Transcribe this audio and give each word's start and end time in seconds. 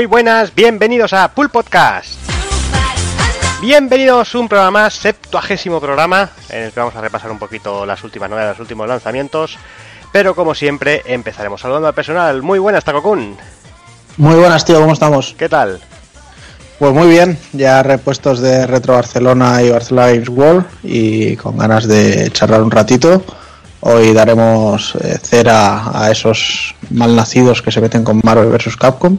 Muy 0.00 0.06
buenas, 0.06 0.54
bienvenidos 0.54 1.12
a 1.12 1.28
Pool 1.28 1.50
Podcast. 1.50 2.14
Bienvenidos 3.60 4.34
a 4.34 4.38
un 4.38 4.48
programa 4.48 4.88
septuagésimo 4.88 5.78
programa, 5.78 6.30
en 6.48 6.62
el 6.62 6.72
que 6.72 6.80
vamos 6.80 6.96
a 6.96 7.02
repasar 7.02 7.30
un 7.30 7.38
poquito 7.38 7.84
las 7.84 8.02
últimas 8.02 8.30
novedades, 8.30 8.56
los 8.56 8.60
últimos 8.60 8.88
lanzamientos. 8.88 9.58
Pero 10.10 10.34
como 10.34 10.54
siempre, 10.54 11.02
empezaremos 11.04 11.60
saludando 11.60 11.86
al 11.86 11.92
personal. 11.92 12.40
Muy 12.40 12.58
buenas, 12.58 12.82
Takokun. 12.82 13.36
Muy 14.16 14.36
buenas, 14.36 14.64
tío, 14.64 14.80
¿cómo 14.80 14.94
estamos? 14.94 15.34
¿Qué 15.36 15.50
tal? 15.50 15.78
Pues 16.78 16.94
muy 16.94 17.08
bien, 17.08 17.38
ya 17.52 17.82
repuestos 17.82 18.40
de 18.40 18.66
Retro 18.66 18.94
Barcelona 18.94 19.62
y 19.62 19.68
Barcelona 19.68 20.12
Games 20.12 20.30
World 20.30 20.64
y 20.82 21.36
con 21.36 21.58
ganas 21.58 21.86
de 21.86 22.30
charlar 22.30 22.62
un 22.62 22.70
ratito. 22.70 23.22
Hoy 23.80 24.14
daremos 24.14 24.94
eh, 24.94 25.18
cera 25.22 25.90
a 25.92 26.10
esos 26.10 26.74
malnacidos 26.88 27.60
que 27.60 27.70
se 27.70 27.82
meten 27.82 28.02
con 28.02 28.22
Marvel 28.24 28.48
vs. 28.48 28.78
Capcom 28.78 29.18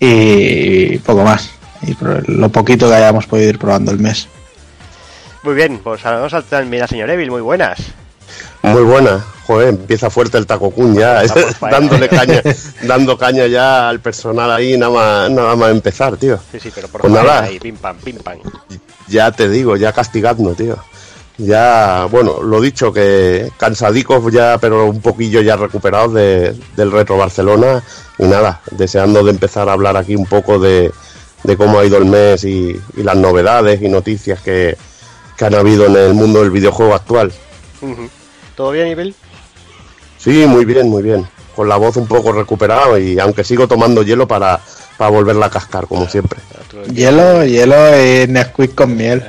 y 0.00 0.98
poco 0.98 1.22
más. 1.22 1.50
Y 1.82 1.96
lo 2.26 2.48
poquito 2.48 2.88
que 2.88 2.94
hayamos 2.94 3.26
podido 3.26 3.50
ir 3.50 3.58
probando 3.58 3.92
el 3.92 3.98
mes. 3.98 4.28
Muy 5.42 5.54
bien, 5.54 5.80
pues 5.82 6.02
vamos 6.02 6.34
a 6.34 6.42
también 6.42 6.82
a 6.82 6.86
señor 6.86 7.08
Evil, 7.10 7.30
muy 7.30 7.40
buenas. 7.40 7.78
Muy 8.62 8.82
buena, 8.82 9.24
joder, 9.46 9.68
empieza 9.70 10.10
fuerte 10.10 10.36
el 10.36 10.46
Takokun 10.46 10.94
ya, 10.94 11.22
dándole 11.60 12.08
caña, 12.08 12.42
dando 12.82 13.16
caña 13.16 13.46
ya 13.46 13.88
al 13.88 14.00
personal 14.00 14.50
ahí, 14.52 14.76
nada 14.76 14.92
más, 14.92 15.30
nada 15.30 15.56
más 15.56 15.70
empezar, 15.70 16.16
tío. 16.18 16.38
Sí, 16.52 16.60
sí, 16.60 16.70
pero 16.74 16.88
por 16.88 17.00
pues 17.00 17.12
nada, 17.12 17.44
ahí, 17.44 17.58
pim 17.58 17.76
pam, 17.76 17.96
pim 17.96 18.16
pam. 18.18 18.38
Ya 19.08 19.32
te 19.32 19.48
digo, 19.48 19.76
ya 19.76 19.92
castigando, 19.92 20.54
tío. 20.54 20.76
Ya, 21.42 22.06
bueno, 22.10 22.42
lo 22.42 22.60
dicho, 22.60 22.92
que 22.92 23.50
cansadicos 23.56 24.30
ya, 24.30 24.58
pero 24.58 24.86
un 24.86 25.00
poquillo 25.00 25.40
ya 25.40 25.56
recuperados 25.56 26.12
de, 26.12 26.54
del 26.76 26.92
Retro 26.92 27.16
Barcelona. 27.16 27.82
Y 28.18 28.24
nada, 28.24 28.60
deseando 28.70 29.24
de 29.24 29.30
empezar 29.30 29.68
a 29.68 29.72
hablar 29.72 29.96
aquí 29.96 30.14
un 30.14 30.26
poco 30.26 30.58
de, 30.58 30.92
de 31.44 31.56
cómo 31.56 31.78
ha 31.78 31.84
ido 31.86 31.96
el 31.96 32.04
mes 32.04 32.44
y, 32.44 32.78
las 32.96 33.16
novedades 33.16 33.80
y 33.80 33.88
noticias 33.88 34.40
que, 34.42 34.76
que, 35.36 35.44
han 35.44 35.54
habido 35.54 35.86
en 35.86 35.96
el 35.96 36.12
mundo 36.12 36.40
del 36.40 36.50
videojuego 36.50 36.94
actual. 36.94 37.32
¿Todo 38.54 38.72
bien, 38.72 38.88
Ibel? 38.88 39.14
Sí, 40.18 40.44
muy 40.46 40.66
bien, 40.66 40.90
muy 40.90 41.02
bien. 41.02 41.26
Con 41.56 41.70
la 41.70 41.76
voz 41.76 41.96
un 41.96 42.06
poco 42.06 42.32
recuperada 42.32 42.98
y 43.00 43.18
aunque 43.18 43.44
sigo 43.44 43.66
tomando 43.66 44.02
hielo 44.02 44.28
para, 44.28 44.60
para 44.98 45.10
volverla 45.10 45.46
a 45.46 45.50
cascar, 45.50 45.86
como 45.86 46.06
siempre. 46.06 46.38
Hielo, 46.92 47.46
hielo 47.46 47.76
y 47.98 48.26
Nesquik 48.28 48.74
con 48.74 48.94
miel. 48.94 49.24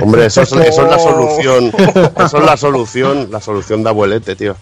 Hombre, 0.00 0.26
eso 0.26 0.42
es, 0.42 0.52
eso 0.52 0.84
es, 0.84 0.90
la 0.90 0.98
solución. 0.98 1.72
Eso 2.16 2.38
es 2.38 2.44
la 2.44 2.56
solución, 2.56 3.28
la 3.30 3.40
solución 3.40 3.82
de 3.82 3.90
abuelete, 3.90 4.36
tío. 4.36 4.56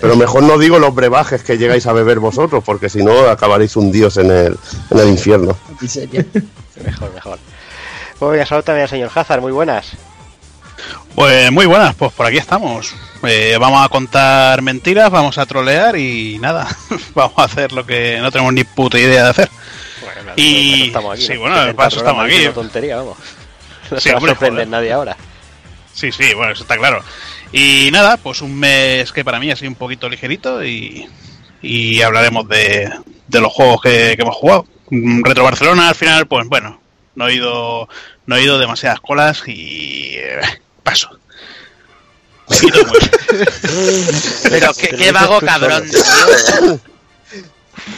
Pero 0.00 0.16
mejor 0.16 0.42
no 0.42 0.58
digo 0.58 0.78
los 0.78 0.94
brebajes 0.94 1.42
que 1.42 1.58
llegáis 1.58 1.86
a 1.86 1.92
beber 1.92 2.18
vosotros, 2.18 2.62
porque 2.64 2.88
si 2.88 3.02
no 3.02 3.28
acabaréis 3.28 3.76
hundidos 3.76 4.16
en 4.18 4.30
el, 4.30 4.58
en 4.90 4.98
el 4.98 5.08
infierno. 5.08 5.56
mejor, 6.84 7.14
mejor. 7.14 7.38
Pues 8.18 8.32
venga, 8.32 8.46
saludos 8.46 8.64
también 8.64 8.82
al 8.84 8.88
señor 8.90 9.10
Hazard, 9.14 9.40
muy 9.40 9.52
buenas. 9.52 9.92
Pues 11.14 11.50
muy 11.50 11.66
buenas, 11.66 11.94
pues 11.94 12.12
por 12.12 12.26
aquí 12.26 12.36
estamos. 12.36 12.94
Eh, 13.26 13.56
vamos 13.58 13.84
a 13.84 13.88
contar 13.88 14.60
mentiras, 14.60 15.10
vamos 15.10 15.38
a 15.38 15.46
trolear 15.46 15.96
y 15.96 16.38
nada, 16.38 16.68
vamos 17.14 17.38
a 17.38 17.44
hacer 17.44 17.72
lo 17.72 17.86
que 17.86 18.18
no 18.20 18.30
tenemos 18.30 18.52
ni 18.52 18.64
puta 18.64 18.98
idea 18.98 19.24
de 19.24 19.30
hacer. 19.30 19.50
y 20.36 20.88
estamos 20.88 21.14
aquí, 21.14 21.26
sí, 21.26 21.36
bueno, 21.36 21.74
paso 21.74 21.98
estamos 21.98 22.24
aquí. 22.24 22.48
Tontería, 22.54 22.96
vamos. 22.96 23.16
No 23.90 24.00
se 24.00 24.12
va 24.12 24.18
a 24.18 24.20
sorprender 24.20 24.68
nadie 24.68 24.92
ahora. 24.92 25.16
Sí, 25.92 26.12
sí, 26.12 26.34
bueno, 26.34 26.52
eso 26.52 26.62
está 26.62 26.76
claro. 26.76 27.02
Y 27.52 27.88
nada, 27.92 28.16
pues 28.18 28.42
un 28.42 28.54
mes 28.58 29.12
que 29.12 29.24
para 29.24 29.40
mí 29.40 29.50
ha 29.50 29.56
sido 29.56 29.70
un 29.70 29.76
poquito 29.76 30.08
ligerito 30.08 30.64
y, 30.64 31.08
y 31.62 32.02
hablaremos 32.02 32.46
de, 32.48 32.90
de 33.28 33.40
los 33.40 33.52
juegos 33.52 33.80
que, 33.80 34.14
que, 34.16 34.22
hemos 34.22 34.36
jugado. 34.36 34.66
Retro 34.90 35.44
Barcelona 35.44 35.88
al 35.88 35.94
final, 35.94 36.26
pues 36.26 36.46
bueno, 36.48 36.80
no 37.14 37.28
he 37.28 37.34
ido, 37.34 37.88
no 38.26 38.36
he 38.36 38.42
ido 38.42 38.58
demasiadas 38.58 39.00
colas 39.00 39.42
y 39.46 40.16
eh, 40.16 40.40
paso. 40.82 41.18
Pero 44.44 44.72
qué, 44.74 45.12
vago 45.12 45.40
cabrón. 45.40 45.84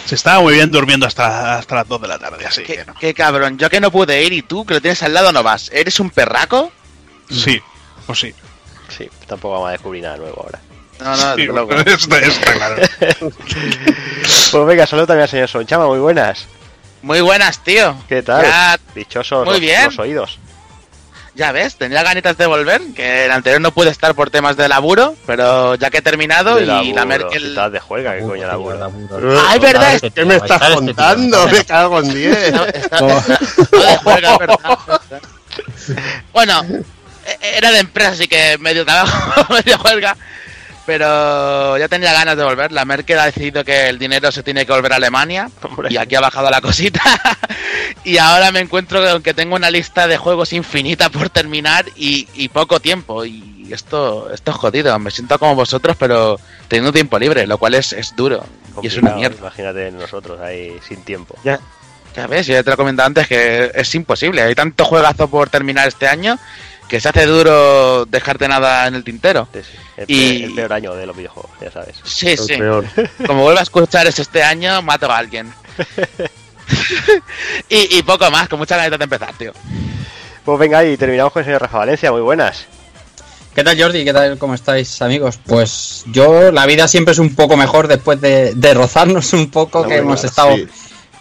Se 0.05 0.15
estaba 0.15 0.41
muy 0.41 0.55
bien 0.55 0.71
durmiendo 0.71 1.07
hasta, 1.07 1.59
hasta 1.59 1.77
las 1.77 1.89
2 1.89 2.03
de 2.03 2.09
la 2.09 2.19
tarde, 2.19 2.47
así 2.47 2.63
¿Qué, 2.63 2.85
qué 2.99 3.15
cabrón. 3.15 3.59
Yo 3.59 3.71
que 3.71 3.81
no 3.81 3.91
pude 3.91 4.23
ir 4.23 4.33
y 4.33 4.43
tú, 4.43 4.65
que 4.65 4.75
lo 4.75 4.81
tienes 4.81 5.03
al 5.03 5.15
lado, 5.15 5.33
no 5.33 5.43
vas. 5.43 5.71
¿Eres 5.73 6.01
un 6.01 6.11
perraco? 6.11 6.73
Sí, 7.31 7.61
pues 8.07 8.21
sí. 8.21 8.35
Sí, 8.89 9.09
tampoco 9.27 9.55
vamos 9.55 9.69
a 9.69 9.73
descubrir 9.73 10.03
nada 10.03 10.17
nuevo 10.17 10.43
ahora. 10.43 10.61
No, 11.01 11.17
no, 11.17 11.35
sí, 11.37 11.47
loco. 11.47 11.75
Está, 11.75 12.19
está 12.19 12.53
claro. 12.55 12.77
pues 14.51 14.67
venga, 14.67 14.87
saludos 14.87 15.09
también 15.09 15.23
al 15.23 15.29
señor 15.29 15.49
Sonchama, 15.49 15.87
muy 15.87 15.99
buenas. 15.99 16.47
Muy 17.03 17.21
buenas, 17.21 17.63
tío. 17.63 17.97
¿Qué 18.09 18.23
tal? 18.23 18.45
Ya... 18.45 18.79
Dichosos 18.95 19.45
muy 19.45 19.55
los, 19.55 19.61
bien. 19.61 19.85
los 19.85 19.99
oídos. 19.99 20.39
Ya 21.39 21.53
ves, 21.53 21.77
tenía 21.77 22.03
ganitas 22.03 22.37
de 22.37 22.47
volver, 22.47 22.83
que 22.97 23.27
el 23.27 23.31
anterior 23.31 23.61
no 23.61 23.71
pude 23.71 23.91
estar 23.91 24.13
por 24.17 24.29
temas 24.29 24.57
de 24.57 24.69
laburo, 24.69 25.15
pero 25.25 25.77
ya 25.77 25.89
que 25.89 25.99
he 25.99 26.03
terminado 26.03 26.57
de 26.57 26.65
y 26.65 26.67
laburo, 26.67 26.97
la 26.97 27.05
Merkel... 27.05 27.57
Si 27.57 27.71
de 27.71 27.79
juega, 27.79 28.17
¿qué 28.17 28.25
coño 28.25 28.45
laburo? 28.45 28.77
laburo. 28.77 29.41
¡Ay, 29.47 29.61
verdad! 29.61 30.01
¿Qué 30.13 30.25
me 30.25 30.35
estás 30.35 30.75
contando? 30.75 31.47
Me 31.47 31.65
cago 31.65 32.01
en 32.01 32.13
10. 32.13 32.53
No, 33.01 33.15
de 33.79 33.97
juega, 34.03 34.33
es 34.33 34.39
verdad. 34.41 35.01
Bueno, 36.33 36.61
era 37.41 37.71
de 37.71 37.79
empresa, 37.79 38.11
así 38.11 38.27
que 38.27 38.59
medio 38.59 38.85
trabajo, 38.85 39.53
medio 39.65 39.79
huelga. 39.85 40.17
Pero 40.89 41.77
ya 41.77 41.87
tenía 41.87 42.15
ganas 42.15 42.35
de 42.35 42.45
volver. 42.45 42.73
La 42.73 42.87
Merkel 42.87 43.19
ha 43.19 43.27
decidido 43.27 43.63
que 43.63 43.91
el 43.91 43.99
dinero 43.99 44.33
se 44.33 44.43
tiene 44.43 44.65
que 44.65 44.73
volver 44.73 44.95
a 44.95 44.97
Alemania. 44.97 45.51
Hombre. 45.61 45.89
Y 45.91 45.99
aquí 45.99 46.15
ha 46.15 46.21
bajado 46.21 46.49
la 46.49 46.63
cosita. 46.63 47.03
y 48.05 48.17
ahora 48.17 48.51
me 48.53 48.61
encuentro 48.61 49.05
con 49.05 49.23
que 49.23 49.35
tengo 49.35 49.55
una 49.55 49.71
lista 49.71 50.07
de 50.07 50.17
juegos 50.17 50.55
infinita 50.55 51.11
por 51.11 51.29
terminar 51.29 51.85
y, 51.95 52.27
y, 52.33 52.49
poco 52.49 52.81
tiempo. 52.81 53.27
Y 53.27 53.69
esto, 53.71 54.33
esto 54.33 54.51
es 54.51 54.57
jodido. 54.57 54.99
Me 54.99 55.11
siento 55.11 55.39
como 55.39 55.55
vosotros, 55.57 55.95
pero 55.99 56.41
teniendo 56.69 56.91
tiempo 56.91 57.19
libre, 57.19 57.47
lo 57.47 57.59
cual 57.59 57.75
es, 57.75 57.93
es 57.93 58.17
duro. 58.17 58.39
Complicado, 58.39 58.81
y 58.83 58.87
es 58.87 58.97
una 58.97 59.15
mierda. 59.15 59.37
Imagínate 59.41 59.91
nosotros 59.91 60.41
ahí 60.41 60.75
sin 60.89 61.03
tiempo. 61.03 61.37
Ya, 61.45 61.61
ya 62.17 62.27
ves, 62.27 62.47
ya 62.47 62.63
te 62.63 62.71
lo 62.71 62.75
he 62.75 62.77
comentado 62.79 63.09
antes 63.09 63.29
que 63.29 63.73
es 63.75 63.95
imposible. 63.95 64.41
Hay 64.41 64.55
tanto 64.55 64.87
juegazo 64.87 65.29
por 65.29 65.51
terminar 65.51 65.87
este 65.87 66.09
año 66.09 66.39
que 66.89 67.01
se 67.01 67.09
hace 67.09 67.27
duro 67.27 68.07
dejarte 68.07 68.49
nada 68.49 68.87
en 68.87 68.95
el 68.95 69.05
tintero. 69.05 69.47
Sí, 69.53 69.61
sí. 69.63 69.79
El, 69.97 70.05
y... 70.09 70.39
peor, 70.39 70.49
el, 70.49 70.55
peor, 70.55 70.73
año 70.73 70.95
de 70.95 71.07
los 71.07 71.17
videojuegos, 71.17 71.51
ya 71.61 71.71
sabes. 71.71 71.97
Sí, 72.05 72.31
el 72.31 72.39
sí. 72.39 72.57
Peor. 72.57 72.85
Como 73.27 73.43
vuelvo 73.43 73.61
a 73.61 73.63
escuchar 73.63 74.07
es 74.07 74.19
este 74.19 74.43
año, 74.43 74.81
mato 74.83 75.11
a 75.11 75.19
alguien. 75.19 75.53
y, 77.69 77.99
y, 77.99 78.03
poco 78.03 78.31
más, 78.31 78.49
con 78.49 78.59
muchas 78.59 78.79
ganas 78.79 78.99
de 78.99 79.05
empezar, 79.05 79.35
tío. 79.35 79.53
Pues 80.45 80.59
venga, 80.59 80.85
y 80.85 80.97
terminamos 80.97 81.33
con 81.33 81.41
el 81.41 81.45
señor 81.45 81.63
Rafa 81.63 81.79
Valencia, 81.79 82.11
muy 82.11 82.23
buenas. 82.23 82.65
¿Qué 83.55 83.65
tal 83.65 83.81
Jordi? 83.81 84.05
¿Qué 84.05 84.13
tal? 84.13 84.39
¿Cómo 84.39 84.55
estáis 84.55 85.03
amigos? 85.03 85.39
Pues 85.45 86.05
yo, 86.07 86.53
la 86.53 86.65
vida 86.65 86.89
siempre 86.89 87.13
es 87.13 87.19
un 87.19 87.35
poco 87.35 87.57
mejor 87.57 87.89
después 87.89 88.21
de, 88.21 88.55
de 88.55 88.75
rozarnos 88.75 89.33
un 89.33 89.51
poco, 89.51 89.83
no, 89.83 89.89
que 89.89 89.97
hemos 89.97 90.25
estado... 90.25 90.57
Sí 90.57 90.69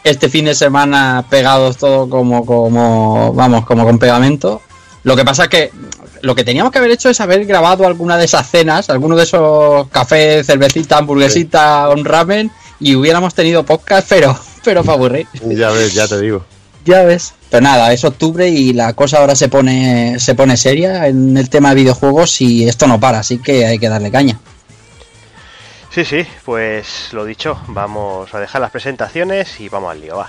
este 0.10 0.30
fin 0.30 0.46
de 0.46 0.56
semana 0.56 1.26
pegados 1.30 1.78
todo 1.78 2.10
como, 2.10 2.46
como, 2.46 3.34
vamos, 3.34 3.66
como 3.66 3.84
con 3.84 4.00
pegamento. 4.00 4.62
Lo 5.08 5.16
que 5.16 5.24
pasa 5.24 5.44
es 5.44 5.50
que 5.50 5.72
lo 6.20 6.36
que 6.36 6.44
teníamos 6.44 6.70
que 6.70 6.80
haber 6.80 6.92
hecho 6.92 7.10
es 7.10 7.22
haber 7.22 7.46
grabado 7.46 7.88
alguna 7.88 8.18
de 8.18 8.26
esas 8.26 8.52
cenas, 8.52 8.90
alguno 8.90 9.16
de 9.16 9.24
esos 9.24 9.88
cafés, 9.88 10.46
cervecita, 10.46 10.98
hamburguesita, 10.98 11.88
sí. 11.88 11.98
un 11.98 12.04
ramen, 12.04 12.52
y 12.82 12.94
hubiéramos 12.94 13.34
tenido 13.34 13.64
podcast, 13.64 14.06
pero, 14.10 14.38
pero 14.66 14.84
para 14.84 14.98
aburrir. 14.98 15.26
Ya 15.46 15.70
ves, 15.70 15.94
ya 15.94 16.10
te 16.10 16.20
digo. 16.20 16.44
Ya 16.84 17.04
ves. 17.04 17.36
Pero 17.50 17.62
nada, 17.62 17.94
es 17.94 18.04
octubre 18.04 18.50
y 18.50 18.74
la 18.74 18.92
cosa 18.92 19.20
ahora 19.20 19.38
se 19.38 19.48
pone, 19.48 20.20
se 20.20 20.36
pone 20.36 20.58
seria 20.58 21.08
en 21.08 21.38
el 21.38 21.50
tema 21.50 21.70
de 21.70 21.76
videojuegos 21.76 22.42
y 22.42 22.68
esto 22.68 22.86
no 22.86 23.00
para, 23.00 23.20
así 23.20 23.38
que 23.38 23.66
hay 23.66 23.80
que 23.80 23.88
darle 23.88 24.12
caña. 24.12 24.38
Sí, 25.90 26.04
sí, 26.04 26.28
pues 26.44 27.14
lo 27.14 27.24
dicho, 27.24 27.58
vamos 27.70 28.34
a 28.34 28.42
dejar 28.42 28.60
las 28.60 28.72
presentaciones 28.72 29.58
y 29.62 29.70
vamos 29.70 29.90
al 29.90 30.02
lío, 30.02 30.18
va. 30.18 30.28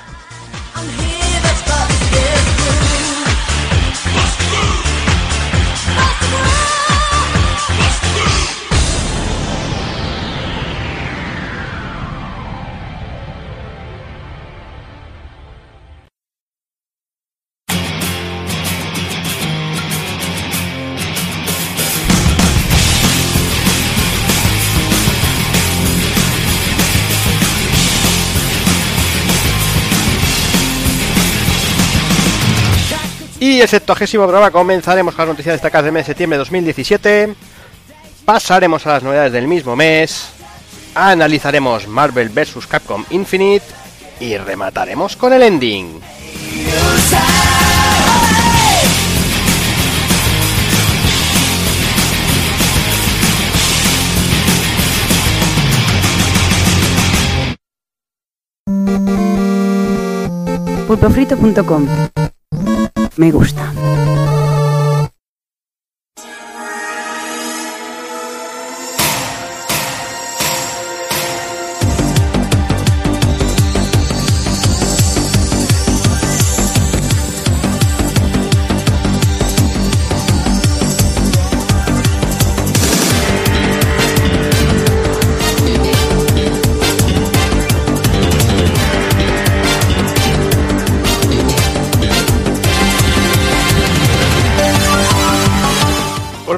Y 33.58 33.60
el 33.60 33.66
septuagésimo 33.66 34.22
programa 34.22 34.52
comenzaremos 34.52 35.16
con 35.16 35.24
las 35.26 35.34
noticias 35.34 35.54
destacadas 35.54 35.86
del 35.86 35.92
mes 35.92 36.04
de 36.04 36.12
septiembre 36.12 36.36
de 36.36 36.38
2017. 36.42 37.34
Pasaremos 38.24 38.86
a 38.86 38.92
las 38.92 39.02
novedades 39.02 39.32
del 39.32 39.48
mismo 39.48 39.74
mes. 39.74 40.28
Analizaremos 40.94 41.88
Marvel 41.88 42.28
vs. 42.28 42.68
Capcom 42.68 43.04
Infinite. 43.10 43.66
y 44.20 44.36
remataremos 44.36 45.16
con 45.16 45.32
el 45.32 45.42
ending. 45.42 46.00
pulpofrito.com 60.86 61.88
Me 63.18 63.32
gusta. 63.32 63.72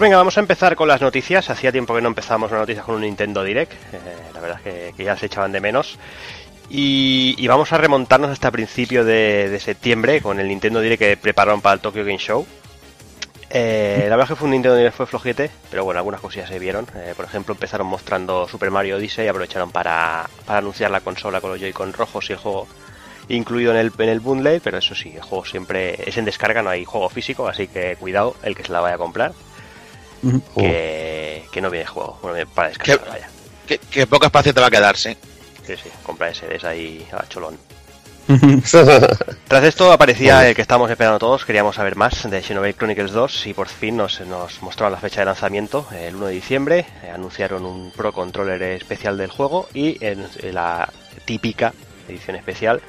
Pues 0.00 0.08
venga, 0.08 0.16
vamos 0.16 0.38
a 0.38 0.40
empezar 0.40 0.76
con 0.76 0.88
las 0.88 1.02
noticias. 1.02 1.50
Hacía 1.50 1.72
tiempo 1.72 1.94
que 1.94 2.00
no 2.00 2.08
empezamos 2.08 2.50
una 2.50 2.60
noticia 2.60 2.82
con 2.82 2.94
un 2.94 3.02
Nintendo 3.02 3.44
Direct. 3.44 3.74
Eh, 3.92 3.98
la 4.32 4.40
verdad 4.40 4.58
es 4.64 4.94
que, 4.94 5.04
ya 5.04 5.14
se 5.14 5.26
echaban 5.26 5.52
de 5.52 5.60
menos. 5.60 5.98
Y, 6.70 7.46
vamos 7.46 7.70
a 7.74 7.76
remontarnos 7.76 8.30
hasta 8.30 8.50
principio 8.50 9.04
de, 9.04 9.60
septiembre 9.62 10.22
con 10.22 10.40
el 10.40 10.48
Nintendo 10.48 10.80
Direct 10.80 11.02
que 11.02 11.16
prepararon 11.18 11.60
para 11.60 11.74
el 11.74 11.80
Tokyo 11.80 12.02
Game 12.02 12.16
Show. 12.16 12.46
Eh, 13.50 14.06
la 14.08 14.16
verdad 14.16 14.22
es 14.22 14.28
que 14.30 14.36
fue 14.36 14.46
un 14.46 14.52
Nintendo 14.52 14.78
Direct 14.78 14.96
fue 14.96 15.04
flojete, 15.04 15.50
pero 15.70 15.84
bueno, 15.84 15.98
algunas 15.98 16.22
cosillas 16.22 16.48
se 16.48 16.58
vieron. 16.58 16.86
Eh, 16.96 17.12
por 17.14 17.26
ejemplo, 17.26 17.52
empezaron 17.52 17.86
mostrando 17.86 18.48
Super 18.48 18.70
Mario 18.70 18.96
Odyssey 18.96 19.26
y 19.26 19.28
aprovecharon 19.28 19.70
para, 19.70 20.30
anunciar 20.46 20.90
la 20.90 21.00
consola 21.00 21.42
con 21.42 21.50
los 21.50 21.60
Joy-Con 21.60 21.92
rojos 21.92 22.30
y 22.30 22.32
el 22.32 22.38
juego 22.38 22.66
incluido 23.28 23.72
en 23.72 23.76
el, 23.76 23.92
en 23.98 24.08
el 24.08 24.20
bundle, 24.20 24.60
pero 24.60 24.78
eso 24.78 24.94
sí, 24.94 25.12
el 25.14 25.22
juego 25.22 25.44
siempre 25.44 26.08
es 26.08 26.16
en 26.16 26.24
descarga, 26.24 26.62
no 26.62 26.70
hay 26.70 26.86
juego 26.86 27.10
físico, 27.10 27.46
así 27.46 27.68
que 27.68 27.96
cuidado 27.96 28.34
el 28.42 28.56
que 28.56 28.64
se 28.64 28.72
la 28.72 28.80
vaya 28.80 28.94
a 28.94 28.98
comprar 28.98 29.34
que, 30.54 31.60
no 31.60 31.70
viene 31.70 31.86
juego, 31.86 32.18
para 32.54 32.68
descansar, 32.68 33.08
vaya. 33.08 33.28
Que, 33.66 34.06
poco 34.06 34.26
espacio 34.26 34.52
te 34.52 34.60
va 34.60 34.66
a 34.66 34.70
quedar, 34.70 34.96
sí. 34.96 35.16
Sí, 35.66 35.74
sí, 35.76 35.90
compra 36.02 36.30
ese 36.30 36.46
ahí 36.66 37.06
a 37.12 37.26
cholón. 37.28 37.56
Tras 39.48 39.64
esto 39.64 39.92
aparecía 39.92 40.48
el 40.48 40.54
que 40.54 40.62
estábamos 40.62 40.90
esperando 40.90 41.18
todos, 41.18 41.44
queríamos 41.44 41.74
saber 41.74 41.96
más 41.96 42.30
de 42.30 42.42
Xenoblade 42.42 42.74
Chronicles 42.74 43.10
2 43.10 43.46
y 43.48 43.54
por 43.54 43.68
fin 43.68 43.96
nos, 43.96 44.20
nos 44.20 44.62
mostraron 44.62 44.92
la 44.92 45.00
fecha 45.00 45.20
de 45.20 45.26
lanzamiento, 45.26 45.86
el 45.92 46.14
1 46.14 46.26
de 46.26 46.32
diciembre, 46.32 46.86
eh, 47.02 47.10
anunciaron 47.10 47.64
un 47.64 47.90
Pro 47.90 48.12
Controller 48.12 48.62
especial 48.62 49.18
del 49.18 49.30
juego 49.30 49.68
y 49.74 50.04
en 50.04 50.28
la 50.52 50.88
típica 51.24 51.72
edición 52.08 52.36
especial 52.36 52.80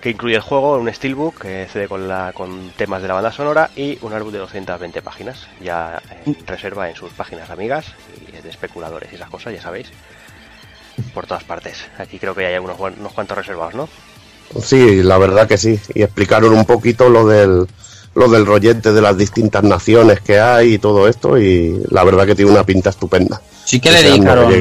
que 0.00 0.10
incluye 0.10 0.36
el 0.36 0.42
juego, 0.42 0.76
un 0.76 0.92
steelbook 0.92 1.42
que 1.42 1.66
cede 1.70 1.88
con, 1.88 2.08
la, 2.08 2.32
con 2.32 2.70
temas 2.76 3.02
de 3.02 3.08
la 3.08 3.14
banda 3.14 3.32
sonora 3.32 3.70
y 3.76 3.98
un 4.02 4.12
álbum 4.12 4.32
de 4.32 4.38
220 4.38 5.02
páginas, 5.02 5.46
ya 5.60 6.00
en 6.24 6.36
reserva 6.46 6.88
en 6.88 6.96
sus 6.96 7.12
páginas 7.12 7.50
amigas 7.50 7.86
y 8.28 8.42
de 8.42 8.48
especuladores 8.48 9.12
y 9.12 9.16
esas 9.16 9.30
cosas, 9.30 9.54
ya 9.54 9.62
sabéis, 9.62 9.88
por 11.14 11.26
todas 11.26 11.44
partes. 11.44 11.86
Aquí 11.98 12.18
creo 12.18 12.34
que 12.34 12.46
hay 12.46 12.58
unos, 12.58 12.78
unos 12.78 13.12
cuantos 13.12 13.36
reservados, 13.38 13.74
¿no? 13.74 13.88
Sí, 14.62 15.02
la 15.02 15.18
verdad 15.18 15.48
que 15.48 15.58
sí. 15.58 15.78
Y 15.94 16.02
explicaron 16.02 16.52
un 16.52 16.64
poquito 16.64 17.08
lo 17.08 17.26
del, 17.26 17.66
lo 18.14 18.28
del 18.28 18.46
rollete 18.46 18.92
de 18.92 19.00
las 19.00 19.16
distintas 19.16 19.62
naciones 19.62 20.20
que 20.20 20.38
hay 20.38 20.74
y 20.74 20.78
todo 20.78 21.08
esto 21.08 21.38
y 21.38 21.82
la 21.90 22.04
verdad 22.04 22.26
que 22.26 22.34
tiene 22.34 22.50
una 22.50 22.64
pinta 22.64 22.90
estupenda. 22.90 23.40
Sí 23.64 23.80
que 23.80 23.90
le 23.90 24.02
dedicaron 24.02 24.52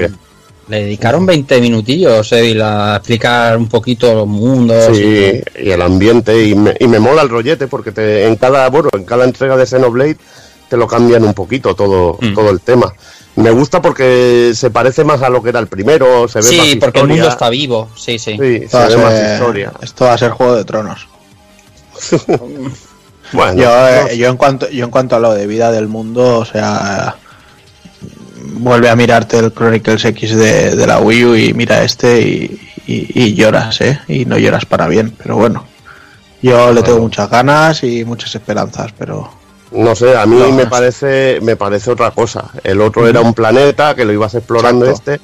le 0.67 0.83
dedicaron 0.83 1.25
20 1.25 1.61
minutillos 1.61 2.31
eh, 2.31 2.59
a 2.61 2.95
explicar 2.97 3.57
un 3.57 3.67
poquito 3.67 4.13
los 4.13 4.27
mundos. 4.27 4.95
Sí, 4.95 5.41
y, 5.61 5.69
el 5.69 5.81
ambiente. 5.81 6.47
Y 6.47 6.55
me, 6.55 6.75
y 6.79 6.87
me 6.87 6.99
mola 6.99 7.21
el 7.21 7.29
rollete 7.29 7.67
porque 7.67 7.91
te, 7.91 8.25
en 8.25 8.35
cada 8.35 8.69
bueno, 8.69 8.89
en 8.93 9.03
cada 9.05 9.25
entrega 9.25 9.55
de 9.57 9.65
Xenoblade 9.65 10.17
te 10.67 10.77
lo 10.77 10.87
cambian 10.87 11.23
un 11.23 11.33
poquito 11.33 11.75
todo, 11.75 12.17
mm. 12.19 12.33
todo 12.33 12.49
el 12.49 12.61
tema. 12.61 12.93
Me 13.35 13.51
gusta 13.51 13.81
porque 13.81 14.53
se 14.55 14.71
parece 14.71 15.03
más 15.03 15.21
a 15.21 15.29
lo 15.29 15.43
que 15.43 15.49
era 15.49 15.59
el 15.59 15.67
primero. 15.67 16.27
Se 16.27 16.39
ve 16.39 16.43
sí, 16.43 16.75
porque 16.77 17.01
el 17.01 17.07
mundo 17.07 17.27
está 17.27 17.49
vivo. 17.49 17.89
Sí, 17.95 18.17
sí. 18.17 18.37
sí 18.39 18.67
se 18.67 18.87
ve 18.87 18.97
más 18.97 19.33
historia. 19.33 19.73
Esto 19.81 20.05
va 20.05 20.13
a 20.13 20.17
ser 20.17 20.31
Juego 20.31 20.55
de 20.55 20.63
Tronos. 20.63 21.07
bueno, 23.33 23.61
yo, 23.61 23.87
eh, 23.87 24.17
yo, 24.17 24.29
en 24.29 24.37
cuanto, 24.37 24.69
yo 24.69 24.85
en 24.85 24.91
cuanto 24.91 25.15
a 25.15 25.19
lo 25.19 25.33
de 25.33 25.47
vida 25.47 25.71
del 25.71 25.87
mundo, 25.87 26.39
o 26.39 26.45
sea 26.45 27.17
vuelve 28.45 28.89
a 28.89 28.95
mirarte 28.95 29.37
el 29.37 29.53
Chronicles 29.53 30.05
X 30.05 30.35
de, 30.35 30.87
la 30.87 30.99
Wii 30.99 31.25
U 31.25 31.35
y 31.35 31.53
mira 31.53 31.83
este 31.83 32.57
y, 32.87 33.33
lloras, 33.33 33.81
¿eh? 33.81 33.99
Y 34.07 34.25
no 34.25 34.37
lloras 34.37 34.65
para 34.65 34.87
bien, 34.87 35.13
pero 35.17 35.35
bueno. 35.35 35.65
Yo 36.41 36.71
le 36.71 36.83
tengo 36.83 36.99
muchas 36.99 37.29
ganas 37.29 37.83
y 37.83 38.05
muchas 38.05 38.35
esperanzas, 38.35 38.91
pero... 38.97 39.29
No 39.71 39.95
sé, 39.95 40.15
a 40.15 40.25
mí 40.25 40.37
me 40.53 40.67
parece 40.67 41.39
me 41.41 41.55
parece 41.55 41.91
otra 41.91 42.11
cosa. 42.11 42.51
El 42.63 42.79
otro 42.81 43.07
era 43.07 43.19
un 43.19 43.33
planeta 43.33 43.95
que 43.95 44.05
lo 44.05 44.13
ibas 44.13 44.35
explorando 44.35 44.85
este 44.85 45.19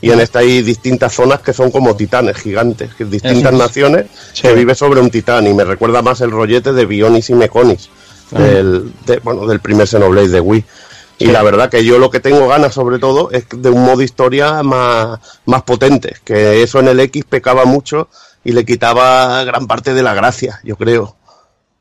y 0.00 0.10
en 0.10 0.20
este 0.20 0.38
hay 0.38 0.62
distintas 0.62 1.14
zonas 1.14 1.40
que 1.40 1.52
son 1.52 1.70
como 1.70 1.96
titanes 1.96 2.36
gigantes, 2.36 2.94
que 2.94 3.04
distintas 3.04 3.52
naciones 3.52 4.06
que 4.40 4.52
vive 4.52 4.74
sobre 4.74 5.00
un 5.00 5.10
titán 5.10 5.46
y 5.46 5.54
me 5.54 5.64
recuerda 5.64 6.02
más 6.02 6.20
el 6.20 6.30
rollete 6.30 6.72
de 6.72 6.84
Bionis 6.84 7.30
y 7.30 7.34
Meconis, 7.34 7.88
del, 8.30 8.92
bueno, 9.22 9.46
del 9.46 9.60
primer 9.60 9.88
Xenoblade 9.88 10.28
de 10.28 10.40
Wii. 10.40 10.64
Y 11.18 11.26
la 11.26 11.42
verdad 11.42 11.70
que 11.70 11.84
yo 11.84 11.98
lo 11.98 12.10
que 12.10 12.20
tengo 12.20 12.46
ganas 12.46 12.74
sobre 12.74 12.98
todo 12.98 13.30
es 13.30 13.46
de 13.48 13.70
un 13.70 13.84
modo 13.84 14.02
historia 14.02 14.62
más, 14.62 15.18
más 15.46 15.62
potente, 15.62 16.16
que 16.24 16.62
eso 16.62 16.80
en 16.80 16.88
el 16.88 17.00
X 17.00 17.24
pecaba 17.24 17.64
mucho 17.64 18.08
y 18.44 18.52
le 18.52 18.66
quitaba 18.66 19.42
gran 19.44 19.66
parte 19.66 19.94
de 19.94 20.02
la 20.02 20.14
gracia, 20.14 20.60
yo 20.62 20.76
creo. 20.76 21.16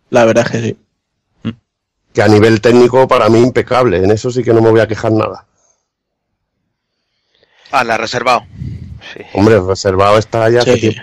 La 0.10 0.24
verdad 0.24 0.46
es 0.46 0.52
que 0.52 0.62
sí. 0.62 0.78
Que 2.14 2.22
a 2.22 2.30
nivel 2.30 2.62
técnico 2.62 3.08
para 3.10 3.28
mí 3.28 3.40
impecable, 3.40 3.98
en 3.98 4.12
eso 4.12 4.32
sí 4.32 4.42
que 4.42 4.54
no 4.54 4.62
me 4.62 4.72
voy 4.72 4.80
a 4.80 4.88
quejar 4.88 5.12
nada. 5.12 5.46
Ah, 7.72 7.84
la 7.84 7.98
reservado. 7.98 8.46
Sí. 9.14 9.22
Hombre, 9.34 9.60
reservado 9.60 10.18
está 10.18 10.50
ya 10.50 10.62
sí. 10.62 10.96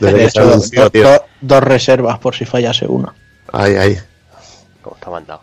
dos 1.40 1.62
reservas 1.64 2.18
por 2.20 2.36
si 2.36 2.44
fallase 2.44 2.86
una. 2.86 3.12
Ay, 3.52 3.74
ay. 3.74 3.98
Como 4.82 4.94
está 4.94 5.10
mandado. 5.10 5.42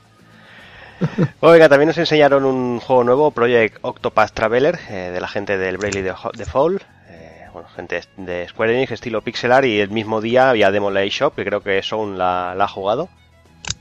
Oiga, 1.39 1.69
también 1.69 1.87
nos 1.87 1.97
enseñaron 1.97 2.45
un 2.45 2.79
juego 2.79 3.03
nuevo, 3.03 3.31
Project 3.31 3.77
Octopath 3.81 4.31
Traveler, 4.31 4.79
eh, 4.89 5.11
de 5.13 5.19
la 5.21 5.27
gente 5.27 5.57
del 5.57 5.77
Bravely 5.77 6.01
Default. 6.01 6.81
Eh, 7.09 7.47
bueno, 7.53 7.67
gente 7.75 8.01
de 8.17 8.47
Square 8.47 8.75
Enix, 8.75 8.91
estilo 8.91 9.21
pixelar, 9.21 9.65
y 9.65 9.79
el 9.79 9.89
mismo 9.89 10.21
día 10.21 10.49
había 10.49 10.71
Demo 10.71 10.91
Lay 10.91 11.09
Shop, 11.09 11.35
que 11.35 11.45
creo 11.45 11.61
que 11.61 11.81
Sound 11.81 12.17
la, 12.17 12.51
ha 12.51 12.67
jugado. 12.67 13.09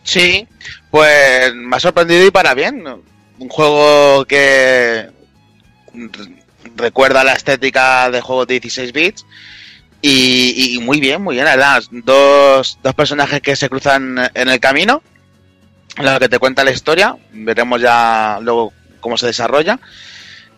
Sí, 0.02 0.46
pues 0.90 1.54
me 1.54 1.76
ha 1.76 1.80
sorprendido 1.80 2.26
y 2.26 2.30
para 2.30 2.54
bien. 2.54 2.84
Un 3.38 3.48
juego 3.48 4.24
que 4.24 5.10
recuerda 6.76 7.24
la 7.24 7.32
estética 7.32 8.10
de 8.10 8.20
juegos 8.20 8.46
de 8.46 8.54
16 8.54 8.92
bits. 8.92 9.26
Y, 10.04 10.74
y, 10.74 10.80
muy 10.80 10.98
bien, 10.98 11.22
muy 11.22 11.36
bien, 11.36 11.44
la 11.44 11.52
verdad. 11.52 11.82
Dos, 11.92 12.78
dos 12.82 12.94
personajes 12.94 13.40
que 13.40 13.54
se 13.54 13.68
cruzan 13.68 14.18
en 14.34 14.48
el 14.48 14.58
camino 14.58 15.00
la 15.98 16.18
que 16.18 16.28
te 16.28 16.38
cuenta 16.38 16.64
la 16.64 16.70
historia, 16.70 17.16
veremos 17.32 17.80
ya 17.80 18.38
luego 18.40 18.72
cómo 19.00 19.16
se 19.16 19.26
desarrolla. 19.26 19.78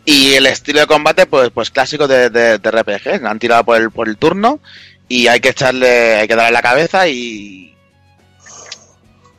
Y 0.04 0.34
el 0.34 0.46
estilo 0.46 0.80
de 0.80 0.86
combate, 0.86 1.26
pues, 1.26 1.50
pues 1.50 1.70
clásico 1.70 2.06
de, 2.06 2.28
de, 2.30 2.58
RPG, 2.58 3.26
han 3.26 3.38
tirado 3.38 3.64
por 3.64 3.80
el, 3.80 3.90
por 3.90 4.08
el 4.08 4.18
turno 4.18 4.60
y 5.08 5.28
hay 5.28 5.40
que 5.40 5.50
echarle, 5.50 6.16
hay 6.16 6.28
que 6.28 6.36
darle 6.36 6.52
la 6.52 6.62
cabeza 6.62 7.08
y. 7.08 7.74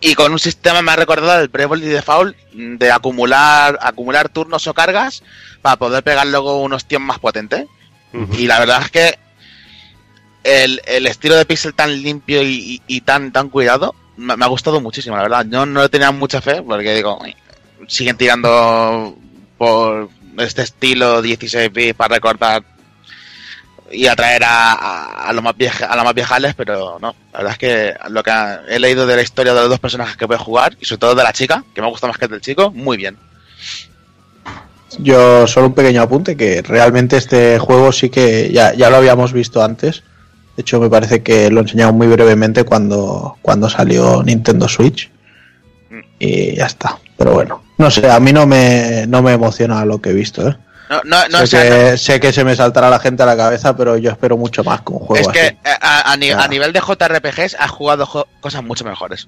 Y 0.01 0.13
con 0.13 0.31
un 0.31 0.39
sistema 0.39 0.81
me 0.81 0.91
ha 0.91 0.95
recordado 0.95 1.41
el 1.41 1.47
Bravely 1.47 1.87
Default 1.87 2.35
de 2.53 2.91
acumular, 2.91 3.79
acumular 3.81 4.29
turnos 4.29 4.67
o 4.67 4.73
cargas 4.73 5.23
para 5.61 5.77
poder 5.77 6.03
pegar 6.03 6.27
luego 6.27 6.61
unos 6.61 6.85
tiempos 6.85 7.07
más 7.07 7.19
potentes. 7.19 7.65
Y 8.37 8.47
la 8.47 8.59
verdad 8.59 8.81
es 8.83 8.91
que 8.91 9.19
el, 10.43 10.81
el 10.85 11.07
estilo 11.07 11.35
de 11.35 11.45
pixel 11.45 11.73
tan 11.73 12.01
limpio 12.01 12.43
y, 12.43 12.81
y 12.87 13.01
tan, 13.01 13.31
tan 13.31 13.49
cuidado 13.49 13.95
me, 14.17 14.33
ha 14.33 14.47
gustado 14.47 14.81
muchísimo, 14.81 15.15
la 15.15 15.23
verdad. 15.23 15.45
Yo 15.49 15.65
no 15.65 15.81
le 15.81 15.89
tenía 15.89 16.11
mucha 16.11 16.41
fe, 16.41 16.61
porque 16.61 16.95
digo, 16.95 17.19
siguen 17.87 18.17
tirando 18.17 19.17
por 19.57 20.09
este 20.37 20.63
estilo 20.63 21.21
16 21.21 21.71
bits 21.71 21.95
para 21.95 22.15
recortar 22.15 22.63
y 23.91 24.07
atraer 24.07 24.43
a, 24.43 25.27
a, 25.27 25.33
los 25.33 25.43
más 25.43 25.55
vieja, 25.55 25.85
a 25.85 25.95
los 25.95 26.05
más 26.05 26.13
viejales, 26.13 26.53
pero 26.55 26.97
no. 26.99 27.15
La 27.31 27.39
verdad 27.39 27.53
es 27.53 27.57
que 27.57 27.93
lo 28.09 28.23
que 28.23 28.31
he 28.67 28.79
leído 28.79 29.05
de 29.05 29.15
la 29.15 29.21
historia 29.21 29.53
de 29.53 29.61
los 29.61 29.69
dos 29.69 29.79
personajes 29.79 30.17
que 30.17 30.25
voy 30.25 30.35
a 30.35 30.39
jugar, 30.39 30.75
y 30.79 30.85
sobre 30.85 30.99
todo 30.99 31.15
de 31.15 31.23
la 31.23 31.33
chica, 31.33 31.63
que 31.73 31.81
me 31.81 31.87
gusta 31.87 32.07
más 32.07 32.17
que 32.17 32.25
el 32.25 32.31
del 32.31 32.41
chico, 32.41 32.71
muy 32.71 32.97
bien. 32.97 33.17
Yo 34.99 35.45
solo 35.47 35.67
un 35.67 35.73
pequeño 35.73 36.01
apunte, 36.01 36.37
que 36.37 36.61
realmente 36.61 37.17
este 37.17 37.59
juego 37.59 37.91
sí 37.91 38.09
que 38.09 38.51
ya, 38.51 38.73
ya 38.73 38.89
lo 38.89 38.97
habíamos 38.97 39.33
visto 39.33 39.63
antes, 39.63 40.03
De 40.55 40.61
hecho, 40.61 40.79
me 40.79 40.89
parece 40.89 41.21
que 41.21 41.49
lo 41.51 41.61
enseñamos 41.61 41.95
muy 41.95 42.07
brevemente 42.07 42.63
cuando, 42.63 43.37
cuando 43.41 43.69
salió 43.69 44.23
Nintendo 44.23 44.67
Switch. 44.67 45.11
Y 46.19 46.55
ya 46.55 46.65
está. 46.65 46.97
Pero 47.17 47.33
bueno, 47.33 47.61
no 47.77 47.91
sé, 47.91 48.09
a 48.09 48.19
mí 48.19 48.31
no 48.33 48.45
me, 48.45 49.05
no 49.07 49.21
me 49.21 49.33
emociona 49.33 49.83
lo 49.85 49.99
que 50.01 50.09
he 50.09 50.13
visto, 50.13 50.47
¿eh? 50.47 50.57
No, 50.89 51.01
no, 51.03 51.17
no, 51.29 51.37
sé, 51.39 51.43
o 51.43 51.47
sea, 51.47 51.61
que, 51.63 51.91
no- 51.91 51.97
sé 51.97 52.19
que 52.19 52.31
se 52.33 52.43
me 52.43 52.55
saltará 52.55 52.89
la 52.89 52.99
gente 52.99 53.23
a 53.23 53.25
la 53.25 53.35
cabeza, 53.35 53.75
pero 53.75 53.97
yo 53.97 54.11
espero 54.11 54.37
mucho 54.37 54.63
más 54.63 54.81
con 54.81 54.97
un 54.97 55.01
juego 55.01 55.29
es 55.29 55.33
que 55.33 55.57
así. 55.63 55.77
a, 55.81 56.11
a 56.11 56.17
ni- 56.17 56.27
Ya. 56.27 56.39
a 56.39 56.47
nivel 56.47 56.73
de 56.73 56.79
JRPGs 56.79 57.55
ha 57.59 57.67
jugado 57.67 58.05
jo- 58.05 58.27
cosas 58.39 58.63
mucho 58.63 58.85
mejores. 58.85 59.27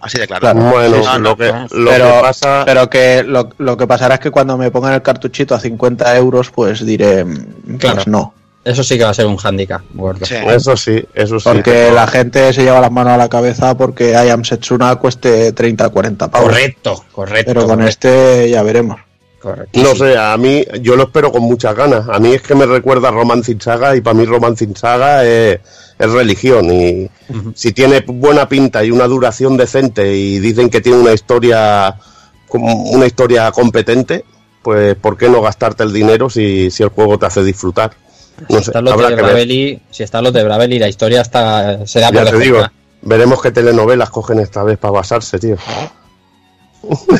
Así 0.00 0.18
de 0.18 0.26
claro. 0.26 0.40
Claro. 0.40 0.60
Bueno, 0.70 0.96
No, 0.98 1.12
no, 1.12 1.18
lo 1.30 1.36
que, 1.36 1.52
lo 1.72 1.90
Pero- 1.90 2.14
que 2.16 2.20
pasa. 2.22 2.62
Pero 2.64 2.90
que 2.90 3.22
lo, 3.22 3.50
lo 3.58 3.76
que 3.76 3.86
pasará 3.86 4.14
es 4.14 4.20
que 4.20 4.30
cuando 4.30 4.56
me 4.56 4.70
pongan 4.70 4.94
el 4.94 5.02
cartuchito 5.02 5.54
a 5.54 5.60
50 5.60 6.16
euros, 6.16 6.50
pues 6.50 6.84
diré, 6.84 7.24
mm, 7.24 7.76
Claro. 7.78 7.94
pues 7.96 8.06
no. 8.06 8.34
Eso 8.64 8.82
sí 8.82 8.96
que 8.96 9.04
va 9.04 9.10
a 9.10 9.14
ser 9.14 9.26
un 9.26 9.36
handicap, 9.42 9.82
gordo. 9.92 10.24
Sí. 10.24 10.36
Eso 10.48 10.76
sí, 10.76 11.04
eso 11.14 11.38
sí. 11.38 11.48
Porque 11.52 11.90
la 11.92 12.06
gente 12.06 12.52
se 12.52 12.62
lleva 12.62 12.80
las 12.80 12.90
manos 12.90 13.12
a 13.12 13.16
la 13.18 13.28
cabeza 13.28 13.76
porque 13.76 14.12
I 14.12 14.30
Am 14.30 14.42
Setsuna 14.42 14.96
cueste 14.96 15.52
30 15.52 15.90
40 15.90 16.30
pavos. 16.30 16.48
Correcto, 16.48 17.04
correcto. 17.12 17.50
Pero 17.50 17.60
con 17.66 17.76
correcto, 17.76 17.88
este 17.90 18.50
ya 18.50 18.62
veremos. 18.62 18.98
correcto. 19.38 19.78
No 19.78 19.94
sé, 19.94 20.16
a 20.16 20.34
mí 20.38 20.64
yo 20.80 20.96
lo 20.96 21.04
espero 21.04 21.30
con 21.30 21.42
muchas 21.42 21.76
ganas. 21.76 22.08
A 22.08 22.18
mí 22.18 22.32
es 22.32 22.40
que 22.40 22.54
me 22.54 22.64
recuerda 22.64 23.08
a 23.08 23.10
Romancing 23.10 23.60
Saga 23.60 23.94
y 23.94 24.00
para 24.00 24.14
mí 24.14 24.24
Romancing 24.24 24.74
Saga 24.74 25.24
es, 25.24 25.60
es 25.98 26.10
religión. 26.10 26.72
Y 26.72 27.10
si 27.54 27.72
tiene 27.72 28.00
buena 28.00 28.48
pinta 28.48 28.82
y 28.82 28.90
una 28.90 29.06
duración 29.06 29.58
decente 29.58 30.16
y 30.16 30.38
dicen 30.38 30.70
que 30.70 30.80
tiene 30.80 30.98
una 30.98 31.12
historia 31.12 31.96
una 32.56 33.06
historia 33.06 33.50
competente, 33.50 34.24
pues 34.62 34.94
¿por 34.94 35.16
qué 35.16 35.28
no 35.28 35.42
gastarte 35.42 35.82
el 35.82 35.92
dinero 35.92 36.30
si, 36.30 36.70
si 36.70 36.82
el 36.82 36.88
juego 36.88 37.18
te 37.18 37.26
hace 37.26 37.42
disfrutar? 37.42 37.92
No 38.48 38.58
si 38.58 38.64
sé, 38.64 38.70
están 38.70 38.84
los 38.84 38.92
habrá 38.94 39.10
de. 39.10 39.16
Bravely, 39.16 39.82
si 39.90 40.02
están 40.02 40.24
los 40.24 40.32
de 40.32 40.42
Bravely, 40.44 40.78
la 40.78 40.88
historia 40.88 41.20
está 41.20 41.86
se 41.86 42.00
da 42.00 42.10
Ya 42.10 42.22
por 42.22 42.30
te 42.32 42.38
digo, 42.38 42.66
veremos 43.02 43.40
qué 43.42 43.50
telenovelas 43.52 44.10
cogen 44.10 44.40
esta 44.40 44.62
vez 44.64 44.78
para 44.78 44.92
basarse, 44.92 45.38
tío. 45.38 45.56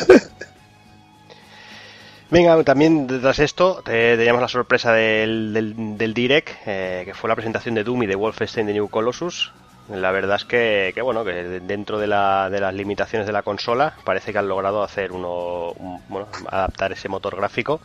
Venga, 2.31 2.61
también 2.63 3.07
tras 3.07 3.39
esto 3.39 3.81
te- 3.85 4.17
teníamos 4.17 4.41
la 4.41 4.47
sorpresa 4.47 4.91
del, 4.93 5.53
del, 5.53 5.97
del 5.97 6.13
Direct, 6.13 6.49
eh, 6.65 7.03
que 7.05 7.13
fue 7.13 7.29
la 7.29 7.35
presentación 7.35 7.75
de 7.75 7.83
Doom 7.83 8.03
y 8.03 8.07
de 8.07 8.15
Wolfenstein 8.15 8.65
de 8.67 8.73
New 8.73 8.89
Colossus. 8.89 9.51
La 9.89 10.09
verdad 10.11 10.37
es 10.37 10.45
que, 10.45 10.91
que 10.95 11.01
bueno, 11.03 11.23
que 11.23 11.31
dentro 11.61 11.99
de, 11.99 12.07
la- 12.07 12.49
de 12.49 12.59
las 12.59 12.73
limitaciones 12.73 13.27
de 13.27 13.33
la 13.33 13.43
consola 13.43 13.93
parece 14.03 14.31
que 14.33 14.39
han 14.39 14.47
logrado 14.47 14.81
hacer 14.83 15.11
uno, 15.11 15.71
un- 15.73 16.01
bueno, 16.09 16.27
adaptar 16.49 16.91
ese 16.91 17.07
motor 17.07 17.35
gráfico. 17.35 17.79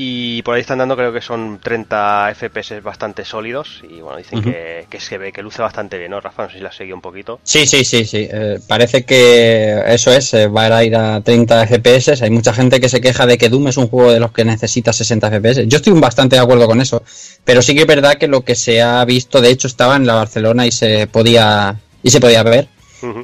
Y 0.00 0.42
por 0.42 0.54
ahí 0.54 0.60
están 0.60 0.78
dando, 0.78 0.94
creo 0.94 1.12
que 1.12 1.20
son 1.20 1.58
30 1.60 2.32
FPS 2.32 2.80
bastante 2.84 3.24
sólidos. 3.24 3.82
Y 3.82 4.00
bueno, 4.00 4.16
dicen 4.18 4.40
que, 4.40 4.86
que 4.88 5.00
se 5.00 5.18
ve, 5.18 5.32
que 5.32 5.42
luce 5.42 5.60
bastante 5.60 5.98
bien, 5.98 6.12
¿no, 6.12 6.20
Rafa? 6.20 6.44
No 6.44 6.50
sé 6.50 6.58
si 6.58 6.62
la 6.62 6.68
has 6.68 6.76
seguido 6.76 6.94
un 6.94 7.02
poquito. 7.02 7.40
Sí, 7.42 7.66
sí, 7.66 7.84
sí, 7.84 8.04
sí. 8.04 8.28
Eh, 8.30 8.60
parece 8.68 9.04
que 9.04 9.82
eso 9.88 10.12
es, 10.12 10.32
eh, 10.34 10.46
va 10.46 10.66
a 10.66 10.84
ir 10.84 10.94
a 10.94 11.20
30 11.20 11.66
FPS. 11.66 12.22
Hay 12.22 12.30
mucha 12.30 12.52
gente 12.54 12.80
que 12.80 12.88
se 12.88 13.00
queja 13.00 13.26
de 13.26 13.36
que 13.38 13.48
Doom 13.48 13.66
es 13.66 13.76
un 13.76 13.88
juego 13.88 14.12
de 14.12 14.20
los 14.20 14.30
que 14.30 14.44
necesita 14.44 14.92
60 14.92 15.30
FPS. 15.32 15.66
Yo 15.66 15.78
estoy 15.78 15.92
bastante 15.98 16.36
de 16.36 16.42
acuerdo 16.42 16.68
con 16.68 16.80
eso. 16.80 17.02
Pero 17.42 17.60
sí 17.60 17.74
que 17.74 17.80
es 17.80 17.86
verdad 17.88 18.14
que 18.18 18.28
lo 18.28 18.42
que 18.44 18.54
se 18.54 18.80
ha 18.80 19.04
visto, 19.04 19.40
de 19.40 19.50
hecho, 19.50 19.66
estaba 19.66 19.96
en 19.96 20.06
la 20.06 20.14
Barcelona 20.14 20.64
y 20.64 20.70
se 20.70 21.08
podía 21.08 21.74
y 22.04 22.10
se 22.10 22.20
podía 22.20 22.44
ver. 22.44 22.68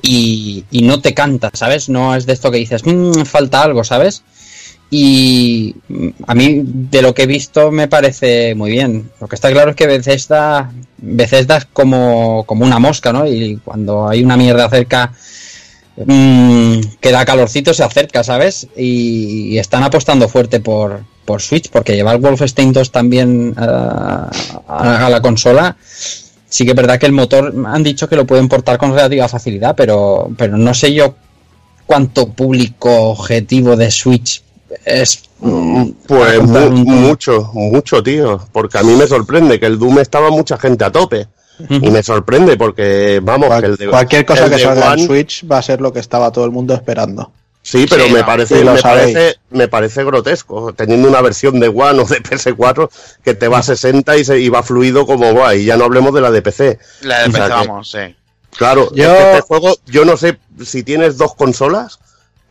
Y, 0.02 0.64
y 0.70 0.82
no 0.82 1.00
te 1.00 1.14
canta, 1.14 1.50
¿sabes? 1.52 1.88
No 1.88 2.14
es 2.16 2.26
de 2.26 2.32
esto 2.32 2.50
que 2.50 2.58
dices, 2.58 2.82
"Mm, 2.84 3.22
falta 3.24 3.62
algo, 3.62 3.82
¿sabes? 3.84 4.22
Y 4.96 5.74
a 6.28 6.36
mí, 6.36 6.62
de 6.64 7.02
lo 7.02 7.12
que 7.12 7.24
he 7.24 7.26
visto, 7.26 7.72
me 7.72 7.88
parece 7.88 8.54
muy 8.54 8.70
bien. 8.70 9.10
Lo 9.20 9.26
que 9.26 9.34
está 9.34 9.50
claro 9.50 9.70
es 9.70 9.76
que 9.76 9.88
Bethesda, 9.88 10.70
Bethesda 10.98 11.56
es 11.56 11.64
como, 11.64 12.44
como 12.46 12.64
una 12.64 12.78
mosca, 12.78 13.12
¿no? 13.12 13.26
Y 13.26 13.56
cuando 13.64 14.08
hay 14.08 14.22
una 14.22 14.36
mierda 14.36 14.70
cerca 14.70 15.12
mm, 15.96 16.78
que 17.00 17.10
da 17.10 17.24
calorcito, 17.24 17.74
se 17.74 17.82
acerca, 17.82 18.22
¿sabes? 18.22 18.68
Y, 18.76 19.58
están 19.58 19.82
apostando 19.82 20.28
fuerte 20.28 20.60
por, 20.60 21.02
por 21.24 21.42
Switch, 21.42 21.70
porque 21.70 21.96
llevar 21.96 22.20
Wolfenstein 22.20 22.72
2 22.72 22.92
también 22.92 23.52
ah, 23.56 24.30
a, 24.68 25.06
a 25.06 25.10
la 25.10 25.20
consola 25.20 25.76
sí 26.48 26.64
que 26.64 26.70
es 26.70 26.76
verdad 26.76 27.00
que 27.00 27.06
el 27.06 27.12
motor 27.12 27.52
han 27.66 27.82
dicho 27.82 28.08
que 28.08 28.14
lo 28.14 28.26
pueden 28.26 28.46
portar 28.46 28.78
con 28.78 28.92
relativa 28.92 29.26
facilidad, 29.26 29.74
pero, 29.74 30.30
pero 30.38 30.56
no 30.56 30.72
sé 30.72 30.94
yo 30.94 31.16
cuánto 31.84 32.28
público 32.28 33.10
objetivo 33.10 33.74
de 33.74 33.90
Switch 33.90 34.44
es. 34.84 35.22
mm, 35.40 35.90
Pues 36.06 36.40
mu- 36.42 36.58
un- 36.58 36.84
mucho, 36.84 37.50
mucho, 37.54 38.02
tío. 38.02 38.40
Porque 38.52 38.78
a 38.78 38.82
mí 38.82 38.94
me 38.94 39.06
sorprende 39.06 39.58
que 39.60 39.66
el 39.66 39.78
Doom 39.78 39.98
estaba 40.00 40.30
mucha 40.30 40.56
gente 40.58 40.84
a 40.84 40.92
tope. 40.92 41.26
Y 41.68 41.88
me 41.90 42.02
sorprende 42.02 42.56
porque, 42.56 43.20
vamos, 43.22 43.46
Cual- 43.46 43.60
que 43.60 43.66
el 43.68 43.76
de, 43.76 43.86
cualquier 43.88 44.26
cosa 44.26 44.46
el 44.46 44.50
que 44.50 44.58
salga 44.58 44.86
en 44.86 44.92
One- 44.94 45.06
Switch 45.06 45.44
va 45.50 45.58
a 45.58 45.62
ser 45.62 45.80
lo 45.80 45.92
que 45.92 46.00
estaba 46.00 46.32
todo 46.32 46.44
el 46.44 46.50
mundo 46.50 46.74
esperando. 46.74 47.30
Sí, 47.62 47.86
pero 47.88 48.04
Sí, 48.06 48.12
me 48.12 48.20
no, 48.20 48.26
parece, 48.26 48.62
me 48.64 48.78
parece, 48.82 49.36
me 49.50 49.68
parece 49.68 50.04
grotesco, 50.04 50.74
teniendo 50.74 51.08
una 51.08 51.22
versión 51.22 51.60
de 51.60 51.68
One 51.68 52.02
o 52.02 52.04
de 52.04 52.20
PS4 52.22 52.90
que 53.22 53.34
te 53.34 53.48
va 53.48 53.58
a 53.58 53.62
60 53.62 54.16
y, 54.18 54.24
se, 54.24 54.38
y 54.40 54.48
va 54.50 54.62
fluido 54.64 55.06
como 55.06 55.32
va, 55.34 55.54
y 55.54 55.64
ya 55.64 55.76
no 55.76 55.84
hablemos 55.84 56.12
de 56.12 56.20
la 56.20 56.30
de 56.30 56.42
PC. 56.42 56.78
La 57.02 57.20
de 57.22 57.28
O 57.28 57.32
sea 57.32 57.40
PC, 57.46 57.60
que- 57.62 57.68
vamos, 57.68 57.90
sí. 57.90 58.16
Claro, 58.56 58.90
Yo- 58.94 59.04
es 59.04 59.18
que 59.18 59.28
este 59.30 59.40
juego, 59.42 59.76
yo 59.86 60.04
no 60.04 60.16
sé 60.16 60.38
si 60.64 60.82
tienes 60.82 61.16
dos 61.16 61.34
consolas, 61.36 62.00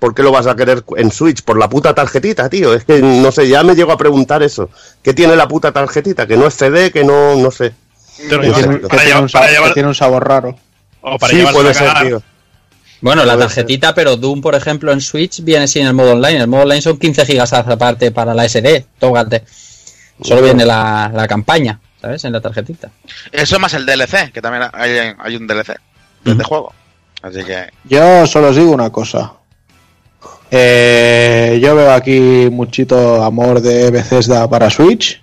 ¿por 0.04 0.14
qué 0.14 0.22
lo 0.22 0.34
vas 0.34 0.48
a 0.48 0.56
querer 0.58 0.84
en 0.98 1.14
Switch? 1.14 1.44
Por 1.44 1.58
la 1.58 1.70
puta 1.70 1.96
tarjetita, 1.96 2.50
tío. 2.50 2.74
Es 2.74 2.84
que 2.84 3.02
no 3.02 3.32
sé, 3.32 3.48
ya 3.48 3.64
me 3.64 3.74
llego 3.74 3.94
a 3.94 3.98
preguntar 3.98 4.44
eso. 4.44 4.70
¿Qué 5.02 5.14
tiene 5.14 5.38
la 5.38 5.48
puta 5.48 5.72
tarjetita? 5.72 6.28
Que 6.28 6.36
no 6.36 6.46
es 6.46 6.56
CD, 6.56 6.92
que 6.92 7.06
no, 7.06 7.38
no 7.38 7.50
sé. 7.52 7.74
Que 8.18 8.28
tiene, 8.28 8.52
que 8.52 8.68
un, 8.68 9.28
que 9.30 9.74
tiene 9.74 9.94
sabor 9.94 10.28
raro. 10.28 10.58
o 11.00 11.18
para 11.18 11.34
sí, 11.34 11.46
puede 11.54 11.74
ser, 11.74 11.88
cagar. 11.88 12.06
tío. 12.06 12.24
Bueno, 13.00 13.24
la 13.24 13.38
tarjetita, 13.38 13.96
pero 13.96 14.18
Doom, 14.18 14.42
por 14.42 14.56
ejemplo, 14.56 14.92
en 14.92 15.00
Switch 15.00 15.42
viene 15.42 15.70
sin 15.70 15.88
el 15.88 15.94
modo 15.94 16.12
online. 16.12 16.42
El 16.42 16.48
modo 16.48 16.64
online 16.64 16.82
son 16.82 17.00
15 17.00 17.26
gigas 17.26 17.54
aparte 17.54 18.12
para 18.12 18.34
la 18.34 18.44
SD. 18.44 18.86
Tócate. 19.00 19.46
Solo 20.22 20.42
viene 20.42 20.66
la, 20.66 21.10
la 21.14 21.30
campaña, 21.30 21.80
¿sabes? 22.02 22.26
En 22.26 22.34
la 22.34 22.42
tarjetita. 22.42 22.92
Eso 23.32 23.58
más 23.58 23.74
el 23.74 23.86
DLC, 23.86 24.34
que 24.34 24.42
también 24.42 24.70
hay, 24.74 25.14
hay 25.18 25.36
un 25.38 25.48
DLC 25.48 25.80
de 26.26 26.32
este 26.32 26.44
juego. 26.44 26.74
Así 27.22 27.42
que. 27.46 27.70
Yo 27.86 28.28
solo 28.28 28.50
os 28.50 28.58
digo 28.58 28.72
una 28.72 28.90
cosa. 28.90 29.32
Eh, 30.56 31.60
yo 31.64 31.76
veo 31.76 31.92
aquí 31.92 32.48
muchito 32.52 33.24
amor 33.24 33.60
de 33.60 33.90
Bethesda 33.90 34.48
para 34.48 34.70
Switch. 34.70 35.20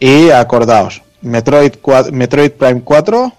Y 0.00 0.30
acordaos, 0.30 1.02
Metroid, 1.20 1.72
Metroid 2.12 2.52
Prime 2.52 2.80
4, 2.82 3.32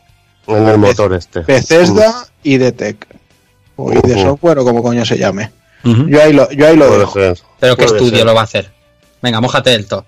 En 0.48 0.68
el 0.68 0.78
motor 0.78 1.16
este. 1.16 1.40
Bethesda 1.40 2.28
y 2.44 2.58
de 2.58 2.72
Tech. 2.74 3.08
O 3.76 3.92
y 3.92 3.96
de 4.08 4.22
software 4.22 4.60
o 4.60 4.64
como 4.66 4.84
coño 4.84 5.04
se 5.04 5.18
llame. 5.18 5.52
Yo 5.84 6.22
ahí 6.22 6.32
lo, 6.32 6.52
yo 6.52 6.68
ahí 6.68 6.76
lo 6.76 7.00
dejo. 7.00 7.14
ser. 7.14 7.40
Pero 7.60 7.76
¿qué 7.76 7.86
Puede 7.86 7.98
estudio 7.98 8.18
ser. 8.18 8.26
lo 8.28 8.36
va 8.36 8.42
a 8.42 8.44
hacer? 8.44 8.72
Venga, 9.24 9.42
mójate 9.42 9.72
del 9.72 9.88
todo. 9.88 10.06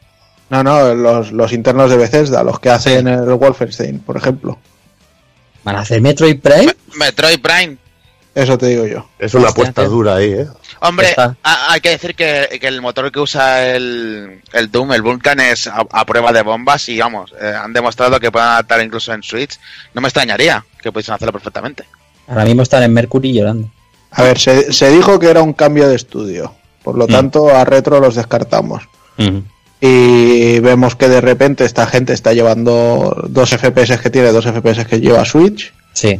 No, 0.51 0.63
no, 0.63 0.93
los, 0.93 1.31
los 1.31 1.51
internos 1.51 1.89
de 1.89 1.97
Bethesda, 1.97 2.43
los 2.43 2.59
que 2.59 2.69
hacen 2.69 3.07
el 3.07 3.23
Wolfenstein, 3.33 3.99
por 4.01 4.17
ejemplo. 4.17 4.59
¿Van 5.63 5.77
a 5.77 5.79
hacer 5.79 5.99
Metroid 5.99 6.39
Prime? 6.39 6.75
Metroid 6.95 7.39
Prime. 7.41 7.77
Eso 8.33 8.57
te 8.57 8.67
digo 8.67 8.85
yo. 8.85 9.07
Es 9.19 9.33
una 9.33 9.49
apuesta 9.49 9.83
dura 9.83 10.15
ahí, 10.15 10.31
¿eh? 10.31 10.47
Hombre, 10.79 11.13
hay 11.43 11.81
que 11.81 11.89
decir 11.89 12.15
que, 12.15 12.57
que 12.61 12.67
el 12.67 12.81
motor 12.81 13.11
que 13.11 13.19
usa 13.19 13.67
el, 13.75 14.39
el 14.53 14.71
Doom, 14.71 14.93
el 14.93 15.01
Vulcan, 15.01 15.39
es 15.41 15.67
a, 15.67 15.85
a 15.91 16.05
prueba 16.05 16.31
de 16.31 16.41
bombas 16.41 16.87
y 16.89 16.97
vamos, 16.99 17.33
eh, 17.41 17.53
han 17.53 17.73
demostrado 17.73 18.19
que 18.19 18.31
pueden 18.31 18.47
adaptar 18.47 18.81
incluso 18.81 19.13
en 19.13 19.21
Switch. 19.21 19.59
No 19.93 20.01
me 20.01 20.07
extrañaría 20.07 20.63
que 20.81 20.91
pudiesen 20.91 21.13
hacerlo 21.15 21.33
perfectamente. 21.33 21.83
Ahora 22.27 22.45
mismo 22.45 22.61
están 22.63 22.83
en 22.83 22.93
Mercury 22.93 23.33
llorando. 23.33 23.69
A 24.11 24.23
ver, 24.23 24.39
se, 24.39 24.71
se 24.71 24.89
dijo 24.89 25.19
que 25.19 25.29
era 25.29 25.41
un 25.41 25.53
cambio 25.53 25.87
de 25.89 25.95
estudio. 25.95 26.55
Por 26.83 26.97
lo 26.97 27.07
Mm. 27.07 27.11
tanto, 27.11 27.49
a 27.55 27.63
retro 27.65 27.99
los 27.99 28.15
descartamos. 28.15 28.83
Y 29.79 30.59
vemos 30.59 30.95
que 30.95 31.09
de 31.09 31.21
repente 31.21 31.65
esta 31.65 31.85
gente 31.87 32.13
está 32.13 32.33
llevando 32.33 33.25
dos 33.27 33.49
FPS 33.51 33.97
que 33.99 34.09
tiene, 34.09 34.31
dos 34.31 34.45
FPS 34.45 34.85
que 34.85 34.99
lleva 34.99 35.25
Switch. 35.25 35.73
Sí. 35.93 36.19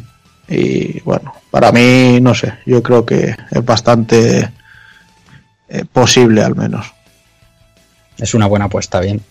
Y 0.52 1.00
bueno, 1.02 1.34
para 1.50 1.72
mí, 1.72 2.20
no 2.22 2.36
sé, 2.36 2.54
yo 2.66 2.84
creo 2.84 3.06
que 3.06 3.36
es 3.50 3.66
bastante 3.66 4.52
eh, 5.70 5.86
posible 5.92 6.44
al 6.44 6.56
menos. 6.56 6.92
Es 8.18 8.34
una 8.34 8.48
buena 8.48 8.66
apuesta, 8.66 9.00
bien. 9.00 9.22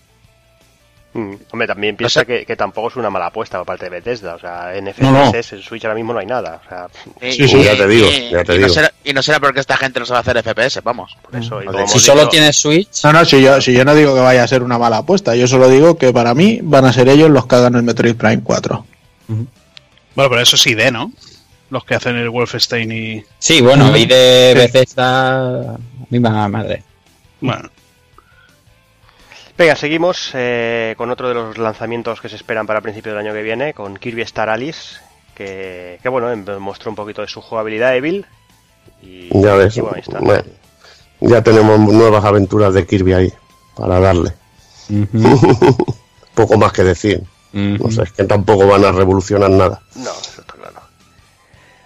Mm, 1.13 1.33
Hombre, 1.51 1.67
también 1.67 1.95
piensa 1.97 2.23
que, 2.23 2.45
que 2.45 2.55
tampoco 2.55 2.87
es 2.87 2.95
una 2.95 3.09
mala 3.09 3.27
apuesta 3.27 3.57
por 3.57 3.67
parte 3.67 3.85
de 3.85 3.89
Bethesda. 3.91 4.35
O 4.35 4.39
sea, 4.39 4.73
en 4.75 4.87
FPS 4.87 5.01
No, 5.03 5.11
no. 5.11 5.31
en 5.33 5.43
Switch 5.61 5.83
ahora 5.83 5.95
mismo 5.95 6.13
no 6.13 6.19
hay 6.19 6.25
nada. 6.25 6.61
O 6.65 6.69
sea, 6.69 6.87
Y- 7.21 7.33
Sí, 7.33 7.47
sí, 7.49 7.57
y- 7.57 7.63
ya 7.65 7.75
te 7.77 7.87
digo, 7.87 8.07
y- 8.09 8.29
ya 8.31 8.43
te 8.45 8.53
y 8.53 8.57
digo. 8.57 8.67
No 8.69 8.73
será, 8.73 8.91
y 9.03 9.13
no 9.13 9.21
será 9.21 9.39
porque 9.41 9.59
esta 9.59 9.75
gente 9.77 9.99
no 9.99 10.05
sabe 10.05 10.21
hacer 10.21 10.37
FPS, 10.37 10.79
vamos. 10.81 11.15
por 11.21 11.35
eso. 11.39 11.61
y 11.61 11.67
Mm. 11.67 11.71
como 11.73 11.87
Si 11.87 11.99
solo 11.99 12.21
dicho- 12.21 12.29
tienes 12.31 12.55
Switch, 12.55 13.03
No, 13.03 13.13
no, 13.13 13.25
si 13.25 13.41
yo, 13.41 13.59
si 13.61 13.73
yo 13.73 13.83
no 13.85 13.93
digo 13.93 14.15
que 14.15 14.21
vaya 14.21 14.43
a 14.43 14.47
ser 14.47 14.63
una 14.63 14.77
mala 14.79 14.97
apuesta, 14.99 15.35
yo 15.35 15.47
solo 15.47 15.69
digo 15.69 15.97
que 15.97 16.11
para 16.13 16.33
mí 16.33 16.59
van 16.63 16.85
a 16.85 16.93
ser 16.93 17.07
ellos 17.09 17.29
los 17.29 17.45
que 17.45 17.55
hagan 17.55 17.75
el 17.75 17.83
Metroid 17.83 18.15
Prime 18.15 18.41
4. 18.41 18.85
Bueno, 20.15 20.29
pero 20.29 20.41
eso 20.41 20.55
es 20.55 20.67
ID, 20.67 20.91
¿no? 20.91 21.11
Los 21.69 21.85
que 21.85 21.95
hacen 21.95 22.15
el 22.17 22.29
Wolfenstein 22.29 22.91
y. 22.91 23.23
sí, 23.39 23.61
bueno, 23.61 23.91
Mm. 23.91 23.95
y 23.95 24.05
de 24.05 24.53
Bethesda, 24.55 25.77
misma 26.09 26.47
madre. 26.47 26.83
Bueno, 27.39 27.69
Venga, 29.57 29.75
seguimos 29.75 30.31
eh, 30.33 30.95
con 30.97 31.11
otro 31.11 31.27
de 31.27 31.35
los 31.35 31.57
lanzamientos 31.57 32.19
que 32.19 32.29
se 32.29 32.35
esperan 32.35 32.65
para 32.65 32.81
principios 32.81 33.13
del 33.15 33.25
año 33.25 33.33
que 33.33 33.43
viene, 33.43 33.73
con 33.73 33.95
Kirby 33.97 34.21
Star 34.23 34.49
Alice, 34.49 34.95
que, 35.35 35.99
que 36.01 36.09
bueno, 36.09 36.31
em, 36.31 36.43
mostró 36.59 36.89
un 36.89 36.95
poquito 36.95 37.21
de 37.21 37.27
su 37.27 37.41
jugabilidad 37.41 37.95
Evil. 37.95 38.25
Y, 39.03 39.29
Ya 39.39 39.53
ves. 39.55 39.77
y 39.77 39.81
bueno, 39.81 39.95
ahí 39.97 40.01
está. 40.01 40.19
Bueno, 40.19 40.43
ya 41.19 41.43
tenemos 41.43 41.79
nuevas 41.79 42.25
aventuras 42.25 42.73
de 42.73 42.87
Kirby 42.87 43.13
ahí 43.13 43.33
para 43.75 43.99
darle. 43.99 44.31
Poco 46.33 46.57
más 46.57 46.71
que 46.71 46.83
decir. 46.83 47.21
No 47.53 47.91
sé, 47.91 48.03
es 48.03 48.11
que 48.11 48.23
tampoco 48.23 48.67
van 48.67 48.85
a 48.85 48.91
revolucionar 48.91 49.49
nada. 49.49 49.81
No, 49.95 50.11
eso 50.11 50.41
está 50.41 50.53
claro. 50.53 50.81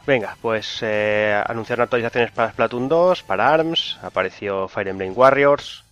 Venga, 0.06 0.38
pues 0.42 0.80
eh, 0.82 1.42
anunciaron 1.48 1.84
actualizaciones 1.84 2.32
para 2.32 2.52
Splatoon 2.52 2.88
2, 2.88 3.24
para 3.24 3.50
ARMS, 3.50 3.98
apareció 4.04 4.68
Fire 4.68 4.90
Emblem 4.90 5.14
Warriors, 5.16 5.84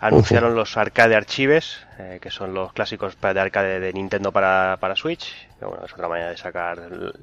anunciaron 0.00 0.54
los 0.54 0.76
arcade 0.76 1.16
archives, 1.16 1.80
eh, 1.98 2.18
que 2.22 2.30
son 2.30 2.54
los 2.54 2.72
clásicos 2.72 3.16
de 3.20 3.40
arcade 3.40 3.80
de 3.80 3.92
Nintendo 3.92 4.30
para, 4.30 4.76
para 4.78 4.94
Switch, 4.94 5.34
que 5.58 5.64
bueno, 5.64 5.84
es 5.84 5.92
otra 5.92 6.08
manera 6.08 6.30
de 6.30 6.36
sacar 6.36 6.80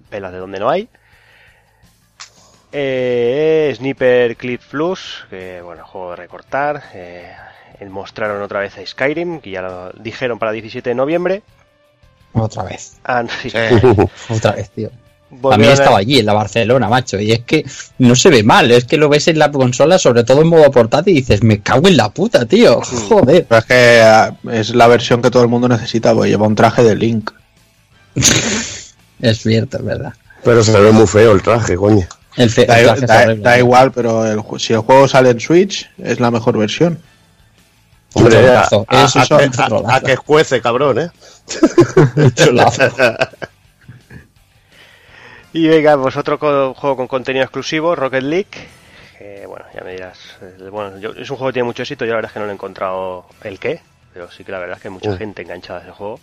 pelas 0.10 0.34
de 0.34 0.38
donde 0.38 0.60
no 0.60 0.70
hay. 0.70 0.90
Eh, 2.74 3.74
Sniper 3.74 4.36
Clip 4.36 4.62
Plus, 4.70 5.26
que 5.30 5.62
bueno, 5.62 5.86
juego 5.86 6.10
de 6.10 6.16
recortar. 6.18 6.84
Eh, 6.94 7.34
mostraron 7.90 8.42
otra 8.42 8.60
vez 8.62 8.78
a 8.78 8.86
Skyrim, 8.86 9.40
que 9.40 9.52
ya 9.52 9.62
lo 9.62 9.92
dijeron 9.94 10.40
para 10.40 10.52
17 10.52 10.90
de 10.90 10.96
noviembre. 10.96 11.44
Otra 12.34 12.64
vez. 12.64 12.94
Ah, 13.04 13.24
sí. 13.42 13.50
Sí. 13.50 13.58
Otra 14.34 14.52
vez, 14.54 14.70
tío. 14.72 14.90
Volvieron 15.30 15.52
También 15.52 15.72
a- 15.72 15.74
estaba 15.74 15.98
allí, 15.98 16.20
en 16.20 16.26
la 16.26 16.34
Barcelona, 16.34 16.88
macho. 16.88 17.20
Y 17.20 17.32
es 17.32 17.40
que 17.42 17.66
no 17.98 18.16
se 18.16 18.30
ve 18.30 18.44
mal, 18.44 18.70
es 18.72 18.86
que 18.86 18.98
lo 18.98 19.10
ves 19.10 19.28
en 19.28 19.40
la 19.40 19.52
consola, 19.52 19.98
sobre 19.98 20.24
todo 20.24 20.42
en 20.42 20.48
modo 20.48 20.70
portátil, 20.72 21.14
y 21.14 21.22
dices, 21.22 21.44
me 21.44 21.62
cago 21.62 21.88
en 21.88 21.98
la 21.98 22.10
puta, 22.10 22.46
tío. 22.46 22.82
Joder. 23.10 23.46
Pero 23.48 23.60
es 23.60 23.66
que 23.66 24.02
ah, 24.04 24.36
es 24.52 24.76
la 24.76 24.88
versión 24.88 25.22
que 25.22 25.32
todo 25.32 25.44
el 25.44 25.50
mundo 25.50 25.68
necesita, 25.68 26.14
porque 26.14 26.30
lleva 26.30 26.48
un 26.48 26.56
traje 26.56 26.84
de 26.84 26.96
Link. 26.96 27.32
Es 29.22 29.40
cierto, 29.42 29.78
es 29.78 29.86
verdad. 29.86 30.14
Pero 30.44 30.64
se 30.64 30.78
ve 30.80 30.92
muy 30.92 31.08
feo 31.08 31.32
el 31.32 31.42
traje, 31.42 31.76
coño. 31.76 32.06
El, 32.36 32.50
fe- 32.50 32.66
Da, 32.66 32.80
el 32.80 32.86
traje 32.86 33.02
es 33.02 33.08
da- 33.08 33.24
horrible, 33.24 33.44
da 33.44 33.54
tío. 33.54 33.60
igual, 33.64 33.92
pero 33.94 34.26
el 34.26 34.60
si 34.60 34.74
el 34.74 34.80
juego 34.80 35.08
sale 35.08 35.30
en 35.30 35.40
Switch, 35.40 35.90
es 35.98 36.20
la 36.20 36.32
mejor 36.32 36.58
versión. 36.58 37.00
Hombre, 38.16 38.50
a, 38.50 38.62
a- 38.62 39.04
eso 39.06 39.20
a 39.20 39.42
es 39.44 39.60
a- 39.60 39.96
a 39.96 40.02
que 40.02 40.14
escuece, 40.14 40.62
cabrón, 40.62 41.00
¿eh? 41.00 41.10
Chulazo. 42.36 42.92
Y 45.54 45.68
venga, 45.68 45.98
pues 45.98 46.18
otro 46.18 46.38
juego 46.38 46.98
con 46.98 47.08
contenido 47.08 47.44
exclusivo, 47.44 47.96
Rocket 47.96 48.24
League. 48.24 48.68
que, 49.18 49.46
bueno, 49.48 49.66
ya 49.74 49.82
me 49.84 49.92
dirás. 49.94 50.18
eh, 50.42 50.68
Bueno, 50.70 50.98
yo- 51.00 51.12
es 51.12 51.30
un 51.30 51.38
juego 51.38 51.48
que 51.48 51.54
tiene 51.54 51.66
mucho 51.68 51.84
éxito. 51.84 52.04
Yo 52.06 52.12
la 52.12 52.16
verdad 52.18 52.30
es 52.30 52.34
que 52.34 52.40
no 52.40 52.46
lo 52.46 52.52
he 52.52 52.56
encontrado 52.56 53.26
el 53.44 53.60
qué. 53.60 53.82
Pero 54.14 54.30
sí 54.32 54.44
que 54.44 54.52
la 54.52 54.60
verdad 54.60 54.76
es 54.78 54.82
que 54.82 54.88
hay 54.90 54.94
mucha 54.94 55.12
Mm. 55.12 55.18
gente 55.18 55.42
enganchada 55.42 55.80
a 55.80 55.84
ese 55.84 55.92
juego. 55.92 56.20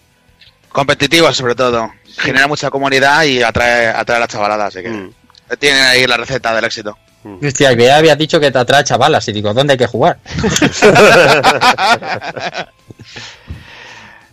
Competitivo, 0.71 1.33
sobre 1.33 1.55
todo. 1.55 1.91
Genera 2.19 2.47
mucha 2.47 2.71
comunidad 2.71 3.23
y 3.25 3.43
atrae, 3.43 3.89
atrae 3.89 4.17
a 4.17 4.21
la 4.21 4.29
chavalada, 4.29 4.67
así 4.67 4.83
que 4.83 4.89
Mm, 4.91 5.13
tienen 5.59 5.83
ahí 5.83 6.07
la 6.07 6.17
receta 6.17 6.55
del 6.55 6.65
éxito. 6.65 6.97
Mm. 7.25 7.47
Hostia, 7.47 7.77
que 7.77 7.85
ya 7.85 7.97
había 7.97 8.17
dicho 8.17 8.39
que 8.41 8.51
te 8.51 8.59
atrae 8.59 8.85
chavalas, 8.85 9.27
y 9.29 9.33
digo, 9.33 9.53
¿dónde 9.55 9.73
hay 9.73 9.79
que 9.79 9.87
jugar? 9.87 10.19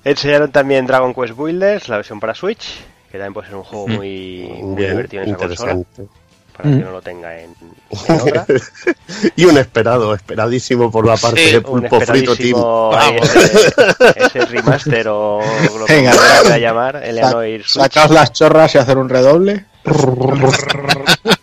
Enseñaron 0.04 0.52
también 0.52 0.86
Dragon 0.88 1.14
Quest 1.14 1.36
Builders, 1.36 1.88
la 1.90 1.98
versión 1.98 2.20
para 2.20 2.34
Switch. 2.36 2.82
Que 3.12 3.18
también 3.18 3.34
puede 3.34 3.48
ser 3.48 3.56
un 3.58 3.64
juego 3.64 3.88
Mm. 3.88 3.92
muy, 3.96 4.50
muy 4.62 4.76
Bien, 4.76 4.92
divertido 4.92 5.24
en 5.24 5.30
esa 5.30 5.38
consola. 5.38 5.72
interesante. 5.74 6.14
Para 6.56 6.70
Mm. 6.70 6.78
que 6.78 6.84
no 6.86 6.92
lo 6.92 7.02
tenga 7.02 7.40
en, 7.40 7.56
en 7.60 7.74
otra. 8.22 8.46
Y 9.36 9.46
un 9.46 9.58
esperado, 9.58 10.14
esperadísimo 10.14 10.92
por 10.92 11.08
la 11.08 11.18
parte 11.18 11.44
Sí, 11.46 11.52
de 11.54 11.62
Pulpo 11.62 12.00
Frito 12.02 12.36
Team. 12.36 12.56
ese, 13.24 13.74
ese 14.16 14.46
remaster 14.46 15.08
o 15.08 15.42
lo 15.80 15.86
que 15.86 16.00
quiera 16.02 16.58
llamar, 16.60 16.98
Eleanor 17.04 17.44
Switch. 17.46 17.68
Sacaos 17.70 18.12
las 18.12 18.32
chorras 18.34 18.76
y 18.76 18.78
hacer 18.78 18.98
un 18.98 19.10
redoble. 19.10 19.66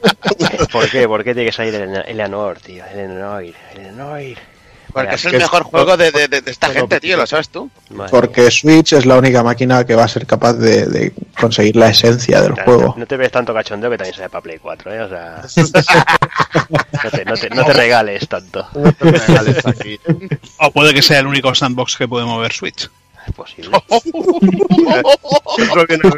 ¿Por 0.81 0.91
qué? 0.91 1.09
¿Por 1.09 1.25
qué 1.25 1.35
tiene 1.35 1.51
que 1.51 1.57
salir 1.57 1.75
Elena- 1.75 2.01
Eleanor, 2.03 2.59
tío? 2.61 2.85
Eleanor, 2.87 3.45
Eleanor. 3.75 4.23
Porque 4.93 5.09
Mira, 5.09 5.15
es 5.17 5.25
el 5.27 5.31
que 5.33 5.37
es- 5.37 5.43
mejor 5.43 5.63
juego 5.65 5.97
de, 5.99 6.11
de- 6.11 6.29
de- 6.29 6.41
de 6.41 6.51
esta 6.51 6.71
gente, 6.71 7.01
tío. 7.01 7.19
¿lo 7.19 7.27
sabes 7.27 7.51
tú? 7.51 7.69
madre 7.91 8.11
Porque 8.11 8.51
Switch 8.51 8.95
es 8.95 9.05
la 9.05 9.17
única 9.19 9.43
máquina 9.43 9.85
que 9.85 9.95
va 9.95 10.05
a 10.05 10.09
ser 10.09 10.25
capaz 10.27 10.55
de, 10.55 10.87
de 10.87 11.13
conseguir 11.39 11.77
la 11.77 11.91
esencia 11.91 12.41
del 12.41 12.53
juego. 12.53 12.95
No 12.97 13.05
te 13.07 13.19
ves 13.19 13.31
tanto 13.31 13.53
cachondeo 13.53 13.91
que 13.91 13.99
también 13.99 14.15
sale 14.17 14.31
para 14.31 14.41
Play 14.43 14.59
4, 14.59 14.95
¿eh? 14.95 15.01
O 15.03 15.09
sea... 15.11 15.43
no, 17.05 17.11
te, 17.11 17.25
no, 17.27 17.35
te, 17.37 17.51
no 17.51 17.65
te 17.65 17.73
regales 17.75 18.27
tanto. 18.27 18.67
No 18.75 18.91
te 18.93 19.11
regales 19.11 19.67
aquí. 19.67 20.01
O 20.61 20.71
puede 20.71 20.95
que 20.95 21.03
sea 21.03 21.19
el 21.19 21.27
único 21.27 21.55
sandbox 21.55 21.97
que 21.97 22.09
puede 22.09 22.25
mover 22.25 22.53
Switch. 22.55 22.89
Es 23.27 23.35
posible. 23.35 23.71
Creo 25.73 25.87
que 25.87 25.99
no 25.99 26.11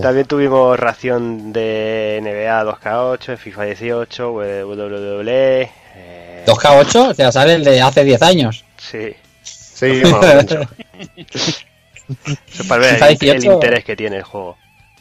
También 0.00 0.26
tuvimos 0.26 0.78
ración 0.78 1.52
de 1.52 2.20
NBA 2.22 2.64
2K8, 2.64 3.36
FIFA 3.36 3.62
18, 3.64 4.32
WWE... 4.32 5.70
Eh, 5.94 6.44
2K8, 6.46 7.10
o 7.10 7.14
sea, 7.14 7.32
sale 7.32 7.54
el 7.54 7.64
de 7.64 7.80
hace 7.80 8.04
10 8.04 8.22
años. 8.22 8.64
Sí. 8.78 9.14
Sí, 9.42 10.02
más 10.04 10.12
o 10.12 10.20
menos. 10.20 10.68
Eso 12.52 12.62
es 12.62 12.68
para 12.68 12.80
ver 12.82 12.94
FIFA 12.94 13.06
el, 13.06 13.12
el 13.12 13.18
18. 13.18 13.52
interés 13.52 13.84
que 13.84 13.96
tiene 13.96 14.16
el 14.18 14.22
juego. 14.22 14.56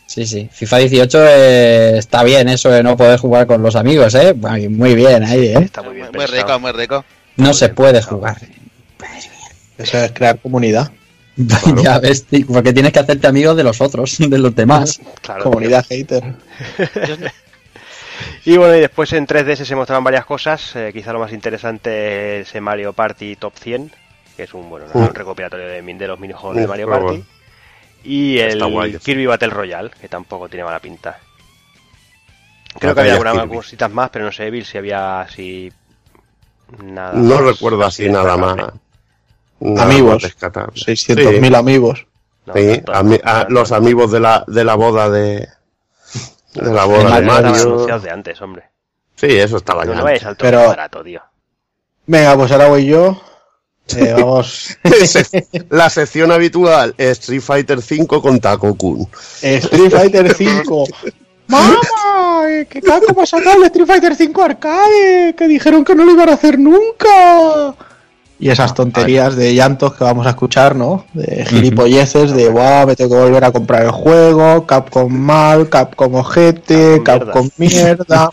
Sí, 0.05 0.25
sí. 0.25 0.49
FIFA 0.51 0.77
18 0.77 1.25
eh, 1.27 1.97
está 1.97 2.23
bien 2.23 2.49
eso 2.49 2.69
de 2.69 2.83
no 2.83 2.97
poder 2.97 3.17
jugar 3.17 3.47
con 3.47 3.61
los 3.63 3.75
amigos, 3.75 4.13
¿eh? 4.15 4.33
Muy 4.33 4.67
muy 4.67 4.93
bien 4.93 5.23
ahí, 5.23 5.47
¿eh? 5.47 5.59
Está 5.63 5.81
muy 5.81 5.95
bien 5.95 6.07
Muy 6.07 6.25
pensado. 6.25 6.37
rico, 6.37 6.59
muy 6.59 6.71
rico. 6.73 7.05
No 7.37 7.53
se 7.53 7.69
puede 7.69 8.01
jugar. 8.01 8.37
Eso 9.77 9.97
es 9.97 10.11
crear 10.11 10.37
comunidad. 10.39 10.91
ya 11.83 11.99
ves, 11.99 12.25
tío, 12.25 12.45
porque 12.47 12.73
tienes 12.73 12.91
que 12.93 12.99
hacerte 12.99 13.27
amigos 13.27 13.55
de 13.57 13.63
los 13.63 13.79
otros, 13.81 14.17
de 14.19 14.37
los 14.37 14.53
demás. 14.55 14.99
Claro, 15.21 15.43
Comunidad 15.43 15.85
hater. 15.87 16.23
Y 18.45 18.57
bueno, 18.57 18.75
y 18.75 18.79
después 18.81 19.11
en 19.13 19.25
3DS 19.27 19.65
se 19.65 19.75
mostraron 19.75 20.03
varias 20.03 20.25
cosas. 20.25 20.75
eh, 20.75 20.91
quizá 20.93 21.13
lo 21.13 21.19
más 21.19 21.31
interesante 21.31 22.41
es 22.41 22.53
el 22.55 22.61
Mario 22.61 22.93
Party 22.93 23.35
Top 23.35 23.53
100, 23.55 23.91
que 24.35 24.43
es 24.43 24.53
un 24.53 24.69
bueno 24.69 24.85
un 24.93 25.13
recopilatorio 25.13 25.67
de, 25.67 25.81
de 25.81 26.07
los 26.07 26.19
minijuegos 26.19 26.57
de 26.57 26.65
Mm, 26.65 26.69
Mario 26.69 26.87
Party. 26.87 27.05
bueno. 27.05 27.25
Y 28.03 28.39
el 28.39 28.63
guay. 28.65 28.97
Kirby 28.97 29.25
Battle 29.27 29.49
Royale, 29.49 29.91
que 29.99 30.07
tampoco 30.07 30.49
tiene 30.49 30.63
mala 30.65 30.79
pinta. 30.79 31.19
Creo 32.79 32.95
que 32.95 33.01
había 33.01 33.13
algunas 33.13 33.47
cositas 33.47 33.91
más, 33.91 34.09
pero 34.09 34.25
no 34.25 34.31
sé, 34.31 34.49
Bill, 34.49 34.65
si 34.65 34.77
había 34.77 35.21
así. 35.21 35.71
Nada. 36.83 37.13
No 37.13 37.35
más 37.35 37.41
recuerdo 37.41 37.83
así 37.85 38.09
nada 38.09 38.37
más. 38.37 38.55
Amigos. 39.77 40.13
más 40.15 40.23
rescatable. 40.23 40.73
600.000 40.81 41.55
amigos. 41.55 42.07
No, 42.45 42.53
Sí, 42.53 42.67
tanto, 42.83 42.91
ami- 42.93 43.21
no, 43.23 43.29
a- 43.29 43.33
tanto. 43.41 43.53
los 43.53 43.71
amigos 43.71 44.11
de 44.11 44.19
la, 44.19 44.43
de 44.47 44.63
la 44.63 44.75
boda 44.75 45.09
de. 45.09 45.47
De 46.53 46.73
la 46.73 46.85
boda 46.85 47.19
de 47.21 47.25
Mario 47.27 47.85
de 47.99 48.09
antes, 48.09 48.41
hombre. 48.41 48.63
Sí, 49.15 49.27
eso 49.37 49.57
estaba 49.57 49.85
ya. 49.85 49.93
no 49.93 50.03
vayas 50.03 50.25
al 50.25 50.35
Pero- 50.35 50.67
barato, 50.67 51.03
tío. 51.03 51.21
Venga, 52.07 52.35
pues 52.35 52.51
ahora 52.51 52.67
voy 52.67 52.85
yo. 52.87 53.21
Eh, 53.95 54.13
vamos. 54.17 54.77
La 55.69 55.89
sección 55.89 56.31
habitual 56.31 56.93
Street 56.97 57.41
Fighter 57.41 57.77
V 57.77 58.07
con 58.21 58.39
Taco 58.39 58.75
Kun. 58.75 59.07
Street 59.41 59.91
Fighter 59.91 60.33
5. 60.33 60.85
¡Mamá! 61.47 61.77
eh, 62.47 62.65
¡Que 62.69 62.81
Capcom 62.81 63.19
ha 63.19 63.25
sacado 63.25 63.57
el 63.57 63.63
Street 63.65 63.85
Fighter 63.87 64.15
5 64.15 64.41
Arcade! 64.43 65.35
¡Que 65.37 65.47
dijeron 65.47 65.83
que 65.83 65.93
no 65.95 66.05
lo 66.05 66.11
iban 66.13 66.29
a 66.29 66.33
hacer 66.33 66.57
nunca! 66.57 67.75
Y 68.41 68.49
esas 68.49 68.73
tonterías 68.73 69.35
de 69.35 69.53
llantos 69.53 69.93
que 69.93 70.03
vamos 70.03 70.25
a 70.25 70.31
escuchar, 70.31 70.75
¿no? 70.75 71.05
De 71.13 71.45
gilipolleces, 71.45 72.31
de 72.31 72.49
¡guau! 72.49 72.87
Me 72.87 72.95
tengo 72.95 73.15
que 73.15 73.21
volver 73.21 73.43
a 73.43 73.51
comprar 73.51 73.83
el 73.83 73.91
juego, 73.91 74.65
Capcom 74.65 75.13
mal, 75.13 75.69
Capcom 75.69 76.15
ojete, 76.15 77.03
Capcom 77.05 77.47
mierda, 77.57 78.29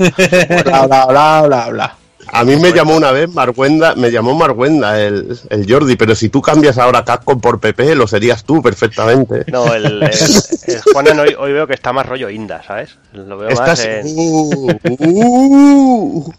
bla 0.64 0.86
bla 0.86 1.06
bla 1.06 1.42
bla 1.46 1.68
bla. 1.68 1.96
A 2.32 2.44
mí 2.44 2.56
me 2.56 2.72
llamó 2.72 2.96
una 2.96 3.12
vez 3.12 3.28
Marguenda, 3.34 3.94
me 3.96 4.10
llamó 4.10 4.34
Marguenda 4.34 4.98
el, 4.98 5.38
el 5.50 5.70
Jordi, 5.70 5.96
pero 5.96 6.14
si 6.14 6.30
tú 6.30 6.40
cambias 6.40 6.78
ahora 6.78 7.04
Capcom 7.04 7.38
por 7.38 7.60
PP, 7.60 7.94
lo 7.94 8.06
serías 8.06 8.44
tú 8.44 8.62
perfectamente. 8.62 9.44
No, 9.52 9.74
el, 9.74 9.84
el, 9.84 10.02
el 10.02 10.82
Juanan 10.90 11.20
hoy, 11.20 11.36
hoy 11.38 11.52
veo 11.52 11.66
que 11.66 11.74
está 11.74 11.92
más 11.92 12.06
rollo 12.06 12.30
Inda, 12.30 12.62
¿sabes? 12.62 12.96
Lo 13.12 13.36
veo 13.36 13.54
más 13.56 13.84
en. 13.84 14.06
Uh, 14.06 14.72
uh, 15.00 16.32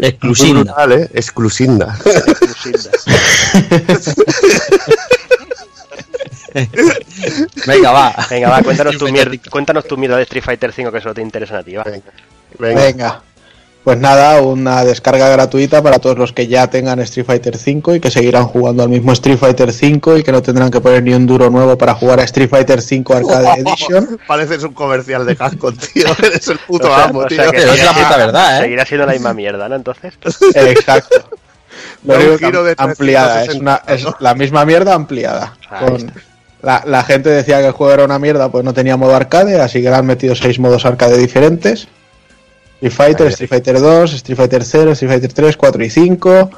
Exclusiva. 0.00 0.60
brutal, 0.60 0.92
¿eh? 0.92 1.10
Exclusinda. 1.14 1.98
Exclusiva. 2.04 2.90
Venga, 7.66 7.90
va. 7.90 8.14
Venga, 8.30 8.48
va, 8.48 8.62
cuéntanos 8.62 8.96
tu, 8.96 9.08
mierda, 9.10 9.36
cuéntanos 9.50 9.84
tu 9.86 9.96
mierda 9.96 10.16
de 10.16 10.22
Street 10.22 10.44
Fighter 10.44 10.72
5 10.72 10.92
que 10.92 11.00
solo 11.00 11.14
te 11.14 11.22
interesa 11.22 11.58
a 11.58 11.62
ti, 11.62 11.74
va. 11.74 11.84
Venga, 11.84 12.12
venga. 12.58 13.22
Pues 13.84 13.98
nada, 13.98 14.40
una 14.40 14.82
descarga 14.82 15.28
gratuita 15.28 15.82
para 15.82 15.98
todos 15.98 16.16
los 16.16 16.32
que 16.32 16.46
ya 16.46 16.68
tengan 16.68 17.00
Street 17.00 17.26
Fighter 17.26 17.58
5 17.58 17.96
y 17.96 18.00
que 18.00 18.10
seguirán 18.10 18.46
jugando 18.46 18.82
al 18.82 18.88
mismo 18.88 19.12
Street 19.12 19.36
Fighter 19.36 19.70
5 19.70 20.16
y 20.16 20.22
que 20.22 20.32
no 20.32 20.40
tendrán 20.40 20.70
que 20.70 20.80
poner 20.80 21.02
ni 21.02 21.12
un 21.12 21.26
duro 21.26 21.50
nuevo 21.50 21.76
para 21.76 21.94
jugar 21.94 22.18
a 22.18 22.24
Street 22.24 22.48
Fighter 22.48 22.80
5 22.80 23.14
Arcade 23.14 23.60
Edition. 23.60 24.18
Pareces 24.26 24.62
un 24.62 24.72
comercial 24.72 25.26
de 25.26 25.36
casco, 25.36 25.70
tío. 25.92 26.06
Eres 26.18 26.48
el 26.48 26.58
puto 26.60 26.90
O 26.90 26.94
sea, 26.96 27.04
amo, 27.04 27.18
o 27.18 27.28
sea 27.28 27.50
que 27.50 27.58
Pero 27.58 27.72
es 27.72 27.84
la 27.84 27.92
puta 27.92 28.16
verdad, 28.16 28.58
¿eh? 28.58 28.62
Seguirá 28.62 28.86
siendo 28.86 29.06
la 29.06 29.12
misma 29.12 29.34
mierda, 29.34 29.68
¿no? 29.68 29.74
Entonces. 29.74 30.14
Exacto. 30.54 31.28
Lo 32.04 32.38
giro 32.38 32.64
de 32.64 32.74
ampliada, 32.78 33.42
es, 33.42 33.48
360, 33.48 33.60
una, 33.60 33.94
es 33.94 34.06
la 34.20 34.34
misma 34.34 34.64
mierda 34.64 34.94
ampliada. 34.94 35.56
Con- 35.80 36.10
la, 36.62 36.82
la 36.86 37.02
gente 37.02 37.28
decía 37.28 37.60
que 37.60 37.66
el 37.66 37.72
juego 37.72 37.92
era 37.92 38.04
una 38.04 38.18
mierda, 38.18 38.50
pues 38.50 38.64
no 38.64 38.72
tenía 38.72 38.96
modo 38.96 39.14
arcade, 39.14 39.60
así 39.60 39.82
que 39.82 39.90
le 39.90 39.96
han 39.96 40.06
metido 40.06 40.34
seis 40.34 40.58
modos 40.58 40.86
arcade 40.86 41.18
diferentes. 41.18 41.88
Street 42.76 42.92
Fighter. 42.92 43.26
Street 43.28 43.48
Fighter 43.48 43.80
2, 43.80 44.12
Street 44.14 44.36
Fighter 44.36 44.64
0, 44.64 44.92
Street 44.92 45.10
Fighter 45.10 45.32
3, 45.32 45.56
4 45.56 45.84
y 45.84 45.90
5. 45.90 46.50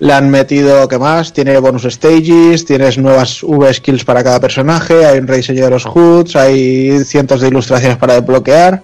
Le 0.00 0.12
han 0.12 0.30
metido, 0.30 0.86
¿qué 0.86 0.96
más? 0.98 1.32
Tiene 1.32 1.58
bonus 1.58 1.82
stages, 1.82 2.64
tienes 2.64 2.98
nuevas 2.98 3.42
V 3.42 3.74
skills 3.74 4.04
para 4.04 4.22
cada 4.22 4.38
personaje, 4.40 5.04
hay 5.04 5.18
un 5.18 5.26
rediseño 5.26 5.64
de 5.64 5.70
los 5.70 5.86
HUDs, 5.86 6.36
hay 6.36 7.04
cientos 7.04 7.40
de 7.40 7.48
ilustraciones 7.48 7.96
para 7.98 8.14
desbloquear, 8.14 8.80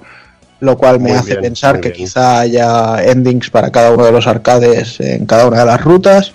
lo 0.59 0.77
cual 0.77 0.99
me 0.99 1.11
Muy 1.11 1.19
hace 1.19 1.31
bien, 1.31 1.43
pensar 1.43 1.77
que 1.81 1.91
bien. 1.91 2.05
quizá 2.05 2.41
haya 2.41 3.05
endings 3.05 3.49
para 3.49 3.71
cada 3.71 3.93
uno 3.93 4.05
de 4.05 4.11
los 4.11 4.27
arcades 4.27 4.99
en 4.99 5.25
cada 5.27 5.47
una 5.47 5.61
de 5.61 5.67
las 5.67 5.81
rutas. 5.85 6.33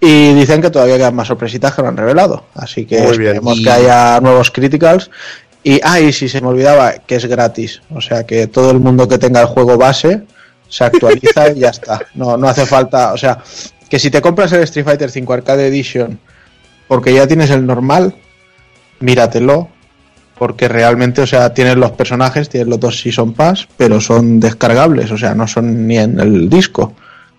Y 0.00 0.32
dicen 0.32 0.62
que 0.62 0.70
todavía 0.70 0.96
quedan 0.96 1.14
más 1.14 1.28
sorpresitas 1.28 1.74
que 1.74 1.82
no 1.82 1.88
han 1.88 1.96
revelado. 1.96 2.46
Así 2.54 2.86
que 2.86 3.00
Muy 3.02 3.10
esperemos 3.12 3.60
que 3.62 3.70
haya 3.70 4.18
nuevos 4.20 4.50
criticals. 4.50 5.10
Y, 5.62 5.80
ah, 5.82 6.00
y 6.00 6.12
si 6.12 6.28
se 6.28 6.40
me 6.40 6.48
olvidaba, 6.48 6.94
que 6.94 7.16
es 7.16 7.26
gratis. 7.26 7.82
O 7.94 8.00
sea 8.00 8.24
que 8.24 8.46
todo 8.46 8.70
el 8.70 8.80
mundo 8.80 9.06
que 9.08 9.18
tenga 9.18 9.40
el 9.40 9.46
juego 9.46 9.76
base 9.76 10.22
se 10.68 10.84
actualiza 10.84 11.50
y 11.50 11.60
ya 11.60 11.68
está. 11.68 12.00
No, 12.14 12.36
no 12.36 12.48
hace 12.48 12.66
falta. 12.66 13.12
O 13.12 13.18
sea, 13.18 13.38
que 13.88 13.98
si 13.98 14.10
te 14.10 14.22
compras 14.22 14.52
el 14.52 14.62
Street 14.62 14.84
Fighter 14.84 15.10
5 15.10 15.32
Arcade 15.32 15.66
Edition 15.66 16.18
porque 16.90 17.14
ya 17.14 17.24
tienes 17.28 17.50
el 17.50 17.64
normal, 17.64 18.16
míratelo. 18.98 19.68
Porque 20.36 20.66
realmente, 20.66 21.20
o 21.20 21.26
sea, 21.26 21.54
tienes 21.54 21.76
los 21.76 21.92
personajes, 21.92 22.48
tienes 22.48 22.66
los 22.66 22.80
dos 22.80 22.98
Season 22.98 23.32
Pass, 23.32 23.68
pero 23.76 24.00
son 24.00 24.40
descargables, 24.40 25.12
o 25.12 25.18
sea, 25.18 25.34
no 25.34 25.46
son 25.46 25.86
ni 25.86 25.98
en 25.98 26.18
el 26.18 26.48
disco. 26.48 26.94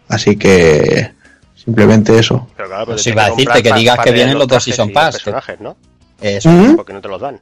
Así 0.07 0.38
que 0.38 1.12
simplemente 1.53 2.17
eso. 2.17 2.47
Pero 2.55 2.69
claro, 2.69 2.86
pero 2.86 2.95
Pues 2.95 3.03
te 3.03 3.10
iba 3.10 3.25
a 3.25 3.29
decirte 3.31 3.63
que 3.63 3.73
digas 3.73 3.99
que 3.99 4.12
vienen 4.12 4.38
los 4.38 4.47
dos 4.47 4.63
Season 4.63 4.93
Pass, 4.93 5.15
personajes, 5.15 5.60
¿no? 5.60 5.75
Eso. 6.21 6.49
¿Mm? 6.49 6.75
Porque 6.77 6.93
no 6.93 7.01
te 7.01 7.10
los 7.10 7.19
dan. 7.19 7.38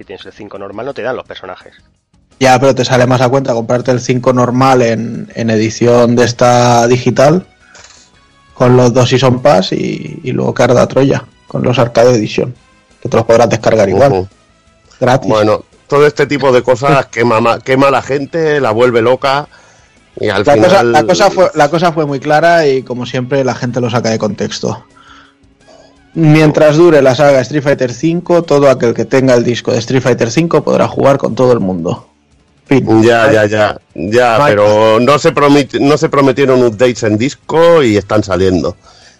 Si 0.00 0.04
tienes 0.06 0.24
el 0.24 0.32
5 0.32 0.58
normal, 0.58 0.86
no 0.86 0.94
te 0.94 1.02
dan 1.02 1.14
los 1.14 1.26
personajes. 1.26 1.74
Ya, 2.38 2.58
pero 2.58 2.74
te 2.74 2.86
sale 2.86 3.06
más 3.06 3.20
a 3.20 3.28
cuenta 3.28 3.52
comprarte 3.52 3.90
el 3.90 4.00
5 4.00 4.32
normal 4.32 4.80
en, 4.80 5.30
en 5.34 5.50
edición 5.50 6.16
de 6.16 6.24
esta 6.24 6.86
digital 6.86 7.46
con 8.54 8.78
los 8.78 8.94
dos 8.94 9.10
Season 9.10 9.42
Pass 9.42 9.72
y, 9.72 10.20
y 10.24 10.32
luego 10.32 10.54
Carda 10.54 10.86
Troya 10.88 11.26
con 11.46 11.62
los 11.62 11.78
Arcade 11.78 12.14
Edition. 12.14 12.54
Que 13.02 13.10
te 13.10 13.16
los 13.18 13.26
podrás 13.26 13.50
descargar 13.50 13.90
igual, 13.90 14.26
gratis. 14.98 15.28
Bueno, 15.28 15.64
todo 15.86 16.06
este 16.06 16.26
tipo 16.26 16.50
de 16.50 16.62
cosas 16.62 17.04
quema, 17.10 17.42
ma- 17.42 17.58
quema 17.58 17.88
a 17.88 17.90
la 17.90 18.00
gente, 18.00 18.58
la 18.58 18.70
vuelve 18.70 19.02
loca 19.02 19.48
y 20.18 20.30
al 20.30 20.44
la, 20.46 20.54
final... 20.54 20.70
cosa, 20.70 20.82
la, 20.82 21.02
cosa 21.04 21.30
fue, 21.30 21.50
la 21.54 21.68
cosa 21.68 21.92
fue 21.92 22.06
muy 22.06 22.20
clara 22.20 22.66
y 22.66 22.82
como 22.84 23.04
siempre 23.04 23.44
la 23.44 23.54
gente 23.54 23.82
lo 23.82 23.90
saca 23.90 24.08
de 24.08 24.18
contexto. 24.18 24.82
Mientras 26.14 26.76
dure 26.76 27.02
la 27.02 27.14
saga 27.14 27.40
Street 27.40 27.62
Fighter 27.62 27.90
V, 27.90 28.42
todo 28.42 28.68
aquel 28.68 28.94
que 28.94 29.04
tenga 29.04 29.34
el 29.34 29.44
disco 29.44 29.70
de 29.72 29.78
Street 29.78 30.02
Fighter 30.02 30.28
V 30.28 30.60
podrá 30.62 30.88
jugar 30.88 31.18
con 31.18 31.34
todo 31.34 31.52
el 31.52 31.60
mundo. 31.60 32.08
Fin. 32.66 33.02
Ya, 33.02 33.30
ya, 33.32 33.46
ya, 33.46 33.78
ya, 33.94 34.38
No 34.38 34.44
pero 34.46 35.00
no 35.00 35.18
se, 35.18 35.32
no 35.80 35.96
se 35.98 36.08
prometieron 36.08 36.62
updates 36.64 37.02
en 37.04 37.16
disco 37.18 37.82
y 37.82 37.96
están 37.96 38.22
saliendo. 38.24 38.76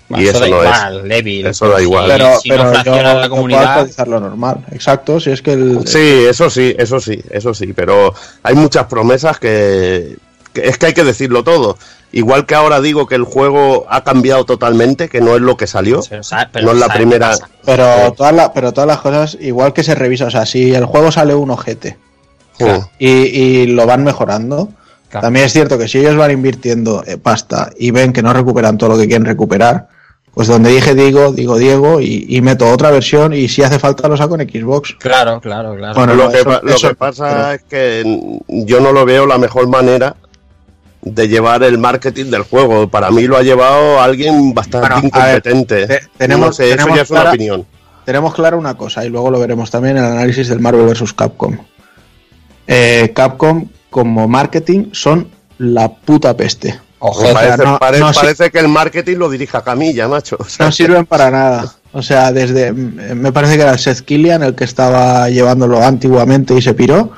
Bueno, 0.09 0.25
y 0.25 0.29
eso 0.29 0.45
eso 0.45 0.45
da 0.45 0.51
no 0.51 0.63
es. 0.63 0.69
igual, 0.79 1.09
Levi. 1.09 1.47
Eso 1.47 1.69
da 1.69 1.81
igual. 1.83 2.05
Si- 2.11 2.19
Pero, 2.19 2.41
si 2.41 2.49
no 2.49 2.55
pero 2.57 2.65
yo 2.65 2.71
fracciona 2.73 3.15
no 3.15 3.21
la 3.21 3.29
comunidad, 3.29 3.65
actualizarlo 3.73 4.21
normal. 4.21 4.65
Exacto, 4.73 5.21
si 5.21 5.31
es 5.31 5.43
que 5.43 5.53
el, 5.53 5.87
Sí, 5.87 6.25
eso 6.29 6.51
sí, 6.51 6.75
eso 6.77 6.99
sí, 7.01 7.21
eso 7.31 7.55
sí, 7.55 7.73
pero 7.73 8.13
hay 8.43 8.55
muchas 8.57 8.87
promesas 8.87 9.39
que, 9.39 10.17
que 10.53 10.67
es 10.69 10.79
que 10.79 10.87
hay 10.87 10.95
que 10.95 11.05
decirlo 11.05 11.45
todo. 11.45 11.79
Igual 12.13 12.45
que 12.47 12.55
ahora 12.57 12.81
digo 12.81 13.07
que 13.07 13.15
el 13.15 13.23
juego 13.25 13.87
ha 13.89 14.03
cambiado 14.03 14.45
totalmente, 14.45 15.09
que 15.09 15.21
no 15.21 15.37
es 15.37 15.41
lo 15.43 15.57
que 15.57 15.67
salió. 15.69 16.01
Pero 16.09 16.21
no 16.67 16.73
es 16.73 16.79
la 16.79 16.87
¿sabes 16.87 16.93
qué 16.93 16.93
primera. 16.99 17.33
Pero, 17.65 17.85
Sí. 18.09 18.13
todas 18.17 18.35
la- 18.35 18.53
pero 18.53 18.73
todas 18.73 18.89
las 18.89 18.99
cosas, 18.99 19.39
igual 19.41 19.73
que 19.73 19.85
se 19.85 19.95
revisa, 19.95 20.27
o 20.27 20.31
sea, 20.31 20.45
si 20.45 20.75
el 20.75 20.87
juego 20.87 21.13
sale 21.13 21.35
un 21.35 21.51
ojete 21.51 21.97
y, 22.99 23.09
y 23.09 23.67
lo 23.69 23.87
van 23.87 24.05
mejorando, 24.05 24.69
Claro. 25.09 25.25
también 25.27 25.47
es 25.47 25.53
cierto 25.53 25.77
que 25.79 25.89
si 25.89 25.99
ellos 25.99 26.17
van 26.17 26.31
invirtiendo 26.31 27.03
eh, 27.07 27.17
pasta 27.17 27.71
y 27.79 27.91
ven 27.91 28.13
que 28.13 28.23
no 28.23 28.33
recuperan 28.33 28.79
todo 28.79 28.91
lo 28.91 28.99
que 28.99 29.07
quieren 29.09 29.25
recuperar, 29.25 29.89
pues 30.35 30.47
donde 30.47 30.71
dije 30.71 30.95
digo, 30.95 31.33
digo 31.33 31.59
Diego 31.59 32.01
y, 32.01 32.27
y 32.29 32.41
meto 32.43 32.71
otra 32.71 32.91
versión 32.93 33.33
y 33.33 33.49
si 33.49 33.63
hace 33.65 33.79
falta 33.81 34.07
lo 34.09 34.17
saco 34.17 34.39
en 34.39 34.49
Xbox. 34.49 34.95
Claro, 35.01 35.41
claro, 35.41 35.75
claro. 35.75 35.95
Bueno, 35.95 36.15
lo 36.15 36.31
que, 36.31 36.39
eso- 36.41 36.61
lo 36.63 36.77
que 36.77 36.95
pasa 36.95 37.55
es 37.55 37.63
que 37.65 38.39
yo 38.49 38.81
no 38.81 38.93
lo 38.93 39.05
veo 39.05 39.27
la 39.27 39.39
mejor 39.39 39.67
manera 39.69 40.15
de 41.03 41.29
llevar 41.29 41.63
el 41.63 41.79
marketing 41.79 42.27
del 42.27 42.43
juego. 42.43 42.89
Para 42.89 43.11
mí 43.11 43.23
lo 43.27 43.37
ha 43.37 43.43
llevado 43.43 44.01
alguien 44.01 44.53
bastante 44.55 44.89
Bueno, 44.89 44.97
a 44.97 45.27
ver, 45.27 45.37
incompetente. 45.43 45.87
te- 45.87 46.01
tenemos- 46.19 46.47
No 46.49 46.53
sé, 46.53 46.73
eso 46.73 46.89
ya 46.95 47.03
es 47.03 47.11
una 47.11 47.21
clara- 47.21 47.31
opinión. 47.31 47.67
tenemos 48.05 48.35
claro 48.35 48.59
una 48.59 48.75
cosa 48.77 49.05
y 49.05 49.09
luego 49.09 49.31
lo 49.31 49.41
veremos 49.41 49.71
también 49.71 49.97
en 49.97 50.05
el 50.05 50.13
análisis 50.13 50.49
del 50.49 50.61
Marvel 50.61 50.87
vs. 50.87 51.13
Capcom. 51.15 51.57
Eh, 52.67 53.13
Capcom 53.15 53.67
como 53.89 54.29
marketing 54.29 54.91
son 54.93 55.29
la 55.59 55.89
puta 55.89 56.37
peste. 56.37 56.79
Ojo, 57.03 57.25
parece, 57.33 57.65
no- 57.65 57.79
pare- 57.79 57.99
no, 57.99 58.13
sí- 58.13 58.21
parece 58.21 58.51
que 58.51 58.59
el 58.59 58.69
marketing 58.69 59.17
lo 59.17 59.31
dirija 59.31 59.63
Camilla, 59.65 60.07
macho. 60.07 60.37
O 60.39 60.45
sea, 60.45 60.67
No 60.67 60.73
sirven 60.73 61.07
para 61.07 61.31
nada. 61.31 61.73
O 61.93 62.03
sea, 62.03 62.31
desde. 62.31 62.73
Me 62.73 63.33
parece 63.33 63.57
que 63.57 63.63
era 63.63 63.77
Seth 63.79 64.03
Killian 64.03 64.43
el 64.43 64.55
que 64.55 64.65
estaba 64.65 65.29
llevándolo 65.31 65.83
antiguamente 65.83 66.55
y 66.55 66.63
se 66.63 66.75
piró. 66.75 67.11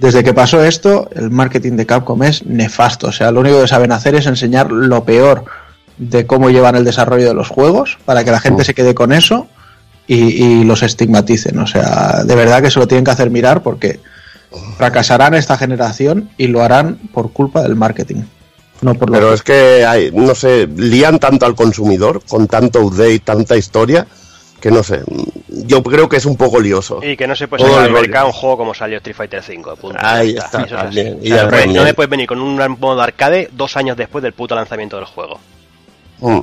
Desde 0.00 0.24
que 0.24 0.32
pasó 0.32 0.64
esto, 0.64 1.08
el 1.14 1.30
marketing 1.30 1.72
de 1.72 1.86
Capcom 1.86 2.22
es 2.22 2.44
nefasto. 2.46 3.08
O 3.08 3.12
sea, 3.12 3.30
lo 3.30 3.40
único 3.40 3.60
que 3.60 3.68
saben 3.68 3.92
hacer 3.92 4.14
es 4.14 4.26
enseñar 4.26 4.72
lo 4.72 5.04
peor 5.04 5.44
de 5.98 6.26
cómo 6.26 6.48
llevan 6.48 6.74
el 6.76 6.84
desarrollo 6.84 7.28
de 7.28 7.34
los 7.34 7.48
juegos 7.48 7.98
para 8.06 8.24
que 8.24 8.30
la 8.30 8.40
gente 8.40 8.62
Mm. 8.62 8.64
se 8.64 8.74
quede 8.74 8.94
con 8.94 9.12
eso 9.12 9.46
y, 10.06 10.16
y 10.42 10.64
los 10.64 10.82
estigmaticen. 10.82 11.58
O 11.58 11.66
sea, 11.66 12.24
de 12.24 12.34
verdad 12.34 12.62
que 12.62 12.70
se 12.70 12.78
lo 12.78 12.88
tienen 12.88 13.04
que 13.04 13.10
hacer 13.10 13.28
mirar 13.30 13.62
porque 13.62 14.00
fracasarán 14.78 15.34
esta 15.34 15.56
generación 15.58 16.30
y 16.36 16.46
lo 16.46 16.62
harán 16.62 16.96
por 17.12 17.32
culpa 17.32 17.62
del 17.62 17.76
marketing. 17.76 18.22
No 18.80 18.94
por 18.94 19.12
Pero 19.12 19.34
es 19.34 19.42
que, 19.42 19.84
hay, 19.84 20.10
no 20.10 20.34
sé, 20.34 20.66
lían 20.74 21.18
tanto 21.18 21.44
al 21.44 21.54
consumidor 21.54 22.22
con 22.26 22.48
tanto 22.48 22.80
update, 22.80 23.18
tanta 23.20 23.56
historia, 23.56 24.06
que 24.60 24.70
no 24.70 24.82
sé. 24.82 25.02
Yo 25.48 25.82
creo 25.82 26.08
que 26.08 26.16
es 26.16 26.26
un 26.26 26.36
poco 26.36 26.60
lioso. 26.60 27.00
Y 27.02 27.16
que 27.16 27.26
no 27.26 27.34
se 27.34 27.48
puede 27.48 27.64
sacar 27.64 27.84
al 27.84 27.92
mercado 27.92 28.26
un 28.26 28.32
juego 28.32 28.58
como 28.58 28.74
salió 28.74 28.98
Street 28.98 29.16
Fighter 29.16 29.42
5. 29.42 29.76
punto. 29.76 29.98
Ahí 30.00 30.36
está, 30.36 30.66
también, 30.66 31.18
O 31.20 31.26
sea, 31.26 31.44
no, 31.44 31.72
no 31.72 31.84
me 31.84 31.94
puedes 31.94 32.10
venir 32.10 32.26
con 32.26 32.40
un 32.40 32.56
modo 32.78 33.00
arcade 33.00 33.48
dos 33.52 33.76
años 33.76 33.96
después 33.96 34.22
del 34.22 34.32
puto 34.32 34.54
lanzamiento 34.54 34.96
del 34.96 35.06
juego. 35.06 35.40
Mm, 36.20 36.40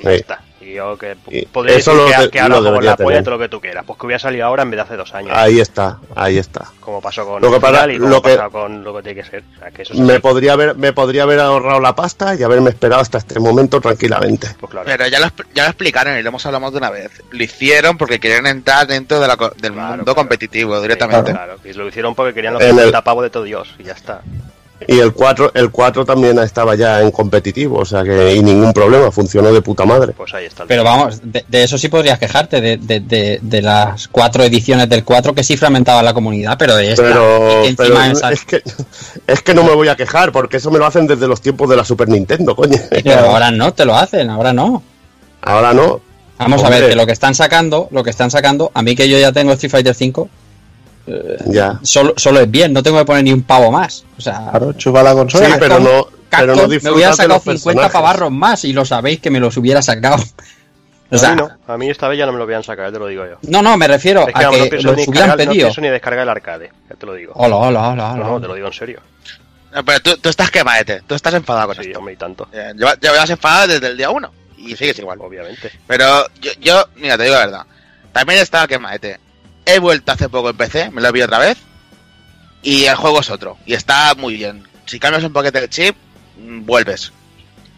sí. 0.00 0.08
está. 0.08 0.42
Y 0.60 0.74
yo 0.74 0.98
que 0.98 1.16
Y 1.30 1.46
podría 1.46 1.76
eso 1.76 1.92
decir 1.92 2.04
lo 2.10 2.16
que, 2.16 2.22
de- 2.24 2.30
que 2.30 2.40
ahora 2.40 2.60
lo 2.60 2.80
la 2.80 2.96
polla 2.96 2.96
tener. 2.96 3.24
todo 3.24 3.34
lo 3.36 3.38
que 3.38 3.48
tú 3.48 3.60
quieras. 3.60 3.82
Pues 3.86 3.98
que 3.98 4.06
hubiera 4.06 4.18
salido 4.18 4.44
ahora 4.44 4.62
en 4.62 4.70
vez 4.70 4.76
de 4.78 4.82
hace 4.82 4.96
dos 4.96 5.14
años. 5.14 5.32
Ahí 5.34 5.58
está, 5.58 5.98
ahí 6.14 6.36
está. 6.36 6.66
Como 6.80 7.00
pasó 7.00 7.24
con 7.24 7.40
Lo 7.40 7.50
que 7.50 7.56
y 7.56 7.98
como 7.98 8.08
lo 8.10 8.20
que- 8.22 8.38
con 8.52 8.84
lo 8.84 8.94
que 8.96 9.02
tiene 9.02 9.22
que 9.22 9.28
ser. 9.30 9.42
O 9.56 9.58
sea, 9.58 9.70
que 9.70 9.82
eso 9.82 9.94
es 9.94 10.00
Me 10.00 10.12
así. 10.14 10.22
podría, 10.22 10.52
haber, 10.52 10.76
me 10.76 10.92
podría 10.92 11.22
haber 11.22 11.40
ahorrado 11.40 11.80
la 11.80 11.94
pasta 11.94 12.34
y 12.34 12.42
haberme 12.42 12.70
esperado 12.70 13.00
hasta 13.00 13.18
este 13.18 13.40
momento 13.40 13.80
tranquilamente. 13.80 14.48
Pues 14.60 14.70
claro. 14.70 14.84
Pero 14.86 15.06
ya 15.08 15.18
lo, 15.20 15.26
ya 15.54 15.62
lo 15.64 15.68
explicaron 15.70 16.18
y 16.18 16.22
lo 16.22 16.28
hemos 16.28 16.44
hablado 16.44 16.60
más 16.62 16.72
de 16.72 16.78
una 16.78 16.90
vez. 16.90 17.10
Lo 17.30 17.42
hicieron 17.42 17.96
porque 17.96 18.20
querían 18.20 18.46
entrar 18.46 18.86
dentro 18.86 19.18
de 19.18 19.28
la 19.28 19.36
co- 19.36 19.52
del 19.56 19.72
Claro, 19.72 19.88
mundo 19.88 20.04
claro. 20.04 20.14
competitivo 20.16 20.76
Sí, 20.76 20.82
directamente. 20.82 21.32
Claro, 21.32 21.56
y 21.64 21.72
lo 21.72 21.88
hicieron 21.88 22.14
porque 22.14 22.34
querían 22.34 22.52
los 22.54 22.62
el- 22.62 22.70
50 22.70 23.02
pavos 23.02 23.22
de 23.22 23.30
todo 23.30 23.44
Dios. 23.44 23.74
Y 23.78 23.84
ya 23.84 23.92
está. 23.94 24.20
Y 24.88 24.98
el 24.98 25.12
4, 25.12 25.52
el 25.54 25.70
4 25.70 26.04
también 26.06 26.38
estaba 26.38 26.74
ya 26.74 27.02
en 27.02 27.10
competitivo, 27.10 27.78
o 27.80 27.84
sea 27.84 28.02
que 28.02 28.34
y 28.34 28.42
ningún 28.42 28.72
problema, 28.72 29.10
funcionó 29.12 29.52
de 29.52 29.60
puta 29.60 29.84
madre. 29.84 30.12
Pues 30.16 30.32
ahí 30.34 30.46
está. 30.46 30.62
el 30.62 30.68
Pero 30.68 30.82
vamos, 30.84 31.20
de, 31.22 31.44
de 31.46 31.62
eso 31.62 31.76
sí 31.76 31.88
podrías 31.88 32.18
quejarte, 32.18 32.60
de, 32.60 32.76
de, 32.78 33.00
de, 33.00 33.38
de 33.42 33.62
las 33.62 34.08
cuatro 34.08 34.42
ediciones 34.42 34.88
del 34.88 35.04
4 35.04 35.34
que 35.34 35.44
sí 35.44 35.56
fragmentaban 35.56 36.04
la 36.04 36.14
comunidad, 36.14 36.56
pero 36.58 36.76
de 36.76 36.92
esta, 36.92 37.02
Pero, 37.02 37.64
encima 37.64 37.76
pero 37.76 38.00
esa- 38.02 38.32
es, 38.32 38.44
que, 38.44 38.62
es 39.26 39.42
que 39.42 39.54
no 39.54 39.64
me 39.64 39.74
voy 39.74 39.88
a 39.88 39.96
quejar, 39.96 40.32
porque 40.32 40.56
eso 40.56 40.70
me 40.70 40.78
lo 40.78 40.86
hacen 40.86 41.06
desde 41.06 41.28
los 41.28 41.40
tiempos 41.40 41.68
de 41.68 41.76
la 41.76 41.84
Super 41.84 42.08
Nintendo, 42.08 42.56
coño. 42.56 42.78
pero 42.90 43.20
ahora 43.30 43.50
no, 43.50 43.72
te 43.74 43.84
lo 43.84 43.94
hacen, 43.94 44.30
ahora 44.30 44.52
no. 44.52 44.82
Ahora 45.42 45.72
no. 45.74 46.00
Vamos 46.38 46.64
a 46.64 46.70
ver, 46.70 46.88
que 46.88 46.96
lo 46.96 47.04
que 47.04 47.12
están 47.12 47.34
sacando, 47.34 47.88
lo 47.90 48.02
que 48.02 48.08
están 48.10 48.30
sacando, 48.30 48.70
a 48.72 48.80
mí 48.82 48.96
que 48.96 49.10
yo 49.10 49.18
ya 49.18 49.30
tengo 49.30 49.52
Street 49.52 49.70
Fighter 49.72 49.94
5, 49.94 50.28
Ya. 51.46 51.78
solo, 51.82 52.14
solo 52.16 52.40
es 52.40 52.50
bien, 52.50 52.72
no 52.72 52.82
tengo 52.82 52.98
que 52.98 53.04
poner 53.04 53.24
ni 53.24 53.32
un 53.32 53.42
pavo 53.42 53.70
más. 53.70 54.04
O 54.18 54.20
sea, 54.20 54.48
Claro, 54.50 54.72
chupa 54.74 55.02
la 55.02 55.12
consola. 55.14 55.46
Sí, 55.46 55.52
pero 55.58 55.78
no, 55.80 56.06
pero 56.30 56.54
no 56.54 56.68
me 56.68 56.76
hubiera 56.90 57.12
sacado 57.12 57.34
los 57.34 57.42
50 57.42 57.64
personajes. 57.64 57.92
pavarros 57.92 58.30
más 58.30 58.64
y 58.64 58.72
lo 58.72 58.84
sabéis 58.84 59.20
que 59.20 59.30
me 59.30 59.40
los 59.40 59.56
hubiera 59.56 59.82
sacado. 59.82 60.16
O 61.12 61.16
a 61.16 61.18
sea, 61.18 61.30
mí 61.30 61.42
no. 61.42 61.50
A 61.66 61.76
mí 61.76 61.90
esta 61.90 62.06
vez 62.06 62.18
ya 62.20 62.24
no 62.26 62.30
me 62.30 62.38
lo 62.38 62.44
voy 62.46 62.54
a 62.54 62.62
sacar, 62.62 62.86
ya 62.86 62.92
te 62.92 62.98
lo 63.00 63.08
digo 63.08 63.26
yo. 63.26 63.36
no, 63.50 63.62
no, 63.62 63.76
me 63.76 63.88
refiero 63.88 64.28
Es 64.28 64.32
que 64.32 64.44
a 64.44 64.46
vamos, 64.46 64.58
no 64.58 64.64
que 64.66 64.70
pienso, 64.70 64.86
los 64.86 64.96
ni 64.96 65.02
hubieran 65.02 65.14
descargar, 65.30 65.46
no 65.46 65.50
pedido. 65.50 65.66
pienso 65.66 65.80
ni 65.80 65.88
descargar 65.88 66.22
el 66.22 66.28
arcade, 66.28 66.70
ya 66.88 66.94
te 66.94 67.04
lo 67.06 67.14
digo. 67.14 67.32
Hola, 67.34 67.56
hola, 67.56 67.88
hola, 67.88 68.08
No, 68.14 68.14
hola. 68.14 68.26
no, 68.28 68.40
te 68.40 68.46
lo 68.46 68.54
digo 68.54 68.66
en 68.68 68.72
serio. 68.72 69.00
No, 69.74 69.84
pero 69.84 69.98
tú, 70.02 70.16
tú 70.18 70.28
estás 70.28 70.52
quemadete, 70.52 71.02
tú 71.08 71.16
estás 71.16 71.34
enfadado 71.34 71.66
con 71.74 71.82
Sí, 71.82 71.88
esto. 71.88 71.98
hombre, 71.98 72.14
y 72.14 72.16
tanto. 72.16 72.46
Eh, 72.52 72.74
Lleva- 72.76 72.94
Llevas 73.00 73.28
enfadado 73.28 73.66
desde 73.72 73.88
el 73.88 73.96
día 73.96 74.08
uno 74.10 74.30
y 74.56 74.76
sigues 74.76 74.96
igual. 75.00 75.18
Obviamente. 75.20 75.72
Pero 75.84 76.26
yo, 76.40 76.52
yo, 76.60 76.84
mira, 76.94 77.16
te 77.18 77.24
digo 77.24 77.34
la 77.34 77.44
verdad. 77.46 77.62
También 78.12 78.38
está 78.38 78.62
el 78.62 78.68
quemadete. 78.68 79.18
He 79.66 79.78
vuelto 79.78 80.12
hace 80.12 80.28
poco 80.28 80.50
en 80.50 80.56
PC, 80.56 80.90
me 80.90 81.00
lo 81.00 81.12
vi 81.12 81.22
otra 81.22 81.38
vez. 81.38 81.58
Y 82.62 82.84
el 82.84 82.96
juego 82.96 83.20
es 83.20 83.30
otro. 83.30 83.56
Y 83.66 83.74
está 83.74 84.14
muy 84.14 84.34
bien. 84.34 84.66
Si 84.86 84.98
cambias 84.98 85.24
un 85.24 85.32
poquete 85.32 85.60
de 85.60 85.68
chip, 85.68 85.96
mm, 86.38 86.64
vuelves. 86.64 87.12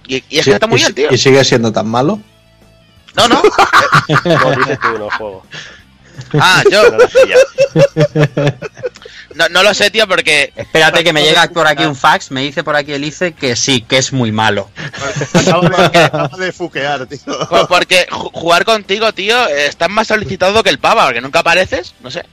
Y, 0.07 0.25
y 0.29 0.39
es 0.39 0.45
que 0.45 0.53
está 0.53 0.67
muy 0.67 0.79
bien, 0.79 0.95
tío. 0.95 1.09
¿Y 1.11 1.19
sigue 1.19 1.45
siendo 1.45 1.73
tan 1.73 1.89
malo? 1.89 2.21
No, 3.15 3.29
no. 3.29 3.43
No 4.25 4.51
dices 4.57 4.79
tú, 4.81 4.99
no 4.99 5.11
juego. 5.11 5.45
Ah, 6.39 6.63
yo. 6.71 6.91
No 6.91 6.99
lo 6.99 7.09
sé 7.09 7.19
ya. 7.29 8.55
No, 9.51 9.63
lo 9.63 9.75
sé, 9.75 9.91
tío, 9.91 10.07
porque. 10.07 10.53
Espérate 10.57 11.03
que 11.05 11.13
me 11.13 11.23
llega 11.23 11.49
por 11.49 11.67
aquí 11.67 11.85
un 11.85 11.97
fax, 11.97 12.31
me 12.31 12.43
dice 12.43 12.63
por 12.63 12.77
aquí 12.77 12.93
Elice 12.93 13.33
que 13.33 13.57
sí, 13.57 13.81
que 13.83 13.99
es 13.99 14.13
muy 14.13 14.31
malo. 14.33 14.69
Acabo 15.35 15.69
de, 16.39 16.53
fuquear, 16.53 17.07
tío. 17.07 17.19
Por- 17.49 17.67
Porque 17.69 18.07
ju- 18.11 18.31
jugar 18.33 18.65
contigo, 18.65 19.13
tío, 19.13 19.47
estás 19.49 19.89
más 19.91 20.09
solicitado 20.09 20.63
que 20.63 20.71
el 20.71 20.79
pava, 20.79 21.05
porque 21.07 21.21
nunca 21.21 21.39
apareces, 21.41 21.95
no 22.03 22.11
sé. 22.11 22.25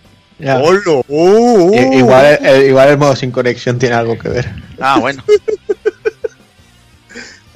¡Holo! 0.42 1.04
¡Uh, 1.08 1.70
uh! 1.70 1.94
Igual, 1.94 2.40
el, 2.42 2.68
igual 2.68 2.90
el 2.90 2.98
modo 2.98 3.16
sin 3.16 3.32
conexión 3.32 3.78
tiene 3.80 3.96
algo 3.96 4.18
que 4.18 4.30
ver. 4.30 4.50
Ah, 4.80 4.98
bueno. 5.00 5.24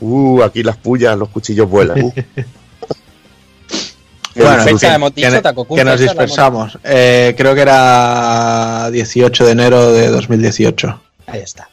Uh, 0.06 0.44
aquí 0.44 0.64
las 0.64 0.76
pullas, 0.76 1.18
los 1.18 1.30
cuchillos 1.30 1.70
vuelan. 1.70 2.14
Bueno, 4.36 4.64
fecha 4.64 4.90
que- 4.90 4.94
hemos 4.96 5.16
dicho, 5.16 5.32
que, 5.32 5.42
Takokun, 5.42 5.78
que 5.78 5.84
nos 5.86 6.00
dispersamos. 6.00 6.78
Eh, 6.84 7.34
creo 7.38 7.54
que 7.56 7.62
era 7.62 8.90
18 8.92 9.46
de 9.46 9.52
enero 9.52 9.92
de 9.92 10.08
2018. 10.10 11.02
Ahí 11.28 11.40
está. 11.42 11.70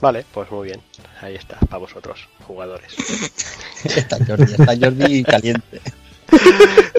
Vale, 0.00 0.24
pues 0.32 0.50
muy 0.50 0.66
bien. 0.68 0.80
Ahí 1.20 1.36
está, 1.36 1.56
para 1.60 1.78
vosotros, 1.78 2.28
jugadores. 2.46 2.92
Está 3.84 4.16
Jordi, 4.24 4.44
está 4.52 4.76
Jordi 4.80 5.24
caliente. 5.24 5.80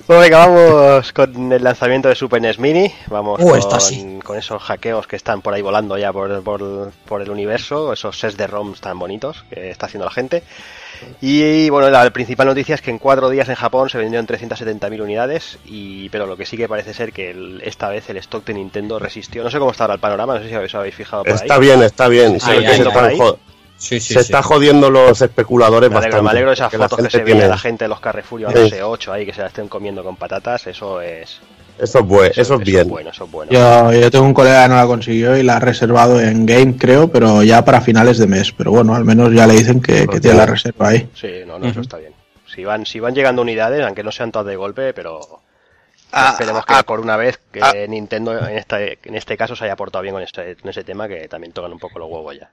Bueno, 0.06 0.22
venga, 0.22 0.46
vamos 0.46 1.14
con 1.14 1.52
el 1.54 1.64
lanzamiento 1.64 2.10
de 2.10 2.16
Super 2.16 2.42
NES 2.42 2.60
Mini. 2.60 2.94
Vamos 3.08 3.40
Uh, 3.42 3.50
con, 3.70 3.82
sí. 3.82 4.20
con 4.24 4.38
esos 4.38 4.62
hackeos 4.62 5.08
que 5.08 5.16
están 5.16 5.42
por 5.42 5.54
ahí 5.54 5.62
volando 5.62 5.98
ya 5.98 6.12
por, 6.12 6.44
por- 6.44 6.92
por 7.06 7.22
el 7.22 7.30
universo, 7.30 7.94
esos 7.94 8.20
sets 8.20 8.36
de 8.38 8.48
ROMs 8.48 8.82
tan 8.82 9.00
bonitos 9.00 9.46
que 9.50 9.72
está 9.72 9.86
haciendo 9.86 10.06
la 10.06 10.12
gente. 10.12 10.44
Y 11.22 11.70
bueno, 11.70 11.90
la 11.90 12.10
principal 12.12 12.48
noticia 12.48 12.76
es 12.76 12.82
que 12.82 12.92
en 12.92 12.98
cuatro 13.00 13.30
días 13.30 13.48
en 13.50 13.56
Japón 13.56 13.90
se 13.90 13.98
vendieron 13.98 14.26
370.000 14.28 15.02
unidades, 15.02 15.58
y 15.66 16.10
pero 16.10 16.26
lo 16.26 16.36
que 16.38 16.46
sí 16.46 16.58
que 16.58 16.68
parece 16.68 16.94
ser 16.94 17.12
que 17.14 17.32
el- 17.32 17.62
esta 17.64 17.90
vez 17.90 18.10
el 18.10 18.18
stock 18.18 18.46
de 18.46 18.54
Nintendo 18.56 19.00
resistió. 19.00 19.44
No 19.44 19.50
sé 19.50 19.60
cómo 19.60 19.72
está 19.72 19.86
ahora 19.86 19.96
el 19.96 20.00
panorama, 20.00 20.36
no 20.36 20.44
sé 20.44 20.50
si 20.50 20.56
os 20.56 20.76
habéis 20.76 20.96
fijado 20.96 21.24
por 21.24 21.34
Está 21.34 21.56
ahí. 21.56 21.60
bien, 21.62 21.82
está 21.84 22.08
bien. 22.08 22.40
Se, 22.40 22.52
Ahí, 22.52 22.66
ahí, 22.66 22.82
están 22.82 23.06
ahí. 23.06 23.18
jo- 23.18 23.40
Sí, 23.76 24.00
sí, 24.00 24.14
se 24.14 24.14
sí. 24.14 24.20
está 24.22 24.42
jodiendo 24.42 24.90
los 24.90 25.22
especuladores 25.22 25.90
Me 25.90 25.98
alegro, 25.98 26.10
bastante. 26.20 26.24
me 26.24 26.30
alegro 26.30 26.50
de 26.52 26.54
esas 26.54 26.72
fotos 26.72 27.00
que 27.00 27.10
se 27.10 27.20
tiene- 27.20 27.48
la 27.50 27.58
gente 27.58 27.84
de 27.86 27.90
los 27.90 28.00
Carrefour 28.00 28.40
Sí. 28.40 28.46
llevándose 28.48 28.84
8 28.84 29.12
ahí, 29.12 29.26
que 29.26 29.34
se 29.34 29.42
la 29.42 29.48
estén 29.48 29.68
comiendo 29.68 30.04
con 30.04 30.16
patatas, 30.16 30.68
eso 30.68 31.02
es... 31.02 31.42
Eso 31.80 32.00
es, 32.00 32.06
bue- 32.06 32.32
eso 32.36 32.56
es 32.56 32.60
bien. 32.62 32.88
bueno, 32.88 33.10
eso 33.10 33.26
es 33.26 33.32
bueno. 33.32 33.52
Yo, 33.52 33.92
yo 33.94 34.12
tengo 34.12 34.26
un 34.26 34.34
colega 34.34 34.64
que 34.64 34.70
no 34.70 34.76
la 34.76 34.86
consiguió 34.86 35.36
y 35.38 35.44
la 35.44 35.58
ha 35.58 35.60
reservado 35.60 36.22
en 36.22 36.46
Game, 36.46 36.78
creo, 36.78 37.10
pero 37.12 37.44
ya 37.44 37.66
para 37.66 37.82
finales 37.82 38.18
de 38.18 38.28
mes. 38.28 38.52
Pero 38.52 38.72
bueno, 38.72 38.96
al 38.96 39.04
menos 39.06 39.34
ya 39.34 39.48
le 39.48 39.54
dicen 39.56 39.82
que, 39.82 40.08
que 40.08 40.20
tiene 40.20 40.38
la 40.38 40.46
reserva 40.46 40.90
ahí. 40.90 41.10
Sí, 41.16 41.30
no, 41.48 41.58
no, 41.60 41.68
eso 41.68 41.82
está 41.82 41.98
bien. 41.98 42.14
Si 42.54 42.64
van, 42.64 42.86
si 42.86 43.00
van 43.00 43.16
llegando 43.16 43.42
unidades, 43.42 43.84
aunque 43.86 44.04
no 44.04 44.12
sean 44.12 44.32
todas 44.32 44.48
de 44.48 44.56
golpe, 44.56 44.94
pero 44.94 45.42
Ah, 46.16 46.30
esperemos 46.34 46.64
que 46.64 46.74
ah, 46.76 46.84
por 46.84 47.00
una 47.00 47.18
vez 47.18 47.40
que 47.52 47.60
ah. 47.60 47.74
Nintendo 47.90 48.38
en 48.48 48.56
este, 48.56 49.00
en 49.04 49.16
este 49.16 49.36
caso 49.36 49.56
se 49.56 49.66
haya 49.66 49.76
portado 49.76 50.04
bien 50.04 50.14
con 50.14 50.22
este, 50.22 50.56
con 50.58 50.70
ese 50.70 50.84
tema, 50.84 51.08
que 51.08 51.28
también 51.28 51.54
tocan 51.54 51.74
un 51.74 51.80
poco 51.80 51.98
los 51.98 52.08
huevos 52.08 52.38
ya. 52.40 52.52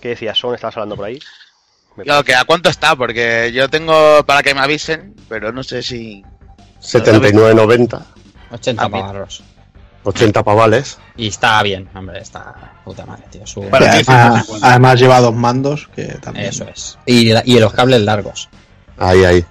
¿Qué 0.00 0.08
decías, 0.08 0.36
Son? 0.36 0.54
¿Estabas 0.54 0.76
hablando 0.76 0.96
por 0.96 1.04
ahí? 1.04 1.20
Yo, 2.04 2.24
que 2.24 2.34
a 2.34 2.44
cuánto 2.44 2.70
está, 2.70 2.96
porque 2.96 3.52
yo 3.52 3.68
tengo 3.68 4.24
para 4.24 4.42
que 4.42 4.54
me 4.54 4.60
avisen, 4.60 5.14
pero 5.28 5.52
no 5.52 5.62
sé 5.62 5.82
si. 5.82 6.24
79.90, 6.80 8.02
80 8.52 8.82
Ah, 8.82 8.88
bien. 8.88 9.00
pavarros. 9.00 9.42
80 10.02 10.42
pavales. 10.42 10.98
Y 11.16 11.28
está 11.28 11.62
bien, 11.62 11.88
hombre, 11.94 12.20
está 12.20 12.72
puta 12.84 13.04
madre, 13.04 13.24
tío. 13.30 13.46
su- 13.46 13.68
Para 13.68 13.90
además, 13.90 14.06
150. 14.46 14.66
además 14.68 14.98
lleva 15.00 15.20
dos 15.20 15.34
mandos 15.34 15.88
que 15.94 16.04
también. 16.04 16.46
Eso 16.46 16.64
es. 16.66 16.98
Y, 17.04 17.32
y 17.44 17.60
los 17.60 17.72
cables 17.74 18.00
largos. 18.00 18.48
Ahí, 18.96 19.24
ahí. 19.24 19.44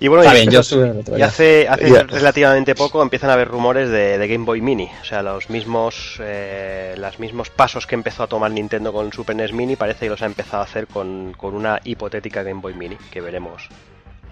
Y 0.00 0.06
bueno, 0.06 0.22
Está 0.22 0.36
y, 0.36 0.40
bien, 0.42 0.52
yo 0.52 0.62
sube 0.62 1.02
y 1.16 1.22
hace, 1.22 1.66
hace 1.66 2.04
relativamente 2.04 2.74
poco 2.76 3.02
empiezan 3.02 3.30
a 3.30 3.32
haber 3.32 3.48
rumores 3.48 3.88
de, 3.88 4.16
de 4.18 4.28
Game 4.28 4.44
Boy 4.44 4.60
Mini. 4.60 4.88
O 5.00 5.04
sea, 5.04 5.22
los 5.22 5.50
mismos, 5.50 6.18
eh, 6.20 6.94
los 6.98 7.18
mismos 7.18 7.50
pasos 7.50 7.86
que 7.86 7.96
empezó 7.96 8.22
a 8.22 8.26
tomar 8.28 8.50
Nintendo 8.52 8.92
con 8.92 9.06
el 9.06 9.12
Super 9.12 9.34
NES 9.34 9.52
Mini 9.52 9.74
parece 9.74 10.06
que 10.06 10.10
los 10.10 10.22
ha 10.22 10.26
empezado 10.26 10.62
a 10.62 10.66
hacer 10.66 10.86
con, 10.86 11.32
con 11.36 11.54
una 11.54 11.80
hipotética 11.82 12.44
Game 12.44 12.60
Boy 12.60 12.74
Mini, 12.74 12.96
que 13.10 13.20
veremos 13.20 13.68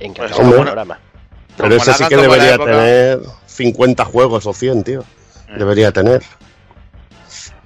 en 0.01 0.15
qué 0.15 0.23
Pues, 0.23 0.33
panorama. 0.33 0.99
Pero 1.57 1.75
ese 1.77 1.93
sí 1.95 2.05
que 2.09 2.17
debería 2.17 2.55
época- 2.55 2.71
tener 2.73 3.21
50 3.47 4.05
juegos 4.05 4.47
o 4.47 4.53
100, 4.53 4.85
tío. 4.85 5.01
Eh. 5.49 5.55
Debería 5.59 5.91
tener. 5.93 6.23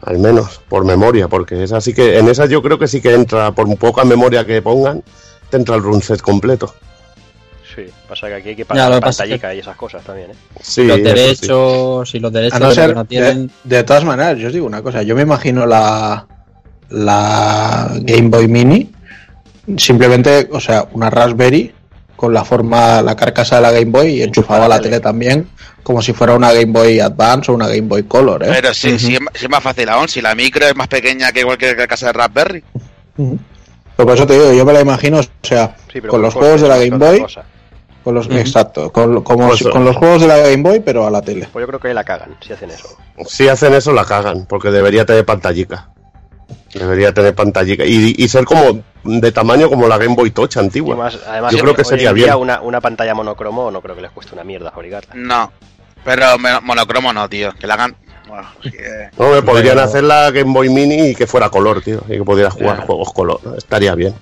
Al 0.03 0.19
menos, 0.19 0.61
por 0.69 0.85
memoria, 0.85 1.29
porque 1.29 1.63
esa 1.63 1.81
sí 1.81 1.93
que, 1.93 2.19
en 2.19 2.29
esa 2.29 2.47
yo 2.47 2.63
creo 2.63 2.79
que 2.79 2.89
sí 2.89 3.01
que 3.03 3.13
entra, 3.15 3.53
por 3.53 3.75
poca 3.77 4.05
memoria 4.05 4.47
que 4.47 4.63
pongan, 4.63 5.03
te 5.51 5.57
entra 5.59 5.77
el 5.77 5.83
run 5.83 6.01
set 6.01 6.23
completo. 6.23 6.75
Sí, 7.75 7.85
pasa 8.09 8.29
que 8.29 8.35
aquí 8.35 8.49
hay 8.51 8.57
que 8.57 8.65
pagar 8.65 8.89
la 8.91 8.97
que 8.97 9.03
pantallica 9.03 9.55
y 9.55 9.59
esas 9.59 9.77
cosas 9.77 10.03
también, 10.03 10.31
¿eh? 10.31 10.35
Sí, 10.61 10.85
los 10.85 10.97
sí. 10.97 11.03
derechos 11.03 12.15
y 12.15 12.19
los 12.19 12.33
derechos 12.33 12.57
A 12.57 12.65
no 12.65 12.71
ser, 12.73 12.89
que 12.91 12.95
no 12.95 13.05
tienen. 13.05 13.51
de, 13.65 13.77
de 13.77 13.85
todas 13.85 14.05
maneras, 14.05 14.39
yo 14.39 14.47
os 14.49 14.53
digo 14.55 14.67
una 14.67 14.83
cosa, 14.83 15.03
yo 15.03 15.15
me 15.15 15.23
imagino 15.23 15.67
la, 15.67 16.27
la 16.89 17.91
Game 18.01 18.29
Boy 18.29 18.49
Mini, 18.49 18.91
simplemente, 19.77 20.49
o 20.51 20.61
sea, 20.61 20.89
una 20.93 21.11
Raspberry 21.11 21.73
con 22.21 22.35
la 22.35 22.45
forma, 22.45 23.01
la 23.01 23.17
carcasa 23.17 23.57
de 23.57 23.63
la 23.63 23.71
Game 23.73 23.87
Boy 23.91 24.17
y 24.19 24.23
enchufada 24.23 24.67
a 24.67 24.69
la 24.69 24.79
tele 24.79 25.01
también, 25.01 25.49
como 25.83 26.03
si 26.03 26.13
fuera 26.13 26.35
una 26.35 26.53
Game 26.53 26.67
Boy 26.71 27.01
Advance 27.01 27.51
o 27.51 27.55
una 27.55 27.67
Game 27.67 27.89
Boy 27.89 28.03
Color, 28.03 28.43
¿eh? 28.45 28.49
Pero 28.53 28.75
sí, 28.75 28.99
sí, 28.99 29.15
es 29.15 29.23
ma- 29.23 29.31
sí 29.35 29.47
es 29.47 29.51
más 29.51 29.63
fácil 29.63 29.89
aún, 29.89 30.07
si 30.07 30.21
la 30.21 30.35
micro 30.35 30.67
es 30.67 30.77
más 30.77 30.87
pequeña 30.89 31.33
que 31.33 31.45
cualquier 31.45 31.89
casa 31.89 32.09
de 32.09 32.13
Raspberry. 32.13 32.63
Pero 33.17 33.39
por 34.07 34.15
eso 34.15 34.27
te 34.27 34.35
digo, 34.35 34.53
yo 34.53 34.67
me 34.67 34.75
la 34.75 34.83
imagino, 34.83 35.21
o 35.21 35.25
sea, 35.43 35.75
Sí, 35.91 36.03
con 36.03 36.21
los 36.21 36.35
juegos 36.35 36.61
de 36.61 36.69
la 36.69 36.77
Game 36.77 36.99
Boy, 36.99 37.21
cosa. 37.23 37.43
con 38.05 38.15
los, 38.15 38.27
exacto, 38.31 38.93
con, 38.93 39.23
como 39.23 39.49
Pues, 39.49 39.61
si- 39.61 39.71
con 39.71 39.85
los 39.87 39.97
juegos 39.97 40.21
de 40.21 40.29
la 40.29 40.37
Game 40.37 40.63
Boy, 40.63 40.81
pero 40.81 41.07
a 41.07 41.11
la 41.11 41.23
tele. 41.23 41.49
Pues 41.51 41.63
yo 41.63 41.67
creo 41.69 41.81
que 41.81 41.89
ahí 41.89 41.95
la 41.95 42.05
cagan 42.05 42.37
si 42.47 42.53
hacen 42.53 42.71
eso. 42.71 42.99
Si 43.27 43.49
hacen 43.49 43.73
eso, 43.73 43.93
la 43.95 44.05
cagan, 44.05 44.45
porque 44.47 44.71
debería 44.71 45.07
tener 45.07 45.25
pantallica. 45.25 45.89
Debería 46.75 47.13
tener 47.13 47.35
pantallica. 47.35 47.85
Y, 47.85 48.15
y 48.17 48.29
ser 48.29 48.45
como 48.45 48.83
de 49.05 49.33
tamaño 49.33 49.69
como 49.69 49.89
la 49.89 49.99
Game 49.99 50.15
Boy 50.15 50.31
Touch 50.31 50.57
antigua. 50.59 50.95
más, 50.97 51.19
además, 51.27 51.53
Yo 51.53 51.59
creo 51.61 51.75
que 51.75 51.83
hoy 51.83 51.89
sería 51.89 52.13
bien. 52.13 52.33
Una, 52.35 52.61
una 52.61 52.81
pantalla 52.81 53.15
monocromo 53.15 53.71
no 53.71 53.81
creo 53.81 53.95
que 53.97 54.03
les 54.03 54.11
cueste 54.11 54.35
una 54.35 54.45
mierda 54.45 54.71
fabricarla. 54.71 55.13
No. 55.15 55.53
Pero 56.05 56.39
monocromo 56.63 57.13
no, 57.13 57.29
tío. 57.29 57.53
Que 57.59 57.67
la 57.67 57.75
hagan. 57.75 57.97
Bueno, 58.29 58.47
que- 58.63 59.09
No, 59.19 59.31
me 59.31 59.43
podrían 59.43 59.75
Pero- 59.75 59.87
hacer 59.87 60.05
la 60.05 60.31
Game 60.31 60.53
Boy 60.53 60.69
Mini 60.69 61.09
y 61.09 61.15
que 61.15 61.27
fuera 61.27 61.51
color, 61.51 61.83
tío. 61.83 62.03
Y 62.09 62.13
que 62.19 62.23
pudiera 62.25 62.51
jugar 62.51 62.81
juegos 62.87 63.13
color. 63.13 63.41
Estaría 63.57 63.95
bien. 63.95 64.15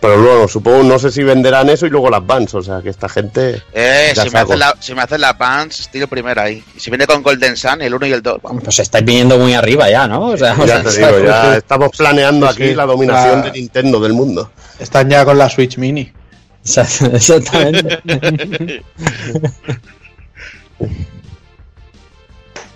Pero 0.00 0.16
luego, 0.16 0.46
supongo, 0.46 0.84
no 0.84 0.96
sé 0.98 1.10
si 1.10 1.24
venderán 1.24 1.68
eso 1.70 1.84
y 1.84 1.90
luego 1.90 2.08
las 2.08 2.24
Vans. 2.24 2.54
O 2.54 2.62
sea, 2.62 2.80
que 2.80 2.88
esta 2.88 3.08
gente. 3.08 3.60
Eh, 3.72 4.12
si 4.14 4.30
me, 4.30 4.38
hacen 4.38 4.58
la, 4.60 4.76
si 4.78 4.94
me 4.94 5.02
hacen 5.02 5.20
la 5.20 5.36
Pants, 5.36 5.80
estilo 5.80 6.06
primero 6.06 6.40
ahí. 6.40 6.62
Y 6.76 6.78
si 6.80 6.88
viene 6.90 7.04
con 7.06 7.20
Golden 7.22 7.56
Sun, 7.56 7.82
el 7.82 7.92
1 7.92 8.06
y 8.06 8.12
el 8.12 8.22
2. 8.22 8.38
Vamos, 8.42 8.62
Pues 8.62 8.78
estáis 8.78 9.04
viniendo 9.04 9.38
muy 9.38 9.54
arriba 9.54 9.90
ya, 9.90 10.06
¿no? 10.06 10.26
O 10.26 10.36
sea, 10.36 10.54
o 10.58 10.64
Ya 10.66 10.82
sea, 10.82 10.90
te 10.92 10.96
digo, 11.16 11.24
ya 11.26 11.50
sí. 11.52 11.56
estamos 11.58 11.90
planeando 11.96 12.46
Sí, 12.46 12.52
aquí 12.52 12.68
sí. 12.68 12.74
la 12.76 12.86
dominación 12.86 13.38
La- 13.40 13.44
de 13.46 13.52
Nintendo 13.52 13.98
del 13.98 14.12
mundo. 14.12 14.52
Están 14.78 15.10
ya 15.10 15.24
con 15.24 15.36
la 15.36 15.48
Switch 15.50 15.76
Mini. 15.78 16.12
Exactamente. 16.64 17.98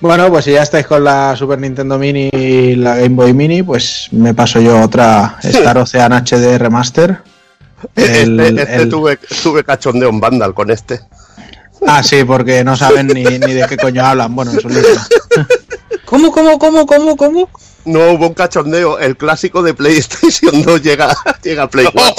Bueno, 0.03 0.29
pues 0.31 0.45
si 0.45 0.51
ya 0.53 0.63
estáis 0.63 0.85
con 0.87 1.05
la 1.05 1.35
Super 1.37 1.59
Nintendo 1.61 1.97
Mini 1.97 2.29
y 2.33 2.75
la 2.75 2.97
Game 2.97 3.11
Boy 3.15 3.33
Mini, 3.33 3.63
pues 3.63 4.09
me 4.11 4.35
paso 4.35 4.61
yo 4.61 4.81
otra 4.81 5.37
Star 5.43 5.79
Ocean 5.79 6.13
HD 6.13 6.59
Remaster. 6.59 7.19
El- 7.95 8.39
este 8.41 8.63
este 8.63 8.75
el- 8.83 8.89
tuve, 8.89 9.17
tuve 9.43 9.63
cachondeo 9.65 10.09
en 10.09 10.19
Vandal 10.21 10.55
con 10.55 10.71
este. 10.73 11.01
Ah, 11.87 12.03
sí, 12.03 12.25
porque 12.25 12.63
no 12.65 12.77
saben 12.77 13.07
ni, 13.09 13.23
ni 13.25 13.53
de 13.55 13.67
qué 13.69 13.77
coño 13.77 14.05
hablan. 14.05 14.35
Bueno, 14.35 14.51
en 14.53 14.61
su 14.61 14.69
lista. 14.69 15.07
¿Cómo, 16.05 16.31
cómo, 16.33 16.59
cómo, 16.59 16.85
cómo, 16.87 17.17
cómo? 17.17 17.49
No 17.85 18.13
hubo 18.13 18.27
un 18.29 18.35
cachondeo. 18.35 18.99
El 18.99 19.17
clásico 19.17 19.63
de 19.63 19.75
PlayStation 19.75 20.63
2 20.65 20.83
llega, 20.83 21.17
llega 21.43 21.63
a 21.65 21.69
Play 21.71 21.87
4. 21.93 22.15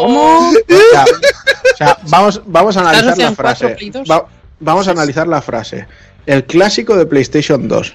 ¿Cómo? 0.00 0.48
O 0.48 0.52
sea, 0.92 1.04
o 1.04 1.76
sea, 1.76 1.98
vamos, 2.04 2.40
vamos 2.46 2.76
a 2.76 2.80
analizar 2.80 3.18
la 3.18 3.32
frase. 3.32 3.64
4 3.64 3.76
Play 3.78 3.90
2? 3.90 4.10
Va- 4.10 4.26
vamos 4.60 4.88
a 4.88 4.90
analizar 4.92 5.26
la 5.28 5.40
frase. 5.42 5.86
El 6.28 6.44
clásico 6.44 6.94
de 6.94 7.06
PlayStation 7.06 7.68
2. 7.68 7.94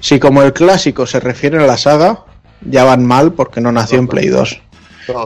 Si 0.00 0.18
como 0.20 0.42
el 0.42 0.52
clásico 0.52 1.06
se 1.06 1.18
refiere 1.18 1.56
a 1.56 1.66
la 1.66 1.78
saga, 1.78 2.24
ya 2.60 2.84
van 2.84 3.06
mal 3.06 3.32
porque 3.32 3.62
no 3.62 3.72
nació 3.72 3.98
en 3.98 4.06
Play 4.06 4.28
2. 4.28 4.60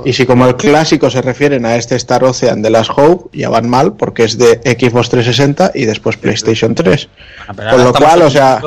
Y 0.04 0.12
si 0.12 0.24
como 0.24 0.46
el 0.46 0.54
clásico 0.54 1.10
se 1.10 1.20
refieren 1.20 1.66
a 1.66 1.74
este 1.74 1.96
Star 1.96 2.22
Ocean 2.22 2.62
de 2.62 2.70
las 2.70 2.88
Hope, 2.90 3.36
ya 3.36 3.48
van 3.48 3.68
mal 3.68 3.94
porque 3.94 4.22
es 4.22 4.38
de 4.38 4.60
Xbox 4.64 5.10
360 5.10 5.72
y 5.74 5.84
después 5.84 6.16
PlayStation 6.16 6.76
3. 6.76 7.08
Bueno, 7.08 7.54
pero 7.56 7.70
Con 7.70 7.84
lo 7.86 7.92
cual, 7.92 8.22
o 8.22 8.30
sea, 8.30 8.62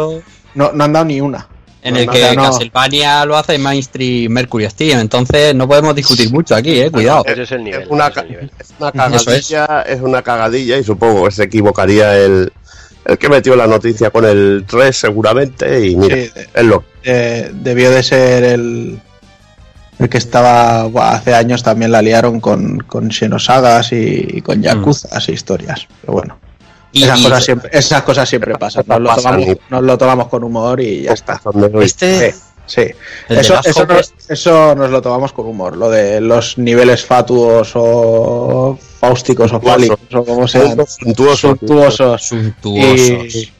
No, 0.53 0.73
no 0.73 0.83
han 0.83 0.91
dado 0.91 1.05
ni 1.05 1.21
una. 1.21 1.47
En 1.81 1.93
No, 1.93 1.99
el 2.01 2.09
que 2.09 2.35
no. 2.35 2.43
Castlevania 2.43 3.23
lo 3.23 3.37
hace 3.37 3.57
Mainstream 3.57 4.29
Mercury 4.33 4.69
Steam, 4.69 4.99
entonces 4.99 5.55
no 5.55 5.65
podemos 5.65 5.95
discutir 5.95 6.29
mucho 6.33 6.55
aquí, 6.55 6.77
eh, 6.81 6.91
cuidado. 6.91 7.23
Ese 7.25 7.43
es 7.43 7.51
el 7.53 7.63
nivel. 7.63 7.83
Es 7.83 7.87
una, 7.87 8.07
ese 8.07 8.19
es 8.19 8.25
el 8.25 8.29
nivel. 8.31 8.51
es 8.59 8.73
una 8.79 8.89
Eso 8.89 9.15
es. 9.15 9.23
cagadilla, 9.47 9.81
es. 9.83 10.01
una 10.01 10.21
cagadilla 10.21 10.77
y 10.77 10.83
supongo 10.83 11.23
que 11.23 11.31
se 11.31 11.43
equivocaría 11.43 12.17
el, 12.17 12.51
el 13.07 13.17
que 13.17 13.29
metió 13.29 13.55
la 13.55 13.65
noticia 13.67 14.09
con 14.11 14.25
el 14.25 14.65
3 14.67 14.95
seguramente 14.95 15.85
y 15.87 15.95
mira, 15.95 16.15
Sí, 16.15 16.31
es 16.53 16.63
lo 16.65 16.83
Eh, 17.03 17.49
debió 17.53 17.89
de 17.89 18.03
ser 18.03 18.43
el, 18.43 18.99
el 19.99 20.09
que 20.09 20.17
estaba 20.17 20.83
buah, 20.87 21.13
hace 21.15 21.33
años 21.33 21.63
también 21.63 21.91
la 21.91 22.01
liaron 22.01 22.39
con, 22.41 22.79
con 22.79 23.09
Xenosagas 23.11 23.91
y, 23.93 24.27
y 24.37 24.41
con 24.41 24.61
Yakuza 24.61 25.07
y 25.27 25.31
historias. 25.31 25.87
Pero 26.01 26.13
bueno, 26.13 26.37
Y- 26.91 27.03
esas, 27.03 27.19
y- 27.19 27.23
cosas 27.23 27.45
siempre, 27.45 27.69
esas 27.73 28.01
cosas 28.03 28.27
siempre 28.29 28.55
pasan. 28.57 28.83
Nos 28.87 28.99
lo, 28.99 29.15
tomamos, 29.15 29.47
y- 29.47 29.57
nos 29.69 29.83
lo 29.83 29.97
tomamos 29.97 30.27
con 30.27 30.43
humor 30.43 30.81
y 30.81 31.03
ya 31.03 31.13
está. 31.13 31.39
de 31.53 31.77
hoy. 31.77 31.85
Este, 31.85 32.31
Sí, 32.31 32.37
sí. 32.67 32.83
Eso, 33.29 33.59
eso, 33.63 33.85
nos, 33.85 34.13
eso 34.29 34.75
nos 34.75 34.91
lo 34.91 35.01
tomamos 35.01 35.33
con 35.33 35.47
humor. 35.47 35.75
Lo 35.75 35.89
de 35.89 36.21
los 36.21 36.57
niveles 36.57 37.03
fatuos 37.05 37.71
o 37.73 38.77
fáusticos 38.99 39.51
o 39.53 39.59
fálicos 39.59 39.99
o 40.13 40.23
como 40.23 40.47
sean. 40.47 40.77
Suntuoso, 40.87 41.49
Suntuosos. 41.49 42.21
suntuosos. 42.21 43.51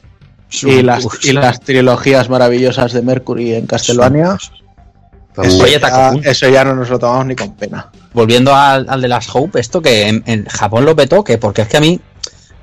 Y 0.62 0.82
las, 0.82 1.06
y 1.22 1.32
las 1.32 1.60
trilogías 1.60 2.30
maravillosas 2.30 2.92
de 2.92 3.02
Mercury 3.02 3.54
en 3.54 3.66
Castlevania. 3.66 4.38
Eso, 5.42 5.66
eso 6.24 6.48
ya 6.48 6.64
no 6.64 6.74
nos 6.74 6.88
lo 6.88 6.98
tomamos 6.98 7.26
ni 7.26 7.36
con 7.36 7.54
pena. 7.54 7.90
Volviendo 8.12 8.54
al, 8.54 8.86
al 8.88 9.00
de 9.00 9.08
las 9.08 9.28
Hope, 9.34 9.60
esto 9.60 9.82
que 9.82 10.08
en, 10.08 10.22
en 10.26 10.46
Japón 10.46 10.84
lo 10.84 10.96
petó, 10.96 11.22
que 11.22 11.38
porque 11.38 11.62
es 11.62 11.68
que 11.68 11.76
a 11.76 11.80
mí 11.80 12.00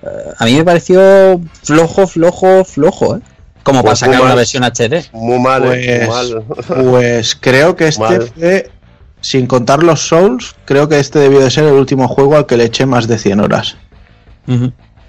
eh, 0.06 0.34
a 0.38 0.46
mí 0.46 0.56
me 0.56 0.64
pareció 0.64 1.42
flojo, 1.64 2.08
flojo, 2.08 2.64
flojo, 2.64 3.18
¿eh? 3.18 3.20
Como 3.66 3.80
para 3.82 3.92
Pues 3.94 4.00
sacar 4.00 4.18
muy 4.18 4.26
una 4.28 4.36
versión 4.36 4.64
HD. 4.64 5.10
Muy 5.12 5.40
mal, 5.40 5.64
eh, 5.74 6.06
Pues, 6.08 6.30
muy 6.32 6.36
mal. 6.36 6.44
pues 6.92 7.36
creo 7.36 7.76
que 7.76 7.88
este 7.88 8.00
Mal. 8.04 8.32
fue, 8.38 8.70
sin 9.22 9.48
contar 9.48 9.82
los 9.82 10.08
Souls, 10.08 10.56
creo 10.66 10.88
que 10.88 11.00
este 11.00 11.18
debió 11.18 11.40
de 11.40 11.50
ser 11.50 11.64
el 11.64 11.74
último 11.74 12.08
juego 12.08 12.38
al 12.38 12.46
que 12.46 12.58
le 12.58 12.66
eché 12.66 12.86
más 12.86 13.08
de 13.08 13.18
100 13.18 13.40
horas. 13.40 13.76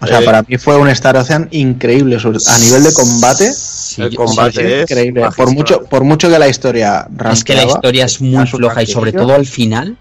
O 0.01 0.07
sea, 0.07 0.21
Eh, 0.21 0.25
para 0.25 0.43
mí 0.43 0.57
fue 0.57 0.77
un 0.79 0.89
Star 0.89 1.19
Ocean 1.19 1.49
increíble. 1.51 2.19
sobre- 2.19 2.39
A 2.49 2.59
nivel 2.59 2.83
de 2.85 2.95
combate, 2.95 3.53
Sí, 3.53 4.01
El 4.03 4.17
combate 4.17 4.53
sí, 4.53 4.73
es 4.73 4.91
increíble. 4.91 5.25
Por 5.37 5.51
mucho, 5.53 5.83
por 5.85 6.05
mucho 6.05 6.31
que 6.31 6.39
la 6.39 6.49
historia 6.49 7.07
Es 7.33 7.45
que 7.45 7.55
la 7.57 7.65
historia 7.65 8.07
es 8.07 8.21
muy 8.23 8.47
floja 8.47 8.83
y 8.83 8.87
sobre 8.87 9.13
todo 9.13 9.35
al 9.35 9.45
final, 9.45 9.99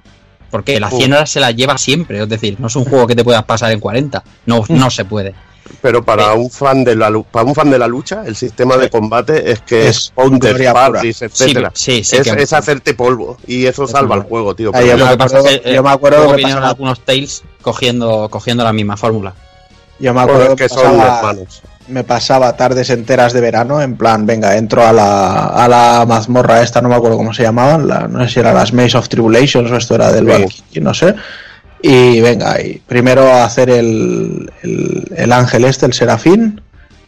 porque 0.50 0.80
las 0.80 0.94
100 0.96 1.12
horas 1.12 1.30
se 1.30 1.41
las 1.41 1.54
lleva 1.56 1.78
siempre, 1.78 2.22
es 2.24 2.30
decir, 2.30 2.56
no 2.60 2.68
es 2.68 2.76
un 2.78 2.86
juego 2.86 3.06
que 3.06 3.15
te 3.15 3.24
puedas 3.26 3.44
pasar 3.44 3.72
en 3.74 3.82
40, 3.82 4.24
no, 4.46 4.63
no 4.70 4.89
se 4.89 5.04
puede. 5.04 5.34
Pero 5.82 6.04
para 6.04 6.34
un 6.34 6.49
fan 6.51 6.84
de 6.84 6.95
la 6.95 7.10
lu- 7.10 7.23
para 7.25 7.45
un 7.45 7.56
fan 7.56 7.71
de 7.71 7.80
la 7.80 7.88
lucha, 7.88 8.23
el 8.25 8.36
sistema 8.36 8.78
de 8.78 8.89
combate 8.89 9.51
es 9.51 9.62
que 9.62 9.88
Es 9.88 9.97
es 9.97 10.12
counter, 10.15 10.58
Sí, 11.01 11.25
etcétera. 11.25 11.71
sí, 11.73 12.04
sí, 12.04 12.17
es, 12.17 12.32
que- 12.32 12.41
es 12.43 12.54
hacerte 12.54 12.93
polvo 12.93 13.38
y 13.47 13.65
eso 13.65 13.88
salva 13.88 14.15
el 14.15 14.21
juego, 14.23 14.56
tío. 14.56 14.71
Ah, 14.73 14.82
yo 14.82 14.95
me 14.97 15.04
acuerdo- 15.04 15.43
que, 15.43 15.62
eh, 15.65 15.73
yo 15.75 15.82
me 15.84 15.89
acuerdo 15.89 16.17
luego 16.19 16.32
que 16.34 16.38
vinieron 16.38 16.62
pasaba- 16.62 16.69
algunos 16.71 16.99
Tales 17.01 17.43
cogiendo, 17.63 18.30
cogiendo 18.30 18.63
la 18.63 18.73
misma 18.73 18.95
fórmula. 18.95 19.34
Yo 19.99 20.13
me 20.13 20.21
acuerdo 20.21 20.43
es 20.43 20.49
que 20.49 20.56
que 20.56 20.69
son 20.69 20.84
pasaba- 20.97 21.17
hermanos. 21.19 21.62
me 21.88 22.04
pasaba 22.04 22.56
tardes 22.58 22.89
enteras 22.91 23.34
de 23.34 23.41
verano, 23.41 23.82
en 23.82 23.95
plan, 23.95 24.25
venga, 24.25 24.56
entro 24.58 24.86
a 24.86 24.91
la, 24.93 25.47
a 25.47 25.67
la 25.67 26.06
mazmorra 26.08 26.62
esta, 26.62 26.82
no 26.82 26.89
me 26.89 26.95
acuerdo 26.95 27.17
cómo 27.17 27.34
se 27.34 27.43
llamaban, 27.43 27.88
la, 27.88 28.08
no 28.08 28.23
sé 28.23 28.34
si 28.36 28.39
era 28.39 28.54
las 28.54 28.71
Maze 28.73 28.97
of 28.97 29.08
Tribulations 29.10 29.71
o 29.71 29.75
esto 29.78 29.95
era 29.95 30.12
del 30.12 30.25
Sí. 30.25 30.32
Valkyrie, 30.32 30.82
no 30.82 30.93
sé. 30.93 31.15
Y 31.88 32.19
venga, 32.21 32.60
y 32.62 32.82
primero 32.88 33.28
a 33.28 33.45
hacer 33.45 33.69
el, 33.69 34.52
el, 34.63 35.04
el 35.15 35.32
ángel 35.32 35.65
este, 35.65 35.86
el 35.86 35.93
serafín, 35.93 36.62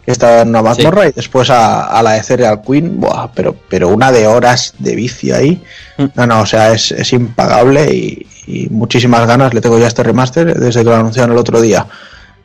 que 0.06 0.12
estaba 0.12 0.42
en 0.42 0.50
una 0.50 0.62
mazmorra, 0.62 1.08
y 1.08 1.12
después 1.14 1.50
a, 1.50 1.86
a 1.86 2.04
la 2.04 2.12
de 2.14 2.24
Cereal 2.24 2.62
Queen, 2.62 3.00
buah, 3.00 3.30
pero, 3.34 3.56
pero 3.70 3.90
una 3.90 4.12
de 4.12 4.28
horas 4.28 4.76
de 4.78 4.96
vicio 4.96 5.36
ahí. 5.36 5.62
Mm. 5.98 6.06
No, 6.16 6.28
no, 6.28 6.42
o 6.42 6.46
sea, 6.46 6.72
es, 6.74 6.92
es 6.92 7.12
impagable 7.14 7.92
y, 7.94 8.28
y 8.46 8.70
muchísimas 8.70 9.26
ganas 9.28 9.54
le 9.54 9.62
tengo 9.62 9.80
ya 9.80 9.88
este 9.88 10.04
remaster 10.04 10.58
desde 10.60 10.82
que 10.82 10.90
lo 10.90 10.96
anunciaron 10.96 11.32
el 11.32 11.38
otro 11.40 11.60
día. 11.60 11.88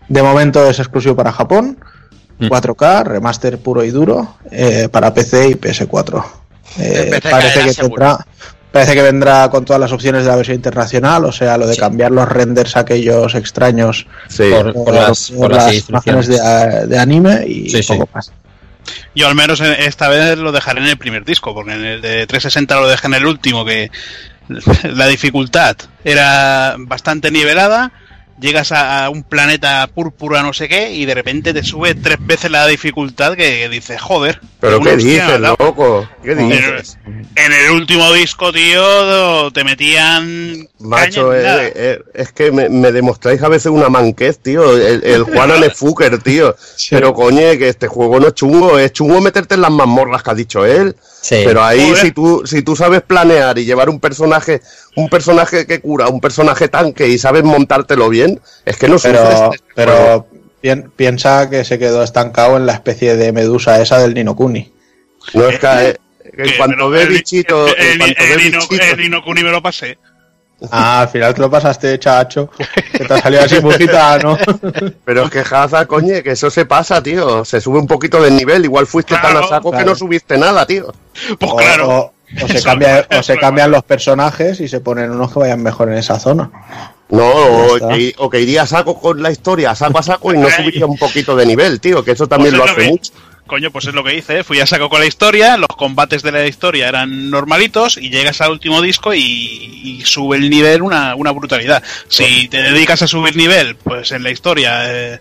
De 0.09 0.23
momento 0.23 0.66
es 0.68 0.79
exclusivo 0.79 1.14
para 1.16 1.33
Japón, 1.33 1.79
Mm. 2.38 2.47
4K, 2.49 3.05
remaster 3.05 3.59
puro 3.59 3.85
y 3.85 3.90
duro, 3.90 4.37
eh, 4.51 4.88
para 4.90 5.12
PC 5.14 5.51
y 5.51 5.55
PS4. 5.55 6.25
Eh, 6.79 7.21
parece, 7.31 7.61
que 7.62 7.73
seguro. 7.75 7.95
tendrá, 7.95 8.27
parece 8.72 8.94
que 8.94 9.02
vendrá 9.02 9.48
con 9.50 9.64
todas 9.64 9.78
las 9.78 9.92
opciones 9.92 10.24
de 10.24 10.30
la 10.30 10.37
versión 10.37 10.56
internacional, 10.56 11.24
o 11.26 11.32
sea, 11.32 11.56
lo 11.58 11.66
de 11.66 11.74
Sí. 11.74 11.80
cambiar 11.80 12.11
los 12.11 12.28
renders 12.28 12.76
aquellos 12.76 13.35
extraños 13.35 14.06
Sí. 14.28 14.44
Por- 14.50 14.72
por, 14.72 14.94
las- 14.94 15.30
por 15.30 15.38
por 15.40 15.52
las 15.52 15.64
las 15.66 15.74
instrucciones. 15.74 16.28
imágenes 16.28 16.80
de, 16.80 16.87
de 16.88 16.98
anime 16.98 17.44
y 17.46 17.68
Sí, 17.70 17.82
sí. 17.82 17.92
poco 17.94 18.08
más. 18.14 18.32
Yo 19.14 19.28
al 19.28 19.35
menos 19.35 19.61
en- 19.61 19.74
esta 19.74 20.08
vez 20.08 20.38
lo 20.38 20.50
dejaré 20.52 20.80
en 20.80 20.87
el 20.87 20.96
primer 20.96 21.24
disco, 21.24 21.54
porque 21.54 21.72
en 21.74 21.85
el 21.85 22.00
de 22.02 22.26
360 22.26 22.80
lo 22.80 22.88
dejé 22.88 23.06
en 23.06 23.14
el 23.14 23.26
último, 23.26 23.64
que 23.64 23.90
la 24.94 25.06
dificultad 25.06 25.76
era 26.04 26.74
bastante 26.78 27.30
nivelada. 27.30 27.92
Llegas 28.40 28.73
a, 28.73 29.09
un 29.11 29.23
planeta 29.23 29.87
púrpura 29.87 30.42
no 30.42 30.53
sé 30.53 30.68
qué 30.68 30.92
y 30.92 31.05
de 31.05 31.14
repente 31.14 31.53
te 31.53 31.62
sube 31.62 31.95
tres 31.95 32.18
veces 32.21 32.51
la 32.51 32.66
dificultad 32.66 33.35
que, 33.35 33.68
dices, 33.68 34.01
joder. 34.01 34.40
Pero 34.61 34.81
qué 34.81 34.97
dices, 34.97 35.40
loco, 35.40 36.09
qué 36.23 36.35
dices. 36.35 36.99
en 37.07 37.53
el 37.53 37.71
último 37.71 38.12
disco, 38.12 38.53
tío, 38.53 39.51
te 39.53 39.64
metían... 39.64 40.68
Macho, 40.79 41.35
en 41.35 41.42
nada. 41.42 41.66
eh, 41.66 41.73
eh, 41.75 42.03
es 42.14 42.33
que 42.33 42.51
me, 42.51 42.68
me 42.68 42.90
demostráis 42.90 43.42
a 43.42 43.49
veces 43.49 43.71
una 43.71 43.88
manquez, 43.88 44.38
tío. 44.38 44.77
El, 44.77 45.05
el 45.05 45.23
Juan 45.23 45.53
Anefuker, 45.53 46.18
tío. 46.23 46.57
Pero 46.90 47.14
coño, 47.14 47.38
que 47.59 47.68
este 47.68 47.87
juego 47.87 48.18
no 48.18 48.29
es 48.29 48.35
chungo. 48.35 48.79
Es 48.79 48.92
chungo 48.92 49.21
meterte 49.21 49.55
en 49.55 49.62
las 49.62 49.71
mazmorras 49.71 50.23
que 50.23 50.31
ha 50.31 50.35
dicho 50.35 50.64
él. 50.64 50.97
Sí. 51.22 51.42
Pero 51.44 51.62
ahí, 51.64 51.80
Joder. 51.80 51.96
si 51.98 52.11
tú, 52.12 52.42
si 52.44 52.62
tú 52.62 52.76
sabes 52.76 53.00
planear 53.02 53.56
y 53.58 53.64
llevar 53.64 53.88
un 53.88 54.00
personaje, 54.00 54.61
un 54.96 55.08
personaje 55.08 55.66
que 55.66 55.80
cura, 55.80 56.08
un 56.08 56.20
personaje 56.20 56.66
tanque 56.68 57.06
y 57.08 57.16
sabes 57.16 57.44
montártelo 57.44 58.08
bien, 58.08 58.40
es 58.66 58.76
que 58.76 58.88
no 58.88 58.96
Pero, 58.98 59.22
este 59.52 59.64
pero 59.74 60.26
pien- 60.61 60.90
piensa 60.94 61.48
que 61.48 61.64
se 61.64 61.78
quedó 61.78 62.02
estancado 62.02 62.56
en 62.56 62.66
la 62.66 62.72
especie 62.74 63.16
de 63.16 63.32
medusa 63.32 63.80
esa 63.80 63.98
del 63.98 64.14
Nino 64.14 64.35
Kuni. 64.37 64.72
No 65.35 65.48
es 65.48 65.58
que, 65.61 65.66
eh, 65.90 65.96
en 66.38 66.56
cuanto 66.56 66.76
me 66.76 66.82
lo- 66.82 66.90
ve 66.90 67.02
el- 67.02 67.08
bichito, 67.11 67.68
el- 67.68 67.74
el- 67.76 67.98
ve 68.18 68.32
el 68.35 68.46
Ino- 68.48 68.58
bichito, 68.61 68.85
el 68.85 69.00
Inokuni 69.04 69.44
me 69.44 69.50
lo 69.50 69.62
pasé. 69.62 69.98
Ah, 70.70 71.01
al 71.03 71.09
final 71.09 71.35
te 71.35 71.40
lo 71.40 71.50
pasaste, 71.50 71.98
chacho. 71.98 72.48
Que 72.92 73.04
te 73.04 73.15
ha 73.15 73.21
salido 73.21 73.42
así 73.42 73.60
muy 73.60 73.75
gitano. 73.75 74.38
pero 75.04 75.25
es 75.25 75.31
que 75.31 75.40
Haza, 75.40 75.87
coño, 75.87 76.23
que 76.23 76.31
eso 76.33 76.50
se 76.50 76.67
pasa, 76.67 77.02
tío. 77.02 77.44
Se 77.44 77.60
sube 77.60 77.79
un 77.79 77.87
poquito 77.87 78.23
de 78.23 78.31
nivel. 78.31 78.65
Igual 78.65 78.87
fuiste 78.87 79.17
tan 79.17 79.37
a 79.37 79.42
saco 79.46 79.71
que 79.73 79.85
no 79.85 79.94
subiste 79.94 80.38
nada, 80.38 80.65
tío. 80.67 80.92
Pues 81.38 81.52
O- 81.52 81.56
claro. 81.56 81.88
O, 81.88 82.13
o 82.44 82.48
se, 82.48 82.58
Eso 82.58 82.65
cambia- 82.69 83.06
no- 83.10 83.19
o 83.19 83.23
se 83.23 83.37
cambian 83.38 83.71
los 83.71 83.83
personajes 83.85 84.60
y 84.60 84.69
se 84.69 84.81
ponen 84.81 85.10
unos 85.10 85.33
que 85.33 85.38
vayan 85.40 85.63
mejor 85.63 85.88
en 85.90 85.98
esa 85.98 86.19
zona. 86.19 86.50
No, 87.10 87.27
o 87.29 87.88
que, 87.90 88.15
o 88.17 88.31
que 88.31 88.40
iría 88.40 88.63
a 88.63 88.67
saco 88.67 88.98
con 88.98 89.23
la 89.23 89.31
historia, 89.31 89.75
saco 89.75 89.98
a 89.98 90.02
saco 90.02 90.33
y 90.33 90.38
no 90.38 90.48
subiría 90.48 90.87
un 90.87 90.96
poquito 90.96 91.37
de 91.37 91.44
nivel, 91.44 91.79
tío, 91.79 92.02
que 92.02 92.13
eso 92.13 92.27
también 92.27 92.56
Pues 92.56 92.67
lo 92.67 92.73
hace 92.73 92.81
que- 92.83 92.88
mucho. 92.88 93.13
Coño, 93.47 93.71
pues 93.71 93.87
es 93.87 93.95
lo 93.95 94.05
que 94.05 94.17
hice. 94.17 94.45
Fui 94.45 94.61
a 94.61 94.67
saco 94.67 94.88
con 94.88 95.01
la 95.01 95.07
historia, 95.07 95.57
los 95.57 95.69
combates 95.69 96.23
de 96.23 96.33
la 96.33 96.47
historia 96.47 96.88
eran 96.88 97.29
normalitos 97.29 97.99
y 97.99 98.09
llegas 98.09 98.40
al 98.40 98.53
último 98.53 98.81
disco 98.81 99.13
y, 99.15 99.21
y 99.21 100.03
sube 100.05 100.37
el 100.37 100.49
nivel 100.49 100.83
una, 100.83 101.15
una 101.17 101.33
brutalidad. 101.33 101.83
Si 102.09 102.49
te 102.49 102.63
dedicas 102.63 103.03
a 103.03 103.09
subir 103.09 103.37
nivel, 103.37 103.77
pues 103.77 104.13
en 104.13 104.23
la 104.23 104.31
historia, 104.31 104.83
eh, 104.87 105.21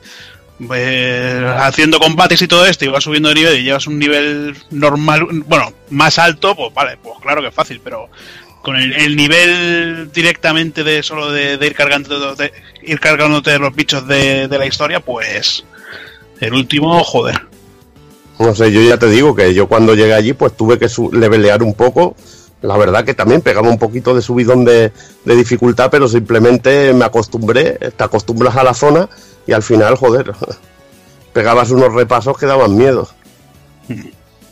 pues, 0.66 1.44
haciendo 1.58 2.00
combates 2.00 2.42
y 2.42 2.48
todo 2.48 2.66
esto 2.68 2.86
y 2.86 2.90
vas 2.90 3.04
subiendo 3.04 3.30
de 3.30 3.36
nivel 3.36 3.60
y 3.60 3.64
llevas 3.64 3.88
un 3.88 3.98
nivel 3.98 4.56
normal, 4.70 5.26
bueno, 5.48 5.74
más 5.90 6.20
alto, 6.20 6.56
pues 6.56 6.74
vale, 6.74 6.98
pues 7.02 7.16
claro 7.22 7.42
que 7.42 7.48
es 7.48 7.54
fácil, 7.54 7.82
pero 7.84 8.10
con 8.62 8.76
el, 8.76 8.94
el 8.94 9.16
nivel 9.16 10.12
directamente 10.14 10.84
de 10.84 11.02
solo 11.02 11.32
de, 11.32 11.58
de 11.58 11.66
ir 11.68 11.74
cargando 11.74 12.36
de, 12.36 12.54
ir 12.84 13.00
cargándote 13.00 13.58
los 13.58 13.74
bichos 13.74 14.08
de, 14.08 14.48
de 14.48 14.58
la 14.60 14.68
historia, 14.68 15.00
pues 15.00 15.66
el 16.40 16.54
último, 16.54 17.04
joder. 17.04 17.51
No 18.40 18.56
sé, 18.56 18.72
yo 18.72 18.82
ya 18.82 18.98
te 18.98 19.08
digo 19.08 19.36
que 19.36 19.54
yo 19.54 19.68
cuando 19.68 19.94
llegué 19.94 20.14
allí, 20.14 20.34
pues 20.34 20.54
tuve 20.58 20.80
que 20.80 20.88
levelear 21.12 21.62
un 21.64 21.74
poco. 21.74 22.16
La 22.62 22.78
verdad 22.78 23.04
que 23.04 23.14
también 23.14 23.42
pegaba 23.42 23.70
un 23.70 23.78
poquito 23.80 24.14
de 24.16 24.22
subidón 24.22 24.66
de, 24.66 24.92
de 25.26 25.36
dificultad, 25.36 25.90
pero 25.92 26.08
simplemente 26.08 26.94
me 26.94 27.06
acostumbré, 27.06 27.72
te 27.96 28.04
acostumbras 28.04 28.56
a 28.56 28.64
la 28.64 28.74
zona 28.76 29.10
y 29.48 29.54
al 29.54 29.64
final, 29.64 29.96
joder, 29.96 30.32
pegabas 31.34 31.72
unos 31.72 31.94
repasos 31.94 32.38
que 32.38 32.46
daban 32.46 32.76
miedo. 32.78 33.08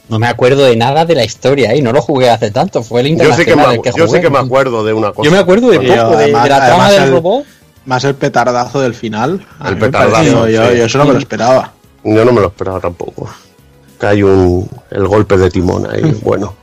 No 0.07 0.17
me 0.17 0.27
acuerdo 0.27 0.63
de 0.65 0.75
nada 0.75 1.05
de 1.05 1.13
la 1.13 1.23
historia 1.23 1.75
y 1.75 1.81
no 1.83 1.91
lo 1.91 2.01
jugué 2.01 2.31
hace 2.31 2.49
tanto, 2.49 2.81
fue 2.81 3.01
el 3.01 3.15
Yo 3.17 3.25
sí 3.35 3.45
que 3.45 3.55
me, 3.55 3.61
internacional 3.63 3.73
el 3.73 3.79
acu- 3.79 3.83
que 3.83 3.91
yo 3.99 4.07
jugué. 4.07 4.21
que 4.21 4.29
me 4.31 4.39
acuerdo 4.39 4.83
de 4.83 4.93
una 4.93 5.11
cosa. 5.11 5.25
Yo 5.25 5.31
me 5.31 5.37
acuerdo 5.37 5.69
de 5.69 5.77
poco, 5.79 5.87
de, 5.91 5.95
además- 6.23 6.43
de 6.43 6.49
la 6.49 6.65
trama 6.65 6.91
del 6.91 7.03
el- 7.03 7.11
robot. 7.11 7.45
Más 7.85 8.03
el 8.03 8.15
petardazo 8.15 8.79
del 8.81 8.93
final. 8.95 9.45
El 9.65 9.77
petardazo, 9.77 10.11
pareció- 10.13 10.47
yo, 10.49 10.69
sí. 10.71 10.77
yo 10.77 10.85
eso 10.85 10.97
no 10.97 11.05
me 11.05 11.13
lo 11.13 11.19
esperaba. 11.19 11.73
Yo 12.03 12.25
no 12.25 12.31
me 12.33 12.41
lo 12.41 12.47
esperaba 12.47 12.79
tampoco. 12.79 13.29
Que 13.99 14.07
hay 14.07 14.23
un, 14.23 14.69
el 14.89 15.07
golpe 15.07 15.37
de 15.37 15.49
timón 15.49 15.89
ahí, 15.89 16.19
bueno. 16.23 16.55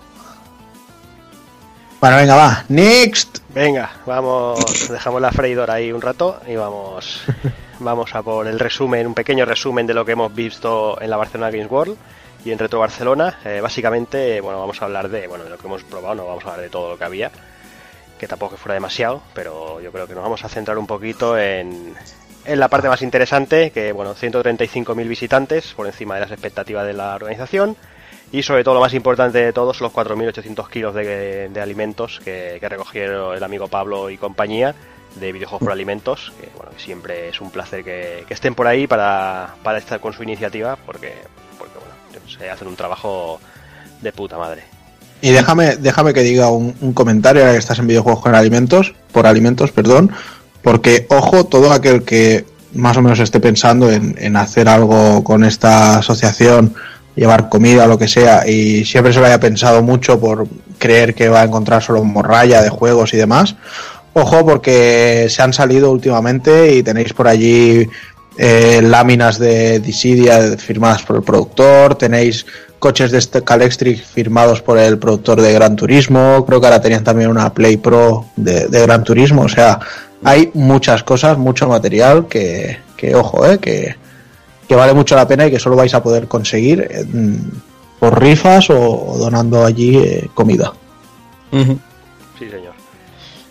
Bueno, 2.01 2.17
venga, 2.17 2.35
va. 2.37 2.65
Next. 2.69 3.39
Venga, 3.55 3.91
vamos, 4.05 4.89
dejamos 4.91 5.21
la 5.21 5.33
freidora 5.33 5.75
ahí 5.75 5.91
un 5.91 6.03
rato 6.03 6.41
y 6.47 6.57
vamos, 6.57 7.23
vamos 7.81 8.15
a 8.15 8.23
por 8.23 8.47
el 8.47 8.59
resumen, 8.59 9.07
un 9.07 9.15
pequeño 9.15 9.47
resumen 9.47 9.87
de 9.87 9.95
lo 9.95 10.05
que 10.05 10.13
hemos 10.13 10.35
visto 10.35 11.01
en 11.01 11.09
la 11.09 11.17
Barcelona 11.17 11.51
Games 11.51 11.71
World 11.71 11.97
y 12.45 12.53
en 12.53 12.59
Retro 12.59 12.81
Barcelona. 12.81 13.39
Eh, 13.45 13.61
básicamente, 13.63 14.41
bueno, 14.43 14.61
vamos 14.61 14.81
a 14.83 14.85
hablar 14.85 15.09
de, 15.09 15.27
bueno, 15.27 15.45
de 15.45 15.51
lo 15.51 15.59
que 15.59 15.67
hemos 15.67 15.83
probado, 15.85 16.17
no 16.17 16.27
vamos 16.27 16.45
a 16.45 16.49
hablar 16.49 16.63
de 16.63 16.69
todo 16.69 16.91
lo 16.91 16.99
que 16.99 17.05
había, 17.05 17.31
que 18.19 18.29
tampoco 18.29 18.57
que 18.57 18.61
fuera 18.61 18.75
demasiado, 18.75 19.23
pero 19.33 19.81
yo 19.81 19.91
creo 19.91 20.07
que 20.07 20.15
nos 20.15 20.23
vamos 20.23 20.45
a 20.45 20.49
centrar 20.51 20.77
un 20.77 20.87
poquito 20.87 21.39
en, 21.39 21.95
en 22.47 22.61
la 22.61 22.69
parte 22.69 22.89
más 22.89 23.03
interesante, 23.03 23.71
que 23.71 23.93
bueno, 23.93 24.15
135.000 24.15 25.09
visitantes 25.09 25.73
por 25.75 25.87
encima 25.87 26.15
de 26.15 26.21
las 26.21 26.31
expectativas 26.31 26.87
de 26.87 26.93
la 26.93 27.15
organización. 27.15 27.77
Y 28.33 28.43
sobre 28.43 28.65
todo 28.65 28.75
lo 28.75 28.81
más 28.81 28.95
importante 28.95 29.39
de 29.39 29.53
todos, 29.53 29.81
los 29.81 29.93
4.800 29.93 30.69
kilos 30.69 30.95
de, 30.95 31.61
alimentos 31.61 32.21
que, 32.25 32.59
recogieron 32.61 33.37
el 33.37 33.43
amigo 33.45 33.69
Pablo 33.69 34.11
y 34.11 34.17
compañía 34.17 34.75
de 35.15 35.33
videojuegos 35.33 35.65
por 35.65 35.73
alimentos, 35.73 36.33
que 36.41 36.49
bueno, 36.57 36.73
siempre 36.77 37.29
es 37.29 37.41
un 37.41 37.51
placer 37.51 37.85
que, 37.85 38.25
estén 38.29 38.55
por 38.55 38.67
ahí 38.67 38.87
para, 38.87 39.55
para, 39.63 39.79
estar 39.79 40.01
con 40.01 40.13
su 40.13 40.25
iniciativa, 40.25 40.77
porque, 40.85 41.15
porque 41.57 41.75
bueno, 41.79 42.29
se 42.29 42.51
hacen 42.51 42.67
un 42.69 42.77
trabajo 42.77 43.41
de 44.03 44.13
puta 44.13 44.37
madre. 44.37 44.77
Y 45.23 45.31
déjame, 45.31 45.77
déjame 45.77 46.13
que 46.13 46.23
diga 46.23 46.51
un, 46.51 46.93
comentario 46.93 47.43
ahora 47.43 47.53
que 47.55 47.59
estás 47.59 47.79
en 47.79 47.87
videojuegos 47.87 48.23
con 48.23 48.35
alimentos, 48.35 48.95
por 49.13 49.27
alimentos, 49.27 49.73
perdón, 49.73 50.13
porque 50.67 51.07
ojo, 51.11 51.45
todo 51.45 51.71
aquel 51.71 52.03
que 52.03 52.45
más 52.75 52.97
o 52.97 53.01
menos 53.01 53.21
esté 53.21 53.39
pensando 53.39 53.89
en, 53.89 54.37
hacer 54.37 54.69
algo 54.69 55.23
con 55.23 55.45
esta 55.45 55.99
asociación, 55.99 56.75
llevar 57.15 57.49
comida 57.49 57.87
lo 57.87 57.97
que 57.97 58.09
sea, 58.09 58.49
y 58.49 58.85
siempre 58.85 59.13
se 59.13 59.21
lo 59.21 59.27
haya 59.27 59.39
pensado 59.39 59.85
mucho 59.85 60.19
por 60.19 60.49
creer 60.79 61.15
que 61.15 61.29
va 61.29 61.43
a 61.43 61.45
encontrar 61.45 61.85
solo 61.85 62.03
morralla 62.03 62.63
de 62.63 62.69
juegos 62.69 63.15
y 63.15 63.17
demás, 63.17 63.55
ojo 64.13 64.45
porque 64.45 65.29
se 65.31 65.41
han 65.41 65.53
salido 65.53 65.93
últimamente 65.93 66.75
y 66.75 66.83
tenéis 66.83 67.13
por 67.13 67.29
allí 67.29 67.89
eh, 68.37 68.81
láminas 68.83 69.39
de 69.39 69.79
Dissidia 69.79 70.57
firmadas 70.59 71.05
por 71.05 71.15
el 71.15 71.23
productor, 71.23 71.95
tenéis 71.95 72.45
coches 72.79 73.11
de 73.11 73.19
este 73.19 73.43
Calextric 73.43 74.05
firmados 74.05 74.63
por 74.63 74.79
el 74.79 74.99
productor 74.99 75.41
de 75.41 75.53
Gran 75.53 75.77
Turismo, 75.77 76.45
creo 76.47 76.61
que 76.61 76.67
ahora 76.67 76.81
tenían 76.81 77.05
también 77.05 77.31
una 77.31 77.53
Play 77.53 77.77
Pro 77.77 78.27
de, 78.37 78.69
Gran 78.69 79.05
Turismo, 79.05 79.43
o 79.43 79.49
sea, 79.49 79.81
hay 80.25 80.51
muchas 80.55 81.03
cosas, 81.03 81.39
mucho 81.39 81.69
material 81.69 82.27
que, 82.27 82.79
ojo, 83.15 83.47
eh, 83.47 83.59
que, 83.59 84.75
vale 84.75 84.95
mucho 84.95 85.15
la 85.15 85.29
pena 85.29 85.47
y 85.47 85.51
que 85.51 85.59
solo 85.59 85.77
vais 85.77 85.95
a 85.95 86.03
poder 86.03 86.27
conseguir 86.29 86.89
por 87.99 88.21
rifas 88.21 88.71
o, 88.71 89.17
donando 89.19 89.65
allí 89.65 89.97
eh, 89.99 90.29
comida. 90.35 90.73
Sí, 91.51 92.51
señor. 92.51 92.75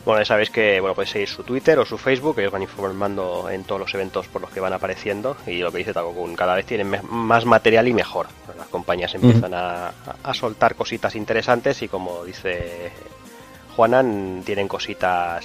Bueno, 0.05 0.21
ya 0.21 0.25
sabéis 0.25 0.51
que 0.51 0.79
bueno, 0.79 0.93
podéis 0.93 1.11
seguir 1.11 1.27
su 1.27 1.43
Twitter 1.43 1.79
o 1.79 1.85
su 1.85 1.97
Facebook, 1.97 2.37
ellos 2.37 2.51
van 2.51 2.61
informando 2.61 3.49
en 3.49 3.63
todos 3.63 3.81
los 3.81 3.93
eventos 3.95 4.27
por 4.27 4.39
los 4.39 4.51
que 4.51 4.59
van 4.59 4.71
apareciendo 4.71 5.35
y 5.47 5.57
lo 5.57 5.71
que 5.71 5.79
dice 5.79 5.93
Takokun, 5.93 6.35
cada 6.35 6.53
vez 6.53 6.67
tienen 6.67 6.95
más 7.09 7.45
material 7.45 7.87
y 7.87 7.93
mejor. 7.93 8.27
Las 8.55 8.67
compañías 8.67 9.15
empiezan 9.15 9.53
a, 9.55 9.91
soltar 10.33 10.75
cositas 10.75 11.15
interesantes 11.15 11.81
y 11.81 11.87
como 11.87 12.23
dice 12.23 12.91
Juanan, 13.75 14.43
tienen 14.45 14.67
cositas 14.67 15.43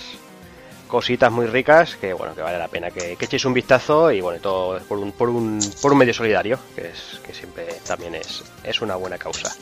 cositas 0.91 1.31
muy 1.33 1.47
ricas 1.47 1.97
que 1.97 2.13
bueno 2.13 2.35
que 2.35 2.43
vale 2.43 2.59
la 2.59 2.69
pena 2.69 2.91
que, 2.91 3.17
echéis 3.19 3.45
un 3.45 3.55
vistazo 3.55 4.11
y 4.11 4.21
bueno 4.21 4.41
todo 4.41 4.81
por 4.81 4.99
un, 4.99 5.13
por 5.13 5.29
un, 5.29 5.61
por 5.81 5.93
un 5.93 5.99
medio 5.99 6.13
solidario 6.13 6.59
que 6.75 6.89
es 6.89 7.21
que 7.25 7.33
siempre 7.33 7.67
también 7.87 8.15
es, 8.17 8.43
es 8.65 8.81
una 8.83 8.97
buena 8.97 9.17
causa. 9.17 9.55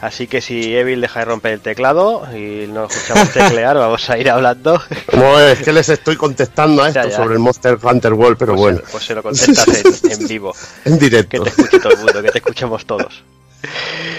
Así 0.00 0.26
que 0.26 0.42
si 0.42 0.76
Evil 0.76 1.00
deja 1.00 1.20
de 1.20 1.24
romper 1.24 1.52
el 1.52 1.60
teclado 1.60 2.26
y 2.34 2.66
nos 2.66 2.94
escuchamos 2.94 3.32
teclear, 3.32 3.76
vamos 3.78 4.08
a 4.10 4.18
ir 4.18 4.30
hablando. 4.30 4.80
No, 5.12 5.40
es 5.40 5.60
que 5.60 5.72
les 5.72 5.88
estoy 5.88 6.16
contestando 6.16 6.82
a 6.82 6.88
esto 6.88 7.10
sobre 7.10 7.34
el 7.34 7.40
Monster 7.40 7.78
Hunter 7.82 8.12
World, 8.12 8.36
pero 8.36 8.52
pues 8.52 8.60
bueno. 8.60 8.80
pues 8.92 9.04
se 9.04 9.14
lo 9.14 9.22
contestas 9.22 9.66
en, 10.04 10.28
vivo. 10.28 10.54
en 10.84 10.98
directo. 10.98 11.42
Que 11.42 11.50
te 11.50 11.62
escuche 11.62 11.80
todo 11.80 11.92
el 11.92 11.98
mundo, 11.98 12.22
que 12.22 12.30
te 12.30 12.38
escuchemos 12.38 12.84
todos. 12.84 13.24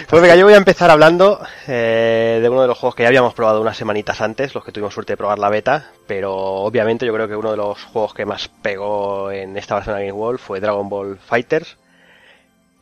Pues 0.09 0.21
venga, 0.21 0.37
yo 0.37 0.45
voy 0.45 0.53
a 0.53 0.57
empezar 0.57 0.89
hablando 0.89 1.41
eh, 1.67 2.39
de 2.41 2.47
uno 2.47 2.61
de 2.61 2.67
los 2.69 2.77
juegos 2.77 2.95
que 2.95 3.03
ya 3.03 3.09
habíamos 3.09 3.33
probado 3.33 3.59
unas 3.59 3.75
semanitas 3.75 4.21
antes, 4.21 4.55
los 4.55 4.63
que 4.63 4.71
tuvimos 4.71 4.93
suerte 4.93 5.13
de 5.13 5.17
probar 5.17 5.37
la 5.37 5.49
beta, 5.49 5.91
pero 6.07 6.33
obviamente 6.33 7.05
yo 7.05 7.13
creo 7.13 7.27
que 7.27 7.35
uno 7.35 7.51
de 7.51 7.57
los 7.57 7.83
juegos 7.83 8.13
que 8.13 8.25
más 8.25 8.47
pegó 8.47 9.31
en 9.31 9.57
esta 9.57 9.75
versión 9.75 9.97
de 9.97 10.07
Game 10.07 10.17
World 10.17 10.39
fue 10.39 10.61
Dragon 10.61 10.87
Ball 10.87 11.17
Fighters 11.17 11.75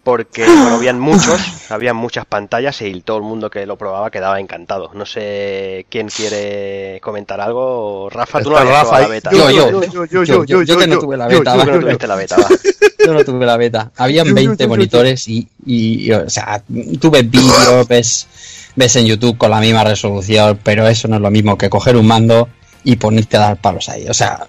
porque 0.05 0.45
bueno, 0.45 0.75
habían 0.75 0.99
muchos, 0.99 1.41
habían 1.69 1.97
muchas 1.97 2.25
pantallas 2.27 2.79
y 2.81 3.01
todo 3.01 3.17
el 3.17 3.23
mundo 3.23 3.49
que 3.49 3.65
lo 3.65 3.75
probaba 3.75 4.11
quedaba 4.11 4.39
encantado. 4.39 4.91
No 4.93 5.05
sé 5.05 5.87
quién 5.89 6.07
quiere 6.07 6.99
comentar 7.01 7.41
algo. 7.41 8.07
Rafa, 8.09 8.41
tú 8.41 8.51
no 8.51 8.57
habías 8.57 8.89
la 8.89 9.07
beta. 9.07 9.31
Yo, 9.31 9.49
yo, 9.49 9.83
yo, 9.83 10.05
yo, 10.23 10.45
yo, 10.45 10.63
yo, 10.63 10.77
que 10.77 10.87
no 10.87 10.99
tuve 10.99 11.17
la 11.17 11.27
beta. 11.27 11.57
Yo, 11.57 11.65
no 11.65 11.79
tuviste 11.79 12.07
la 12.07 12.15
beta, 12.15 12.37
va. 12.37 12.47
Yo 13.05 13.13
no 13.13 13.23
tuve 13.23 13.45
la 13.45 13.55
beta. 13.55 13.91
Habían 13.97 14.33
20 14.33 14.65
monitores 14.67 15.27
y, 15.27 15.47
y, 15.63 16.11
o 16.11 16.27
sea, 16.27 16.63
tuve 16.99 17.21
vídeos, 17.21 17.87
ves, 17.89 18.27
ves 18.75 18.95
en 18.95 19.05
YouTube 19.05 19.37
con 19.37 19.51
la 19.51 19.59
misma 19.59 19.83
resolución, 19.83 20.59
pero 20.63 20.87
eso 20.87 21.07
no 21.07 21.17
es 21.17 21.21
lo 21.21 21.29
mismo 21.29 21.55
que 21.55 21.69
coger 21.69 21.97
un 21.97 22.07
mando 22.07 22.49
y 22.83 22.95
ponerte 22.95 23.37
a 23.37 23.41
dar 23.41 23.61
palos 23.61 23.89
ahí. 23.89 24.07
O 24.07 24.13
sea, 24.15 24.47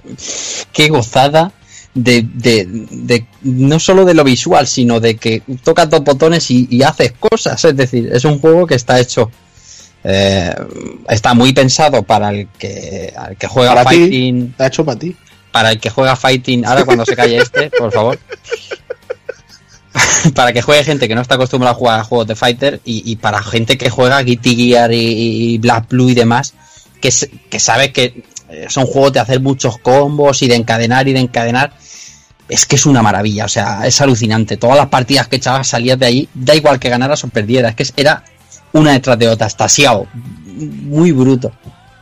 qué 0.73 0.89
gozada 0.89 1.53
de, 1.97 2.23
de, 2.23 3.27
no 3.43 3.81
solo 3.81 4.05
de 4.05 4.15
lo 4.15 4.23
visual, 4.23 4.67
sino 4.67 5.01
de 5.01 5.17
que 5.17 5.43
tocas 5.65 5.89
dos 5.89 6.05
botones 6.05 6.51
y, 6.51 6.83
haces 6.83 7.13
cosas. 7.19 7.65
Es 7.65 7.77
decir, 7.77 8.11
es 8.13 8.25
un 8.25 8.39
juego 8.39 8.67
que 8.67 8.75
está 8.75 9.01
hecho. 9.01 9.31
Eh, 10.05 10.55
está 11.09 11.35
muy 11.35 11.53
pensado 11.53 12.03
para 12.03 12.31
el 12.31 12.49
que, 12.59 13.13
que 13.39 13.47
juega 13.49 13.83
fighting. 13.83 14.49
está 14.51 14.67
hecho 14.67 14.85
para 14.85 14.99
ti. 14.99 15.17
Para 15.51 15.73
el 15.73 15.81
que 15.81 15.91
juega 15.91 16.15
fighting. 16.15 16.67
Ahora 16.67 16.85
cuando 16.85 17.05
se 17.05 17.17
calle 17.17 17.39
este, 17.39 17.71
por 17.71 17.91
favor. 17.91 18.19
para 20.35 20.53
que 20.53 20.61
juegue 20.61 20.85
gente 20.85 21.09
que 21.09 21.15
no 21.15 21.23
está 21.23 21.37
acostumbrada 21.37 21.73
a 21.73 21.79
jugar 21.79 22.01
a 22.01 22.05
juegos 22.05 22.27
de 22.27 22.37
fighter 22.37 22.81
y, 22.85 23.17
para 23.17 23.43
gente 23.43 23.79
que 23.79 23.89
juega 23.89 24.23
Guilty 24.23 24.55
Gear 24.55 24.93
y, 24.93 25.57
Black 25.59 25.89
Blue 25.89 26.11
y 26.11 26.15
demás, 26.15 26.53
que, 27.01 27.11
que 27.49 27.59
sabe 27.59 27.93
que 27.93 28.23
eh, 28.51 28.67
son 28.69 28.87
juegos 28.87 29.15
de 29.15 29.21
hacer 29.21 29.41
muchos 29.41 29.79
combos 29.79 30.43
y 30.43 30.49
de 30.49 30.57
encadenar 30.57 31.09
y 31.09 31.15
de 31.15 31.21
encadenar 31.21 31.73
es 32.49 32.67
que 32.67 32.77
es 32.77 32.87
una 32.87 33.03
maravilla, 33.03 33.45
o 33.45 33.49
sea, 33.49 33.87
es 33.87 34.01
alucinante. 34.01 34.57
Todas 34.57 34.77
las 34.77 34.87
partidas 34.87 35.29
que 35.29 35.37
echabas 35.37 35.69
salías 35.69 35.99
de 35.99 36.07
ahí, 36.07 36.29
da 36.35 36.55
igual 36.55 36.79
que 36.79 36.89
ganaras 36.89 37.25
o 37.25 37.29
perdieras, 37.29 37.75
es 37.77 37.93
que 37.93 38.03
era 38.03 38.23
una 38.73 38.93
detrás 38.93 39.19
de 39.19 39.29
otra, 39.29 39.47
estasiado, 39.47 40.07
muy 40.13 41.13
bruto. 41.13 41.53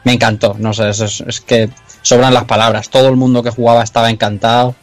Me 0.04 0.12
encantó, 0.12 0.54
no 0.58 0.74
sé, 0.74 0.90
es, 0.90 1.40
que 1.46 1.70
sobran 2.02 2.34
las 2.34 2.44
palabras. 2.44 2.90
Todo 2.90 3.08
el 3.08 3.16
mundo 3.16 3.42
que 3.42 3.50
jugaba 3.50 3.82
estaba 3.82 4.10
encantado. 4.10 4.74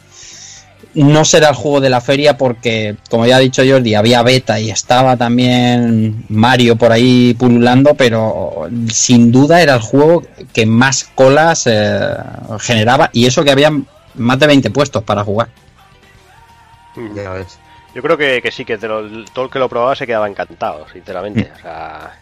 No 0.94 1.24
será 1.24 1.50
el 1.50 1.54
juego 1.54 1.80
de 1.80 1.88
la 1.88 2.02
feria 2.02 2.36
porque, 2.36 2.96
como 3.08 3.24
ya 3.24 3.36
ha 3.36 3.38
dicho 3.38 3.62
Jordi, 3.66 3.94
había 3.94 4.22
beta 4.22 4.60
y 4.60 4.70
estaba 4.70 5.16
también 5.16 6.26
Mario 6.28 6.76
por 6.76 6.92
ahí 6.92 7.34
pululando, 7.38 7.94
pero 7.94 8.68
sin 8.90 9.32
duda 9.32 9.62
era 9.62 9.74
el 9.74 9.80
juego 9.80 10.22
que 10.52 10.66
más 10.66 11.04
colas 11.14 11.66
eh, 11.66 12.14
generaba 12.58 13.08
y 13.14 13.24
eso 13.24 13.42
que 13.42 13.52
había 13.52 13.72
más 14.14 14.38
de 14.38 14.46
20 14.46 14.70
puestos 14.70 15.02
para 15.02 15.24
jugar. 15.24 15.48
Ya 17.14 17.30
ves. 17.30 17.58
Yo 17.94 18.02
creo 18.02 18.16
que, 18.16 18.50
sí, 18.50 18.64
que 18.64 18.78
todo 18.78 19.00
el 19.00 19.50
que 19.50 19.58
lo 19.58 19.68
probaba 19.68 19.94
se 19.94 20.06
quedaba 20.06 20.28
encantado, 20.28 20.86
sinceramente. 20.90 21.50
Mm. 21.50 21.58
O 21.58 21.60
sea, 21.60 22.18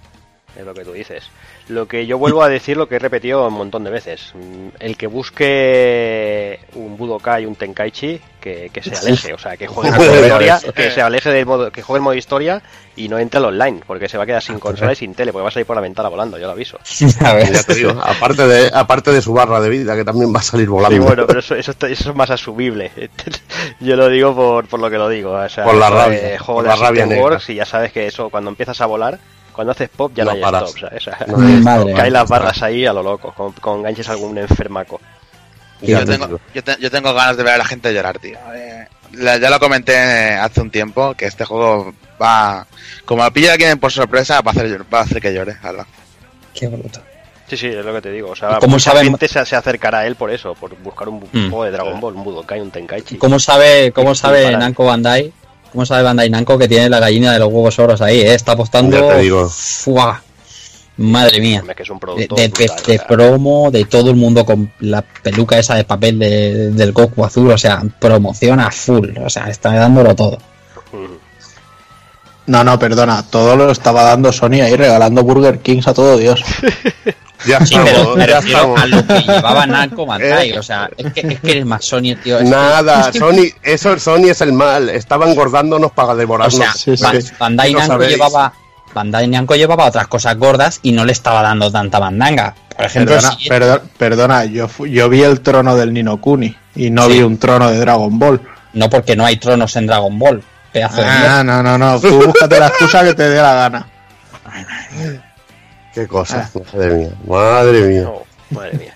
es 0.56 0.64
lo 0.64 0.74
que 0.74 0.84
tú 0.84 0.92
dices. 0.92 1.24
Lo 1.70 1.86
que 1.86 2.04
yo 2.04 2.18
vuelvo 2.18 2.42
a 2.42 2.48
decir, 2.48 2.76
lo 2.76 2.88
que 2.88 2.96
he 2.96 2.98
repetido 2.98 3.46
un 3.46 3.54
montón 3.54 3.84
de 3.84 3.90
veces. 3.90 4.32
Mm, 4.34 4.68
el 4.80 4.96
que 4.96 5.06
busque 5.06 6.58
un 6.74 6.96
Budokai 6.96 7.44
y 7.44 7.46
un 7.46 7.54
Tenkaichi, 7.54 8.20
que, 8.40 8.70
se 8.82 8.96
aleje. 8.96 9.32
O 9.32 9.38
sea, 9.38 9.56
que 9.56 9.68
juegue 9.68 9.90
modo 9.96 10.20
historia, 10.20 10.60
que 10.74 10.90
se 10.90 11.00
aleje 11.00 11.30
del 11.30 11.46
modo, 11.46 11.70
que 11.70 11.82
juegue 11.82 11.98
el 11.98 12.02
modo 12.02 12.14
historia 12.14 12.60
y 12.96 13.08
no 13.08 13.18
entre 13.18 13.38
al 13.38 13.44
online, 13.44 13.82
porque 13.86 14.08
se 14.08 14.16
va 14.16 14.24
a 14.24 14.26
quedar 14.26 14.42
sin 14.42 14.58
consola 14.58 14.92
y 14.92 14.96
sin 14.96 15.14
tele, 15.14 15.32
porque 15.32 15.44
va 15.44 15.48
a 15.48 15.52
salir 15.52 15.66
por 15.66 15.76
la 15.76 15.82
ventana 15.82 16.08
volando, 16.08 16.38
yo 16.38 16.46
lo 16.46 16.52
aviso. 16.52 16.78
aparte 18.02 18.46
de, 18.48 18.70
aparte 18.74 19.12
de 19.12 19.22
su 19.22 19.32
barra 19.32 19.60
de 19.60 19.68
vida, 19.68 19.94
que 19.94 20.04
también 20.04 20.34
va 20.34 20.40
a 20.40 20.42
salir 20.42 20.68
volando. 20.68 20.96
Sí, 20.96 20.98
bueno, 20.98 21.24
pero 21.26 21.38
eso, 21.38 21.54
eso, 21.54 21.72
es 21.86 22.14
más 22.14 22.30
asumible. 22.30 22.90
yo 23.80 23.94
lo 23.94 24.08
digo 24.08 24.34
por, 24.34 24.66
por 24.66 24.80
lo 24.80 24.90
que 24.90 24.98
lo 24.98 25.08
digo. 25.08 25.32
O 25.32 25.48
sea, 25.48 25.64
por 25.64 25.76
la 25.76 25.88
rabia. 25.88 26.38
Juego 26.40 26.62
de 26.62 26.68
la 26.68 26.76
rabia 26.76 27.06
y 27.46 27.54
ya 27.54 27.64
sabes 27.64 27.92
que 27.92 28.06
eso, 28.06 28.28
cuando 28.28 28.50
empiezas 28.50 28.80
a 28.80 28.86
volar, 28.86 29.18
cuando 29.60 29.72
haces 29.72 29.90
pop 29.90 30.10
ya 30.14 30.24
no, 30.24 30.30
hay 30.30 30.42
stop, 30.42 30.78
¿sabes? 30.78 31.04
caen 31.04 32.12
las 32.14 32.26
barras 32.26 32.62
ahí 32.62 32.86
a 32.86 32.94
lo 32.94 33.02
loco, 33.02 33.34
con, 33.34 33.52
con 33.52 33.82
ganches 33.82 34.08
algún 34.08 34.38
enfermaco. 34.38 34.98
Yo 35.82 36.02
tengo, 36.06 36.40
yo, 36.54 36.90
tengo 36.90 37.12
ganas 37.12 37.36
de 37.36 37.42
ver 37.42 37.52
a 37.52 37.58
la 37.58 37.66
gente 37.66 37.92
llorar, 37.92 38.18
tío. 38.18 38.38
Eh, 38.54 38.86
ya 39.12 39.50
lo 39.50 39.60
comenté 39.60 39.98
hace 40.32 40.62
un 40.62 40.70
tiempo 40.70 41.12
que 41.12 41.26
este 41.26 41.44
juego 41.44 41.92
va. 42.20 42.66
Como 43.04 43.30
pilla 43.32 43.52
alguien 43.52 43.78
por 43.78 43.92
sorpresa, 43.92 44.40
va 44.40 44.52
a 44.52 44.54
hacer, 44.54 44.82
va 44.92 45.00
a 45.00 45.02
hacer 45.02 45.20
que 45.20 45.34
llore. 45.34 45.58
Qué 46.54 46.66
bruto. 46.66 47.02
Sí, 47.46 47.58
sí, 47.58 47.66
es 47.66 47.84
lo 47.84 47.92
que 47.92 48.00
te 48.00 48.12
digo. 48.12 48.30
O 48.30 48.36
sea, 48.36 48.60
¿Cómo 48.60 48.76
mucha 48.76 48.96
gente 49.02 49.28
se, 49.28 49.44
se, 49.44 49.56
acercará 49.56 49.98
a 49.98 50.06
él 50.06 50.16
por 50.16 50.30
eso, 50.30 50.54
por 50.54 50.74
buscar 50.78 51.10
un 51.10 51.18
mm. 51.30 51.50
juego 51.50 51.64
de 51.64 51.70
Dragon 51.72 52.00
Ball, 52.00 52.14
un 52.14 52.24
Budokai, 52.24 52.60
un 52.60 52.70
Tenkaichi. 52.70 53.18
¿Cómo 53.18 53.38
sabe, 53.38 53.92
cómo 53.92 54.14
sabe 54.14 54.56
Namco 54.56 54.86
Bandai 54.86 55.34
¿Cómo 55.72 55.86
sabe 55.86 56.02
Bandai 56.02 56.30
Namco 56.30 56.58
que 56.58 56.68
tiene 56.68 56.88
la 56.88 57.00
gallina 57.00 57.32
de 57.32 57.38
los 57.38 57.48
huevos 57.48 57.78
oros 57.78 58.00
ahí? 58.00 58.20
Eh? 58.20 58.34
Está 58.34 58.52
apostando. 58.52 59.08
te 59.08 59.18
digo. 59.18 59.48
¡Fua! 59.48 60.22
Madre 60.96 61.40
mía. 61.40 61.62
Que 61.74 61.82
es 61.82 61.90
un 61.90 61.98
de, 61.98 63.00
promo, 63.08 63.70
de 63.70 63.84
todo 63.86 64.10
el 64.10 64.16
mundo 64.16 64.44
con 64.44 64.70
la 64.80 65.00
peluca 65.02 65.58
esa 65.58 65.74
de 65.76 65.84
papel 65.84 66.18
del 66.18 66.92
Goku 66.92 67.24
azul. 67.24 67.50
O 67.50 67.58
sea, 67.58 67.82
promociona 67.98 68.70
full. 68.70 69.16
O 69.24 69.30
sea, 69.30 69.48
está 69.48 69.72
dándolo 69.72 70.14
todo. 70.14 70.38
No, 72.50 72.64
no, 72.64 72.78
perdona, 72.80 73.22
todo 73.30 73.54
lo 73.54 73.70
estaba 73.70 74.02
dando 74.02 74.32
Sony 74.32 74.60
ahí 74.62 74.74
regalando 74.74 75.22
Burger 75.22 75.60
Kings 75.60 75.86
a 75.86 75.94
todo 75.94 76.16
Dios. 76.16 76.42
Ya 77.46 77.64
Sí, 77.64 77.74
pero 77.74 77.86
estamos, 77.96 78.16
me 78.18 78.26
ya 78.26 78.36
refiero 78.40 78.58
a 78.76 78.84
estamos. 78.84 78.90
lo 78.90 79.06
que 79.06 79.20
llevaba 79.32 79.66
Namco 79.66 80.04
Bandai. 80.12 80.52
O 80.58 80.62
sea, 80.62 80.90
es 80.94 81.10
que, 81.14 81.20
es 81.20 81.40
que 81.40 81.50
eres 81.52 81.64
más 81.64 81.82
Sony, 81.86 82.14
tío. 82.22 82.36
es 82.38 82.44
que- 82.44 82.50
Nada, 82.50 83.10
que- 83.10 83.18
Sony, 83.18 83.46
eso 83.62 83.98
Sony 83.98 84.28
es 84.28 84.42
el 84.42 84.52
mal. 84.52 84.90
Estaba 84.90 85.26
engordándonos 85.26 85.90
para 85.92 86.12
O 86.12 86.16
devorarnos. 86.16 86.54
sea, 86.54 86.74
Sí, 86.74 86.94
sí. 86.98 87.02
Ba- 87.02 87.12
Bandai 87.38 87.72
Namco 87.72 87.98
llevaba. 88.04 88.52
Bandai 88.92 89.26
Namco 89.28 89.54
llevaba 89.54 89.86
otras 89.86 90.06
cosas 90.08 90.36
gordas 90.36 90.80
y 90.82 90.92
no 90.92 91.06
le 91.06 91.12
estaba 91.12 91.40
dando 91.40 91.72
tanta 91.72 91.98
bandanga. 91.98 92.54
Por 92.76 92.84
ejemplo, 92.84 93.14
Perdona, 93.14 93.36
si- 93.38 93.48
perdo- 93.48 93.82
perdona 93.96 94.44
yo, 94.44 94.68
fu- 94.68 94.84
yo 94.86 95.08
vi 95.08 95.22
el 95.22 95.40
trono 95.40 95.74
del 95.76 95.94
Nino 95.94 96.20
Kuni 96.20 96.54
y 96.76 96.90
no 96.90 97.06
Sí. 97.06 97.12
vi 97.14 97.20
un 97.22 97.38
trono 97.38 97.70
de 97.70 97.78
Dragon 97.78 98.18
Ball. 98.18 98.38
no 98.74 98.90
porque 98.90 99.16
no 99.16 99.24
hay 99.24 99.38
tronos 99.38 99.74
en 99.76 99.86
Dragon 99.86 100.18
Ball. 100.18 100.42
Pedazo 100.72 101.02
de 101.02 101.06
Ah, 101.08 101.42
no, 101.44 101.62
no, 101.62 101.76
no, 101.76 102.00
tú 102.00 102.26
búscate 102.26 102.58
la 102.58 102.68
excusa 102.68 103.04
que 103.04 103.14
te 103.14 103.28
dé 103.28 103.40
la 103.40 103.54
gana. 103.54 103.86
Qué 105.92 106.06
cosas, 106.06 106.52
madre 106.72 106.94
mía, 106.94 107.10
madre 107.26 107.80
mía. 107.82 108.02
No, 108.02 108.22
madre 108.50 108.78
mía. 108.78 108.94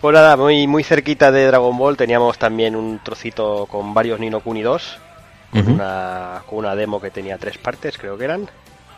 Pues 0.00 0.14
nada, 0.14 0.36
muy, 0.36 0.66
muy 0.66 0.84
cerquita 0.84 1.30
de 1.32 1.46
Dragon 1.46 1.76
Ball 1.76 1.96
teníamos 1.96 2.38
también 2.38 2.76
un 2.76 3.00
trocito 3.02 3.66
con 3.66 3.94
varios 3.94 4.20
Nino 4.20 4.40
Kuni 4.40 4.62
2, 4.62 4.98
con, 5.52 5.72
una, 5.72 6.42
con 6.46 6.58
una 6.58 6.74
demo 6.74 7.00
que 7.00 7.10
tenía 7.10 7.38
tres 7.38 7.58
partes, 7.58 7.96
creo 7.98 8.18
que 8.18 8.24
eran. 8.24 8.48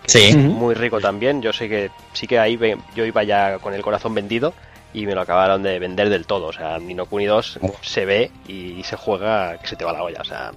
Sí. 0.07 0.35
Muy 0.37 0.75
rico 0.75 1.01
también, 1.01 1.43
yo 1.43 1.53
sé 1.53 1.69
que 1.69 1.91
sí 2.13 2.27
que 2.27 2.39
ahí 2.39 2.59
yo 2.95 3.05
iba 3.05 3.23
ya 3.23 3.59
con 3.59 3.75
el 3.75 3.83
corazón 3.83 4.15
vendido 4.15 4.55
y 4.93 5.07
me 5.07 5.15
lo 5.15 5.21
acabaron 5.21 5.63
de 5.63 5.79
vender 5.79 6.09
del 6.09 6.27
todo. 6.27 6.47
O 6.49 6.53
sea, 6.53 6.79
Nino 6.79 7.07
Kuni 7.07 7.27
2 7.27 7.61
se 7.83 8.05
ve 8.05 8.31
y 8.49 8.83
se 8.83 8.97
juega 8.97 9.59
que 9.59 9.69
se 9.69 9.77
te 9.77 9.85
va 9.85 9.93
la 9.93 10.03
olla. 10.03 10.21
O 10.21 10.25
sea, 10.25 10.53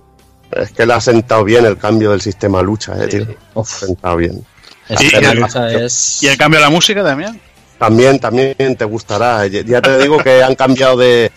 Es 0.56 0.72
que 0.72 0.86
le 0.86 0.94
ha 0.94 1.02
sentado 1.02 1.44
bien 1.44 1.66
el 1.66 1.78
cambio 1.78 2.12
del 2.12 2.22
sistema 2.22 2.62
lucha, 2.62 2.94
eh, 3.04 3.08
Sí, 3.12 3.18
tío. 3.26 3.36
Ha 3.62 3.66
sentado 3.66 4.18
bien. 4.18 4.44
Y- 4.90 5.16
el- 5.16 5.40
cosa 5.42 5.72
es. 5.72 6.22
Y 6.24 6.28
el 6.28 6.38
cambio 6.38 6.60
de 6.60 6.66
la 6.66 6.70
música 6.70 7.04
también. 7.04 7.40
También, 7.78 8.20
también 8.20 8.56
te 8.78 8.86
gustará. 8.86 9.46
Ya 9.48 9.82
te 9.82 9.98
digo 10.00 10.18
que 10.20 10.42
han 10.44 10.56
cambiado 10.56 10.96
de, 10.98 11.32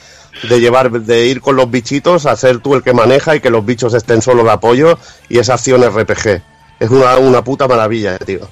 de 0.49 0.61
llevar, 0.61 0.91
de 0.91 1.27
ir 1.27 1.41
con 1.41 1.57
los 1.57 1.71
bichitos 1.71 2.27
a 2.27 2.37
ser 2.37 2.59
tú 2.59 2.75
el 2.75 2.83
que 2.83 2.93
maneja 2.93 3.35
y 3.35 3.41
que 3.41 3.51
los 3.51 3.64
bichos 3.64 3.95
estén 3.95 4.23
solo 4.23 4.45
de 4.45 4.51
apoyo 4.53 4.99
y 5.29 5.39
esa 5.39 5.55
acción 5.55 5.83
RPG. 5.83 6.43
Es 6.79 6.91
una, 6.91 7.17
una 7.17 7.43
puta 7.43 7.67
maravilla, 7.67 8.17
eh, 8.17 8.19
tío. 8.25 8.49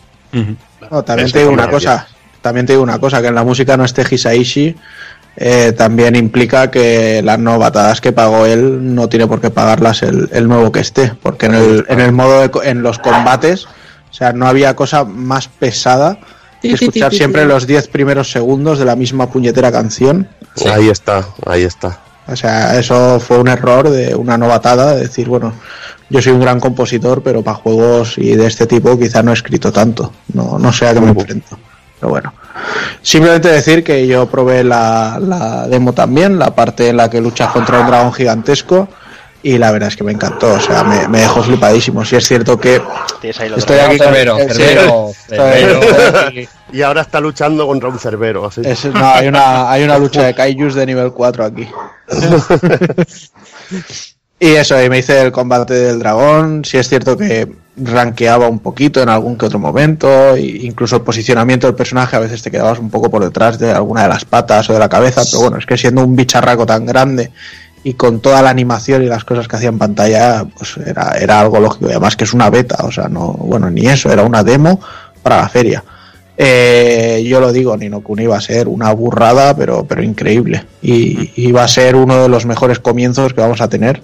No, 0.90 1.02
también 1.04 1.26
Eso 1.26 1.34
te 1.34 1.38
digo 1.40 1.52
una 1.52 1.66
maravilla. 1.66 1.92
cosa, 1.98 2.08
también 2.40 2.66
te 2.66 2.72
digo 2.72 2.82
una 2.82 2.98
cosa, 2.98 3.20
que 3.20 3.28
en 3.28 3.34
la 3.34 3.44
música 3.44 3.76
no 3.76 3.84
esté 3.84 4.04
Hisaishi, 4.10 4.74
eh, 5.36 5.72
también 5.76 6.14
implica 6.16 6.70
que 6.70 7.20
las 7.22 7.38
novatadas 7.38 8.00
que 8.00 8.12
pagó 8.12 8.46
él 8.46 8.94
no 8.94 9.08
tiene 9.08 9.26
por 9.26 9.40
qué 9.40 9.50
pagarlas 9.50 10.02
el, 10.02 10.28
el 10.32 10.46
nuevo 10.48 10.70
que 10.72 10.80
esté, 10.80 11.12
porque 11.22 11.46
en 11.46 11.54
el, 11.54 11.84
en 11.88 12.00
el 12.00 12.12
modo 12.12 12.40
de 12.40 12.50
co- 12.50 12.62
en 12.62 12.82
los 12.82 12.98
combates, 12.98 13.66
o 13.66 14.12
sea, 14.14 14.32
no 14.32 14.46
había 14.46 14.76
cosa 14.76 15.04
más 15.04 15.48
pesada 15.48 16.18
que 16.62 16.68
escuchar 16.86 17.10
siempre 17.18 17.44
los 17.46 17.66
10 17.66 17.88
primeros 17.88 18.30
segundos 18.30 18.78
de 18.78 18.84
la 18.84 18.94
misma 18.96 19.28
puñetera 19.30 19.70
canción. 19.72 20.28
Sí. 20.56 20.68
Ahí 20.68 20.88
está, 20.88 21.24
ahí 21.46 21.62
está. 21.64 21.98
O 22.26 22.36
sea, 22.36 22.78
eso 22.78 23.20
fue 23.20 23.38
un 23.38 23.48
error 23.48 23.90
de 23.90 24.14
una 24.14 24.38
novatada, 24.38 24.94
de 24.94 25.02
decir, 25.02 25.28
bueno, 25.28 25.52
yo 26.08 26.22
soy 26.22 26.32
un 26.32 26.40
gran 26.40 26.58
compositor, 26.60 27.22
pero 27.22 27.42
para 27.42 27.56
juegos 27.56 28.16
y 28.16 28.34
de 28.36 28.46
este 28.46 28.66
tipo 28.66 28.98
quizá 28.98 29.22
no 29.22 29.32
he 29.32 29.34
escrito 29.34 29.72
tanto. 29.72 30.10
No, 30.32 30.58
no 30.58 30.72
sé 30.72 30.86
a 30.86 30.94
qué 30.94 31.00
me 31.00 31.08
enfrento. 31.10 31.58
Pero 32.00 32.08
bueno. 32.10 32.32
Simplemente 33.02 33.48
decir 33.48 33.82
que 33.84 34.06
yo 34.06 34.26
probé 34.26 34.64
la, 34.64 35.18
la 35.20 35.66
demo 35.68 35.92
también, 35.92 36.38
la 36.38 36.54
parte 36.54 36.88
en 36.88 36.96
la 36.96 37.10
que 37.10 37.20
luchas 37.20 37.50
contra 37.52 37.80
un 37.80 37.86
dragón 37.86 38.12
gigantesco, 38.12 38.88
y 39.42 39.58
la 39.58 39.70
verdad 39.72 39.88
es 39.88 39.96
que 39.96 40.04
me 40.04 40.12
encantó. 40.12 40.54
O 40.54 40.60
sea, 40.60 40.84
me, 40.84 41.06
me 41.08 41.20
dejó 41.20 41.42
flipadísimo. 41.42 42.04
Si 42.04 42.16
es 42.16 42.26
cierto 42.26 42.58
que 42.58 42.80
Estoy 43.22 43.78
aquí 43.78 43.98
con- 43.98 44.06
Cerbero, 44.08 44.38
sí. 44.38 44.44
Cerbero, 44.54 45.12
Cerbero. 45.28 45.80
Estoy- 45.82 46.48
Y 46.72 46.82
ahora 46.82 47.02
está 47.02 47.20
luchando 47.20 47.66
contra 47.68 47.88
un 47.88 47.98
cerbero. 48.00 48.46
Así. 48.46 48.62
es- 48.64 48.86
no, 48.86 49.06
hay, 49.06 49.28
una, 49.28 49.70
hay 49.70 49.84
una 49.84 49.96
lucha 49.98 50.22
de 50.24 50.34
kaijus 50.34 50.74
de 50.74 50.86
nivel 50.86 51.12
4 51.12 51.44
aquí. 51.44 51.68
Y 54.40 54.48
eso, 54.56 54.82
y 54.82 54.90
me 54.90 54.98
hice 54.98 55.20
el 55.22 55.32
combate 55.32 55.74
del 55.74 55.98
dragón. 56.00 56.64
Sí 56.64 56.76
es 56.76 56.88
cierto 56.88 57.16
que 57.16 57.48
ranqueaba 57.76 58.48
un 58.48 58.60
poquito 58.60 59.02
en 59.02 59.08
algún 59.08 59.36
que 59.36 59.46
otro 59.46 59.58
momento. 59.58 60.34
e 60.36 60.40
incluso 60.62 60.96
el 60.96 61.02
posicionamiento 61.02 61.66
del 61.66 61.74
personaje 61.74 62.16
a 62.16 62.20
veces 62.20 62.42
te 62.42 62.50
quedabas 62.50 62.78
un 62.78 62.90
poco 62.90 63.10
por 63.10 63.22
detrás 63.22 63.58
de 63.58 63.72
alguna 63.72 64.02
de 64.02 64.08
las 64.08 64.24
patas 64.24 64.68
o 64.70 64.72
de 64.72 64.78
la 64.78 64.88
cabeza. 64.88 65.22
Pero 65.24 65.42
bueno, 65.42 65.58
es 65.58 65.66
que 65.66 65.76
siendo 65.76 66.04
un 66.04 66.16
bicharraco 66.16 66.66
tan 66.66 66.86
grande 66.86 67.30
y 67.82 67.94
con 67.94 68.20
toda 68.20 68.40
la 68.42 68.50
animación 68.50 69.02
y 69.02 69.06
las 69.06 69.24
cosas 69.24 69.46
que 69.46 69.56
hacía 69.56 69.68
en 69.68 69.78
pantalla, 69.78 70.46
pues 70.56 70.76
era, 70.78 71.12
era 71.20 71.40
algo 71.40 71.60
lógico. 71.60 71.86
Además 71.86 72.16
que 72.16 72.24
es 72.24 72.32
una 72.32 72.48
beta, 72.50 72.84
o 72.84 72.90
sea, 72.90 73.08
no, 73.08 73.32
bueno, 73.32 73.70
ni 73.70 73.86
eso, 73.86 74.10
era 74.10 74.22
una 74.22 74.42
demo 74.42 74.80
para 75.22 75.36
la 75.36 75.48
feria. 75.48 75.84
Eh, 76.36 77.24
yo 77.26 77.40
lo 77.40 77.52
digo, 77.52 77.76
Nino 77.76 78.00
Kuni 78.00 78.26
va 78.26 78.38
a 78.38 78.40
ser 78.40 78.66
una 78.68 78.92
burrada, 78.92 79.54
pero, 79.54 79.84
pero 79.84 80.02
increíble. 80.02 80.64
Y, 80.82 81.30
y 81.36 81.56
a 81.56 81.68
ser 81.68 81.94
uno 81.94 82.22
de 82.22 82.28
los 82.28 82.46
mejores 82.46 82.78
comienzos 82.78 83.34
que 83.34 83.40
vamos 83.40 83.60
a 83.60 83.68
tener 83.68 84.02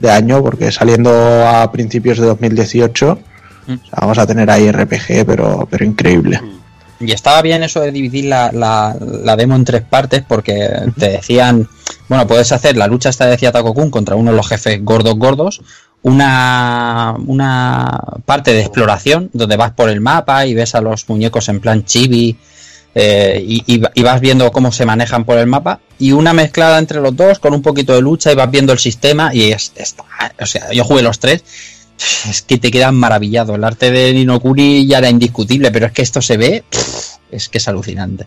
de 0.00 0.10
año, 0.10 0.42
porque 0.42 0.72
saliendo 0.72 1.10
a 1.46 1.70
principios 1.70 2.18
de 2.18 2.26
2018, 2.26 3.18
Mm. 3.66 3.74
o 3.74 3.86
sea, 3.86 3.98
vamos 4.00 4.18
a 4.18 4.26
tener 4.26 4.50
ahí 4.50 4.70
RPG, 4.70 5.24
pero, 5.26 5.68
pero 5.70 5.84
increíble. 5.84 6.40
Y 6.98 7.12
estaba 7.12 7.40
bien 7.40 7.62
eso 7.62 7.80
de 7.80 7.92
dividir 7.92 8.24
la, 8.26 8.50
la, 8.52 8.96
la 9.00 9.36
demo 9.36 9.54
en 9.54 9.64
tres 9.64 9.82
partes 9.82 10.22
porque 10.26 10.68
te 10.98 11.10
decían, 11.10 11.68
bueno, 12.08 12.26
puedes 12.26 12.52
hacer 12.52 12.76
la 12.76 12.86
lucha 12.86 13.08
esta 13.08 13.26
decía 13.26 13.52
Takokun 13.52 13.90
contra 13.90 14.16
uno 14.16 14.32
de 14.32 14.36
los 14.36 14.48
jefes 14.48 14.84
gordos 14.84 15.14
gordos, 15.16 15.62
una, 16.02 17.14
una 17.26 18.00
parte 18.26 18.52
de 18.52 18.60
exploración 18.60 19.30
donde 19.32 19.56
vas 19.56 19.72
por 19.72 19.88
el 19.88 20.00
mapa 20.00 20.46
y 20.46 20.54
ves 20.54 20.74
a 20.74 20.80
los 20.80 21.08
muñecos 21.08 21.48
en 21.48 21.60
plan 21.60 21.84
chibi 21.84 22.36
eh, 22.94 23.42
y, 23.44 24.02
vas 24.02 24.20
viendo 24.20 24.50
cómo 24.50 24.72
se 24.72 24.84
manejan 24.84 25.24
por 25.24 25.38
el 25.38 25.46
mapa 25.46 25.80
y 25.98 26.12
una 26.12 26.32
mezclada 26.32 26.78
entre 26.78 27.00
los 27.00 27.14
dos 27.14 27.38
con 27.38 27.54
un 27.54 27.62
poquito 27.62 27.94
de 27.94 28.00
lucha 28.00 28.32
y 28.32 28.34
vas 28.34 28.50
viendo 28.50 28.72
el 28.72 28.78
sistema 28.78 29.34
y 29.34 29.52
es, 29.52 29.72
está- 29.76 30.04
o 30.40 30.46
sea, 30.46 30.72
yo 30.72 30.84
jugué 30.84 31.02
los 31.02 31.18
tres 31.18 31.44
es 32.28 32.42
que 32.42 32.58
te 32.58 32.70
quedan 32.70 32.94
maravillado. 32.94 33.54
El 33.54 33.64
arte 33.64 33.90
de 33.90 34.12
Nino 34.12 34.40
Kuni 34.40 34.86
ya 34.86 34.98
era 34.98 35.10
indiscutible, 35.10 35.70
pero 35.70 35.86
es 35.86 35.92
que 35.92 36.02
esto 36.02 36.22
se 36.22 36.36
ve, 36.36 36.64
es 37.30 37.48
que 37.48 37.58
es 37.58 37.68
alucinante. 37.68 38.26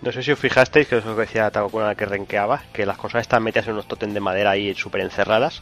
No 0.00 0.12
sé 0.12 0.22
si 0.22 0.30
os 0.30 0.38
fijasteis 0.38 0.86
que 0.86 1.02
que 1.02 1.08
decía 1.08 1.50
Takokuna 1.50 1.96
que 1.96 2.06
renqueaba, 2.06 2.62
que 2.72 2.86
las 2.86 2.96
cosas 2.96 3.22
están 3.22 3.42
metidas 3.42 3.66
en 3.66 3.72
unos 3.72 3.88
totem 3.88 4.12
de 4.14 4.20
madera 4.20 4.52
ahí 4.52 4.72
súper 4.74 5.00
encerradas. 5.00 5.60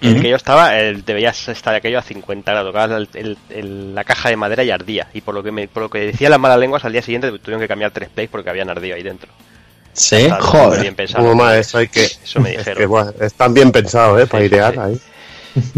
El 0.00 0.20
que 0.22 0.30
yo 0.30 0.36
estaba, 0.36 0.78
el, 0.78 1.04
te 1.04 1.12
veías 1.12 1.48
estar 1.48 1.74
aquello 1.74 1.98
a 1.98 2.02
50 2.02 2.50
grados, 2.52 2.72
tocabas 2.72 2.90
el- 2.96 3.08
el- 3.14 3.38
el- 3.50 3.94
la 3.94 4.04
caja 4.04 4.28
de 4.30 4.36
madera 4.36 4.64
y 4.64 4.70
ardía. 4.70 5.08
Y 5.12 5.20
por 5.20 5.34
lo 5.34 5.42
que 5.42 5.52
me, 5.52 5.68
por 5.68 5.82
lo 5.82 5.90
que 5.90 5.98
decían 6.06 6.30
las 6.30 6.40
malas 6.40 6.58
lenguas, 6.58 6.84
al 6.84 6.92
día 6.92 7.02
siguiente 7.02 7.30
tuvieron 7.30 7.60
que 7.60 7.68
cambiar 7.68 7.90
tres 7.90 8.08
plays 8.08 8.30
porque 8.30 8.48
habían 8.50 8.70
ardido 8.70 8.96
ahí 8.96 9.02
dentro. 9.02 9.30
Sí, 9.92 10.28
joder. 10.40 10.80
bien 10.82 10.94
pensado. 10.94 11.24
Como 11.24 11.34
más, 11.42 11.56
eso 11.56 11.78
hay 11.78 11.88
que. 11.88 12.04
Eso 12.04 12.40
me 12.40 12.50
es 12.52 12.58
dijeron. 12.58 12.78
que, 12.78 12.86
bueno, 12.86 13.12
están 13.20 13.52
bien 13.52 13.72
pensados, 13.72 14.20
¿eh? 14.22 14.26
Para 14.26 14.44
Sí, 14.44 14.48
sí, 14.50 14.78
ahí. 14.78 15.00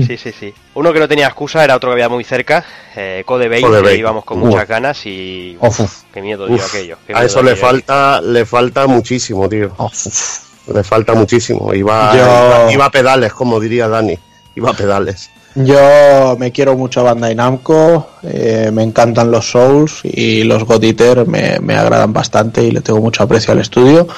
Sí, 0.06 0.16
sí, 0.18 0.32
sí. 0.38 0.54
Uno 0.74 0.92
que 0.92 0.98
no 1.00 1.08
tenía 1.08 1.26
excusa 1.26 1.64
era 1.64 1.74
otro 1.76 1.88
que 1.88 1.94
había 1.94 2.10
muy 2.10 2.24
cerca, 2.24 2.62
eh, 2.94 3.22
Code 3.24 3.48
Vein, 3.48 3.66
Code 3.66 3.82
que 3.82 3.96
íbamos 3.96 4.22
con 4.24 4.40
Uf. 4.42 4.48
muchas 4.50 4.68
ganas 4.68 5.06
y... 5.06 5.56
Uf, 5.58 5.80
uf. 5.80 6.02
Qué 6.12 6.20
miedo 6.20 6.46
dio 6.46 6.62
aquello. 6.62 6.98
qué 7.06 7.14
a 7.14 7.16
miedo 7.16 7.26
eso 7.26 7.42
le 7.42 7.56
falta, 7.56 8.20
le 8.20 8.44
falta 8.44 8.86
muchísimo, 8.86 9.48
tío. 9.48 9.74
Uf. 9.78 10.51
Le 10.72 10.84
falta 10.84 11.14
muchísimo. 11.14 11.72
Iba, 11.74 12.12
Yo- 12.14 12.18
iba, 12.18 12.72
iba 12.72 12.84
a 12.86 12.90
pedales, 12.90 13.32
como 13.32 13.58
diría 13.60 13.88
Dani. 13.88 14.18
Iba 14.54 14.70
a 14.70 14.74
pedales. 14.74 15.30
Yo 15.54 16.34
me 16.38 16.50
quiero 16.50 16.76
mucho 16.78 17.00
a 17.00 17.02
Bandai 17.02 17.34
Namco, 17.34 18.08
eh, 18.22 18.70
me 18.72 18.82
encantan 18.82 19.30
los 19.30 19.50
Souls 19.50 20.00
y 20.02 20.44
los 20.44 20.64
God 20.64 20.82
Eater 20.82 21.26
me, 21.26 21.58
me 21.60 21.76
agradan 21.76 22.12
bastante 22.14 22.62
y 22.64 22.70
le 22.70 22.80
tengo 22.80 23.00
mucho 23.00 23.22
aprecio 23.22 23.52
al 23.52 23.60
estudio. 23.60 24.08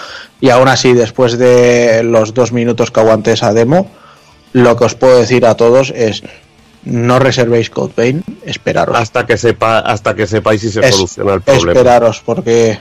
Y 0.41 0.51
aún 0.51 0.69
así, 0.69 0.93
después 0.93 1.37
de 1.39 2.03
los 2.05 2.35
dos 2.35 2.53
minutos 2.53 2.93
que 2.93 3.01
aguanté 3.01 3.33
esa 3.33 3.53
demo, 3.53 3.91
lo 4.53 4.77
que 4.77 4.85
os 4.85 4.95
puedo 4.95 5.19
decir 5.19 5.45
a 5.47 5.57
todos 5.57 5.91
es 5.97 6.23
no 6.87 7.19
reservéis 7.19 7.71
Code 7.71 7.93
Vein, 7.97 8.23
esperaros. 8.45 8.97
Hasta 8.99 9.25
que 9.27 9.37
sepa, 9.37 9.79
hasta 9.81 10.15
que 10.15 10.27
sepáis 10.27 10.61
si 10.61 10.71
se 10.71 10.81
Es- 10.81 10.95
soluciona 10.95 11.35
el 11.35 11.41
problema. 11.41 11.73
esperaros, 11.73 12.23
porque 12.25 12.79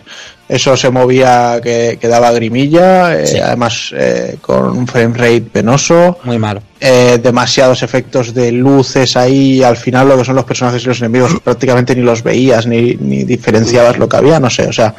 eso 0.49 0.75
se 0.75 0.89
movía 0.89 1.59
que, 1.63 1.97
que 1.99 2.07
daba 2.07 2.31
grimilla, 2.31 3.17
eh, 3.17 3.41
además 3.41 3.91
eh, 3.95 4.37
con 4.41 4.77
un 4.77 4.87
frame 4.87 5.17
rate 5.17 5.41
penoso 5.51 6.17
Muy 6.23 6.37
malo. 6.37 6.61
eh, 6.79 7.19
demasiados 7.23 7.81
efectos 7.81 8.33
de 8.33 8.51
luces 8.51 9.15
ahí, 9.15 9.63
al 9.63 9.77
final 9.77 10.09
lo 10.09 10.17
que 10.17 10.25
son 10.25 10.35
los 10.35 10.45
personajes 10.45 10.83
y 10.83 10.87
los 10.87 10.99
enemigos 10.99 11.31
prácticamente 11.43 11.95
ni 11.95 12.01
los 12.01 12.23
veías 12.23 12.67
ni, 12.67 12.95
ni 12.95 13.23
diferenciabas 13.23 13.97
lo 13.97 14.09
que 14.09 14.17
había, 14.17 14.39
no 14.39 14.49
sé, 14.49 14.67
o 14.67 14.73
sea, 14.73 14.93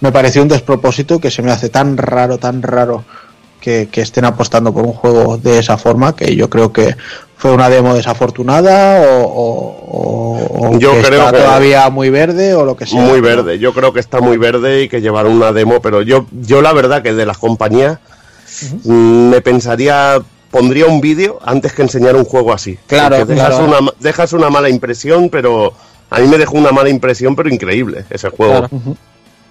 me 0.00 0.10
pareció 0.12 0.42
un 0.42 0.48
despropósito 0.48 1.18
que 1.20 1.30
se 1.30 1.42
me 1.42 1.50
hace 1.50 1.68
tan 1.68 1.96
raro, 1.96 2.38
tan 2.38 2.62
raro 2.62 3.04
que, 3.60 3.88
que 3.90 4.00
estén 4.02 4.24
apostando 4.24 4.72
por 4.72 4.86
un 4.86 4.92
juego 4.92 5.36
de 5.36 5.58
esa 5.58 5.76
forma, 5.76 6.14
que 6.14 6.34
yo 6.36 6.48
creo 6.48 6.72
que 6.72 6.94
fue 7.38 7.52
una 7.52 7.68
demo 7.70 7.94
desafortunada 7.94 9.00
o, 9.00 9.22
o- 9.22 9.76
o- 9.90 10.68
o 10.74 10.78
Yo 10.78 10.92
que 10.92 11.02
creo 11.02 11.20
está 11.20 11.30
que- 11.32 11.38
todavía 11.38 11.88
muy 11.88 12.10
verde 12.10 12.54
o 12.54 12.64
lo 12.64 12.76
que 12.76 12.84
sea. 12.86 13.00
Muy 13.00 13.20
verde, 13.20 13.58
yo 13.58 13.72
creo 13.72 13.92
que 13.92 14.00
está 14.00 14.20
muy 14.20 14.36
verde 14.36 14.82
y 14.82 14.88
que 14.88 15.00
llevaron 15.00 15.32
una 15.32 15.52
demo, 15.52 15.80
pero 15.80 16.02
yo, 16.02 16.26
yo 16.32 16.60
la 16.62 16.72
verdad 16.72 17.02
que 17.02 17.14
de 17.14 17.24
las 17.24 17.38
compañías 17.38 17.98
me 18.84 19.40
pensaría 19.40 20.20
pondría 20.50 20.86
un 20.86 21.00
vídeo 21.00 21.38
antes 21.44 21.72
que 21.74 21.82
enseñar 21.82 22.16
un 22.16 22.24
juego 22.24 22.52
así. 22.52 22.78
Claro, 22.86 23.24
dejas, 23.26 23.48
claro. 23.50 23.64
Una, 23.64 23.90
dejas 24.00 24.32
una 24.32 24.48
mala 24.50 24.68
impresión, 24.70 25.28
pero 25.28 25.74
a 26.10 26.20
mí 26.20 26.26
me 26.26 26.38
dejó 26.38 26.56
una 26.56 26.72
mala 26.72 26.88
impresión, 26.88 27.36
pero 27.36 27.50
increíble 27.50 28.04
ese 28.10 28.30
juego. 28.30 28.52
Claro. 28.66 28.68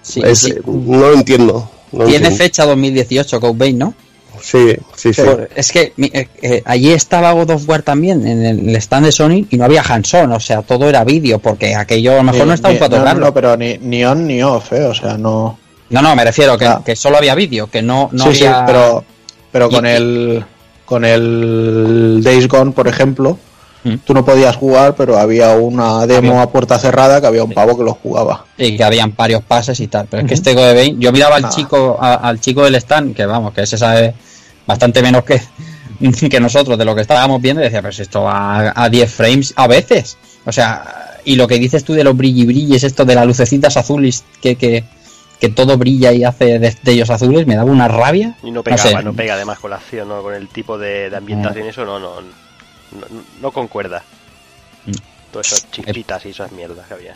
Sí, 0.02 0.20
Es- 0.24 0.40
sí. 0.40 0.54
No 0.66 0.98
lo 0.98 1.12
entiendo. 1.14 1.70
no 1.92 2.04
Tiene 2.04 2.16
entiendo. 2.26 2.36
fecha 2.44 2.66
2018 2.66 3.40
Code 3.40 3.54
Vein, 3.56 3.78
¿no? 3.78 3.94
Sí, 4.42 4.74
sí, 4.96 5.12
sí. 5.14 5.22
Por- 5.22 5.48
es 5.54 5.72
que 5.72 5.92
eh, 5.96 6.28
eh, 6.42 6.62
allí 6.64 6.92
estaba 6.92 7.32
God 7.32 7.50
of 7.50 7.68
War 7.68 7.82
también, 7.82 8.26
en 8.26 8.44
el 8.44 8.76
stand 8.76 9.06
de 9.06 9.12
Sony, 9.12 9.46
y 9.50 9.56
no 9.56 9.64
había 9.64 9.82
Hanson, 9.82 10.32
o 10.32 10.40
sea, 10.40 10.62
todo 10.62 10.88
era 10.88 11.04
vídeo, 11.04 11.38
porque 11.38 11.74
aquello 11.74 12.12
a 12.12 12.16
lo 12.16 12.22
mejor 12.24 12.40
Ni- 12.42 12.46
no 12.48 12.54
estaba 12.54 12.74
ni- 12.74 12.80
para 12.80 13.14
no, 13.14 13.20
no, 13.20 13.34
pero 13.34 13.56
ni, 13.56 13.78
ni 13.78 14.04
on 14.04 14.26
ni 14.26 14.42
off, 14.42 14.72
¿eh? 14.72 14.84
O 14.84 14.94
sea, 14.94 15.16
no. 15.18 15.58
No, 15.90 16.02
no, 16.02 16.14
me 16.14 16.24
refiero 16.24 16.58
que, 16.58 16.66
Ah. 16.66 16.82
que 16.84 16.94
solo 16.96 17.16
había 17.16 17.34
vídeo, 17.34 17.68
que 17.68 17.80
no, 17.82 18.10
no 18.12 18.24
sí, 18.24 18.34
sí, 18.40 18.46
había... 18.46 18.66
pero, 18.66 19.04
pero 19.50 19.68
Y- 19.70 19.74
con 19.74 19.86
y- 19.86 19.88
el 19.90 20.44
con 20.84 21.04
el 21.04 22.20
Days 22.22 22.48
Gone, 22.48 22.72
por 22.72 22.88
ejemplo, 22.88 23.38
Mm. 23.84 23.94
tú 24.04 24.12
no 24.14 24.24
podías 24.24 24.56
jugar, 24.56 24.94
pero 24.96 25.18
había 25.18 25.52
una 25.52 26.06
demo 26.06 26.32
Había- 26.32 26.42
a 26.42 26.50
puerta 26.50 26.78
cerrada 26.78 27.20
que 27.20 27.26
había 27.28 27.44
un 27.44 27.52
pavo 27.52 27.76
que 27.78 27.84
lo 27.84 27.94
jugaba. 27.94 28.44
Y 28.56 28.76
que 28.76 28.84
habían 28.84 29.14
varios 29.16 29.42
pases 29.42 29.78
y 29.80 29.86
tal. 29.88 30.06
Pero 30.10 30.22
es 30.22 30.28
que 30.28 30.34
este 30.34 30.50
of 30.52 30.74
Vein, 30.74 31.00
yo 31.00 31.12
miraba 31.12 31.36
al 31.36 31.42
Nada. 31.42 31.54
chico, 31.54 31.96
a- 32.00 32.14
al 32.14 32.40
chico 32.40 32.64
del 32.64 32.74
stand, 32.76 33.14
que 33.14 33.24
vamos, 33.26 33.52
que 33.54 33.62
ese 33.62 33.78
sabe 33.78 34.14
bastante 34.66 35.00
menos 35.02 35.24
que, 35.24 35.40
que 36.30 36.40
nosotros 36.40 36.76
de 36.78 36.84
lo 36.84 36.94
que 36.94 37.02
estábamos 37.02 37.40
viendo, 37.40 37.60
y 37.62 37.64
decía, 37.64 37.82
pues 37.82 37.98
esto 38.00 38.22
va 38.24 38.72
a 38.74 38.88
10 38.88 39.12
frames 39.12 39.52
a 39.56 39.66
veces. 39.68 40.16
O 40.44 40.52
sea, 40.52 41.16
y 41.24 41.36
lo 41.36 41.46
que 41.46 41.58
dices 41.58 41.84
tú 41.84 41.92
de 41.94 42.04
los 42.04 42.16
brilli 42.16 42.46
brilles, 42.46 42.82
esto 42.84 43.04
de 43.04 43.14
las 43.14 43.26
lucecitas 43.26 43.76
azules, 43.76 44.24
que, 44.40 44.56
que, 44.56 44.84
que 45.40 45.48
todo 45.50 45.76
brilla 45.78 46.12
y 46.12 46.24
hace 46.24 46.58
destellos 46.58 47.10
azules, 47.10 47.46
me 47.46 47.54
daba 47.54 47.70
una 47.70 47.86
rabia. 47.86 48.36
Y 48.42 48.50
no 48.50 48.62
pegaba, 48.62 48.82
sé. 48.82 49.02
no, 49.04 49.12
pega 49.12 49.34
además 49.34 49.58
con 49.60 49.70
la 49.70 49.76
acción, 49.76 50.08
¿no? 50.08 50.22
con 50.22 50.34
el 50.34 50.48
tipo 50.48 50.78
de, 50.78 51.10
de 51.10 51.16
ambientación 51.16 51.66
y 51.66 51.68
eso, 51.68 51.84
no, 51.84 51.98
no, 51.98 52.14
no, 52.92 53.06
no 53.40 53.50
concuerda. 53.52 54.02
Mm. 54.86 54.92
Todas 55.32 55.48
esas 55.52 55.70
chispitas 55.70 56.24
y 56.26 56.30
esas 56.30 56.50
mierdas 56.52 56.86
que 56.86 56.94
había. 56.94 57.14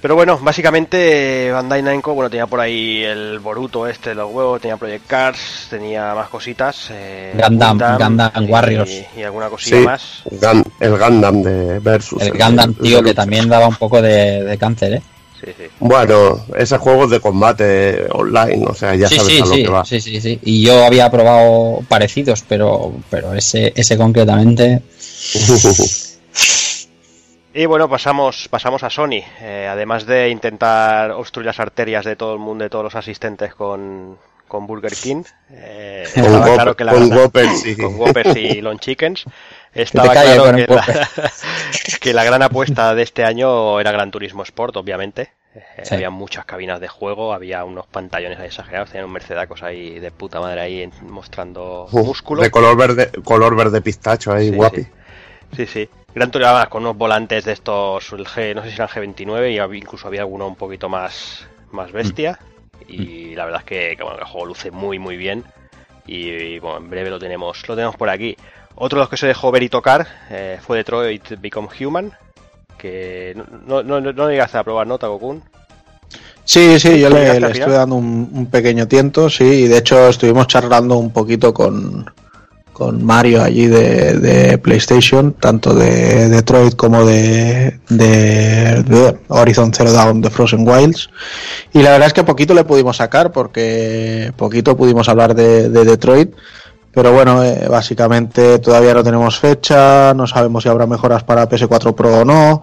Pero 0.00 0.14
bueno, 0.14 0.38
básicamente 0.38 1.50
Bandai 1.50 1.82
Namco, 1.82 2.14
bueno, 2.14 2.30
tenía 2.30 2.46
por 2.46 2.60
ahí 2.60 3.02
el 3.02 3.40
Boruto 3.40 3.84
este 3.88 4.10
de 4.10 4.14
los 4.14 4.32
huevos, 4.32 4.60
tenía 4.60 4.76
Project 4.76 5.06
Cars, 5.08 5.66
tenía 5.70 6.14
más 6.14 6.28
cositas. 6.28 6.86
Eh, 6.92 7.34
Gundam, 7.36 7.78
Gundam 7.98 8.30
y- 8.44 8.44
Warriors. 8.46 8.92
Y, 9.16 9.22
alguna 9.24 9.48
cosilla 9.48 9.78
Sí, 9.78 9.84
más. 9.84 10.22
Gan- 10.40 10.64
el 10.78 10.96
Gundam 10.96 11.42
de 11.42 11.80
Versus. 11.80 12.22
El 12.22 12.30
Gundam, 12.38 12.74
de 12.74 12.82
tío, 12.82 13.02
que 13.02 13.12
también 13.12 13.48
daba 13.48 13.66
un 13.66 13.74
poco 13.74 14.00
de, 14.00 14.44
de 14.44 14.56
cáncer, 14.56 14.92
¿eh? 14.94 15.02
Sí, 15.44 15.52
sí. 15.56 15.64
Bueno, 15.78 16.44
ese 16.56 16.78
juego 16.78 17.04
es 17.04 17.10
de 17.10 17.20
combate 17.20 18.06
online, 18.10 18.64
o 18.66 18.74
sea, 18.74 18.94
ya 18.96 19.08
sí, 19.08 19.16
sabes 19.16 19.32
sí, 19.32 19.40
a 19.40 19.44
lo 19.46 19.54
sí, 19.54 19.62
que 19.62 19.68
va. 19.68 19.84
sí, 19.84 20.00
sí, 20.00 20.20
sí. 20.20 20.38
Y 20.42 20.62
yo 20.64 20.84
había 20.84 21.10
probado 21.10 21.80
parecidos, 21.88 22.44
pero, 22.48 22.92
pero 23.10 23.34
ese, 23.34 23.72
ese 23.76 23.96
concretamente. 23.96 24.82
Y 27.54 27.66
bueno, 27.66 27.88
pasamos, 27.88 28.48
pasamos 28.48 28.82
a 28.82 28.90
Sony. 28.90 29.22
Eh, 29.40 29.66
además 29.70 30.06
de 30.06 30.28
intentar 30.30 31.10
obstruir 31.12 31.46
las 31.46 31.58
arterias 31.60 32.04
de 32.04 32.14
todo 32.16 32.34
el 32.34 32.38
mundo, 32.38 32.64
de 32.64 32.70
todos 32.70 32.84
los 32.84 32.94
asistentes 32.94 33.54
con, 33.54 34.16
con 34.46 34.66
Burger 34.66 34.94
King, 34.94 35.22
eh, 35.50 36.04
con 36.14 36.24
estaba 36.24 36.46
Whopper- 36.46 36.54
claro 36.54 36.76
que 36.76 36.84
la 36.84 36.92
sí. 36.92 37.76
con 37.76 37.96
Whoppers 37.96 38.36
y 38.36 38.60
Long 38.60 38.78
Chickens, 38.78 39.24
estaba 39.82 40.12
calles 40.14 40.34
claro 40.40 40.56
que 40.56 40.66
la, 40.74 41.08
que 42.00 42.14
la 42.14 42.24
gran 42.24 42.42
apuesta 42.42 42.94
de 42.94 43.02
este 43.02 43.24
año 43.24 43.78
era 43.80 43.92
Gran 43.92 44.10
Turismo 44.10 44.42
Sport, 44.42 44.76
obviamente. 44.76 45.32
Eh, 45.54 45.62
Sí. 45.82 45.94
Había 45.94 46.10
muchas 46.10 46.44
cabinas 46.44 46.78
de 46.80 46.88
juego, 46.88 47.32
había 47.32 47.64
unos 47.64 47.86
pantallones 47.86 48.38
ahí 48.38 48.46
exagerados, 48.46 48.90
tenían 48.90 49.06
un 49.06 49.12
Mercedacos 49.12 49.62
ahí 49.62 49.98
de 49.98 50.10
puta 50.10 50.40
madre 50.40 50.60
ahí 50.60 50.90
mostrando 51.02 51.86
Uf, 51.90 52.06
músculo. 52.06 52.42
De 52.42 52.50
color 52.50 52.76
verde, 52.76 53.10
color 53.24 53.56
verde 53.56 53.80
pistacho 53.80 54.32
ahí, 54.32 54.50
Sí, 54.50 54.54
guapi. 54.54 54.82
sí. 54.82 54.88
Sí, 55.56 55.66
sí. 55.66 55.88
Gran 56.14 56.30
Turismo 56.30 56.50
además, 56.50 56.68
con 56.68 56.82
unos 56.82 56.96
volantes 56.96 57.44
de 57.44 57.52
estos, 57.52 58.12
el 58.12 58.26
G, 58.26 58.54
no 58.54 58.62
sé 58.62 58.68
si 58.70 58.74
eran 58.76 58.88
G29 58.88 59.72
y 59.74 59.78
incluso 59.78 60.06
había 60.06 60.20
alguno 60.20 60.46
un 60.46 60.56
poquito 60.56 60.88
más, 60.88 61.46
más 61.72 61.90
bestia. 61.92 62.38
Y 62.86 63.34
la 63.34 63.44
verdad 63.44 63.60
es 63.60 63.66
que, 63.66 63.94
que, 63.96 64.02
bueno, 64.02 64.18
el 64.18 64.24
juego 64.24 64.46
luce 64.46 64.70
muy 64.70 64.98
muy 64.98 65.16
bien. 65.16 65.44
Y, 66.06 66.28
y, 66.30 66.58
bueno, 66.58 66.78
en 66.78 66.90
breve 66.90 67.10
lo 67.10 67.18
tenemos, 67.18 67.66
lo 67.68 67.74
tenemos 67.74 67.96
por 67.96 68.08
aquí. 68.10 68.36
Otro 68.80 68.98
de 68.98 69.02
los 69.02 69.10
que 69.10 69.16
se 69.16 69.26
dejó 69.26 69.50
ver 69.50 69.64
y 69.64 69.68
tocar 69.68 70.06
eh, 70.30 70.58
fue 70.64 70.78
Detroit 70.78 71.40
Become 71.40 71.68
Human. 71.80 72.12
Que 72.78 73.36
no, 73.66 73.82
no, 73.82 74.00
no, 74.00 74.12
no 74.12 74.30
llegaste 74.30 74.56
a 74.56 74.62
probar, 74.62 74.86
¿no, 74.86 74.98
Takokun? 74.98 75.42
Sí, 76.44 76.78
sí, 76.78 77.00
yo 77.00 77.10
¿Llegaste 77.10 77.40
le, 77.40 77.46
le 77.48 77.58
estuve 77.58 77.74
dando 77.74 77.96
un, 77.96 78.30
un 78.32 78.46
pequeño 78.46 78.86
tiento, 78.86 79.28
sí, 79.28 79.44
y 79.44 79.68
de 79.68 79.78
hecho 79.78 80.08
estuvimos 80.08 80.46
charlando 80.46 80.96
un 80.96 81.10
poquito 81.10 81.52
con, 81.52 82.08
con 82.72 83.04
Mario 83.04 83.42
allí 83.42 83.66
de, 83.66 84.14
de 84.14 84.58
PlayStation, 84.58 85.32
tanto 85.32 85.74
de 85.74 86.28
Detroit 86.28 86.76
como 86.76 87.04
de, 87.04 87.80
de, 87.88 88.84
de 88.84 89.18
Horizon 89.26 89.74
Zero 89.74 89.92
Dawn 89.92 90.20
de 90.20 90.30
Frozen 90.30 90.66
Wilds. 90.66 91.10
Y 91.72 91.82
la 91.82 91.90
verdad 91.90 92.06
es 92.06 92.12
que 92.12 92.22
poquito 92.22 92.54
le 92.54 92.62
pudimos 92.62 92.98
sacar, 92.98 93.32
porque 93.32 94.32
poquito 94.36 94.76
pudimos 94.76 95.08
hablar 95.08 95.34
de, 95.34 95.68
de 95.68 95.84
Detroit. 95.84 96.32
Pero 96.92 97.12
bueno, 97.12 97.44
eh, 97.44 97.66
básicamente 97.68 98.58
todavía 98.58 98.94
no 98.94 99.04
tenemos 99.04 99.38
fecha, 99.38 100.12
no 100.14 100.26
sabemos 100.26 100.62
si 100.62 100.68
habrá 100.68 100.86
mejoras 100.86 101.22
para 101.22 101.48
PS4 101.48 101.94
Pro 101.94 102.20
o 102.20 102.24
no. 102.24 102.62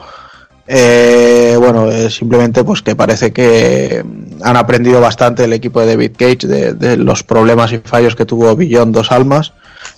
Eh, 0.67 1.55
bueno, 1.59 1.91
eh, 1.91 2.09
simplemente 2.09 2.63
pues 2.63 2.81
que 2.81 2.95
parece 2.95 3.31
que 3.31 4.03
han 4.41 4.57
aprendido 4.57 4.99
bastante 4.99 5.43
el 5.43 5.53
equipo 5.53 5.79
de 5.79 5.87
David 5.87 6.13
Cage 6.17 6.47
de, 6.47 6.73
de 6.73 6.97
los 6.97 7.21
problemas 7.23 7.71
y 7.71 7.77
fallos 7.77 8.15
que 8.15 8.25
tuvo 8.25 8.55
Beyond 8.55 8.95
Dos 8.95 9.11
Almas, 9.11 9.53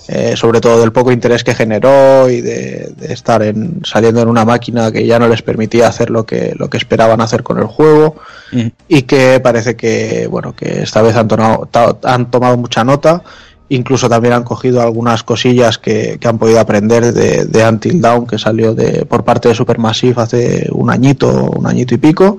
eh, 0.10 0.36
sobre 0.36 0.60
todo 0.60 0.82
del 0.82 0.92
poco 0.92 1.14
interés 1.14 1.46
que 1.46 1.56
generó 1.56 2.30
y 2.30 2.42
de, 2.42 2.92
de 2.98 3.14
estar 3.14 3.42
en, 3.44 3.80
saliendo 3.86 4.22
en 4.22 4.28
una 4.28 4.44
máquina 4.44 4.92
que 4.92 5.06
ya 5.08 5.20
no 5.20 5.30
les 5.30 5.42
permitía 5.42 5.88
hacer 5.88 6.10
lo 6.10 6.26
que, 6.26 6.54
lo 6.58 6.70
que 6.70 6.76
esperaban 6.78 7.22
hacer 7.22 7.44
con 7.44 7.58
el 7.60 7.66
juego 7.66 8.16
Mm. 8.50 8.68
y 8.88 9.02
que 9.02 9.42
parece 9.42 9.76
que 9.76 10.26
bueno 10.32 10.56
que 10.56 10.84
esta 10.84 11.02
vez 11.02 11.18
han 11.18 11.28
tomado, 11.28 11.68
ta- 11.70 11.98
han 12.04 12.32
tomado 12.32 12.56
mucha 12.56 12.82
nota 12.86 13.22
incluso 13.70 14.10
también 14.10 14.34
han 14.34 14.44
cogido 14.44 14.82
algunas 14.82 15.24
cosillas 15.24 15.78
que, 15.78 16.18
que 16.20 16.28
han 16.28 16.38
podido 16.38 16.60
aprender 16.60 17.14
de, 17.14 17.46
de 17.46 17.68
Until 17.68 18.02
Dawn 18.02 18.28
que 18.28 18.38
salió 18.38 18.74
de 18.74 19.06
por 19.06 19.24
parte 19.24 19.50
de 19.50 19.56
Supermassive 19.56 20.22
hace 20.22 20.68
un 20.72 20.90
añito 20.90 21.28
un 21.30 21.68
añito 21.68 21.96
y 21.96 21.98
pico. 21.98 22.38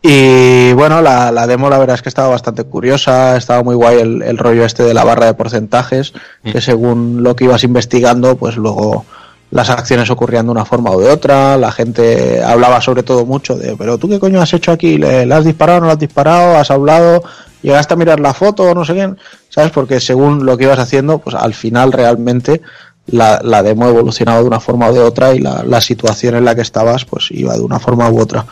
Y 0.00 0.72
bueno 0.72 1.00
la, 1.00 1.30
la 1.30 1.46
demo 1.46 1.70
la 1.70 1.78
verdad 1.78 1.94
es 1.94 2.02
que 2.02 2.08
estaba 2.08 2.28
bastante 2.28 2.64
curiosa 2.64 3.36
estaba 3.36 3.62
muy 3.62 3.76
guay 3.76 4.00
el, 4.00 4.22
el 4.22 4.38
rollo 4.38 4.64
este 4.64 4.82
de 4.82 4.94
la 4.94 5.04
barra 5.04 5.26
de 5.26 5.34
porcentajes 5.34 6.12
que 6.42 6.60
según 6.60 7.22
lo 7.22 7.36
que 7.36 7.44
ibas 7.44 7.62
investigando 7.62 8.36
pues 8.36 8.56
luego 8.56 9.04
las 9.52 9.68
acciones 9.68 10.10
ocurrían 10.10 10.46
de 10.46 10.52
una 10.52 10.64
forma 10.64 10.90
o 10.90 10.98
de 10.98 11.10
otra, 11.10 11.58
la 11.58 11.70
gente 11.70 12.42
hablaba 12.42 12.80
sobre 12.80 13.02
todo 13.02 13.26
mucho 13.26 13.54
de, 13.54 13.76
pero 13.76 13.98
tú 13.98 14.08
qué 14.08 14.18
coño 14.18 14.40
has 14.40 14.54
hecho 14.54 14.72
aquí, 14.72 14.96
¿le, 14.96 15.26
le 15.26 15.34
has 15.34 15.44
disparado, 15.44 15.80
no 15.80 15.86
le 15.86 15.92
has 15.92 15.98
disparado, 15.98 16.56
has 16.56 16.70
hablado, 16.70 17.22
llegaste 17.62 17.94
a 17.94 17.96
mirar 17.96 18.20
la 18.20 18.34
foto 18.34 18.64
o 18.64 18.74
no 18.74 18.84
sé 18.84 18.94
quién, 18.94 19.18
¿sabes? 19.48 19.70
Porque 19.70 20.00
según 20.00 20.44
lo 20.44 20.56
que 20.56 20.64
ibas 20.64 20.78
haciendo, 20.78 21.18
pues 21.18 21.34
al 21.34 21.54
final 21.54 21.92
realmente 21.92 22.60
la, 23.06 23.40
la 23.42 23.62
demo 23.62 23.88
evolucionaba 23.88 24.40
de 24.40 24.46
una 24.46 24.60
forma 24.60 24.88
o 24.88 24.92
de 24.92 25.00
otra 25.00 25.34
y 25.34 25.38
la, 25.38 25.62
la 25.64 25.80
situación 25.80 26.36
en 26.36 26.44
la 26.44 26.54
que 26.54 26.62
estabas 26.62 27.04
pues 27.04 27.30
iba 27.30 27.54
de 27.54 27.60
una 27.60 27.78
forma 27.78 28.08
u 28.10 28.20
otra. 28.20 28.46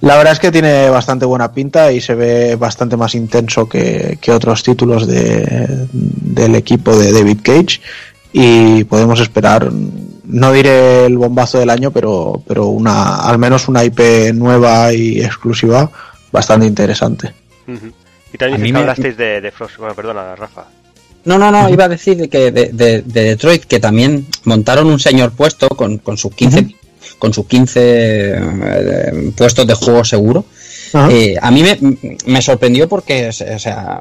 La 0.00 0.16
verdad 0.16 0.34
es 0.34 0.38
que 0.38 0.52
tiene 0.52 0.88
bastante 0.88 1.26
buena 1.26 1.52
pinta 1.52 1.90
y 1.90 2.00
se 2.00 2.14
ve 2.14 2.54
bastante 2.56 2.96
más 2.96 3.14
intenso 3.14 3.68
que, 3.68 4.18
que 4.20 4.30
otros 4.30 4.62
títulos 4.62 5.06
de, 5.06 5.88
del 5.92 6.54
equipo 6.54 6.96
de 6.96 7.12
David 7.12 7.38
Cage 7.42 7.80
y 8.32 8.84
podemos 8.84 9.18
esperar 9.20 9.70
no 9.72 10.52
diré 10.52 11.06
el 11.06 11.18
bombazo 11.18 11.58
del 11.58 11.70
año 11.70 11.90
pero 11.90 12.40
pero 12.46 12.66
una 12.66 13.16
al 13.16 13.38
menos 13.38 13.66
una 13.66 13.82
IP 13.82 14.32
nueva 14.32 14.92
y 14.92 15.20
exclusiva 15.20 15.90
bastante 16.30 16.66
interesante 16.66 17.34
Ujú. 17.66 17.92
Y 18.32 18.38
también 18.38 18.60
dices 18.60 18.66
que 18.68 18.72
me- 18.72 18.78
hablasteis 18.80 19.16
de, 19.16 19.40
de 19.40 19.50
Frost. 19.50 19.76
Bueno, 19.78 19.94
perdona, 19.94 20.34
Rafa. 20.36 20.64
No, 21.24 21.38
no, 21.38 21.50
no, 21.50 21.68
iba 21.68 21.84
a 21.84 21.88
decir 21.88 22.28
que 22.30 22.50
de, 22.50 22.70
de- 22.72 23.02
de 23.02 23.22
Detroit 23.24 23.64
que 23.64 23.78
también 23.78 24.26
montaron 24.44 24.86
un 24.86 24.98
señor 24.98 25.32
puesto 25.32 25.68
con, 25.68 25.98
con 25.98 26.16
sus 26.16 26.34
15 26.34 26.74
con 27.18 27.34
sus 27.34 27.46
15 27.46 27.80
eh, 27.84 29.32
puestos 29.36 29.66
de 29.66 29.74
juego 29.74 30.04
seguro. 30.04 30.44
Eh, 31.10 31.36
a 31.40 31.50
mí 31.50 31.62
me, 31.62 31.78
me 32.26 32.42
sorprendió 32.42 32.88
porque, 32.88 33.28
o 33.28 33.32
sea, 33.58 34.00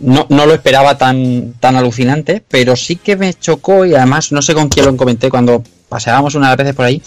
no, 0.00 0.26
no 0.28 0.46
lo 0.46 0.52
esperaba 0.54 0.96
tan, 0.98 1.54
tan 1.58 1.76
alucinante, 1.76 2.42
pero 2.48 2.76
sí 2.76 2.96
que 2.96 3.16
me 3.16 3.32
chocó 3.34 3.84
y 3.86 3.94
además 3.94 4.30
no 4.32 4.40
sé 4.42 4.54
con 4.54 4.68
quién 4.68 4.86
lo 4.86 4.96
comenté 4.96 5.30
cuando 5.30 5.64
paseábamos 5.88 6.34
unas 6.34 6.56
veces 6.56 6.74
por 6.74 6.84
ahí, 6.84 7.02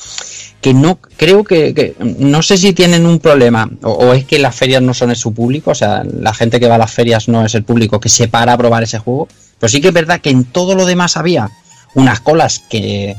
que 0.61 0.73
no 0.73 0.99
creo 1.17 1.43
que, 1.43 1.95
no 1.99 2.41
sé 2.41 2.57
si 2.57 2.73
tienen 2.73 3.05
un 3.05 3.19
problema 3.19 3.69
o, 3.81 4.13
es 4.13 4.25
que 4.25 4.39
las 4.39 4.55
ferias 4.55 4.81
no 4.81 4.93
son 4.93 5.15
su 5.15 5.33
público, 5.33 5.71
o 5.71 5.75
sea, 5.75 6.03
la 6.03 6.33
gente 6.33 6.59
que 6.59 6.67
va 6.67 6.75
a 6.75 6.79
las 6.79 6.91
ferias 6.91 7.27
no 7.29 7.45
es 7.45 7.55
el 7.55 7.63
público 7.63 7.99
que 7.99 8.09
se 8.09 8.27
para 8.27 8.53
a 8.53 8.57
probar 8.57 8.83
ese 8.83 8.99
juego, 8.99 9.27
pero 9.59 9.69
sí 9.69 9.79
que 9.79 9.87
es 9.89 9.93
verdad 9.93 10.19
que 10.21 10.29
en 10.31 10.43
todo 10.45 10.75
lo 10.75 10.85
demás 10.85 11.15
había 11.17 11.49
unas 11.95 12.19
colas 12.19 12.59
que 12.69 13.15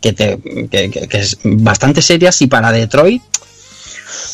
que, 0.00 0.12
te, 0.12 0.38
que- 0.70 0.90
que 1.08 1.18
es 1.18 1.38
bastante 1.44 2.02
serias 2.02 2.42
y 2.42 2.46
para 2.46 2.70
Detroit 2.72 3.22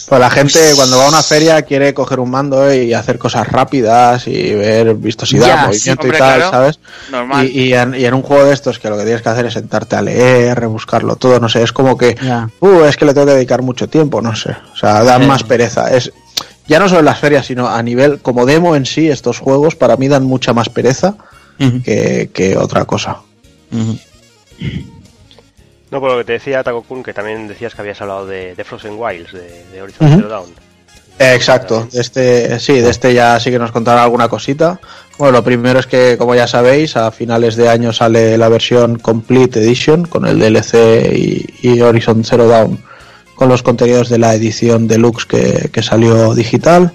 Pues 0.08 0.20
la 0.20 0.30
gente 0.30 0.58
cuando 0.74 0.98
va 0.98 1.06
a 1.06 1.08
una 1.08 1.22
feria 1.22 1.62
quiere 1.62 1.94
coger 1.94 2.18
un 2.20 2.30
mando 2.30 2.72
y 2.74 2.92
hacer 2.94 3.18
cosas 3.18 3.46
rápidas 3.46 4.26
y 4.26 4.52
ver 4.54 4.94
vistosidad, 4.94 5.66
movimiento 5.68 6.02
sí, 6.02 6.08
y 6.08 6.10
tal, 6.10 6.36
claro. 6.36 6.50
¿sabes? 6.50 6.78
Normal. 7.10 7.46
Y, 7.46 7.60
y 7.66 7.74
en, 7.74 7.94
y 7.94 8.04
en 8.04 8.14
un 8.14 8.22
juego 8.22 8.44
de 8.44 8.52
estos 8.54 8.78
que 8.78 8.88
lo 8.90 8.96
que 8.96 9.04
tienes 9.04 9.22
que 9.22 9.28
hacer 9.28 9.46
es 9.46 9.52
sentarte 9.54 9.96
a 9.96 10.02
leer, 10.02 10.58
rebuscarlo 10.58 11.14
todo, 11.16 11.38
no 11.38 11.48
sé, 11.48 11.62
es 11.62 11.72
como 11.72 11.96
que, 11.96 12.16
Ya. 12.20 12.48
uh, 12.60 12.82
es 12.84 12.96
que 12.96 13.04
le 13.04 13.14
tengo 13.14 13.26
que 13.28 13.34
dedicar 13.34 13.62
mucho 13.62 13.88
tiempo, 13.88 14.20
no 14.20 14.34
sé. 14.34 14.56
O 14.72 14.76
sea, 14.76 15.04
dan 15.04 15.22
Sí. 15.22 15.28
más 15.28 15.44
pereza. 15.44 15.94
Es 15.94 16.12
ya 16.66 16.78
no 16.78 16.88
solo 16.88 17.00
en 17.00 17.06
las 17.06 17.18
ferias, 17.18 17.46
sino 17.46 17.68
a 17.68 17.82
nivel 17.82 18.20
como 18.20 18.46
demo 18.46 18.74
en 18.76 18.86
sí, 18.86 19.08
estos 19.08 19.38
juegos 19.38 19.74
para 19.76 19.96
mí 19.96 20.08
dan 20.08 20.24
mucha 20.24 20.52
más 20.52 20.68
pereza 20.68 21.14
que, 21.84 22.30
que 22.32 22.56
otra 22.56 22.84
cosa. 22.84 23.18
ujú. 23.72 23.98
No, 25.90 26.00
por 26.00 26.10
lo 26.10 26.18
que 26.18 26.24
te 26.24 26.32
decía 26.34 26.62
Taco 26.62 26.82
Kun, 26.82 27.02
que 27.02 27.12
también 27.12 27.48
decías 27.48 27.74
que 27.74 27.80
habías 27.80 28.00
hablado 28.00 28.26
de, 28.26 28.54
de 28.54 28.64
Frozen 28.64 28.94
Wilds, 28.96 29.32
de, 29.32 29.64
de 29.72 29.82
Horizon. 29.82 30.08
Zero 30.16 30.28
Dawn. 30.28 30.50
Exacto, 31.18 31.86
de 31.92 32.00
este, 32.00 32.58
sí, 32.60 32.80
de 32.80 32.88
este 32.88 33.12
ya 33.12 33.38
sí 33.38 33.50
que 33.50 33.58
nos 33.58 33.72
contaron 33.72 34.02
alguna 34.02 34.28
cosita. 34.28 34.80
Bueno, 35.18 35.32
lo 35.32 35.44
primero 35.44 35.78
es 35.78 35.86
que, 35.86 36.16
como 36.16 36.34
ya 36.34 36.46
sabéis, 36.46 36.96
a 36.96 37.10
finales 37.10 37.56
de 37.56 37.68
año 37.68 37.92
sale 37.92 38.38
la 38.38 38.48
versión 38.48 38.98
Complete 38.98 39.60
Edition 39.60 40.06
con 40.06 40.26
el 40.26 40.38
DLC 40.38 41.12
y, 41.12 41.46
y 41.60 41.80
Horizon 41.82 42.24
Zero 42.24 42.48
Dawn 42.48 42.82
con 43.34 43.48
los 43.48 43.62
contenidos 43.62 44.10
de 44.10 44.18
la 44.18 44.34
edición 44.34 44.86
deluxe 44.86 45.24
que, 45.24 45.70
que 45.72 45.82
salió 45.82 46.34
digital. 46.34 46.92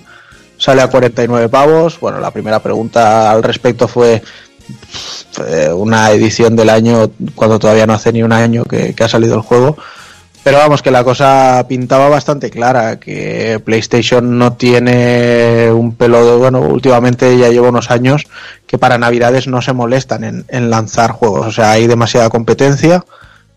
Sale 0.58 0.84
a 0.84 0.90
49 0.90 1.50
pavos. 1.50 2.00
Bueno, 2.00 2.20
la 2.20 2.30
primera 2.32 2.62
pregunta 2.62 3.32
al 3.32 3.42
respecto 3.42 3.88
fue 3.88 4.22
una 5.74 6.12
edición 6.12 6.56
del 6.56 6.70
año 6.70 7.12
cuando 7.36 7.60
todavía 7.60 7.88
no 7.88 7.94
hace 7.94 8.14
ni 8.14 8.24
un 8.24 8.32
año 8.32 8.64
que, 8.66 8.96
ha 9.00 9.08
salido 9.08 9.36
el 9.36 9.42
juego. 9.42 9.78
Pero 10.44 10.60
vamos, 10.60 10.84
que 10.84 10.92
la 10.92 11.04
cosa 11.04 11.66
pintaba 11.68 12.08
bastante 12.08 12.52
clara, 12.52 13.00
que 13.00 13.60
PlayStation 13.66 14.38
no 14.38 14.54
tiene 14.54 15.72
un 15.72 15.96
pelo 15.96 16.24
de... 16.24 16.38
Bueno, 16.38 16.62
últimamente 16.62 17.36
ya 17.36 17.50
lleva 17.50 17.70
unos 17.70 17.90
años 17.90 18.26
que 18.68 18.78
para 18.78 19.00
Navidades 19.00 19.48
no 19.48 19.64
se 19.64 19.74
molestan 19.74 20.24
en, 20.24 20.46
en 20.50 20.70
lanzar 20.70 21.14
juegos. 21.14 21.48
O 21.48 21.52
sea, 21.52 21.72
hay 21.72 21.88
demasiada 21.88 22.30
competencia 22.30 23.04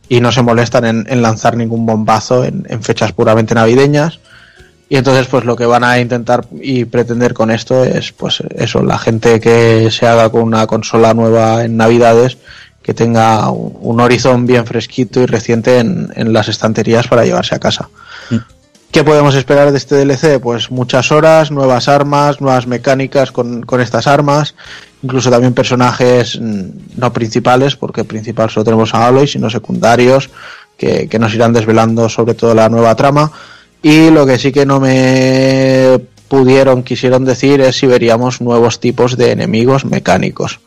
y 0.08 0.22
no 0.22 0.32
se 0.32 0.40
molestan 0.40 0.86
en, 0.86 1.06
en 1.10 1.20
lanzar 1.20 1.58
ningún 1.58 1.84
bombazo 1.84 2.42
en, 2.44 2.66
en 2.70 2.82
fechas 2.82 3.12
puramente 3.12 3.54
navideñas. 3.54 4.18
Y 4.88 4.96
entonces, 4.96 5.26
pues 5.26 5.44
lo 5.44 5.54
que 5.54 5.66
van 5.66 5.84
a 5.84 5.98
intentar 5.98 6.46
y 6.60 6.86
pretender 6.86 7.34
con 7.34 7.50
esto 7.50 7.84
es, 7.84 8.12
pues 8.12 8.42
eso, 8.54 8.82
la 8.82 8.98
gente 8.98 9.38
que 9.38 9.90
se 9.90 10.06
haga 10.06 10.30
con 10.30 10.42
una 10.42 10.66
consola 10.66 11.12
nueva 11.12 11.64
en 11.64 11.76
Navidades, 11.76 12.38
que 12.82 12.94
tenga 12.94 13.50
un, 13.50 13.76
un 13.80 14.00
Horizon 14.00 14.46
bien 14.46 14.64
fresquito 14.64 15.20
y 15.20 15.26
reciente 15.26 15.78
en, 15.78 16.10
en 16.14 16.32
las 16.32 16.48
estanterías 16.48 17.06
para 17.06 17.24
llevarse 17.24 17.54
a 17.54 17.58
casa. 17.58 17.90
¿Qué 18.90 19.04
podemos 19.04 19.34
esperar 19.34 19.70
de 19.70 19.76
este 19.76 19.96
DLC? 19.96 20.40
Pues 20.40 20.70
muchas 20.70 21.12
horas, 21.12 21.50
nuevas 21.50 21.88
armas, 21.88 22.40
nuevas 22.40 22.66
mecánicas 22.66 23.30
con, 23.30 23.60
con 23.62 23.82
estas 23.82 24.06
armas, 24.06 24.54
incluso 25.02 25.30
también 25.30 25.52
personajes 25.52 26.40
mm, 26.40 26.96
no 26.96 27.12
principales, 27.12 27.76
porque 27.76 28.04
principal 28.04 28.48
solo 28.48 28.64
tenemos 28.64 28.94
a 28.94 29.06
Aloy, 29.06 29.28
sino 29.28 29.50
secundarios, 29.50 30.30
que, 30.78 31.06
que 31.06 31.18
nos 31.18 31.34
irán 31.34 31.52
desvelando 31.52 32.08
sobre 32.08 32.32
todo 32.32 32.54
la 32.54 32.70
nueva 32.70 32.94
trama. 32.94 33.30
Y 33.82 34.10
lo 34.10 34.26
que 34.26 34.38
sí 34.38 34.50
que 34.52 34.66
no 34.66 34.80
me 34.80 36.00
pudieron, 36.28 36.82
quisieron 36.82 37.24
decir 37.24 37.60
es 37.60 37.76
si 37.76 37.86
veríamos 37.86 38.40
nuevos 38.40 38.80
tipos 38.80 39.16
de 39.16 39.30
enemigos 39.32 39.84
mecánicos. 39.84 40.60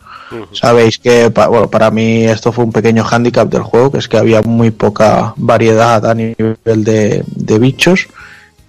Sabéis 0.53 0.97
que 0.97 1.30
pa- 1.30 1.47
bueno, 1.47 1.70
para 1.70 1.91
mí 1.91 2.24
esto 2.24 2.53
fue 2.53 2.64
un 2.64 2.72
pequeño 2.72 3.03
hándicap 3.03 3.49
del 3.49 3.64
juego, 3.64 3.91
que 3.91 3.97
es 3.97 4.07
que 4.07 4.18
había 4.18 4.41
muy 4.41 4.72
poca 4.72 5.34
variedad 5.36 6.05
a 6.05 6.16
nivel 6.16 6.55
de, 6.64 7.24
de 7.28 7.59
bichos 7.59 8.07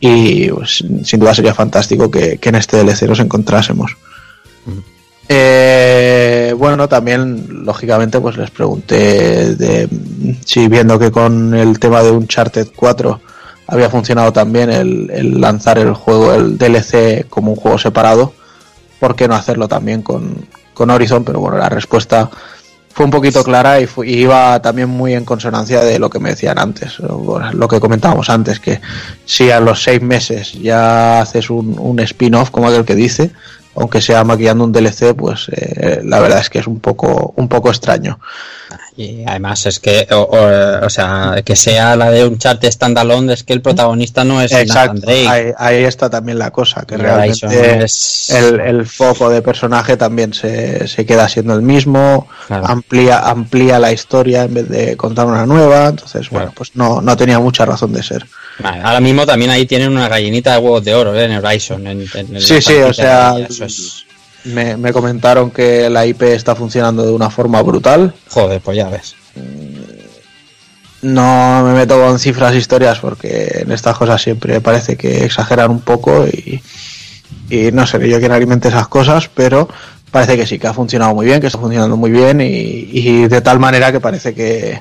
y 0.00 0.48
pues, 0.48 0.84
sin 1.04 1.20
duda 1.20 1.32
sería 1.34 1.54
fantástico 1.54 2.10
que, 2.10 2.38
que 2.38 2.48
en 2.48 2.56
este 2.56 2.78
DLC 2.78 3.02
nos 3.02 3.20
encontrásemos. 3.20 3.96
Eh, 5.28 6.52
bueno, 6.58 6.88
también 6.88 7.64
lógicamente 7.64 8.20
pues 8.20 8.36
les 8.36 8.50
pregunté 8.50 9.54
de 9.54 9.88
si 10.44 10.66
viendo 10.68 10.98
que 10.98 11.10
con 11.12 11.54
el 11.54 11.78
tema 11.78 12.02
de 12.02 12.10
Uncharted 12.10 12.68
4 12.74 13.20
había 13.72 13.88
funcionado 13.90 14.32
también 14.32 14.70
el, 14.70 15.40
lanzar 15.40 15.78
el 15.78 15.94
juego, 15.94 16.32
el 16.34 16.58
DLC 16.58 17.26
como 17.28 17.52
un 17.52 17.56
juego 17.56 17.78
separado, 17.78 18.32
¿por 19.00 19.16
qué 19.16 19.26
no 19.26 19.34
hacerlo 19.34 19.66
también 19.66 20.02
con, 20.02 20.46
con 20.74 20.90
Horizon? 20.90 21.24
Pero 21.24 21.40
bueno, 21.40 21.56
la 21.58 21.68
respuesta 21.68 22.30
fue 22.94 23.06
un 23.06 23.10
poquito 23.10 23.42
clara 23.42 23.80
y, 23.80 23.86
fu- 23.86 24.04
y 24.04 24.12
iba 24.20 24.60
también 24.60 24.90
muy 24.90 25.14
en 25.14 25.24
consonancia 25.24 25.80
de 25.82 25.98
lo 25.98 26.10
que 26.10 26.18
me 26.20 26.28
decían 26.30 26.58
antes, 26.58 26.98
lo 26.98 27.66
que 27.66 27.80
comentábamos 27.80 28.28
antes, 28.28 28.60
que 28.60 28.80
si 29.24 29.50
a 29.50 29.58
los 29.60 29.82
seis 29.82 30.02
meses 30.02 30.52
ya 30.52 31.22
haces 31.22 31.48
un, 31.48 31.76
un 31.78 31.98
spin-off, 32.00 32.50
como 32.50 32.68
aquel 32.68 32.84
que 32.84 32.94
dice, 32.94 33.30
aunque 33.74 34.02
sea 34.02 34.22
maquillando 34.24 34.64
un 34.64 34.72
DLC, 34.72 35.14
pues 35.16 35.48
eh, 35.50 36.02
la 36.04 36.20
verdad 36.20 36.40
es 36.40 36.50
que 36.50 36.58
es 36.58 36.66
un 36.66 36.80
poco, 36.80 37.32
un 37.36 37.48
poco 37.48 37.70
extraño. 37.70 38.18
Y 38.96 39.24
además 39.26 39.66
es 39.66 39.78
que, 39.80 40.06
o, 40.10 40.16
o- 40.20 40.86
o 40.86 40.90
sea, 40.90 41.42
que 41.44 41.56
sea 41.56 41.96
la 41.96 42.10
de 42.10 42.26
un 42.26 42.38
chart 42.38 42.62
standalone, 42.64 43.32
es 43.32 43.42
que 43.44 43.52
el 43.52 43.60
protagonista 43.62 44.24
no 44.24 44.40
es 44.42 44.52
Nathan 44.52 44.66
Exacto, 44.66 45.00
Drake. 45.00 45.28
ahí, 45.28 45.52
ahí 45.56 45.84
está 45.84 46.10
también 46.10 46.38
la 46.38 46.50
cosa, 46.50 46.82
que 46.86 46.96
realmente 46.96 47.84
es- 47.84 48.30
el, 48.30 48.60
el 48.60 48.86
foco 48.86 49.30
de 49.30 49.42
personaje 49.42 49.96
también 49.96 50.32
se, 50.34 50.86
se 50.88 51.06
queda 51.06 51.28
siendo 51.28 51.54
el 51.54 51.62
mismo, 51.62 52.28
Claro. 52.46 52.66
amplía, 52.66 53.18
amplía 53.20 53.78
la 53.78 53.92
historia 53.92 54.44
en 54.44 54.54
vez 54.54 54.68
de 54.68 54.96
contar 54.96 55.26
una 55.26 55.46
nueva, 55.46 55.88
entonces 55.88 56.28
bueno, 56.30 56.46
Claro. 56.46 56.54
pues 56.56 56.70
no, 56.74 57.00
no 57.00 57.16
tenía 57.16 57.38
mucha 57.38 57.64
razón 57.64 57.92
de 57.92 58.02
ser. 58.02 58.26
Vale, 58.58 58.82
ahora 58.82 59.00
mismo 59.00 59.24
también 59.24 59.50
ahí 59.50 59.64
tienen 59.66 59.90
una 59.90 60.08
gallinita 60.08 60.52
de 60.52 60.58
huevos 60.58 60.84
de 60.84 60.94
oro 60.94 61.14
¿eh? 61.18 61.24
en 61.24 61.32
Horizon. 61.44 61.86
En, 61.86 62.02
en- 62.14 62.40
Sí, 62.40 62.60
sí, 62.60 62.74
o 62.76 62.92
sea, 62.92 63.36
eso 63.38 63.64
es- 63.64 64.04
me, 64.44 64.76
me 64.76 64.92
comentaron 64.92 65.50
que 65.50 65.88
la 65.90 66.06
IP 66.06 66.22
está 66.22 66.54
funcionando 66.54 67.04
de 67.04 67.12
una 67.12 67.30
forma 67.30 67.62
brutal. 67.62 68.14
Joder, 68.28 68.60
pues 68.60 68.76
ya 68.76 68.88
ves. 68.88 69.14
No 71.02 71.62
me 71.64 71.72
meto 71.72 72.00
con 72.00 72.18
cifras 72.18 72.54
e 72.54 72.58
historias 72.58 73.00
porque 73.00 73.62
en 73.62 73.72
estas 73.72 73.96
cosas 73.96 74.22
siempre 74.22 74.60
parece 74.60 74.96
que 74.96 75.24
exageran 75.24 75.70
un 75.70 75.80
poco 75.80 76.26
y, 76.26 76.62
y 77.50 77.72
no 77.72 77.86
sé 77.86 78.08
yo 78.08 78.20
quién 78.20 78.32
alimente 78.32 78.68
esas 78.68 78.88
cosas, 78.88 79.28
pero 79.34 79.68
parece 80.12 80.36
que 80.36 80.46
sí, 80.46 80.58
que 80.58 80.68
ha 80.68 80.74
funcionado 80.74 81.14
muy 81.14 81.26
bien, 81.26 81.40
que 81.40 81.48
está 81.48 81.58
funcionando 81.58 81.96
muy 81.96 82.10
bien 82.10 82.40
y, 82.40 82.44
y 82.92 83.26
de 83.26 83.40
tal 83.40 83.58
manera 83.58 83.90
que 83.90 83.98
parece 83.98 84.32
que, 84.32 84.80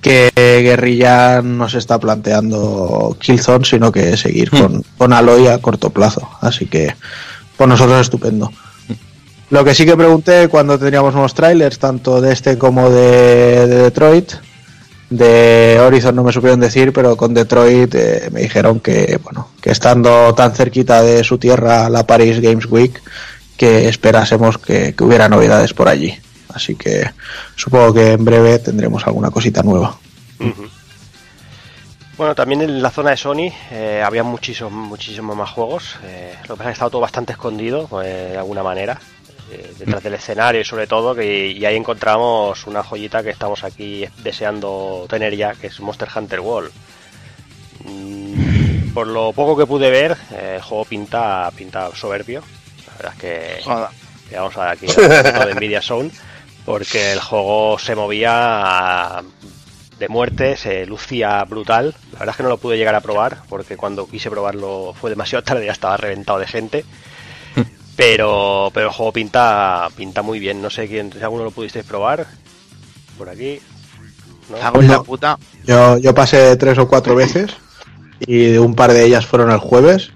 que 0.00 0.30
Guerrilla 0.36 1.42
no 1.42 1.68
se 1.68 1.78
está 1.78 1.98
planteando 1.98 3.16
Killzone, 3.18 3.64
sino 3.64 3.90
que 3.90 4.16
seguir 4.16 4.50
con, 4.50 4.84
con 4.96 5.12
Aloy 5.12 5.48
a 5.48 5.58
corto 5.58 5.90
plazo. 5.90 6.28
Así 6.40 6.66
que 6.66 6.94
por 7.56 7.68
nosotros 7.68 8.00
estupendo. 8.00 8.52
Lo 9.50 9.64
que 9.64 9.74
sí 9.74 9.86
que 9.86 9.96
pregunté 9.96 10.48
cuando 10.48 10.78
teníamos 10.78 11.14
nuevos 11.14 11.34
trailers, 11.34 11.78
tanto 11.78 12.20
de 12.20 12.32
este 12.32 12.58
como 12.58 12.90
de, 12.90 13.66
de 13.66 13.76
Detroit, 13.76 14.32
de 15.10 15.78
Horizon 15.80 16.14
no 16.14 16.22
me 16.22 16.32
supieron 16.32 16.60
decir, 16.60 16.92
pero 16.92 17.16
con 17.16 17.32
Detroit 17.32 17.94
eh, 17.94 18.28
me 18.30 18.42
dijeron 18.42 18.80
que, 18.80 19.18
bueno, 19.22 19.48
que 19.60 19.70
estando 19.70 20.34
tan 20.34 20.54
cerquita 20.54 21.02
de 21.02 21.24
su 21.24 21.38
tierra, 21.38 21.88
la 21.88 22.06
Paris 22.06 22.40
Games 22.40 22.66
Week, 22.66 23.00
que 23.56 23.88
esperásemos 23.88 24.58
que, 24.58 24.94
hubiera 25.00 25.28
novedades 25.28 25.72
por 25.72 25.88
allí. 25.88 26.14
Así 26.52 26.74
que 26.74 27.10
supongo 27.56 27.94
que 27.94 28.12
en 28.12 28.24
breve 28.24 28.58
tendremos 28.58 29.06
alguna 29.06 29.30
cosita 29.30 29.62
nueva. 29.62 29.96
Bueno, 32.16 32.34
también 32.34 32.62
en 32.62 32.82
la 32.82 32.90
zona 32.90 33.10
de 33.10 33.16
Sony 33.16 33.52
eh, 33.70 34.02
había 34.04 34.24
muchísimos, 34.24 34.72
muchísimos 34.72 35.36
más 35.36 35.50
juegos. 35.50 35.96
eh, 36.04 36.34
lo 36.48 36.54
que 36.54 36.58
pasa 36.58 36.70
es 36.70 36.78
todo 36.78 37.00
bastante 37.00 37.32
escondido, 37.32 37.86
pues, 37.86 38.06
de 38.06 38.36
alguna 38.36 38.62
manera, 38.62 38.98
eh, 39.50 39.72
detrás 39.78 40.02
del 40.02 40.14
escenario 40.14 40.60
y 40.60 40.64
sobre 40.64 40.86
todo, 40.86 41.14
que, 41.14 41.48
y 41.48 41.64
ahí 41.64 41.76
encontramos 41.76 42.66
una 42.66 42.82
joyita 42.82 43.22
que 43.22 43.30
estamos 43.30 43.64
aquí 43.64 44.06
deseando 44.22 45.06
tener 45.08 45.36
ya, 45.36 45.54
que 45.54 45.68
es 45.68 45.80
Monster 45.80 46.08
Hunter 46.14 46.40
World. 46.40 46.70
Mm, 47.84 48.92
por 48.92 49.06
lo 49.06 49.32
poco 49.32 49.56
que 49.56 49.66
pude 49.66 49.90
ver, 49.90 50.16
eh, 50.32 50.54
el 50.56 50.62
juego 50.62 50.84
pinta, 50.84 51.50
pinta 51.56 51.90
soberbio. 51.94 52.42
La 52.86 52.96
verdad 52.96 53.12
es 53.14 53.20
que 53.20 54.36
vamos 54.36 54.56
a 54.56 54.60
dar 54.60 54.68
aquí 54.70 54.86
un 54.86 54.94
poquito 54.94 55.46
de 55.46 55.54
Nvidia 55.54 55.82
Zone, 55.82 56.10
porque 56.64 57.12
el 57.12 57.20
juego 57.20 57.78
se 57.78 57.94
movía 57.94 59.22
de 59.98 60.08
muerte, 60.08 60.56
se 60.56 60.86
lucía 60.86 61.42
brutal. 61.44 61.94
La 62.12 62.18
verdad 62.20 62.32
es 62.32 62.36
que 62.36 62.42
no 62.42 62.48
lo 62.48 62.58
pude 62.58 62.76
llegar 62.76 62.94
a 62.94 63.00
probar, 63.00 63.38
porque 63.48 63.76
cuando 63.76 64.06
quise 64.06 64.30
probarlo 64.30 64.94
fue 64.98 65.10
demasiado 65.10 65.42
tarde, 65.42 65.66
ya 65.66 65.72
estaba 65.72 65.96
reventado 65.96 66.38
de 66.38 66.46
gente. 66.46 66.84
Pero, 67.98 68.70
pero 68.72 68.86
el 68.86 68.92
juego 68.92 69.12
pinta, 69.12 69.88
pinta 69.96 70.22
muy 70.22 70.38
bien. 70.38 70.62
No 70.62 70.70
sé 70.70 70.86
quién, 70.86 71.12
si 71.12 71.20
alguno 71.20 71.42
lo 71.42 71.50
pudisteis 71.50 71.84
probar. 71.84 72.24
Por 73.18 73.28
aquí. 73.28 73.58
¿no? 74.48 74.56
Cago 74.56 74.80
en 74.80 74.86
la 74.86 74.94
No. 74.98 75.02
puta. 75.02 75.36
Yo, 75.66 75.98
yo 75.98 76.14
pasé 76.14 76.54
tres 76.56 76.78
o 76.78 76.86
cuatro 76.86 77.16
veces 77.16 77.50
y 78.20 78.56
un 78.56 78.76
par 78.76 78.92
de 78.92 79.04
ellas 79.04 79.26
fueron 79.26 79.50
el 79.50 79.58
jueves, 79.58 80.10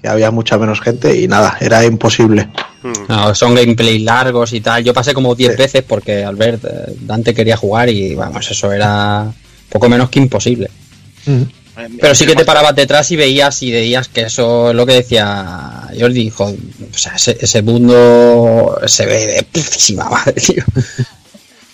que 0.00 0.06
había 0.08 0.30
mucha 0.30 0.56
menos 0.56 0.80
gente 0.80 1.20
y 1.20 1.26
nada, 1.26 1.56
era 1.60 1.84
imposible. 1.84 2.48
Mm. 2.84 2.92
No, 3.08 3.34
son 3.34 3.56
gameplay 3.56 3.98
largos 3.98 4.52
y 4.52 4.60
tal. 4.60 4.84
Yo 4.84 4.94
pasé 4.94 5.12
como 5.12 5.34
10 5.34 5.52
Sí. 5.56 5.58
veces 5.58 5.82
porque 5.82 6.24
Albert, 6.24 6.64
eh, 6.64 6.94
Dante 7.00 7.34
quería 7.34 7.56
jugar 7.56 7.88
y 7.88 8.14
vamos, 8.14 8.48
eso 8.48 8.72
era 8.72 9.26
poco 9.68 9.88
menos 9.88 10.10
que 10.10 10.20
imposible. 10.20 10.70
Pero 12.00 12.14
sí 12.14 12.26
que 12.26 12.34
te 12.34 12.44
parabas 12.44 12.74
detrás 12.74 13.10
y 13.10 13.16
veías 13.16 13.62
y 13.62 13.70
veías 13.70 14.08
que 14.08 14.22
eso 14.22 14.70
es 14.70 14.76
lo 14.76 14.86
que 14.86 14.94
decía 14.94 15.88
Jordi, 15.98 16.24
dijo, 16.24 16.44
o 16.44 16.98
sea, 16.98 17.12
ese, 17.16 17.36
ese 17.40 17.62
mundo 17.62 18.78
se 18.86 19.04
ve 19.04 19.26
de 19.26 19.42
putísima 19.42 20.08
madre, 20.08 20.32
tío. 20.32 20.64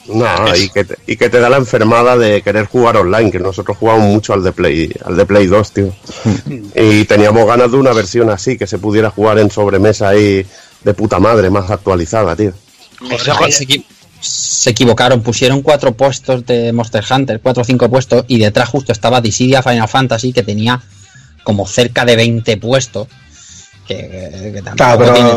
No, 0.07 0.27
y 0.57 0.69
que, 0.71 0.85
te, 0.85 0.97
y 1.07 1.17
que 1.17 1.29
te 1.29 1.41
da 1.41 1.49
la 1.49 1.57
enfermada 1.59 2.17
de 2.17 2.43
querer 2.43 2.67
jugar 2.67 2.97
online, 2.97 3.31
que 3.31 3.39
nosotros 3.39 3.77
jugamos 3.77 4.07
mucho 4.07 4.33
al 4.33 4.43
de 4.43 4.53
Play, 4.53 4.93
al 5.05 5.17
de 5.17 5.27
Play 5.27 5.47
2, 5.47 5.73
tío. 5.73 5.95
Y 6.75 7.05
teníamos 7.05 7.47
ganas 7.47 7.71
de 7.71 7.77
una 7.77 7.93
versión 7.93 8.31
así, 8.31 8.59
que 8.59 8.67
se 8.67 8.79
pudiera 8.79 9.11
jugar 9.11 9.39
en 9.39 9.51
sobremesa 9.51 10.09
ahí 10.09 10.45
de 10.83 10.95
puta 10.95 11.21
madre, 11.21 11.51
más 11.51 11.71
actualizada, 11.71 12.35
tío. 12.35 12.53
Se 14.23 14.71
equivocaron, 14.71 15.21
pusieron 15.21 15.61
cuatro 15.63 15.93
puestos 15.95 16.47
de 16.47 16.73
Monster 16.73 17.05
Hunter, 17.11 17.41
cuatro 17.41 17.63
o 17.63 17.65
cinco 17.65 17.91
puestos, 17.91 18.25
y 18.29 18.39
detrás 18.39 18.69
justo 18.69 18.93
estaba 18.93 19.21
Dissidia 19.21 19.63
Final 19.63 19.89
Fantasy, 19.89 20.33
que 20.33 20.43
tenía 20.43 20.81
como 21.45 21.67
cerca 21.67 22.05
de 22.05 22.17
20 22.17 22.57
puestos. 22.57 23.09
Que, 23.87 23.97
que- 24.55 24.63
Claro, 24.77 24.99
pero, 24.99 25.13
tiene- 25.15 25.33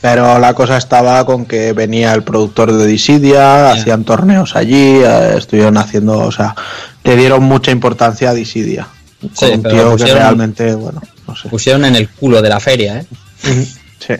pero 0.00 0.38
la 0.38 0.54
cosa 0.54 0.76
estaba 0.76 1.26
con 1.26 1.44
que 1.44 1.72
venía 1.72 2.12
el 2.14 2.22
productor 2.22 2.72
de 2.72 2.86
Dissidia, 2.86 3.72
hacían 3.72 4.04
torneos 4.04 4.54
allí, 4.54 5.00
eh, 5.02 5.34
estuvieron 5.36 5.76
haciendo, 5.76 6.18
o 6.18 6.30
sea, 6.30 6.54
le 7.02 7.16
dieron 7.16 7.42
mucha 7.42 7.72
importancia 7.72 8.30
a 8.30 8.34
Dissidia. 8.34 8.86
Sí, 9.32 9.46
un 9.46 9.62
tío 9.62 9.70
que 9.70 9.90
pusieron- 10.02 10.18
realmente, 10.22 10.74
bueno, 10.74 11.02
no 11.26 11.34
sé. 11.34 11.48
pusieron 11.48 11.84
en 11.86 11.96
el 11.96 12.08
culo 12.10 12.40
de 12.42 12.48
la 12.48 12.60
feria, 12.60 12.98
¿eh? 13.00 13.06
Sí. 13.98 14.14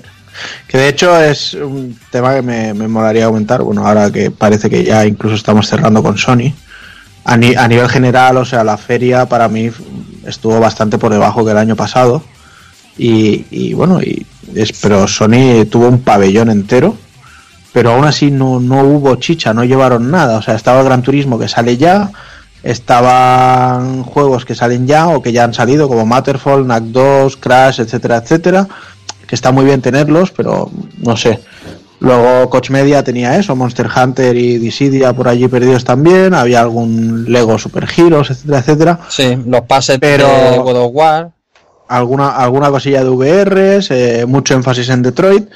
Que 0.69 0.79
de 0.79 0.89
hecho 0.89 1.19
es 1.21 1.55
un 1.55 1.99
tema 2.11 2.35
que 2.35 2.43
me, 2.43 2.75
me 2.75 2.89
molaría 2.89 3.27
aumentar, 3.27 3.63
bueno, 3.63 3.87
ahora 3.87 4.11
que 4.11 4.31
parece 4.31 4.69
que 4.71 4.85
ya 4.85 5.05
incluso 5.07 5.35
estamos 5.37 5.67
cerrando 5.69 6.03
con 6.03 6.19
Sony. 6.19 6.53
A, 7.25 7.37
ni- 7.37 7.55
a 7.55 7.67
nivel 7.69 7.89
general, 7.89 8.37
o 8.37 8.45
sea, 8.45 8.63
la 8.65 8.77
feria 8.77 9.27
para 9.27 9.49
mí 9.49 9.71
estuvo 10.27 10.61
bastante 10.61 10.99
por 10.99 11.13
debajo 11.13 11.45
que 11.45 11.53
el 11.53 11.59
año 11.59 11.77
pasado. 11.77 12.23
Y, 12.99 13.47
y 13.51 13.73
bueno, 13.75 14.01
y 14.03 14.27
es, 14.55 14.73
pero 14.81 15.07
Sony 15.09 15.65
tuvo 15.71 15.89
un 15.89 16.01
pabellón 16.03 16.51
entero, 16.51 16.97
pero 17.73 17.93
aún 17.93 18.05
así 18.05 18.31
no, 18.31 18.61
no 18.61 18.83
hubo 18.85 19.17
chicha, 19.17 19.53
no 19.55 19.65
llevaron 19.65 20.11
nada. 20.11 20.37
O 20.39 20.43
sea, 20.43 20.55
estaba 20.55 20.81
el 20.81 20.85
Gran 20.85 21.03
Turismo 21.03 21.39
que 21.39 21.49
sale 21.49 21.77
ya, 21.77 22.11
estaban 22.63 24.03
juegos 24.03 24.45
que 24.45 24.55
salen 24.55 24.87
ya 24.87 25.09
o 25.09 25.23
que 25.23 25.33
ya 25.33 25.45
han 25.45 25.55
salido, 25.55 25.89
como 25.89 26.05
Matterfall, 26.07 26.65
Knack 26.65 26.83
2, 26.85 27.37
Crash, 27.39 27.81
etcétera, 27.81 28.19
etcétera, 28.19 28.69
que 29.27 29.35
está 29.35 29.53
muy 29.53 29.65
bien 29.65 29.81
tenerlos, 29.83 30.31
pero 30.31 30.71
no 31.03 31.17
sé. 31.17 31.41
Luego 32.01 32.51
Coach 32.51 32.71
Media 32.71 33.03
tenía 33.03 33.39
eso, 33.39 33.57
Monster 33.57 33.89
Hunter 33.95 34.37
y 34.37 34.59
Dissidia 34.59 35.13
por 35.15 35.29
allí 35.29 35.49
perdidos 35.49 35.85
también, 35.85 36.35
había 36.35 36.61
algún 36.61 37.25
Lego 37.33 37.59
Super 37.59 37.87
Heroes, 37.97 38.31
etcétera, 38.31 38.59
etcétera. 38.59 39.01
Sí, 39.09 39.39
los 39.47 39.63
pases 39.63 39.99
Pero- 40.01 40.27
de 40.27 40.59
God 40.59 40.77
of 40.77 40.91
War. 40.93 41.31
alguna, 41.89 42.29
alguna 42.37 42.71
cosilla 42.71 43.03
de 43.05 43.11
VRs, 43.11 43.91
eh, 43.91 44.25
mucho 44.27 44.55
énfasis 44.55 44.89
en 44.91 45.03
Detroit, 45.03 45.49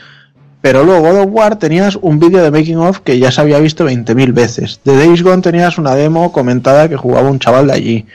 pero 0.63 0.85
luego 0.85 1.01
God 1.11 1.21
of 1.23 1.29
War 1.31 1.57
tenías 1.59 1.97
un 2.01 2.19
vídeo 2.19 2.43
de 2.43 2.51
making 2.51 2.79
of 2.79 3.01
que 3.01 3.19
ya 3.19 3.31
se 3.31 3.41
había 3.41 3.59
visto 3.59 3.85
20.000 3.85 4.33
veces. 4.33 4.81
De 4.85 4.97
Days 4.97 5.23
Gone 5.23 5.43
tenías 5.43 5.77
una 5.79 5.95
demo 5.95 6.33
comentada 6.33 6.89
que 6.89 6.97
jugaba 6.97 7.29
un 7.31 7.39
chaval 7.41 7.67
de 7.67 7.73
allí. 7.75 8.07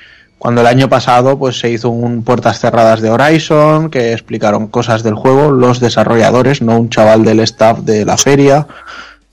Cuando 0.43 0.59
el 0.59 0.67
año 0.67 0.89
pasado 0.89 1.39
pues 1.39 1.57
se 1.57 1.69
hizo 1.69 1.89
un 1.89 2.21
puertas 2.21 2.59
cerradas 2.59 2.99
de 2.99 3.09
Horizon, 3.09 3.89
que 3.89 4.11
explicaron 4.11 4.67
cosas 4.67 5.01
del 5.01 5.13
juego, 5.13 5.51
los 5.51 5.79
desarrolladores, 5.79 6.61
no 6.61 6.77
un 6.77 6.89
chaval 6.89 7.23
del 7.23 7.39
staff 7.39 7.79
de 7.79 8.03
la 8.03 8.17
feria. 8.17 8.67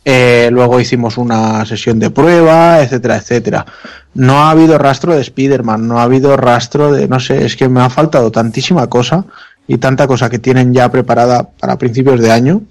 Eh, 0.04 0.50
luego 0.52 0.78
hicimos 0.78 1.18
una 1.18 1.66
sesión 1.66 1.98
de 1.98 2.10
prueba, 2.10 2.80
etcétera, 2.80 3.16
etcétera. 3.16 3.66
No 4.14 4.44
ha 4.44 4.52
habido 4.52 4.78
rastro 4.78 5.12
de 5.12 5.22
Spider-Man, 5.22 5.88
no 5.88 5.98
ha 5.98 6.04
habido 6.04 6.36
rastro 6.36 6.92
de, 6.92 7.08
no 7.08 7.18
sé, 7.18 7.44
es 7.44 7.56
que 7.56 7.68
me 7.68 7.80
ha 7.80 7.90
faltado 7.90 8.30
tantísima 8.30 8.86
cosa 8.86 9.24
y 9.66 9.78
tanta 9.78 10.06
cosa 10.06 10.30
que 10.30 10.38
tienen 10.38 10.72
ya 10.72 10.92
preparada 10.92 11.42
para 11.42 11.76
principios 11.76 12.20
de 12.20 12.30
año 12.30 12.62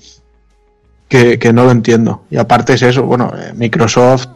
que, 1.09 1.37
que 1.39 1.51
no 1.51 1.65
lo 1.65 1.71
entiendo. 1.71 2.23
Y 2.31 2.37
aparte 2.37 2.75
es 2.75 2.83
eso, 2.83 3.03
bueno, 3.03 3.33
eh, 3.37 3.51
Microsoft 3.53 4.29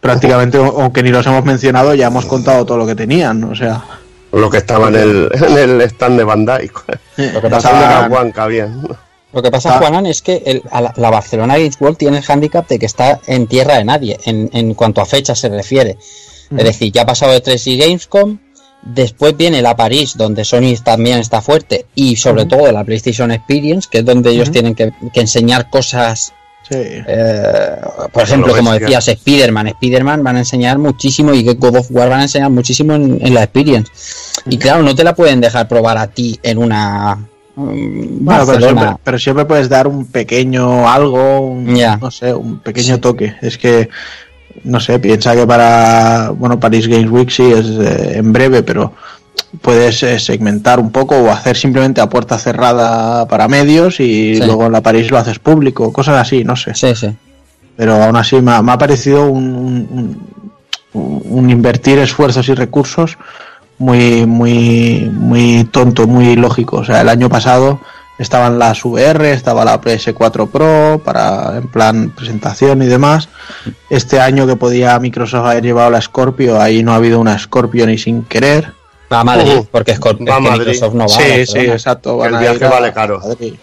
prácticamente, 0.00 0.58
aunque 0.58 1.02
ni 1.02 1.10
los 1.10 1.26
hemos 1.26 1.44
mencionado, 1.44 1.94
ya 1.94 2.06
hemos 2.08 2.26
contado 2.26 2.64
todo 2.64 2.78
lo 2.78 2.86
que 2.86 2.94
tenían, 2.94 3.42
o 3.44 3.54
sea, 3.54 3.84
Lo 4.32 4.50
que 4.50 4.58
estaba 4.58 4.88
en 4.88 4.94
el, 4.96 5.28
en 5.34 5.56
el 5.58 5.80
stand 5.82 6.18
de 6.18 6.24
Bandai. 6.24 6.70
Lo 7.16 7.40
que 7.40 7.48
pasa, 7.48 8.06
Juanca, 8.10 8.46
bien. 8.46 8.82
lo 9.32 9.42
que 9.42 9.50
pasa 9.50 9.74
Ah. 9.74 9.78
Juanan, 9.78 10.06
es 10.06 10.22
que 10.22 10.42
el- 10.46 10.62
a 10.70 10.80
la, 10.80 10.92
la 10.96 11.10
Barcelona 11.10 11.56
Games 11.58 11.76
World 11.80 11.96
tiene 11.98 12.18
el 12.18 12.24
handicap 12.26 12.66
de 12.68 12.78
que 12.78 12.86
está 12.86 13.20
en 13.26 13.46
tierra 13.46 13.76
de 13.78 13.84
nadie, 13.84 14.18
en, 14.24 14.48
en 14.52 14.74
cuanto 14.74 15.00
a 15.00 15.06
fecha 15.06 15.34
se 15.34 15.48
refiere. 15.48 15.96
Es 16.56 16.64
decir, 16.64 16.90
ya 16.92 17.02
ha 17.02 17.06
pasado 17.06 17.32
de 17.32 17.40
3 17.42 17.66
y 17.66 17.76
Gamescom, 17.78 18.38
después 18.82 19.36
viene 19.36 19.60
la 19.60 19.76
París, 19.76 20.14
donde 20.16 20.44
Sony 20.46 20.74
también 20.82 21.18
está 21.18 21.42
fuerte, 21.42 21.84
y 21.94 22.16
sobre 22.16 22.46
todo 22.46 22.72
la 22.72 22.84
PlayStation 22.84 23.30
Experience, 23.30 23.86
que 23.90 23.98
es 23.98 24.04
donde 24.06 24.30
ellos 24.30 24.50
tienen 24.50 24.74
que, 24.74 24.92
que 25.12 25.20
enseñar 25.20 25.68
cosas 25.68 26.32
sí. 26.68 26.76
Eh, 26.76 27.76
por 28.12 28.22
ejemplo, 28.22 28.48
lo 28.48 28.56
como 28.56 28.72
decías, 28.72 29.08
Spider-Man. 29.08 29.68
Spider-Man 29.68 30.22
van 30.24 30.36
a 30.36 30.38
enseñar 30.40 30.78
muchísimo 30.78 31.32
y 31.34 31.42
God 31.42 31.76
of 31.76 31.86
War 31.90 32.08
van 32.08 32.20
a 32.20 32.22
enseñar 32.24 32.50
muchísimo 32.50 32.94
en, 32.94 33.18
en 33.20 33.34
la 33.34 33.42
Experience. 33.44 33.90
Y 34.48 34.58
claro, 34.58 34.82
no 34.82 34.94
te 34.94 35.04
la 35.04 35.14
pueden 35.14 35.40
dejar 35.40 35.68
probar 35.68 35.98
a 35.98 36.06
ti 36.06 36.38
en 36.42 36.58
una 36.58 37.16
mm, 37.16 37.22
Bueno, 37.56 38.22
pero 38.24 38.46
Barcelona. 38.46 38.80
siempre, 38.82 39.00
pero 39.04 39.18
siempre 39.18 39.44
puedes 39.44 39.68
dar 39.68 39.86
un 39.86 40.06
pequeño 40.06 40.88
algo, 40.88 41.40
un- 41.40 41.74
no 42.00 42.10
sé, 42.10 42.32
un 42.34 42.60
pequeño 42.60 42.94
Sí. 42.94 43.00
toque. 43.00 43.34
Es 43.42 43.58
que, 43.58 43.88
no 44.64 44.80
sé, 44.80 44.98
piensa 44.98 45.34
que 45.34 45.46
para, 45.46 46.30
bueno, 46.30 46.58
Paris 46.58 46.86
Games 46.88 47.10
Week 47.10 47.30
sí 47.30 47.50
es 47.50 47.66
eh, 47.66 48.18
en 48.18 48.32
breve, 48.32 48.62
pero 48.62 48.92
puedes 49.62 50.02
eh, 50.02 50.18
segmentar 50.18 50.78
un 50.80 50.90
poco 50.90 51.16
o 51.16 51.30
hacer 51.30 51.56
simplemente 51.56 52.00
a 52.00 52.08
puerta 52.08 52.38
cerrada 52.38 53.26
para 53.28 53.48
medios 53.48 54.00
y 54.00 54.34
Sí. 54.36 54.42
luego 54.44 54.66
en 54.66 54.72
la 54.72 54.82
París 54.82 55.10
lo 55.10 55.18
haces 55.18 55.38
público, 55.38 55.92
cosas 55.92 56.16
así, 56.20 56.44
no 56.44 56.54
sé. 56.56 56.74
Sí, 56.74 56.94
sí. 56.94 57.14
Pero 57.76 58.02
aún 58.02 58.16
así 58.16 58.36
me 58.40 58.52
ha, 58.52 58.62
me 58.62 58.72
ha 58.72 58.78
parecido 58.78 59.26
un, 59.26 59.44
un- 59.44 60.28
un- 60.92 61.22
un 61.30 61.50
invertir 61.50 61.98
esfuerzos 61.98 62.48
y 62.48 62.54
recursos 62.54 63.16
muy, 63.78 64.26
muy, 64.26 65.08
muy 65.12 65.64
tonto, 65.70 66.06
muy 66.06 66.34
lógico. 66.36 66.78
O 66.78 66.84
sea, 66.84 67.00
el 67.00 67.08
año 67.08 67.28
pasado 67.28 67.78
estaban 68.18 68.58
las 68.58 68.84
VR, 68.84 69.30
estaba 69.32 69.64
la 69.64 69.80
PS4 69.80 70.48
Pro 70.50 71.00
para 71.04 71.56
en 71.58 71.68
plan 71.68 72.10
presentación 72.10 72.82
y 72.82 72.86
demás. 72.86 73.28
Este 73.90 74.18
año 74.20 74.46
que 74.48 74.56
podía 74.56 74.98
Microsoft 74.98 75.46
haber 75.46 75.62
llevado 75.62 75.90
la 75.90 76.00
Scorpio, 76.00 76.60
ahí 76.60 76.82
no 76.82 76.92
ha 76.92 76.96
habido 76.96 77.20
una 77.20 77.38
Scorpio 77.38 77.86
ni 77.86 77.96
sin 77.96 78.24
querer. 78.24 78.72
Va 79.10 79.20
a 79.20 79.24
Madrid, 79.24 79.60
porque 79.70 79.92
es, 79.92 80.00
Va 80.00 80.36
a 80.36 80.40
Madrid. 80.40 80.58
Microsoft 80.66 80.94
no 80.94 81.06
va. 81.08 81.14
a 81.14 81.18
sí, 81.18 81.46
sí, 81.46 81.58
exacto. 81.60 82.24
El 82.24 82.34
a 82.34 82.40
viaje 82.40 82.64
a 82.64 82.68
vale 82.68 82.92
caro. 82.92 83.20
Madrid. 83.20 83.54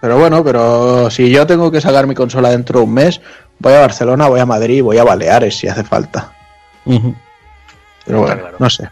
Pero 0.00 0.18
bueno, 0.18 0.42
pero 0.44 1.10
si 1.10 1.30
yo 1.30 1.46
tengo 1.46 1.70
que 1.70 1.80
sacar 1.80 2.06
mi 2.06 2.14
consola 2.14 2.50
dentro 2.50 2.80
de 2.80 2.86
un 2.86 2.94
mes, 2.94 3.20
voy 3.58 3.72
a 3.74 3.80
Barcelona, 3.80 4.28
voy 4.28 4.40
a 4.40 4.46
Madrid, 4.46 4.82
voy 4.82 4.98
a 4.98 5.04
Baleares 5.04 5.56
si 5.56 5.68
hace 5.68 5.84
falta. 5.84 6.32
Pero 6.84 8.18
bueno, 8.20 8.40
claro. 8.40 8.56
no 8.58 8.70
sé. 8.70 8.88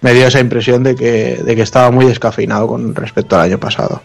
Me 0.00 0.12
dio 0.12 0.26
esa 0.28 0.38
impresión 0.38 0.82
de 0.82 0.94
que, 0.94 1.36
de 1.42 1.56
que 1.56 1.62
estaba 1.62 1.90
muy 1.90 2.04
descafeinado 2.04 2.68
con 2.68 2.94
respecto 2.94 3.36
al 3.36 3.42
año 3.42 3.58
pasado. 3.58 4.02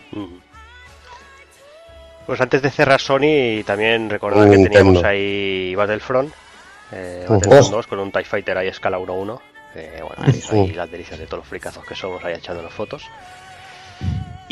Pues 2.26 2.40
antes 2.42 2.62
de 2.62 2.70
cerrar 2.70 3.02
Sony, 3.02 3.64
también 3.66 4.10
recordar 4.10 4.48
Un 4.48 4.52
que 4.52 4.70
teníamos 4.70 5.04
ahí 5.04 5.74
Battlefront, 5.76 6.32
eh. 6.92 7.26
Battlefront 7.28 7.66
Oh. 7.74 7.76
2 7.78 7.88
con 7.88 8.00
un 8.00 8.12
TIE 8.12 8.24
Fighter 8.24 8.58
ahí 8.58 8.68
a 8.68 8.72
escala 8.72 8.98
1-1. 9.00 9.40
Eh, 9.76 10.02
bueno, 10.02 10.16
ahí 10.52 10.74
las 10.74 10.90
delicias 10.92 11.20
de 11.20 11.26
todos 11.26 11.40
los 11.42 11.48
fricazos 11.48 11.86
que 11.86 11.96
somos 11.96 12.24
ahí 12.24 12.34
echando 12.34 12.62
las 12.62 12.74
fotos. 12.74 13.04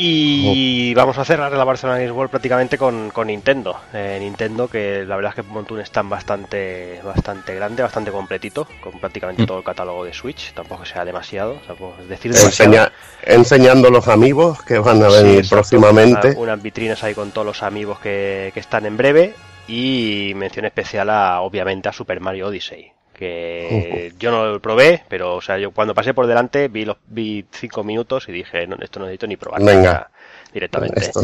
Y 0.00 0.94
vamos 0.94 1.18
a 1.18 1.24
cerrar 1.24 1.50
la 1.50 1.64
Barcelona 1.64 1.98
Games 1.98 2.12
World 2.14 2.30
prácticamente 2.30 2.78
con, 2.78 3.10
con 3.10 3.26
Nintendo. 3.26 3.80
Eh, 3.92 4.18
Nintendo, 4.20 4.68
que 4.68 5.04
la 5.04 5.16
verdad 5.16 5.30
es 5.36 5.36
que 5.36 5.42
montó 5.50 5.74
un 5.74 5.80
stand 5.80 6.08
bastante, 6.08 7.00
bastante 7.02 7.52
grande, 7.56 7.82
bastante 7.82 8.12
completito, 8.12 8.68
con 8.80 8.92
prácticamente 9.00 9.42
Mm. 9.42 9.46
todo 9.46 9.58
el 9.58 9.64
catálogo 9.64 10.04
de 10.04 10.14
Switch. 10.14 10.52
Tampoco 10.52 10.84
sea 10.84 11.04
demasiado, 11.04 11.54
tampoco 11.66 11.96
es 12.00 12.08
decir 12.08 12.32
demasiado. 12.32 12.70
Enseña- 12.72 12.92
enseñando 13.24 13.90
los 13.90 14.06
amigos 14.06 14.62
que 14.62 14.78
van 14.78 15.02
a 15.02 15.08
venir 15.08 15.44
próximamente. 15.48 16.28
Una- 16.28 16.38
unas 16.38 16.62
vitrinas 16.62 17.02
ahí 17.02 17.14
con 17.14 17.32
todos 17.32 17.46
los 17.48 17.62
amigos 17.64 17.98
que, 17.98 18.52
que 18.54 18.60
están 18.60 18.86
en 18.86 18.96
breve. 18.96 19.34
Y 19.66 20.32
mención 20.36 20.64
especial 20.64 21.10
a, 21.10 21.40
obviamente, 21.40 21.88
a 21.88 21.92
Super 21.92 22.20
Mario 22.20 22.46
Odyssey. 22.46 22.92
Que 23.18 24.12
yo 24.18 24.30
no 24.30 24.46
lo 24.46 24.60
probé, 24.60 25.02
pero 25.08 25.34
o 25.36 25.40
sea, 25.42 25.58
yo 25.58 25.72
cuando 25.72 25.92
pasé 25.94 26.14
por 26.14 26.26
delante 26.28 26.68
vi 26.68 26.84
los 26.84 26.96
vi 27.08 27.44
cinco 27.50 27.82
minutos 27.82 28.26
y 28.28 28.32
dije, 28.32 28.66
no, 28.68 28.76
esto 28.80 29.00
no 29.00 29.06
necesito 29.06 29.26
ni 29.26 29.36
probar 29.36 29.62
Venga. 29.62 30.08
directamente. 30.52 31.00
Esto- 31.00 31.22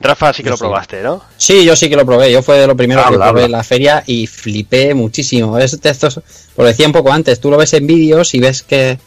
Rafa 0.00 0.32
sí 0.32 0.42
que 0.42 0.46
Yo 0.46 0.50
lo 0.52 0.56
sí. 0.56 0.60
probaste, 0.62 1.02
¿no? 1.02 1.22
Sí, 1.36 1.64
yo 1.64 1.74
sí 1.74 1.90
que 1.90 1.96
lo 1.96 2.06
probé. 2.06 2.30
Yo 2.30 2.40
fue 2.40 2.56
de 2.58 2.66
lo 2.68 2.76
primero 2.76 3.00
que 3.02 3.06
Habla, 3.08 3.26
probé 3.26 3.28
habla. 3.42 3.44
en 3.46 3.52
la 3.52 3.64
feria 3.64 4.02
y 4.06 4.26
flipé 4.28 4.94
muchísimo. 4.94 5.58
Es 5.58 5.80
de 5.80 5.90
estos, 5.90 6.20
lo 6.56 6.64
decía 6.64 6.86
un 6.86 6.92
poco 6.92 7.12
antes, 7.12 7.40
tú 7.40 7.50
lo 7.50 7.56
ves 7.56 7.72
en 7.74 7.86
vídeos 7.86 8.32
y 8.34 8.38
ves 8.40 8.62
que 8.62 8.98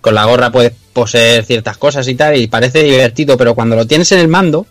con 0.00 0.14
la 0.14 0.24
gorra 0.24 0.52
puedes 0.52 0.72
poseer 0.92 1.44
ciertas 1.44 1.76
cosas 1.76 2.06
y 2.08 2.14
tal 2.14 2.36
y 2.36 2.46
parece 2.46 2.82
divertido, 2.84 3.36
pero 3.36 3.54
cuando 3.56 3.74
lo 3.76 3.86
tienes 3.88 4.12
en 4.12 4.20
el 4.20 4.28
mando 4.28 4.66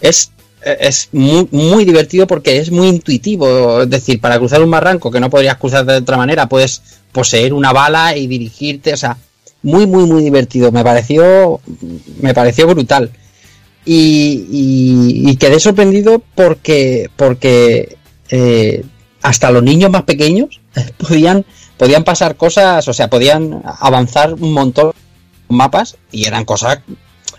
es 0.00 0.30
es 0.64 1.08
muy, 1.12 1.46
muy 1.50 1.84
divertido 1.84 2.26
porque 2.26 2.58
es 2.58 2.70
muy 2.70 2.88
intuitivo. 2.88 3.82
Es 3.82 3.90
decir, 3.90 4.20
para 4.20 4.38
cruzar 4.38 4.62
un 4.62 4.70
barranco 4.70 5.10
que 5.10 5.20
no 5.20 5.30
podrías 5.30 5.56
cruzar 5.56 5.84
de 5.84 5.96
otra 5.96 6.16
manera, 6.16 6.48
puedes 6.48 6.82
poseer 7.12 7.52
una 7.52 7.72
bala 7.72 8.16
y 8.16 8.26
dirigirte. 8.26 8.92
O 8.92 8.96
sea, 8.96 9.16
muy, 9.62 9.86
muy, 9.86 10.04
muy 10.04 10.22
divertido. 10.22 10.72
Me 10.72 10.84
pareció, 10.84 11.60
me 12.20 12.34
pareció 12.34 12.66
brutal. 12.66 13.10
Y, 13.84 15.36
quedé 15.36 15.60
sorprendido 15.60 16.22
porque, 16.34 17.10
porque 17.16 17.98
eh, 18.30 18.84
hasta 19.20 19.50
los 19.50 19.62
niños 19.62 19.90
más 19.90 20.04
pequeños 20.04 20.60
podían, 20.96 21.44
podían 21.76 22.04
pasar 22.04 22.36
cosas, 22.36 22.86
o 22.88 22.92
sea, 22.94 23.10
podían 23.10 23.62
avanzar 23.80 24.34
un 24.34 24.52
montón 24.52 24.92
mapas 25.48 25.96
y 26.10 26.26
eran 26.26 26.44
cosas 26.44 26.78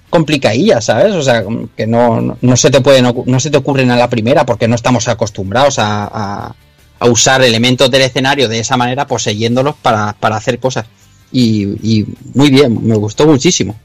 complicadillas, 0.09 0.85
¿sabes? 0.85 1.13
O 1.13 1.21
sea, 1.21 1.43
que 1.75 1.87
no, 1.87 2.37
no, 2.39 2.57
se 2.57 2.69
te 2.69 2.81
pueden 2.81 3.13
no 3.25 3.39
se 3.39 3.49
te 3.49 3.57
ocurren 3.57 3.91
a 3.91 3.97
la 3.97 4.09
primera 4.09 4.45
porque 4.45 4.67
no 4.67 4.75
estamos 4.75 5.07
acostumbrados 5.07 5.79
a, 5.79 6.53
a, 6.99 7.09
usar 7.09 7.43
elementos 7.43 7.91
del 7.91 8.03
escenario 8.03 8.47
de 8.47 8.59
esa 8.59 8.77
manera, 8.77 9.05
poseyéndolos 9.05 9.75
para, 9.75 10.13
para 10.13 10.37
hacer 10.37 10.59
cosas. 10.59 10.85
Y, 11.31 12.05
muy 12.33 12.49
bien, 12.49 12.87
me 12.87 12.95
gustó 12.95 13.27
muchísimo. 13.27 13.75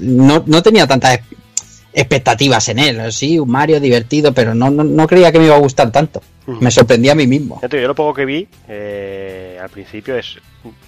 No, 0.00 0.42
no 0.46 0.62
tenía 0.62 0.86
tantas 0.86 1.20
expectativas 1.96 2.68
en 2.68 2.78
él, 2.78 3.10
sí, 3.10 3.38
un 3.38 3.50
Mario 3.50 3.80
divertido, 3.80 4.34
pero 4.34 4.54
no, 4.54 4.70
no, 4.70 5.06
creía 5.06 5.32
que 5.32 5.38
me 5.38 5.46
iba 5.46 5.56
a 5.56 5.60
gustar 5.60 5.90
tanto. 5.90 6.20
Me 6.46 6.70
sorprendía 6.70 7.12
a 7.12 7.14
mí 7.14 7.26
mismo. 7.26 7.60
Yo 7.68 7.88
lo 7.88 7.94
poco 7.94 8.14
que 8.14 8.24
vi 8.24 8.46
eh, 8.68 9.58
al 9.60 9.70
principio 9.70 10.16
es 10.16 10.36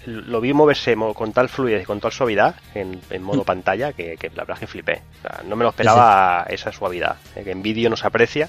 lo 0.04 0.40
vi 0.40 0.52
moverse 0.52 0.94
con 1.14 1.32
tal 1.32 1.48
fluidez 1.48 1.82
y 1.82 1.84
con 1.86 1.98
tal 1.98 2.12
suavidad 2.12 2.56
en, 2.74 3.00
modo 3.22 3.42
mm. 3.42 3.44
pantalla 3.44 3.92
que, 3.92 4.16
la 4.34 4.42
verdad 4.44 4.56
es 4.56 4.60
que 4.60 4.66
flipé. 4.66 5.02
no 5.48 5.56
me 5.56 5.64
lo 5.64 5.70
esperaba 5.70 6.46
esa 6.48 6.70
suavidad, 6.72 7.16
eh, 7.34 7.42
que 7.42 7.52
en 7.52 7.62
vídeo 7.62 7.88
no 7.88 7.96
se 7.96 8.06
aprecia 8.06 8.48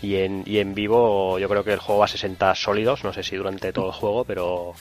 y 0.00 0.16
en, 0.16 0.44
y 0.46 0.58
en 0.58 0.74
vivo 0.74 1.38
yo 1.38 1.48
creo 1.48 1.62
que 1.62 1.74
el 1.74 1.80
juego 1.80 2.00
va 2.00 2.06
a 2.06 2.08
60 2.08 2.54
sólidos, 2.54 3.04
no 3.04 3.12
sé 3.12 3.22
si 3.22 3.36
durante 3.36 3.72
todo 3.72 3.86
el 3.86 3.92
juego, 3.92 4.24
pero 4.24 4.72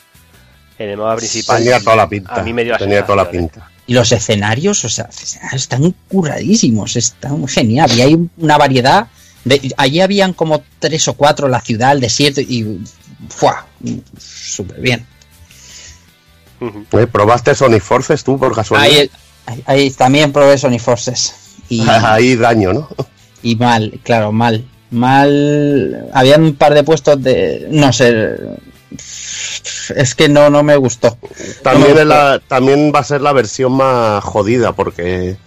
en 0.79 0.89
el 0.89 0.97
mapa 0.97 1.17
principal. 1.17 1.57
Tenía 1.57 1.79
toda 1.79 1.97
la 1.97 2.07
pinta. 2.07 2.33
A 2.33 2.43
mí 2.43 2.53
me 2.53 2.63
dio 2.63 2.77
Tenía 2.77 3.05
toda 3.05 3.23
la 3.23 3.29
pinta. 3.29 3.69
Y 3.87 3.93
los 3.93 4.11
escenarios, 4.11 4.83
o 4.83 4.89
sea, 4.89 5.09
están 5.53 5.95
curadísimos, 6.09 6.97
están 6.97 7.47
genial. 7.47 7.89
Y 7.95 8.01
hay 8.01 8.29
una 8.37 8.57
variedad. 8.57 9.07
De, 9.45 9.73
allí 9.77 10.01
habían 10.01 10.33
como 10.33 10.61
tres 10.79 11.07
o 11.07 11.13
cuatro, 11.13 11.47
la 11.47 11.61
ciudad, 11.61 11.93
el 11.93 12.01
desierto, 12.01 12.41
y. 12.41 12.81
¡Fua! 13.29 13.65
Súper 14.19 14.81
bien. 14.81 15.07
¿Probaste 17.11 17.55
Sonic 17.55 17.81
Forces 17.81 18.23
tú 18.23 18.37
por 18.37 18.53
casualidad? 18.53 19.07
Ahí, 19.45 19.61
ahí, 19.65 19.91
también 19.91 20.33
probé 20.33 20.57
Sonic 20.57 20.81
Forces. 20.81 21.33
Y, 21.69 21.87
ahí 21.87 22.35
daño, 22.35 22.73
¿no? 22.73 22.89
Y 23.41 23.55
mal, 23.55 23.99
claro, 24.03 24.31
mal. 24.31 24.67
Mal. 24.91 26.09
Habían 26.13 26.43
un 26.43 26.55
par 26.55 26.73
de 26.73 26.83
puestos 26.83 27.21
de. 27.23 27.67
No 27.71 27.93
sé 27.93 28.35
es 29.95 30.15
que 30.15 30.29
no, 30.29 30.49
no 30.49 30.63
me 30.63 30.75
gustó. 30.77 31.17
También, 31.63 32.07
La, 32.07 32.41
también 32.47 32.91
va 32.93 32.99
a 32.99 33.03
ser 33.03 33.21
la 33.21 33.33
versión 33.33 33.73
más 33.73 34.23
jodida 34.23 34.73
porque 34.73 35.37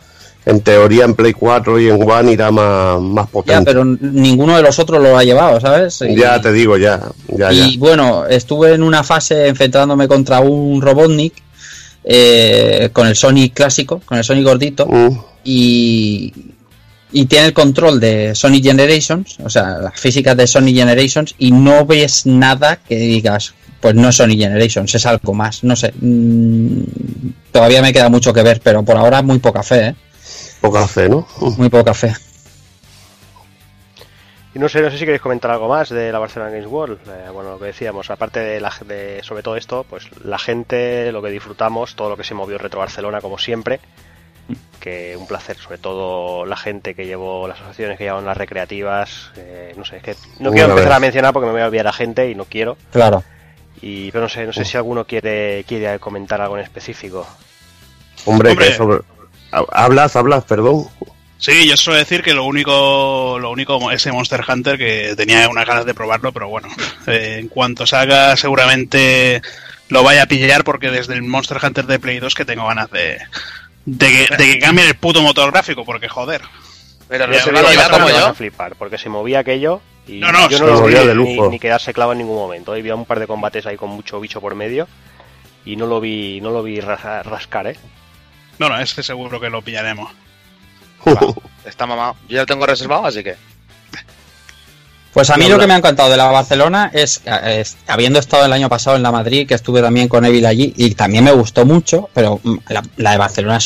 en 0.46 0.60
teoría 0.60 1.04
en 1.04 1.14
Play 1.14 1.32
4 1.32 1.80
y 1.80 1.88
en 1.88 2.10
One 2.10 2.32
irá 2.32 2.50
más, 2.50 3.00
más 3.00 3.28
potente. 3.28 3.60
Ya, 3.60 3.64
pero 3.64 3.84
ninguno 3.84 4.56
de 4.56 4.62
los 4.62 4.78
otros 4.78 5.02
lo 5.02 5.16
ha 5.16 5.24
llevado, 5.24 5.60
¿sabes? 5.60 5.98
ya 6.16 6.40
te 6.40 6.52
digo, 6.52 6.76
ya. 6.76 7.00
y 7.52 7.76
bueno, 7.78 8.26
estuve 8.26 8.74
en 8.74 8.82
una 8.82 9.04
fase 9.04 9.48
enfrentándome 9.48 10.08
contra 10.08 10.40
un 10.40 10.80
Robotnik 10.80 11.34
eh, 12.04 12.90
con 12.92 13.06
el 13.06 13.16
Sonic 13.16 13.54
clásico, 13.54 14.00
con 14.04 14.18
el 14.18 14.24
Sonic 14.24 14.44
gordito. 14.44 14.86
Mm. 14.86 15.18
Y, 15.44 16.32
y 17.12 17.26
tiene 17.26 17.46
el 17.46 17.52
control 17.52 18.00
de 18.00 18.34
Sonic 18.34 18.64
Generations, 18.64 19.38
o 19.40 19.50
sea, 19.50 19.78
las 19.78 19.98
físicas 19.98 20.36
de 20.36 20.46
Sonic 20.46 20.76
Generations, 20.76 21.34
y 21.38 21.52
no 21.52 21.84
ves 21.84 22.26
nada 22.26 22.76
que 22.76 22.96
digas, 22.96 23.54
pues 23.80 23.94
no 23.94 24.08
es 24.08 24.16
Sonic 24.16 24.38
Generations, 24.38 24.94
es 24.94 25.06
algo 25.06 25.34
más, 25.34 25.64
no 25.64 25.74
sé. 25.76 25.92
Mm, 26.00 26.82
todavía 27.52 27.82
me 27.82 27.92
queda 27.92 28.08
mucho 28.08 28.32
que 28.32 28.42
ver, 28.42 28.60
pero 28.62 28.82
por 28.84 28.96
ahora 28.96 29.22
muy 29.22 29.38
poca 29.38 29.62
fe, 29.62 29.88
¿eh? 29.88 29.94
Poca 30.60 30.86
fe, 30.86 31.08
¿no? 31.08 31.26
Muy 31.56 31.68
poca 31.68 31.94
fe. 31.94 32.14
Y 34.54 34.58
no 34.58 34.68
sé, 34.68 34.82
no 34.82 34.90
sé 34.90 34.98
si 34.98 35.04
queréis 35.04 35.22
comentar 35.22 35.50
algo 35.52 35.68
más 35.68 35.88
de 35.90 36.10
la 36.10 36.18
Barcelona 36.18 36.50
Games 36.50 36.66
World. 36.66 36.98
Eh, 37.06 37.30
bueno, 37.32 37.52
lo 37.52 37.58
que 37.58 37.66
decíamos, 37.66 38.10
aparte 38.10 38.40
de, 38.40 38.60
la, 38.60 38.72
de 38.86 39.20
sobre 39.22 39.42
todo 39.44 39.56
esto, 39.56 39.86
pues 39.88 40.08
la 40.24 40.38
gente, 40.38 41.12
lo 41.12 41.22
que 41.22 41.30
disfrutamos, 41.30 41.94
todo 41.94 42.10
lo 42.10 42.16
que 42.16 42.24
se 42.24 42.34
movió 42.34 42.58
Retro 42.58 42.80
Barcelona 42.80 43.20
como 43.20 43.38
siempre 43.38 43.80
que 44.80 45.16
un 45.16 45.26
placer, 45.26 45.56
sobre 45.56 45.78
todo 45.78 46.46
la 46.46 46.56
gente 46.56 46.94
que 46.94 47.06
llevó, 47.06 47.46
las 47.46 47.58
asociaciones 47.58 47.98
que 47.98 48.04
llevan 48.04 48.24
las 48.24 48.36
recreativas, 48.36 49.30
eh, 49.36 49.74
no 49.76 49.84
sé, 49.84 49.98
es 49.98 50.02
que 50.02 50.16
no 50.38 50.50
quiero 50.50 50.70
empezar 50.70 50.92
a 50.92 51.00
mencionar 51.00 51.32
porque 51.32 51.46
me 51.46 51.52
voy 51.52 51.62
a 51.62 51.66
olvidar 51.66 51.86
a 51.86 51.92
gente 51.92 52.30
y 52.30 52.34
no 52.34 52.46
quiero. 52.46 52.76
Claro. 52.90 53.22
Y, 53.82 54.10
pero 54.10 54.24
no 54.24 54.28
sé, 54.28 54.46
no 54.46 54.52
sé 54.52 54.64
si 54.64 54.76
alguno 54.76 55.04
quiere, 55.04 55.64
quiere 55.64 55.98
comentar 55.98 56.40
algo 56.40 56.56
en 56.56 56.64
específico. 56.64 57.26
Hombre, 58.24 58.56
Que 58.56 58.72
sobre... 58.72 59.00
hablas, 59.50 60.16
hablas, 60.16 60.44
perdón. 60.44 60.86
Sí, 61.38 61.66
yo 61.66 61.76
suelo 61.76 61.98
decir 61.98 62.22
que 62.22 62.34
lo 62.34 62.44
único, 62.44 63.38
lo 63.40 63.50
único 63.50 63.90
ese 63.90 64.12
Monster 64.12 64.44
Hunter 64.46 64.76
que 64.76 65.14
tenía 65.16 65.48
unas 65.48 65.66
ganas 65.66 65.86
de 65.86 65.94
probarlo, 65.94 66.32
pero 66.32 66.48
bueno, 66.48 66.68
eh, 67.06 67.38
en 67.40 67.48
cuanto 67.48 67.86
salga 67.86 68.36
seguramente 68.36 69.40
lo 69.88 70.02
vaya 70.02 70.22
a 70.22 70.26
pillar 70.26 70.64
porque 70.64 70.90
desde 70.90 71.14
el 71.14 71.22
Monster 71.22 71.58
Hunter 71.62 71.86
de 71.86 71.98
Play 71.98 72.18
2 72.20 72.34
que 72.34 72.44
tengo 72.44 72.66
ganas 72.66 72.90
de, 72.90 73.18
de 73.84 74.08
que, 74.08 74.36
de 74.36 74.44
que 74.52 74.58
cambien 74.58 74.88
el 74.88 74.94
puto 74.94 75.22
motor 75.22 75.50
gráfico, 75.50 75.84
porque 75.84 76.08
joder. 76.08 76.42
Pero 77.08 77.26
no 77.26 77.34
se 77.34 77.50
como 77.90 78.08
yo. 78.08 78.26
A 78.26 78.34
flipar, 78.34 78.76
porque 78.76 78.98
se 78.98 79.08
movía 79.08 79.40
aquello 79.40 79.80
y 80.06 80.20
no, 80.20 80.32
no, 80.32 80.48
yo 80.48 80.58
no 80.60 80.66
lo 80.66 80.86
vi 80.86 80.94
de 80.94 81.14
ni, 81.14 81.40
ni, 81.48 81.58
quedarse 81.58 81.92
clavo 81.92 82.12
en 82.12 82.18
ningún 82.18 82.36
momento. 82.36 82.72
Había 82.72 82.94
un 82.94 83.04
par 83.04 83.18
de 83.18 83.26
combates 83.26 83.66
ahí 83.66 83.76
con 83.76 83.90
mucho 83.90 84.20
bicho 84.20 84.40
por 84.40 84.54
medio 84.54 84.86
y 85.64 85.76
no 85.76 85.86
lo 85.86 86.00
vi, 86.00 86.40
no 86.40 86.50
lo 86.50 86.62
vi 86.62 86.80
rascar, 86.80 87.66
¿eh? 87.66 87.76
No, 88.58 88.68
no, 88.68 88.78
este 88.78 89.02
seguro 89.02 89.40
que 89.40 89.50
lo 89.50 89.62
pillaremos. 89.62 90.12
está 91.64 91.86
mamado. 91.86 92.16
Yo 92.28 92.36
ya 92.36 92.42
lo 92.42 92.46
tengo 92.46 92.66
reservado, 92.66 93.06
así 93.06 93.22
que. 93.24 93.36
Pues 95.12 95.28
a 95.30 95.36
mí 95.36 95.48
lo 95.48 95.58
que 95.58 95.66
me 95.66 95.74
ha 95.74 95.78
encantado 95.78 96.08
de 96.08 96.16
la 96.16 96.26
Barcelona 96.26 96.90
es, 96.94 97.22
habiendo 97.88 98.20
estado 98.20 98.44
el 98.44 98.52
año 98.52 98.68
pasado 98.68 98.96
en 98.96 99.02
la 99.02 99.10
Madrid, 99.10 99.46
que 99.46 99.54
estuve 99.54 99.80
también 99.80 100.08
con 100.08 100.24
Evil 100.24 100.46
allí, 100.46 100.72
y 100.76 100.94
también 100.94 101.24
me 101.24 101.32
gustó 101.32 101.66
mucho, 101.66 102.08
pero 102.14 102.40
mm, 102.42 102.56
la, 102.96 103.10
de 103.10 103.18
Barcelona 103.18 103.58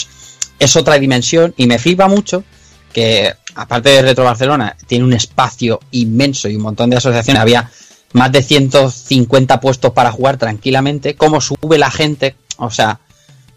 es, 0.59 0.76
otra 0.76 0.99
dimensión 0.99 1.53
y 1.57 1.66
me 1.66 1.78
flipa 1.78 2.09
mucho 2.09 2.45
que, 2.92 3.34
aparte 3.55 3.90
de 3.90 4.03
Retro 4.03 4.24
Barcelona, 4.24 4.74
tiene 4.86 5.05
un 5.05 5.12
espacio 5.12 5.80
inmenso 5.90 6.49
y 6.49 6.57
un 6.57 6.62
montón 6.62 6.88
de 6.88 6.97
asociaciones. 6.97 7.42
Había 7.42 7.70
más 8.14 8.32
de 8.32 8.42
150 8.42 9.61
puestos 9.61 9.92
para 9.92 10.12
jugar 10.12 10.38
tranquilamente. 10.38 11.14
Cómo 11.14 11.42
sube 11.42 11.76
la 11.76 11.90
gente, 11.90 12.36
o 12.57 12.70
sea, 12.70 13.01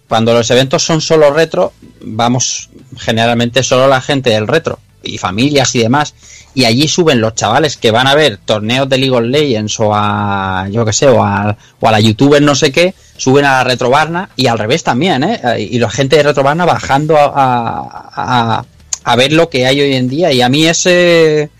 cuando 0.09 0.33
los 0.33 0.49
eventos 0.51 0.83
son 0.83 0.99
solo 0.99 1.31
retro, 1.31 1.71
vamos 2.01 2.69
generalmente 2.97 3.63
solo 3.63 3.88
la 3.88 4.01
gente 4.01 4.31
del 4.31 4.47
retro 4.47 4.79
y 5.03 5.17
familias 5.17 5.73
y 5.75 5.79
demás 5.79 6.13
y 6.58 6.66
allí 6.66 6.88
suben 6.88 7.22
los 7.22 7.36
chavales 7.36 7.78
que 7.78 7.91
van 7.91 8.08
a 8.08 8.16
ver 8.16 8.39
torneos 8.43 8.89
de 8.89 8.97
League 8.97 9.16
of 9.16 9.22
Legends 9.22 9.80
o 9.80 9.93
a, 9.93 10.68
yo 10.72 10.84
que 10.86 10.91
sé, 10.91 11.08
o 11.08 11.24
a, 11.24 11.55
o 11.80 11.88
a 11.88 11.91
la 11.91 11.99
youtuber 11.99 12.41
no 12.41 12.55
sé 12.55 12.72
qué, 12.72 12.95
suben 13.16 13.45
a 13.45 13.58
la 13.58 13.64
Retrobarna 13.64 14.32
y 14.36 14.47
al 14.47 14.58
revés 14.58 14.82
también, 14.82 15.24
¿eh? 15.24 15.39
Y 15.60 15.78
la 15.78 15.91
gente 15.91 16.16
de 16.16 16.24
Retrobarna 16.24 16.66
bajando 16.66 17.16
a, 17.16 18.66
a, 19.03 19.16
ver 19.16 19.34
lo 19.34 19.51
que 19.51 19.68
hay 19.68 19.82
hoy 19.82 19.93
en 19.93 20.10
día 20.10 20.34
y 20.34 20.41
a 20.41 20.49
mí 20.49 20.66
ese, 20.66 21.51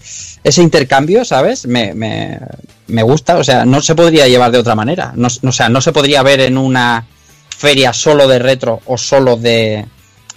ese 0.43 0.64
intercambio, 0.64 1.24
¿sabes? 1.24 1.68
Me, 1.68 1.93
me, 1.93 2.39
me 2.88 3.04
gusta, 3.04 3.38
o 3.38 3.43
sea, 3.43 3.66
no 3.66 3.84
se 3.84 3.93
podría 3.93 4.28
llevar 4.28 4.50
de 4.50 4.58
otra 4.58 4.74
manera, 4.74 5.14
no, 5.16 5.28
o 5.28 5.52
sea, 5.52 5.70
no 5.70 5.80
se 5.80 5.91
podría 5.91 6.24
ver 6.24 6.39
en 6.39 6.58
una 6.58 7.06
feria 7.56 7.93
solo 7.93 8.28
de 8.28 8.39
retro 8.39 8.82
o 8.88 8.98
solo 8.98 9.38
de, 9.38 9.86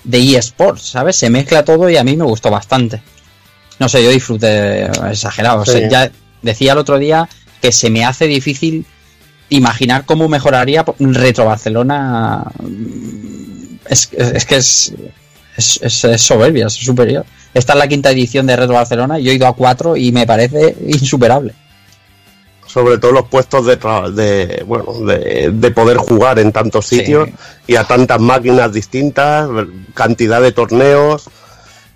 de 0.04 0.36
eSports, 0.36 0.82
¿sabes? 0.82 1.16
Se 1.16 1.30
mezcla 1.30 1.64
todo 1.64 1.88
y 1.88 1.96
a 1.96 2.04
mí 2.04 2.14
me 2.14 2.24
gustó 2.24 2.50
bastante 2.50 3.00
no 3.80 3.88
sé, 3.88 4.04
yo 4.04 4.10
disfruté 4.10 4.84
exagerado. 5.10 5.64
ya 5.90 6.12
decía 6.42 6.72
el 6.72 6.78
otro 6.78 6.98
día 6.98 7.28
que 7.60 7.72
se 7.72 7.90
me 7.90 8.04
hace 8.04 8.26
difícil 8.26 8.84
imaginar 9.48 10.04
cómo 10.04 10.28
mejoraría 10.28 10.84
Retro 10.98 11.46
Barcelona. 11.46 12.44
Es, 13.88 14.06
que 14.06 14.56
es, 14.56 14.92
es, 15.56 16.22
soberbia, 16.22 16.66
es 16.66 16.74
superior. 16.74 17.24
Esta 17.54 17.72
es 17.72 17.78
la 17.78 17.88
quinta 17.88 18.10
edición 18.10 18.46
de 18.46 18.54
Retro 18.54 18.74
Barcelona. 18.74 19.18
Yo 19.18 19.32
he 19.32 19.34
ido 19.34 19.46
a 19.46 19.56
cuatro 19.56 19.96
y 19.96 20.12
me 20.12 20.26
parece 20.26 20.76
insuperable. 20.86 21.54
Sobre 22.66 22.98
todo 22.98 23.12
los 23.12 23.28
puestos 23.28 23.66
de, 23.66 23.76
de 23.76 24.62
bueno 24.64 24.92
de, 25.04 25.70
poder 25.70 25.96
jugar 25.96 26.38
en 26.38 26.52
tantos 26.52 26.86
sitios 26.86 27.30
y 27.66 27.76
a 27.76 27.84
tantas 27.84 28.20
máquinas 28.20 28.72
distintas, 28.72 29.48
cantidad 29.94 30.40
de 30.40 30.52
torneos 30.52 31.30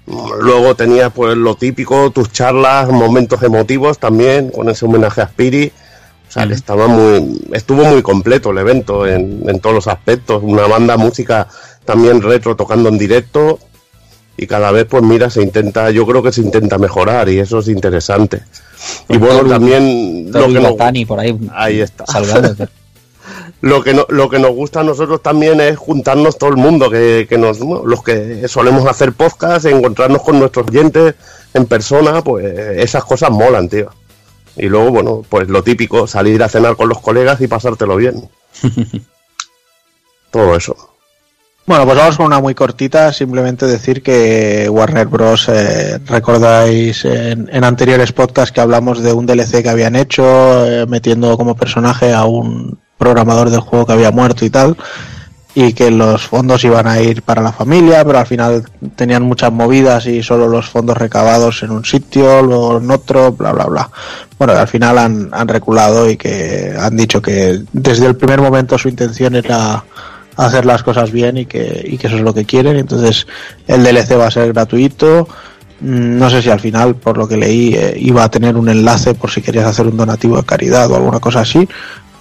Luego 0.06 0.74
tenía 0.74 1.10
pues 1.10 1.36
lo 1.36 1.54
típico, 1.54 2.10
tus 2.10 2.30
charlas, 2.30 2.90
momentos 2.90 3.42
emotivos 3.42 3.98
también, 3.98 4.50
con 4.50 4.68
ese 4.68 4.84
homenaje 4.84 5.22
a 5.22 5.28
Spiri. 5.28 5.72
O 6.28 6.32
sea, 6.34 6.44
estaba 6.44 6.88
muy, 6.88 7.42
estuvo 7.52 7.84
muy 7.84 8.02
completo 8.02 8.50
el 8.50 8.58
evento 8.58 9.06
en, 9.06 9.48
en, 9.48 9.60
todos 9.60 9.74
los 9.74 9.86
aspectos. 9.86 10.42
Una 10.42 10.66
banda 10.66 10.96
música 10.96 11.48
también 11.84 12.22
retro 12.22 12.56
tocando 12.56 12.88
en 12.88 12.98
directo. 12.98 13.58
Y 14.36 14.46
cada 14.46 14.72
vez, 14.72 14.86
pues 14.86 15.02
mira, 15.02 15.30
se 15.30 15.42
intenta, 15.42 15.90
yo 15.90 16.04
creo 16.06 16.22
que 16.22 16.32
se 16.32 16.40
intenta 16.40 16.76
mejorar 16.76 17.28
y 17.28 17.38
eso 17.38 17.60
es 17.60 17.68
interesante. 17.68 18.42
Y 19.08 19.16
bueno, 19.16 19.48
también 19.48 20.30
lo 20.32 20.48
que 20.48 21.06
por 21.06 21.20
ahí, 21.20 21.38
ahí 21.52 21.80
está. 21.80 22.04
lo 23.64 23.82
que, 23.82 23.94
no, 23.94 24.04
lo 24.10 24.28
que 24.28 24.38
nos 24.38 24.50
gusta 24.50 24.80
a 24.80 24.84
nosotros 24.84 25.22
también 25.22 25.58
es 25.58 25.78
juntarnos 25.78 26.36
todo 26.36 26.50
el 26.50 26.56
mundo, 26.56 26.90
que, 26.90 27.26
que 27.26 27.38
nos, 27.38 27.60
los 27.60 28.02
que 28.02 28.46
solemos 28.46 28.86
hacer 28.86 29.14
podcast, 29.14 29.64
encontrarnos 29.64 30.22
con 30.22 30.38
nuestros 30.38 30.68
oyentes 30.68 31.14
en 31.54 31.64
persona, 31.64 32.22
pues 32.22 32.44
esas 32.44 33.04
cosas 33.04 33.30
molan, 33.30 33.70
tío. 33.70 33.90
Y 34.56 34.66
luego, 34.66 34.90
bueno, 34.90 35.22
pues 35.26 35.48
lo 35.48 35.62
típico, 35.62 36.06
salir 36.06 36.42
a 36.42 36.48
cenar 36.50 36.76
con 36.76 36.90
los 36.90 37.00
colegas 37.00 37.40
y 37.40 37.46
pasártelo 37.46 37.96
bien. 37.96 38.28
todo 40.30 40.56
eso. 40.56 40.76
Bueno, 41.64 41.86
pues 41.86 41.96
vamos 41.96 42.18
con 42.18 42.26
una 42.26 42.40
muy 42.40 42.54
cortita, 42.54 43.14
simplemente 43.14 43.64
decir 43.64 44.02
que 44.02 44.68
Warner 44.68 45.06
Bros. 45.06 45.48
Eh, 45.48 45.98
recordáis 46.04 47.06
en, 47.06 47.48
en, 47.50 47.64
anteriores 47.64 48.12
podcasts 48.12 48.52
que 48.52 48.60
hablamos 48.60 49.02
de 49.02 49.14
un 49.14 49.24
DLC 49.24 49.62
que 49.62 49.70
habían 49.70 49.96
hecho, 49.96 50.66
eh, 50.66 50.84
metiendo 50.86 51.38
como 51.38 51.56
personaje 51.56 52.12
a 52.12 52.26
un 52.26 52.83
programador 52.98 53.50
del 53.50 53.60
juego 53.60 53.86
que 53.86 53.92
había 53.92 54.10
muerto 54.10 54.44
y 54.44 54.50
tal, 54.50 54.76
y 55.54 55.72
que 55.72 55.90
los 55.90 56.26
fondos 56.26 56.64
iban 56.64 56.86
a 56.86 57.00
ir 57.00 57.22
para 57.22 57.40
la 57.40 57.52
familia, 57.52 58.04
pero 58.04 58.18
al 58.18 58.26
final 58.26 58.64
tenían 58.96 59.22
muchas 59.22 59.52
movidas 59.52 60.06
y 60.06 60.22
solo 60.22 60.48
los 60.48 60.68
fondos 60.68 60.96
recabados 60.96 61.62
en 61.62 61.70
un 61.70 61.84
sitio, 61.84 62.42
luego 62.42 62.78
en 62.78 62.90
otro, 62.90 63.32
bla, 63.32 63.52
bla, 63.52 63.66
bla. 63.66 63.90
Bueno, 64.36 64.54
al 64.54 64.66
final 64.66 64.98
han, 64.98 65.28
han 65.32 65.46
reculado 65.46 66.10
y 66.10 66.16
que 66.16 66.74
han 66.78 66.96
dicho 66.96 67.22
que 67.22 67.62
desde 67.72 68.06
el 68.06 68.16
primer 68.16 68.40
momento 68.40 68.76
su 68.78 68.88
intención 68.88 69.36
era 69.36 69.84
hacer 70.36 70.66
las 70.66 70.82
cosas 70.82 71.12
bien 71.12 71.36
y 71.38 71.46
que, 71.46 71.84
y 71.88 71.98
que 71.98 72.08
eso 72.08 72.16
es 72.16 72.22
lo 72.22 72.34
que 72.34 72.44
quieren. 72.44 72.76
Entonces 72.76 73.26
el 73.68 73.82
DLC 73.84 74.18
va 74.18 74.26
a 74.26 74.30
ser 74.32 74.52
gratuito. 74.52 75.28
Mm, 75.80 76.18
No 76.18 76.30
sé 76.30 76.42
si 76.42 76.50
al 76.50 76.60
final, 76.60 76.96
por 76.96 77.16
lo 77.16 77.28
que 77.28 77.36
leí, 77.36 77.74
eh, 77.74 77.96
iba 77.98 78.24
a 78.24 78.30
tener 78.30 78.56
un 78.56 78.68
enlace 78.68 79.14
por 79.14 79.30
si 79.30 79.40
querías 79.42 79.66
hacer 79.66 79.86
un 79.86 79.96
donativo 79.96 80.36
de 80.36 80.44
caridad 80.44 80.90
o 80.90 80.96
alguna 80.96 81.20
cosa 81.20 81.40
así. 81.40 81.68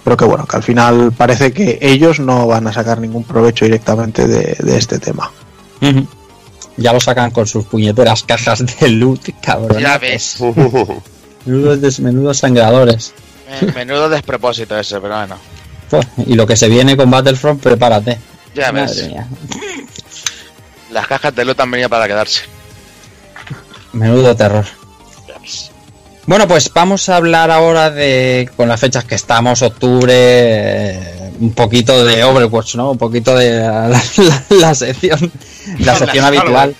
Pero 0.04 0.16
que 0.16 0.24
bueno, 0.26 0.44
que 0.46 0.56
al 0.56 0.62
final 0.62 1.12
parece 1.16 1.52
que 1.52 1.78
ellos 1.80 2.20
no 2.20 2.46
van 2.46 2.66
a 2.66 2.72
sacar 2.72 3.00
ningún 3.00 3.24
provecho 3.24 3.64
directamente 3.64 4.26
de, 4.28 4.54
de 4.58 4.76
este 4.76 4.98
tema. 4.98 5.30
Ya 6.76 6.92
lo 6.92 7.00
sacan 7.00 7.30
con 7.30 7.46
sus 7.46 7.64
puñeteras 7.66 8.22
cajas 8.24 8.64
de 8.80 8.88
loot, 8.88 9.20
cabrón. 9.40 9.80
Ya 9.80 9.96
ves. 9.98 10.36
Menudos, 11.46 11.80
des- 11.80 12.00
menudos 12.00 12.38
sangradores. 12.38 13.12
Menudo 13.74 14.08
despropósito 14.08 14.78
ese, 14.78 15.00
pero 15.00 15.14
bueno. 15.16 15.36
Pues, 15.90 16.06
y 16.26 16.34
lo 16.34 16.46
que 16.46 16.56
se 16.56 16.68
viene 16.68 16.96
con 16.96 17.10
Battlefront, 17.10 17.62
prepárate. 17.62 18.18
Ya 18.54 18.72
Madre 18.72 18.86
ves. 18.94 19.08
mía. 19.08 19.26
Las 20.90 21.06
cajas 21.06 21.34
de 21.34 21.44
loot 21.44 21.60
han 21.60 21.70
venido 21.70 21.88
para 21.88 22.06
quedarse. 22.06 22.42
Menudo 23.92 24.34
terror. 24.34 24.64
Bueno, 26.26 26.48
pues 26.48 26.72
vamos 26.72 27.08
a 27.08 27.16
hablar 27.16 27.50
ahora 27.50 27.90
de, 27.90 28.48
con 28.56 28.68
las 28.68 28.80
fechas 28.80 29.04
que 29.04 29.14
estamos, 29.14 29.60
octubre, 29.62 30.12
eh, 30.16 31.30
un 31.40 31.52
poquito 31.52 32.02
de 32.04 32.24
Overwatch, 32.24 32.76
¿no? 32.76 32.92
Un 32.92 32.98
poquito 32.98 33.36
de 33.36 33.60
la, 33.60 33.88
la- 33.88 34.44
la 34.48 34.74
sección, 34.74 35.30
la 35.80 35.94
sección 35.96 36.24
habitual. 36.24 36.74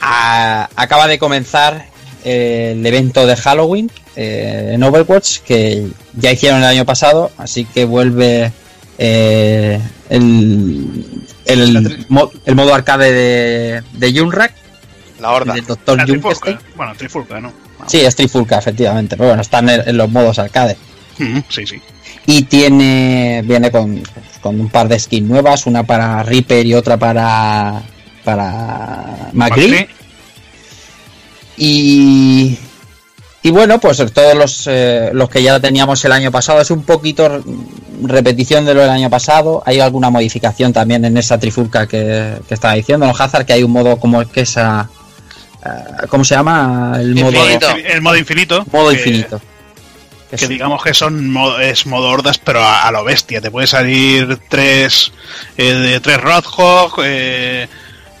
Acaba 0.00 1.06
de 1.06 1.18
comenzar 1.18 1.86
eh, 2.24 2.72
el 2.74 2.84
evento 2.86 3.26
de 3.26 3.36
Halloween 3.36 3.90
eh, 4.16 4.70
en 4.74 4.82
Overwatch 4.82 5.38
que 5.40 5.88
ya 6.14 6.32
hicieron 6.32 6.60
el 6.60 6.64
año 6.66 6.86
pasado, 6.86 7.30
así 7.38 7.66
que 7.66 7.84
vuelve 7.84 8.52
eh, 8.98 9.80
el, 10.08 11.04
el, 11.44 12.06
mo- 12.08 12.30
el 12.46 12.54
modo 12.54 12.74
arcade 12.74 13.12
de, 13.12 13.82
de 13.92 14.18
Junrak, 14.18 14.54
La 15.20 15.32
horda. 15.32 15.52
del 15.54 15.64
Junkenstein. 15.66 16.06
trifulca. 16.06 16.58
Bueno, 16.74 16.92
trifulca, 16.96 17.40
¿no? 17.40 17.52
Sí, 17.86 18.00
es 18.00 18.14
Trifulca, 18.16 18.58
efectivamente. 18.58 19.16
Pero 19.16 19.28
bueno, 19.28 19.42
están 19.42 19.68
en, 19.68 19.88
en 19.88 19.96
los 19.96 20.10
modos 20.10 20.38
arcade. 20.38 20.76
Mm, 21.18 21.38
Sí, 21.48 21.66
sí. 21.66 21.80
Y 22.26 22.42
tiene. 22.42 23.42
Viene 23.44 23.70
con, 23.70 24.02
con 24.40 24.60
un 24.60 24.68
par 24.68 24.88
de 24.88 24.98
skins 24.98 25.28
nuevas, 25.28 25.66
una 25.66 25.82
para 25.82 26.22
Reaper 26.22 26.64
y 26.66 26.74
otra 26.74 26.96
para. 26.96 27.82
para. 28.24 29.30
Macri, 29.32 29.86
Y. 31.56 32.58
Y 33.44 33.50
bueno, 33.50 33.80
pues 33.80 34.00
todos 34.12 34.36
los, 34.36 34.68
eh, 34.70 35.10
los 35.12 35.28
que 35.28 35.42
ya 35.42 35.58
teníamos 35.58 36.04
el 36.04 36.12
año 36.12 36.30
pasado, 36.30 36.60
es 36.60 36.70
un 36.70 36.84
poquito 36.84 37.42
repetición 38.00 38.64
de 38.64 38.72
lo 38.74 38.82
del 38.82 38.90
año 38.90 39.10
pasado. 39.10 39.64
Hay 39.66 39.80
alguna 39.80 40.10
modificación 40.10 40.72
también 40.72 41.04
en 41.04 41.16
esa 41.16 41.38
trifulca 41.38 41.88
que, 41.88 42.36
que 42.46 42.54
estaba 42.54 42.74
diciendo, 42.74 43.04
¿no, 43.04 43.12
Hazard? 43.12 43.44
Que 43.44 43.54
hay 43.54 43.64
un 43.64 43.72
modo 43.72 43.96
como 43.96 44.24
que 44.30 44.42
esa. 44.42 44.88
Eh, 45.64 46.06
¿Cómo 46.08 46.24
se 46.24 46.34
llama? 46.34 46.92
El 46.98 47.14
modo, 47.14 47.30
Infinito. 47.32 47.68
El 47.76 48.00
modo 48.02 48.16
infinito. 48.16 48.66
modo 48.72 48.88
que- 48.90 48.94
infinito. 48.96 49.40
Que 50.34 50.48
digamos 50.48 50.82
que 50.82 50.94
son 50.94 51.28
mo- 51.30 51.58
es 51.58 51.84
modo 51.84 52.08
hordas, 52.08 52.38
pero 52.38 52.62
a, 52.62 52.88
a 52.88 52.90
lo 52.90 53.04
bestia. 53.04 53.42
Te 53.42 53.50
puede 53.50 53.66
salir 53.66 54.38
tres 54.48 55.12
eh, 55.58 55.74
de 55.74 56.00
tres 56.00 56.18
Roadhog, 56.22 56.94
eh, 57.04 57.68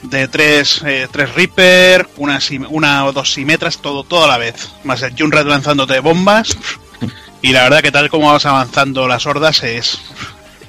de 0.02 0.28
tres, 0.28 0.82
eh, 0.84 1.08
tres 1.10 1.34
Reaper, 1.34 2.06
una, 2.18 2.38
una 2.68 3.06
o 3.06 3.12
dos 3.14 3.32
Simetras, 3.32 3.78
todo, 3.78 4.04
todo 4.04 4.24
a 4.24 4.28
la 4.28 4.36
vez. 4.36 4.68
Más 4.84 5.00
el 5.00 5.14
Junred 5.18 5.46
lanzándote 5.46 6.00
bombas. 6.00 6.56
Y 7.44 7.50
la 7.52 7.64
verdad 7.64 7.80
que 7.82 7.90
tal 7.90 8.08
como 8.08 8.30
vas 8.32 8.46
avanzando 8.46 9.08
las 9.08 9.26
hordas 9.26 9.64
es 9.64 9.98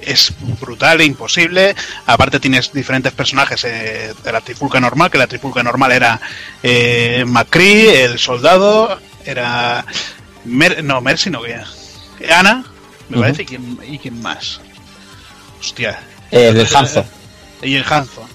es 0.06 0.32
brutal 0.60 1.00
e 1.00 1.04
imposible. 1.04 1.74
Aparte 2.06 2.40
tienes 2.40 2.72
diferentes 2.72 3.12
personajes 3.12 3.64
eh, 3.64 4.14
de 4.22 4.32
la 4.32 4.40
trifulca 4.40 4.80
normal, 4.80 5.10
que 5.10 5.18
la 5.18 5.26
trifulca 5.26 5.62
normal 5.62 5.92
era 5.92 6.20
eh, 6.62 7.24
McCree, 7.26 8.04
el 8.04 8.18
soldado, 8.18 9.00
era 9.24 9.84
Mer 10.44 10.84
no, 10.84 11.00
Mercy 11.00 11.30
no, 11.30 11.42
que 11.42 12.32
Ana, 12.32 12.64
me 13.08 13.18
parece, 13.18 13.42
y 13.42 13.46
quién, 13.46 13.78
y 13.86 13.98
quién 13.98 14.20
más. 14.20 14.60
Hostia. 15.60 15.98
Eh, 16.30 16.52
del 16.52 16.68
Hanzo. 16.74 17.04
Y 17.62 17.76
el 17.76 17.84
Hanzo. 17.88 18.28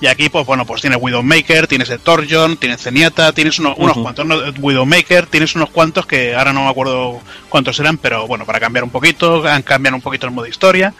Y 0.00 0.06
aquí, 0.06 0.28
pues 0.28 0.46
bueno, 0.46 0.64
pues 0.64 0.80
tienes 0.80 0.98
Widowmaker, 1.02 1.66
tienes 1.66 1.90
el 1.90 1.98
Torjon, 1.98 2.56
tienes 2.56 2.80
Zenyatta, 2.82 3.32
tienes 3.32 3.58
unos, 3.58 3.76
unos 3.78 3.96
cuantos, 4.02 4.26
¿no? 4.26 4.36
Widowmaker, 4.60 5.26
tienes 5.26 5.54
unos 5.56 5.70
cuantos 5.70 6.06
que 6.06 6.34
ahora 6.36 6.52
no 6.52 6.62
me 6.64 6.70
acuerdo 6.70 7.20
cuántos 7.48 7.78
eran, 7.80 7.98
pero 7.98 8.26
bueno, 8.28 8.46
para 8.46 8.60
cambiar 8.60 8.84
un 8.84 8.90
poquito, 8.90 9.46
han 9.48 9.62
cambiado 9.62 9.96
un 9.96 10.02
poquito 10.02 10.26
el 10.26 10.32
modo 10.32 10.46
historia. 10.46 10.94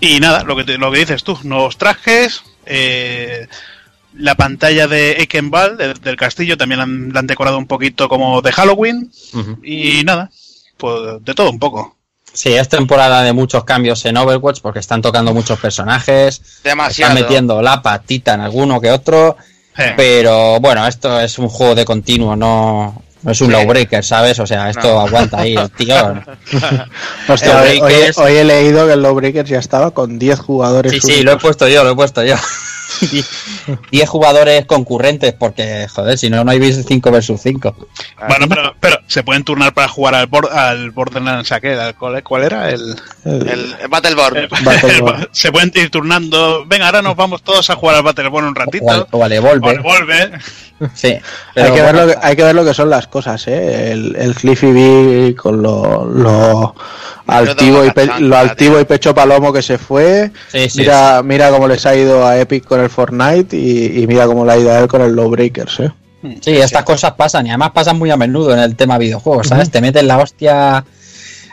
Y 0.00 0.18
nada, 0.20 0.44
lo 0.44 0.56
que, 0.56 0.64
te- 0.64 0.78
lo 0.78 0.90
que 0.90 1.00
dices 1.00 1.22
tú, 1.24 1.38
nuevos 1.42 1.76
trajes, 1.76 2.42
eh, 2.64 3.48
la 4.14 4.34
pantalla 4.34 4.86
de 4.88 5.12
Ekenbal, 5.22 5.76
de- 5.76 5.94
del 5.94 6.16
castillo, 6.16 6.56
también 6.56 6.78
la 6.78 6.84
han, 6.84 7.12
la 7.12 7.20
han 7.20 7.26
decorado 7.26 7.58
un 7.58 7.66
poquito 7.66 8.08
como 8.08 8.40
de 8.40 8.52
Halloween. 8.52 9.10
Y 9.62 10.04
nada, 10.04 10.30
pues 10.78 11.22
de 11.22 11.34
todo 11.34 11.50
un 11.50 11.58
poco. 11.58 11.95
Sí, 12.36 12.52
es 12.54 12.68
temporada 12.68 13.22
de 13.22 13.32
muchos 13.32 13.64
cambios 13.64 14.04
en 14.04 14.16
Overwatch 14.18 14.60
porque 14.60 14.78
están 14.80 15.00
tocando 15.00 15.32
muchos 15.32 15.58
personajes, 15.58 16.42
Demasiado. 16.62 17.12
están 17.14 17.24
metiendo 17.24 17.62
la 17.62 17.80
patita 17.80 18.34
en 18.34 18.42
alguno 18.42 18.78
que 18.78 18.90
otro, 18.90 19.38
pero 19.96 20.60
bueno, 20.60 20.86
esto 20.86 21.18
es 21.18 21.38
un 21.38 21.48
juego 21.48 21.74
de 21.74 21.86
continuo, 21.86 22.36
no, 22.36 23.02
no 23.22 23.32
es 23.32 23.40
un 23.40 23.46
Sí. 23.46 23.52
lowbreaker, 23.52 24.04
¿sabes? 24.04 24.38
O 24.38 24.46
sea, 24.46 24.68
esto 24.68 24.86
No. 24.86 25.00
aguanta 25.00 25.38
ahí 25.40 25.54
el 25.56 25.70
tío. 25.76 25.96
Hostia, 27.28 27.62
hoy, 27.62 27.68
hoy- 27.70 27.78
Lowbreakers. 27.80 28.18
hoy 28.18 28.32
he 28.36 28.44
leído 28.44 28.86
que 28.86 28.92
el 28.92 29.02
Lowbreakers 29.02 29.48
ya 29.48 29.58
estaba 29.58 29.90
con 29.92 30.18
10 30.18 30.38
jugadores. 30.38 30.92
Sí, 30.92 31.00
sí, 31.00 31.22
lo 31.22 31.32
he 31.32 31.36
puesto 31.38 31.66
yo, 31.68 31.84
lo 31.84 31.92
he 31.92 31.94
puesto 31.96 32.22
yo. 32.22 32.36
Y 33.12 33.24
10 33.90 34.08
jugadores 34.08 34.64
concurrentes 34.66 35.32
porque, 35.32 35.86
joder, 35.88 36.16
si 36.18 36.30
no, 36.30 36.44
no 36.44 36.50
hay 36.50 36.72
5 36.72 37.10
versus 37.10 37.40
5. 37.40 37.74
bueno, 38.28 38.46
pero, 38.48 38.74
pero 38.80 38.98
se 39.06 39.22
pueden 39.22 39.44
turnar 39.44 39.74
para 39.74 39.88
jugar 39.88 40.14
al, 40.14 40.28
Bor- 40.28 40.50
al 40.52 40.90
Borderlands 40.92 41.50
aquel, 41.52 41.78
al- 41.80 41.94
¿cuál, 41.96 42.22
cuál 42.22 42.44
era? 42.44 42.70
El, 42.70 42.96
El- 43.24 43.48
El, 43.48 43.76
el 43.82 43.88
Battleborn. 43.90 45.28
se 45.32 45.50
pueden 45.52 45.72
ir 45.74 45.90
turnando. 45.90 46.64
Venga, 46.66 46.86
ahora 46.86 47.02
nos 47.02 47.16
vamos 47.16 47.42
todos 47.42 47.68
a 47.70 47.76
jugar 47.76 47.96
al 47.96 48.02
Battleborn 48.02 48.46
un 48.46 48.54
ratito. 48.54 48.84
O 48.86 48.90
al, 48.90 49.06
o 49.10 49.24
al 49.24 49.32
O 49.84 49.92
al. 49.92 50.40
Sí. 50.94 51.08
hay, 51.54 51.72
que 51.72 51.80
ver 51.82 51.94
lo 51.94 52.06
que, 52.06 52.14
hay 52.20 52.36
que 52.36 52.42
ver 52.44 52.54
lo 52.54 52.62
que 52.64 52.74
son 52.74 52.90
las 52.90 53.06
cosas, 53.06 53.46
¿eh? 53.48 53.92
El, 53.92 54.14
el 54.16 54.34
Cliffy 54.34 54.72
B 54.72 55.34
con 55.34 55.62
lo, 55.62 56.04
lo 56.04 56.74
altivo, 57.26 57.82
y 57.82 57.90
pe- 57.92 58.20
lo 58.20 58.36
altivo 58.36 58.78
y 58.78 58.84
pecho 58.84 59.14
palomo 59.14 59.54
que 59.54 59.62
se 59.62 59.78
fue. 59.78 60.30
Sí, 60.48 60.68
sí, 60.68 60.80
mira, 60.80 61.22
mira 61.24 61.48
cómo 61.50 61.66
les 61.66 61.86
ha 61.86 61.96
ido 61.96 62.26
a 62.26 62.38
Epic 62.38 62.66
con 62.76 62.84
el 62.84 62.90
Fortnite 62.90 63.56
y, 63.56 64.02
y 64.02 64.06
mira 64.06 64.26
cómo 64.26 64.44
le 64.44 64.52
ha 64.52 64.58
ido 64.58 64.70
a 64.70 64.78
él 64.78 64.88
con 64.88 65.00
el 65.02 65.14
Lowbreakers, 65.14 65.80
¿eh? 65.80 65.92
Sí, 66.40 66.56
estas 66.56 66.82
cosas 66.82 67.12
pasan 67.12 67.46
y 67.46 67.50
además 67.50 67.70
pasan 67.70 67.98
muy 67.98 68.10
a 68.10 68.16
menudo 68.16 68.52
en 68.52 68.58
el 68.58 68.74
tema 68.74 68.98
videojuegos, 68.98 69.48
¿sabes? 69.48 69.70
Te 69.70 69.80
meten 69.80 70.08
la 70.08 70.18
hostia 70.18 70.84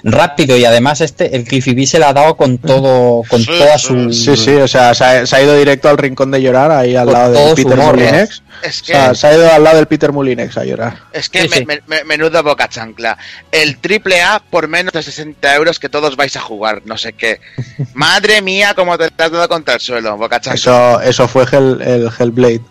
rápido 0.06 0.58
y 0.58 0.66
además 0.66 1.00
este, 1.00 1.34
el 1.36 1.46
Cliffy 1.46 1.74
B 1.74 1.86
se 1.86 1.98
la 1.98 2.10
ha 2.10 2.14
dado 2.14 2.36
con 2.36 2.58
todo, 2.58 3.24
con 3.30 3.40
Sí, 3.40 3.46
toda 3.48 3.78
sí, 3.78 3.88
su... 3.88 4.12
Sí, 4.14 4.36
sí, 4.36 4.52
o 4.56 4.68
sea, 4.68 4.94
se 4.94 5.04
ha, 5.06 5.26
se 5.26 5.36
ha 5.36 5.42
ido 5.42 5.58
directo 5.58 5.88
al 5.88 5.98
rincón 5.98 6.30
de 6.32 6.42
llorar, 6.42 6.72
ahí 6.72 6.96
al 6.96 7.08
lado 7.12 7.50
su 7.52 7.56
Peter 7.56 7.80
humor, 7.80 7.96
Mulinex. 7.96 8.44
Es 8.62 8.82
O 8.82 8.86
que, 8.86 8.92
sea, 8.94 9.16
se 9.16 9.28
ha 9.28 9.34
ido 9.34 9.52
al 9.52 9.64
lado 9.64 9.78
del 9.78 9.88
Peter 9.88 10.12
Mulinex 10.12 10.58
a 10.58 10.66
llorar. 10.66 10.98
es 11.14 11.30
que 11.30 11.44
Sí, 11.44 11.48
me- 11.50 11.56
sí. 11.58 11.66
me- 11.66 11.82
me- 11.88 12.04
menuda 12.04 12.42
boca 12.42 12.68
chancla. 12.68 13.18
El 13.52 13.78
triple 13.78 14.22
A 14.22 14.40
por 14.50 14.68
menos 14.68 14.92
de 14.94 15.02
60 15.04 15.56
euros 15.56 15.80
que 15.80 15.88
todos 15.90 16.16
vais 16.18 16.36
a 16.36 16.42
jugar, 16.42 16.82
no 16.86 16.98
sé 16.98 17.14
qué. 17.14 17.40
Madre 17.94 18.42
mía, 18.42 18.74
cómo 18.76 18.98
te 18.98 19.06
has 19.06 19.16
dado 19.18 19.48
contra 19.48 19.76
el 19.76 19.80
suelo, 19.80 20.18
boca 20.18 20.40
chancla. 20.42 20.56
Eso, 20.56 21.02
eso 21.02 21.28
fue 21.30 21.46
Hell- 21.46 21.82
el 21.82 22.10
Hellblade. 22.20 22.62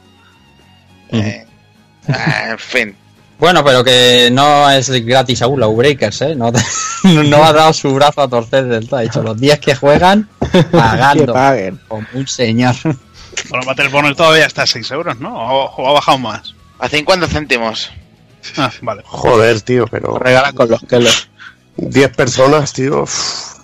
Eh, 1.13 1.45
ah, 2.09 2.51
en 2.51 2.59
fin. 2.59 2.97
Bueno, 3.43 3.65
pero 3.65 3.83
que 3.83 4.29
no 4.31 4.71
es 4.71 4.89
gratis 5.05 5.43
aún 5.43 5.59
la 5.59 5.67
Breakers, 5.67 6.23
¿eh? 6.23 6.37
No, 6.37 6.53
no 7.03 7.45
ha 7.45 7.53
dado 7.53 7.73
su 7.73 7.93
brazo 7.93 8.23
a 8.23 8.29
torcer 8.29 8.67
del 8.67 8.89
todo. 8.89 9.01
Ha 9.01 9.03
dicho 9.03 9.21
los 9.21 9.37
días 9.37 9.59
que 9.59 9.75
juegan, 9.75 10.29
pagando. 10.71 11.27
Que 11.27 11.33
paguen. 11.33 11.81
Como 11.89 12.07
un 12.15 12.29
señor. 12.29 12.77
Bueno, 13.51 13.67
Battle 13.67 13.89
Bonus 13.89 14.17
todavía 14.17 14.47
está 14.47 14.63
a 14.63 14.67
6 14.69 14.89
euros, 14.93 15.19
¿no? 15.19 15.35
O, 15.35 15.75
o 15.75 15.89
ha 15.89 15.93
bajado 15.95 16.19
más. 16.19 16.55
A 16.79 16.89
50 16.89 17.27
céntimos. 17.27 17.91
Ah, 18.57 18.71
vale. 18.81 19.03
Joder, 19.07 19.61
tío, 19.63 19.87
pero 19.91 20.19
Regalan 20.21 20.55
con 20.55 20.69
los 20.71 20.81
que 20.83 21.01
los. 21.01 21.29
10 21.79 22.15
personas, 22.17 22.73
tío. 22.73 23.03
uf. 23.03 23.55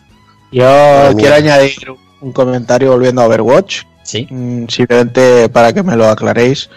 Yo 0.50 0.64
Madre 0.64 1.14
quiero 1.14 1.36
mía. 1.40 1.55
añadir 1.55 1.76
un 2.20 2.32
comentario 2.32 2.90
volviendo 2.90 3.22
a 3.22 3.26
Overwatch. 3.26 3.82
Sí. 4.02 4.26
Mm, 4.28 4.66
Simplemente 4.66 5.48
para 5.50 5.72
que 5.72 5.84
me 5.84 5.94
lo 5.94 6.09
aclaréis. 6.09 6.68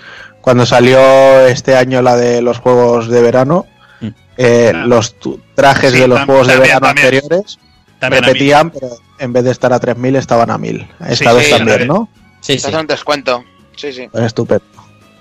Cuando 0.42 0.66
salió 0.66 1.00
este 1.48 1.76
año 1.76 2.02
la 2.02 2.16
de 2.16 2.42
los 2.42 2.58
juegos 2.60 3.08
de 3.08 3.22
verano, 3.22 3.66
Mm. 4.00 4.08
eh, 4.38 4.72
Ah. 4.74 4.78
los 4.86 5.20
tu- 5.20 5.40
trajes 5.56 5.92
Sí, 5.92 6.00
de 6.00 6.08
los 6.08 6.22
juegos 6.26 6.48
de 6.48 6.58
verano 6.58 6.88
también. 6.88 7.06
anteriores 7.08 7.60
También 8.00 8.24
repetían, 8.24 8.72
pero 8.72 8.90
en 9.20 9.32
vez 9.34 9.44
de 9.44 9.52
estar 9.52 9.72
a 9.74 9.80
3.000 9.80 10.16
estaban 10.16 10.50
a 10.50 10.58
1.000. 10.58 10.88
Esta 11.08 11.30
Sí, 11.32 11.36
vez 11.38 11.46
sí, 11.46 11.52
también. 11.52 11.88
¿no? 11.88 12.10
Sí, 12.42 12.58
sí. 12.58 12.74
un 12.74 12.88
descuento. 12.88 13.44
Sí, 13.76 13.94
sí. 13.94 14.08
Pues 14.12 14.24
estupendo. 14.24 14.66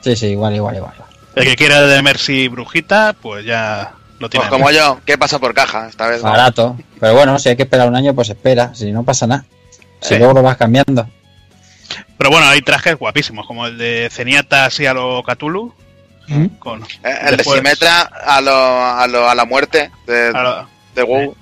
Sí, 0.00 0.16
sí, 0.16 0.28
igual, 0.28 0.54
igual, 0.56 0.76
igual. 0.76 0.94
El 1.34 1.44
que 1.44 1.56
quiera 1.56 1.82
de 1.82 2.00
Mercy 2.02 2.48
Brujita, 2.48 3.14
pues 3.20 3.44
ya 3.44 3.92
lo 4.18 4.30
tiene. 4.30 4.46
Pues 4.48 4.50
como 4.58 4.70
yo, 4.70 4.98
¿qué 5.04 5.18
pasa 5.18 5.38
por 5.38 5.52
caja? 5.52 5.88
Esta 5.88 6.08
vez 6.08 6.22
no. 6.22 6.30
Barato. 6.30 6.76
Pero 6.98 7.14
bueno, 7.14 7.38
si 7.38 7.50
hay 7.50 7.56
que 7.56 7.64
esperar 7.64 7.86
un 7.86 7.96
año, 7.96 8.14
pues 8.14 8.30
espera. 8.30 8.74
Si 8.74 8.90
no 8.90 9.02
pasa 9.04 9.26
nada. 9.26 9.44
Si 10.00 10.14
Sí. 10.14 10.18
luego 10.18 10.32
lo 10.32 10.42
vas 10.42 10.56
cambiando. 10.56 11.06
Pero 12.18 12.30
bueno, 12.30 12.46
hay 12.46 12.62
trajes 12.62 12.96
guapísimos, 12.96 13.46
como 13.46 13.66
el 13.66 13.78
de 13.78 14.08
Zenyatta 14.10 14.66
así 14.66 14.86
a 14.86 14.94
lo 14.94 15.22
Cthulhu. 15.22 15.74
¿Mm? 16.28 16.46
Con, 16.58 16.82
Eh, 16.82 16.86
El 17.22 17.30
de 17.32 17.36
Después- 17.38 17.56
Simetra 17.58 18.02
a, 18.02 18.40
lo, 18.40 18.54
a, 18.84 19.06
lo, 19.08 19.28
a 19.28 19.34
la 19.34 19.44
muerte 19.44 19.90
de, 20.06 20.28
a 20.28 20.42
lo- 20.42 20.68
de 20.94 21.02
WoW. 21.02 21.36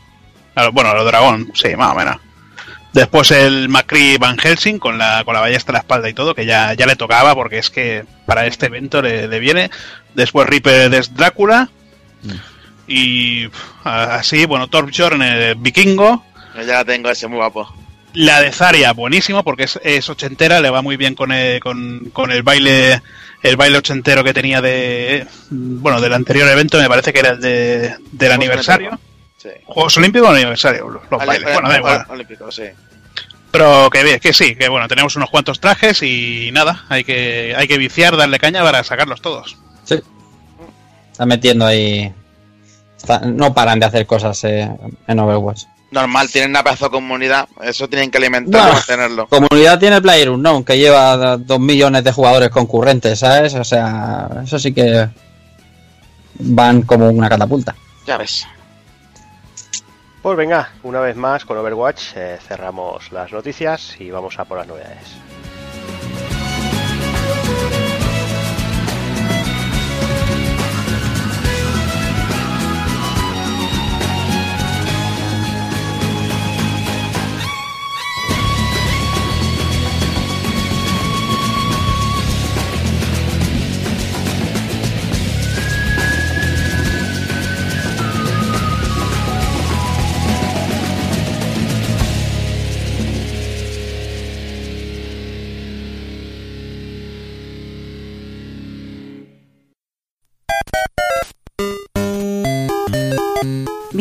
a 0.55 0.65
lo- 0.65 0.73
bueno, 0.73 0.91
a 0.91 0.95
lo 0.95 1.05
dragón, 1.05 1.51
sí, 1.55 1.77
más 1.77 1.93
o 1.93 1.95
menos. 1.95 2.17
Después 2.95 3.31
el 3.33 3.69
Macri 3.69 4.17
Van 4.17 4.39
Helsing 4.39 4.79
con 4.79 4.97
la, 4.97 5.23
con 5.25 5.35
la 5.35 5.41
ballesta 5.41 5.73
a 5.73 5.75
la 5.75 5.79
espalda 5.81 6.09
y 6.09 6.15
todo, 6.15 6.35
que 6.35 6.47
ya, 6.47 6.73
ya 6.73 6.87
le 6.87 6.97
tocaba 6.97 7.35
porque 7.35 7.59
es 7.59 7.69
que 7.69 8.07
para 8.25 8.47
este 8.47 8.67
evento 8.67 9.03
le, 9.03 9.29
le 9.29 9.39
viene. 9.41 9.71
Después 10.15 10.49
Reaper 10.49 10.93
es 10.95 11.15
Drácula. 11.15 11.69
Y 12.87 13.49
pf, 13.49 13.63
a- 13.85 14.15
así, 14.17 14.47
bueno, 14.47 14.69
Torbjorn 14.69 15.21
el 15.23 15.55
vikingo. 15.57 16.25
Yo 16.57 16.63
ya 16.63 16.75
la 16.77 16.85
tengo 16.87 17.11
ese 17.11 17.27
muy 17.29 17.37
guapo. 17.37 17.73
La 18.15 18.41
de 18.41 18.53
Zarya, 18.53 18.93
buenísimo, 18.93 19.45
porque 19.45 19.65
es, 19.65 19.79
es 19.83 20.09
ochentera, 20.09 20.61
le 20.61 20.71
va 20.71 20.83
muy 20.83 20.97
bien 20.97 21.15
con 21.15 21.31
el, 21.31 21.61
con, 21.61 22.11
con 22.13 22.33
el 22.33 22.43
baile 22.43 23.03
el 23.43 23.57
baile 23.57 23.79
ochentero 23.79 24.25
que 24.25 24.35
tenía 24.35 24.61
de 24.61 25.27
bueno 25.51 26.01
del 26.01 26.13
anterior 26.13 26.49
evento, 26.49 26.79
me 26.79 26.89
parece 26.89 27.13
que 27.13 27.21
era 27.21 27.31
el 27.31 27.41
de, 27.41 27.95
del 28.13 28.33
aniversario. 28.33 28.99
Sí. 29.37 29.51
Juegos 29.67 29.97
Olímpicos 29.99 30.29
o 30.29 30.33
aniversario, 30.33 30.89
los, 30.89 31.27
bailes. 31.27 31.53
Bueno, 31.53 31.69
da 31.69 31.77
igual. 31.79 32.07
Olímpico, 32.09 32.51
sí. 32.51 32.65
Pero 33.53 33.89
que, 33.91 34.03
bien, 34.03 34.19
que 34.21 34.33
sí, 34.33 34.57
que 34.57 34.69
bueno, 34.69 34.89
tenemos 34.89 35.15
unos 35.17 35.31
cuantos 35.31 35.61
trajes 35.61 36.03
y 36.03 36.51
nada, 36.53 36.85
hay 36.89 37.05
que, 37.05 37.55
hay 37.57 37.69
que 37.69 37.79
viciar, 37.79 38.17
darle 38.17 38.39
caña 38.39 38.63
para 38.63 38.83
sacarlos 38.83 39.23
todos. 39.23 39.57
Sí. 39.85 40.01
Está 41.13 41.25
metiendo 41.25 41.65
ahí. 41.67 42.13
está- 42.97 43.21
no 43.21 43.55
paran 43.55 43.79
de 43.79 43.87
hacer 43.87 44.07
cosas 44.07 44.43
eh, 44.45 44.69
en 45.07 45.19
Overwatch. 45.19 45.65
Normal, 45.91 46.29
tienen 46.31 46.51
una 46.51 46.63
pedazo 46.63 46.87
de 46.87 46.91
comunidad. 46.91 47.49
Eso 47.63 47.89
tienen 47.89 48.11
que 48.11 48.19
alimentarlo, 48.19 48.59
Bueno. 48.61 48.75
mantenerlo. 48.75 49.27
Comunidad 49.29 49.79
tiene 49.79 50.03
PlayerUnknown, 50.03 50.65
que 50.65 50.77
lleva 50.77 51.37
dos 51.39 51.59
millones 51.61 52.05
de 52.05 52.13
jugadores 52.13 52.51
concurrentes, 52.51 53.19
¿sabes? 53.19 53.55
O 53.55 53.65
sea, 53.65 54.29
eso 54.45 54.59
sí 54.59 54.73
que 54.75 55.09
van 56.41 56.83
como 56.83 57.09
una 57.09 57.29
catapulta. 57.29 57.75
Ya 58.07 58.19
ves. 58.19 58.47
Pues 60.21 60.37
venga, 60.37 60.71
una 60.83 61.01
vez 61.01 61.17
más 61.17 61.45
con 61.45 61.57
Overwatch 61.57 62.17
eh, 62.17 62.39
cerramos 62.47 63.11
las 63.13 63.33
noticias 63.33 63.95
y 63.99 64.11
vamos 64.11 64.39
a 64.39 64.45
por 64.45 64.59
las 64.59 64.67
novedades. 64.67 64.99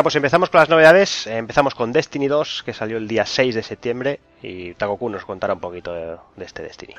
Venga, 0.00 0.04
pues 0.04 0.16
empezamos 0.16 0.48
con 0.48 0.60
las 0.60 0.70
novedades. 0.70 1.26
Eh, 1.26 1.36
Empezamos 1.36 1.74
con 1.74 1.92
Destiny 1.92 2.26
2, 2.26 2.62
que 2.64 2.72
salió 2.72 2.96
el 2.96 3.06
día 3.06 3.26
6 3.26 3.54
de 3.54 3.62
septiembre. 3.62 4.20
Y 4.42 4.72
Takoku 4.72 5.10
nos 5.10 5.26
contará 5.26 5.52
un 5.52 5.60
poquito 5.60 5.92
de, 5.92 6.16
de 6.36 6.44
este 6.46 6.62
Destiny. 6.62 6.94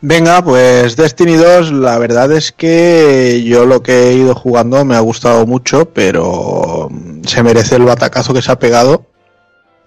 Venga, 0.00 0.40
pues 0.40 0.94
Destiny 0.94 1.34
2, 1.34 1.72
la 1.72 1.98
verdad 1.98 2.30
es 2.30 2.52
que 2.52 3.42
yo 3.44 3.66
lo 3.66 3.82
que 3.82 4.10
he 4.10 4.12
ido 4.12 4.36
jugando 4.36 4.84
me 4.84 4.94
ha 4.94 5.00
gustado 5.00 5.44
mucho, 5.44 5.86
pero 5.92 6.86
mm, 6.88 7.24
se 7.24 7.42
merece 7.42 7.74
el 7.74 7.82
batacazo 7.82 8.32
que 8.32 8.42
se 8.42 8.52
ha 8.52 8.60
pegado. 8.60 9.06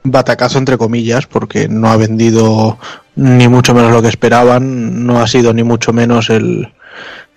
Batacazo 0.04 0.58
entre 0.58 0.78
comillas, 0.78 1.28
porque 1.28 1.70
no 1.70 1.90
ha 1.92 1.96
vendido 1.96 2.78
ni 3.16 3.48
mucho 3.48 3.74
menos 3.74 3.94
lo 3.94 4.02
que 4.02 4.10
esperaban, 4.10 5.06
no 5.06 5.22
ha 5.22 5.28
sido 5.28 5.54
ni 5.54 5.64
mucho 5.64 5.94
menos 5.94 6.30
el, 6.30 6.74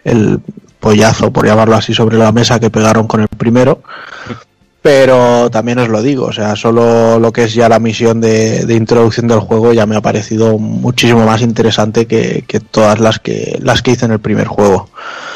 el 0.03 0.41
pollazo, 0.81 1.33
por 1.33 1.47
llamarlo 1.47 1.77
así, 1.77 1.95
sobre 1.95 2.19
la 2.19 2.33
mesa 2.33 2.59
que 2.59 2.71
pegaron 2.71 3.07
con 3.07 3.21
el 3.21 3.29
primero. 3.29 3.81
Pero 4.85 5.51
también 5.51 5.79
os 5.79 5.89
lo 5.89 6.03
digo, 6.03 6.27
o 6.27 6.33
sea, 6.35 6.55
solo 6.57 7.19
lo 7.19 7.33
que 7.33 7.45
es 7.45 7.55
ya 7.55 7.71
la 7.71 7.79
misión 7.79 8.21
de, 8.21 8.67
de 8.67 8.75
introducción 8.75 9.27
del 9.27 9.41
juego 9.41 9.73
ya 9.73 9.87
me 9.87 9.97
ha 9.97 10.03
parecido 10.03 10.59
muchísimo 10.59 11.25
más 11.25 11.41
interesante 11.41 12.07
que, 12.07 12.45
que 12.47 12.61
todas 12.61 13.01
las 13.01 13.19
que 13.19 13.59
las 13.63 13.81
que 13.81 13.93
hice 13.93 14.05
en 14.05 14.13
el 14.13 14.19
primer 14.19 14.47
juego. 14.47 14.91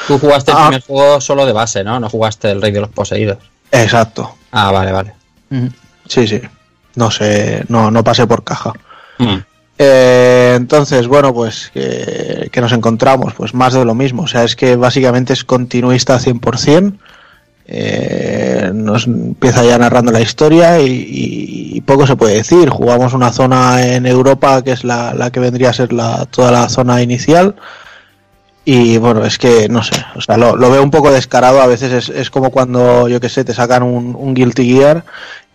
Tú 0.07 0.19
jugaste 0.19 0.51
el 0.51 0.57
Ah. 0.59 0.67
primer 0.67 0.83
juego 0.83 1.19
solo 1.23 1.47
de 1.47 1.55
base, 1.55 1.83
¿no? 1.83 1.99
No 1.99 2.11
jugaste 2.11 2.51
el 2.51 2.61
Rey 2.61 2.73
de 2.73 2.81
los 2.81 2.91
Poseídos. 2.91 3.39
Exacto. 3.73 4.35
Ah, 4.53 4.71
vale, 4.71 4.93
vale. 4.93 5.15
Sí, 6.07 6.29
sí. 6.29 6.43
No 6.97 7.11
sé, 7.11 7.65
no, 7.69 7.91
no 7.91 8.05
pasé 8.05 8.27
por 8.27 8.45
caja. 8.45 8.75
Mm. 9.17 9.37
Eh, 9.79 10.55
entonces, 10.59 11.07
bueno, 11.07 11.33
pues 11.33 11.71
que, 11.73 12.51
que 12.53 12.61
nos 12.61 12.73
encontramos, 12.73 13.33
pues 13.33 13.55
más 13.55 13.73
de 13.73 13.87
lo 13.87 13.95
mismo. 13.95 14.25
O 14.25 14.29
sea, 14.29 14.45
es 14.45 14.55
que 14.57 14.77
básicamente 14.77 15.33
es 15.33 15.43
continuista 15.43 16.19
100%. 16.19 16.99
Eh, 17.71 18.71
nos 18.73 19.07
empieza 19.07 19.63
ya 19.63 19.77
narrando 19.77 20.11
la 20.11 20.23
historia 20.23 20.81
y, 20.81 21.83
poco 21.87 22.07
se 22.07 22.17
puede 22.17 22.37
decir. 22.37 22.69
Jugamos 22.71 23.15
una 23.15 23.33
zona 23.33 23.87
en 23.87 24.07
Europa 24.07 24.63
que 24.63 24.73
es 24.73 24.85
la, 24.85 25.15
la 25.15 25.31
que 25.31 25.41
vendría 25.41 25.71
a 25.71 25.73
ser 25.73 25.93
la, 25.93 26.27
toda 26.27 26.51
la 26.51 26.69
zona 26.69 27.03
inicial. 27.03 27.55
Y 28.65 28.99
bueno, 28.99 29.25
es 29.25 29.39
que 29.39 29.69
no 29.71 29.83
sé, 29.83 29.95
o 30.15 30.21
sea, 30.21 30.37
lo, 30.37 30.55
lo 30.55 30.71
veo 30.71 30.83
un 30.83 30.91
poco 30.91 31.11
descarado. 31.11 31.63
A 31.63 31.67
veces 31.67 31.93
es, 31.93 32.09
es 32.11 32.31
como 32.31 32.51
cuando, 32.51 33.09
yo 33.09 33.21
que 33.21 33.31
sé, 33.31 33.45
te 33.45 33.55
sacan 33.55 33.83
un, 33.83 34.15
un 34.15 34.35
Guilty 34.35 34.69
Gear 34.71 35.05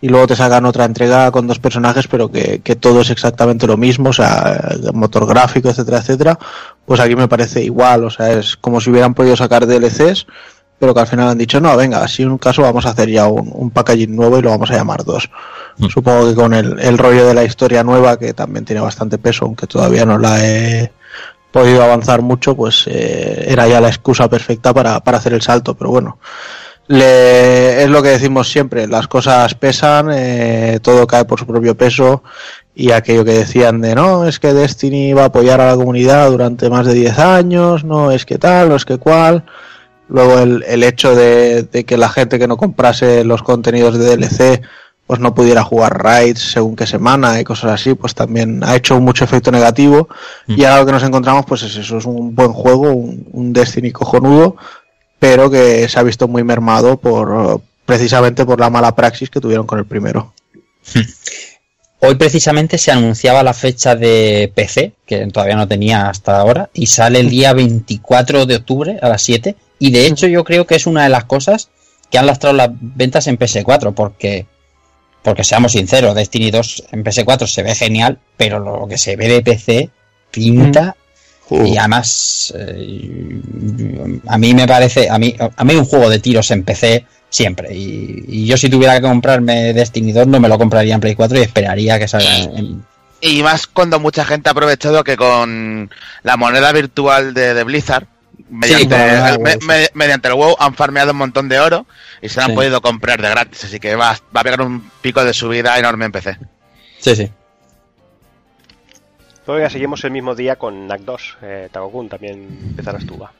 y 0.00 0.08
luego 0.08 0.26
te 0.26 0.36
sacan 0.36 0.66
otra 0.66 0.84
entrega 0.84 1.30
con 1.30 1.46
dos 1.46 1.58
personajes, 1.58 2.08
pero 2.08 2.30
que, 2.30 2.60
que 2.62 2.76
todo 2.76 3.00
es 3.02 3.10
exactamente 3.10 3.66
lo 3.66 3.76
mismo, 3.76 4.10
o 4.10 4.12
sea, 4.12 4.60
motor 4.92 5.26
gráfico, 5.26 5.70
etcétera, 5.70 5.98
etcétera. 5.98 6.38
Pues 6.84 7.00
aquí 7.00 7.14
me 7.16 7.28
parece 7.28 7.62
igual, 7.62 8.04
o 8.04 8.10
sea, 8.10 8.32
es 8.32 8.56
como 8.56 8.80
si 8.80 8.90
hubieran 8.90 9.14
podido 9.14 9.36
sacar 9.36 9.66
DLCs, 9.66 10.26
pero 10.84 10.92
que 10.92 11.00
al 11.00 11.06
final 11.06 11.28
han 11.28 11.38
dicho, 11.38 11.62
no, 11.62 11.74
venga, 11.78 12.06
si 12.06 12.24
en 12.24 12.30
un 12.30 12.36
caso 12.36 12.60
vamos 12.60 12.84
a 12.84 12.90
hacer 12.90 13.08
ya 13.08 13.26
un, 13.26 13.50
un 13.54 13.70
packaging 13.70 14.14
nuevo 14.14 14.38
y 14.38 14.42
lo 14.42 14.50
vamos 14.50 14.70
a 14.70 14.76
llamar 14.76 15.02
dos. 15.02 15.30
Mm. 15.78 15.86
Supongo 15.86 16.28
que 16.28 16.34
con 16.34 16.52
el, 16.52 16.78
el 16.78 16.98
rollo 16.98 17.26
de 17.26 17.32
la 17.32 17.42
historia 17.42 17.82
nueva, 17.82 18.18
que 18.18 18.34
también 18.34 18.66
tiene 18.66 18.82
bastante 18.82 19.16
peso, 19.16 19.46
aunque 19.46 19.66
todavía 19.66 20.04
no 20.04 20.18
la 20.18 20.44
he 20.44 20.92
podido 21.50 21.82
avanzar 21.82 22.20
mucho, 22.20 22.54
pues 22.54 22.84
eh, 22.86 23.46
era 23.48 23.66
ya 23.66 23.80
la 23.80 23.88
excusa 23.88 24.28
perfecta 24.28 24.74
para, 24.74 25.00
para 25.00 25.16
hacer 25.16 25.32
el 25.32 25.40
salto, 25.40 25.74
pero 25.74 25.88
bueno. 25.88 26.18
Le, 26.86 27.82
es 27.82 27.88
lo 27.88 28.02
que 28.02 28.10
decimos 28.10 28.50
siempre, 28.50 28.86
las 28.86 29.08
cosas 29.08 29.54
pesan, 29.54 30.10
eh, 30.12 30.80
todo 30.82 31.06
cae 31.06 31.24
por 31.24 31.38
su 31.38 31.46
propio 31.46 31.74
peso 31.74 32.22
y 32.74 32.90
aquello 32.90 33.24
que 33.24 33.32
decían 33.32 33.80
de 33.80 33.94
no, 33.94 34.26
es 34.26 34.38
que 34.38 34.52
Destiny 34.52 35.14
va 35.14 35.22
a 35.22 35.26
apoyar 35.26 35.62
a 35.62 35.68
la 35.68 35.76
comunidad 35.76 36.28
durante 36.30 36.68
más 36.68 36.86
de 36.86 36.92
10 36.92 37.18
años, 37.18 37.84
no 37.84 38.10
es 38.10 38.26
que 38.26 38.36
tal, 38.36 38.68
no 38.68 38.76
es 38.76 38.84
que 38.84 38.98
cual. 38.98 39.44
Luego 40.08 40.38
el, 40.38 40.64
el 40.66 40.82
hecho 40.82 41.14
de, 41.14 41.62
de, 41.62 41.84
que 41.84 41.96
la 41.96 42.08
gente 42.08 42.38
que 42.38 42.46
no 42.46 42.56
comprase 42.56 43.24
los 43.24 43.42
contenidos 43.42 43.98
de 43.98 44.16
DLC 44.16 44.62
pues 45.06 45.20
no 45.20 45.34
pudiera 45.34 45.62
jugar 45.62 46.02
raids 46.02 46.40
según 46.52 46.76
qué 46.76 46.86
semana 46.86 47.38
y 47.38 47.44
cosas 47.44 47.72
así, 47.72 47.94
pues 47.94 48.14
también 48.14 48.64
ha 48.64 48.74
hecho 48.74 48.98
mucho 49.00 49.24
efecto 49.24 49.50
negativo. 49.50 50.08
Mm. 50.46 50.54
Y 50.58 50.64
ahora 50.64 50.80
lo 50.80 50.86
que 50.86 50.92
nos 50.92 51.02
encontramos, 51.02 51.44
pues 51.46 51.62
es 51.62 51.76
eso, 51.76 51.98
es 51.98 52.06
un 52.06 52.34
buen 52.34 52.52
juego, 52.52 52.90
un, 52.90 53.26
un 53.32 53.52
Destiny 53.52 53.92
cojonudo, 53.92 54.56
pero 55.18 55.50
que 55.50 55.88
se 55.88 55.98
ha 55.98 56.02
visto 56.02 56.26
muy 56.26 56.42
mermado 56.42 56.96
por 56.98 57.60
precisamente 57.84 58.46
por 58.46 58.60
la 58.60 58.70
mala 58.70 58.94
praxis 58.94 59.28
que 59.28 59.40
tuvieron 59.40 59.66
con 59.66 59.78
el 59.78 59.84
primero. 59.84 60.32
Hoy 62.06 62.16
precisamente 62.16 62.76
se 62.76 62.92
anunciaba 62.92 63.42
la 63.42 63.54
fecha 63.54 63.96
de 63.96 64.52
PC, 64.54 64.92
que 65.06 65.26
todavía 65.28 65.56
no 65.56 65.66
tenía 65.66 66.10
hasta 66.10 66.38
ahora, 66.38 66.68
y 66.74 66.86
sale 66.86 67.18
el 67.20 67.30
día 67.30 67.54
24 67.54 68.44
de 68.44 68.56
octubre 68.56 68.98
a 69.00 69.08
las 69.08 69.22
7. 69.22 69.56
Y 69.78 69.90
de 69.90 70.06
hecho 70.06 70.26
yo 70.26 70.44
creo 70.44 70.66
que 70.66 70.74
es 70.74 70.86
una 70.86 71.04
de 71.04 71.08
las 71.08 71.24
cosas 71.24 71.70
que 72.10 72.18
han 72.18 72.26
lastrado 72.26 72.56
las 72.56 72.68
ventas 72.72 73.26
en 73.26 73.38
PS4, 73.38 73.94
porque, 73.94 74.46
porque 75.22 75.44
seamos 75.44 75.72
sinceros, 75.72 76.14
Destiny 76.14 76.50
2 76.50 76.84
en 76.92 77.04
PS4 77.04 77.46
se 77.46 77.62
ve 77.62 77.74
genial, 77.74 78.18
pero 78.36 78.58
lo 78.58 78.86
que 78.86 78.98
se 78.98 79.16
ve 79.16 79.28
de 79.28 79.42
PC 79.42 79.90
pinta... 80.30 80.96
Y 81.50 81.76
además, 81.76 82.54
eh, 82.56 83.40
a 84.26 84.38
mí 84.38 84.54
me 84.54 84.66
parece, 84.66 85.10
a 85.10 85.18
mí, 85.18 85.36
a 85.38 85.64
mí 85.64 85.74
un 85.74 85.84
juego 85.84 86.08
de 86.08 86.18
tiros 86.18 86.50
en 86.50 86.64
PC 86.64 87.04
siempre. 87.34 87.74
Y, 87.74 88.46
yo 88.46 88.56
si 88.56 88.70
tuviera 88.70 88.94
que 88.94 89.02
comprarme 89.02 89.72
Destiny 89.72 90.12
2 90.12 90.28
no 90.28 90.38
me 90.38 90.48
lo 90.48 90.56
compraría 90.56 90.94
en 90.94 91.00
Play 91.00 91.16
4 91.16 91.38
y 91.38 91.42
esperaría 91.42 91.98
que 91.98 92.06
salga 92.06 92.36
en... 92.36 92.84
Y 93.20 93.42
más 93.42 93.66
cuando 93.66 93.98
mucha 93.98 94.24
gente 94.24 94.48
ha 94.48 94.52
aprovechado 94.52 95.02
que 95.02 95.16
con 95.16 95.90
la 96.22 96.36
moneda 96.36 96.70
virtual 96.72 97.34
de, 97.34 97.64
Blizzard, 97.64 98.06
mediante, 98.50 98.94
el, 98.94 99.38
me, 99.66 99.88
mediante 99.94 100.28
el 100.28 100.34
WoW 100.34 100.54
han 100.60 100.74
farmeado 100.74 101.12
un 101.12 101.16
montón 101.16 101.48
de 101.48 101.58
oro 101.58 101.86
y 102.20 102.28
se 102.28 102.40
han 102.40 102.54
podido 102.54 102.80
comprar 102.82 103.20
de 103.20 103.30
gratis. 103.30 103.64
Así 103.64 103.80
que 103.80 103.96
va, 103.96 104.18
va 104.36 104.40
a 104.40 104.44
pegar 104.44 104.60
un 104.60 104.90
pico 105.00 105.24
de 105.24 105.32
subida 105.32 105.78
enorme 105.78 106.04
en 106.04 106.12
PC. 106.12 106.38
Sí, 106.98 107.16
sí. 107.16 107.30
Ya 109.46 109.70
seguimos 109.70 110.04
el 110.04 110.10
mismo 110.10 110.34
día 110.34 110.56
con 110.56 110.86
NAC 110.86 111.00
2. 111.00 111.36
Eh, 111.42 111.68
Tagokun, 111.72 112.08
también 112.08 112.58
empezarás 112.70 113.06
tú, 113.06 113.18
va. 113.18 113.32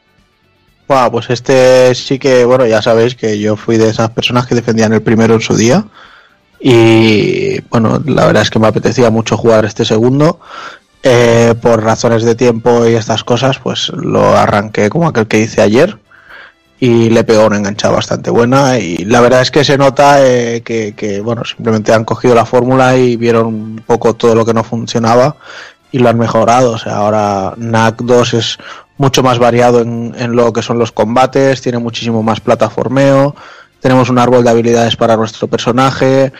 Bueno, 0.87 1.11
pues 1.11 1.31
este 1.31 1.95
sí 1.95 2.19
que, 2.19 2.45
bueno, 2.45 2.67
ya 2.67 2.83
sabéis 2.83 3.15
que 3.15 3.39
yo 3.39 3.57
fui 3.57 3.79
de 3.79 3.89
esas 3.89 4.11
personas 4.11 4.47
que 4.47 4.55
defendían 4.55 4.93
el 4.93 5.03
primero 5.03 5.35
en 5.35 5.41
su 5.41 5.57
día. 5.57 5.85
Y 6.61 7.61
bueno, 7.71 8.03
la 8.05 8.27
verdad 8.27 8.43
es 8.43 8.51
que 8.51 8.59
me 8.59 8.69
apetecía 8.69 9.11
mucho 9.11 9.37
jugar 9.37 9.65
este 9.65 9.85
segundo. 9.85 10.41
Eh, 11.03 11.55
por 11.61 11.83
razones 11.83 12.23
de 12.25 12.35
tiempo 12.35 12.87
y 12.87 12.95
estas 12.95 13.25
cosas, 13.25 13.59
pues 13.59 13.91
lo 13.91 14.37
arranqué 14.37 14.89
como 14.89 15.07
aquel 15.07 15.27
que 15.27 15.41
hice 15.41 15.63
ayer. 15.63 15.99
Y 16.81 17.09
le 17.11 17.25
pegó 17.25 17.47
una 17.47 17.57
enganchada 17.57 17.95
bastante 17.95 18.31
buena. 18.31 18.79
Y 18.79 19.05
la 19.05 19.21
verdad 19.21 19.41
es 19.41 19.51
que 19.51 19.65
se 19.65 19.79
nota 19.79 20.27
eh, 20.27 20.63
que, 20.63 20.95
que, 20.95 21.21
bueno, 21.21 21.45
simplemente 21.45 21.95
han 21.95 22.05
cogido 22.05 22.35
la 22.35 22.45
fórmula 22.45 22.97
y 22.97 23.17
vieron 23.17 23.47
un 23.47 23.83
poco 23.87 24.15
todo 24.15 24.35
lo 24.35 24.45
que 24.45 24.55
no 24.55 24.65
funcionaba 24.65 25.37
y 25.93 25.99
lo 25.99 26.09
han 26.09 26.19
mejorado. 26.19 26.73
O 26.73 26.79
sea, 26.79 26.97
ahora 26.97 27.55
NAC 27.57 28.03
2 28.03 28.35
es 28.35 28.59
mucho 28.97 29.23
más 29.23 29.39
variado 29.39 29.81
en, 29.81 30.15
en, 30.17 30.37
lo 30.37 30.53
que 30.53 30.63
son 30.63 30.79
los 30.79 30.93
combates, 30.93 31.61
tiene 31.61 31.79
muchísimo 31.79 32.23
más 32.23 32.41
plataformeo, 32.41 33.35
tenemos 33.81 34.09
un 34.09 34.19
árbol 34.19 34.45
de 34.45 34.51
habilidades 34.51 34.97
para 34.97 35.17
nuestro 35.17 35.49
personaje, 35.49 36.33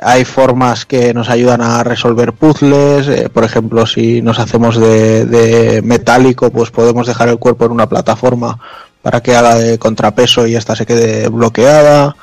hay 0.00 0.24
formas 0.24 0.86
que 0.86 1.12
nos 1.12 1.28
ayudan 1.28 1.60
a 1.60 1.84
resolver 1.84 2.32
puzzles, 2.32 3.06
eh, 3.08 3.28
por 3.28 3.44
ejemplo, 3.44 3.86
si 3.86 4.22
nos 4.22 4.38
hacemos 4.38 4.78
de, 4.78 5.26
de, 5.26 5.82
metálico, 5.82 6.50
pues 6.50 6.70
podemos 6.70 7.06
dejar 7.06 7.28
el 7.28 7.38
cuerpo 7.38 7.66
en 7.66 7.72
una 7.72 7.88
plataforma 7.88 8.58
para 9.02 9.20
que 9.22 9.34
haga 9.34 9.56
de 9.56 9.78
contrapeso 9.78 10.46
y 10.46 10.56
esta 10.56 10.74
se 10.74 10.86
quede 10.86 11.28
bloqueada. 11.28 12.16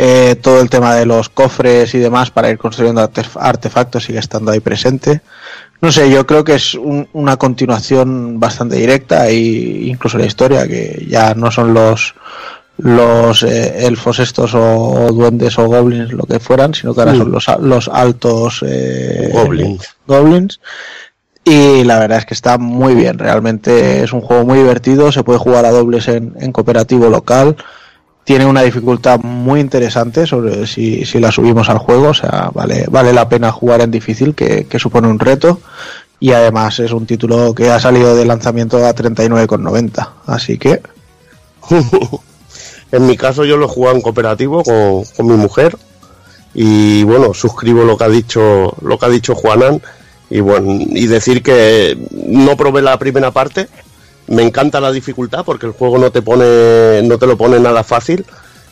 Eh, 0.00 0.36
todo 0.40 0.60
el 0.60 0.70
tema 0.70 0.94
de 0.94 1.06
los 1.06 1.28
cofres 1.28 1.92
y 1.94 1.98
demás 1.98 2.30
para 2.30 2.50
ir 2.50 2.58
construyendo 2.58 3.10
artefactos 3.34 4.04
sigue 4.04 4.20
estando 4.20 4.52
ahí 4.52 4.60
presente. 4.60 5.22
No 5.80 5.92
sé, 5.92 6.10
yo 6.10 6.26
creo 6.26 6.42
que 6.42 6.56
es 6.56 6.74
un, 6.74 7.08
una 7.12 7.36
continuación 7.36 8.40
bastante 8.40 8.76
directa 8.76 9.28
e 9.28 9.36
incluso 9.86 10.18
la 10.18 10.26
historia, 10.26 10.66
que 10.66 11.06
ya 11.08 11.34
no 11.34 11.50
son 11.50 11.72
los 11.74 12.14
los 12.78 13.42
eh, 13.42 13.86
elfos 13.86 14.20
estos 14.20 14.54
o, 14.54 15.08
duendes 15.12 15.58
o 15.58 15.66
goblins 15.66 16.12
lo 16.12 16.24
que 16.24 16.38
fueran, 16.38 16.74
sino 16.74 16.94
que 16.94 17.00
ahora 17.00 17.14
son 17.16 17.32
los, 17.32 17.46
los 17.60 17.88
altos 17.88 18.64
eh, 18.66 19.30
goblins. 19.32 19.96
goblins. 20.06 20.60
Y 21.44 21.82
la 21.84 21.98
verdad 21.98 22.18
es 22.18 22.26
que 22.26 22.34
está 22.34 22.58
muy 22.58 22.94
bien, 22.94 23.18
realmente 23.18 24.04
es 24.04 24.12
un 24.12 24.20
juego 24.20 24.44
muy 24.44 24.58
divertido, 24.58 25.10
se 25.10 25.24
puede 25.24 25.38
jugar 25.38 25.64
a 25.64 25.70
dobles 25.70 26.06
en, 26.08 26.34
en 26.38 26.52
cooperativo 26.52 27.08
local 27.08 27.56
tiene 28.28 28.44
una 28.44 28.60
dificultad 28.60 29.20
muy 29.20 29.58
interesante 29.58 30.26
sobre 30.26 30.66
si, 30.66 31.06
si, 31.06 31.18
la 31.18 31.32
subimos 31.32 31.70
al 31.70 31.78
juego, 31.78 32.08
o 32.08 32.14
sea, 32.14 32.50
vale, 32.52 32.84
vale 32.90 33.14
la 33.14 33.26
pena 33.26 33.50
jugar 33.50 33.80
en 33.80 33.90
difícil, 33.90 34.34
que, 34.34 34.66
que 34.66 34.78
supone 34.78 35.08
un 35.08 35.18
reto, 35.18 35.62
y 36.20 36.32
además 36.32 36.78
es 36.78 36.92
un 36.92 37.06
título 37.06 37.54
que 37.54 37.70
ha 37.70 37.80
salido 37.80 38.14
de 38.14 38.26
lanzamiento 38.26 38.84
a 38.86 38.94
39,90, 38.94 40.10
así 40.26 40.58
que... 40.58 40.82
en 42.92 43.06
mi 43.06 43.16
caso 43.16 43.46
yo 43.46 43.56
lo 43.56 43.64
he 43.64 43.70
jugado 43.70 43.96
en 43.96 44.02
cooperativo 44.02 44.62
con, 44.62 45.04
con, 45.04 45.26
mi 45.26 45.36
mujer, 45.38 45.78
y 46.52 47.04
bueno, 47.04 47.32
suscribo 47.32 47.84
lo 47.84 47.96
que 47.96 48.04
ha 48.04 48.10
dicho, 48.10 48.74
lo 48.82 48.98
que 48.98 49.06
ha 49.06 49.08
dicho 49.08 49.34
Juanan, 49.34 49.80
y 50.28 50.40
bueno, 50.40 50.84
y 50.90 51.06
decir 51.06 51.42
que 51.42 51.96
no 52.10 52.58
probé 52.58 52.82
la 52.82 52.98
primera 52.98 53.30
parte, 53.30 53.68
me 54.28 54.42
encanta 54.42 54.80
la 54.80 54.92
dificultad 54.92 55.44
porque 55.44 55.66
el 55.66 55.72
juego 55.72 55.98
no 55.98 56.10
te 56.10 56.22
pone, 56.22 57.02
no 57.02 57.18
te 57.18 57.26
lo 57.26 57.36
pone 57.36 57.58
nada 57.58 57.84
fácil 57.84 58.24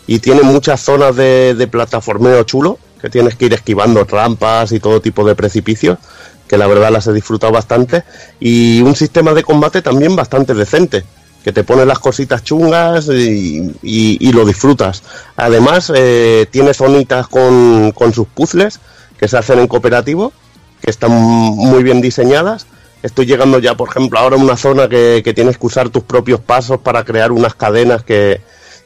y 0.06 0.18
tiene 0.18 0.42
muchas 0.42 0.80
zonas 0.80 1.16
de, 1.16 1.54
de 1.54 1.66
plataformeo 1.66 2.42
chulo 2.44 2.78
que 3.00 3.10
tienes 3.10 3.34
que 3.34 3.46
ir 3.46 3.54
esquivando 3.54 4.04
trampas 4.06 4.72
y 4.72 4.80
todo 4.80 5.00
tipo 5.00 5.26
de 5.26 5.34
precipicios 5.34 5.98
que 6.46 6.58
la 6.58 6.66
verdad 6.66 6.90
las 6.90 7.06
he 7.06 7.12
disfrutado 7.12 7.52
bastante 7.52 8.04
y 8.38 8.80
un 8.82 8.94
sistema 8.94 9.34
de 9.34 9.42
combate 9.42 9.82
también 9.82 10.14
bastante 10.14 10.54
decente 10.54 11.04
que 11.46 11.52
te 11.52 11.62
pone 11.62 11.86
las 11.86 12.00
cositas 12.00 12.42
chungas 12.42 13.06
y, 13.06 13.72
y, 13.80 14.18
y 14.18 14.32
lo 14.32 14.44
disfrutas. 14.44 15.04
Además, 15.36 15.92
eh, 15.94 16.46
tiene 16.50 16.74
zonitas 16.74 17.28
con, 17.28 17.92
con 17.92 18.12
sus 18.12 18.26
puzzles 18.26 18.80
que 19.16 19.28
se 19.28 19.38
hacen 19.38 19.60
en 19.60 19.68
cooperativo, 19.68 20.32
que 20.80 20.90
están 20.90 21.12
muy 21.12 21.84
bien 21.84 22.00
diseñadas 22.00 22.66
estoy 23.06 23.26
llegando 23.26 23.58
ya, 23.58 23.74
por 23.76 23.88
ejemplo, 23.88 24.18
ahora 24.18 24.36
a 24.36 24.38
una 24.38 24.56
zona 24.56 24.88
que, 24.88 25.22
tienes 25.34 25.58
que 25.58 25.66
usar 25.66 25.88
tus 25.88 26.02
propios 26.02 26.40
pasos 26.40 26.80
para 26.80 27.04
crear 27.04 27.32
unas 27.32 27.54
cadenas 27.54 28.02
que, 28.02 28.40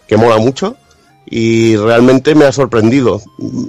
que 0.07 0.17
mola 0.17 0.39
mucho 0.39 0.77
y 1.27 1.77
realmente 1.77 2.35
me 2.35 2.45
ha 2.45 2.53
sorprendido. 2.53 3.21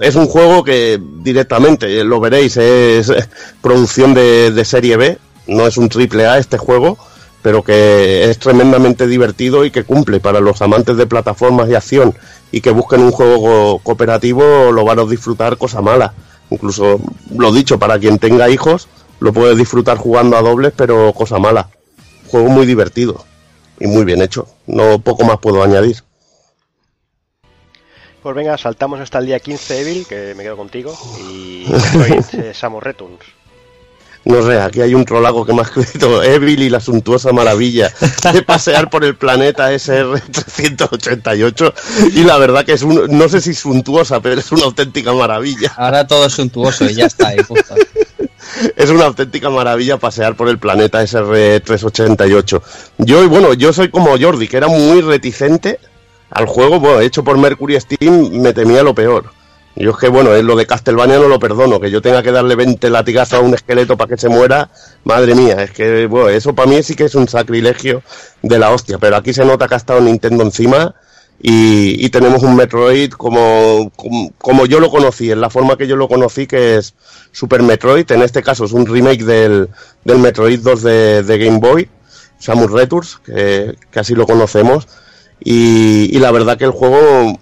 Es 0.02 0.16
un 0.16 0.28
juego 0.28 0.64
que 0.64 1.02
directamente, 1.20 2.04
lo 2.04 2.20
veréis, 2.20 2.58
es 2.58 3.12
producción 3.62 4.14
de, 4.14 4.52
de 4.52 4.66
serie 4.66 4.98
B, 4.98 5.18
no 5.48 5.68
es 5.68 5.78
un 5.78 5.90
triple 5.90 6.28
A 6.28 6.38
este 6.38 6.58
juego, 6.58 6.98
pero 7.42 7.64
que 7.64 8.30
es 8.30 8.38
tremendamente 8.38 9.08
divertido 9.08 9.66
y 9.66 9.72
que 9.72 9.84
cumple 9.84 10.20
para 10.20 10.40
los 10.40 10.62
amantes 10.62 10.98
de 10.98 11.08
plataformas 11.08 11.70
y 11.70 11.76
acción 11.76 12.14
y 12.52 12.62
que 12.62 12.72
busquen 12.72 13.02
un 13.02 13.12
juego 13.12 13.80
cooperativo 13.80 14.72
lo 14.72 14.84
van 14.84 15.00
a 15.00 15.06
disfrutar 15.06 15.58
cosa 15.58 15.82
mala. 15.82 16.14
Incluso, 16.50 17.00
lo 17.36 17.52
dicho, 17.54 17.80
para 17.80 17.98
quien 17.98 18.20
tenga 18.20 18.50
hijos, 18.50 18.90
lo 19.22 19.32
puedes 19.32 19.56
disfrutar 19.56 19.98
jugando 19.98 20.36
a 20.36 20.42
dobles, 20.42 20.74
pero 20.76 21.14
cosa 21.14 21.38
mala. 21.38 21.70
Juego 22.28 22.50
muy 22.50 22.66
divertido 22.66 23.24
y 23.80 23.88
muy 23.88 24.04
bien 24.04 24.22
hecho. 24.22 24.48
No 24.66 25.00
poco 25.00 25.24
más 25.24 25.38
puedo 25.38 25.64
añadir. 25.64 25.98
Pues 28.24 28.36
venga, 28.36 28.58
saltamos 28.58 29.00
hasta 29.00 29.20
el 29.20 29.28
día 29.28 29.40
15 29.40 29.82
Evil, 29.82 30.06
que 30.08 30.34
me 30.36 30.44
quedo 30.44 30.58
contigo, 30.58 30.96
y 31.30 31.66
Samus 32.54 32.84
Returns. 32.84 33.20
No 34.24 34.44
sé, 34.44 34.60
aquí 34.60 34.82
hay 34.82 34.94
un 34.94 35.04
trolago 35.04 35.46
que 35.46 35.54
me 35.54 35.62
ha 35.62 35.64
escrito 35.64 36.22
Evil 36.24 36.62
y 36.62 36.70
la 36.70 36.80
suntuosa 36.80 37.32
maravilla 37.32 37.92
de 38.32 38.44
pasear 38.44 38.90
por 38.90 39.04
el 39.04 39.16
planeta 39.16 39.74
SR388 39.74 42.12
y 42.14 42.24
la 42.24 42.38
verdad 42.38 42.64
que 42.64 42.74
es 42.74 42.84
un, 42.84 43.18
no 43.18 43.28
sé 43.30 43.42
si 43.42 43.56
suntuosa, 43.56 44.22
pero 44.22 44.40
es 44.40 44.52
una 44.52 44.66
auténtica 44.66 45.12
maravilla. 45.14 45.74
Ahora 45.76 46.06
todo 46.06 46.28
es 46.28 46.34
suntuoso 46.34 46.86
y 46.86 46.94
ya 46.94 47.08
está 47.08 47.30
ahí, 47.30 47.40
justo. 47.48 47.74
es 48.76 48.90
una 48.92 49.06
auténtica 49.06 49.50
maravilla 49.50 49.98
pasear 49.98 50.36
por 50.36 50.50
el 50.50 50.60
planeta 50.60 51.02
SR388. 51.02 52.62
Yo, 53.00 53.28
bueno, 53.28 53.54
yo 53.54 53.74
soy 53.74 53.90
como 53.90 54.16
Jordi, 54.20 54.48
que 54.48 54.58
era 54.58 54.68
muy 54.68 55.02
reticente 55.02 55.80
al 56.30 56.46
juego, 56.46 56.80
bueno, 56.80 57.02
hecho 57.02 57.24
por 57.24 57.38
Mercury 57.38 57.80
Steam, 57.80 58.40
me 58.40 58.54
temía 58.54 58.84
lo 58.84 58.94
peor. 58.94 59.41
Yo 59.76 59.92
es 59.92 59.98
que, 59.98 60.10
bueno, 60.10 60.34
es 60.36 60.44
lo 60.44 60.56
de 60.56 60.66
Castlevania 60.66 61.18
no 61.18 61.30
lo 61.30 61.40
perdono, 61.40 61.80
que 61.80 61.90
yo 61.90 62.02
tenga 62.02 62.22
que 62.22 62.32
darle 62.32 62.56
20 62.56 62.90
latigazos 62.90 63.40
a 63.40 63.42
un 63.42 63.54
esqueleto 63.54 63.96
para 63.96 64.10
que 64.10 64.18
se 64.18 64.28
muera, 64.28 64.70
madre 65.06 65.34
mía, 65.34 65.64
es 65.64 65.72
que, 65.72 66.08
bueno, 66.08 66.30
eso 66.30 66.54
para 66.54 66.70
mí 66.70 66.84
sí 66.84 66.96
que 66.96 67.06
es 67.06 67.16
un 67.16 67.28
sacrilegio 67.28 68.04
de 68.42 68.60
la 68.60 68.72
hostia, 68.72 68.98
pero 68.98 69.16
aquí 69.16 69.34
se 69.34 69.46
nota 69.46 69.68
que 69.68 69.76
ha 69.76 69.78
estado 69.78 70.02
Nintendo 70.02 70.44
encima 70.44 70.94
y, 71.42 72.10
tenemos 72.10 72.44
un 72.44 72.56
Metroid 72.56 73.12
como, 73.14 73.92
como, 74.38 74.66
yo 74.66 74.80
lo 74.80 74.92
conocí, 74.92 75.32
en 75.32 75.40
la 75.40 75.50
forma 75.50 75.78
que 75.78 75.88
yo 75.88 75.96
lo 75.96 76.08
conocí, 76.08 76.46
que 76.46 76.78
es 76.78 76.94
Super 77.32 77.64
Metroid, 77.64 78.12
en 78.12 78.22
este 78.22 78.44
caso 78.44 78.66
es 78.66 78.74
un 78.74 78.86
remake 78.86 79.24
del, 79.24 79.70
del 80.04 80.18
Metroid 80.20 80.60
2 80.60 80.84
de, 80.84 81.38
Game 81.40 81.60
Boy, 81.60 81.90
Samus 82.38 82.72
Returns, 82.72 83.20
que, 83.26 83.76
así 83.96 84.16
lo 84.16 84.28
conocemos, 84.28 84.88
y 85.40 86.20
la 86.20 86.30
verdad 86.32 86.58
que 86.58 86.66
el 86.66 86.72
juego 86.72 87.40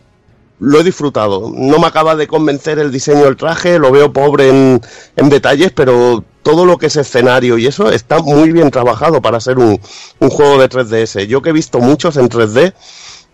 lo 0.59 0.79
he 0.79 0.83
disfrutado. 0.83 1.51
No 1.53 1.79
me 1.79 1.87
acaba 1.87 2.15
de 2.15 2.27
convencer 2.27 2.79
el 2.79 2.91
diseño 2.91 3.23
del 3.23 3.37
traje, 3.37 3.79
lo 3.79 3.91
veo 3.91 4.11
pobre 4.11 4.49
en, 4.49 4.81
detalles, 5.29 5.71
pero 5.71 6.23
todo 6.43 6.65
lo 6.65 6.77
que 6.77 6.87
es 6.87 6.95
escenario 6.95 7.57
y 7.57 7.67
eso 7.67 7.91
está 7.91 8.19
muy 8.19 8.51
bien 8.51 8.71
trabajado 8.71 9.21
para 9.21 9.39
ser 9.39 9.57
un, 9.57 9.79
un 10.19 10.29
juego 10.29 10.59
de 10.59 10.69
3DS. 10.69 11.27
Yo 11.27 11.41
que 11.41 11.49
he 11.49 11.53
visto 11.53 11.79
muchos 11.79 12.17
en 12.17 12.29
3D, 12.29 12.73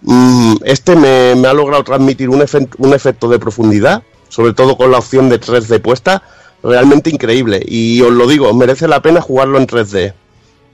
mmm, 0.01 0.55
este 0.63 0.95
me, 0.95 1.47
ha 1.47 1.53
logrado 1.53 1.83
transmitir 1.83 2.29
un, 2.29 2.43
un 2.77 2.93
efecto 2.93 3.27
de 3.27 3.39
profundidad, 3.39 4.03
sobre 4.29 4.53
todo 4.53 4.77
con 4.77 4.91
la 4.91 4.99
opción 4.99 5.29
de 5.29 5.39
3D 5.39 5.81
puesta, 5.81 6.23
realmente 6.63 7.09
increíble. 7.09 7.61
Y 7.65 8.01
os 8.01 8.11
lo 8.11 8.27
digo, 8.27 8.53
merece 8.53 8.87
la 8.87 9.01
pena 9.01 9.21
jugarlo 9.21 9.57
en 9.57 9.67
3D. 9.67 10.13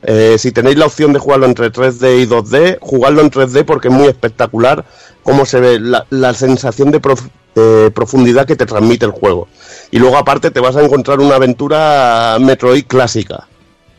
Eh, 0.03 0.37
si 0.39 0.51
tenéis 0.51 0.77
la 0.77 0.87
opción 0.87 1.13
de 1.13 1.19
jugarlo 1.19 1.45
entre 1.45 1.71
3D 1.71 2.23
y 2.23 2.25
2D, 2.25 2.79
jugarlo 2.81 3.21
en 3.21 3.29
3D 3.29 3.65
porque 3.65 3.89
es 3.89 3.93
muy 3.93 4.07
espectacular 4.07 4.83
cómo 5.23 5.45
se 5.45 5.59
ve 5.59 5.79
la, 5.79 6.05
la 6.09 6.33
sensación 6.33 6.91
de, 6.91 6.99
prof, 6.99 7.21
de, 7.55 7.91
profundidad 7.91 8.45
que 8.45 8.55
te 8.55 8.65
transmite 8.65 9.05
el 9.05 9.11
juego. 9.11 9.47
Y 9.91 9.99
luego 9.99 10.17
aparte 10.17 10.51
te 10.51 10.59
vas 10.59 10.75
a 10.75 10.83
encontrar 10.83 11.19
una 11.19 11.35
aventura 11.35 12.37
Metroid 12.39 12.85
clásica, 12.85 13.47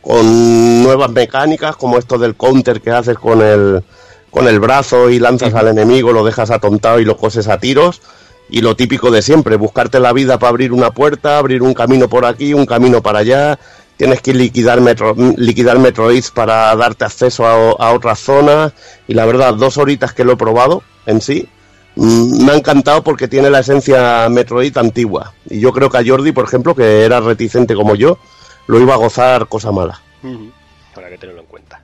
con 0.01 0.82
nuevas 0.82 1.11
mecánicas 1.11 1.77
como 1.77 1.99
esto 1.99 2.19
del 2.19 2.35
counter 2.35 2.81
que 2.81 2.90
haces 2.90 3.16
con 3.19 3.40
el, 3.40 3.82
con 4.31 4.49
el 4.49 4.59
brazo 4.59 5.11
y 5.11 5.19
lanzas 5.19 5.55
al 5.55 5.69
enemigo, 5.69 6.12
lo 6.12 6.24
dejas 6.24 6.51
atontado 6.51 6.99
y 6.99 7.05
lo 7.05 7.16
coses 7.16 7.49
a 7.49 7.59
tiros. 7.59 8.01
Y 8.51 8.61
lo 8.61 8.77
típico 8.77 9.11
de 9.11 9.23
siempre, 9.23 9.57
buscarte 9.57 9.99
la 9.99 10.12
vida 10.12 10.39
para 10.39 10.51
abrir 10.51 10.73
una 10.73 10.90
puerta, 10.90 11.39
abrir 11.39 11.62
un 11.62 11.73
camino 11.73 12.09
por 12.09 12.27
aquí, 12.27 12.53
un 12.53 12.66
camino 12.66 13.01
para 13.01 13.20
allá, 13.20 13.59
tienes 13.97 14.20
que 14.20 14.35
liquidar, 14.35 14.82
metro, 14.82 15.15
liquidar 15.36 15.78
Metroids 15.78 16.31
para 16.31 16.74
darte 16.77 17.07
acceso 17.07 17.47
a, 17.47 17.53
a, 17.53 17.93
otras 17.93 18.19
zonas. 18.19 18.73
Y 19.09 19.15
la 19.15 19.24
verdad, 19.24 19.55
dos 19.55 19.78
horitas 19.78 20.12
que 20.12 20.24
lo 20.24 20.32
he 20.32 20.36
probado 20.36 20.82
en 21.07 21.20
sí, 21.20 21.49
mmm, 21.97 22.45
me 22.45 22.53
ha 22.53 22.57
encantado 22.57 23.03
porque 23.03 23.29
tiene 23.29 23.51
la 23.51 23.61
esencia 23.61 24.29
Metroid 24.29 24.77
antigua. 24.79 25.35
Y 25.49 25.61
yo 25.61 25.73
creo 25.73 25.91
que 25.91 25.99
a 25.99 26.05
Jordi, 26.05 26.33
por 26.33 26.45
ejemplo, 26.45 26.74
que 26.74 27.05
era 27.05 27.20
reticente 27.20 27.74
como 27.74 27.95
yo, 27.95 28.19
lo 28.66 28.81
iba 28.81 28.95
a 28.95 28.99
gozar 28.99 29.49
cosa 29.49 29.73
mala. 29.73 30.01
Habrá 30.95 31.09
que 31.09 31.19
tenerlo 31.19 31.43
en 31.43 31.47
cuenta. 31.47 31.83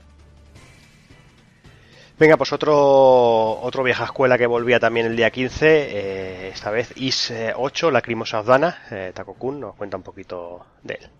Venga, 2.19 2.36
pues 2.36 2.53
otro, 2.53 3.61
otro 3.61 3.85
vieja 3.85 4.05
escuela 4.05 4.36
que 4.36 4.47
volvía 4.47 4.81
también 4.81 5.07
el 5.07 5.16
día 5.16 5.31
15, 5.31 5.66
eh, 5.66 6.49
esta 6.49 6.70
vez 6.70 6.93
IS 6.97 7.32
8, 7.55 7.93
la 7.93 8.03
Crimosa 8.03 8.39
Afdana, 8.39 8.82
eh, 8.90 9.12
nos 9.53 9.74
cuenta 9.77 9.97
un 9.97 10.03
poquito 10.03 10.66
de 10.82 10.95
él. 10.95 11.11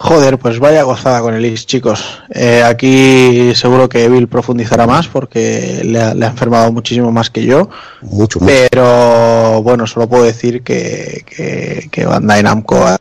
Joder, 0.00 0.38
pues 0.38 0.60
vaya 0.60 0.84
gozada 0.84 1.20
con 1.20 1.34
el 1.34 1.54
chicos. 1.66 2.20
Eh, 2.30 2.62
aquí 2.64 3.52
seguro 3.56 3.88
que 3.88 4.08
Bill 4.08 4.28
profundizará 4.28 4.86
más 4.86 5.08
porque 5.08 5.82
le 5.84 6.00
ha, 6.00 6.14
le 6.14 6.24
ha, 6.24 6.28
enfermado 6.28 6.70
muchísimo 6.70 7.10
más 7.10 7.30
que 7.30 7.44
yo. 7.44 7.68
Mucho, 8.02 8.38
mucho. 8.38 8.46
Pero 8.70 9.60
bueno, 9.62 9.88
solo 9.88 10.08
puedo 10.08 10.22
decir 10.22 10.62
que, 10.62 11.24
que, 11.26 11.88
que 11.90 12.06
Bandai 12.06 12.44
Namco 12.44 12.76
ha 12.76 12.96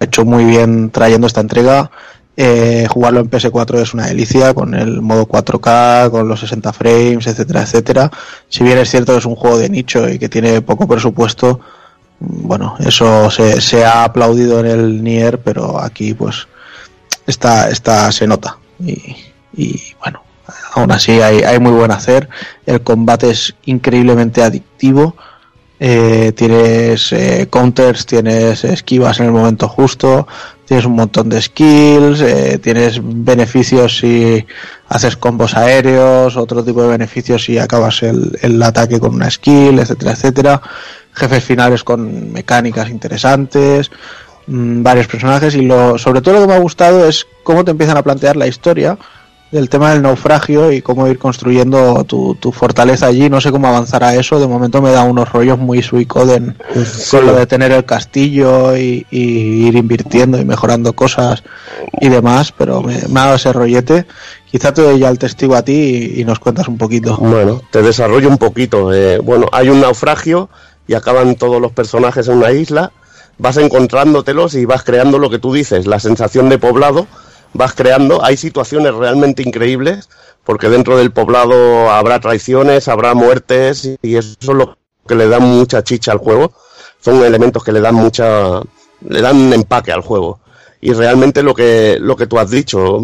hecho 0.00 0.24
muy 0.24 0.46
bien 0.46 0.90
trayendo 0.90 1.26
esta 1.26 1.42
entrega. 1.42 1.90
Eh, 2.38 2.86
jugarlo 2.88 3.20
en 3.20 3.30
PS4 3.30 3.80
es 3.80 3.92
una 3.92 4.06
delicia 4.06 4.54
con 4.54 4.74
el 4.74 5.02
modo 5.02 5.26
4K, 5.26 6.10
con 6.10 6.28
los 6.28 6.40
60 6.40 6.72
frames, 6.72 7.26
etcétera, 7.26 7.62
etcétera. 7.62 8.10
Si 8.48 8.64
bien 8.64 8.78
es 8.78 8.90
cierto 8.90 9.12
que 9.12 9.18
es 9.18 9.26
un 9.26 9.36
juego 9.36 9.58
de 9.58 9.68
nicho 9.68 10.08
y 10.08 10.18
que 10.18 10.30
tiene 10.30 10.62
poco 10.62 10.88
presupuesto, 10.88 11.60
bueno, 12.18 12.76
eso 12.80 13.30
se, 13.30 13.60
se, 13.60 13.84
ha 13.84 14.04
aplaudido 14.04 14.60
en 14.60 14.66
el 14.66 15.04
Nier, 15.04 15.38
pero 15.38 15.80
aquí 15.80 16.14
pues 16.14 16.46
está, 17.26 17.68
está 17.68 18.10
se 18.12 18.26
nota. 18.26 18.58
Y, 18.80 19.16
y 19.54 19.80
bueno, 20.00 20.22
aún 20.74 20.92
así 20.92 21.20
hay, 21.20 21.42
hay, 21.42 21.58
muy 21.58 21.72
buen 21.72 21.90
hacer. 21.90 22.28
El 22.64 22.82
combate 22.82 23.30
es 23.30 23.54
increíblemente 23.64 24.42
adictivo. 24.42 25.16
Eh, 25.78 26.32
tienes 26.34 27.12
eh, 27.12 27.48
counters, 27.50 28.06
tienes 28.06 28.64
esquivas 28.64 29.20
en 29.20 29.26
el 29.26 29.32
momento 29.32 29.68
justo, 29.68 30.26
tienes 30.64 30.86
un 30.86 30.94
montón 30.94 31.28
de 31.28 31.42
skills, 31.42 32.22
eh, 32.22 32.58
tienes 32.62 32.98
beneficios 33.02 33.98
si 33.98 34.46
haces 34.88 35.18
combos 35.18 35.54
aéreos, 35.54 36.38
otro 36.38 36.64
tipo 36.64 36.80
de 36.80 36.88
beneficios 36.88 37.44
si 37.44 37.58
acabas 37.58 38.02
el, 38.02 38.38
el 38.40 38.62
ataque 38.62 38.98
con 38.98 39.16
una 39.16 39.30
skill, 39.30 39.78
etcétera, 39.78 40.12
etcétera 40.12 40.62
jefes 41.16 41.42
finales 41.42 41.82
con 41.82 42.32
mecánicas 42.32 42.90
interesantes, 42.90 43.90
mmm, 44.46 44.82
varios 44.82 45.08
personajes 45.08 45.54
y 45.54 45.62
lo, 45.62 45.98
sobre 45.98 46.20
todo 46.20 46.34
lo 46.34 46.40
que 46.42 46.46
me 46.46 46.54
ha 46.54 46.60
gustado 46.60 47.08
es 47.08 47.26
cómo 47.42 47.64
te 47.64 47.72
empiezan 47.72 47.96
a 47.96 48.02
plantear 48.02 48.36
la 48.36 48.46
historia 48.46 48.98
del 49.50 49.68
tema 49.68 49.92
del 49.92 50.02
naufragio 50.02 50.72
y 50.72 50.82
cómo 50.82 51.06
ir 51.06 51.18
construyendo 51.18 52.04
tu, 52.04 52.34
tu 52.34 52.50
fortaleza 52.52 53.06
allí. 53.06 53.30
No 53.30 53.40
sé 53.40 53.52
cómo 53.52 53.68
avanzará 53.68 54.14
eso. 54.14 54.40
De 54.40 54.46
momento 54.46 54.82
me 54.82 54.90
da 54.90 55.04
unos 55.04 55.30
rollos 55.32 55.58
muy 55.58 55.82
Suicoden 55.82 56.56
sí. 56.84 57.16
con 57.16 57.26
lo 57.26 57.34
de 57.34 57.46
tener 57.46 57.70
el 57.72 57.84
castillo 57.84 58.76
y, 58.76 59.06
y, 59.10 59.68
ir 59.68 59.76
invirtiendo 59.76 60.38
y 60.40 60.44
mejorando 60.44 60.92
cosas 60.94 61.44
y 62.00 62.08
demás, 62.08 62.52
pero 62.52 62.82
me, 62.82 63.00
me 63.08 63.20
ha 63.20 63.24
dado 63.24 63.36
ese 63.36 63.52
rollete. 63.52 64.06
Quizá 64.50 64.74
te 64.74 64.82
doy 64.82 64.98
ya 64.98 65.08
el 65.08 65.18
testigo 65.18 65.54
a 65.54 65.62
ti 65.62 65.72
y, 66.16 66.20
y 66.20 66.24
nos 66.24 66.38
cuentas 66.38 66.66
un 66.66 66.76
poquito. 66.76 67.16
Bueno, 67.16 67.62
te 67.70 67.82
desarrollo 67.82 68.28
un 68.28 68.38
poquito. 68.38 68.92
Eh, 68.92 69.18
bueno, 69.18 69.46
hay 69.52 69.68
un 69.68 69.80
naufragio 69.80 70.48
y 70.86 70.94
acaban 70.94 71.36
todos 71.36 71.60
los 71.60 71.72
personajes 71.72 72.28
en 72.28 72.38
una 72.38 72.52
isla, 72.52 72.92
vas 73.38 73.56
encontrándotelos 73.56 74.54
y 74.54 74.64
vas 74.64 74.82
creando 74.82 75.18
lo 75.18 75.30
que 75.30 75.38
tú 75.38 75.52
dices, 75.52 75.86
la 75.86 76.00
sensación 76.00 76.48
de 76.48 76.58
poblado, 76.58 77.06
vas 77.52 77.74
creando, 77.74 78.24
hay 78.24 78.36
situaciones 78.36 78.94
realmente 78.94 79.42
increíbles, 79.42 80.08
porque 80.44 80.68
dentro 80.68 80.96
del 80.96 81.10
poblado 81.10 81.90
habrá 81.90 82.20
traiciones, 82.20 82.88
habrá 82.88 83.14
muertes, 83.14 83.98
y 84.02 84.16
eso 84.16 84.36
es 84.40 84.48
lo 84.48 84.78
que 85.06 85.14
le 85.14 85.28
da 85.28 85.38
mucha 85.38 85.82
chicha 85.82 86.12
al 86.12 86.18
juego, 86.18 86.52
son 87.00 87.22
elementos 87.24 87.64
que 87.64 87.72
le 87.72 87.80
dan 87.80 87.94
mucha, 87.94 88.60
le 89.00 89.20
dan 89.20 89.52
empaque 89.52 89.92
al 89.92 90.02
juego. 90.02 90.40
Y 90.80 90.92
realmente 90.92 91.42
lo 91.42 91.54
que, 91.54 91.98
lo 92.00 92.16
que 92.16 92.26
tú 92.26 92.38
has 92.38 92.50
dicho, 92.50 93.00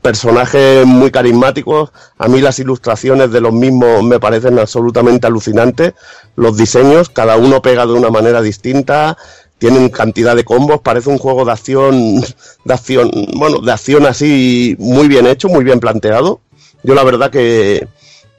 personajes 0.00 0.86
muy 0.86 1.10
carismáticos, 1.10 1.90
a 2.18 2.28
mí 2.28 2.40
las 2.40 2.58
ilustraciones 2.58 3.32
de 3.32 3.40
los 3.40 3.52
mismos 3.52 4.02
me 4.02 4.20
parecen 4.20 4.58
absolutamente 4.58 5.26
alucinantes, 5.26 5.94
los 6.36 6.56
diseños, 6.56 7.10
cada 7.10 7.36
uno 7.36 7.60
pega 7.62 7.84
de 7.86 7.92
una 7.92 8.10
manera 8.10 8.40
distinta, 8.40 9.18
tienen 9.58 9.90
cantidad 9.90 10.34
de 10.34 10.44
combos, 10.44 10.80
parece 10.80 11.10
un 11.10 11.18
juego 11.18 11.44
de 11.44 11.52
acción, 11.52 12.20
de 12.64 12.74
acción, 12.74 13.10
bueno, 13.34 13.58
de 13.58 13.70
acción 13.70 14.06
así 14.06 14.74
muy 14.78 15.06
bien 15.06 15.26
hecho, 15.26 15.48
muy 15.48 15.64
bien 15.64 15.80
planteado. 15.80 16.40
Yo 16.82 16.94
la 16.94 17.04
verdad 17.04 17.30
que, 17.30 17.86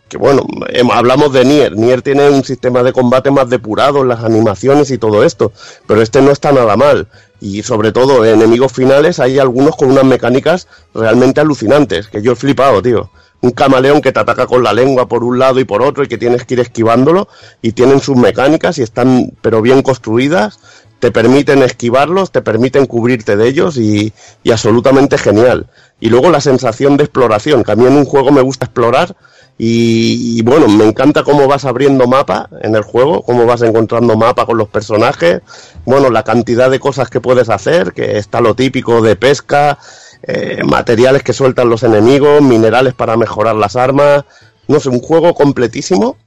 que 0.09 0.17
bueno, 0.17 0.43
hablamos 0.91 1.31
de 1.31 1.45
Nier, 1.45 1.77
Nier 1.77 2.01
tiene 2.01 2.27
un 2.29 2.43
sistema 2.43 2.81
de 2.81 2.91
combate 2.91 3.29
más 3.29 3.49
depurado, 3.49 4.03
las 4.03 4.23
animaciones 4.23 4.89
y 4.89 4.97
todo 4.97 5.23
esto, 5.23 5.53
pero 5.85 6.01
este 6.01 6.21
no 6.21 6.31
está 6.31 6.51
nada 6.51 6.75
mal. 6.75 7.07
Y 7.41 7.63
sobre 7.63 7.91
todo, 7.91 8.23
enemigos 8.23 8.71
finales, 8.71 9.19
hay 9.19 9.39
algunos 9.39 9.75
con 9.75 9.91
unas 9.91 10.05
mecánicas 10.05 10.67
realmente 10.93 11.41
alucinantes, 11.41 12.07
que 12.07 12.21
yo 12.21 12.33
he 12.33 12.35
flipado, 12.35 12.81
tío 12.81 13.09
un 13.41 13.51
camaleón 13.51 14.01
que 14.01 14.11
te 14.11 14.19
ataca 14.19 14.45
con 14.45 14.63
la 14.63 14.73
lengua 14.73 15.07
por 15.07 15.23
un 15.23 15.39
lado 15.39 15.59
y 15.59 15.65
por 15.65 15.81
otro 15.81 16.03
y 16.03 16.07
que 16.07 16.17
tienes 16.17 16.45
que 16.45 16.53
ir 16.53 16.59
esquivándolo 16.59 17.27
y 17.61 17.71
tienen 17.71 17.99
sus 17.99 18.15
mecánicas 18.15 18.77
y 18.77 18.83
están 18.83 19.33
pero 19.41 19.61
bien 19.61 19.81
construidas, 19.81 20.59
te 20.99 21.11
permiten 21.11 21.63
esquivarlos, 21.63 22.31
te 22.31 22.43
permiten 22.43 22.85
cubrirte 22.85 23.35
de 23.35 23.47
ellos 23.47 23.77
y, 23.77 24.13
y 24.43 24.51
absolutamente 24.51 25.17
genial. 25.17 25.67
Y 25.99 26.09
luego 26.09 26.29
la 26.29 26.41
sensación 26.41 26.97
de 26.97 27.05
exploración, 27.05 27.63
que 27.63 27.71
a 27.71 27.75
mí 27.75 27.85
en 27.85 27.93
un 27.93 28.05
juego 28.05 28.31
me 28.31 28.41
gusta 28.41 28.65
explorar 28.65 29.15
y, 29.63 30.41
bueno, 30.41 30.67
me 30.67 30.85
encanta 30.85 31.23
cómo 31.23 31.47
vas 31.47 31.65
abriendo 31.65 32.07
mapa 32.07 32.49
en 32.61 32.73
el 32.73 32.81
juego, 32.81 33.21
cómo 33.21 33.45
vas 33.45 33.61
encontrando 33.61 34.17
mapa 34.17 34.47
con 34.47 34.57
los 34.57 34.69
personajes, 34.69 35.41
bueno, 35.85 36.09
la 36.09 36.23
cantidad 36.23 36.71
de 36.71 36.79
cosas 36.79 37.11
que 37.11 37.21
puedes 37.21 37.47
hacer, 37.47 37.93
que 37.93 38.17
está 38.17 38.41
lo 38.41 38.55
típico 38.55 39.03
de 39.03 39.15
pesca, 39.15 39.77
eh, 40.23 40.63
materiales 40.65 41.21
que 41.21 41.33
sueltan 41.33 41.69
los 41.69 41.83
enemigos, 41.83 42.41
minerales 42.41 42.95
para 42.95 43.17
mejorar 43.17 43.55
las 43.55 43.75
armas, 43.75 44.25
no 44.67 44.79
sé, 44.79 44.89
un 44.89 44.99
juego 44.99 45.35
completísimo, 45.35 46.17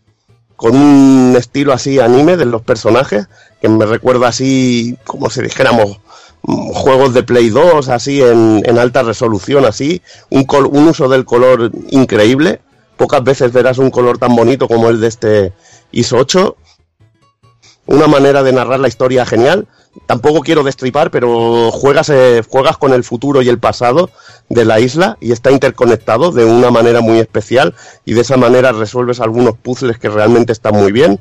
con 0.54 0.76
un 0.76 1.34
estilo 1.36 1.72
así 1.72 1.98
anime 1.98 2.36
de 2.36 2.44
los 2.44 2.62
personajes, 2.62 3.26
que 3.60 3.68
me 3.68 3.84
recuerda 3.84 4.28
así, 4.28 4.96
como 5.02 5.28
si 5.28 5.42
dijéramos, 5.42 5.98
juegos 6.44 7.12
de 7.14 7.24
Play 7.24 7.50
2, 7.50 7.88
así 7.88 8.22
en, 8.22 8.62
en 8.64 8.78
alta 8.78 9.02
resolución, 9.02 9.64
así, 9.64 10.02
un, 10.30 10.46
un, 10.70 10.86
uso 10.86 11.08
del 11.08 11.24
color 11.24 11.72
increíble. 11.90 12.60
Pocas 12.96 13.24
veces 13.24 13.52
verás 13.52 13.78
un 13.78 13.90
color 13.90 14.18
tan 14.18 14.34
bonito 14.36 14.68
como 14.68 14.88
el 14.88 15.00
de 15.00 15.08
este 15.08 15.52
ISO 15.92 16.16
8. 16.18 16.56
Una 17.86 18.06
manera 18.06 18.42
de 18.42 18.52
narrar 18.52 18.80
la 18.80 18.88
historia 18.88 19.26
genial. 19.26 19.66
tampoco 20.06 20.40
quiero 20.40 20.64
destripar, 20.64 21.12
pero 21.12 21.70
juegas, 21.70 22.08
eh, 22.08 22.42
juegas 22.48 22.78
con 22.78 22.92
el 22.92 23.04
futuro 23.04 23.42
y 23.42 23.48
el 23.48 23.60
pasado 23.60 24.10
de 24.48 24.64
la 24.64 24.80
isla 24.80 25.16
y 25.20 25.30
está 25.30 25.52
interconectado 25.52 26.32
de 26.32 26.44
una 26.44 26.72
manera 26.72 27.00
muy 27.00 27.18
especial 27.18 27.74
y 28.04 28.14
de 28.14 28.22
esa 28.22 28.36
manera 28.36 28.72
resuelves 28.72 29.20
algunos 29.20 29.56
puzzles 29.56 29.98
que 29.98 30.08
realmente 30.08 30.52
están 30.52 30.74
muy 30.74 30.90
bien. 30.90 31.20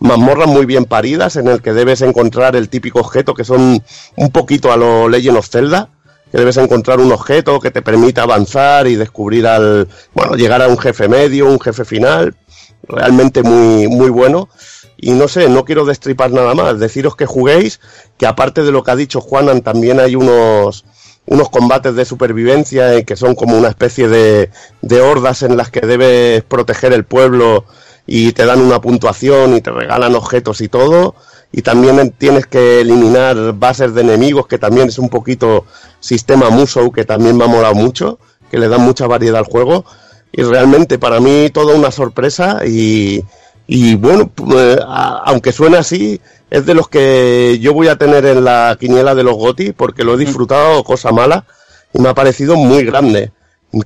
Mazmorras 0.00 0.48
muy 0.48 0.66
bien 0.66 0.84
paridas 0.84 1.36
en 1.36 1.48
el 1.48 1.62
que 1.62 1.72
debes 1.72 2.02
encontrar 2.02 2.56
el 2.56 2.68
típico 2.68 3.00
objeto 3.00 3.34
que 3.34 3.44
son 3.44 3.82
un 4.16 4.30
poquito 4.30 4.72
a 4.72 4.76
lo 4.76 5.08
Legend 5.08 5.36
of 5.38 5.48
Zelda, 5.48 5.88
que 6.30 6.38
debes 6.38 6.56
encontrar 6.56 7.00
un 7.00 7.12
objeto 7.12 7.58
que 7.60 7.70
te 7.70 7.82
permita 7.82 8.22
avanzar 8.22 8.86
y 8.86 8.94
descubrir 8.94 9.46
al, 9.46 9.88
bueno, 10.14 10.34
llegar 10.34 10.62
a 10.62 10.68
un 10.68 10.78
jefe 10.78 11.08
medio, 11.08 11.46
un 11.46 11.60
jefe 11.60 11.84
final, 11.84 12.34
realmente 12.82 13.42
muy, 13.42 13.88
muy 13.88 14.10
bueno. 14.10 14.48
Y 14.96 15.12
no 15.12 15.28
sé, 15.28 15.48
no 15.48 15.64
quiero 15.64 15.84
destripar 15.84 16.30
nada 16.30 16.54
más, 16.54 16.78
deciros 16.78 17.16
que 17.16 17.26
juguéis, 17.26 17.80
que 18.18 18.26
aparte 18.26 18.62
de 18.62 18.70
lo 18.70 18.84
que 18.84 18.90
ha 18.90 18.96
dicho 18.96 19.20
Juanan, 19.20 19.62
también 19.62 19.98
hay 19.98 20.14
unos, 20.14 20.84
unos 21.26 21.48
combates 21.48 21.94
de 21.94 22.04
supervivencia 22.04 23.02
que 23.02 23.16
son 23.16 23.34
como 23.34 23.56
una 23.56 23.68
especie 23.68 24.08
de, 24.08 24.50
de 24.82 25.00
hordas 25.00 25.42
en 25.42 25.56
las 25.56 25.70
que 25.70 25.80
debes 25.80 26.42
proteger 26.44 26.92
el 26.92 27.04
pueblo 27.04 27.64
y 28.06 28.32
te 28.32 28.44
dan 28.44 28.60
una 28.60 28.80
puntuación 28.80 29.56
y 29.56 29.60
te 29.60 29.70
regalan 29.70 30.14
objetos 30.14 30.60
y 30.60 30.68
todo. 30.68 31.14
Y 31.52 31.62
también 31.62 32.12
tienes 32.16 32.46
que 32.46 32.80
eliminar 32.80 33.54
bases 33.54 33.94
de 33.94 34.02
enemigos, 34.02 34.46
que 34.46 34.58
también 34.58 34.88
es 34.88 34.98
un 34.98 35.08
poquito 35.08 35.64
sistema 35.98 36.48
Musou, 36.48 36.92
que 36.92 37.04
también 37.04 37.36
me 37.36 37.44
ha 37.44 37.48
molado 37.48 37.74
mucho, 37.74 38.18
que 38.50 38.58
le 38.58 38.68
dan 38.68 38.82
mucha 38.82 39.06
variedad 39.06 39.40
al 39.40 39.46
juego. 39.46 39.84
Y 40.32 40.42
realmente 40.42 40.98
para 40.98 41.18
mí 41.18 41.50
toda 41.50 41.74
una 41.74 41.90
sorpresa 41.90 42.60
y, 42.64 43.24
y 43.66 43.96
bueno, 43.96 44.28
pues, 44.28 44.78
aunque 44.86 45.52
suene 45.52 45.76
así, 45.76 46.20
es 46.50 46.66
de 46.66 46.74
los 46.74 46.88
que 46.88 47.58
yo 47.60 47.72
voy 47.72 47.88
a 47.88 47.96
tener 47.96 48.26
en 48.26 48.44
la 48.44 48.76
quiniela 48.78 49.14
de 49.14 49.24
los 49.24 49.36
GOTI 49.36 49.72
porque 49.72 50.04
lo 50.04 50.14
he 50.14 50.18
disfrutado 50.18 50.84
cosa 50.84 51.12
mala 51.12 51.46
y 51.92 52.00
me 52.00 52.08
ha 52.08 52.14
parecido 52.14 52.56
muy 52.56 52.84
grande. 52.84 53.32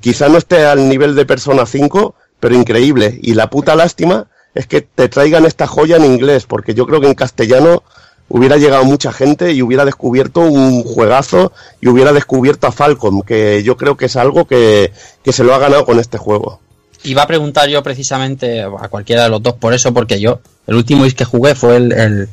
Quizá 0.00 0.28
no 0.28 0.38
esté 0.38 0.64
al 0.64 0.88
nivel 0.88 1.14
de 1.14 1.26
Persona 1.26 1.66
5, 1.66 2.14
pero 2.40 2.54
increíble. 2.54 3.18
Y 3.22 3.34
la 3.34 3.50
puta 3.50 3.76
lástima 3.76 4.28
es 4.54 4.66
que 4.66 4.82
te 4.82 5.08
traigan 5.08 5.46
esta 5.46 5.66
joya 5.66 5.96
en 5.96 6.04
inglés, 6.04 6.46
porque 6.46 6.74
yo 6.74 6.86
creo 6.86 7.00
que 7.00 7.08
en 7.08 7.14
castellano 7.14 7.82
hubiera 8.28 8.56
llegado 8.56 8.84
mucha 8.84 9.12
gente 9.12 9.52
y 9.52 9.62
hubiera 9.62 9.84
descubierto 9.84 10.40
un 10.40 10.82
juegazo 10.82 11.52
y 11.80 11.88
hubiera 11.88 12.12
descubierto 12.12 12.66
a 12.66 12.72
Falcon, 12.72 13.22
que 13.22 13.62
yo 13.62 13.76
creo 13.76 13.96
que 13.96 14.06
es 14.06 14.16
algo 14.16 14.46
que, 14.46 14.92
que 15.22 15.32
se 15.32 15.44
lo 15.44 15.54
ha 15.54 15.58
ganado 15.58 15.84
con 15.84 15.98
este 15.98 16.18
juego. 16.18 16.60
Iba 17.02 17.22
a 17.22 17.26
preguntar 17.26 17.68
yo 17.68 17.82
precisamente 17.82 18.62
a 18.62 18.88
cualquiera 18.88 19.24
de 19.24 19.28
los 19.28 19.42
dos 19.42 19.54
por 19.54 19.74
eso, 19.74 19.92
porque 19.92 20.20
yo, 20.20 20.40
el 20.66 20.76
último 20.76 21.04
que 21.14 21.24
jugué 21.24 21.54
fue 21.54 21.76
el, 21.76 21.92
el 21.92 22.28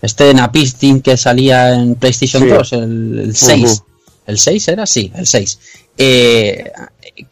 este 0.00 0.32
Napistin 0.32 1.02
que 1.02 1.16
salía 1.16 1.74
en 1.74 1.94
PlayStation 1.96 2.48
2, 2.48 2.72
el, 2.72 3.32
6. 3.34 3.82
¿El 4.26 4.38
6 4.38 4.68
era? 4.68 4.86
Sí, 4.86 5.12
el 5.14 5.26
6. 5.26 5.58
Eh, 6.02 6.64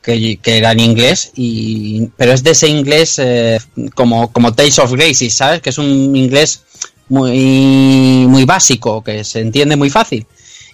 que, 0.02 0.38
era 0.44 0.72
en 0.72 0.80
inglés, 0.80 1.32
y, 1.34 2.08
pero 2.18 2.32
es 2.32 2.42
de 2.42 2.50
ese 2.50 2.68
inglés 2.68 3.18
eh, 3.18 3.58
como, 3.94 4.30
como 4.30 4.52
Tales 4.52 4.78
of 4.78 4.92
Graces, 4.92 5.32
¿sabes? 5.32 5.62
Que 5.62 5.70
es 5.70 5.78
un 5.78 6.14
inglés 6.14 6.62
muy, 7.08 8.26
muy 8.28 8.44
básico, 8.44 9.02
que 9.02 9.24
se 9.24 9.40
entiende 9.40 9.76
muy 9.76 9.88
fácil. 9.88 10.26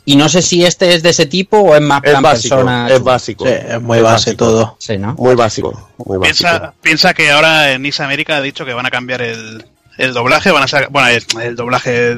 Y 0.04 0.16
no 0.16 0.28
sé 0.28 0.42
si 0.42 0.64
este 0.64 0.94
es 0.94 1.02
de 1.02 1.10
ese 1.10 1.26
tipo 1.26 1.58
o 1.58 1.74
es 1.74 1.80
más 1.80 2.02
es 2.02 2.20
básico, 2.20 2.60
Es 2.88 3.02
básico. 3.02 3.46
es 3.46 3.80
muy 3.80 4.00
básico 4.00 4.36
todo. 4.36 4.76
Sí, 4.78 4.98
¿no? 4.98 5.14
Muy 5.14 5.34
básico. 5.34 5.90
Muy 6.04 6.18
piensa, 6.18 6.74
piensa 6.82 7.14
que 7.14 7.30
ahora 7.30 7.72
en 7.72 7.82
Nice 7.82 8.02
América 8.02 8.36
ha 8.36 8.42
dicho 8.42 8.66
que 8.66 8.74
van 8.74 8.86
a 8.86 8.90
cambiar 8.90 9.22
el, 9.22 9.64
el 9.96 10.12
doblaje, 10.12 10.50
van 10.50 10.64
a 10.64 10.68
sacar, 10.68 10.90
bueno, 10.90 11.08
el, 11.40 11.56
doblaje, 11.56 12.16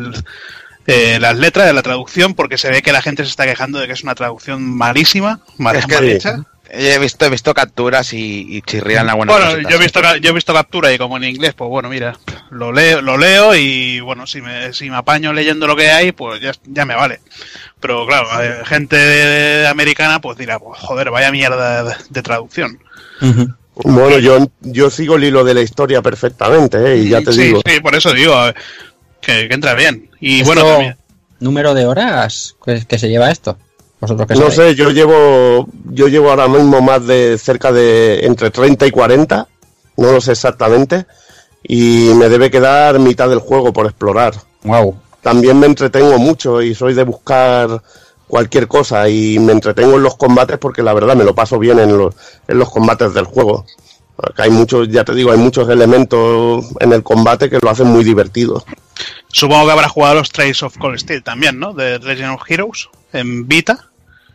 eh, 0.86 1.18
las 1.20 1.36
letras 1.36 1.66
de 1.66 1.72
la 1.72 1.82
traducción, 1.82 2.34
porque 2.34 2.58
se 2.58 2.70
ve 2.70 2.82
que 2.82 2.92
la 2.92 3.02
gente 3.02 3.24
se 3.24 3.30
está 3.30 3.44
quejando 3.44 3.78
de 3.78 3.86
que 3.86 3.92
es 3.92 4.02
una 4.04 4.14
traducción 4.14 4.62
malísima, 4.62 5.40
mal, 5.58 5.76
hecha. 5.76 6.44
He 6.68 6.98
visto, 6.98 7.24
he 7.24 7.30
visto 7.30 7.54
capturas 7.54 8.12
y, 8.12 8.56
y 8.56 8.62
chirrían 8.62 9.08
algunas 9.08 9.36
Bueno, 9.36 9.68
yo 9.68 9.76
he 9.76 9.78
visto 9.78 10.00
yo 10.16 10.30
he 10.30 10.32
visto 10.32 10.52
captura 10.52 10.92
y 10.92 10.98
como 10.98 11.16
en 11.16 11.24
inglés, 11.24 11.54
pues 11.54 11.70
bueno, 11.70 11.88
mira, 11.88 12.18
lo 12.50 12.72
leo, 12.72 13.02
lo 13.02 13.16
leo 13.16 13.54
y 13.54 14.00
bueno, 14.00 14.26
si 14.26 14.42
me, 14.42 14.72
si 14.72 14.90
me 14.90 14.96
apaño 14.96 15.32
leyendo 15.32 15.68
lo 15.68 15.76
que 15.76 15.90
hay, 15.90 16.10
pues 16.10 16.40
ya, 16.40 16.52
ya 16.64 16.84
me 16.84 16.96
vale. 16.96 17.20
Pero 17.78 18.04
claro, 18.06 18.28
gente 18.64 19.66
americana 19.66 20.20
pues 20.20 20.38
dirá, 20.38 20.58
pues 20.58 20.80
joder, 20.80 21.10
vaya 21.10 21.30
mierda 21.30 21.84
de, 22.10 22.22
traducción. 22.22 22.80
Bueno, 23.74 24.18
yo, 24.18 24.50
yo 24.62 24.90
sigo 24.90 25.16
el 25.16 25.24
hilo 25.24 25.44
de 25.44 25.54
la 25.54 25.62
historia 25.62 26.02
perfectamente, 26.02 26.78
¿eh? 26.78 26.96
y 26.98 27.08
ya 27.10 27.22
te 27.22 27.30
digo. 27.30 27.60
Sí, 27.64 27.80
por 27.80 27.94
eso 27.94 28.12
digo 28.12 28.34
que, 29.26 29.52
entra 29.52 29.74
bien. 29.74 30.08
Y 30.20 30.42
bueno, 30.44 30.62
también. 30.64 30.96
¿Número 31.40 31.74
de 31.74 31.86
horas 31.86 32.56
que, 32.64 32.98
se 32.98 33.08
lleva 33.08 33.30
esto? 33.30 33.58
¿Vosotros 34.00 34.38
no 34.38 34.50
sé, 34.50 34.74
yo 34.74 34.90
llevo, 34.90 35.68
yo 35.90 36.08
llevo 36.08 36.30
ahora 36.30 36.48
mismo 36.48 36.80
más 36.80 37.06
de 37.06 37.38
cerca 37.38 37.72
de 37.72 38.26
entre 38.26 38.50
30 38.50 38.86
y 38.86 38.90
40, 38.90 39.48
no 39.96 40.12
lo 40.12 40.20
sé 40.20 40.32
exactamente, 40.32 41.06
y 41.62 42.10
me 42.14 42.28
debe 42.28 42.50
quedar 42.50 42.98
mitad 42.98 43.28
del 43.28 43.38
juego 43.38 43.72
por 43.72 43.86
explorar. 43.86 44.34
Wow. 44.64 44.96
También 45.22 45.58
me 45.58 45.66
entretengo 45.66 46.18
mucho 46.18 46.62
y 46.62 46.74
soy 46.74 46.94
de 46.94 47.04
buscar 47.04 47.82
cualquier 48.28 48.68
cosa 48.68 49.08
y 49.08 49.38
me 49.38 49.52
entretengo 49.52 49.96
en 49.96 50.02
los 50.02 50.16
combates 50.16 50.58
porque 50.58 50.82
la 50.82 50.92
verdad 50.92 51.16
me 51.16 51.24
lo 51.24 51.34
paso 51.34 51.58
bien 51.58 51.78
en 51.78 51.96
los, 51.96 52.14
en 52.48 52.58
los 52.58 52.70
combates 52.70 53.14
del 53.14 53.24
juego. 53.24 53.64
hay 54.36 54.50
muchos, 54.50 54.88
ya 54.88 55.04
te 55.04 55.14
digo, 55.14 55.32
hay 55.32 55.38
muchos 55.38 55.68
elementos 55.68 56.66
en 56.80 56.92
el 56.92 57.02
combate 57.02 57.50
que 57.50 57.58
lo 57.60 57.70
hacen 57.70 57.88
muy 57.88 58.04
divertido. 58.04 58.64
Supongo 59.28 59.66
que 59.66 59.72
habrá 59.72 59.88
jugado 59.88 60.16
los 60.16 60.30
Trails 60.30 60.62
of 60.62 60.76
Cold 60.78 60.98
Steel 60.98 61.22
también, 61.22 61.58
¿no? 61.58 61.72
De 61.72 61.98
Legend 61.98 62.34
of 62.34 62.42
Heroes 62.48 62.88
en 63.12 63.46
Vita. 63.46 63.90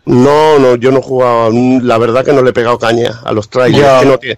No, 0.05 0.57
no, 0.59 0.75
yo 0.75 0.91
no 0.91 0.99
he 0.99 1.03
jugado, 1.03 1.51
la 1.51 1.97
verdad 1.97 2.25
que 2.25 2.33
no 2.33 2.41
le 2.41 2.49
he 2.49 2.53
pegado 2.53 2.79
caña 2.79 3.21
a 3.23 3.31
los 3.31 3.49
Trails. 3.49 3.77
es 3.77 3.83
que 3.83 4.05
no 4.05 4.19
tiene, 4.19 4.37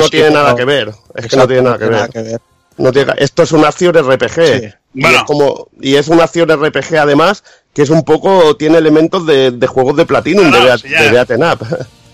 no 0.00 0.08
tiene 0.08 0.30
nada 0.30 0.56
que 0.56 0.64
ver. 0.64 0.92
Es 1.14 1.26
que 1.26 1.36
no 1.36 1.46
tiene 1.46 1.62
nada 1.62 1.78
que 1.78 1.88
ver. 1.88 2.40
No 2.76 2.92
tiene, 2.92 3.12
esto 3.18 3.42
es 3.42 3.52
una 3.52 3.68
acción 3.68 3.94
RPG. 3.94 4.74
Y, 4.94 5.04
es 5.04 5.22
como, 5.24 5.68
y 5.80 5.96
es 5.96 6.08
una 6.08 6.24
acción 6.24 6.48
RPG 6.48 6.96
además 6.96 7.44
que 7.74 7.82
es 7.82 7.90
un 7.90 8.02
poco, 8.02 8.56
tiene 8.56 8.78
elementos 8.78 9.26
de, 9.26 9.66
juegos 9.68 9.96
de 9.96 10.06
Platinum, 10.06 10.50
de, 10.50 10.58
de 10.60 11.48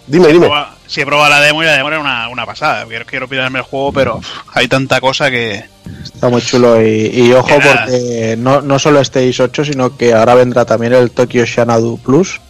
dime, 0.06 0.28
dime. 0.28 0.48
Si 0.86 1.00
he 1.00 1.06
probado 1.06 1.30
la 1.30 1.40
demo 1.40 1.62
y 1.62 1.66
la 1.66 1.72
demo 1.72 1.88
era 1.88 2.00
una, 2.00 2.28
una 2.28 2.46
pasada. 2.46 2.84
Quiero, 2.86 3.06
quiero 3.06 3.28
pillarme 3.28 3.60
el 3.60 3.64
juego, 3.64 3.92
pero 3.92 4.20
hay 4.52 4.68
tanta 4.68 5.00
cosa 5.00 5.30
que... 5.30 5.64
Está 6.02 6.28
muy 6.28 6.42
chulo 6.42 6.80
y, 6.82 7.32
ojo 7.32 7.48
porque 7.48 8.36
no, 8.38 8.60
no 8.60 8.78
solo 8.78 9.00
este 9.00 9.26
is 9.26 9.40
8, 9.40 9.64
sino 9.64 9.96
que 9.96 10.14
ahora 10.14 10.34
vendrá 10.34 10.64
también 10.64 10.92
el 10.94 11.10
Tokyo 11.10 11.44
Shanadu 11.44 11.98
Plus. 11.98 12.40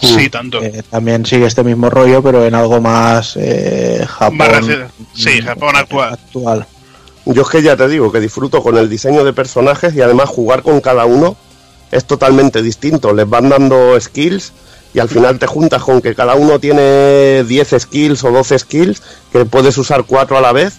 Sí, 0.00 0.28
tanto. 0.28 0.60
también 0.90 1.24
sigue 1.24 1.46
este 1.46 1.62
mismo 1.62 1.88
rollo, 1.88 2.22
pero 2.22 2.44
en 2.44 2.54
algo 2.54 2.80
más 2.80 3.36
eh, 3.36 4.04
Japón. 4.06 4.90
sí, 5.14 5.40
Japón 5.40 5.76
actual. 5.76 6.14
actual. 6.14 6.66
Yo 7.26 7.42
es 7.42 7.48
que 7.48 7.62
ya 7.62 7.76
te 7.76 7.88
digo 7.88 8.12
que 8.12 8.20
disfruto 8.20 8.62
con 8.62 8.76
el 8.76 8.90
diseño 8.90 9.24
de 9.24 9.32
personajes 9.32 9.94
y 9.94 10.02
además 10.02 10.28
jugar 10.28 10.62
con 10.62 10.80
cada 10.80 11.06
uno 11.06 11.36
es 11.90 12.04
totalmente 12.04 12.60
distinto. 12.60 13.14
Les 13.14 13.28
van 13.28 13.48
dando 13.48 13.98
skills 13.98 14.52
y 14.94 15.00
al 15.00 15.08
final 15.08 15.38
te 15.40 15.48
juntas 15.48 15.82
con 15.82 16.00
que 16.00 16.14
cada 16.14 16.36
uno 16.36 16.60
tiene 16.60 17.42
10 17.44 17.74
skills 17.80 18.22
o 18.24 18.30
12 18.30 18.60
skills, 18.60 19.02
que 19.32 19.44
puedes 19.44 19.76
usar 19.76 20.04
4 20.04 20.38
a 20.38 20.40
la 20.40 20.52
vez, 20.52 20.74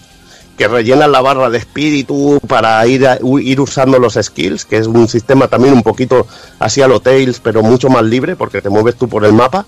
que 0.56 0.66
rellenan 0.68 1.12
la 1.12 1.20
barra 1.20 1.50
de 1.50 1.58
espíritu 1.58 2.40
para 2.48 2.84
ir, 2.86 3.06
ir 3.42 3.60
usando 3.60 3.98
los 3.98 4.14
skills, 4.14 4.64
que 4.64 4.78
es 4.78 4.86
un 4.86 5.06
sistema 5.06 5.48
también 5.48 5.74
un 5.74 5.82
poquito 5.82 6.26
así 6.58 6.80
a 6.80 6.88
lo 6.88 7.00
Tails, 7.00 7.40
pero 7.40 7.62
mucho 7.62 7.90
más 7.90 8.04
libre, 8.04 8.36
porque 8.36 8.62
te 8.62 8.70
mueves 8.70 8.96
tú 8.96 9.06
por 9.06 9.24
el 9.26 9.34
mapa 9.34 9.66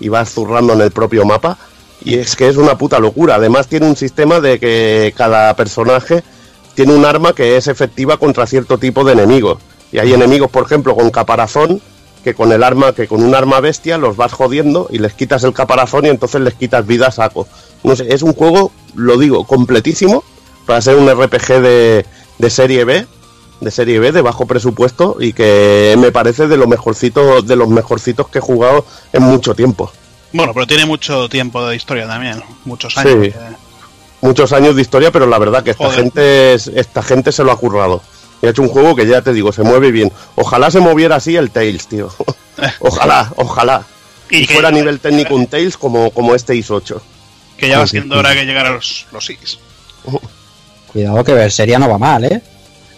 y 0.00 0.08
vas 0.08 0.32
zurrando 0.32 0.72
en 0.72 0.80
el 0.80 0.90
propio 0.90 1.26
mapa. 1.26 1.58
Y 2.02 2.14
es 2.14 2.34
que 2.34 2.48
es 2.48 2.56
una 2.56 2.78
puta 2.78 2.98
locura. 2.98 3.34
Además 3.34 3.68
tiene 3.68 3.86
un 3.86 3.96
sistema 3.96 4.40
de 4.40 4.58
que 4.58 5.12
cada 5.14 5.54
personaje 5.54 6.24
tiene 6.74 6.94
un 6.94 7.04
arma 7.04 7.34
que 7.34 7.58
es 7.58 7.68
efectiva 7.68 8.16
contra 8.16 8.46
cierto 8.46 8.78
tipo 8.78 9.04
de 9.04 9.12
enemigos. 9.12 9.58
Y 9.92 9.98
hay 9.98 10.14
enemigos, 10.14 10.50
por 10.50 10.64
ejemplo, 10.64 10.96
con 10.96 11.10
caparazón, 11.10 11.82
que 12.22 12.34
con 12.34 12.52
el 12.52 12.62
arma, 12.62 12.92
que 12.92 13.08
con 13.08 13.22
un 13.22 13.34
arma 13.34 13.60
bestia 13.60 13.98
los 13.98 14.16
vas 14.16 14.32
jodiendo 14.32 14.88
y 14.90 14.98
les 14.98 15.14
quitas 15.14 15.44
el 15.44 15.52
caparazón 15.52 16.06
y 16.06 16.08
entonces 16.08 16.40
les 16.40 16.54
quitas 16.54 16.86
vida 16.86 17.08
a 17.08 17.10
saco. 17.10 17.46
No 17.82 17.96
sé, 17.96 18.12
es 18.12 18.22
un 18.22 18.34
juego, 18.34 18.72
lo 18.94 19.16
digo, 19.16 19.44
completísimo 19.44 20.22
para 20.66 20.80
ser 20.80 20.96
un 20.96 21.10
RPG 21.10 21.60
de, 21.60 22.06
de 22.38 22.50
serie 22.50 22.84
B, 22.84 23.06
de 23.60 23.70
serie 23.70 23.98
B, 23.98 24.12
de 24.12 24.22
bajo 24.22 24.46
presupuesto 24.46 25.16
y 25.20 25.32
que 25.32 25.94
me 25.98 26.12
parece 26.12 26.46
de 26.46 26.56
los 26.56 26.68
mejorcitos, 26.68 27.46
de 27.46 27.56
los 27.56 27.68
mejorcitos 27.68 28.28
que 28.28 28.38
he 28.38 28.42
jugado 28.42 28.84
en 29.12 29.22
mucho 29.22 29.54
tiempo. 29.54 29.90
Bueno, 30.32 30.54
pero 30.54 30.66
tiene 30.66 30.86
mucho 30.86 31.28
tiempo 31.28 31.66
de 31.66 31.76
historia 31.76 32.06
también, 32.06 32.42
muchos 32.64 32.96
años. 32.96 33.26
Sí, 33.26 33.32
muchos 34.20 34.52
años 34.52 34.76
de 34.76 34.82
historia, 34.82 35.10
pero 35.10 35.26
la 35.26 35.38
verdad 35.38 35.62
que 35.62 35.70
esta 35.70 35.90
gente, 35.90 36.54
esta 36.54 37.02
gente 37.02 37.32
se 37.32 37.44
lo 37.44 37.52
ha 37.52 37.56
currado. 37.56 38.02
Y 38.42 38.46
ha 38.46 38.50
hecho 38.50 38.62
un 38.62 38.68
juego 38.68 38.96
que 38.96 39.06
ya 39.06 39.22
te 39.22 39.32
digo, 39.32 39.52
se 39.52 39.62
mueve 39.62 39.90
bien. 39.90 40.10
Ojalá 40.34 40.70
se 40.70 40.80
moviera 40.80 41.16
así 41.16 41.36
el 41.36 41.50
Tails, 41.50 41.86
tío. 41.86 42.10
ojalá, 42.80 43.32
ojalá. 43.36 43.84
Y, 44.30 44.46
fuera 44.46 44.68
a 44.68 44.72
nivel 44.72 45.00
técnico 45.00 45.34
un 45.34 45.46
Tails 45.46 45.76
como, 45.76 46.10
como 46.10 46.34
este 46.34 46.54
Is 46.54 46.70
8. 46.70 47.02
Que 47.56 47.68
ya 47.68 47.78
va 47.78 47.86
siendo 47.86 48.18
hora 48.18 48.32
que 48.32 48.44
llegara 48.44 48.70
los, 48.70 49.06
los 49.12 49.28
Is. 49.28 49.58
Cuidado 50.92 51.22
que 51.22 51.34
ver 51.34 51.52
sería 51.52 51.78
no 51.78 51.88
va 51.88 51.98
mal, 51.98 52.24
¿eh? 52.24 52.42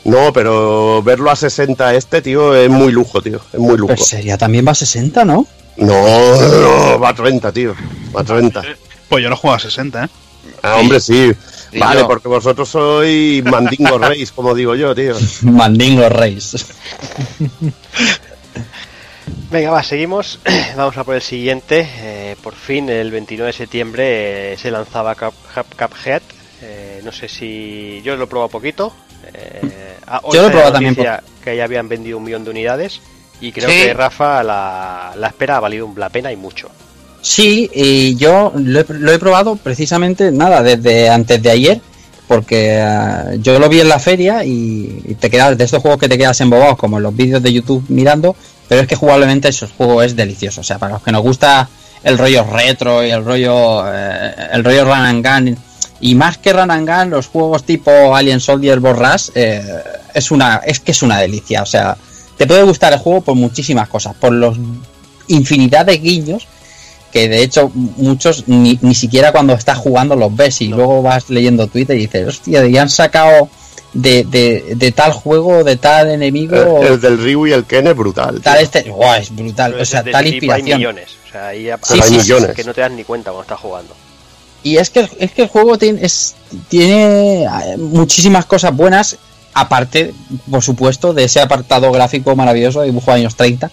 No, 0.05 0.33
pero 0.33 1.03
verlo 1.03 1.31
a 1.31 1.37
60 1.37 1.95
este, 1.95 2.23
tío, 2.23 2.55
es 2.55 2.69
muy 2.69 2.93
lujo, 2.93 3.23
tío. 3.23 3.41
Es 3.53 3.61
muy 3.61 3.77
lujo. 3.77 3.97
Sería 3.97 4.37
también 4.37 4.67
va 4.67 4.73
a 4.73 4.77
60, 4.77 5.25
¿no? 5.25 5.47
No, 5.77 5.87
no, 5.87 6.99
va 6.99 7.11
a 7.11 7.15
30, 7.15 7.53
tío. 7.53 7.75
Va 8.15 8.23
a 8.23 8.25
30. 8.25 8.63
Pues 9.09 9.23
yo 9.23 9.31
lo 9.31 9.37
juego 9.37 9.57
a 9.57 9.61
60, 9.61 10.05
¿eh? 10.05 10.09
Ah, 10.63 10.77
hombre, 10.77 11.01
sí. 11.01 11.33
Vale, 11.81 12.01
yo. 12.01 12.07
porque 12.07 12.29
vosotros 12.29 12.69
sois 12.69 13.43
mandingo 13.45 13.99
reis, 13.99 14.31
como 14.33 14.55
digo 14.55 14.75
yo, 14.75 14.95
tío. 14.95 15.15
Mandingo 15.43 16.09
Reis. 16.09 16.55
Venga, 19.51 19.71
va, 19.71 19.83
seguimos. 19.83 20.39
Vamos 20.77 20.97
a 20.97 21.05
por 21.05 21.15
el 21.15 21.23
siguiente. 21.23 21.89
Eh, 21.99 22.37
por 22.43 22.55
fin, 22.55 22.89
el 22.89 23.11
29 23.11 23.53
de 23.53 23.57
septiembre 23.57 24.53
eh, 24.53 24.57
se 24.59 24.71
lanzaba 24.71 25.15
Cup, 25.15 25.35
Cup- 25.55 25.77
Cuphead. 25.79 26.23
Eh, 26.63 27.01
no 27.05 27.13
sé 27.13 27.29
si. 27.29 28.01
Yo 28.05 28.17
lo 28.17 28.25
he 28.25 28.27
probado 28.27 28.49
poquito. 28.49 28.93
Eh, 29.35 29.97
ah, 30.07 30.21
hoy 30.25 30.35
Yo 30.37 30.43
lo 30.43 30.49
he 30.49 30.51
probado 30.51 30.73
también 30.73 30.97
Que 31.45 31.57
ya 31.57 31.65
habían 31.65 31.89
vendido 31.89 32.19
un 32.19 32.25
millón 32.25 32.45
de 32.45 32.51
unidades. 32.51 33.01
Y 33.41 33.51
creo 33.53 33.69
Sí. 33.69 33.77
que 33.87 33.95
Rafa 33.95 34.43
la, 34.43 35.13
la 35.17 35.27
espera 35.29 35.57
ha 35.57 35.61
valido 35.61 35.93
la 35.97 36.09
pena 36.11 36.31
y 36.33 36.37
mucho. 36.37 36.71
Sí, 37.23 37.71
y 37.73 38.17
yo 38.17 38.53
lo 38.57 38.81
he, 38.81 38.87
lo 38.89 39.13
he 39.13 39.19
probado 39.19 39.55
precisamente, 39.55 40.33
nada, 40.33 40.61
desde 40.63 41.09
antes 41.09 41.41
de 41.41 41.51
ayer, 41.51 41.81
porque 42.27 42.79
eh, 42.81 43.39
yo 43.41 43.61
lo 43.61 43.69
vi 43.69 43.81
en 43.81 43.89
la 43.89 44.01
feria 44.01 44.45
y, 44.45 45.03
y 45.07 45.15
te 45.15 45.31
quedas 45.31 45.57
de 45.57 45.65
estos 45.65 45.81
juegos 45.81 46.01
que 46.01 46.09
te 46.09 46.19
quedas 46.19 46.41
embobados, 46.41 46.77
como 46.77 46.97
en 46.97 47.05
los 47.05 47.15
vídeos 47.15 47.41
de 47.41 47.53
YouTube 47.53 47.85
mirando, 47.89 48.35
pero 48.69 48.81
es 48.81 48.89
que 48.89 48.97
jugablemente 48.97 49.49
ese 49.49 49.69
juego 49.69 50.03
es 50.03 50.17
delicioso. 50.17 50.63
O 50.63 50.65
sea, 50.65 50.79
para 50.79 50.95
los 50.95 51.03
que 51.03 51.13
nos 51.13 51.23
gusta 51.23 51.69
el 52.03 52.19
rollo 52.19 52.43
retro 52.45 53.05
y 53.07 53.11
el 53.11 53.25
rollo, 53.25 53.85
eh, 53.87 54.35
el 54.53 54.65
rollo 54.65 54.85
run 54.85 54.95
and 54.95 55.27
gun, 55.27 55.59
y 56.01 56.17
más 56.17 56.39
que 56.39 56.53
run 56.53 56.73
and 56.73 56.89
gun, 56.89 57.11
los 57.11 57.29
juegos 57.29 57.63
tipo 57.63 58.17
Alien 58.17 58.41
Soldier 58.41 58.81
Borras, 58.81 59.31
eh, 59.37 59.63
es 60.13 60.33
una, 60.33 60.57
es 60.65 60.81
que 60.81 60.91
es 60.91 61.03
una 61.03 61.21
delicia. 61.21 61.63
O 61.63 61.67
sea, 61.67 61.97
te 62.37 62.49
puede 62.49 62.65
gustar 62.65 62.93
el 62.93 62.99
juego 62.99 63.21
por 63.21 63.37
muchísimas 63.37 63.89
cosas, 63.89 64.17
por 64.17 64.33
los 64.33 64.57
infinidad 65.29 65.87
de 65.87 65.99
guiños 65.99 66.49
que 67.13 67.29
de 67.29 67.43
hecho 67.43 67.71
muchos 67.75 68.45
ni, 68.49 68.79
ni 68.83 68.95
siquiera 68.95 69.33
cuando 69.33 69.53
estás 69.53 69.79
jugando 69.79 70.17
los 70.17 70.35
ves 70.35 70.61
y 70.63 70.69
luego 70.69 71.03
vas 71.03 71.29
leyendo 71.31 71.67
Twitter 71.67 71.97
y 71.97 72.03
dices, 72.07 72.27
hostia, 72.29 72.67
ya 72.67 72.83
han 72.83 72.89
sacado 72.91 73.49
de, 73.93 74.25
de, 74.25 74.75
de 74.77 74.93
tal 74.93 75.13
juego, 75.13 75.63
de 75.65 75.77
tal 75.77 76.11
enemigo, 76.11 76.81
El, 76.83 76.95
el 76.95 77.01
del 77.01 77.19
Ryu 77.23 77.47
y 77.47 77.53
el 77.53 77.65
Ken 77.65 77.87
es 77.87 77.95
brutal. 77.97 78.41
tal 78.41 78.55
tío. 78.57 78.63
este, 78.65 78.91
Guau, 78.91 79.21
es 79.21 79.35
brutal, 79.35 79.73
Pero 79.73 79.83
o 79.83 79.87
sea, 79.87 80.03
de 80.03 80.13
tal 80.13 80.25
tipo 80.25 80.53
hay 80.53 80.61
inspiración. 80.61 80.79
millones. 80.79 81.09
O 81.29 81.31
sea, 81.33 81.47
ahí 81.49 81.69
Sí, 81.83 81.95
hay 82.01 82.09
sí, 82.09 82.17
millones. 82.17 82.51
que 82.57 82.65
no 82.65 82.73
te 82.75 82.81
das 82.81 82.91
ni 82.93 83.05
cuenta 83.05 83.31
cuando 83.31 83.43
estás 83.43 83.61
jugando. 83.61 83.95
Y 84.63 84.77
es 84.77 84.91
que, 84.91 85.09
es 85.19 85.33
que 85.33 85.43
el 85.43 85.49
juego 85.49 85.77
tiene, 85.77 86.05
es, 86.05 86.35
tiene 86.69 87.45
eh, 87.45 87.77
muchísimas 87.79 88.47
cosas 88.47 88.75
buenas, 88.75 89.17
aparte, 89.55 90.15
por 90.51 90.63
supuesto, 90.63 91.13
de 91.13 91.25
ese 91.25 91.41
apartado 91.41 91.91
gráfico 91.93 92.35
maravilloso 92.37 92.81
de 92.81 92.87
dibujo 92.87 93.11
de 93.11 93.19
años 93.19 93.35
30. 93.37 93.71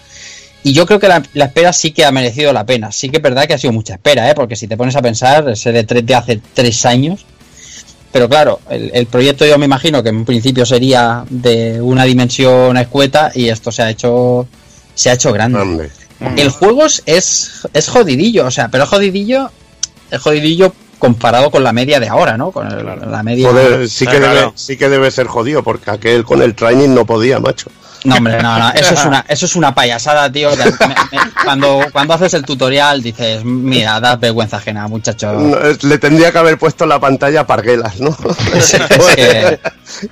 Y 0.62 0.72
yo 0.74 0.84
creo 0.86 0.98
que 0.98 1.08
la, 1.08 1.22
la 1.34 1.46
espera 1.46 1.72
sí 1.72 1.90
que 1.92 2.04
ha 2.04 2.12
merecido 2.12 2.52
la 2.52 2.66
pena. 2.66 2.92
Sí 2.92 3.08
que 3.08 3.16
es 3.16 3.22
verdad 3.22 3.46
que 3.46 3.54
ha 3.54 3.58
sido 3.58 3.72
mucha 3.72 3.94
espera, 3.94 4.28
¿eh? 4.30 4.34
porque 4.34 4.56
si 4.56 4.68
te 4.68 4.76
pones 4.76 4.94
a 4.96 5.00
pensar, 5.02 5.48
ese 5.48 5.72
de, 5.72 5.84
tres- 5.84 6.04
de 6.04 6.14
hace 6.14 6.40
tres 6.54 6.84
años. 6.84 7.24
Pero 8.12 8.28
claro, 8.28 8.60
el, 8.68 8.90
el 8.92 9.06
proyecto 9.06 9.46
yo 9.46 9.56
me 9.56 9.64
imagino 9.66 10.02
que 10.02 10.08
en 10.10 10.24
principio 10.24 10.66
sería 10.66 11.24
de 11.30 11.80
una 11.80 12.04
dimensión 12.04 12.76
escueta 12.76 13.30
y 13.34 13.48
esto 13.48 13.70
se 13.72 13.82
ha 13.82 13.90
hecho 13.90 14.46
se 14.94 15.08
ha 15.10 15.14
hecho 15.14 15.32
grande. 15.32 15.58
Grande. 15.58 15.90
El 16.36 16.50
juego 16.50 16.84
es, 16.84 17.02
es, 17.06 17.52
es 17.72 17.88
jodidillo, 17.88 18.46
o 18.46 18.50
sea, 18.50 18.68
pero 18.68 18.84
es 18.84 18.90
jodidillo, 18.90 19.50
es 20.10 20.20
jodidillo 20.20 20.74
comparado 20.98 21.50
con 21.50 21.64
la 21.64 21.72
media 21.72 21.98
de 22.00 22.08
ahora, 22.08 22.36
¿no? 22.36 22.50
Con 22.50 22.66
el- 22.70 22.84
la 23.10 23.22
media. 23.22 23.48
Joder, 23.48 23.88
sí 23.88 24.06
que, 24.06 24.18
Claro. 24.18 24.34
debe, 24.34 24.52
sí 24.56 24.76
que 24.76 24.88
debe 24.90 25.10
ser 25.10 25.26
jodido, 25.28 25.62
porque 25.62 25.90
aquel 25.90 26.24
con 26.24 26.42
el 26.42 26.54
training 26.54 26.90
no 26.90 27.06
podía, 27.06 27.38
macho. 27.40 27.70
No, 28.02 28.14
hombre, 28.16 28.40
no, 28.42 28.58
no, 28.58 28.70
eso 28.70 28.94
es 28.94 29.04
una, 29.04 29.24
eso 29.28 29.44
es 29.46 29.56
una 29.56 29.74
payasada, 29.74 30.32
tío. 30.32 30.50
que 30.50 30.64
me- 30.86 30.94
me- 31.12 31.30
cuando, 31.44 31.80
cuando 31.92 32.14
haces 32.14 32.32
el 32.34 32.44
tutorial 32.44 33.02
dices, 33.02 33.44
mira, 33.44 34.00
das 34.00 34.18
vergüenza 34.18 34.56
ajena, 34.56 34.88
muchacho. 34.88 35.32
No, 35.34 35.58
Le 35.82 35.98
tendría 35.98 36.32
que 36.32 36.38
haber 36.38 36.58
puesto 36.58 36.86
la 36.86 36.98
pantalla 36.98 37.46
parguelas, 37.46 38.00
¿no? 38.00 38.16
Es, 38.54 38.72
es 38.74 38.80
que, 39.16 39.60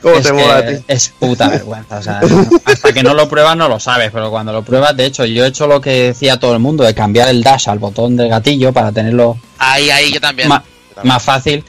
¿Cómo 0.02 0.16
es 0.16 0.22
te 0.24 0.32
mola 0.32 0.56
a 0.58 0.66
ti? 0.66 0.74
es 0.86 1.08
puta 1.18 1.48
vergüenza. 1.48 1.98
O 1.98 2.02
sea, 2.02 2.20
hasta 2.66 2.92
que 2.92 3.02
no 3.02 3.14
lo 3.14 3.28
pruebas 3.28 3.56
no 3.56 3.68
lo 3.68 3.80
sabes, 3.80 4.10
pero 4.12 4.30
cuando 4.30 4.52
lo 4.52 4.62
pruebas, 4.62 4.94
de 4.96 5.06
hecho, 5.06 5.24
yo 5.24 5.44
he 5.44 5.48
hecho 5.48 5.66
lo 5.66 5.80
que 5.80 6.02
decía 6.08 6.38
todo 6.38 6.52
el 6.52 6.58
mundo, 6.58 6.84
de 6.84 6.94
cambiar 6.94 7.28
el 7.28 7.42
dash 7.42 7.68
al 7.70 7.78
botón 7.78 8.16
del 8.16 8.28
gatillo 8.28 8.72
para 8.72 8.92
tenerlo 8.92 9.38
Ahí, 9.58 9.88
ahí, 9.90 10.12
yo 10.12 10.20
también. 10.20 10.48
ma- 10.48 10.62
Yo 10.90 10.94
también. 10.96 11.14
más 11.14 11.22
fácil 11.22 11.64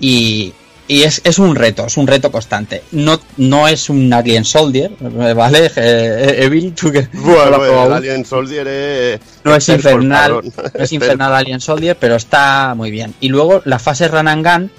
y, 0.00 0.52
y 0.90 1.04
es, 1.04 1.20
es 1.22 1.38
un 1.38 1.54
reto, 1.54 1.86
es 1.86 1.96
un 1.96 2.08
reto 2.08 2.32
constante. 2.32 2.82
No, 2.90 3.20
no 3.36 3.68
es 3.68 3.88
un 3.90 4.12
Alien 4.12 4.44
Soldier, 4.44 4.90
¿vale? 4.98 5.70
Eh, 5.76 6.40
eh, 6.40 6.44
Evil, 6.44 6.74
tú 6.74 6.90
que 6.90 7.06
Bueno, 7.12 7.64
el. 7.64 7.92
Alien 7.92 8.24
Soldier 8.24 8.66
es... 8.66 9.20
no 9.44 9.54
es 9.54 9.68
infernal, 9.68 10.42
no 10.42 10.84
es 10.84 10.92
infernal 10.92 11.32
Alien 11.32 11.60
Soldier, 11.60 11.96
pero 11.96 12.16
está 12.16 12.74
muy 12.76 12.90
bien. 12.90 13.14
Y 13.20 13.28
luego 13.28 13.62
las 13.66 13.80
fases 13.80 14.10
Run 14.10 14.26
and 14.26 14.44
Gun 14.44 14.70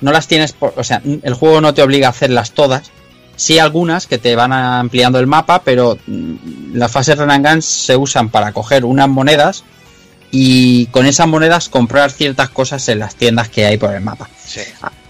no 0.00 0.12
las 0.12 0.26
tienes, 0.26 0.52
por, 0.52 0.72
o 0.76 0.82
sea, 0.82 1.02
el 1.04 1.34
juego 1.34 1.60
no 1.60 1.74
te 1.74 1.82
obliga 1.82 2.06
a 2.06 2.10
hacerlas 2.10 2.52
todas. 2.52 2.90
Sí 3.36 3.58
algunas 3.58 4.06
que 4.06 4.16
te 4.16 4.34
van 4.36 4.54
ampliando 4.54 5.18
el 5.18 5.26
mapa, 5.26 5.60
pero 5.62 5.98
mm, 6.06 6.74
las 6.74 6.90
fases 6.90 7.18
Run 7.18 7.32
and 7.32 7.46
Gun 7.46 7.60
se 7.60 7.96
usan 7.96 8.30
para 8.30 8.52
coger 8.52 8.86
unas 8.86 9.10
monedas 9.10 9.64
y 10.30 10.86
con 10.86 11.04
esas 11.04 11.26
monedas 11.26 11.68
comprar 11.68 12.10
ciertas 12.10 12.48
cosas 12.48 12.88
en 12.88 13.00
las 13.00 13.14
tiendas 13.14 13.50
que 13.50 13.66
hay 13.66 13.76
por 13.76 13.92
el 13.92 14.00
mapa. 14.00 14.30
Sí. 14.42 14.62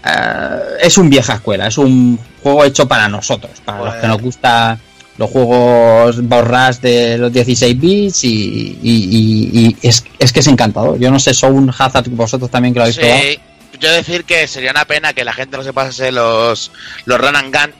Eh, 0.05 0.59
es 0.81 0.97
un 0.97 1.09
vieja 1.09 1.35
escuela, 1.35 1.67
es 1.67 1.77
un 1.77 2.19
juego 2.41 2.63
hecho 2.65 2.87
para 2.87 3.07
nosotros, 3.07 3.51
para 3.63 3.83
los 3.85 3.95
que 3.95 4.07
nos 4.07 4.21
gusta 4.21 4.79
los 5.17 5.29
juegos 5.29 6.23
borras 6.27 6.81
de 6.81 7.17
los 7.19 7.31
16 7.31 7.79
bits 7.79 8.23
y, 8.23 8.29
y- 8.29 8.79
y- 8.81 9.59
y 9.81 9.87
es, 9.87 10.03
es 10.17 10.33
que 10.33 10.39
es 10.39 10.47
encantador. 10.47 10.97
Yo 10.97 11.11
no 11.11 11.19
sé, 11.19 11.33
son 11.35 11.69
Hazard 11.77 12.09
vosotros 12.09 12.49
también 12.49 12.73
que 12.73 12.79
lo 12.79 12.83
habéis 12.85 12.97
probado. 12.97 13.19
Sí, 13.21 13.39
yo 13.79 13.91
decir 13.91 14.23
que 14.23 14.47
sería 14.47 14.71
una 14.71 14.85
pena 14.85 15.13
que 15.13 15.23
la 15.23 15.33
gente 15.33 15.57
no 15.57 15.63
se 15.63 15.73
pasase 15.73 16.11
los, 16.11 16.71
los 17.05 17.19
run 17.21 17.35
and 17.35 17.55
gun, 17.55 17.73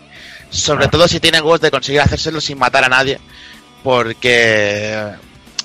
sobre 0.52 0.88
todo 0.90 1.08
si 1.08 1.20
tienen 1.20 1.42
huevos 1.42 1.62
de 1.62 1.72
conseguir 1.72 2.02
hacérselo 2.02 2.40
sin 2.42 2.60
matar 2.60 2.84
a 2.84 2.90
nadie, 2.90 3.20
porque 3.84 5.04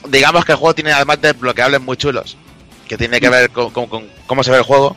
digamos 0.08 0.44
que 0.44 0.52
el 0.52 0.58
juego 0.58 0.74
tiene 0.74 0.92
además 0.92 1.20
de 1.20 1.32
bloqueables 1.32 1.80
muy 1.80 1.96
chulos, 1.96 2.36
que 2.88 2.96
tiene 2.96 3.20
que 3.20 3.28
ver 3.28 3.50
con, 3.50 3.70
con- 3.70 3.86
con 3.88 4.06
cómo 4.26 4.42
se 4.42 4.50
ve 4.50 4.58
el 4.58 4.62
juego, 4.62 4.96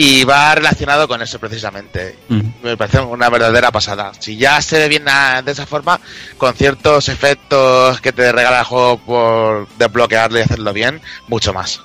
y 0.00 0.22
va 0.22 0.54
relacionado 0.54 1.08
con 1.08 1.20
eso 1.22 1.40
precisamente. 1.40 2.16
Mm. 2.28 2.40
Me 2.62 2.76
parece 2.76 3.00
una 3.00 3.28
verdadera 3.30 3.72
pasada. 3.72 4.12
Si 4.20 4.36
ya 4.36 4.62
se 4.62 4.78
ve 4.78 4.88
bien 4.88 5.08
a- 5.08 5.42
de 5.42 5.50
esa 5.50 5.66
forma, 5.66 5.98
con 6.36 6.54
ciertos 6.54 7.08
efectos 7.08 8.00
que 8.00 8.12
te 8.12 8.30
regala 8.30 8.60
el 8.60 8.64
juego 8.64 8.98
por 8.98 9.68
desbloquearlo 9.76 10.38
y 10.38 10.42
hacerlo 10.42 10.72
bien, 10.72 11.00
mucho 11.26 11.52
más. 11.52 11.80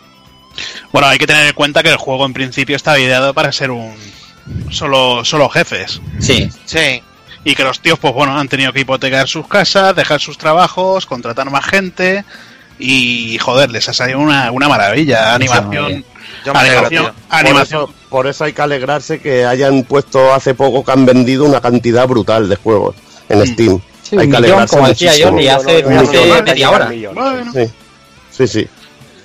Bueno, 0.92 1.08
hay 1.08 1.18
que 1.18 1.26
tener 1.26 1.48
en 1.48 1.54
cuenta 1.54 1.82
que 1.82 1.90
el 1.90 1.98
juego 1.98 2.24
en 2.28 2.34
principio 2.34 2.76
está 2.76 3.00
ideado 3.00 3.34
para 3.34 3.52
ser 3.52 3.72
un 3.72 3.96
solo 4.70 5.26
solo 5.26 5.50
jefes 5.50 6.00
Sí, 6.20 6.50
Sí, 6.66 7.02
y 7.44 7.56
que 7.56 7.64
los 7.64 7.80
tíos 7.80 7.98
pues 7.98 8.14
bueno 8.14 8.38
han 8.38 8.48
tenido 8.48 8.72
que 8.74 8.82
hipotecar 8.82 9.28
sus 9.28 9.48
casas, 9.48 9.96
dejar 9.96 10.20
sus 10.20 10.38
trabajos, 10.38 11.08
contratar 11.08 11.50
más 11.50 11.66
gente 11.66 12.24
y 12.78 13.40
joder, 13.40 13.72
les 13.72 13.90
ha 13.90 13.94
salido 13.94 14.20
una, 14.20 14.52
una 14.52 14.68
maravilla, 14.70 15.34
animación, 15.34 16.06
yo 16.46 16.54
me 16.54 16.60
alegro, 16.60 16.80
animación, 16.86 17.06
tío. 17.06 17.14
Animación. 17.30 18.03
Por 18.14 18.28
eso 18.28 18.44
hay 18.44 18.54
que 18.54 18.62
alegrarse 18.62 19.20
que 19.20 19.44
hayan 19.44 19.82
puesto 19.86 20.32
hace 20.36 20.54
poco 20.54 20.86
que 20.86 20.92
han 20.92 21.04
vendido 21.04 21.46
una 21.46 21.60
cantidad 21.60 22.08
brutal 22.08 22.48
de 22.48 22.58
juegos 22.58 22.96
en 23.28 23.48
Steam. 23.48 23.82
Sí, 24.04 24.16
hay 24.16 24.20
que 24.20 24.26
millón, 24.28 24.36
alegrarse 24.36 24.76
como 24.76 24.88
decía 24.88 25.10
muchísimo. 25.10 25.32
Jordi, 25.32 25.48
hace, 25.48 25.82
No, 25.84 25.90
no, 25.90 25.96
no, 25.96 26.02
hace 26.02 26.14
no, 26.14 26.26
no, 26.28 26.36
no, 26.38 26.44
media 26.44 26.70
hora. 26.70 26.86
Bueno. 27.16 27.52
Sí, 27.54 27.66
sí, 28.30 28.48
sí. 28.48 28.68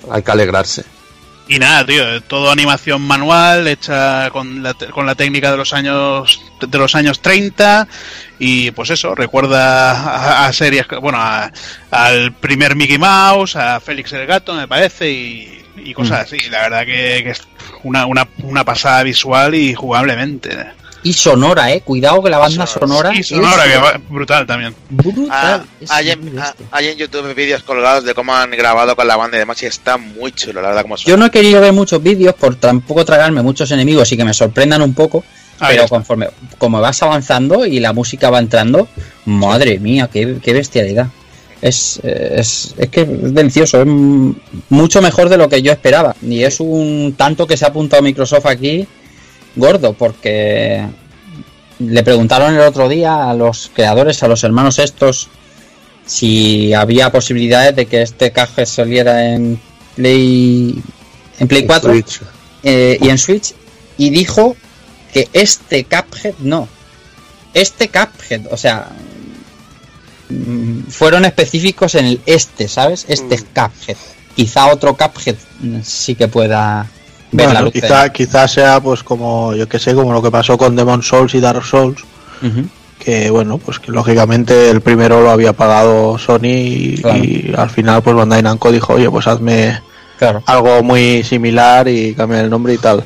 Hay 0.09 0.23
que 0.23 0.31
alegrarse. 0.31 0.83
Y 1.47 1.59
nada, 1.59 1.85
tío, 1.85 2.21
todo 2.23 2.49
animación 2.51 3.01
manual 3.03 3.67
hecha 3.67 4.29
con 4.31 4.63
la, 4.63 4.73
te- 4.73 4.87
con 4.87 5.05
la 5.05 5.13
técnica 5.13 5.51
de 5.51 5.57
los 5.57 5.71
años 5.73 6.41
de 6.59 6.77
los 6.79 6.95
años 6.95 7.21
30 7.21 7.87
y 8.39 8.71
pues 8.71 8.89
eso, 8.89 9.13
recuerda 9.15 9.91
a, 9.91 10.47
a 10.47 10.53
series, 10.53 10.87
bueno, 10.99 11.19
a- 11.21 11.51
al 11.91 12.33
primer 12.33 12.75
Mickey 12.75 12.97
Mouse, 12.97 13.55
a 13.55 13.79
Félix 13.79 14.13
el 14.13 14.25
Gato, 14.25 14.53
me 14.55 14.67
parece, 14.67 15.11
y, 15.11 15.58
y 15.83 15.93
cosas 15.93 16.21
así. 16.21 16.37
La 16.49 16.61
verdad 16.61 16.85
que, 16.85 17.21
que 17.23 17.29
es 17.31 17.41
una, 17.83 18.05
una, 18.05 18.27
una 18.43 18.63
pasada 18.63 19.03
visual 19.03 19.55
y 19.55 19.73
jugablemente. 19.73 20.49
Y 21.01 21.13
sonora, 21.13 21.71
eh. 21.71 21.79
Cuidado 21.81 22.21
que 22.21 22.29
la 22.29 22.37
banda 22.39 22.67
sonora. 22.67 23.13
Y 23.15 23.23
sonora, 23.23 23.65
es 23.65 23.71
que 23.71 23.77
va- 23.77 24.01
brutal 24.09 24.45
también. 24.45 24.75
brutal. 24.89 25.31
Ah, 25.31 25.63
hay, 25.95 26.09
en, 26.11 26.37
ah, 26.37 26.53
hay 26.71 26.87
en 26.89 26.97
YouTube 26.97 27.33
vídeos 27.33 27.63
colgados 27.63 28.03
de 28.03 28.13
cómo 28.13 28.35
han 28.35 28.51
grabado 28.51 28.95
con 28.97 29.07
la 29.07 29.15
banda 29.15 29.37
y 29.37 29.39
demás 29.39 29.63
y 29.63 29.65
está 29.67 29.95
muy 29.97 30.33
chulo, 30.33 30.61
la 30.61 30.67
verdad, 30.69 30.81
como 30.81 30.97
Yo 30.97 31.15
no 31.15 31.27
he 31.27 31.31
querido 31.31 31.61
ver 31.61 31.71
muchos 31.71 32.03
vídeos 32.03 32.33
por 32.35 32.55
tampoco 32.55 33.05
tragarme 33.05 33.41
muchos 33.41 33.71
enemigos 33.71 34.11
y 34.11 34.17
que 34.17 34.25
me 34.25 34.33
sorprendan 34.33 34.81
un 34.81 34.93
poco. 34.93 35.23
Ah, 35.61 35.67
pero 35.69 35.83
está. 35.83 35.95
conforme 35.95 36.29
como 36.57 36.79
vas 36.81 37.01
avanzando 37.03 37.65
y 37.65 37.79
la 37.81 37.91
música 37.93 38.29
va 38.29 38.39
entrando, 38.39 38.87
madre 39.25 39.77
mía, 39.79 40.09
qué, 40.11 40.37
qué 40.43 40.53
bestialidad. 40.53 41.07
Es, 41.61 41.99
es, 42.03 42.73
es 42.77 42.89
que 42.89 43.01
es 43.01 43.33
delicioso, 43.33 43.81
es 43.81 43.87
mucho 44.69 45.01
mejor 45.01 45.29
de 45.29 45.37
lo 45.37 45.49
que 45.49 45.61
yo 45.61 45.71
esperaba. 45.71 46.15
Y 46.21 46.43
es 46.43 46.59
un 46.59 47.15
tanto 47.17 47.45
que 47.45 47.57
se 47.57 47.65
ha 47.65 47.69
apuntado 47.69 48.01
Microsoft 48.01 48.45
aquí 48.45 48.87
gordo, 49.55 49.93
porque 49.93 50.85
le 51.79 52.03
preguntaron 52.03 52.53
el 52.53 52.61
otro 52.61 52.89
día 52.89 53.29
a 53.29 53.33
los 53.33 53.71
creadores, 53.73 54.21
a 54.23 54.27
los 54.27 54.43
hermanos 54.43 54.79
estos, 54.79 55.29
si 56.05 56.73
había 56.73 57.11
posibilidades 57.11 57.75
de 57.75 57.85
que 57.85 58.01
este 58.01 58.31
caje 58.31 58.65
saliera 58.65 59.33
en 59.33 59.59
Play 59.95 60.81
en 61.39 61.47
Play 61.47 61.65
4 61.65 61.93
eh, 62.63 62.97
y 63.01 63.09
en 63.09 63.17
Switch 63.17 63.53
y 63.97 64.09
dijo 64.09 64.55
que 65.13 65.27
este 65.33 65.85
Cuphead 65.85 66.35
no. 66.39 66.67
Este 67.53 67.89
Cuphead, 67.89 68.47
o 68.51 68.57
sea, 68.57 68.89
fueron 70.89 71.25
específicos 71.25 71.95
en 71.95 72.05
el 72.05 72.21
este, 72.25 72.67
¿sabes? 72.67 73.05
Este 73.07 73.37
mm. 73.37 73.45
Cuphead. 73.53 73.97
Quizá 74.35 74.67
otro 74.67 74.95
Cuphead 74.95 75.35
sí 75.83 76.15
que 76.15 76.27
pueda 76.27 76.87
ver 77.31 77.53
la 77.53 77.61
luz. 77.61 77.73
Quizá, 77.73 78.09
quizá 78.11 78.47
sea 78.47 78.79
pues 78.79 79.03
como, 79.03 79.53
yo 79.55 79.67
que 79.67 79.79
sé, 79.79 79.93
como 79.93 80.13
lo 80.13 80.21
que 80.21 80.31
pasó 80.31 80.57
con 80.57 80.75
Demon 80.75 81.03
Souls 81.03 81.33
y 81.35 81.39
Dark 81.39 81.65
Souls. 81.65 82.03
Que 82.99 83.29
bueno, 83.29 83.57
pues 83.57 83.79
que 83.79 83.91
lógicamente 83.91 84.69
el 84.69 84.81
primero 84.81 85.21
lo 85.21 85.31
había 85.31 85.53
pagado 85.53 86.17
Sony 86.17 86.43
y, 86.45 87.53
al 87.55 87.69
final 87.69 88.01
pues 88.01 88.15
Bandai 88.15 88.43
Namco 88.43 88.71
dijo, 88.71 88.93
oye, 88.93 89.09
pues 89.09 89.25
hazme 89.27 89.79
algo 90.45 90.83
muy 90.83 91.23
similar 91.23 91.87
y 91.87 92.13
cambia 92.13 92.41
el 92.41 92.49
nombre 92.49 92.73
y 92.73 92.77
tal. 92.77 93.03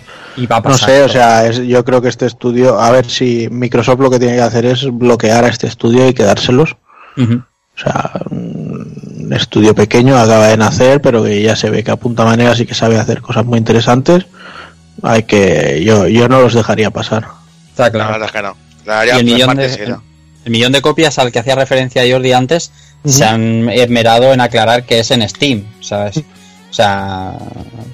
no 0.63 0.77
sé, 0.77 1.03
o 1.03 1.09
sea, 1.09 1.51
yo 1.51 1.85
creo 1.85 2.01
que 2.01 2.09
este 2.09 2.25
estudio, 2.25 2.79
a 2.79 2.91
ver 2.91 3.09
si 3.09 3.47
Microsoft 3.51 3.99
lo 3.99 4.09
que 4.09 4.19
tiene 4.19 4.35
que 4.35 4.41
hacer 4.41 4.65
es 4.65 4.85
bloquear 4.91 5.45
a 5.45 5.49
este 5.49 5.67
estudio 5.67 6.07
y 6.07 6.13
quedárselos. 6.13 6.75
O 7.17 7.79
sea, 7.79 8.11
un 8.29 9.31
estudio 9.31 9.73
pequeño 9.73 10.17
acaba 10.17 10.47
de 10.47 10.57
nacer, 10.57 11.01
pero 11.01 11.23
que 11.23 11.41
ya 11.41 11.55
se 11.55 11.69
ve 11.69 11.83
que 11.83 11.91
apunta 11.91 12.23
maneras 12.23 12.59
y 12.59 12.65
que 12.65 12.75
sabe 12.75 12.99
hacer 12.99 13.21
cosas 13.21 13.45
muy 13.45 13.57
interesantes. 13.57 14.25
Hay 15.01 15.23
que, 15.23 15.81
yo, 15.83 16.07
yo 16.07 16.29
no 16.29 16.41
los 16.41 16.53
dejaría 16.53 16.91
pasar. 16.91 17.25
Está 17.69 17.91
claro. 17.91 18.55
el, 19.17 19.25
millón 19.25 19.57
de, 19.57 19.95
el, 20.45 20.51
millón 20.51 20.71
de 20.71 20.81
copias 20.81 21.17
al 21.17 21.31
que 21.31 21.39
hacía 21.39 21.55
referencia 21.55 22.03
Jordi 22.07 22.31
antes 22.33 22.71
se 23.05 23.25
han 23.25 23.69
esmerado 23.69 24.31
en 24.33 24.39
aclarar 24.39 24.85
que 24.85 24.99
es 24.99 25.11
en 25.11 25.27
Steam, 25.27 25.65
¿sabes? 25.81 26.17
O 26.17 26.73
sea, 26.73 27.37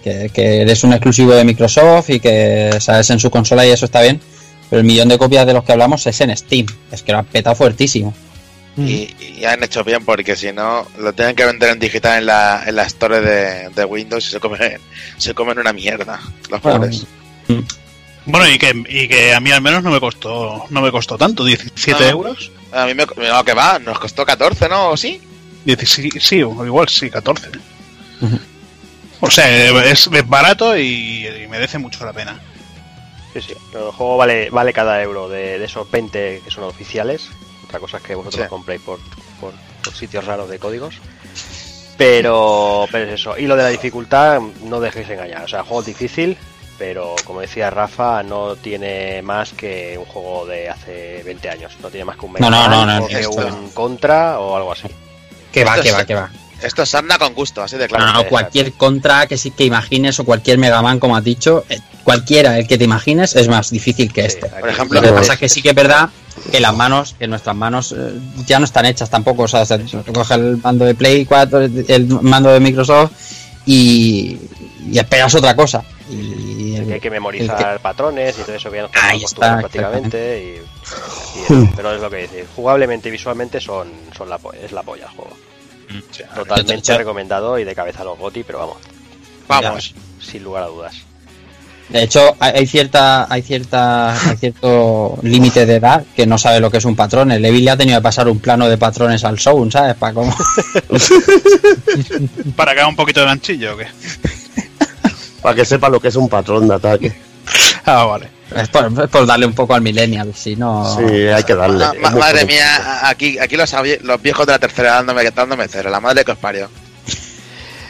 que, 0.04 0.62
eres 0.62 0.84
un 0.84 0.94
exclusivo 0.94 1.34
de 1.34 1.44
Microsoft 1.44 2.10
y 2.10 2.20
que 2.20 2.78
sabes 2.80 3.10
en 3.10 3.20
su 3.20 3.30
consola 3.30 3.66
y 3.66 3.72
eso 3.72 3.86
está 3.86 4.02
bien. 4.02 4.22
Pero 4.70 4.82
el 4.82 4.86
millón 4.86 5.10
de 5.10 5.18
copias 5.18 5.48
de 5.48 5.54
los 5.54 5.64
que 5.64 5.72
hablamos 5.72 6.06
es 6.06 6.22
en 6.22 6.36
Steam. 6.36 6.68
Es 6.92 7.02
que 7.02 7.12
lo 7.12 7.20
han 7.20 7.26
petado 7.26 7.56
fuertísimo. 7.56 8.14
Y, 8.78 9.44
han 9.44 9.64
hecho 9.64 9.84
bien 9.84 10.06
porque 10.06 10.36
si 10.36 10.54
no, 10.54 10.88
lo 10.98 11.12
tienen 11.14 11.36
que 11.36 11.46
vender 11.46 11.72
en 11.72 11.80
digital 11.80 12.20
en 12.20 12.26
la, 12.28 12.64
en 12.66 12.76
la 12.76 12.84
store 12.84 13.20
de, 13.70 13.86
Windows 13.86 14.26
y 14.28 14.32
se 14.32 14.40
comen, 14.40 14.80
se 15.18 15.34
comen 15.34 15.60
una 15.60 15.74
mierda. 15.74 16.20
Los 16.50 16.62
pobres. 16.62 17.06
Bueno, 18.26 18.48
y 18.48 18.60
que, 18.60 18.84
y 18.88 19.08
que 19.08 19.34
a 19.34 19.40
mí 19.40 19.52
al 19.52 19.62
menos 19.62 19.84
no 19.84 19.92
me 19.92 20.00
costó 20.00 20.66
no 20.70 20.82
me 20.82 20.92
costó 20.92 21.18
tanto, 21.18 21.44
17 21.44 22.10
euros. 22.10 22.52
A 22.72 22.86
mí 22.86 22.94
me, 22.94 23.06
no, 23.06 23.44
que 23.44 23.54
va, 23.54 23.80
nos 23.80 24.00
costó 24.00 24.26
14, 24.26 24.70
¿no? 24.70 24.90
¿O 24.90 24.98
sí? 24.98 25.20
sí, 25.86 26.36
igual 26.38 26.88
sí, 26.88 27.10
14. 27.10 27.50
O 29.22 29.30
sea, 29.30 29.84
es, 29.84 30.10
barato 30.28 30.78
y, 30.78 31.28
merece 31.50 31.78
mucho 31.78 32.06
la 32.06 32.14
pena. 32.14 32.40
Sí, 33.34 33.42
sí. 33.42 33.54
El 33.74 33.92
juego 33.92 34.18
vale, 34.18 34.50
vale 34.50 34.74
cada 34.74 35.02
euro 35.02 35.30
de, 35.30 35.64
esos 35.64 35.90
20 35.90 36.42
que 36.44 36.52
son 36.52 36.64
oficiales. 36.64 37.30
Otra 37.70 37.80
cosa 37.80 37.98
es 37.98 38.04
que 38.04 38.16
vosotros 38.16 38.46
lo 38.46 38.50
compréis 38.50 38.82
por, 38.82 39.00
por, 39.40 39.54
sitios 39.94 40.26
raros 40.26 40.50
de 40.50 40.58
códigos. 40.58 40.96
Pero, 41.98 42.88
pero 42.92 43.06
es 43.06 43.14
eso. 43.14 43.38
Y 43.38 43.46
lo 43.46 43.56
de 43.56 43.62
la 43.62 43.70
dificultad, 43.70 44.42
no 44.64 44.80
dejéis 44.80 45.08
engañar. 45.12 45.44
O 45.44 45.48
sea, 45.48 45.60
el 45.60 45.66
juego 45.66 45.82
es 45.82 45.86
difícil, 45.86 46.36
pero 46.80 47.14
como 47.26 47.42
decía 47.42 47.70
Rafa, 47.70 48.24
no 48.24 48.56
tiene 48.56 49.22
más 49.22 49.54
que 49.54 50.00
un 50.00 50.06
juego 50.06 50.48
de 50.48 50.68
hace 50.68 51.22
20 51.24 51.48
años. 51.48 51.78
No 51.80 51.92
tiene 51.92 52.06
más 52.06 52.18
que 52.18 52.26
un 52.26 52.34
no, 52.40 52.50
no, 52.50 52.68
no, 52.68 52.86
no, 52.88 53.06
un 53.06 53.70
contra 53.70 54.40
o 54.40 54.56
algo 54.56 54.72
así. 54.72 54.88
Que 55.52 55.64
va, 55.64 55.80
que 55.80 55.92
va, 55.92 56.06
que 56.06 56.16
va. 56.16 56.32
Esto 56.62 56.84
es 56.84 56.96
anda 56.96 57.18
con 57.18 57.34
gusto, 57.34 57.62
así 57.62 57.78
de 57.78 57.88
claro. 57.88 58.14
No, 58.14 58.28
cualquier 58.28 58.74
contra 58.74 59.28
que 59.28 59.38
sí 59.38 59.52
que 59.52 59.66
imagines 59.66 60.20
o 60.20 60.26
cualquier 60.26 60.58
Mega 60.58 60.82
Man, 60.82 61.00
como 61.00 61.16
has 61.16 61.24
dicho, 61.24 61.66
eh, 61.70 61.80
cualquiera 62.04 62.58
el 62.58 62.68
que 62.68 62.78
te 62.78 62.84
imagines 62.84 63.36
es 63.36 63.48
más 63.48 63.70
difícil 63.70 64.12
que 64.12 64.26
este. 64.26 64.48
por 64.48 64.70
ejemplo, 64.70 65.02
lo 65.02 65.08
que 65.08 65.14
pasa 65.14 65.34
es 65.34 65.40
que 65.40 65.50
sí 65.50 65.62
que 65.62 65.70
es 65.70 65.76
verdad 65.76 66.10
que 66.52 66.60
las 66.60 66.76
manos, 66.76 67.16
que 67.18 67.28
nuestras 67.28 67.56
manos 67.56 67.94
eh, 67.98 68.14
ya 68.46 68.60
no 68.60 68.66
están 68.66 68.86
hechas 68.86 69.10
tampoco. 69.10 69.44
O 69.44 69.48
sea, 69.48 69.66
se 69.66 69.80
coge 70.14 70.34
el 70.36 70.58
mando 70.58 70.86
de 70.86 70.96
Play 70.96 71.26
4, 71.26 71.60
el 71.88 72.08
mando 72.22 72.50
de 72.50 72.60
Microsoft 72.60 73.12
y, 73.66 74.38
y 74.90 74.98
esperas 74.98 75.36
otra 75.36 75.56
cosa. 75.56 75.84
Y, 76.10 76.76
hay 76.92 77.00
que 77.00 77.10
memorizar 77.10 77.80
patrones 77.82 78.38
y 78.40 78.42
todo 78.42 78.56
eso 78.56 78.74
ya 78.74 78.84
nos 78.84 79.24
está, 79.24 79.60
prácticamente. 79.60 80.64
pero 81.76 81.94
es 81.94 82.02
lo 82.02 82.10
que 82.10 82.18
dice, 82.18 82.46
jugablemente 82.56 83.10
y 83.10 83.12
visualmente 83.12 83.60
son, 83.60 83.90
son 84.16 84.30
la, 84.30 84.40
es 84.62 84.72
la 84.72 84.82
polla 84.82 85.06
el 85.06 85.12
juego. 85.12 85.38
Totalmente 86.36 86.98
recomendado 86.98 87.60
y 87.60 87.64
de 87.64 87.76
cabeza 87.76 88.02
a 88.02 88.06
los 88.06 88.18
GOTI, 88.18 88.44
pero 88.44 88.60
vamos. 88.60 88.78
Vamos. 89.48 89.94
Sin 90.20 90.44
lugar 90.44 90.64
a 90.64 90.68
dudas. 90.68 91.10
De 91.90 92.04
hecho, 92.04 92.36
hay 92.40 92.66
cierta, 92.68 93.26
hay 93.34 93.42
cierta, 93.42 94.12
hay 94.30 94.38
cierto 94.38 95.18
límite 95.24 95.66
de 95.66 95.78
edad 95.78 96.06
que 96.16 96.28
no 96.28 96.38
sabe 96.38 96.60
lo 96.60 96.70
que 96.70 96.78
es 96.78 96.86
un 96.86 96.96
patrón. 96.96 97.32
El 97.32 97.44
Evil 97.44 97.66
le 97.66 97.72
ha 97.72 97.78
tenido 97.78 97.98
que 97.98 98.04
pasar 98.04 98.28
un 98.28 98.40
plano 98.40 98.70
de 98.70 98.78
patrones 98.78 99.24
al 99.24 99.40
Sound, 99.40 99.72
¿sabes? 99.72 99.96
Para 99.96 100.14
cómo. 100.14 100.32
Para 102.56 102.76
que 102.76 102.82
haga 102.82 102.90
un 102.90 102.96
poquito 102.96 103.22
de 103.22 103.26
ganchillo 103.26 103.74
o 103.74 103.78
qué. 103.78 103.88
Para 105.42 105.56
que 105.56 105.66
sepa 105.66 105.90
lo 105.90 106.00
que 106.00 106.10
es 106.10 106.16
un 106.16 106.30
patrón 106.30 106.68
de 106.68 106.76
ataque. 106.76 107.12
Ah, 107.86 108.06
vale. 108.06 108.30
Es 108.56 108.70
por, 108.70 109.26
darle 109.26 109.46
un 109.46 109.54
poco 109.54 109.76
al 109.76 109.82
millennial, 109.82 110.34
si 110.34 110.56
no... 110.56 110.96
Sí, 110.98 111.28
hay 111.28 111.44
que 111.44 111.56
darle. 111.56 111.86
madre 112.00 112.46
mía, 112.46 113.08
aquí, 113.08 113.38
aquí 113.38 113.56
los, 113.56 113.74
los, 114.02 114.22
viejos 114.22 114.46
de 114.46 114.54
la 114.54 114.60
tercera 114.60 114.94
dándome, 114.94 115.30
dándome 115.32 115.68
cero, 115.68 115.90
la 115.90 116.00
madre 116.00 116.26
que 116.26 116.32
os 116.32 116.38
parió. 116.38 116.70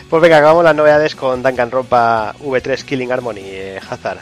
Pues 0.09 0.21
venga, 0.21 0.37
acabamos 0.37 0.63
las 0.63 0.75
novedades 0.75 1.15
con 1.15 1.43
Duncan 1.43 1.69
Ropa 1.69 2.33
V3 2.41 2.83
Killing 2.83 3.11
Harmony, 3.11 3.41
eh, 3.43 3.79
Hazard. 3.89 4.19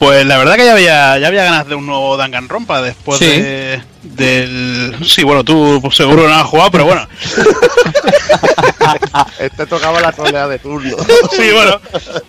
Pues 0.00 0.24
la 0.24 0.38
verdad 0.38 0.56
que 0.56 0.64
ya 0.64 0.72
había, 0.72 1.18
ya 1.18 1.26
había 1.26 1.44
ganas 1.44 1.68
de 1.68 1.74
un 1.74 1.84
nuevo 1.84 2.16
Danganronpa 2.16 2.80
después 2.80 3.20
de, 3.20 3.82
del... 4.02 4.96
Sí, 5.04 5.22
bueno, 5.24 5.44
tú 5.44 5.78
pues, 5.82 5.94
seguro 5.94 6.26
no 6.26 6.34
has 6.34 6.46
jugado, 6.46 6.70
pero 6.70 6.86
bueno. 6.86 7.06
este 9.38 9.66
tocaba 9.66 10.00
la 10.00 10.10
trolea 10.10 10.48
de 10.48 10.58
turno. 10.58 10.96
sí, 11.32 11.50
bueno. 11.52 11.78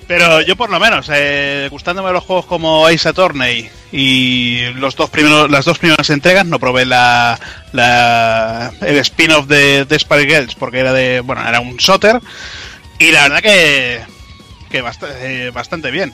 Pero 0.06 0.42
yo 0.42 0.58
por 0.58 0.70
lo 0.70 0.82
menos, 0.82 1.08
eh, 1.14 1.70
gustándome 1.72 2.12
los 2.12 2.26
juegos 2.26 2.46
como 2.46 2.88
Ace 2.88 3.08
Attorney 3.08 3.70
y 3.94 4.66
los 4.76 4.98
dos 4.98 5.10
primeros, 5.10 5.50
las 5.50 5.64
dos 5.64 5.80
primeras 5.80 6.10
entregas, 6.10 6.46
no 6.46 6.60
probé 6.60 6.84
la, 6.84 7.40
la 7.72 8.74
el 8.82 8.98
spin-off 8.98 9.48
de 9.48 9.86
Desperate 9.86 10.28
Girls 10.28 10.56
porque 10.56 10.80
era 10.80 10.92
de, 10.92 11.22
bueno, 11.22 11.48
era 11.48 11.62
un 11.62 11.80
soter 11.80 12.20
y 13.00 13.14
la 13.14 13.30
verdad 13.30 13.42
que 13.42 14.02
que 14.70 14.82
bastante, 14.82 15.48
eh, 15.48 15.52
bastante 15.52 15.90
bien 15.90 16.14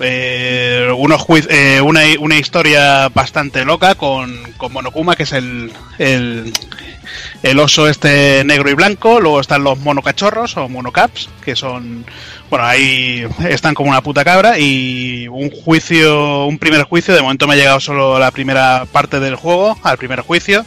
eh, 0.00 0.92
unos 0.96 1.24
eh, 1.48 1.80
una, 1.80 2.00
una, 2.18 2.36
historia 2.36 3.08
bastante 3.10 3.64
loca 3.64 3.94
con, 3.94 4.52
con 4.56 4.72
Monokuma, 4.72 5.14
que 5.14 5.22
es 5.22 5.32
el, 5.32 5.72
el, 5.98 7.58
oso 7.60 7.88
este 7.88 8.42
negro 8.44 8.70
y 8.70 8.74
blanco. 8.74 9.20
Luego 9.20 9.40
están 9.40 9.62
los 9.62 9.78
monocachorros 9.78 10.56
o 10.56 10.68
monocaps, 10.68 11.28
que 11.44 11.54
son, 11.54 12.04
bueno, 12.50 12.64
ahí 12.64 13.24
están 13.48 13.74
como 13.74 13.90
una 13.90 14.02
puta 14.02 14.24
cabra. 14.24 14.58
Y 14.58 15.28
un 15.28 15.50
juicio, 15.50 16.46
un 16.46 16.58
primer 16.58 16.82
juicio. 16.82 17.14
De 17.14 17.22
momento 17.22 17.46
me 17.46 17.54
ha 17.54 17.58
llegado 17.58 17.80
solo 17.80 18.18
la 18.18 18.32
primera 18.32 18.86
parte 18.90 19.20
del 19.20 19.36
juego, 19.36 19.78
al 19.82 19.98
primer 19.98 20.20
juicio. 20.20 20.66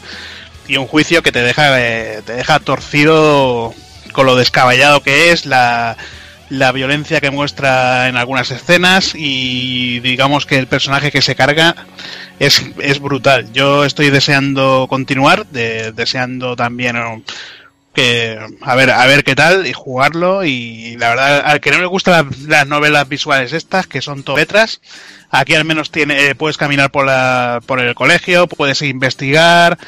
Y 0.70 0.78
un 0.78 0.88
juicio 0.88 1.22
que 1.22 1.32
te 1.32 1.42
deja, 1.42 1.82
eh, 1.82 2.22
te 2.26 2.34
deja 2.34 2.60
torcido 2.60 3.74
con 4.12 4.26
lo 4.26 4.36
descabellado 4.36 5.02
que 5.02 5.32
es, 5.32 5.46
la, 5.46 5.96
la 6.50 6.72
violencia 6.72 7.22
que 7.22 7.32
muestra 7.32 8.08
en 8.08 8.16
algunas 8.16 8.52
escenas 8.52 9.14
y 9.16 10.00
digamos 10.00 10.46
que 10.46 10.58
el 10.58 10.68
personaje 10.68 11.12
que 11.12 11.22
se 11.22 11.36
carga 11.36 11.76
es, 12.40 12.64
es 12.80 13.00
brutal. 13.00 13.52
Yo 13.54 13.84
estoy 13.84 14.10
deseando 14.10 14.88
continuar, 14.90 15.46
de, 15.48 15.92
deseando 15.92 16.56
también 16.56 16.96
que 17.98 18.38
a 18.62 18.76
ver 18.76 18.92
a 18.92 19.08
ver 19.08 19.24
qué 19.24 19.34
tal 19.34 19.66
y 19.66 19.74
jugarlo 19.74 20.46
y 20.46 20.96
la 20.98 21.10
verdad 21.10 21.42
al 21.44 21.60
que 21.60 21.72
no 21.72 21.80
le 21.80 21.88
gustan 21.88 22.30
las, 22.48 22.68
novelas 22.68 23.10
visuales 23.10 23.54
estas 23.54 23.88
que 23.88 24.04
son 24.04 24.24
letras 24.36 24.82
aquí 25.32 25.56
al 25.56 25.66
menos 25.66 25.90
tiene 25.90 26.36
puedes 26.36 26.58
caminar 26.58 26.92
por 26.92 27.08
la 27.08 27.60
por 27.66 27.80
el 27.80 27.96
colegio 27.96 28.46
puedes 28.46 28.84
investigar 28.84 29.80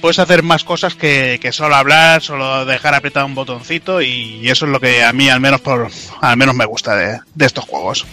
puedes 0.00 0.18
hacer 0.18 0.42
más 0.42 0.64
cosas 0.64 0.94
que, 0.94 1.38
solo 1.52 1.76
hablar, 1.76 2.22
solo 2.22 2.64
dejar 2.64 2.94
apretado 2.94 3.26
un 3.26 3.34
botoncito 3.34 4.00
y 4.00 4.48
eso 4.48 4.66
es 4.66 4.72
lo 4.72 4.80
que 4.80 5.04
a 5.04 5.12
mí 5.12 5.28
al 5.28 5.40
menos 5.40 5.60
por 5.60 5.90
al 6.20 6.36
menos 6.36 6.54
me 6.54 6.64
gusta 6.64 6.96
de, 6.96 7.20
estos 7.44 7.64
juegos. 7.64 8.06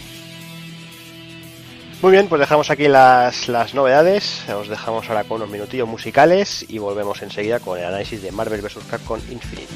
Muy 2.01 2.11
bien, 2.11 2.27
pues 2.27 2.39
dejamos 2.39 2.69
aquí 2.69 2.87
las, 2.87 3.47
las 3.47 3.73
novedades, 3.73 4.47
os 4.49 4.67
dejamos 4.67 5.09
ahora 5.09 5.23
con 5.23 5.37
unos 5.37 5.49
minutillos 5.49 5.87
musicales 5.87 6.65
y 6.67 6.77
volvemos 6.77 7.21
enseguida 7.21 7.59
con 7.59 7.79
el 7.79 7.85
análisis 7.85 8.21
de 8.21 8.31
Marvel 8.31 8.61
vs. 8.61 8.83
Capcom 8.89 9.19
Infinite. 9.31 9.73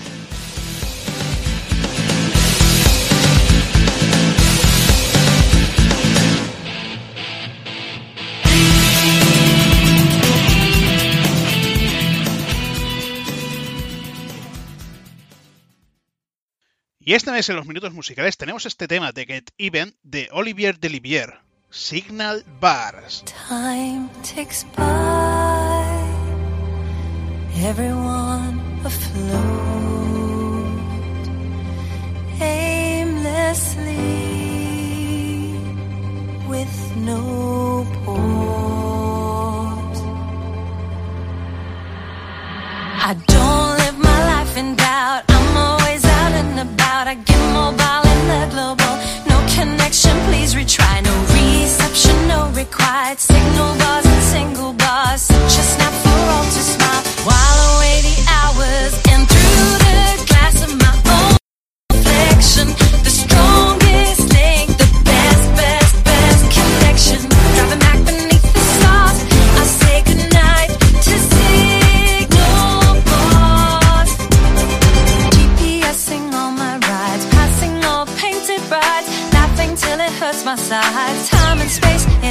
Y 17.09 17.15
este 17.15 17.31
mes 17.31 17.49
en 17.49 17.55
los 17.55 17.65
minutos 17.65 17.91
musicales 17.91 18.37
tenemos 18.37 18.67
este 18.67 18.87
tema 18.87 19.11
de 19.11 19.25
Get 19.25 19.49
Even 19.57 19.95
de 20.03 20.29
Olivier 20.31 20.79
Delivier, 20.79 21.39
Signal 21.71 22.45
Bars. 22.59 23.23
Time 23.47 24.07
ticks 24.21 24.63
by, 24.77 24.83
everyone 27.65 28.61
afloat, 28.85 29.41
aimlessly, 32.39 33.95
with 36.47 36.95
no 36.97 37.87
port. 38.05 38.19
I 43.01 43.15
don't 43.25 43.77
live 43.79 43.97
my 43.97 44.43
life 44.43 44.55
in 44.59 44.75
doubt. 44.75 45.28
About. 46.59 47.07
I 47.07 47.15
get 47.15 47.41
mobile 47.53 48.03
in 48.13 48.21
the 48.31 48.41
global. 48.53 48.93
No 49.31 49.37
connection, 49.55 50.15
please 50.27 50.53
retry. 50.55 51.03
No 51.03 51.15
reception, 51.35 52.15
no 52.27 52.49
required. 52.51 53.19
Signal 53.19 53.71
bars 53.77 54.05
and 54.05 54.23
single 54.35 54.73
bars. 54.73 55.21
Such 55.21 55.55
a 55.61 55.65
snap 55.73 55.93
for 56.03 56.19
all 56.33 56.45
to 56.55 56.61
smile. 56.73 57.03
While 57.27 57.59
away 57.71 57.95
the 58.07 58.17
hours 58.37 59.08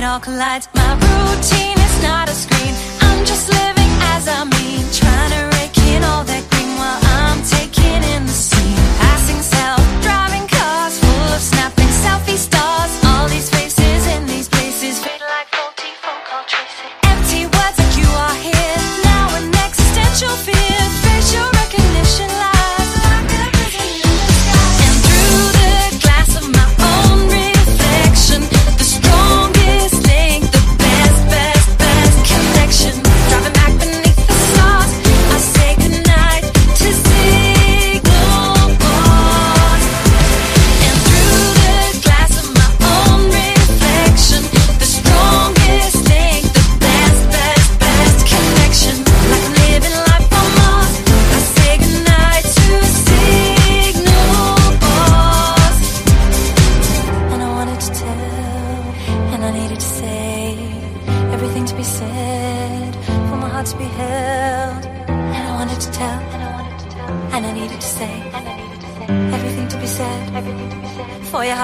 all 0.08 0.20
collides. 0.20 0.68
My 0.74 0.92
routine 0.94 1.78
is 1.88 2.02
not 2.02 2.28
a 2.28 2.32
screen. 2.32 2.74
I'm 3.00 3.24
just 3.26 3.48
living 3.48 3.92
as 4.14 4.26
I 4.26 4.44
mean, 4.56 4.84
trying 5.00 5.32
to 5.36 5.42
rake 5.56 5.76
in 5.92 6.02
all 6.02 6.24
that 6.24 6.44
green 6.50 6.72
while 6.80 7.00
I'm 7.20 7.40
taking 7.42 8.00
in 8.14 8.24
the 8.24 8.36
scene. 8.46 8.76
Passing 9.02 9.42
self-driving 9.42 10.46
cars, 10.48 10.98
full 10.98 11.30
of 11.36 11.42
snapping 11.42 11.92
selfie 12.04 12.38
stars. 12.38 12.77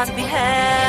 to 0.02 0.12
be 0.12 0.22
had 0.22 0.83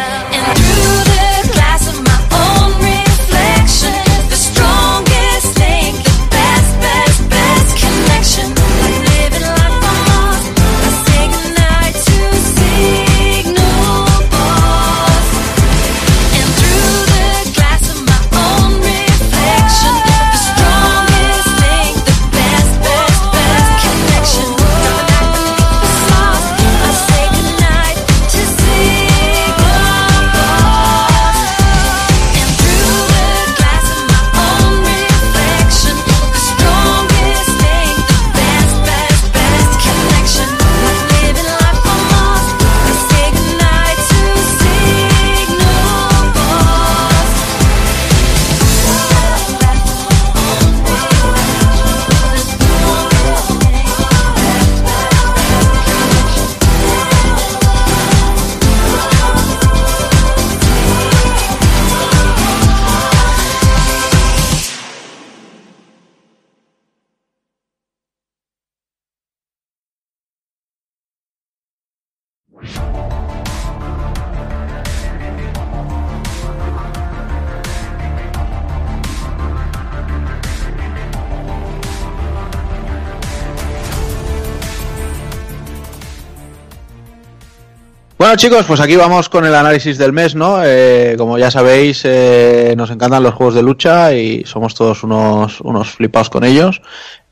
Bueno 88.25 88.37
chicos, 88.37 88.65
pues 88.65 88.79
aquí 88.79 88.95
vamos 88.95 89.29
con 89.29 89.45
el 89.45 89.53
análisis 89.53 89.99
del 89.99 90.11
mes, 90.11 90.33
¿no? 90.33 90.57
Eh, 90.65 91.13
como 91.15 91.37
ya 91.37 91.51
sabéis, 91.51 92.01
eh, 92.05 92.73
nos 92.75 92.89
encantan 92.89 93.21
los 93.21 93.35
juegos 93.35 93.53
de 93.53 93.61
lucha 93.61 94.15
y 94.15 94.43
somos 94.45 94.73
todos 94.73 95.03
unos, 95.03 95.61
unos 95.61 95.91
flipados 95.91 96.31
con 96.31 96.43
ellos. 96.43 96.81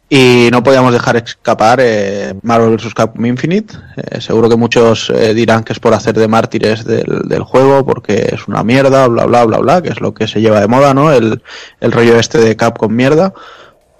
Y 0.07 0.49
no 0.51 0.61
podíamos 0.61 0.93
dejar 0.93 1.15
escapar 1.15 1.79
eh, 1.81 2.35
Marvel 2.43 2.77
vs. 2.77 2.93
Capcom 2.93 3.25
Infinite. 3.25 3.73
Eh, 3.97 4.21
seguro 4.21 4.47
que 4.47 4.55
muchos 4.55 5.09
eh, 5.09 5.33
dirán 5.33 5.63
que 5.63 5.73
es 5.73 5.79
por 5.79 5.95
hacer 5.95 6.13
de 6.13 6.27
mártires 6.27 6.85
del, 6.85 7.23
del 7.23 7.41
juego, 7.41 7.83
porque 7.83 8.29
es 8.31 8.47
una 8.47 8.63
mierda, 8.63 9.07
bla, 9.07 9.25
bla, 9.25 9.45
bla, 9.45 9.57
bla, 9.57 9.81
que 9.81 9.89
es 9.89 9.99
lo 9.99 10.13
que 10.13 10.27
se 10.27 10.41
lleva 10.41 10.61
de 10.61 10.67
moda, 10.67 10.93
¿no? 10.93 11.11
El, 11.11 11.41
el 11.81 11.91
rollo 11.91 12.19
este 12.19 12.37
de 12.37 12.55
Capcom 12.55 12.93
mierda. 12.93 13.33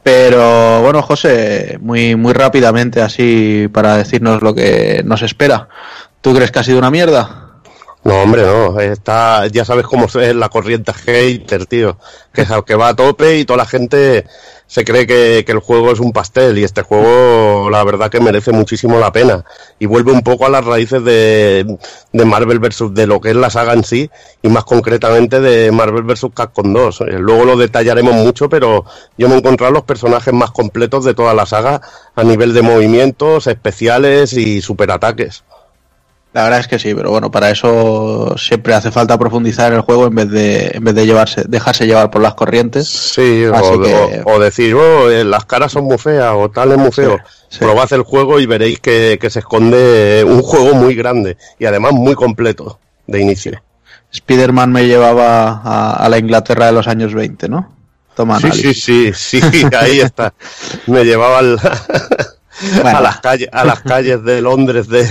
Pero 0.03 0.81
bueno, 0.81 1.01
José, 1.01 1.79
muy, 1.81 2.17
muy 2.17 2.33
rápidamente 2.33 3.01
así 3.01 3.69
para 3.71 3.95
decirnos 3.95 4.41
lo 4.41 4.53
que 4.53 5.01
nos 5.05 5.21
espera. 5.21 5.69
¿Tú 6.23 6.33
crees 6.33 6.51
que 6.51 6.59
ha 6.59 6.63
sido 6.63 6.77
una 6.77 6.89
mierda? 6.89 7.59
No, 8.05 8.21
hombre, 8.21 8.43
no. 8.43 8.79
Está, 8.79 9.45
ya 9.47 9.65
sabes 9.65 9.85
cómo 9.85 10.05
es 10.05 10.33
la 10.33 10.47
corriente 10.47 10.93
hater, 10.93 11.65
tío. 11.65 11.97
Que 12.33 12.43
es 12.43 12.49
que 12.65 12.75
va 12.75 12.87
a 12.87 12.95
tope 12.95 13.39
y 13.39 13.43
toda 13.43 13.57
la 13.57 13.65
gente 13.65 14.25
se 14.65 14.85
cree 14.85 15.05
que, 15.05 15.43
que, 15.45 15.51
el 15.51 15.59
juego 15.59 15.91
es 15.91 15.99
un 15.99 16.13
pastel 16.13 16.57
y 16.57 16.63
este 16.63 16.81
juego 16.81 17.69
la 17.69 17.83
verdad 17.83 18.09
que 18.09 18.21
merece 18.21 18.53
muchísimo 18.53 18.99
la 18.99 19.11
pena 19.11 19.43
y 19.79 19.85
vuelve 19.85 20.13
un 20.13 20.21
poco 20.21 20.45
a 20.45 20.49
las 20.49 20.63
raíces 20.63 21.03
de, 21.03 21.77
de 22.13 22.25
Marvel 22.25 22.59
vs. 22.59 22.93
de 22.93 23.05
lo 23.05 23.19
que 23.19 23.31
es 23.31 23.35
la 23.35 23.49
saga 23.49 23.73
en 23.73 23.83
sí 23.83 24.09
y 24.41 24.47
más 24.47 24.63
concretamente 24.63 25.41
de 25.41 25.73
Marvel 25.73 26.03
vs. 26.03 26.27
Capcom 26.33 26.71
2. 26.71 27.01
Eh, 27.01 27.05
Luego 27.19 27.43
lo 27.43 27.57
detallaremos 27.57 28.15
mucho, 28.15 28.47
pero 28.47 28.85
yo 29.17 29.27
me 29.27 29.35
he 29.35 29.39
encontrado 29.39 29.73
los 29.73 29.83
personajes 29.83 30.33
más 30.33 30.51
completos 30.51 31.03
de 31.03 31.15
toda 31.15 31.33
la 31.33 31.45
saga 31.45 31.81
a 32.15 32.23
nivel 32.23 32.53
de 32.53 32.61
movimientos, 32.61 33.47
especiales 33.47 34.31
y 34.31 34.61
superataques. 34.61 35.43
La 36.33 36.43
verdad 36.43 36.59
es 36.61 36.67
que 36.67 36.79
sí, 36.79 36.95
pero 36.95 37.11
bueno, 37.11 37.29
para 37.29 37.51
eso 37.51 38.35
siempre 38.39 38.73
hace 38.73 38.89
falta 38.91 39.19
profundizar 39.19 39.71
en 39.71 39.75
el 39.77 39.81
juego 39.83 40.07
en 40.07 40.15
vez 40.15 40.29
de, 40.31 40.71
en 40.73 40.83
vez 40.83 40.95
de 40.95 41.05
llevarse, 41.05 41.43
dejarse 41.47 41.85
llevar 41.85 42.09
por 42.09 42.21
las 42.23 42.33
corrientes. 42.33 42.87
Sí, 42.87 43.45
o, 43.45 43.81
que- 43.81 44.21
o- 44.25 44.33
o 44.33 44.39
decir, 44.39 44.73
oh, 44.73 45.11
eh, 45.11 45.23
las 45.23 45.45
caras 45.45 45.71
son 45.71 45.83
muy 45.85 45.99
feas 45.99 46.33
o 46.35 46.49
tal 46.49 46.71
es 46.71 46.77
muy 46.79 46.91
feo. 46.91 47.19
sí. 47.49 47.59
Probad 47.59 47.93
el 47.93 48.01
juego 48.01 48.39
y 48.39 48.47
veréis 48.47 48.79
que, 48.79 49.19
que 49.21 49.29
se 49.29 49.39
esconde 49.39 50.25
un 50.27 50.41
juego 50.41 50.73
muy 50.73 50.95
grande 50.95 51.37
y 51.59 51.65
además 51.65 51.91
muy 51.93 52.15
completo 52.15 52.79
de 53.05 53.21
inicio. 53.21 53.61
Spider-Man 54.11 54.71
me 54.71 54.87
llevaba 54.87 55.61
a, 55.63 55.93
a 56.03 56.09
la 56.09 56.17
Inglaterra 56.17 56.65
de 56.65 56.71
los 56.71 56.87
años 56.87 57.13
20, 57.13 57.47
¿no? 57.49 57.75
Toma 58.15 58.39
Sí, 58.39 58.51
sí, 58.73 58.73
sí, 58.73 59.11
sí, 59.13 59.41
ahí 59.79 59.99
está. 60.01 60.33
Me 60.87 61.03
llevaba 61.03 61.39
al- 61.39 61.59
Bueno, 62.81 62.97
a, 62.99 63.01
las 63.01 63.19
calles, 63.19 63.49
a 63.51 63.63
las 63.65 63.79
calles 63.81 64.23
de 64.23 64.41
Londres 64.41 64.87
de, 64.87 65.03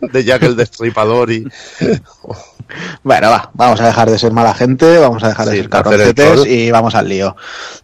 de 0.00 0.24
Jack 0.24 0.42
el 0.42 0.56
Destripador 0.56 1.30
y 1.30 1.46
Bueno, 3.02 3.30
va, 3.30 3.50
vamos 3.54 3.80
a 3.80 3.86
dejar 3.86 4.10
de 4.10 4.18
ser 4.18 4.32
mala 4.32 4.54
gente, 4.54 4.98
vamos 4.98 5.22
a 5.24 5.28
dejar 5.28 5.46
de 5.46 5.52
Sí, 5.52 5.58
ser 5.58 5.68
cabroncetes 5.68 6.46
y 6.46 6.70
vamos 6.70 6.94
al 6.94 7.08
lío. 7.08 7.36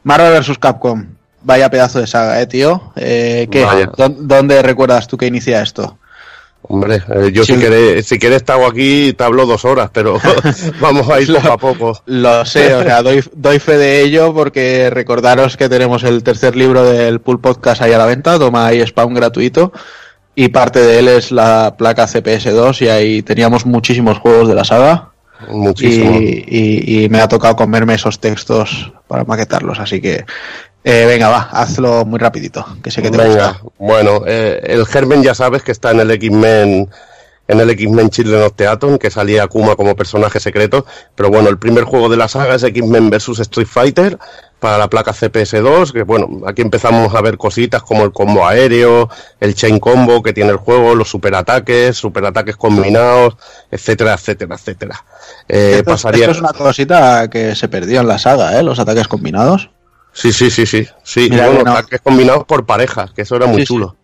Marvel 0.04 0.40
vs. 0.40 0.58
Capcom. 0.58 1.06
Vaya 1.42 1.70
pedazo 1.70 2.00
de 2.00 2.08
saga, 2.08 2.40
eh, 2.40 2.46
tío. 2.46 2.92
Eh, 2.96 3.46
¿qué? 3.50 3.64
Vaya. 3.64 3.86
¿Dó- 3.96 4.08
¿Dónde 4.08 4.60
recuerdas 4.62 5.06
tú 5.06 5.16
que 5.16 5.26
inicia 5.26 5.62
esto? 5.62 5.98
Hombre, 6.68 7.02
eh, 7.14 7.30
yo 7.32 7.44
Sí. 7.44 7.54
si 7.54 7.60
quieres, 7.60 8.06
si 8.06 8.18
quieres 8.18 8.44
te 8.44 8.52
hago 8.52 8.66
aquí, 8.66 9.12
te 9.12 9.22
hablo 9.24 9.46
dos 9.46 9.64
horas, 9.64 9.90
pero 9.92 10.18
vamos 10.80 11.08
a 11.08 11.20
ir 11.20 11.32
poco 11.34 11.52
a 11.52 11.56
poco. 11.58 12.02
Lo 12.06 12.44
sé, 12.44 12.74
o 12.74 12.82
sea, 12.82 13.02
doy, 13.02 13.22
doy 13.34 13.58
fe 13.58 13.76
de 13.78 14.02
ello 14.02 14.34
porque 14.34 14.90
recordaros 14.90 15.56
que 15.56 15.68
tenemos 15.68 16.02
el 16.04 16.22
tercer 16.22 16.56
libro 16.56 16.84
del 16.84 17.20
Pool 17.20 17.40
Podcast 17.40 17.82
ahí 17.82 17.92
a 17.92 17.98
la 17.98 18.06
venta, 18.06 18.38
toma 18.38 18.66
ahí 18.66 18.80
spam 18.80 19.14
gratuito 19.14 19.72
y 20.34 20.48
parte 20.48 20.80
de 20.80 20.98
él 20.98 21.08
es 21.08 21.32
la 21.32 21.76
placa 21.78 22.06
CPS2 22.06 22.82
y 22.82 22.88
ahí 22.88 23.22
teníamos 23.22 23.64
muchísimos 23.64 24.18
juegos 24.18 24.48
de 24.48 24.54
la 24.54 24.64
saga 24.64 25.10
Muchísimo. 25.50 26.18
y, 26.20 26.44
y- 26.48 27.04
y 27.04 27.08
me 27.08 27.20
ha 27.20 27.28
tocado 27.28 27.56
comerme 27.56 27.94
esos 27.94 28.18
textos 28.20 28.92
para 29.06 29.24
maquetarlos, 29.24 29.78
así 29.78 30.00
que 30.00 30.24
eh, 30.86 31.04
venga, 31.06 31.28
va, 31.28 31.48
hazlo 31.52 32.04
muy 32.06 32.18
rapidito, 32.20 32.64
que 32.82 32.90
sé 32.92 33.02
que 33.02 33.10
te 33.10 33.18
Venga, 33.18 33.48
gusta. 33.58 33.62
bueno, 33.78 34.22
eh, 34.26 34.60
el 34.64 34.86
Germen 34.86 35.22
ya 35.22 35.34
sabes 35.34 35.62
que 35.62 35.72
está 35.72 35.90
en 35.90 36.00
el 36.00 36.10
X-Men 36.12 36.88
en 37.48 37.60
el 37.60 37.70
X-Men 37.70 38.10
Children 38.10 38.42
of 38.42 38.54
the 38.56 38.66
Atom, 38.66 38.98
que 38.98 39.08
salía 39.08 39.44
Akuma 39.44 39.76
como 39.76 39.94
personaje 39.94 40.40
secreto, 40.40 40.84
pero 41.14 41.28
bueno, 41.30 41.48
el 41.48 41.58
primer 41.58 41.84
juego 41.84 42.08
de 42.08 42.16
la 42.16 42.26
saga 42.26 42.56
es 42.56 42.62
X-Men 42.64 43.08
vs 43.08 43.38
Street 43.40 43.68
Fighter 43.68 44.18
para 44.58 44.78
la 44.78 44.88
placa 44.88 45.12
CPS2, 45.12 45.92
que 45.92 46.02
bueno, 46.02 46.28
aquí 46.46 46.62
empezamos 46.62 47.14
a 47.14 47.20
ver 47.20 47.36
cositas 47.38 47.82
como 47.84 48.02
el 48.04 48.10
combo 48.12 48.44
aéreo, 48.46 49.08
el 49.38 49.54
chain 49.54 49.78
combo 49.78 50.22
que 50.24 50.32
tiene 50.32 50.50
el 50.50 50.56
juego, 50.56 50.96
los 50.96 51.08
superataques, 51.08 51.96
superataques 51.96 52.56
combinados, 52.56 53.36
etcétera, 53.70 54.14
etcétera, 54.14 54.56
etcétera. 54.56 55.04
Eh, 55.48 55.76
esto, 55.78 55.90
es- 55.94 56.02
pasaría... 56.02 56.24
esto 56.24 56.32
es 56.32 56.40
una 56.40 56.52
cosita 56.52 57.28
que 57.30 57.54
se 57.54 57.68
perdió 57.68 58.00
en 58.00 58.08
la 58.08 58.18
saga, 58.18 58.58
¿eh? 58.58 58.62
los 58.64 58.78
ataques 58.80 59.06
combinados. 59.06 59.70
Sí, 60.16 60.32
sí, 60.32 60.50
sí, 60.50 60.64
sí, 60.64 60.86
sí, 61.02 61.28
Mira 61.30 61.46
bueno, 61.48 61.64
no. 61.64 61.72
ataques 61.72 62.00
combinados 62.00 62.44
por 62.44 62.64
parejas, 62.64 63.10
que 63.12 63.22
eso 63.22 63.36
era 63.36 63.46
muy 63.46 63.56
Sí, 63.58 63.62
sí. 63.62 63.66
chulo. 63.66 63.96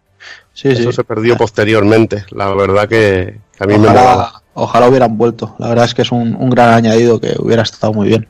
Sí, 0.52 0.68
Eso 0.68 0.90
sí. 0.90 0.92
se 0.92 1.04
perdió 1.04 1.36
posteriormente. 1.38 2.26
La 2.30 2.52
verdad 2.54 2.86
que, 2.86 3.38
que 3.56 3.64
a 3.64 3.66
mí 3.66 3.78
me 3.78 3.88
Ojalá, 3.88 4.00
molaba. 4.02 4.42
ojalá 4.52 4.88
hubieran 4.88 5.16
vuelto. 5.16 5.56
La 5.58 5.68
verdad 5.68 5.86
es 5.86 5.94
que 5.94 6.02
es 6.02 6.12
un, 6.12 6.36
un 6.38 6.50
gran 6.50 6.74
añadido 6.74 7.18
que 7.18 7.34
hubiera 7.38 7.62
estado 7.62 7.94
muy 7.94 8.08
bien. 8.08 8.28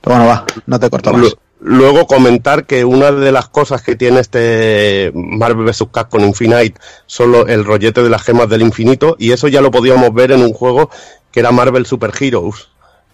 Pero 0.00 0.14
bueno, 0.16 0.30
va, 0.30 0.44
no 0.66 0.78
te 0.78 0.88
corto 0.88 1.12
más. 1.12 1.20
Lu- 1.22 1.32
Luego 1.60 2.06
comentar 2.06 2.66
que 2.66 2.84
una 2.84 3.10
de 3.10 3.32
las 3.32 3.48
cosas 3.48 3.82
que 3.82 3.96
tiene 3.96 4.20
este 4.20 5.10
Marvel 5.12 5.66
vs. 5.66 5.86
Capcom 5.92 6.22
Infinite 6.24 6.74
son 7.06 7.32
lo- 7.32 7.48
el 7.48 7.64
rollete 7.64 8.00
de 8.04 8.08
las 8.08 8.22
gemas 8.22 8.48
del 8.48 8.62
infinito 8.62 9.16
y 9.18 9.32
eso 9.32 9.48
ya 9.48 9.60
lo 9.60 9.72
podíamos 9.72 10.14
ver 10.14 10.30
en 10.30 10.42
un 10.42 10.52
juego 10.52 10.88
que 11.32 11.40
era 11.40 11.50
Marvel 11.50 11.84
Super 11.84 12.12
Heroes 12.18 12.68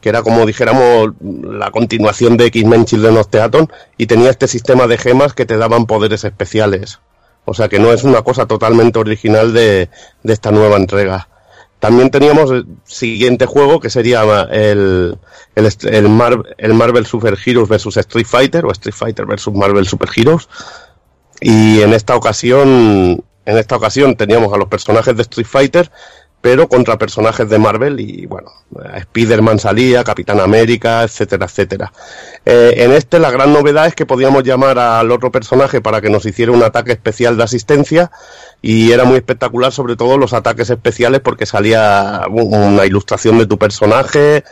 que 0.04 0.10
era 0.10 0.22
como 0.22 0.44
dijéramos 0.44 1.14
la 1.22 1.70
continuación 1.70 2.36
de 2.36 2.44
X-Men 2.48 2.84
Children 2.84 3.16
of 3.16 3.28
the 3.30 3.40
Atom 3.40 3.68
y 3.96 4.04
tenía 4.04 4.28
este 4.28 4.48
sistema 4.48 4.86
de 4.86 4.98
gemas 4.98 5.32
que 5.32 5.46
te 5.46 5.56
daban 5.56 5.86
poderes 5.86 6.24
especiales. 6.24 7.00
O 7.46 7.54
sea 7.54 7.70
que 7.70 7.78
no 7.78 7.90
es 7.90 8.04
una 8.04 8.20
cosa 8.20 8.44
totalmente 8.44 8.98
original 8.98 9.54
de, 9.54 9.88
de 10.22 10.32
esta 10.34 10.50
nueva 10.50 10.76
entrega. 10.76 11.30
También 11.78 12.10
teníamos 12.10 12.50
el 12.50 12.66
siguiente 12.84 13.46
juego 13.46 13.80
que 13.80 13.88
sería 13.88 14.24
el, 14.50 15.16
el, 15.54 15.66
el, 15.84 16.44
el 16.58 16.74
Marvel 16.74 17.06
Super 17.06 17.38
Heroes 17.42 17.70
vs 17.70 17.96
Street 17.96 18.26
Fighter 18.26 18.66
o 18.66 18.72
Street 18.72 18.94
Fighter 18.94 19.24
vs 19.24 19.48
Marvel 19.54 19.86
Super 19.86 20.10
Heroes. 20.14 20.50
Y 21.40 21.80
en 21.80 21.94
esta 21.94 22.14
ocasión, 22.14 23.24
en 23.46 23.56
esta 23.56 23.76
ocasión 23.76 24.16
teníamos 24.16 24.52
a 24.52 24.58
los 24.58 24.68
personajes 24.68 25.16
de 25.16 25.22
Street 25.22 25.46
Fighter, 25.46 25.90
pero 26.44 26.68
contra 26.68 26.98
personajes 26.98 27.48
de 27.48 27.58
Marvel 27.58 27.98
y 28.00 28.26
bueno, 28.26 28.52
Spider-Man 28.96 29.58
salía, 29.58 30.04
Capitán 30.04 30.40
América, 30.40 31.02
etcétera, 31.02 31.46
etcétera. 31.46 31.90
Eh, 32.44 32.74
en 32.84 32.92
este 32.92 33.18
la 33.18 33.30
gran 33.30 33.50
novedad 33.50 33.86
es 33.86 33.94
que 33.94 34.04
podíamos 34.04 34.42
llamar 34.42 34.78
al 34.78 35.10
otro 35.10 35.32
personaje 35.32 35.80
para 35.80 36.02
que 36.02 36.10
nos 36.10 36.26
hiciera 36.26 36.52
un 36.52 36.62
ataque 36.62 36.92
especial 36.92 37.38
de 37.38 37.44
asistencia 37.44 38.10
y 38.60 38.92
era 38.92 39.04
muy 39.04 39.16
espectacular 39.16 39.72
sobre 39.72 39.96
todo 39.96 40.18
los 40.18 40.34
ataques 40.34 40.68
especiales 40.68 41.22
porque 41.22 41.46
salía 41.46 42.26
un- 42.28 42.52
una 42.54 42.84
ilustración 42.84 43.38
de 43.38 43.46
tu 43.46 43.56
personaje, 43.56 44.44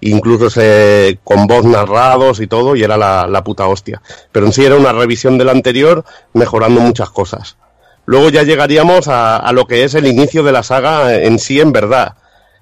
incluso 0.00 0.48
se, 0.48 1.18
con 1.24 1.46
voz 1.46 1.66
narrados 1.66 2.40
y 2.40 2.46
todo, 2.46 2.74
y 2.74 2.82
era 2.84 2.96
la, 2.96 3.26
la 3.26 3.44
puta 3.44 3.66
hostia. 3.66 4.00
Pero 4.32 4.46
en 4.46 4.52
sí 4.54 4.64
era 4.64 4.76
una 4.76 4.92
revisión 4.94 5.36
del 5.36 5.50
anterior, 5.50 6.06
mejorando 6.32 6.80
muchas 6.80 7.10
cosas. 7.10 7.58
Luego 8.06 8.28
ya 8.28 8.42
llegaríamos 8.42 9.08
a, 9.08 9.50
lo 9.52 9.66
que 9.66 9.84
es 9.84 9.94
el 9.94 10.06
inicio 10.06 10.42
de 10.42 10.52
la 10.52 10.62
saga 10.62 11.14
en 11.14 11.38
sí, 11.38 11.60
en 11.60 11.72
verdad. 11.72 12.14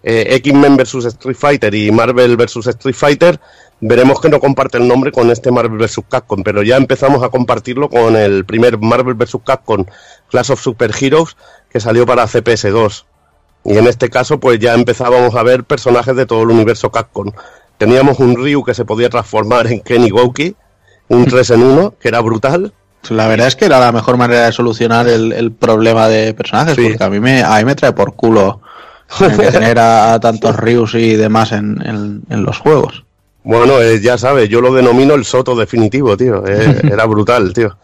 Eh, 0.02 0.34
X-Men 0.36 0.76
vs 0.76 1.04
Street 1.06 1.36
Fighter 1.36 1.74
y 1.74 1.90
Marvel 1.92 2.36
vs 2.36 2.66
Street 2.66 2.94
Fighter, 2.94 3.40
veremos 3.80 4.20
que 4.20 4.28
no 4.28 4.40
comparte 4.40 4.78
el 4.78 4.88
nombre 4.88 5.12
con 5.12 5.30
este 5.30 5.52
Marvel 5.52 5.78
vs 5.78 6.00
Capcom, 6.08 6.42
pero 6.42 6.62
ya 6.62 6.76
empezamos 6.76 7.22
a 7.22 7.28
compartirlo 7.28 7.88
con 7.88 8.16
el 8.16 8.44
primer 8.44 8.78
Marvel 8.78 9.14
vs 9.14 9.38
Capcom 9.44 9.84
Clash 10.28 10.50
of 10.50 10.60
Super 10.60 10.92
Heroes 10.98 11.36
que 11.70 11.80
salió 11.80 12.04
para 12.04 12.26
CPS2. 12.26 13.04
Y 13.64 13.78
en 13.78 13.86
este 13.86 14.10
caso, 14.10 14.40
pues 14.40 14.58
ya 14.58 14.74
empezábamos 14.74 15.34
a 15.36 15.42
ver 15.42 15.64
personajes 15.64 16.16
de 16.16 16.26
todo 16.26 16.42
el 16.42 16.50
universo 16.50 16.90
Capcom. 16.90 17.30
Teníamos 17.78 18.18
un 18.18 18.36
Ryu 18.36 18.64
que 18.64 18.74
se 18.74 18.84
podía 18.84 19.08
transformar 19.08 19.66
en 19.68 19.80
Kenny 19.80 20.10
Gouki, 20.10 20.56
un 21.08 21.24
3 21.26 21.50
en 21.50 21.62
1, 21.62 21.94
que 22.00 22.08
era 22.08 22.20
brutal. 22.20 22.72
La 23.10 23.26
verdad 23.26 23.48
es 23.48 23.56
que 23.56 23.64
era 23.64 23.80
la 23.80 23.92
mejor 23.92 24.16
manera 24.16 24.46
de 24.46 24.52
solucionar 24.52 25.08
el, 25.08 25.32
el 25.32 25.52
problema 25.52 26.08
de 26.08 26.34
personajes, 26.34 26.76
Sí. 26.76 26.88
porque 26.88 27.04
a 27.04 27.10
mí 27.10 27.20
me, 27.20 27.42
a 27.42 27.58
mí 27.58 27.64
me 27.64 27.74
trae 27.74 27.92
por 27.92 28.14
culo 28.14 28.60
tener 29.50 29.78
a, 29.78 30.14
a 30.14 30.20
tantos 30.20 30.56
Ryus 30.56 30.94
y 30.94 31.16
demás 31.16 31.52
en, 31.52 31.80
en- 31.84 32.22
en 32.30 32.42
los 32.44 32.58
juegos. 32.58 33.04
Bueno, 33.44 33.80
eh, 33.80 34.00
ya 34.00 34.16
sabes, 34.18 34.48
yo 34.48 34.60
lo 34.60 34.72
denomino 34.72 35.14
el 35.14 35.24
soto 35.24 35.56
definitivo, 35.56 36.16
tío. 36.16 36.44
Eh, 36.46 36.80
era 36.92 37.04
brutal, 37.06 37.52
tío. 37.52 37.76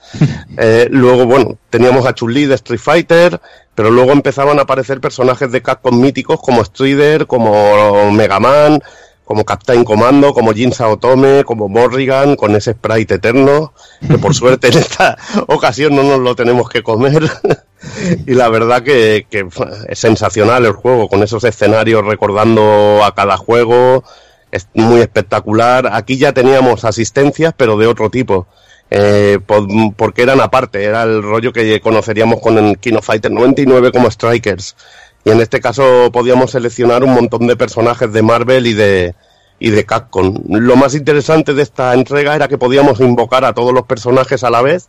Eh, 0.57 0.87
luego, 0.91 1.27
bueno, 1.27 1.59
teníamos 1.69 2.07
a 2.07 2.15
Chun-Li 2.15 2.47
de 2.47 2.55
Street 2.55 2.81
Fighter, 2.81 3.41
pero 3.75 3.91
luego 3.91 4.13
empezaban 4.13 4.59
a 4.61 4.63
aparecer 4.63 5.01
personajes 5.01 5.51
de 5.51 5.61
Capcom 5.61 6.01
míticos 6.01 6.39
como 6.41 6.65
Strider, 6.65 7.27
como 7.27 8.11
Mega 8.13 8.39
Man, 8.39 8.81
como 9.29 9.45
Captain 9.45 9.85
Commando, 9.85 10.33
como 10.33 10.55
Jin 10.55 10.73
Saotome, 10.73 11.45
como 11.45 11.69
Morrigan, 11.69 12.35
con 12.35 12.57
ese 12.57 12.73
sprite 12.73 13.17
eterno, 13.17 13.75
que 14.09 14.17
por 14.17 14.35
suerte 14.35 14.69
en 14.69 14.79
esta 14.79 15.19
ocasión 15.49 15.95
no 15.95 16.03
nos 16.03 16.19
lo 16.21 16.35
tenemos 16.35 16.71
que 16.71 16.83
comer. 16.83 17.31
y 18.27 18.33
la 18.33 18.49
verdad 18.49 18.83
que, 18.83 19.27
que 19.31 19.47
es 19.89 19.99
sensacional 19.99 20.65
el 20.65 20.73
juego, 20.73 21.09
con 21.11 21.23
esos 21.23 21.45
escenarios 21.45 22.07
recordando 22.07 23.05
a 23.05 23.15
cada 23.15 23.37
juego, 23.37 24.03
es 24.51 24.67
muy 24.73 25.01
espectacular. 25.03 25.91
Aquí 25.93 26.17
ya 26.17 26.33
teníamos 26.33 26.87
asistencias, 26.87 27.53
pero 27.55 27.77
de 27.77 27.87
otro 27.87 28.09
tipo. 28.09 28.47
eh, 28.91 29.39
por- 29.45 29.69
porque 29.97 30.23
eran 30.23 30.41
aparte, 30.41 30.83
era 30.83 31.03
el 31.03 31.23
rollo 31.23 31.53
que 31.53 31.79
conoceríamos 31.83 32.41
con 32.41 32.57
el 32.57 32.79
Kino 32.79 33.03
Fighter 33.03 33.31
99 33.31 33.93
como 33.93 34.11
Strikers. 34.11 34.75
Y 35.29 35.31
en 35.31 35.41
este 35.43 35.61
caso 35.61 36.11
podíamos 36.11 36.53
seleccionar 36.53 37.05
un 37.05 37.13
montón 37.13 37.47
de 37.47 37.55
personajes 37.55 38.11
de 38.11 38.23
Marvel 38.23 38.67
y 38.67 38.73
de, 38.73 39.15
y 39.59 39.69
de 39.69 39.85
Capcom. 39.85 40.35
Lo 40.49 40.75
más 40.75 40.95
interesante 40.95 41.53
de 41.53 41.63
esta 41.63 41.93
entrega 41.93 42.35
era 42.35 42.49
que 42.49 42.57
podíamos 42.57 42.99
invocar 43.01 43.45
a 43.45 43.53
todos 43.53 43.75
los 43.75 43.83
personajes 43.85 44.43
a 44.43 44.49
la 44.49 44.63
vez 44.63 44.89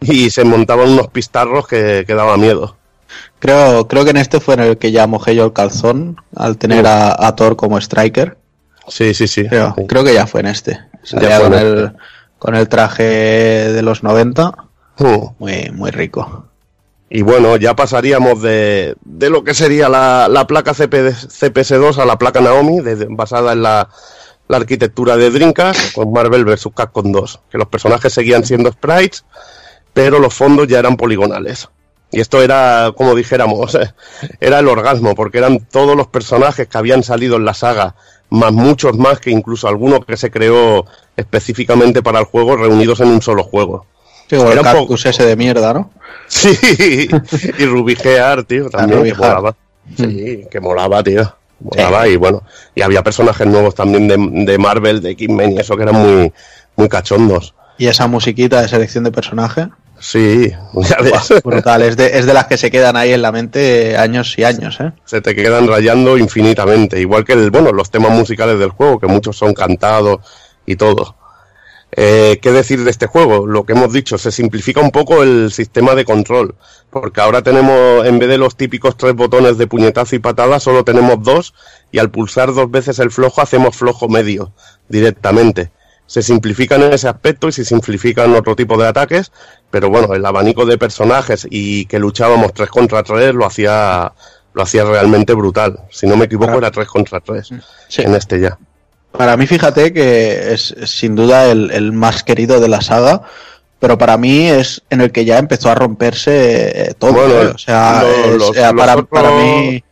y 0.00 0.30
se 0.30 0.44
montaban 0.44 0.88
unos 0.88 1.08
pistarros 1.08 1.68
que, 1.68 2.04
que 2.06 2.14
daba 2.14 2.38
miedo. 2.38 2.78
Creo, 3.38 3.86
creo 3.86 4.04
que 4.04 4.12
en 4.12 4.16
este 4.16 4.40
fue 4.40 4.54
en 4.54 4.60
el 4.60 4.78
que 4.78 4.92
ya 4.92 5.06
mojé 5.06 5.34
yo 5.34 5.44
el 5.44 5.52
calzón 5.52 6.16
al 6.34 6.56
tener 6.56 6.86
a, 6.86 7.14
a 7.26 7.36
Thor 7.36 7.56
como 7.56 7.76
striker. 7.76 8.38
Sí, 8.88 9.12
sí, 9.12 9.28
sí. 9.28 9.46
Creo, 9.46 9.74
Sí. 9.76 9.86
creo 9.86 10.04
que 10.04 10.14
ya 10.14 10.26
fue 10.26 10.40
en 10.40 10.46
este. 10.46 10.80
Con, 11.10 11.22
este. 11.22 11.58
el, 11.60 11.92
con 12.38 12.54
el 12.54 12.66
traje 12.70 13.02
de 13.04 13.82
los 13.82 14.02
90. 14.02 14.54
Uh. 15.00 15.32
Muy, 15.38 15.70
muy 15.74 15.90
rico. 15.90 16.46
Y 17.08 17.22
bueno, 17.22 17.56
ya 17.56 17.76
pasaríamos 17.76 18.42
de, 18.42 18.96
de 19.04 19.30
lo 19.30 19.44
que 19.44 19.54
sería 19.54 19.88
la, 19.88 20.28
la 20.28 20.46
placa 20.46 20.74
CP, 20.74 21.12
CPS2 21.12 21.98
a 21.98 22.04
la 22.04 22.18
placa 22.18 22.40
Naomi, 22.40 22.80
basada 23.10 23.52
en 23.52 23.62
la, 23.62 23.88
la 24.48 24.56
arquitectura 24.56 25.16
de 25.16 25.30
Dreamcast, 25.30 25.94
con 25.94 26.12
Marvel 26.12 26.44
vs. 26.44 26.68
Capcom 26.74 27.12
2, 27.12 27.40
que 27.50 27.58
los 27.58 27.68
personajes 27.68 28.12
seguían 28.12 28.44
siendo 28.44 28.72
sprites, 28.72 29.24
pero 29.92 30.18
los 30.18 30.34
fondos 30.34 30.66
ya 30.66 30.80
eran 30.80 30.96
poligonales. 30.96 31.68
Y 32.10 32.20
esto 32.20 32.42
era, 32.42 32.92
como 32.96 33.14
dijéramos, 33.14 33.78
era 34.40 34.58
el 34.58 34.68
orgasmo, 34.68 35.14
porque 35.14 35.38
eran 35.38 35.60
todos 35.60 35.96
los 35.96 36.08
personajes 36.08 36.66
que 36.66 36.78
habían 36.78 37.04
salido 37.04 37.36
en 37.36 37.44
la 37.44 37.54
saga, 37.54 37.94
más 38.30 38.52
muchos 38.52 38.96
más 38.96 39.20
que 39.20 39.30
incluso 39.30 39.68
alguno 39.68 40.00
que 40.00 40.16
se 40.16 40.30
creó 40.30 40.86
específicamente 41.16 42.02
para 42.02 42.18
el 42.18 42.24
juego, 42.24 42.56
reunidos 42.56 43.00
en 43.00 43.08
un 43.08 43.22
solo 43.22 43.44
juego. 43.44 43.86
Sí, 44.28 44.36
o 44.36 44.50
el 44.50 44.60
cactus 44.60 45.06
ese 45.06 45.24
de 45.24 45.36
mierda, 45.36 45.72
¿no? 45.72 45.90
Sí, 46.28 47.08
y 47.58 47.64
Ruby 47.66 47.94
Gear, 47.94 48.42
tío, 48.44 48.68
también, 48.68 49.04
que 49.04 49.14
molaba. 49.14 49.54
Sí, 49.96 50.44
que 50.50 50.60
molaba, 50.60 51.02
tío. 51.02 51.36
Molaba 51.60 52.08
y 52.08 52.16
bueno, 52.16 52.42
y 52.74 52.82
había 52.82 53.02
personajes 53.02 53.46
nuevos 53.46 53.74
también 53.74 54.08
de, 54.08 54.16
de 54.44 54.58
Marvel, 54.58 55.00
de 55.00 55.10
X-Men 55.10 55.52
y 55.52 55.58
eso 55.60 55.76
que 55.76 55.84
eran 55.84 55.94
muy, 55.94 56.32
muy 56.74 56.88
cachondos. 56.88 57.54
¿Y 57.78 57.86
esa 57.86 58.06
musiquita 58.06 58.60
de 58.60 58.68
selección 58.68 59.04
de 59.04 59.12
personajes? 59.12 59.68
Sí, 59.98 60.52
ya 60.74 60.96
ves. 60.98 61.42
brutal, 61.42 61.82
es 61.82 61.96
de, 61.96 62.18
es 62.18 62.26
de 62.26 62.34
las 62.34 62.46
que 62.46 62.58
se 62.58 62.70
quedan 62.70 62.96
ahí 62.96 63.12
en 63.12 63.22
la 63.22 63.32
mente 63.32 63.96
años 63.96 64.36
y 64.38 64.44
años, 64.44 64.78
¿eh? 64.80 64.92
Se 65.04 65.20
te 65.20 65.34
quedan 65.34 65.66
rayando 65.66 66.18
infinitamente, 66.18 67.00
igual 67.00 67.24
que 67.24 67.32
el, 67.32 67.50
bueno, 67.50 67.72
los 67.72 67.90
temas 67.90 68.12
musicales 68.12 68.58
del 68.58 68.70
juego, 68.70 68.98
que 68.98 69.06
muchos 69.06 69.36
son 69.36 69.54
cantados 69.54 70.18
y 70.66 70.76
todo. 70.76 71.14
Eh, 71.92 72.38
¿Qué 72.42 72.52
decir 72.52 72.82
de 72.84 72.90
este 72.90 73.06
juego? 73.06 73.46
Lo 73.46 73.64
que 73.64 73.72
hemos 73.72 73.92
dicho, 73.92 74.18
se 74.18 74.32
simplifica 74.32 74.80
un 74.80 74.90
poco 74.90 75.22
el 75.22 75.52
sistema 75.52 75.94
de 75.94 76.04
control, 76.04 76.54
porque 76.90 77.20
ahora 77.20 77.42
tenemos, 77.42 78.04
en 78.04 78.18
vez 78.18 78.28
de 78.28 78.38
los 78.38 78.56
típicos 78.56 78.96
tres 78.96 79.14
botones 79.14 79.56
de 79.56 79.66
puñetazo 79.66 80.16
y 80.16 80.18
patada, 80.18 80.58
solo 80.60 80.84
tenemos 80.84 81.22
dos, 81.22 81.54
y 81.92 81.98
al 81.98 82.10
pulsar 82.10 82.52
dos 82.52 82.70
veces 82.70 82.98
el 82.98 83.10
flojo 83.10 83.40
hacemos 83.40 83.76
flojo 83.76 84.08
medio 84.08 84.52
directamente. 84.88 85.70
Se 86.06 86.22
simplifican 86.22 86.82
en 86.82 86.92
ese 86.92 87.08
aspecto 87.08 87.48
y 87.48 87.52
se 87.52 87.64
simplifican 87.64 88.34
otro 88.34 88.54
tipo 88.54 88.76
de 88.76 88.86
ataques, 88.86 89.32
pero 89.70 89.88
bueno, 89.88 90.14
el 90.14 90.24
abanico 90.24 90.64
de 90.66 90.78
personajes 90.78 91.46
y 91.50 91.86
que 91.86 91.98
luchábamos 91.98 92.52
tres 92.52 92.68
contra 92.68 93.02
tres 93.02 93.34
lo 93.34 93.44
hacía, 93.44 94.12
lo 94.54 94.62
hacía 94.62 94.84
realmente 94.84 95.34
brutal. 95.34 95.80
Si 95.90 96.06
no 96.06 96.16
me 96.16 96.26
equivoco, 96.26 96.58
era 96.58 96.70
tres 96.70 96.86
contra 96.86 97.20
tres 97.20 97.50
en 97.50 98.14
este 98.14 98.40
ya. 98.40 98.56
Para 99.16 99.36
mí, 99.36 99.46
fíjate 99.46 99.92
que 99.92 100.52
es, 100.52 100.74
sin 100.84 101.14
duda 101.14 101.50
el, 101.50 101.92
más 101.92 102.22
querido 102.22 102.60
de 102.60 102.68
la 102.68 102.80
saga, 102.80 103.22
pero 103.78 103.96
para 103.98 104.16
mí 104.16 104.48
es 104.48 104.82
en 104.90 105.00
el 105.00 105.12
que 105.12 105.24
ya 105.24 105.38
empezó 105.38 105.70
a 105.70 105.74
romperse 105.74 106.88
eh, 106.88 106.94
todo. 106.98 107.26
¿eh? 107.26 107.52
O 107.54 107.58
sea, 107.58 108.02
eh, 108.04 108.72
para, 108.76 109.02
para, 109.02 109.30
mí, 109.30 109.82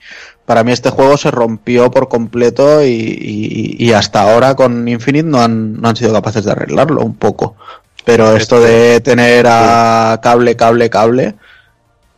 para 0.44 0.64
mí 0.64 0.72
este 0.72 0.90
juego 0.90 1.16
se 1.16 1.30
rompió 1.30 1.90
por 1.90 2.09
completo 2.09 2.84
y, 2.84 3.92
hasta 3.94 4.22
ahora 4.22 4.55
con 4.55 4.88
Infinite 4.88 5.28
no 5.28 5.40
han, 5.40 5.80
no 5.80 5.88
han 5.88 5.96
sido 5.96 6.12
capaces 6.12 6.44
de 6.44 6.52
arreglarlo 6.52 7.01
un 7.02 7.16
poco. 7.16 7.56
Pero 8.05 8.36
esto 8.36 8.60
de 8.60 9.01
tener 9.01 9.46
a 9.48 10.20
cable, 10.22 10.56
cable, 10.56 10.90
cable, 10.90 11.34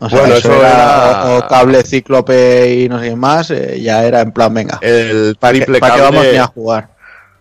o 0.00 0.10
sea, 0.10 0.26
eso, 0.26 0.52
era, 0.52 1.36
o, 1.36 1.46
cable 1.46 1.84
cíclope 1.84 2.74
y 2.74 2.88
no 2.88 2.98
sé 2.98 3.10
qué 3.10 3.16
más, 3.16 3.48
ya 3.48 4.04
era 4.04 4.20
en 4.20 4.32
plan, 4.32 4.52
venga, 4.52 4.78
el 4.82 5.36
¿para 5.38 5.54
qué, 5.60 6.00
vamos 6.00 6.26
ni 6.32 6.38
a 6.38 6.46
jugar? 6.46 6.95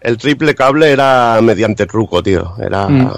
El 0.05 0.17
triple 0.17 0.53
cable 0.53 0.91
era 0.91 1.39
mediante 1.41 1.87
truco, 1.87 2.21
tío. 2.21 2.53
Era, 2.59 2.87
mm. 2.87 3.11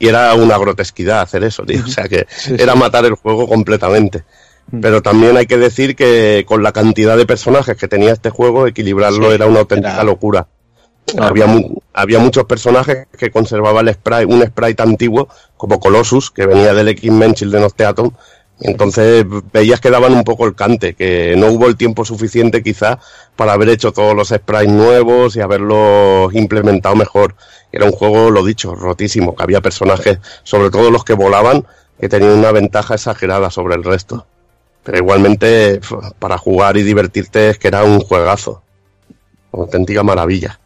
Y 0.00 0.08
era 0.08 0.34
una 0.34 0.58
grotesquidad 0.58 1.20
hacer 1.20 1.44
eso, 1.44 1.64
tío. 1.64 1.82
O 1.86 1.88
sea 1.88 2.08
que 2.08 2.26
era 2.58 2.74
matar 2.74 3.04
el 3.04 3.14
juego 3.14 3.46
completamente. 3.46 4.24
Mm. 4.70 4.80
Pero 4.80 5.02
también 5.02 5.36
hay 5.36 5.46
que 5.46 5.56
decir 5.56 5.94
que 5.94 6.44
con 6.46 6.62
la 6.62 6.72
cantidad 6.72 7.16
de 7.16 7.26
personajes 7.26 7.76
que 7.76 7.86
tenía 7.86 8.12
este 8.12 8.30
juego, 8.30 8.66
equilibrarlo 8.66 9.32
era 9.32 9.46
una 9.46 9.60
auténtica 9.60 10.02
locura. 10.02 10.48
Había, 11.18 11.46
había 11.92 12.18
muchos 12.18 12.44
personajes 12.44 13.06
que 13.16 13.30
conservaban 13.30 13.88
el 13.88 13.94
sprite, 13.94 14.26
un 14.26 14.42
sprite 14.44 14.82
antiguo, 14.82 15.28
como 15.56 15.78
Colossus, 15.78 16.30
que 16.30 16.46
venía 16.46 16.74
del 16.74 16.88
X-Men 16.88 17.34
Children 17.34 17.64
of 17.64 17.74
the 17.74 17.84
Atom, 17.84 18.10
entonces 18.60 19.24
veías 19.52 19.80
que 19.80 19.90
daban 19.90 20.12
un 20.12 20.24
poco 20.24 20.46
el 20.46 20.54
cante, 20.54 20.94
que 20.94 21.34
no 21.36 21.48
hubo 21.48 21.66
el 21.66 21.76
tiempo 21.76 22.04
suficiente 22.04 22.62
quizá 22.62 22.98
para 23.34 23.54
haber 23.54 23.68
hecho 23.70 23.92
todos 23.92 24.14
los 24.14 24.28
sprites 24.28 24.68
nuevos 24.68 25.34
y 25.36 25.40
haberlos 25.40 26.32
implementado 26.34 26.94
mejor. 26.94 27.34
Era 27.72 27.86
un 27.86 27.92
juego, 27.92 28.30
lo 28.30 28.44
dicho, 28.44 28.74
rotísimo, 28.74 29.34
que 29.34 29.42
había 29.42 29.60
personajes, 29.60 30.18
sobre 30.44 30.70
todo 30.70 30.90
los 30.90 31.04
que 31.04 31.14
volaban, 31.14 31.66
que 31.98 32.08
tenían 32.08 32.38
una 32.38 32.52
ventaja 32.52 32.94
exagerada 32.94 33.50
sobre 33.50 33.74
el 33.74 33.84
resto. 33.84 34.26
Pero 34.84 34.98
igualmente, 34.98 35.80
para 36.18 36.38
jugar 36.38 36.76
y 36.76 36.82
divertirte 36.82 37.50
es 37.50 37.58
que 37.58 37.68
era 37.68 37.84
un 37.84 38.00
juegazo. 38.00 38.62
Una 39.52 39.64
auténtica 39.64 40.02
maravilla. 40.02 40.58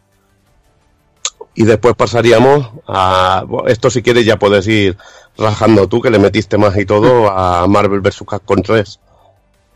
Y 1.55 1.63
después 1.63 1.95
pasaríamos 1.95 2.69
a... 2.87 3.45
Esto 3.67 3.89
si 3.89 4.01
quieres 4.01 4.25
ya 4.25 4.37
puedes 4.37 4.67
ir 4.67 4.97
rajando 5.37 5.87
tú, 5.87 6.01
que 6.01 6.09
le 6.09 6.19
metiste 6.19 6.57
más 6.57 6.77
y 6.77 6.85
todo 6.85 7.31
a 7.31 7.67
Marvel 7.67 8.01
vs. 8.01 8.23
Capcom 8.27 8.61
3. 8.61 8.99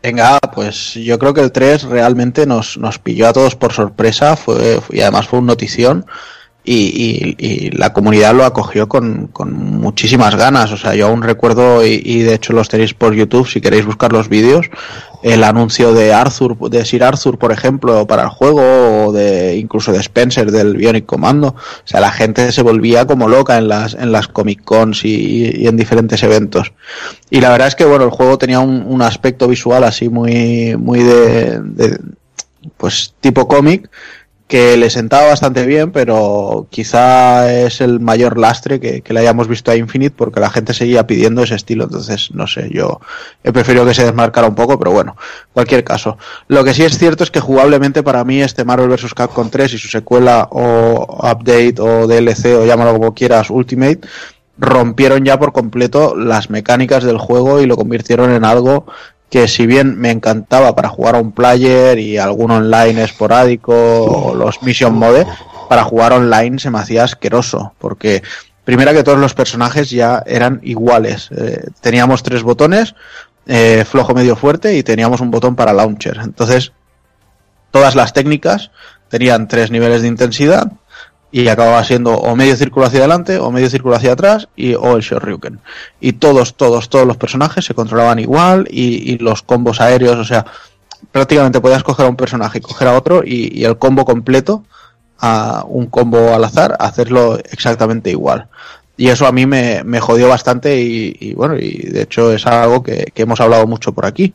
Venga, 0.02 0.38
pues 0.54 0.94
yo 0.94 1.18
creo 1.18 1.32
que 1.32 1.40
el 1.40 1.52
3 1.52 1.84
realmente 1.84 2.44
nos, 2.46 2.76
nos 2.76 2.98
pilló 2.98 3.28
a 3.28 3.32
todos 3.32 3.54
por 3.54 3.72
sorpresa 3.72 4.36
fue, 4.36 4.80
y 4.90 5.00
además 5.00 5.28
fue 5.28 5.38
un 5.38 5.46
notición 5.46 6.06
y, 6.64 7.70
la 7.76 7.92
comunidad 7.92 8.34
lo 8.34 8.44
acogió 8.44 8.88
con, 8.88 9.28
con, 9.28 9.52
muchísimas 9.52 10.36
ganas. 10.36 10.70
O 10.72 10.76
sea, 10.76 10.94
yo 10.94 11.08
aún 11.08 11.22
recuerdo, 11.22 11.84
y, 11.84 12.22
de 12.22 12.34
hecho 12.34 12.52
los 12.52 12.68
tenéis 12.68 12.94
por 12.94 13.14
YouTube 13.14 13.48
si 13.48 13.60
queréis 13.60 13.86
buscar 13.86 14.12
los 14.12 14.28
vídeos, 14.28 14.66
el 15.22 15.44
anuncio 15.44 15.94
de 15.94 16.12
Arthur, 16.12 16.70
de 16.70 16.84
Sir 16.84 17.04
Arthur, 17.04 17.38
por 17.38 17.52
ejemplo, 17.52 18.06
para 18.06 18.24
el 18.24 18.28
juego, 18.28 19.06
o 19.06 19.12
de 19.12 19.56
incluso 19.56 19.92
de 19.92 20.00
Spencer 20.00 20.50
del 20.50 20.76
Bionic 20.76 21.06
Commando. 21.06 21.48
O 21.48 21.86
sea, 21.86 22.00
la 22.00 22.10
gente 22.10 22.50
se 22.52 22.62
volvía 22.62 23.06
como 23.06 23.28
loca 23.28 23.56
en 23.58 23.68
las, 23.68 23.94
en 23.94 24.12
las 24.12 24.28
Comic 24.28 24.62
Cons 24.64 25.04
y, 25.04 25.66
en 25.66 25.76
diferentes 25.76 26.22
eventos. 26.22 26.72
Y 27.30 27.40
la 27.40 27.50
verdad 27.50 27.68
es 27.68 27.74
que, 27.74 27.84
bueno, 27.84 28.04
el 28.04 28.10
juego 28.10 28.36
tenía 28.38 28.60
un, 28.60 28.84
un 28.86 29.02
aspecto 29.02 29.48
visual 29.48 29.84
así 29.84 30.08
muy, 30.08 30.76
muy 30.76 31.02
de, 31.02 31.60
de 31.60 31.98
pues 32.76 33.14
tipo 33.20 33.48
cómic 33.48 33.90
que 34.52 34.76
le 34.76 34.90
sentaba 34.90 35.28
bastante 35.28 35.64
bien, 35.64 35.92
pero 35.92 36.66
quizá 36.68 37.50
es 37.50 37.80
el 37.80 38.00
mayor 38.00 38.38
lastre 38.38 38.80
que, 38.80 39.02
le 39.02 39.20
hayamos 39.20 39.48
visto 39.48 39.70
a 39.70 39.76
Infinite 39.76 40.14
porque 40.14 40.40
la 40.40 40.50
gente 40.50 40.74
seguía 40.74 41.06
pidiendo 41.06 41.42
ese 41.42 41.54
estilo. 41.54 41.84
Entonces, 41.84 42.32
no 42.34 42.46
sé, 42.46 42.68
yo 42.70 43.00
he 43.44 43.50
preferido 43.50 43.86
que 43.86 43.94
se 43.94 44.04
desmarcara 44.04 44.46
un 44.46 44.54
poco, 44.54 44.78
pero 44.78 44.90
bueno, 44.90 45.16
cualquier 45.54 45.84
caso. 45.84 46.18
Lo 46.48 46.64
que 46.64 46.74
sí 46.74 46.82
es 46.82 46.98
cierto 46.98 47.24
es 47.24 47.30
que 47.30 47.40
jugablemente 47.40 48.02
para 48.02 48.24
mí 48.24 48.42
este 48.42 48.62
Marvel 48.66 48.90
vs. 48.90 49.14
Capcom 49.14 49.48
3 49.48 49.72
y 49.72 49.78
su 49.78 49.88
secuela 49.88 50.46
o 50.50 51.30
update 51.32 51.76
o 51.78 52.06
DLC 52.06 52.54
o 52.54 52.66
llámalo 52.66 52.92
como 52.92 53.14
quieras, 53.14 53.48
Ultimate, 53.48 54.00
rompieron 54.58 55.24
ya 55.24 55.38
por 55.38 55.54
completo 55.54 56.14
las 56.14 56.50
mecánicas 56.50 57.04
del 57.04 57.16
juego 57.16 57.62
y 57.62 57.66
lo 57.66 57.76
convirtieron 57.76 58.30
en 58.30 58.44
algo 58.44 58.84
que 59.32 59.48
si 59.48 59.66
bien 59.66 59.98
me 59.98 60.10
encantaba 60.10 60.76
para 60.76 60.90
jugar 60.90 61.14
a 61.14 61.18
un 61.18 61.32
player 61.32 61.98
y 61.98 62.18
algún 62.18 62.50
online 62.50 63.02
esporádico 63.02 63.72
o 63.74 64.34
los 64.34 64.62
mission 64.62 64.92
mode, 64.94 65.26
para 65.70 65.84
jugar 65.84 66.12
online 66.12 66.58
se 66.58 66.70
me 66.70 66.78
hacía 66.78 67.04
asqueroso, 67.04 67.72
porque 67.78 68.22
primera 68.62 68.92
que 68.92 69.02
todos 69.02 69.18
los 69.18 69.32
personajes 69.32 69.88
ya 69.88 70.22
eran 70.26 70.60
iguales. 70.62 71.30
Eh, 71.34 71.64
teníamos 71.80 72.22
tres 72.22 72.42
botones, 72.42 72.94
eh, 73.46 73.86
flojo 73.88 74.12
medio 74.12 74.36
fuerte 74.36 74.76
y 74.76 74.82
teníamos 74.82 75.22
un 75.22 75.30
botón 75.30 75.56
para 75.56 75.72
launcher. 75.72 76.18
Entonces, 76.22 76.72
todas 77.70 77.94
las 77.94 78.12
técnicas 78.12 78.70
tenían 79.08 79.48
tres 79.48 79.70
niveles 79.70 80.02
de 80.02 80.08
intensidad 80.08 80.72
y 81.32 81.48
acababa 81.48 81.82
siendo 81.82 82.12
o 82.12 82.36
medio 82.36 82.54
círculo 82.56 82.86
hacia 82.86 83.00
adelante 83.00 83.38
o 83.38 83.50
medio 83.50 83.70
círculo 83.70 83.96
hacia 83.96 84.12
atrás 84.12 84.48
y 84.54 84.74
o 84.74 84.96
el 84.96 85.02
Shoryuken. 85.02 85.60
Y 85.98 86.12
todos, 86.12 86.54
todos, 86.54 86.90
todos 86.90 87.06
los 87.06 87.16
personajes 87.16 87.64
se 87.64 87.74
controlaban 87.74 88.18
igual 88.18 88.68
y, 88.70 89.16
los 89.18 89.42
combos 89.42 89.80
aéreos, 89.80 90.18
o 90.18 90.24
sea, 90.24 90.44
prácticamente 91.10 91.60
podías 91.60 91.82
coger 91.82 92.06
a 92.06 92.10
un 92.10 92.16
personaje 92.16 92.58
y 92.58 92.60
coger 92.60 92.88
a 92.88 92.96
otro 92.96 93.22
y, 93.24 93.64
el 93.64 93.78
combo 93.78 94.04
completo, 94.04 94.62
a 95.18 95.64
un 95.66 95.86
combo 95.86 96.34
al 96.34 96.44
azar, 96.44 96.76
hacerlo 96.78 97.38
exactamente 97.50 98.10
igual. 98.10 98.48
Y 98.98 99.08
eso 99.08 99.26
a 99.26 99.32
mí 99.32 99.46
me, 99.46 100.00
jodió 100.00 100.28
bastante 100.28 100.78
y, 100.78 101.32
bueno, 101.34 101.56
y 101.56 101.88
de 101.88 102.02
hecho 102.02 102.30
es 102.32 102.46
algo 102.46 102.82
que 102.82 103.10
hemos 103.16 103.40
hablado 103.40 103.66
mucho 103.66 103.92
por 103.92 104.04
aquí. 104.04 104.34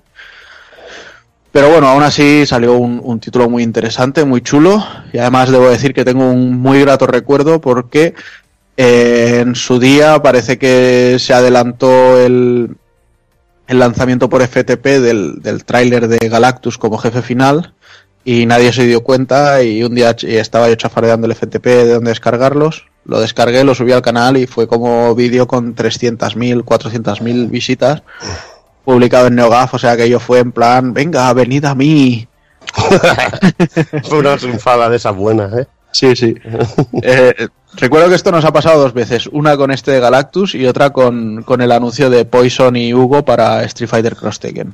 Pero 1.51 1.69
bueno, 1.69 1.87
aún 1.87 2.03
así 2.03 2.45
salió 2.45 2.73
un, 2.73 3.19
título 3.19 3.49
muy 3.49 3.63
interesante, 3.63 4.25
muy 4.25 4.41
chulo. 4.41 4.83
Y 5.13 5.17
además 5.17 5.49
debo 5.49 5.69
decir 5.69 5.93
que 5.93 6.05
tengo 6.05 6.29
un 6.29 6.59
muy 6.59 6.81
grato 6.81 7.07
recuerdo 7.07 7.61
porque 7.61 8.13
eh, 8.75 9.39
en 9.41 9.55
su 9.55 9.79
día 9.79 10.21
parece 10.21 10.57
que 10.57 11.17
se 11.19 11.33
adelantó 11.33 12.19
el, 12.19 12.75
el 13.67 13.79
lanzamiento 13.79 14.29
por 14.29 14.45
FTP 14.45 14.85
del, 14.85 15.41
del 15.41 15.65
tráiler 15.65 16.07
de 16.07 16.29
Galactus 16.29 16.77
como 16.77 16.97
jefe 16.97 17.21
final 17.21 17.73
y 18.23 18.45
nadie 18.45 18.73
se 18.73 18.85
dio 18.85 19.03
cuenta 19.03 19.63
y 19.63 19.83
un 19.83 19.95
día 19.95 20.15
estaba 20.21 20.67
yo 20.67 20.75
chafardeando 20.75 21.27
el 21.27 21.33
FTP 21.33 21.65
de 21.65 21.93
dónde 21.93 22.09
descargarlos. 22.09 22.85
Lo 23.05 23.21
descargué, 23.21 23.63
lo 23.63 23.73
subí 23.73 23.93
al 23.93 24.01
canal 24.01 24.35
y 24.35 24.47
fue 24.47 24.67
como 24.67 25.15
vídeo 25.15 25.47
con 25.47 25.73
300.000, 25.73 26.65
400.000 26.65 27.49
visitas 27.49 28.03
publicado 28.87 29.27
en 29.27 29.35
NeoGAF, 29.35 29.73
o 29.73 29.77
sea 29.77 29.97
que 29.97 30.07
yo 30.09 30.17
fue 30.17 30.39
en 30.39 30.53
plan, 30.53 30.93
venga, 30.93 31.33
venid 31.33 31.65
a 31.65 31.75
mí. 31.75 32.25
fue 34.03 34.19
una 34.19 34.37
triunfada 34.37 34.89
de 34.89 34.95
esas 34.95 35.13
buenas, 35.13 35.51
¿eh? 35.53 35.67
Sí, 35.91 36.15
sí. 36.15 36.33
Eh, 37.03 37.49
recuerdo 37.75 38.07
que 38.07 38.15
esto 38.15 38.31
nos 38.31 38.45
ha 38.45 38.53
pasado 38.53 38.79
dos 38.81 38.93
veces, 38.93 39.27
una 39.27 39.57
con 39.57 39.71
este 39.71 39.91
de 39.91 39.99
Galactus 39.99 40.55
y 40.55 40.65
otra 40.65 40.91
con, 40.91 41.43
con 41.43 41.61
el 41.61 41.73
anuncio 41.73 42.09
de 42.09 42.23
Poison 42.23 42.77
y 42.77 42.93
Hugo 42.93 43.25
para 43.25 43.61
Street 43.65 43.89
Fighter 43.89 44.15
Cross 44.15 44.39
Tekken. 44.39 44.73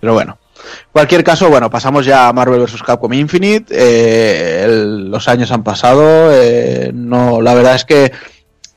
Pero 0.00 0.14
bueno. 0.14 0.38
Cualquier 0.92 1.22
caso, 1.24 1.50
bueno, 1.50 1.68
pasamos 1.68 2.06
ya 2.06 2.26
a 2.28 2.32
Marvel 2.32 2.60
vs. 2.60 2.82
Capcom 2.82 3.12
Infinite. 3.12 3.66
eh, 3.70 4.64
el- 4.64 5.10
los 5.10 5.28
años 5.28 5.50
han 5.52 5.62
pasado. 5.62 6.30
eh, 6.32 6.90
no, 6.94 7.42
la 7.42 7.52
verdad 7.52 7.74
es 7.74 7.84
que 7.84 8.12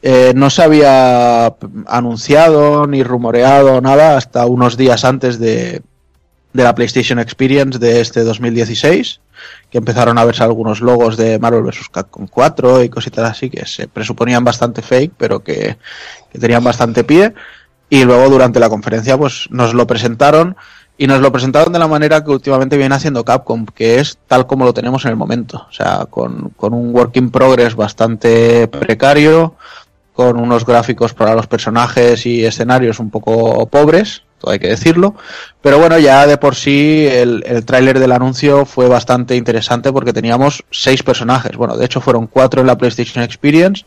eh, 0.01 0.33
no 0.35 0.49
se 0.49 0.63
había 0.63 1.55
anunciado 1.87 2.85
ni 2.87 3.03
rumoreado 3.03 3.81
nada 3.81 4.17
hasta 4.17 4.45
unos 4.45 4.77
días 4.77 5.03
antes 5.03 5.39
de, 5.39 5.81
de 6.53 6.63
la 6.63 6.75
PlayStation 6.75 7.19
Experience 7.19 7.79
de 7.79 8.01
este 8.01 8.23
2016, 8.23 9.21
que 9.69 9.77
empezaron 9.77 10.17
a 10.17 10.25
verse 10.25 10.43
algunos 10.43 10.81
logos 10.81 11.17
de 11.17 11.39
Marvel 11.39 11.63
vs. 11.63 11.89
Capcom 11.91 12.27
4 12.27 12.83
y 12.83 12.89
cositas 12.89 13.29
así 13.29 13.49
que 13.49 13.65
se 13.65 13.87
presuponían 13.87 14.43
bastante 14.43 14.81
fake, 14.81 15.13
pero 15.17 15.43
que, 15.43 15.77
que 16.31 16.39
tenían 16.39 16.63
bastante 16.63 17.03
pie. 17.03 17.33
Y 17.89 18.03
luego 18.03 18.29
durante 18.29 18.59
la 18.59 18.69
conferencia 18.69 19.17
pues 19.17 19.47
nos 19.49 19.73
lo 19.73 19.87
presentaron 19.87 20.57
y 20.97 21.07
nos 21.07 21.21
lo 21.21 21.31
presentaron 21.31 21.71
de 21.71 21.79
la 21.79 21.87
manera 21.87 22.23
que 22.23 22.31
últimamente 22.31 22.75
viene 22.75 22.95
haciendo 22.95 23.23
Capcom, 23.23 23.65
que 23.65 23.99
es 23.99 24.17
tal 24.27 24.47
como 24.47 24.65
lo 24.65 24.73
tenemos 24.73 25.05
en 25.05 25.11
el 25.11 25.15
momento. 25.15 25.67
O 25.69 25.71
sea, 25.71 26.07
con, 26.09 26.49
con 26.57 26.73
un 26.73 26.93
work 26.93 27.15
in 27.17 27.29
progress 27.29 27.75
bastante 27.75 28.67
precario, 28.67 29.55
con 30.17 30.39
unos 30.39 30.65
gráficos 30.65 31.13
para 31.13 31.35
los 31.35 31.45
personajes 31.45 32.25
y 32.25 32.43
escenarios 32.43 32.97
un 32.99 33.11
poco 33.11 33.67
pobres, 33.67 34.23
todo 34.39 34.49
hay 34.49 34.57
que 34.57 34.69
decirlo. 34.69 35.13
Pero 35.61 35.77
bueno, 35.77 35.99
ya 35.99 36.25
de 36.25 36.37
por 36.39 36.55
sí 36.55 37.05
el, 37.07 37.43
el 37.45 37.63
tráiler 37.65 37.99
del 37.99 38.11
anuncio 38.11 38.65
fue 38.65 38.87
bastante 38.87 39.35
interesante 39.35 39.93
porque 39.93 40.13
teníamos 40.13 40.63
seis 40.71 41.03
personajes. 41.03 41.55
Bueno, 41.55 41.77
de 41.77 41.85
hecho 41.85 42.01
fueron 42.01 42.25
cuatro 42.25 42.61
en 42.61 42.67
la 42.67 42.79
PlayStation 42.79 43.23
Experience 43.23 43.85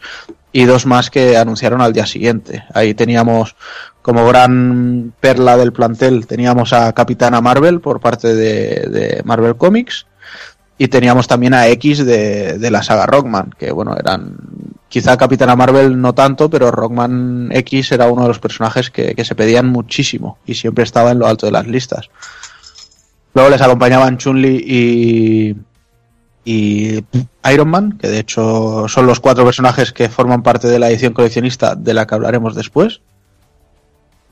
y 0.53 0.67
dos 0.67 0.87
más 0.87 1.11
que 1.11 1.37
anunciaron 1.37 1.81
al 1.81 1.93
día 1.93 2.07
siguiente. 2.07 2.63
Ahí 2.75 2.95
teníamos 2.95 3.57
como 4.01 4.25
gran 4.25 5.13
perla 5.19 5.57
del 5.57 5.73
plantel, 5.73 6.29
teníamos 6.29 6.73
a 6.73 6.93
Capitana 6.93 7.41
Marvel 7.41 7.81
por 7.81 7.99
parte 7.99 8.37
de, 8.37 8.87
de 8.89 9.23
Marvel 9.25 9.57
Comics 9.57 10.07
y 10.79 10.87
teníamos 10.87 11.27
también 11.27 11.55
a 11.55 11.67
X 11.67 12.07
de, 12.07 12.57
de 12.57 12.71
la 12.71 12.85
saga 12.85 13.07
Rockman, 13.07 13.53
que 13.59 13.73
bueno, 13.73 13.97
eran 13.99 14.37
quizá 14.91 15.17
Capitana 15.17 15.57
Marvel 15.57 15.99
no 15.99 16.13
tanto, 16.13 16.51
pero 16.51 16.71
Rockman 16.71 17.49
X 17.53 17.93
era 17.93 18.09
uno 18.11 18.23
de 18.23 18.29
los 18.29 18.41
personajes 18.41 18.91
que, 18.91 19.15
se 19.25 19.35
pedían 19.35 19.67
muchísimo 19.69 20.39
y 20.45 20.55
siempre 20.55 20.85
estaba 20.85 21.13
en 21.13 21.21
lo 21.21 21.27
alto 21.27 21.47
de 21.47 21.53
las 21.53 21.67
listas. 21.67 22.11
Luego 23.33 23.49
les 23.51 23.63
acompañaban 23.63 24.19
Chun-Li 24.19 24.57
y, 24.67 25.57
y 26.45 27.05
Iron 27.53 27.69
Man, 27.69 27.99
que 27.99 28.09
de 28.09 28.19
hecho 28.19 28.89
son 28.89 29.07
los 29.07 29.21
cuatro 29.21 29.45
personajes 29.45 29.93
que 29.93 30.09
forman 30.09 30.43
parte 30.43 30.67
de 30.67 30.81
la 30.81 30.91
edición 30.91 31.13
coleccionista 31.13 31.77
de 31.77 31.95
la 31.95 32.07
que 32.07 32.15
hablaremos 32.17 32.57
después. 32.57 33.01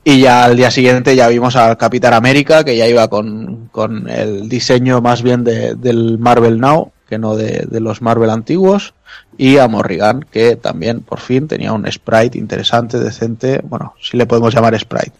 Y 0.03 0.19
ya 0.21 0.43
al 0.43 0.57
día 0.57 0.71
siguiente 0.71 1.15
ya 1.15 1.29
vimos 1.29 1.55
al 1.55 1.77
Capitán 1.77 2.13
América, 2.13 2.65
que 2.65 2.75
ya 2.75 2.87
iba 2.87 3.07
con, 3.07 3.69
con 3.71 4.09
el 4.09 4.49
diseño 4.49 4.99
más 5.01 5.21
bien 5.21 5.43
de- 5.45 5.75
del 5.75 6.17
Marvel 6.17 6.59
Now, 6.59 6.91
que 7.07 7.17
no 7.17 7.35
de 7.37 7.79
los 7.79 8.01
Marvel 8.01 8.29
antiguos. 8.29 8.93
Y 9.39 9.57
a 9.57 9.69
Morrigan, 9.69 10.25
que 10.29 10.57
también 10.57 10.99
por 10.99 11.21
fin 11.21 11.47
tenía 11.47 11.71
un 11.71 11.89
sprite 11.89 12.37
interesante, 12.37 12.99
decente. 12.99 13.61
Bueno, 13.63 13.95
si 14.01 14.17
le 14.17 14.25
podemos 14.25 14.53
llamar 14.53 14.77
sprite. 14.77 15.13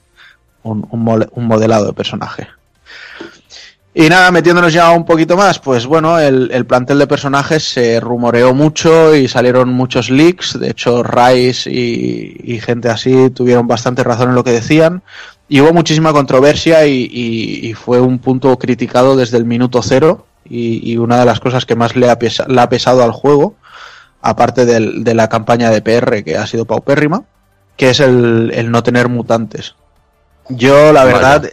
Un, 0.63 0.85
un 0.91 1.47
modelado 1.47 1.85
de 1.85 1.93
personaje. 1.93 2.49
Y 3.93 4.09
nada, 4.09 4.29
metiéndonos 4.31 4.73
ya 4.73 4.91
un 4.91 5.05
poquito 5.05 5.37
más, 5.37 5.59
pues 5.59 5.85
bueno, 5.85 6.19
el, 6.19 6.51
el 6.51 6.65
plantel 6.65 6.99
de 6.99 7.07
personajes 7.07 7.63
se 7.63 8.01
rumoreó 8.01 8.53
mucho 8.53 9.15
y 9.15 9.29
salieron 9.29 9.69
muchos 9.69 10.09
leaks. 10.09 10.59
De 10.59 10.69
hecho, 10.69 11.01
Rice 11.01 11.71
y, 11.71 12.59
gente 12.59 12.89
así 12.89 13.29
tuvieron 13.29 13.67
bastante 13.67 14.03
razón 14.03 14.29
en 14.29 14.35
lo 14.35 14.43
que 14.43 14.51
decían. 14.51 15.01
Y 15.47 15.61
hubo 15.61 15.71
muchísima 15.71 16.11
controversia 16.11 16.85
y, 16.85 17.73
fue 17.73 18.01
un 18.01 18.19
punto 18.19 18.59
criticado 18.59 19.15
desde 19.15 19.37
el 19.37 19.45
minuto 19.45 19.81
cero. 19.81 20.25
Y, 20.43 20.97
una 20.97 21.19
de 21.19 21.25
las 21.25 21.39
cosas 21.39 21.65
que 21.65 21.75
más 21.75 21.95
le 21.95 22.09
ha 22.09 22.69
pesado 22.69 23.01
al 23.01 23.11
juego, 23.11 23.55
aparte 24.21 24.65
del- 24.65 25.03
de 25.03 25.13
la 25.13 25.29
campaña 25.29 25.69
de 25.69 25.81
PR 25.81 26.23
que 26.23 26.37
ha 26.37 26.45
sido 26.47 26.65
paupérrima, 26.65 27.23
que 27.77 27.89
es 27.91 27.99
el, 27.99 28.51
el 28.53 28.71
no 28.71 28.83
tener 28.83 29.07
mutantes. 29.09 29.75
Yo, 30.49 30.91
la 30.93 31.03
Vaya. 31.05 31.15
verdad, 31.15 31.49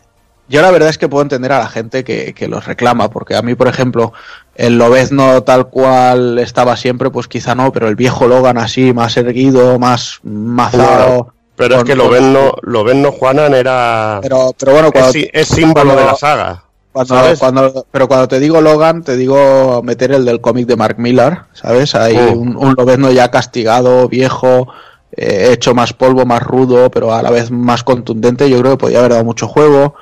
yo 0.49 0.63
la 0.63 0.71
verdad 0.71 0.89
es 0.89 0.99
que 0.99 1.09
puedo 1.09 1.23
entender 1.23 1.53
a 1.53 1.59
la 1.59 1.69
gente 1.69 2.03
que, 2.05 2.33
que 2.35 2.49
los 2.49 2.65
reclama, 2.67 3.11
porque 3.11 3.37
a 3.37 3.43
mí, 3.43 3.55
por 3.55 3.69
ejemplo, 3.69 4.13
el 4.55 4.79
Lobezno 4.79 5.43
tal 5.43 5.69
cual 5.69 6.39
estaba 6.39 6.77
siempre, 6.77 7.11
pues 7.11 7.29
quizá 7.29 7.55
no, 7.55 7.73
pero 7.73 7.89
el 7.89 7.95
viejo 7.97 8.27
Logan 8.27 8.57
así, 8.59 8.93
más 8.93 9.17
erguido, 9.17 9.79
más 9.79 10.21
mazado. 10.23 11.33
Pero 11.57 11.77
es 11.79 11.85
que 11.85 11.95
lo 11.97 12.05
con- 12.05 12.13
ven 12.13 12.33
no, 12.33 12.53
lo 12.63 12.85
ven 12.85 13.01
no 13.03 13.13
Juanan 13.13 13.55
era 13.55 14.19
Pero, 14.23 14.55
pero 14.59 14.73
bueno, 14.73 14.89
es, 14.89 14.93
cuando, 14.93 15.13
sí- 15.13 15.31
es 15.33 15.49
símbolo 15.49 15.75
cuando- 15.75 15.97
de 15.97 16.05
la 16.07 16.15
saga. 16.17 16.63
Cuando, 17.05 17.39
cuando- 17.39 17.87
pero 17.91 18.09
cuando 18.09 18.29
te 18.29 18.41
digo 18.41 18.61
Logan, 18.61 19.03
te 19.03 19.17
digo 19.17 19.83
meter 19.83 20.13
el 20.13 20.25
del 20.25 20.41
cómic 20.41 20.67
de 20.67 20.77
Mark 20.77 20.97
Millar, 20.99 21.47
¿sabes? 21.53 21.95
Hay 21.95 22.17
Oh. 22.17 22.33
un, 22.33 22.57
un 22.57 22.75
Lobezno 22.77 23.11
ya 23.13 23.31
castigado, 23.31 24.09
viejo, 24.09 24.69
eh, 25.17 25.51
hecho 25.53 25.75
más 25.75 25.93
polvo, 25.93 26.25
más 26.27 26.43
rudo, 26.43 26.91
pero 26.91 27.15
a 27.15 27.23
la 27.23 27.31
vez 27.31 27.51
más 27.51 27.83
contundente. 27.85 28.49
Yo 28.51 28.59
creo 28.61 28.73
que 28.73 28.79
podía 28.79 28.99
haber 28.99 29.13
dado 29.13 29.25
mucho 29.25 29.47
juego. 29.49 29.95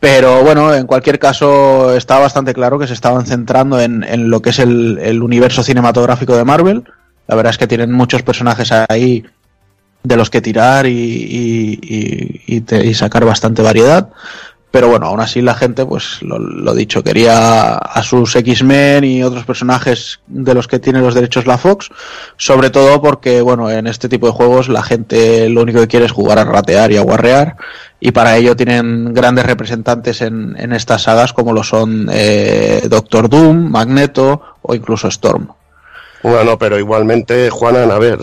Pero 0.00 0.42
bueno, 0.42 0.74
en 0.74 0.86
cualquier 0.86 1.18
caso, 1.20 1.94
está 1.94 2.18
bastante 2.18 2.52
claro 2.54 2.78
que 2.78 2.88
se 2.88 2.92
estaban 2.94 3.24
centrando 3.24 3.80
en, 3.80 4.02
en 4.02 4.30
lo 4.30 4.42
que 4.42 4.50
es 4.50 4.58
el, 4.58 4.98
el 5.00 5.22
universo 5.22 5.62
cinematográfico 5.62 6.36
de 6.36 6.44
Marvel. 6.44 6.82
La 7.28 7.36
verdad 7.36 7.50
es 7.50 7.58
que 7.58 7.68
tienen 7.68 7.92
muchos 7.92 8.22
personajes 8.22 8.72
ahí 8.88 9.24
de 10.02 10.16
los 10.16 10.28
que 10.28 10.40
tirar 10.40 10.86
y, 10.86 10.90
y- 10.90 11.78
y- 11.80 12.56
y 12.56 12.60
te- 12.62 12.84
y 12.84 12.94
sacar 12.94 13.24
bastante 13.24 13.62
variedad. 13.62 14.08
Pero 14.72 14.88
bueno, 14.88 15.06
aún 15.06 15.20
así 15.20 15.42
la 15.42 15.54
gente, 15.54 15.84
pues 15.84 16.22
lo, 16.22 16.38
lo 16.38 16.74
dicho, 16.74 17.04
quería 17.04 17.74
a 17.76 18.02
sus 18.02 18.34
X-Men 18.34 19.04
y 19.04 19.22
otros 19.22 19.44
personajes 19.44 20.20
de 20.26 20.54
los 20.54 20.66
que 20.66 20.78
tiene 20.78 21.00
los 21.00 21.14
derechos 21.14 21.46
la 21.46 21.58
Fox, 21.58 21.90
sobre 22.38 22.70
todo 22.70 23.02
porque, 23.02 23.42
bueno, 23.42 23.70
en 23.70 23.86
este 23.86 24.08
tipo 24.08 24.26
de 24.26 24.32
juegos 24.32 24.70
la 24.70 24.82
gente 24.82 25.50
lo 25.50 25.60
único 25.60 25.78
que 25.80 25.88
quiere 25.88 26.06
es 26.06 26.12
jugar 26.12 26.38
a 26.38 26.44
ratear 26.44 26.90
y 26.90 26.96
a 26.96 27.02
guarrear, 27.02 27.56
y 28.00 28.12
para 28.12 28.38
ello 28.38 28.56
tienen 28.56 29.12
grandes 29.12 29.44
representantes 29.44 30.22
en, 30.22 30.56
en 30.58 30.72
estas 30.72 31.02
sagas 31.02 31.34
como 31.34 31.52
lo 31.52 31.62
son 31.62 32.08
eh, 32.10 32.80
Doctor 32.88 33.28
Doom, 33.28 33.70
Magneto 33.70 34.40
o 34.62 34.74
incluso 34.74 35.08
Storm. 35.08 35.48
Bueno, 36.22 36.56
pero 36.56 36.78
igualmente, 36.78 37.50
Juanan, 37.50 37.90
a 37.90 37.98
ver, 37.98 38.18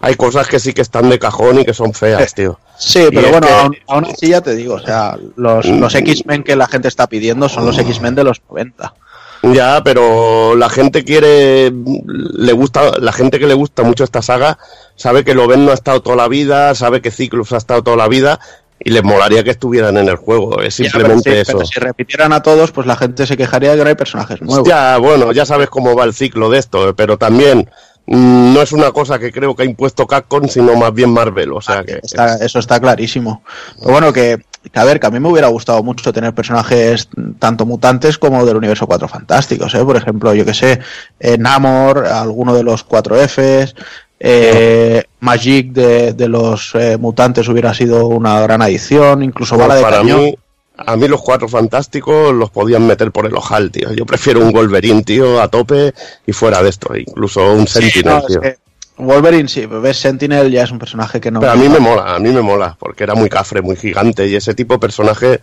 hay 0.00 0.14
cosas 0.16 0.46
que 0.48 0.58
sí 0.60 0.72
que 0.72 0.82
están 0.82 1.08
de 1.10 1.18
cajón 1.18 1.60
y 1.60 1.64
que 1.64 1.74
son 1.74 1.92
feas, 1.94 2.34
tío. 2.34 2.58
Sí, 2.76 3.00
Y 3.10 3.14
pero 3.14 3.30
bueno, 3.30 3.46
que- 3.46 3.52
aún, 3.52 3.76
aún 3.88 4.04
así 4.06 4.28
ya 4.28 4.40
te 4.40 4.54
digo, 4.54 4.74
o 4.74 4.80
sea, 4.80 5.16
los, 5.36 5.66
los 5.66 5.94
X-Men 5.94 6.42
que 6.44 6.56
la 6.56 6.68
gente 6.68 6.88
está 6.88 7.06
pidiendo 7.06 7.48
son 7.48 7.66
los 7.66 7.78
X-Men 7.78 8.14
de 8.14 8.24
los 8.24 8.40
90. 8.48 8.94
Ya, 9.42 9.82
pero 9.84 10.56
la 10.56 10.68
gente 10.68 11.04
quiere, 11.04 11.72
le 11.72 12.52
gusta, 12.52 12.98
la 12.98 13.12
gente 13.12 13.38
que 13.38 13.46
le 13.46 13.54
gusta 13.54 13.84
mucho 13.84 14.02
esta 14.02 14.20
saga 14.20 14.58
sabe 14.96 15.24
que 15.24 15.32
Loven 15.34 15.64
no 15.64 15.70
ha 15.70 15.74
estado 15.74 16.02
toda 16.02 16.16
la 16.16 16.26
vida, 16.28 16.74
sabe 16.74 17.00
que 17.00 17.12
Cyclops 17.12 17.52
ha 17.52 17.56
estado 17.58 17.82
toda 17.84 17.96
la 17.96 18.08
vida 18.08 18.40
y 18.80 18.90
les 18.90 19.02
molaría 19.04 19.44
que 19.44 19.50
estuvieran 19.50 19.96
en 19.96 20.08
el 20.08 20.16
juego. 20.16 20.60
Es 20.60 20.74
simplemente 20.74 21.30
Ya, 21.30 21.32
pero, 21.32 21.44
sí, 21.44 21.50
eso. 21.50 21.52
pero 21.58 21.66
si 21.66 21.80
repitieran 21.80 22.32
a 22.32 22.42
todos, 22.42 22.72
pues 22.72 22.86
la 22.88 22.96
gente 22.96 23.26
se 23.28 23.36
quejaría 23.36 23.70
de 23.72 23.76
que 23.78 23.82
no 23.84 23.88
hay 23.90 23.94
personajes 23.96 24.42
nuevos. 24.42 24.68
Ya, 24.68 24.98
bueno, 24.98 25.30
ya 25.32 25.46
sabes 25.46 25.68
cómo 25.70 25.94
va 25.94 26.02
el 26.04 26.14
ciclo 26.14 26.50
de 26.50 26.58
esto, 26.58 26.94
pero 26.96 27.16
también 27.16 27.58
mm, 27.60 27.68
no 28.08 28.60
es 28.62 28.72
una 28.72 28.90
cosa 28.90 29.18
que 29.18 29.30
creo 29.30 29.54
que 29.54 29.62
ha 29.62 29.66
impuesto 29.66 30.06
Capcom, 30.06 30.48
sino 30.48 30.74
más 30.76 30.92
bien 30.94 31.10
Marvel, 31.12 31.52
o 31.52 31.60
sea 31.60 31.84
que 31.84 32.00
Está- 32.02 32.36
eso 32.36 32.58
está 32.58 32.80
clarísimo. 32.80 33.42
Pero 33.78 33.92
bueno, 33.92 34.12
que, 34.12 34.38
que 34.72 34.78
a 34.80 34.84
ver, 34.84 34.98
que 34.98 35.06
a 35.06 35.10
mí 35.10 35.20
me 35.20 35.28
hubiera 35.28 35.48
gustado 35.48 35.82
mucho 35.82 36.12
tener 36.12 36.34
personajes 36.34 37.08
tanto 37.38 37.66
mutantes 37.66 38.16
como 38.18 38.44
del 38.46 38.56
universo 38.56 38.86
4 38.86 39.08
fantásticos, 39.08 39.74
¿eh? 39.74 39.84
Por 39.84 39.96
ejemplo, 39.96 40.32
yo 40.34 40.44
que 40.44 40.54
sé, 40.54 40.80
eh, 41.20 41.36
Namor, 41.38 42.06
alguno 42.06 42.54
de 42.54 42.62
los 42.62 42.82
4 42.82 43.16
Fs, 43.16 43.74
eh, 44.20 45.04
Magic 45.20 45.72
de, 45.72 46.12
de 46.12 46.28
los 46.28 46.74
eh, 46.74 46.96
mutantes 46.98 47.46
hubiera 47.48 47.72
sido 47.74 48.06
una 48.08 48.40
gran 48.40 48.62
adición, 48.62 49.22
incluso 49.22 49.54
Pues 49.56 49.68
Bala 49.68 49.76
de 49.78 49.82
para 49.82 49.98
Cañón. 49.98 50.20
mí, 50.20 50.38
a 50.78 50.96
mí 50.96 51.08
los 51.08 51.20
cuatro 51.22 51.48
fantásticos 51.48 52.32
los 52.34 52.50
podían 52.50 52.86
meter 52.86 53.10
por 53.12 53.26
el 53.26 53.34
ojal, 53.36 53.70
tío. 53.70 53.92
Yo 53.92 54.06
prefiero 54.06 54.40
un 54.40 54.52
Wolverine, 54.52 55.02
tío, 55.02 55.40
a 55.42 55.48
tope 55.48 55.92
y 56.26 56.32
fuera 56.32 56.62
de 56.62 56.70
esto, 56.70 56.96
incluso 56.96 57.52
un 57.52 57.66
Sí, 57.66 57.82
Sentinel, 57.90 58.04
no, 58.14 58.18
es 58.20 58.26
tío. 58.26 58.40
que 58.40 58.58
Wolverine, 58.98 59.48
sí, 59.48 59.60
pero 59.66 59.80
ves, 59.80 59.96
Sentinel 59.98 60.50
ya 60.50 60.64
es 60.64 60.70
un 60.70 60.78
personaje 60.78 61.20
que 61.20 61.30
no... 61.30 61.40
Pero 61.40 61.52
a 61.52 61.56
mí 61.56 61.68
me 61.68 61.78
mola, 61.78 62.14
a 62.14 62.18
mí 62.18 62.30
me 62.30 62.40
mola, 62.42 62.76
porque 62.78 63.04
era 63.04 63.14
muy 63.14 63.28
cafre, 63.28 63.62
muy 63.62 63.76
gigante 63.76 64.26
y 64.26 64.34
ese 64.34 64.54
tipo 64.54 64.74
de 64.74 64.80
personaje 64.80 65.40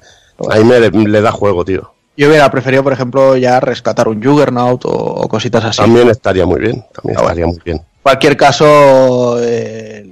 a 0.49 0.57
mí 0.57 0.64
me 0.66 0.80
le 1.10 1.22
da 1.22 1.32
juego, 1.32 1.64
tío. 1.64 1.91
Yo 2.18 2.28
hubiera 2.30 2.49
preferido, 2.49 2.82
por 2.84 2.94
ejemplo, 2.94 3.36
ya 3.38 3.60
rescatar 3.60 4.07
un 4.07 4.24
Juggernaut 4.24 4.86
o, 4.86 4.90
o 4.90 5.28
cositas 5.28 5.64
así. 5.66 5.78
También 5.78 6.10
estaría 6.10 6.45
muy 6.45 6.60
bien, 6.62 6.86
también 6.94 7.18
Ah, 7.18 7.22
bueno. 7.22 7.28
estaría 7.30 7.45
muy 7.48 7.60
bien. 7.64 7.82
cualquier 8.03 8.38
caso, 8.38 9.38
eh, 9.41 10.06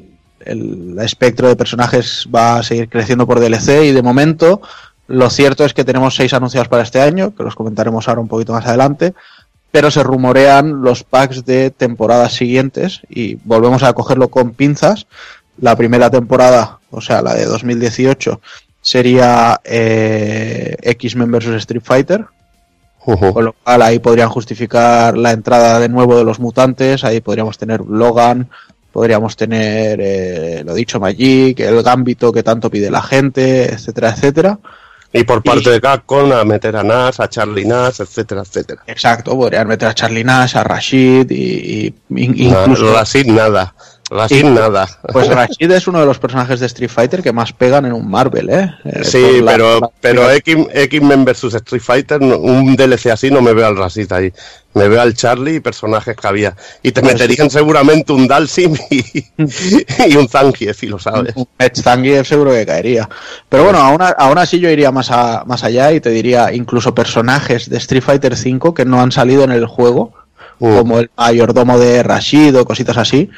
el, 0.45 0.95
el 0.97 0.99
espectro 1.05 1.47
de 1.47 1.55
personajes 1.55 2.27
va 2.33 2.57
a 2.57 2.63
seguir 2.63 2.89
creciendo 2.89 3.25
por 3.25 3.39
DLC 3.39 3.85
y 3.85 3.91
de 3.93 4.01
momento 4.01 4.61
lo 5.07 5.29
cierto 5.29 5.65
es 5.65 5.73
que 5.73 5.83
tenemos 5.83 6.15
seis 6.15 6.33
anunciados 6.33 6.67
para 6.67 6.83
este 6.83 7.01
año, 7.01 7.35
que 7.35 7.43
los 7.43 7.55
comentaremos 7.55 8.07
ahora 8.07 8.21
un 8.21 8.27
poquito 8.27 8.53
más 8.53 8.65
adelante. 8.65 9.13
pero 9.71 9.89
se 9.89 10.03
rumorean 10.03 10.83
los 10.83 11.03
packs 11.03 11.45
de 11.45 11.71
temporadas 11.71 12.33
siguientes 12.33 13.01
y 13.09 13.39
volvemos 13.43 13.81
a 13.81 13.93
cogerlo 13.93 14.27
con 14.27 14.51
pinzas. 14.51 15.07
La 15.57 15.75
primera 15.75 16.11
temporada, 16.11 16.77
o 16.91 17.01
sea, 17.01 17.23
la 17.23 17.33
de 17.33 17.45
2018, 17.45 18.39
sería 18.81 19.59
eh, 19.63 20.75
X-Men 20.79 21.31
vs 21.31 21.55
Street 21.55 21.81
Fighter, 21.83 22.25
con 22.99 23.45
lo 23.45 23.53
cual 23.53 23.81
ahí 23.81 23.97
podrían 23.97 24.29
justificar 24.29 25.17
la 25.17 25.31
entrada 25.31 25.79
de 25.79 25.89
nuevo 25.89 26.17
de 26.17 26.23
los 26.23 26.39
mutantes, 26.39 27.03
ahí 27.03 27.19
podríamos 27.19 27.57
tener 27.57 27.81
Logan, 27.81 28.49
podríamos 28.91 29.35
tener, 29.35 29.99
eh, 30.01 30.63
lo 30.63 30.75
dicho, 30.75 30.99
Magic, 30.99 31.59
el 31.61 31.81
Gambito 31.81 32.31
que 32.31 32.43
tanto 32.43 32.69
pide 32.69 32.91
la 32.91 33.01
gente, 33.01 33.73
etcétera, 33.73 34.11
etcétera. 34.11 34.59
Y 35.15 35.23
por 35.25 35.43
parte 35.43 35.69
Y- 35.69 35.73
de 35.73 35.79
Capcom 35.81 36.31
a 36.33 36.43
meter 36.43 36.75
a 36.75 36.81
Nash, 36.83 37.19
a 37.19 37.29
Charlie 37.29 37.65
Nash, 37.65 38.01
etcétera, 38.01 38.41
etcétera. 38.41 38.81
Exacto, 38.87 39.31
podrían 39.37 39.67
meter 39.67 39.89
a 39.89 39.93
Charlie 39.93 40.23
Nash, 40.23 40.55
a 40.55 40.63
Rashid 40.63 41.29
y, 41.29 41.93
y- 42.09 42.45
incluso... 42.45 42.91
Rashid 42.93 43.27
nada. 43.27 43.75
Rashid 44.13 44.45
Y- 44.45 44.49
nada. 44.49 44.87
Pues 45.11 45.27
Rashid 45.35 45.71
es 45.71 45.87
uno 45.87 45.99
de 45.99 46.05
los 46.05 46.19
personajes 46.19 46.59
de 46.59 46.65
Street 46.67 46.89
Fighter 46.89 47.21
que 47.23 47.31
más 47.33 47.51
pegan 47.53 47.85
en 47.85 47.93
un 47.93 48.09
Marvel, 48.09 48.49
¿eh? 48.49 48.71
Eh, 48.85 49.03
Sí, 49.03 49.41
la- 49.41 49.51
pero, 49.51 49.79
la- 49.79 49.89
pero 49.99 50.29
X-Men 50.31 51.25
vs 51.25 51.55
Street 51.55 51.81
Fighter, 51.81 52.21
un 52.21 52.75
DLC 52.75 53.11
así 53.11 53.29
no 53.31 53.41
me 53.41 53.53
veo 53.53 53.67
al 53.67 53.77
Rashid 53.77 54.11
ahí. 54.13 54.31
Me 54.75 54.87
veo 54.87 55.01
al 55.01 55.13
Charlie 55.13 55.55
y 55.55 55.59
personajes 55.59 56.15
que 56.17 56.27
había. 56.27 56.55
Y 56.81 56.91
te 56.91 57.01
Pues 57.01 57.13
meterían 57.13 57.49
seguramente 57.51 58.11
un 58.11 58.27
Dalsim 58.27 58.75
y, 58.89 59.03
y 60.07 60.15
un 60.17 60.27
Zangief, 60.27 60.79
si 60.79 60.87
lo 60.87 60.97
sabes. 60.97 61.35
Un 61.35 61.47
Zangief 61.75 62.27
seguro 62.27 62.51
que 62.51 62.65
caería. 62.65 63.07
Pero 63.49 63.65
bueno, 63.65 63.79
aún, 63.79 63.99
aún 64.17 64.37
así 64.39 64.59
yo 64.59 64.69
iría 64.69 64.91
más, 64.91 65.11
a- 65.11 65.43
más 65.45 65.63
allá 65.63 65.91
y 65.91 65.99
te 66.01 66.09
diría 66.09 66.51
incluso 66.53 66.95
personajes 66.95 67.69
de 67.69 67.77
Street 67.77 68.01
Fighter 68.03 68.33
V 68.33 68.73
que 68.75 68.85
no 68.85 68.99
han 69.01 69.11
salido 69.11 69.43
en 69.43 69.51
el 69.51 69.65
juego, 69.67 70.13
Mm. 70.59 70.77
como 70.77 70.99
el 70.99 71.09
mayordomo 71.17 71.77
de 71.79 72.03
Rashid 72.03 72.55
o 72.57 72.63
cositas 72.63 72.95
así, 72.97 73.29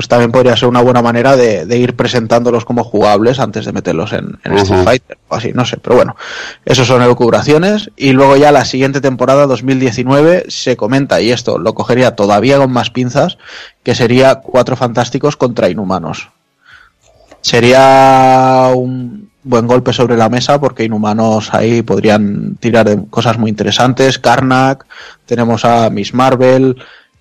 pues 0.00 0.08
también 0.08 0.32
podría 0.32 0.56
ser 0.56 0.66
una 0.66 0.80
buena 0.80 1.02
manera 1.02 1.36
de, 1.36 1.66
de 1.66 1.76
ir 1.76 1.94
presentándolos 1.94 2.64
como 2.64 2.84
jugables 2.84 3.38
antes 3.38 3.66
de 3.66 3.72
meterlos 3.74 4.14
en, 4.14 4.38
en 4.44 4.56
Street. 4.56 4.82
Fighter 4.82 5.18
o 5.28 5.34
así, 5.34 5.52
no 5.52 5.66
sé. 5.66 5.76
Pero 5.76 5.94
bueno, 5.94 6.16
eso 6.64 6.86
son 6.86 7.02
elucubraciones. 7.02 7.90
Y 7.96 8.12
luego 8.12 8.38
ya 8.38 8.50
la 8.50 8.64
siguiente 8.64 9.02
temporada, 9.02 9.46
2019, 9.46 10.46
se 10.48 10.78
comenta, 10.78 11.20
y 11.20 11.32
esto 11.32 11.58
lo 11.58 11.74
cogería 11.74 12.16
todavía 12.16 12.56
con 12.56 12.72
más 12.72 12.88
pinzas, 12.88 13.36
que 13.82 13.94
sería 13.94 14.36
Cuatro 14.36 14.74
Fantásticos 14.74 15.36
contra 15.36 15.68
Inhumanos 15.68 16.30
sería 17.42 18.70
un 18.74 19.30
buen 19.42 19.66
golpe 19.66 19.94
sobre 19.94 20.18
la 20.18 20.28
mesa 20.28 20.60
porque 20.60 20.84
Inhumanos 20.84 21.54
ahí 21.54 21.80
podrían 21.80 22.56
tirar 22.56 22.86
de 22.86 23.06
cosas 23.08 23.38
muy 23.38 23.50
interesantes. 23.50 24.18
Karnak, 24.18 24.86
tenemos 25.26 25.64
a 25.64 25.88
Miss 25.90 26.12
Marvel, 26.12 26.76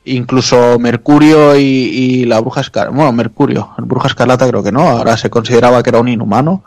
incluso 0.09 0.77
Mercurio 0.79 1.55
y, 1.55 2.25
la 2.25 2.39
Bruja 2.39 2.61
Escarlata. 2.61 2.95
Bueno, 2.95 3.11
Mercurio, 3.11 3.71
el 3.77 3.85
Bruja 3.85 4.07
Escarlata 4.07 4.47
creo 4.47 4.63
que 4.63 4.71
no, 4.71 4.87
ahora 4.89 5.17
se 5.17 5.29
consideraba 5.29 5.81
que 5.83 5.89
era 5.89 5.99
un 5.99 6.07
inhumano 6.07 6.63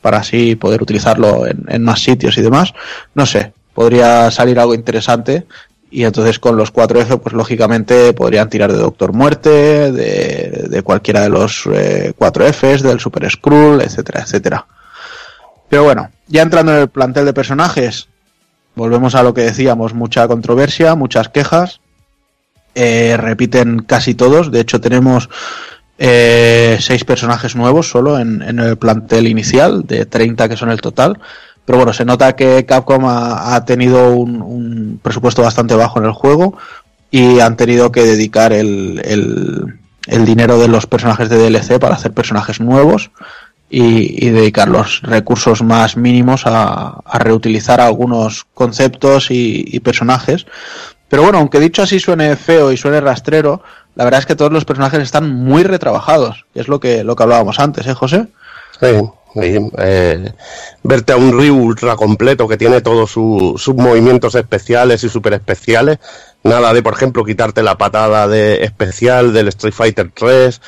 para 0.00 0.18
así 0.18 0.56
poder 0.56 0.82
utilizarlo 0.82 1.46
en, 1.46 1.82
más 1.82 2.00
sitios 2.02 2.38
y 2.38 2.42
demás. 2.42 2.72
No 3.14 3.26
sé, 3.26 3.52
podría 3.74 4.30
salir 4.30 4.58
algo 4.58 4.74
interesante. 4.74 5.46
Y 5.88 6.04
entonces 6.04 6.38
con 6.38 6.56
los 6.56 6.72
4F, 6.72 7.20
pues 7.20 7.32
lógicamente 7.32 8.12
podrían 8.12 8.50
tirar 8.50 8.72
de 8.72 8.78
Doctor 8.78 9.12
Muerte, 9.12 9.92
de, 9.92 10.66
de 10.68 10.82
cualquiera 10.82 11.22
de 11.22 11.28
los 11.28 11.64
eh, 11.72 12.12
4Fs, 12.18 12.80
del 12.80 13.00
Super 13.00 13.30
Skrull, 13.30 13.80
etcétera, 13.80 14.22
etcétera. 14.22 14.66
Pero 15.68 15.84
bueno, 15.84 16.10
ya 16.26 16.42
entrando 16.42 16.72
en 16.72 16.82
el 16.82 16.88
plantel 16.88 17.24
de 17.24 17.32
personajes, 17.32 18.08
volvemos 18.74 19.14
a 19.14 19.22
lo 19.22 19.34
que 19.34 19.42
decíamos, 19.42 19.94
mucha 19.94 20.26
controversia, 20.28 20.94
muchas 20.94 21.28
quejas. 21.28 21.80
Eh, 22.78 23.16
repiten 23.16 23.78
casi 23.78 24.14
todos, 24.14 24.52
de 24.52 24.60
hecho 24.60 24.82
tenemos 24.82 25.30
eh, 25.96 26.76
seis 26.78 27.04
personajes 27.04 27.56
nuevos 27.56 27.88
solo 27.88 28.18
en, 28.18 28.42
en 28.42 28.58
el 28.58 28.76
plantel 28.76 29.26
inicial, 29.26 29.86
de 29.86 30.04
30 30.04 30.46
que 30.46 30.58
son 30.58 30.70
el 30.70 30.82
total. 30.82 31.18
Pero 31.64 31.78
bueno, 31.78 31.94
se 31.94 32.04
nota 32.04 32.36
que 32.36 32.66
Capcom 32.66 33.06
ha, 33.06 33.56
ha 33.56 33.64
tenido 33.64 34.10
un, 34.10 34.42
un 34.42 35.00
presupuesto 35.02 35.40
bastante 35.40 35.74
bajo 35.74 35.98
en 35.98 36.04
el 36.04 36.12
juego 36.12 36.58
y 37.10 37.40
han 37.40 37.56
tenido 37.56 37.90
que 37.90 38.02
dedicar 38.02 38.52
el, 38.52 39.00
el, 39.06 39.78
el 40.06 40.26
dinero 40.26 40.58
de 40.58 40.68
los 40.68 40.86
personajes 40.86 41.30
de 41.30 41.38
DLC 41.38 41.78
para 41.80 41.94
hacer 41.94 42.12
personajes 42.12 42.60
nuevos 42.60 43.10
y, 43.70 44.22
y 44.22 44.28
dedicar 44.30 44.68
los 44.68 45.00
recursos 45.00 45.62
más 45.62 45.96
mínimos 45.96 46.46
a, 46.46 47.00
a 47.04 47.18
reutilizar 47.20 47.80
algunos 47.80 48.44
conceptos 48.52 49.30
y, 49.30 49.64
y 49.66 49.80
personajes. 49.80 50.46
Pero 51.08 51.22
bueno, 51.22 51.38
aunque 51.38 51.60
dicho 51.60 51.82
así 51.82 52.00
suene 52.00 52.36
feo 52.36 52.72
y 52.72 52.76
suene 52.76 53.00
rastrero, 53.00 53.62
la 53.94 54.04
verdad 54.04 54.20
es 54.20 54.26
que 54.26 54.34
todos 54.36 54.52
los 54.52 54.64
personajes 54.64 55.00
están 55.00 55.30
muy 55.30 55.62
retrabajados, 55.62 56.44
que 56.52 56.60
es 56.60 56.68
lo 56.68 56.80
que, 56.80 57.04
lo 57.04 57.14
que 57.16 57.22
hablábamos 57.22 57.58
antes, 57.60 57.86
¿eh, 57.86 57.94
José? 57.94 58.26
Sí, 58.80 58.86
sí, 59.34 59.70
eh, 59.78 60.32
verte 60.82 61.12
a 61.12 61.16
un 61.16 61.32
Ryu 61.32 61.54
ultra 61.56 61.96
completo 61.96 62.46
que 62.48 62.56
tiene 62.58 62.80
todos 62.80 63.10
su- 63.10 63.54
sus 63.56 63.74
movimientos 63.76 64.34
especiales 64.34 65.02
y 65.04 65.08
super 65.08 65.32
especiales. 65.34 65.98
Nada 66.42 66.74
de, 66.74 66.82
por 66.82 66.94
ejemplo, 66.94 67.24
quitarte 67.24 67.62
la 67.62 67.78
patada 67.78 68.28
de 68.28 68.64
especial 68.64 69.32
del 69.32 69.48
Street 69.48 69.72
Fighter 69.74 70.10
3. 70.14 70.60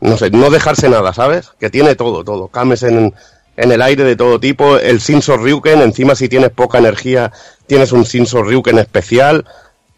No 0.00 0.16
sé, 0.18 0.30
no 0.30 0.50
dejarse 0.50 0.88
nada, 0.88 1.12
¿sabes? 1.14 1.50
Que 1.58 1.70
tiene 1.70 1.94
todo, 1.94 2.22
todo. 2.22 2.48
Cames 2.48 2.82
en, 2.84 3.14
en 3.56 3.72
el 3.72 3.82
aire 3.82 4.04
de 4.04 4.14
todo 4.16 4.38
tipo. 4.38 4.76
El 4.76 4.98
Shinso 4.98 5.36
Ryuken, 5.38 5.80
encima 5.80 6.14
si 6.14 6.28
tienes 6.28 6.50
poca 6.50 6.78
energía, 6.78 7.32
tienes 7.66 7.92
un 7.92 8.04
Shinso 8.04 8.42
Ryuken 8.42 8.78
especial. 8.78 9.44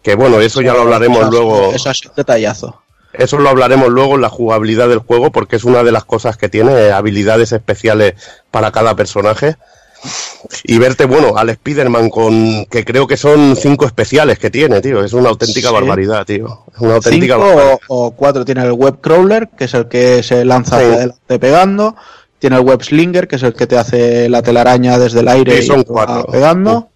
Que 0.09 0.15
bueno, 0.15 0.41
eso 0.41 0.63
ya 0.63 0.73
lo 0.73 0.81
hablaremos 0.81 1.19
Eso- 1.21 1.31
luego. 1.31 1.71
Eso 1.75 1.91
es 1.91 2.07
un 2.07 2.13
detallazo. 2.17 2.81
Eso 3.13 3.37
lo 3.37 3.51
hablaremos 3.51 3.89
luego 3.89 4.15
en 4.15 4.23
la 4.23 4.31
jugabilidad 4.31 4.89
del 4.89 5.01
juego 5.01 5.31
porque 5.31 5.57
es 5.57 5.65
una 5.65 5.83
de 5.83 5.93
las 5.93 6.05
cosas 6.07 6.39
que 6.39 6.49
tiene, 6.49 6.93
habilidades 6.93 7.53
especiales 7.53 8.15
para 8.51 8.73
cada 8.73 8.97
personaje. 8.97 9.57
Y 10.65 10.79
verte, 10.79 11.05
bueno, 11.05 11.37
al 11.37 11.51
Spider-Man 11.51 12.09
con, 12.09 12.65
que 12.71 12.87
creo 12.87 13.07
que 13.07 13.19
son 13.19 13.55
cinco 13.55 13.85
especiales 13.85 14.39
que 14.39 14.49
tiene, 14.49 14.81
tío. 14.81 15.05
Es 15.05 15.13
una 15.13 15.29
auténtica 15.29 15.69
Sí. 15.69 15.75
barbaridad, 15.75 16.25
tío. 16.25 16.65
Es 16.75 16.81
una 16.81 16.95
auténtica 16.95 17.35
Cinco 17.35 17.47
barbaridad. 17.49 17.79
o, 17.89 18.07
o 18.07 18.11
cuatro 18.13 18.47
tiene 18.47 18.63
el 18.65 18.73
web 18.73 19.01
crawler, 19.03 19.51
que 19.59 19.65
es 19.65 19.75
el 19.75 19.89
que 19.89 20.23
se 20.23 20.43
lanza 20.47 20.79
Sí. 20.79 20.85
hacia 20.85 20.97
adelante 20.97 21.39
pegando. 21.39 21.97
Tiene 22.39 22.57
el 22.57 22.63
web 22.63 22.83
slinger, 22.83 23.29
que 23.29 23.37
es 23.37 23.43
el 23.43 23.53
que 23.53 23.67
te 23.67 23.77
hace 23.77 24.31
la 24.31 24.41
telaraña 24.41 24.99
desde 24.99 25.21
el 25.21 25.29
aire 25.29 25.61
Sí, 25.61 25.67
son 25.67 25.81
y 25.81 26.31
pegando. 26.33 26.89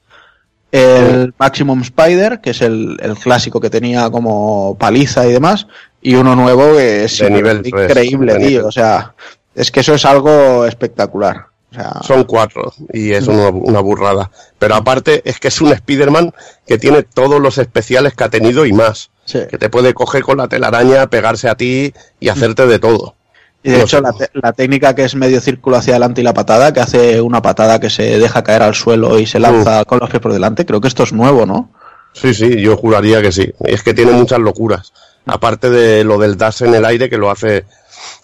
El 0.73 1.35
Maximum 1.39 1.83
Spider, 1.83 2.41
que 2.41 2.51
es 2.51 2.63
el, 2.63 2.99
el 3.03 3.15
clásico 3.15 3.61
que 3.61 3.69
tenía 3.71 4.09
como 4.11 4.77
paliza 4.79 5.27
y 5.27 5.33
demás. 5.33 5.67
Y 6.01 6.15
uno 6.15 6.35
nuevo 6.35 6.77
que 6.77 7.05
es 7.05 7.23
nivel 7.31 7.63
increíble, 7.65 8.35
tío. 8.39 8.49
nivel. 8.49 8.65
O 8.65 8.73
sea, 8.73 9.15
es 9.55 9.71
que 9.71 9.81
eso 9.81 9.95
es 9.95 10.05
algo 10.05 10.65
espectacular. 10.65 11.47
O 11.71 11.75
sea, 11.75 11.93
Son 12.03 12.25
cuatro 12.25 12.73
y 12.93 13.13
es 13.13 13.29
una, 13.29 13.49
una 13.49 13.81
burrada. 13.81 14.31
Pero 14.59 14.75
aparte 14.75 15.23
es 15.25 15.39
que 15.39 15.49
es 15.49 15.61
un 15.61 15.73
Spider-Man 15.73 16.33
que 16.67 16.79
tiene 16.79 17.03
todos 17.03 17.41
los 17.41 17.59
especiales 17.59 18.15
que 18.15 18.25
ha 18.25 18.29
tenido 18.31 18.67
y 18.67 18.73
más. 18.73 19.11
sí. 19.25 19.41
Que 19.51 19.59
te 19.59 19.71
puede 19.71 19.95
coger 19.95 20.23
con 20.23 20.39
la 20.39 20.49
telaraña, 20.49 21.07
pegarse 21.09 21.49
a 21.49 21.55
ti 21.55 21.93
y 22.19 22.29
hacerte 22.29 22.67
de 22.67 22.79
todo. 22.79 23.15
Y 23.65 23.71
de 23.71 23.83
hecho, 23.83 24.01
la, 24.35 24.53
técnica 24.53 24.95
que 24.95 25.05
es 25.05 25.15
medio 25.15 25.41
círculo 25.41 25.77
hacia 25.77 25.93
adelante 25.95 26.21
y 26.21 26.25
la 26.25 26.35
patada, 26.35 26.73
que 26.73 26.81
hace 26.81 27.21
una 27.21 27.41
patada 27.43 27.79
que 27.79 27.91
se 27.91 28.19
deja 28.19 28.43
caer 28.43 28.63
al 28.63 28.75
suelo 28.75 29.19
y 29.19 29.27
se 29.27 29.39
lanza 29.39 29.85
con 29.85 30.01
los 30.01 30.11
pies 30.11 30.21
por 30.21 30.33
delante, 30.33 30.67
creo 30.67 30.81
que 30.81 30.89
esto 30.89 31.05
es 31.05 31.13
nuevo, 31.13 31.47
¿no? 31.47 31.71
Sí, 32.13 32.35
sí, 32.35 32.61
yo 32.61 32.77
juraría 32.77 33.23
que 33.23 33.31
sí. 33.31 33.53
Es 33.61 33.83
que 33.83 33.95
tiene 33.95 34.13
muchas 34.13 34.41
locuras. 34.41 34.93
Aparte 35.27 35.71
de 35.71 36.03
lo 36.03 36.19
del 36.19 36.37
dash 36.37 36.63
en 36.65 36.75
el 36.75 36.85
aire, 36.85 37.09
que 37.09 37.17
lo 37.19 37.31
hace 37.31 37.65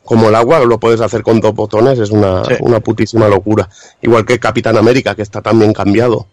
como 0.05 0.29
el 0.29 0.35
agua, 0.35 0.59
lo 0.65 0.81
puedes 0.81 1.01
hacer 1.01 1.23
con 1.23 1.41
dos 1.41 1.55
botones, 1.55 1.99
es 1.99 2.11
una, 2.11 2.45
Sí. 2.45 2.55
una 2.61 2.81
putísima 2.81 3.29
locura. 3.29 3.69
Igual 4.03 4.25
que 4.25 4.41
Capitán 4.41 4.77
América, 4.77 5.15
que 5.15 5.23
está 5.23 5.41
también 5.41 5.73
cambiado. 5.73 6.27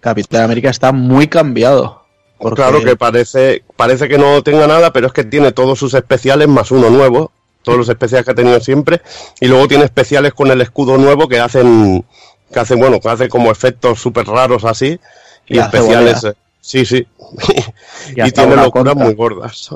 Capitán 0.00 0.42
América 0.42 0.68
está 0.68 0.92
muy 0.92 1.28
cambiado. 1.28 2.02
Porque- 2.38 2.56
Claro 2.56 2.82
que 2.82 2.96
parece, 2.96 3.62
parece 3.76 4.08
que 4.08 4.18
no 4.18 4.42
tenga 4.42 4.66
nada, 4.66 4.92
pero 4.92 5.06
es 5.06 5.12
que 5.12 5.24
tiene 5.24 5.52
todos 5.52 5.78
sus 5.78 5.94
especiales 5.94 6.48
más 6.48 6.70
uno 6.72 6.90
nuevo, 6.90 7.30
todos 7.62 7.78
los 7.78 7.88
especiales 7.88 8.24
que 8.24 8.32
ha 8.32 8.34
tenido 8.34 8.60
siempre, 8.60 9.00
y 9.40 9.46
luego 9.46 9.68
tiene 9.68 9.84
especiales 9.84 10.34
con 10.34 10.50
el 10.50 10.60
escudo 10.60 10.98
nuevo 10.98 11.28
que 11.28 11.40
hacen, 11.40 12.04
que 12.52 12.60
hacen, 12.60 12.78
bueno, 12.78 13.00
que 13.00 13.08
hacen 13.08 13.28
como 13.28 13.50
efectos 13.50 14.00
súper 14.00 14.26
raros 14.26 14.64
así, 14.64 14.98
y, 15.46 15.58
especiales, 15.58 16.24
eh, 16.24 16.34
sí, 16.60 16.84
sí, 16.84 17.06
Y 18.16 18.22
y, 18.22 18.30
tiene 18.32 18.56
locuras 18.56 18.94
muy 18.94 19.14
gordas. 19.14 19.70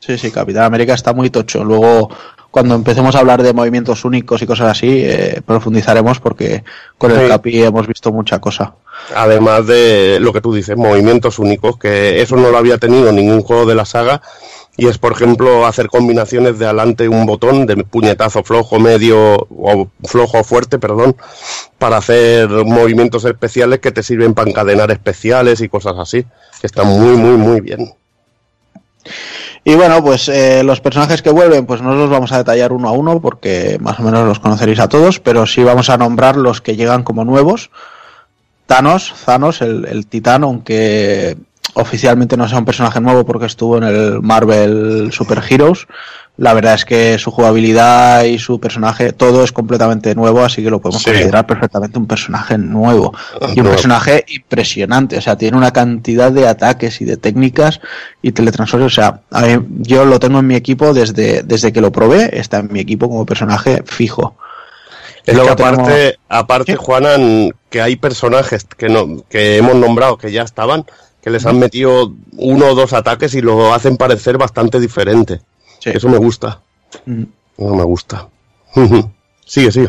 Sí, 0.00 0.18
sí, 0.18 0.30
Capitán 0.30 0.64
América 0.64 0.94
está 0.94 1.12
muy 1.12 1.30
tocho. 1.30 1.64
Luego, 1.64 2.10
cuando 2.50 2.74
empecemos 2.74 3.14
a 3.14 3.18
hablar 3.18 3.42
de 3.42 3.52
movimientos 3.52 4.04
únicos 4.04 4.40
y 4.40 4.46
cosas 4.46 4.70
así, 4.70 5.02
eh, 5.04 5.40
profundizaremos 5.44 6.20
porque 6.20 6.62
con 6.96 7.10
el 7.10 7.22
Sí. 7.22 7.28
Capi 7.28 7.62
hemos 7.62 7.86
visto 7.86 8.12
mucha 8.12 8.38
cosa. 8.38 8.74
Además 9.14 9.66
de 9.66 10.18
lo 10.20 10.32
que 10.32 10.40
tú 10.40 10.54
dices, 10.54 10.76
movimientos 10.76 11.38
únicos, 11.38 11.76
que 11.76 12.22
eso 12.22 12.36
no 12.36 12.50
lo 12.50 12.56
había 12.56 12.78
tenido 12.78 13.12
ningún 13.12 13.42
juego 13.42 13.66
de 13.66 13.74
la 13.74 13.84
saga 13.84 14.22
y 14.76 14.88
es, 14.88 14.98
por 14.98 15.12
ejemplo, 15.12 15.66
hacer 15.66 15.88
combinaciones 15.88 16.58
de 16.58 16.66
adelante 16.66 17.08
un 17.08 17.24
botón 17.24 17.64
de 17.64 17.76
puñetazo 17.76 18.42
flojo, 18.42 18.78
medio 18.78 19.46
o 19.50 19.88
flojo 20.04 20.44
fuerte, 20.44 20.78
perdón, 20.78 21.16
para 21.78 21.96
hacer 21.96 22.48
movimientos 22.48 23.24
especiales 23.24 23.80
que 23.80 23.90
te 23.90 24.02
sirven 24.02 24.34
para 24.34 24.50
encadenar 24.50 24.90
especiales 24.90 25.62
y 25.62 25.68
cosas 25.68 25.94
así. 25.98 26.24
Que 26.60 26.66
está 26.66 26.84
muy, 26.84 27.16
muy, 27.16 27.36
muy 27.38 27.60
bien. 27.62 27.94
Y 29.64 29.74
bueno, 29.74 30.04
pues 30.04 30.28
eh, 30.28 30.62
los 30.62 30.80
personajes 30.80 31.22
que 31.22 31.30
vuelven, 31.30 31.64
pues 31.64 31.80
no 31.80 31.94
los 31.94 32.10
vamos 32.10 32.32
a 32.32 32.38
detallar 32.38 32.72
uno 32.72 32.88
a 32.88 32.92
uno 32.92 33.20
porque 33.20 33.78
más 33.80 33.98
o 33.98 34.02
menos 34.02 34.26
los 34.26 34.40
conoceréis 34.40 34.78
a 34.78 34.88
todos, 34.88 35.20
pero 35.20 35.46
sí 35.46 35.64
vamos 35.64 35.88
a 35.88 35.96
nombrar 35.96 36.36
los 36.36 36.60
que 36.60 36.76
llegan 36.76 37.02
como 37.02 37.24
nuevos. 37.24 37.70
Thanos, 38.66 39.14
Thanos, 39.24 39.62
el 39.62 40.06
titán, 40.06 40.44
aunque 40.44 41.36
oficialmente 41.76 42.36
no 42.36 42.48
sea 42.48 42.58
un 42.58 42.64
personaje 42.64 43.00
nuevo 43.00 43.24
porque 43.24 43.46
estuvo 43.46 43.76
en 43.78 43.84
el 43.84 44.22
Marvel 44.22 45.10
Super 45.12 45.42
Heroes. 45.48 45.86
La 46.38 46.52
verdad 46.52 46.74
es 46.74 46.84
que 46.84 47.18
su 47.18 47.30
jugabilidad 47.30 48.24
y 48.24 48.38
su 48.38 48.60
personaje, 48.60 49.12
todo 49.12 49.42
es 49.42 49.52
completamente 49.52 50.14
nuevo, 50.14 50.42
así 50.44 50.62
que 50.62 50.68
lo 50.68 50.80
podemos 50.80 51.02
Sí. 51.02 51.10
considerar 51.10 51.46
perfectamente 51.46 51.98
un 51.98 52.06
personaje 52.06 52.58
nuevo. 52.58 53.14
Y 53.54 53.60
un 53.60 53.66
personaje 53.68 54.24
impresionante, 54.28 55.16
o 55.16 55.20
sea, 55.22 55.36
tiene 55.36 55.56
una 55.56 55.72
cantidad 55.72 56.30
de 56.30 56.46
ataques 56.46 57.00
y 57.00 57.06
de 57.06 57.16
técnicas 57.16 57.80
y 58.20 58.32
teletransportes. 58.32 58.86
O 58.86 58.90
sea, 58.94 59.20
a 59.30 59.42
mí- 59.42 59.66
yo 59.80 60.04
lo 60.04 60.18
tengo 60.18 60.40
en 60.40 60.46
mi 60.46 60.56
equipo 60.56 60.92
desde, 60.92 61.42
desde 61.42 61.72
que 61.72 61.80
lo 61.80 61.90
probé, 61.92 62.38
está 62.38 62.58
en 62.58 62.68
mi 62.70 62.80
equipo 62.80 63.08
como 63.08 63.24
personaje 63.24 63.82
fijo. 63.86 64.36
Es 65.24 65.34
Luego 65.34 65.56
que 65.56 65.62
aparte, 65.62 65.82
tenemos- 65.90 66.14
aparte 66.28 66.72
Sí. 66.72 66.78
Juanan, 66.80 67.50
que 67.70 67.80
hay 67.82 67.96
personajes 67.96 68.64
que 68.76 68.88
no, 68.88 69.24
que 69.28 69.56
hemos 69.56 69.74
nombrado 69.74 70.18
que 70.18 70.30
ya 70.30 70.42
estaban, 70.42 70.84
que 71.26 71.32
les 71.32 71.44
han 71.44 71.58
metido 71.58 72.12
uno 72.36 72.66
o 72.66 72.74
dos 72.76 72.92
ataques 72.92 73.34
y 73.34 73.40
lo 73.40 73.74
hacen 73.74 73.96
parecer 73.96 74.38
bastante 74.38 74.78
diferente. 74.78 75.40
Sí. 75.80 75.90
Eso 75.92 76.08
me 76.08 76.18
gusta. 76.18 76.60
Mm. 77.04 77.24
No 77.58 77.74
me 77.74 77.82
gusta. 77.82 78.28
sigue, 79.44 79.72
sigue. 79.72 79.88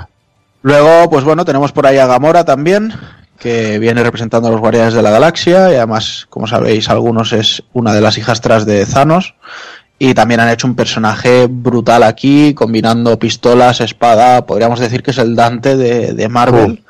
Luego, 0.64 1.11
pues 1.11 1.23
bueno, 1.23 1.45
tenemos 1.45 1.72
por 1.72 1.85
ahí 1.85 1.99
a 1.99 2.07
Gamora 2.07 2.43
también, 2.43 2.91
que 3.38 3.77
viene 3.77 4.01
representando 4.01 4.47
a 4.47 4.51
los 4.51 4.59
Guardianes 4.59 4.95
de 4.95 5.03
la 5.03 5.11
Galaxia 5.11 5.72
y 5.72 5.76
además, 5.76 6.26
como 6.31 6.47
sabéis, 6.47 6.89
algunos 6.89 7.31
es 7.34 7.61
una 7.72 7.93
de 7.93 8.01
las 8.01 8.18
hijastras 8.18 8.65
de 8.65 8.88
Thanos. 8.88 9.35
Y 9.99 10.15
también 10.15 10.39
han 10.39 10.49
hecho 10.49 10.65
un 10.65 10.76
personaje 10.76 11.45
brutal 11.47 12.01
aquí, 12.01 12.55
combinando 12.55 13.19
pistolas, 13.19 13.80
espada. 13.80 14.47
Podríamos 14.47 14.80
decir 14.80 15.03
que 15.03 15.11
es 15.11 15.19
el 15.19 15.35
Dante 15.35 15.77
de, 15.77 16.14
de 16.14 16.30
Marvel, 16.30 16.84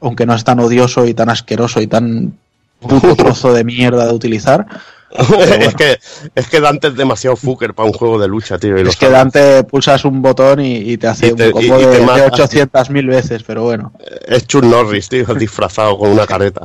aunque 0.00 0.26
no 0.26 0.34
es 0.34 0.42
tan 0.42 0.58
odioso 0.58 1.06
y 1.06 1.14
tan 1.14 1.28
asqueroso 1.28 1.80
y 1.80 1.86
tan 1.86 2.34
puto 2.82 3.16
trozo 3.16 3.52
de 3.54 3.64
mierda 3.64 4.06
de 4.06 4.12
utilizar. 4.14 4.66
es, 5.10 5.74
que, 5.74 5.98
es 6.34 6.48
que 6.48 6.60
Dante 6.60 6.88
es 6.88 6.96
demasiado 6.96 7.36
fucker 7.36 7.74
para 7.74 7.86
un 7.86 7.92
juego 7.92 8.18
de 8.18 8.28
lucha, 8.28 8.58
tío. 8.58 8.76
Es 8.76 8.96
que. 8.96 9.10
Dante 9.10 9.62
pulsas 9.64 10.04
un 10.06 10.22
botón 10.22 10.60
y, 10.60 10.76
y 10.76 10.96
te 10.96 11.06
hace 11.06 11.28
Y 11.28 11.32
te- 11.34 11.46
un 11.48 11.52
combo 11.52 11.80
y- 11.80 11.84
de, 11.84 11.98
de 11.98 12.06
mata. 12.06 12.26
800.000 12.28 13.06
veces, 13.08 13.42
pero 13.42 13.62
bueno. 13.64 13.92
Es 14.26 14.46
Chuck 14.46 14.64
Norris, 14.64 15.08
tío, 15.08 15.26
disfrazado 15.34 15.98
con 15.98 16.10
una 16.10 16.26
careta. 16.26 16.62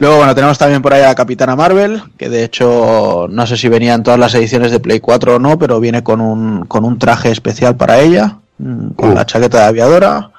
Luego, 0.00 0.16
bueno, 0.16 0.34
tenemos 0.34 0.56
también 0.56 0.80
por 0.80 0.94
ahí 0.94 1.02
a 1.02 1.08
la 1.08 1.14
Capitana 1.14 1.54
Marvel, 1.54 2.02
que 2.16 2.30
de 2.30 2.42
hecho 2.42 3.26
no 3.28 3.46
sé 3.46 3.56
si 3.58 3.68
venía 3.68 3.92
en 3.94 4.02
todas 4.02 4.18
las 4.18 4.34
ediciones 4.34 4.72
de 4.72 4.80
Play 4.80 4.98
4 4.98 5.36
o 5.36 5.38
no, 5.38 5.58
pero 5.58 5.78
viene 5.78 6.02
con 6.02 6.22
un, 6.22 6.64
con 6.64 6.84
un 6.86 6.98
traje 6.98 7.30
especial 7.30 7.76
para 7.76 8.00
ella, 8.00 8.38
mm, 8.58 8.90
con 8.96 9.10
Mm. 9.10 9.14
la 9.14 9.26
chaqueta 9.26 9.58
de 9.58 9.64
aviadora. 9.66 10.30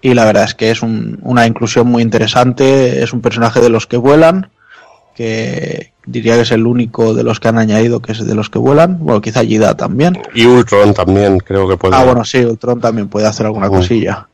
Y 0.00 0.14
la 0.14 0.24
verdad 0.24 0.44
es 0.44 0.54
que 0.54 0.70
es 0.70 0.82
un- 0.82 1.18
una 1.22 1.46
inclusión 1.46 1.86
muy 1.88 2.02
interesante. 2.02 3.02
Es 3.02 3.12
un 3.12 3.20
personaje 3.20 3.60
de 3.60 3.68
los 3.68 3.86
que 3.86 3.96
vuelan, 3.96 4.50
que 5.16 5.92
diría 6.06 6.34
que 6.36 6.42
es 6.42 6.52
el 6.52 6.66
único 6.66 7.12
de 7.14 7.24
los 7.24 7.40
que 7.40 7.48
han 7.48 7.58
añadido 7.58 8.00
que 8.00 8.12
es 8.12 8.24
de 8.24 8.34
los 8.34 8.48
que 8.48 8.58
vuelan. 8.60 8.98
Bueno, 9.00 9.20
quizá 9.20 9.42
Yida 9.42 9.76
también. 9.76 10.16
Y 10.34 10.46
Ultron 10.46 10.94
también, 10.94 11.38
creo 11.38 11.68
que 11.68 11.76
puede. 11.76 11.96
Ah, 11.96 12.04
bueno, 12.04 12.24
sí, 12.24 12.38
Ultron 12.44 12.80
también 12.80 13.08
puede 13.08 13.26
hacer 13.26 13.46
alguna 13.46 13.66
Mm. 13.68 13.72
cosilla. 13.72 14.28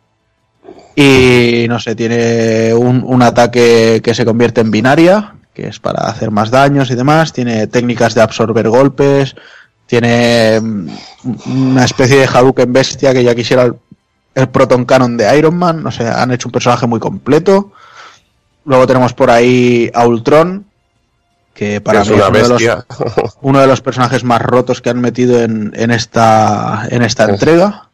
Y 0.97 1.67
no 1.69 1.81
sé, 1.81 1.95
tiene 1.97 2.73
un, 2.75 3.03
un 3.05 3.23
ataque 3.23 4.01
que 4.05 4.15
se 4.15 4.25
convierte 4.25 4.61
en 4.61 4.71
binaria, 4.71 5.35
que 5.53 5.67
es 5.69 5.81
para 5.81 6.03
hacer 6.07 6.31
más 6.31 6.51
daños 6.51 6.91
y 6.91 6.95
demás. 6.95 7.33
Tiene 7.33 7.67
técnicas 7.67 8.15
de 8.15 8.21
absorber 8.21 8.69
golpes. 8.69 9.35
Tiene 9.87 10.61
mm, 10.61 10.89
una 11.73 11.85
especie 11.85 12.17
de 12.19 12.27
Hadouken 12.27 12.73
bestia 12.73 13.13
que 13.13 13.25
ya 13.25 13.35
quisiera 13.35 13.75
el, 14.35 14.49
Proton 14.49 14.85
Cannon 14.85 15.17
de 15.17 15.39
Iron 15.39 15.57
Man. 15.57 15.83
No 15.83 15.91
sé, 15.91 16.09
han 16.09 16.33
hecho 16.33 16.49
un 16.49 16.53
personaje 16.53 16.87
muy 16.87 17.01
completo. 17.01 17.73
Luego 18.65 18.87
tenemos 18.87 19.13
por 19.13 19.31
ahí 19.31 19.91
a 19.95 20.07
Ultron, 20.07 20.65
que 21.53 21.81
para 21.81 22.03
es 22.03 22.09
mí 22.09 22.17
es 22.17 22.23
uno 22.23 22.31
de 22.31 22.41
los 22.41 22.49
bestia. 22.51 22.87
uno 23.43 23.61
de 23.61 23.67
los 23.67 23.81
personajes 23.81 24.25
más 24.25 24.41
rotos 24.41 24.81
que 24.81 24.91
han 24.91 25.01
metido 25.01 25.43
en, 25.43 25.73
en 25.75 25.91
esta 25.91 26.87
en 26.91 27.03
esta 27.03 27.25
entrega. 27.25 27.89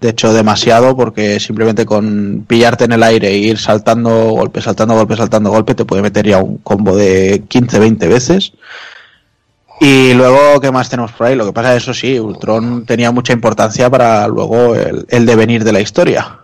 De 0.00 0.10
hecho, 0.10 0.32
demasiado, 0.32 0.96
porque 0.96 1.40
simplemente 1.40 1.84
con 1.84 2.44
pillarte 2.46 2.84
en 2.84 2.92
el 2.92 3.02
aire 3.02 3.30
e 3.30 3.38
ir 3.38 3.58
saltando 3.58 4.30
golpe, 4.30 4.62
saltando 4.62 4.94
golpe, 4.94 5.16
saltando 5.16 5.50
golpe, 5.50 5.74
te 5.74 5.84
puede 5.84 6.02
meter 6.02 6.24
ya 6.24 6.38
un 6.38 6.58
combo 6.58 6.96
de 6.96 7.42
15, 7.48 7.80
20 7.80 8.06
veces. 8.06 8.52
Y 9.80 10.12
luego, 10.14 10.60
¿qué 10.60 10.72
más 10.72 10.88
tenemos 10.88 11.12
por 11.12 11.26
ahí? 11.28 11.36
Lo 11.36 11.46
que 11.46 11.52
pasa 11.52 11.76
es 11.76 11.82
eso 11.82 11.94
sí, 11.94 12.18
Ultron 12.18 12.84
tenía 12.84 13.12
mucha 13.12 13.32
importancia 13.32 13.88
para 13.88 14.26
luego 14.26 14.74
el, 14.74 15.06
el 15.08 15.26
devenir 15.26 15.62
de 15.64 15.72
la 15.72 15.80
historia. 15.80 16.38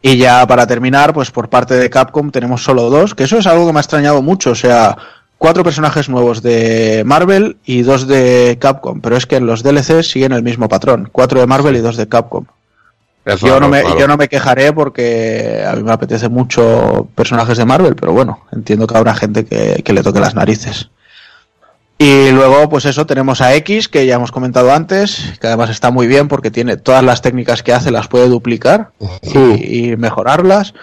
Y 0.00 0.16
ya 0.18 0.46
para 0.46 0.66
terminar, 0.66 1.14
pues 1.14 1.30
por 1.30 1.48
parte 1.48 1.74
de 1.74 1.88
Capcom 1.90 2.30
tenemos 2.30 2.62
solo 2.62 2.90
dos, 2.90 3.14
que 3.14 3.24
eso 3.24 3.38
es 3.38 3.46
algo 3.46 3.66
que 3.66 3.72
me 3.72 3.78
ha 3.78 3.80
extrañado 3.80 4.20
mucho, 4.20 4.50
o 4.50 4.54
sea, 4.54 4.96
cuatro 5.38 5.64
personajes 5.64 6.08
nuevos 6.08 6.42
de 6.42 7.02
Marvel 7.06 7.56
y 7.64 7.82
dos 7.82 8.06
de 8.06 8.58
Capcom, 8.60 9.00
pero 9.00 9.16
es 9.16 9.26
que 9.26 9.36
en 9.36 9.46
los 9.46 9.62
DLCs 9.62 10.10
siguen 10.10 10.32
el 10.32 10.42
mismo 10.42 10.68
patrón, 10.68 11.08
cuatro 11.10 11.40
de 11.40 11.46
Marvel 11.46 11.76
y 11.76 11.80
dos 11.80 11.96
de 11.96 12.08
Capcom. 12.08 12.44
Yo 13.40 13.58
no, 13.58 13.70
me, 13.70 13.80
claro. 13.80 13.98
yo 13.98 14.06
no 14.06 14.18
me 14.18 14.28
quejaré 14.28 14.74
porque 14.74 15.64
a 15.66 15.74
mí 15.74 15.82
me 15.82 15.92
apetece 15.92 16.28
mucho 16.28 17.08
personajes 17.14 17.56
de 17.56 17.64
Marvel, 17.64 17.96
pero 17.96 18.12
bueno, 18.12 18.40
entiendo 18.52 18.86
que 18.86 18.98
habrá 18.98 19.14
gente 19.14 19.46
que, 19.46 19.82
que 19.82 19.92
le 19.94 20.02
toque 20.02 20.20
las 20.20 20.34
narices. 20.34 20.90
Y 21.96 22.30
luego, 22.30 22.68
pues 22.68 22.86
eso, 22.86 23.06
tenemos 23.06 23.40
a 23.40 23.54
X, 23.54 23.88
que 23.88 24.04
ya 24.04 24.16
hemos 24.16 24.32
comentado 24.32 24.72
antes, 24.72 25.34
que 25.40 25.46
además 25.46 25.70
está 25.70 25.90
muy 25.90 26.06
bien 26.06 26.26
porque 26.26 26.50
tiene 26.50 26.76
todas 26.76 27.04
las 27.04 27.22
técnicas 27.22 27.62
que 27.62 27.72
hace, 27.72 27.92
las 27.92 28.08
puede 28.08 28.28
duplicar 28.28 28.90
y, 29.22 29.90
y 29.90 29.96
mejorarlas. 29.96 30.74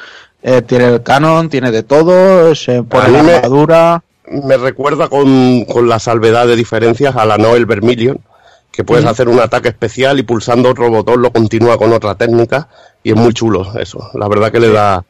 Eh, 0.43 0.61
tiene 0.61 0.85
el 0.85 1.03
canon, 1.03 1.49
tiene 1.49 1.71
de 1.71 1.83
todo, 1.83 2.55
se 2.55 2.81
pone 2.81 3.23
la 3.23 3.37
armadura. 3.37 4.03
me 4.25 4.57
recuerda 4.57 5.07
con, 5.07 5.65
con 5.65 5.87
la 5.87 5.99
salvedad 5.99 6.47
de 6.47 6.55
diferencias 6.55 7.15
a 7.15 7.25
la 7.25 7.37
Noel 7.37 7.65
Vermilion, 7.65 8.19
que 8.71 8.83
puedes 8.83 9.05
hacer 9.05 9.27
un 9.27 9.39
ataque 9.39 9.67
especial 9.67 10.17
y 10.17 10.23
pulsando 10.23 10.69
otro 10.69 10.89
botón 10.89 11.21
lo 11.21 11.31
continúa 11.31 11.77
con 11.77 11.91
otra 11.93 12.15
técnica 12.15 12.69
y 13.03 13.11
es 13.11 13.17
muy 13.17 13.33
chulo 13.33 13.77
eso. 13.77 14.09
La 14.13 14.27
verdad 14.27 14.51
que 14.51 14.61
le 14.61 14.71
da 14.71 15.03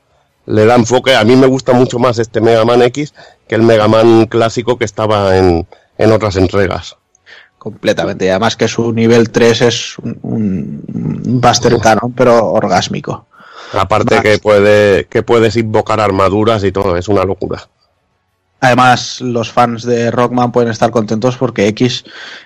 le 0.47 0.65
da 0.65 0.75
enfoque. 0.75 1.15
A 1.15 1.23
mí 1.23 1.35
me 1.35 1.47
gusta 1.47 1.71
mucho 1.71 1.99
más 1.99 2.17
este 2.19 2.41
Mega 2.41 2.65
Man 2.65 2.81
X 2.81 3.13
que 3.47 3.55
el 3.55 3.61
Mega 3.61 3.87
Man 3.87 4.25
clásico 4.25 4.77
que 4.77 4.85
estaba 4.85 5.37
en, 5.37 5.67
en 6.03 6.11
otras 6.11 6.35
entregas. 6.35 6.95
Completamente. 7.57 8.25
Y 8.25 8.29
además 8.29 8.55
que 8.55 8.67
su 8.67 8.91
nivel 8.91 9.29
3 9.29 9.61
es 9.61 9.97
un, 9.99 10.17
un- 10.23 11.41
Buster 11.41 11.77
Canon, 11.79 12.11
pero 12.13 12.47
orgásmico. 12.51 13.27
Aparte 13.73 14.21
que 14.21 14.39
puede 14.39 15.05
que 15.05 15.23
puedes 15.23 15.55
invocar 15.55 15.99
armaduras 16.01 16.63
y 16.63 16.71
todo, 16.71 16.97
es 16.97 17.07
una 17.07 17.23
locura. 17.23 17.67
Además, 18.59 19.21
los 19.21 19.51
fans 19.51 19.83
de 19.83 20.11
Rockman 20.11 20.51
pueden 20.51 20.69
estar 20.71 20.91
contentos 20.91 21.37
porque 21.37 21.67
X 21.67 22.03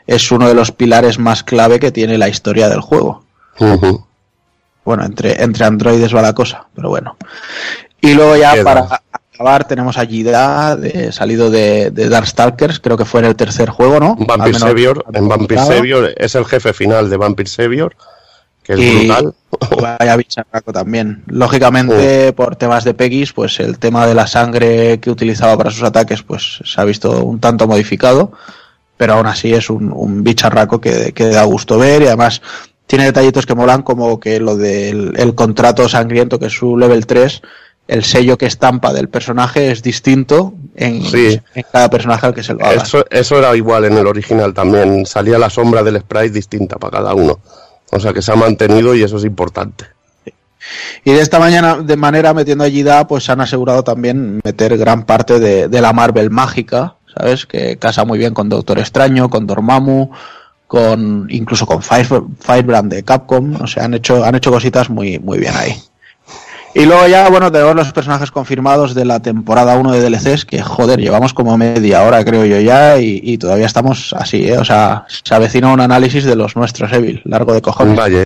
es 0.07 0.31
uno 0.31 0.47
de 0.47 0.53
los 0.53 0.71
pilares 0.71 1.17
más 1.19 1.43
clave 1.43 1.79
que 1.79 1.91
tiene 1.91 2.17
la 2.17 2.29
historia 2.29 2.69
del 2.69 2.79
juego. 2.81 3.25
Bueno, 4.85 5.03
entre, 5.03 5.41
entre 5.43 5.65
androides 5.65 6.15
va 6.15 6.21
la 6.21 6.33
cosa, 6.33 6.67
pero 6.75 6.89
bueno. 6.89 7.17
Y 8.01 8.13
luego 8.13 8.35
ya 8.35 8.53
Queda. 8.53 8.63
para 8.63 9.01
acabar 9.35 9.67
tenemos 9.67 9.97
a 9.97 10.03
Yida, 10.03 10.75
de, 10.75 11.11
salido 11.11 11.49
de, 11.51 11.91
de 11.91 12.09
Darkstalkers, 12.09 12.79
creo 12.79 12.97
que 12.97 13.05
fue 13.05 13.19
en 13.19 13.27
el 13.27 13.35
tercer 13.35 13.69
juego, 13.69 13.99
¿no? 13.99 14.15
Vampire 14.15 14.53
menos- 14.53 14.61
Savior, 14.61 15.05
en 15.13 15.27
Vampire. 15.27 15.61
Savior 15.61 16.13
es 16.17 16.35
el 16.35 16.45
jefe 16.45 16.73
final 16.73 17.09
de 17.09 17.17
Vampire 17.17 17.49
Savior, 17.49 17.95
que 18.63 18.73
es 18.73 18.79
Y- 18.79 19.05
brutal. 19.07 19.33
Vaya 19.99 20.15
bicharraco 20.17 20.73
también. 20.73 21.23
Lógicamente, 21.27 22.33
por 22.33 22.55
temas 22.55 22.83
de 22.83 22.93
Peggy's, 22.93 23.31
pues 23.33 23.59
el 23.59 23.77
tema 23.79 24.05
de 24.07 24.15
la 24.15 24.27
sangre 24.27 24.99
que 24.99 25.09
utilizaba 25.11 25.55
para 25.57 25.71
sus 25.71 25.83
ataques, 25.83 26.23
pues 26.23 26.59
se 26.65 26.81
ha 26.81 26.83
visto 26.83 27.23
un 27.23 27.39
tanto 27.39 27.67
modificado. 27.67 28.31
Pero 28.97 29.13
aún 29.13 29.27
así 29.27 29.53
es 29.53 29.69
un, 29.69 29.91
un 29.93 30.23
bicharraco 30.23 30.79
que, 30.79 31.11
que 31.13 31.25
da 31.27 31.43
gusto 31.43 31.77
ver 31.77 32.01
y 32.01 32.07
además 32.07 32.41
tiene 32.87 33.03
detallitos 33.05 33.45
que 33.45 33.53
molan 33.55 33.81
como 33.81 34.19
que 34.21 34.39
lo 34.39 34.55
del 34.55 35.13
el 35.17 35.35
contrato 35.35 35.89
sangriento, 35.89 36.39
que 36.39 36.45
es 36.45 36.53
su 36.53 36.77
level 36.77 37.05
3, 37.05 37.41
el 37.87 38.03
sello 38.03 38.37
que 38.37 38.45
estampa 38.47 38.93
del 38.93 39.09
personaje 39.09 39.71
es 39.71 39.83
distinto 39.83 40.53
en, 40.75 41.03
Sí. 41.03 41.39
en 41.53 41.65
cada 41.71 41.89
personaje 41.89 42.25
al 42.25 42.33
que 42.33 42.43
se 42.43 42.53
lo 42.53 42.65
haga. 42.65 42.81
Eso, 42.81 43.05
eso 43.09 43.37
era 43.37 43.55
igual 43.55 43.85
en 43.85 43.97
el 43.97 44.07
original 44.07 44.53
también. 44.53 45.05
Salía 45.05 45.37
la 45.37 45.49
sombra 45.49 45.83
del 45.83 45.99
sprite 45.99 46.31
distinta 46.31 46.77
para 46.77 46.97
cada 46.97 47.13
uno. 47.13 47.39
O 47.91 47.99
sea 47.99 48.11
que 48.13 48.21
se 48.21 48.31
ha 48.31 48.35
mantenido 48.35 48.95
y 48.95 49.03
eso 49.03 49.17
es 49.17 49.25
importante. 49.25 49.85
Y 51.03 51.11
de 51.11 51.21
esta 51.21 51.37
mañana, 51.39 51.77
de 51.77 51.95
manera, 51.95 52.33
metiendo 52.33 52.63
allí 52.63 52.81
da, 52.81 53.05
pues 53.07 53.29
han 53.29 53.39
asegurado 53.39 53.83
también 53.83 54.41
meter 54.43 54.75
gran 54.77 55.05
parte 55.05 55.39
de, 55.39 55.67
de 55.67 55.81
la 55.81 55.93
Marvel 55.93 56.31
mágica, 56.31 56.95
¿sabes? 57.15 57.45
Que 57.45 57.77
casa 57.77 58.03
muy 58.03 58.17
bien 58.17 58.33
con 58.33 58.49
Doctor 58.49 58.79
Extraño, 58.79 59.29
con 59.29 59.45
Dormammu, 59.45 60.09
con 60.65 61.27
incluso 61.29 61.67
con 61.67 61.83
Fire, 61.83 62.07
Firebrand 62.39 62.91
de 62.91 63.03
Capcom, 63.03 63.61
o 63.61 63.67
sea, 63.67 63.85
han 63.85 63.93
hecho, 63.93 64.25
han 64.25 64.33
hecho 64.33 64.49
cositas 64.51 64.89
muy, 64.89 65.19
muy 65.19 65.37
bien 65.37 65.53
ahí. 65.55 65.75
Y 66.77 66.85
luego 66.85 67.07
ya, 67.07 67.29
bueno, 67.29 67.49
tenemos 67.53 67.73
los 67.73 67.93
personajes 67.93 68.31
confirmados 68.31 68.93
de 68.93 69.05
la 69.05 69.21
temporada 69.21 69.77
1 69.77 69.93
de 69.93 70.01
DLCs, 70.01 70.43
que 70.43 70.61
joder, 70.61 70.99
llevamos 70.99 71.33
como 71.33 71.57
media 71.57 72.03
hora, 72.03 72.25
creo 72.25 72.43
yo 72.43 72.59
ya, 72.59 72.99
y, 72.99 73.21
y 73.23 73.37
todavía 73.37 73.65
estamos 73.65 74.11
así, 74.11 74.45
¿eh? 74.49 74.57
O 74.57 74.65
sea, 74.65 75.05
se 75.07 75.33
avecina 75.33 75.71
un 75.71 75.79
análisis 75.79 76.25
de 76.25 76.35
los 76.35 76.57
nuestros, 76.57 76.91
Evil, 76.91 77.21
largo 77.23 77.53
de 77.53 77.61
cojones. 77.61 77.95
Vaya. 77.95 78.25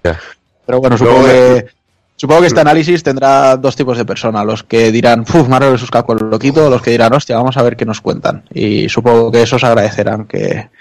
Pero 0.66 0.80
bueno, 0.80 0.98
supongo 0.98 1.26
que, 1.26 1.68
supongo 2.16 2.42
que 2.42 2.48
este 2.48 2.60
análisis 2.60 3.04
tendrá 3.04 3.56
dos 3.56 3.76
tipos 3.76 4.00
de 4.00 4.06
personas, 4.06 4.44
los 4.48 4.64
que 4.64 4.92
dirán, 4.92 5.26
puf, 5.26 5.48
Marvel 5.48 5.74
vs. 5.74 5.92
Capcom 5.92 6.18
lo 6.18 6.40
quito, 6.40 6.72
los 6.72 6.82
que 6.82 6.90
dirán, 6.90 7.14
hostia, 7.14 7.38
vamos 7.38 7.56
a 7.56 7.62
ver 7.62 7.78
qué 7.78 7.86
nos 7.86 8.02
cuentan. 8.02 8.46
Y 8.52 8.90
supongo 8.90 9.32
que 9.32 9.44
esos 9.44 9.64
agradecerán 9.64 10.26
que, 10.26 10.72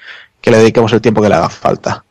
que 0.41 0.51
le 0.51 0.57
dediquemos 0.57 0.91
el 0.95 1.03
tiempo 1.03 1.21
que 1.21 1.29
le 1.29 1.35
haga 1.35 1.51
falta. 1.51 2.03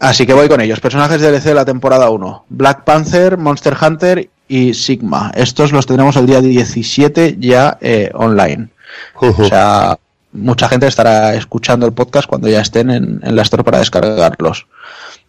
Así 0.00 0.26
que 0.26 0.34
voy 0.34 0.48
con 0.48 0.60
ellos. 0.60 0.80
Personajes 0.80 1.20
DLC 1.20 1.44
de 1.44 1.54
la 1.54 1.64
temporada 1.64 2.10
1. 2.10 2.46
Black 2.48 2.82
Panther, 2.82 3.36
Monster 3.38 3.76
Hunter 3.80 4.28
y 4.48 4.74
Sigma. 4.74 5.30
Estos 5.34 5.72
los 5.72 5.86
tendremos 5.86 6.16
el 6.16 6.26
día 6.26 6.40
17 6.40 7.36
ya 7.38 7.78
eh, 7.80 8.10
online. 8.14 8.68
O 9.14 9.44
sea, 9.44 9.98
mucha 10.32 10.68
gente 10.68 10.86
estará 10.86 11.34
escuchando 11.34 11.86
el 11.86 11.92
podcast 11.92 12.28
cuando 12.28 12.48
ya 12.48 12.60
estén 12.60 12.90
en, 12.90 13.20
en 13.22 13.36
la 13.36 13.42
store 13.42 13.64
para 13.64 13.78
descargarlos. 13.78 14.66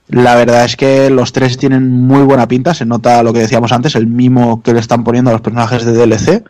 La 0.08 0.36
verdad 0.36 0.66
es 0.66 0.76
que 0.76 1.10
los 1.10 1.34
tres 1.34 1.58
tienen 1.58 1.90
muy 1.90 2.24
buena 2.24 2.48
pinta. 2.48 2.74
Se 2.74 2.86
nota 2.86 3.22
lo 3.22 3.34
que 3.34 3.40
decíamos 3.40 3.72
antes, 3.72 3.96
el 3.96 4.08
mimo 4.08 4.64
que 4.64 4.74
le 4.74 4.80
están 4.80 5.04
poniendo 5.04 5.30
a 5.30 5.34
los 5.34 5.42
personajes 5.42 5.86
de 5.86 5.94
DLC. 5.94 6.44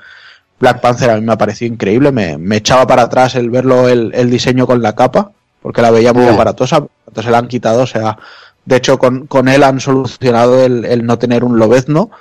Black 0.60 0.82
Panther 0.82 1.10
a 1.10 1.16
mí 1.16 1.22
me 1.22 1.34
ha 1.34 1.38
parecido 1.38 1.74
increíble. 1.74 2.12
Me, 2.12 2.38
me 2.38 2.58
echaba 2.58 2.88
para 2.88 3.04
atrás 3.04 3.36
el 3.36 3.50
verlo, 3.50 3.90
el, 3.90 4.12
el 4.14 4.30
diseño 4.30 4.66
con 4.66 4.82
la 4.82 4.94
capa 4.96 5.32
porque 5.62 5.82
la 5.82 5.92
veía 5.92 6.14
muy 6.14 6.28
aparatosa, 6.28 6.78
entonces 7.08 7.26
se 7.26 7.32
la 7.32 7.40
han 7.40 7.48
quitado, 7.48 7.84
o 7.84 7.88
sea, 7.88 8.18
de 8.66 8.76
hecho 8.78 8.98
con, 8.98 9.28
con 9.28 9.48
él 9.48 9.64
han 9.64 9.80
solucionado 9.80 10.64
el, 10.64 10.86
el 10.86 11.06
no 11.06 11.18
tener 11.20 11.44
un 11.44 11.60
lobezno 11.60 12.12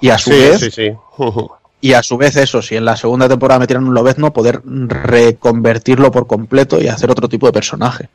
y 0.00 0.08
a 0.10 0.18
su 0.18 0.30
Sí, 0.30 0.38
vez 0.38 0.60
sí, 0.60 0.70
sí. 0.70 0.92
y 1.80 1.92
a 1.92 2.02
su 2.02 2.16
vez 2.16 2.36
eso, 2.36 2.62
si 2.62 2.76
en 2.76 2.84
la 2.84 2.96
segunda 2.96 3.28
temporada 3.28 3.60
metieran 3.60 3.86
un 3.86 3.94
lobezno, 3.94 4.32
poder 4.32 4.60
reconvertirlo 4.64 6.10
por 6.10 6.26
completo 6.26 6.80
y 6.80 6.88
hacer 6.88 7.10
otro 7.10 7.28
tipo 7.28 7.46
de 7.46 7.52
personaje, 7.52 8.08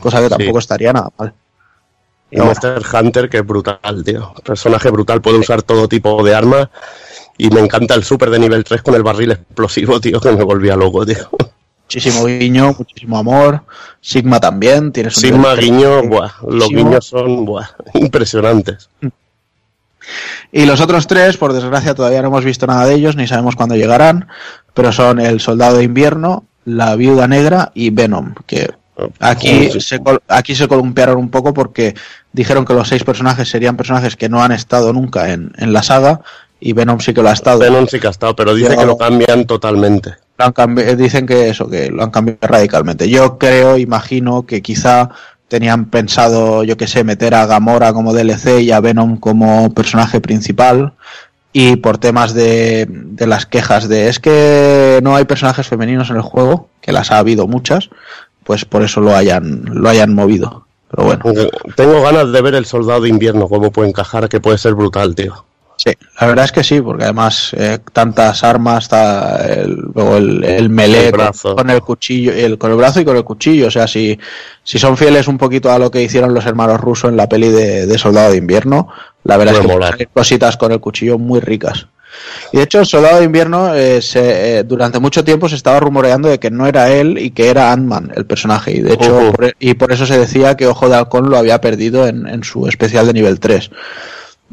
cosa 0.00 0.20
que 0.20 0.28
tampoco 0.28 0.58
estaría 0.58 0.92
nada 0.92 1.10
mal. 1.18 1.32
Y 2.30 2.38
Monster 2.38 2.82
Hunter, 2.94 3.28
que 3.28 3.38
es 3.38 3.46
brutal, 3.46 4.02
tío. 4.04 4.32
Personaje 4.42 4.90
brutal, 4.90 5.20
puede 5.20 5.38
usar 5.38 5.62
todo 5.62 5.86
tipo 5.86 6.24
de 6.24 6.34
armas. 6.34 6.68
Y 7.36 7.50
me 7.50 7.60
encanta 7.60 7.94
el 7.94 8.04
super 8.04 8.30
de 8.30 8.38
nivel 8.38 8.64
3 8.64 8.80
con 8.80 8.94
el 8.94 9.02
barril 9.02 9.32
explosivo, 9.32 10.00
tío, 10.00 10.18
que 10.18 10.32
me 10.32 10.42
volvía 10.42 10.74
loco, 10.74 11.04
tío. 11.04 11.28
Muchísimo 11.84 12.24
guiño, 12.24 12.74
muchísimo 12.78 13.18
amor. 13.18 13.60
Sigma 14.00 14.40
también, 14.40 14.92
tienes 14.92 15.14
un 15.18 15.22
Sigma, 15.22 15.54
guiño, 15.56 16.04
buah. 16.04 16.30
Los 16.48 16.70
guiños 16.70 17.06
son, 17.06 17.44
buah, 17.44 17.68
impresionantes. 17.94 18.88
Y 20.50 20.66
los 20.66 20.80
otros 20.80 21.06
tres, 21.06 21.36
por 21.36 21.52
desgracia, 21.52 21.94
todavía 21.94 22.22
no 22.22 22.28
hemos 22.28 22.44
visto 22.44 22.66
nada 22.66 22.86
de 22.86 22.94
ellos, 22.94 23.16
ni 23.16 23.26
sabemos 23.26 23.56
cuándo 23.56 23.74
llegarán, 23.76 24.28
pero 24.74 24.92
son 24.92 25.20
el 25.20 25.40
Soldado 25.40 25.76
de 25.78 25.84
Invierno, 25.84 26.44
la 26.64 26.94
Viuda 26.96 27.26
Negra 27.28 27.70
y 27.74 27.90
Venom, 27.90 28.34
que 28.46 28.72
aquí 29.20 29.70
Sí, 29.70 29.70
sí. 29.72 29.80
se, 29.80 30.00
aquí 30.28 30.54
se 30.54 30.68
columpiaron 30.68 31.16
un 31.16 31.30
poco 31.30 31.52
porque 31.54 31.94
dijeron 32.32 32.64
que 32.64 32.74
los 32.74 32.88
seis 32.88 33.04
personajes 33.04 33.48
serían 33.48 33.76
personajes 33.76 34.16
que 34.16 34.28
no 34.28 34.42
han 34.42 34.52
estado 34.52 34.92
nunca 34.92 35.32
en, 35.32 35.52
en 35.58 35.72
la 35.72 35.82
saga, 35.82 36.20
y 36.60 36.74
Venom 36.74 37.00
sí 37.00 37.12
que 37.12 37.22
lo 37.22 37.28
ha 37.28 37.32
estado. 37.32 37.58
Venom 37.58 37.86
sí 37.88 37.98
que 37.98 38.06
ha 38.06 38.10
estado, 38.10 38.36
pero 38.36 38.54
dice 38.54 38.70
Yo- 38.74 38.78
que 38.78 38.86
lo 38.86 38.96
cambian 38.96 39.46
totalmente. 39.46 40.14
Lo 40.38 40.44
han 40.46 40.54
cambi- 40.54 40.94
dicen 40.96 41.26
que 41.26 41.48
eso, 41.50 41.68
que 41.68 41.90
lo 41.90 42.02
han 42.04 42.10
cambiado 42.10 42.38
radicalmente. 42.42 43.08
Yo 43.08 43.36
creo, 43.38 43.76
imagino 43.78 44.46
que 44.46 44.62
quizá 44.62 45.10
tenían 45.52 45.84
pensado, 45.84 46.64
yo 46.64 46.78
que 46.78 46.86
sé, 46.86 47.04
meter 47.04 47.34
a 47.34 47.44
Gamora 47.44 47.92
como 47.92 48.14
DLC 48.14 48.62
y 48.62 48.72
a 48.72 48.80
Venom 48.80 49.18
como 49.18 49.74
personaje 49.74 50.18
principal. 50.18 50.94
Y 51.52 51.76
por 51.76 51.98
temas 51.98 52.32
de, 52.32 52.86
de 52.88 53.26
las 53.26 53.44
quejas 53.44 53.86
de 53.86 54.08
es 54.08 54.18
que 54.18 55.00
no 55.02 55.14
hay 55.14 55.26
personajes 55.26 55.66
femeninos 55.66 56.08
en 56.08 56.16
el 56.16 56.22
juego, 56.22 56.70
que 56.80 56.92
las 56.92 57.10
ha 57.10 57.18
habido 57.18 57.46
muchas, 57.46 57.90
pues 58.44 58.64
por 58.64 58.82
eso 58.82 59.02
lo 59.02 59.14
hayan, 59.14 59.62
lo 59.66 59.90
hayan 59.90 60.14
movido. 60.14 60.64
Pero 60.90 61.04
bueno. 61.04 61.22
Tengo 61.76 62.00
ganas 62.00 62.32
de 62.32 62.40
ver 62.40 62.54
el 62.54 62.64
soldado 62.64 63.02
de 63.02 63.10
invierno, 63.10 63.46
cómo 63.46 63.70
puede 63.70 63.90
encajar, 63.90 64.30
que 64.30 64.40
puede 64.40 64.56
ser 64.56 64.72
brutal, 64.72 65.14
tío. 65.14 65.44
Sí, 65.84 65.90
la 66.20 66.26
verdad 66.28 66.44
es 66.44 66.52
que 66.52 66.62
sí, 66.62 66.80
porque 66.80 67.02
además 67.04 67.50
eh, 67.58 67.78
tantas 67.92 68.44
armas, 68.44 68.84
está 68.84 69.44
el, 69.52 69.74
luego 69.94 70.16
el, 70.16 70.44
el 70.44 70.68
melee 70.70 71.08
El 71.08 71.12
con, 71.56 71.70
el 71.70 71.80
cuchillo, 71.80 72.32
el, 72.32 72.56
con 72.56 72.70
el 72.70 72.76
brazo 72.76 73.00
y 73.00 73.04
con 73.04 73.16
el 73.16 73.24
cuchillo. 73.24 73.66
O 73.66 73.70
sea, 73.70 73.88
si, 73.88 74.16
si 74.62 74.78
son 74.78 74.96
fieles 74.96 75.26
un 75.26 75.38
poquito 75.38 75.72
a 75.72 75.78
lo 75.80 75.90
que 75.90 76.02
hicieron 76.02 76.34
los 76.34 76.46
hermanos 76.46 76.80
rusos 76.80 77.10
en 77.10 77.16
la 77.16 77.28
peli 77.28 77.48
de, 77.48 77.86
de 77.86 77.98
Soldado 77.98 78.30
de 78.30 78.36
Invierno, 78.36 78.88
la 79.24 79.36
verdad 79.36 79.54
Puede 79.54 79.64
es 79.64 79.68
que 79.68 79.74
molar. 79.74 79.96
hay 79.98 80.06
cositas 80.06 80.56
con 80.56 80.70
el 80.70 80.78
cuchillo 80.78 81.18
muy 81.18 81.40
ricas. 81.40 81.88
Y 82.52 82.58
de 82.58 82.62
hecho, 82.64 82.78
el 82.78 82.86
Soldado 82.86 83.18
de 83.18 83.24
Invierno 83.24 83.74
eh, 83.74 84.02
se, 84.02 84.58
eh, 84.58 84.62
durante 84.64 85.00
mucho 85.00 85.24
tiempo 85.24 85.48
se 85.48 85.56
estaba 85.56 85.80
rumoreando 85.80 86.28
de 86.28 86.38
que 86.38 86.50
no 86.50 86.66
era 86.68 86.92
él 86.92 87.18
y 87.18 87.30
que 87.30 87.48
era 87.48 87.72
Ant-Man 87.72 88.12
el 88.14 88.26
personaje. 88.26 88.70
Y 88.72 88.82
de 88.82 88.92
hecho, 88.94 89.32
por, 89.32 89.46
e- 89.46 89.54
y 89.58 89.74
por 89.74 89.90
eso 89.90 90.06
se 90.06 90.18
decía 90.18 90.56
que 90.56 90.66
Ojo 90.68 90.88
de 90.88 90.94
Halcón 90.96 91.28
lo 91.30 91.38
había 91.38 91.60
perdido 91.60 92.06
en, 92.06 92.28
en 92.28 92.44
su 92.44 92.68
especial 92.68 93.06
de 93.06 93.14
nivel 93.14 93.40
3. 93.40 93.70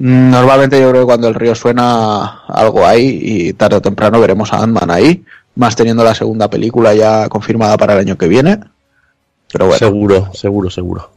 Normalmente 0.02 0.80
yo 0.80 0.90
creo 0.92 1.02
que 1.02 1.08
cuando 1.08 1.28
el 1.28 1.36
río 1.36 1.54
suena 1.56 2.44
algo 2.48 2.86
hay 2.86 3.20
y 3.22 3.54
tarde 3.54 3.76
o 3.76 3.82
temprano 3.82 4.20
veremos 4.22 4.54
a 4.54 4.64
Ant-Man 4.64 4.90
ahí, 4.92 5.26
más 5.56 5.76
teniendo 5.76 6.06
la 6.06 6.16
segunda 6.16 6.50
película 6.50 6.94
ya 6.94 7.28
confirmada 7.28 7.76
para 7.76 7.94
el 7.94 8.00
año 8.00 8.18
que 8.18 8.30
viene. 8.30 8.60
Pero 9.52 9.66
bueno, 9.66 9.78
Seguro, 9.80 10.30
seguro, 10.34 10.70
seguro. 10.70 11.12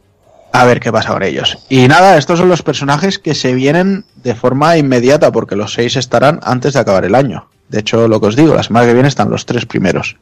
a 0.51 0.65
ver 0.65 0.81
qué 0.81 0.91
pasa 0.91 1.13
con 1.13 1.23
ellos. 1.23 1.57
Y 1.69 1.87
nada, 1.87 2.17
estos 2.17 2.39
son 2.39 2.49
los 2.49 2.61
personajes 2.61 3.19
que 3.19 3.35
se 3.35 3.53
vienen 3.53 4.03
de 4.21 4.35
forma 4.35 4.75
inmediata 4.75 5.31
porque 5.31 5.55
los 5.55 5.73
seis 5.73 5.95
estarán 5.95 6.41
antes 6.43 6.73
de 6.73 6.79
acabar 6.81 7.05
el 7.05 7.15
año. 7.15 7.47
De 7.69 7.79
hecho, 7.79 8.09
lo 8.09 8.19
que 8.19 8.27
os 8.27 8.35
digo, 8.35 8.53
la 8.53 8.63
semana 8.63 8.85
que 8.85 8.93
viene 8.93 9.07
están 9.07 9.29
los 9.29 9.45
tres 9.45 9.65
primeros. 9.65 10.17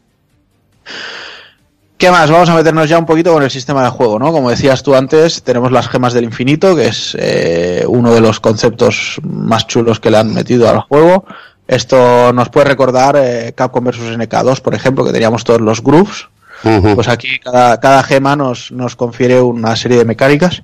¿Qué 2.01 2.09
más? 2.09 2.31
Vamos 2.31 2.49
a 2.49 2.55
meternos 2.55 2.89
ya 2.89 2.97
un 2.97 3.05
poquito 3.05 3.31
con 3.31 3.43
el 3.43 3.51
sistema 3.51 3.83
de 3.83 3.91
juego, 3.91 4.17
¿no? 4.17 4.31
Como 4.31 4.49
decías 4.49 4.81
tú 4.81 4.95
antes, 4.95 5.43
tenemos 5.43 5.71
las 5.71 5.87
gemas 5.87 6.13
del 6.13 6.23
infinito, 6.23 6.75
que 6.75 6.87
es 6.87 7.15
eh, 7.19 7.85
uno 7.87 8.11
de 8.11 8.19
los 8.19 8.39
conceptos 8.39 9.21
más 9.21 9.67
chulos 9.67 9.99
que 9.99 10.09
le 10.09 10.17
han 10.17 10.33
metido 10.33 10.67
al 10.67 10.79
juego. 10.79 11.25
Esto 11.67 12.33
nos 12.33 12.49
puede 12.49 12.69
recordar 12.69 13.17
eh, 13.19 13.53
Capcom 13.55 13.83
vs 13.83 14.17
NK2, 14.17 14.61
por 14.61 14.73
ejemplo, 14.73 15.05
que 15.05 15.11
teníamos 15.11 15.43
todos 15.43 15.61
los 15.61 15.83
grooves. 15.83 16.27
Pues 16.63 17.07
aquí 17.07 17.37
cada, 17.37 17.79
cada 17.79 18.01
gema 18.01 18.35
nos, 18.35 18.71
nos 18.71 18.95
confiere 18.95 19.39
una 19.39 19.75
serie 19.75 19.99
de 19.99 20.05
mecánicas. 20.05 20.63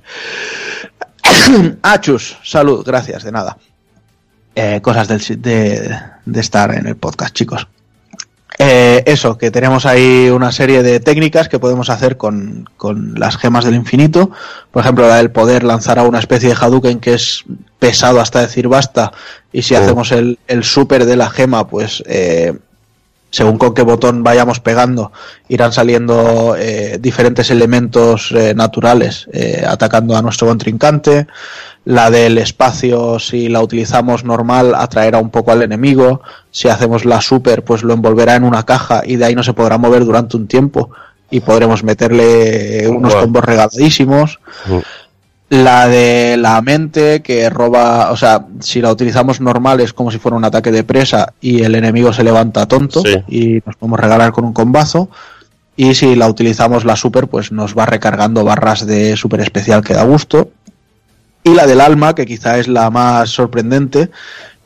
Achus, 1.83 2.35
salud, 2.43 2.83
gracias, 2.83 3.21
de 3.23 3.31
nada. 3.31 3.59
Eh, 4.55 4.81
cosas 4.81 5.07
del 5.07 5.21
de, 5.39 5.99
de 6.25 6.39
estar 6.39 6.73
en 6.73 6.87
el 6.87 6.95
podcast, 6.95 7.35
chicos. 7.35 7.67
Eh, 8.59 9.03
eso, 9.05 9.37
que 9.37 9.51
tenemos 9.51 9.85
ahí 9.85 10.29
una 10.31 10.51
serie 10.51 10.81
de 10.81 10.99
técnicas 10.99 11.47
que 11.47 11.59
podemos 11.59 11.89
hacer 11.91 12.17
con, 12.17 12.67
con 12.75 13.13
las 13.19 13.37
gemas 13.37 13.65
del 13.65 13.75
infinito. 13.75 14.31
Por 14.71 14.81
ejemplo, 14.81 15.07
la 15.07 15.17
del 15.17 15.29
poder 15.31 15.63
lanzar 15.63 15.99
a 15.99 16.03
una 16.03 16.19
especie 16.19 16.49
de 16.49 16.55
Hadouken 16.55 16.99
que 16.99 17.13
es 17.13 17.43
pesado 17.77 18.19
hasta 18.19 18.41
decir 18.41 18.67
basta. 18.67 19.11
Y 19.53 19.61
si 19.61 19.75
Oh. 19.75 19.79
hacemos 19.79 20.11
el, 20.11 20.39
el 20.47 20.63
super 20.63 21.05
de 21.05 21.15
la 21.17 21.29
gema, 21.29 21.67
pues 21.67 22.03
eh, 22.07 22.57
según 23.37 23.59
con 23.59 23.75
qué 23.75 23.83
botón 23.83 24.23
vayamos 24.23 24.59
pegando, 24.59 25.11
irán 25.47 25.71
saliendo 25.71 26.55
eh, 26.57 26.97
diferentes 26.99 27.51
elementos 27.51 28.31
eh, 28.31 28.55
naturales 28.55 29.29
eh, 29.31 29.63
atacando 29.63 30.17
a 30.17 30.23
nuestro 30.23 30.47
contrincante. 30.47 31.27
La 31.85 32.09
del 32.09 32.39
espacio, 32.39 33.19
si 33.19 33.47
la 33.47 33.61
utilizamos 33.61 34.23
normal, 34.23 34.73
atraerá 34.73 35.19
un 35.19 35.29
poco 35.29 35.51
al 35.51 35.61
enemigo. 35.61 36.23
Si 36.49 36.67
hacemos 36.67 37.05
la 37.05 37.21
super, 37.21 37.63
pues 37.63 37.83
lo 37.83 37.93
envolverá 37.93 38.33
en 38.33 38.43
una 38.43 38.63
caja 38.63 39.03
y 39.05 39.17
de 39.17 39.25
ahí 39.25 39.35
no 39.35 39.43
se 39.43 39.53
podrá 39.53 39.77
mover 39.77 40.03
durante 40.03 40.35
un 40.35 40.47
tiempo 40.47 40.89
y 41.29 41.41
podremos 41.41 41.83
meterle 41.83 42.87
unos 42.87 43.13
combos 43.13 43.45
regaladísimos. 43.45 44.39
La 45.49 45.87
de 45.87 46.35
la 46.35 46.61
mente 46.61 47.21
que 47.21 47.49
roba, 47.49 48.11
o 48.11 48.17
sea, 48.17 48.45
si 48.59 48.81
la 48.81 48.91
utilizamos 48.91 49.39
normal 49.39 49.79
es 49.79 49.93
como 49.93 50.11
si 50.11 50.17
fuera 50.19 50.35
un 50.35 50.43
ataque 50.43 50.71
de 50.73 50.83
presa 50.83 51.33
y 51.39 51.63
el 51.63 51.73
enemigo 51.75 52.11
se 52.11 52.25
levanta 52.25 52.65
tonto 52.67 53.01
Sí. 53.01 53.15
y 53.29 53.61
nos 53.65 53.77
podemos 53.77 53.97
regalar 53.99 54.33
con 54.33 54.43
un 54.43 54.51
combazo. 54.51 55.09
Y 55.77 55.95
si 55.95 56.15
la 56.15 56.27
utilizamos 56.27 56.83
la 56.83 56.97
super, 56.97 57.27
pues 57.27 57.51
nos 57.53 57.77
va 57.77 57.85
recargando 57.85 58.43
barras 58.43 58.85
de 58.85 59.15
super 59.15 59.39
especial 59.39 59.83
que 59.83 59.93
da 59.93 60.03
gusto. 60.03 60.49
Y 61.45 61.53
la 61.53 61.65
del 61.65 61.79
alma, 61.79 62.13
que 62.13 62.25
quizá 62.25 62.57
es 62.57 62.67
la 62.67 62.89
más 62.89 63.29
sorprendente, 63.29 64.09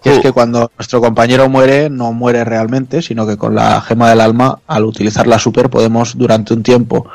que 0.01 0.13
es 0.13 0.17
Oh. 0.17 0.21
que 0.23 0.31
cuando 0.31 0.71
nuestro 0.79 0.99
compañero 0.99 1.47
muere, 1.47 1.91
no 1.91 2.11
muere 2.11 2.43
realmente, 2.43 3.03
sino 3.03 3.27
que 3.27 3.37
con 3.37 3.53
la 3.53 3.81
gema 3.81 4.09
del 4.09 4.21
alma, 4.21 4.57
al 4.65 4.85
utilizar 4.85 5.27
la 5.27 5.37
super, 5.37 5.69
podemos 5.69 6.17
durante 6.17 6.55
un 6.55 6.63
tiempo 6.63 7.05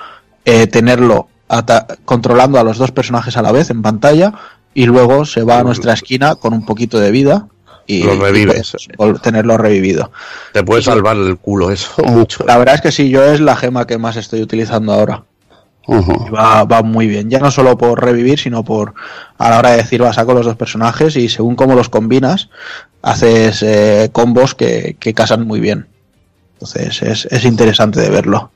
eh, 0.44 0.68
tenerlo 0.68 1.26
controlando 2.04 2.58
a 2.58 2.64
los 2.64 2.78
dos 2.78 2.92
personajes 2.92 3.36
a 3.36 3.42
la 3.42 3.52
vez 3.52 3.70
en 3.70 3.82
pantalla 3.82 4.32
y 4.74 4.86
luego 4.86 5.24
se 5.24 5.42
va 5.42 5.60
a 5.60 5.62
nuestra 5.64 5.92
esquina 5.92 6.34
con 6.34 6.52
un 6.52 6.66
poquito 6.66 6.98
de 6.98 7.10
vida 7.10 7.46
y, 7.86 8.02
Lo 8.02 8.16
revives. 8.16 8.72
puedes 8.96 9.22
tenerlo 9.22 9.56
revivido. 9.56 10.10
Te 10.52 10.64
puede 10.64 10.82
salvar 10.82 11.16
el 11.16 11.38
culo 11.38 11.70
eso 11.70 12.02
mucho. 12.04 12.44
La 12.46 12.58
verdad 12.58 12.74
es 12.74 12.80
que 12.80 12.92
sí, 12.92 13.08
yo 13.08 13.24
es 13.24 13.40
la 13.40 13.56
gema 13.56 13.86
que 13.86 13.96
más 13.96 14.16
estoy 14.16 14.42
utilizando 14.42 14.92
ahora. 14.92 15.22
Va, 15.88 16.64
va 16.64 16.82
muy 16.82 17.06
bien, 17.06 17.30
ya 17.30 17.38
no 17.38 17.52
solo 17.52 17.78
por 17.78 18.02
revivir, 18.02 18.40
sino 18.40 18.64
por 18.64 18.94
a 19.38 19.50
la 19.50 19.58
hora 19.60 19.70
de 19.70 19.76
decir, 19.76 20.02
va, 20.02 20.12
saco 20.12 20.34
los 20.34 20.44
dos 20.44 20.56
personajes 20.56 21.14
y 21.16 21.28
según 21.28 21.54
cómo 21.54 21.76
los 21.76 21.88
combinas, 21.88 22.48
haces 23.02 23.62
eh, 23.62 24.10
combos 24.12 24.56
que, 24.56 24.96
que 24.98 25.14
casan 25.14 25.46
muy 25.46 25.60
bien. 25.60 25.86
Entonces 26.54 27.02
es, 27.02 27.26
es 27.26 27.44
interesante 27.44 28.00
de 28.00 28.10
verlo. 28.10 28.50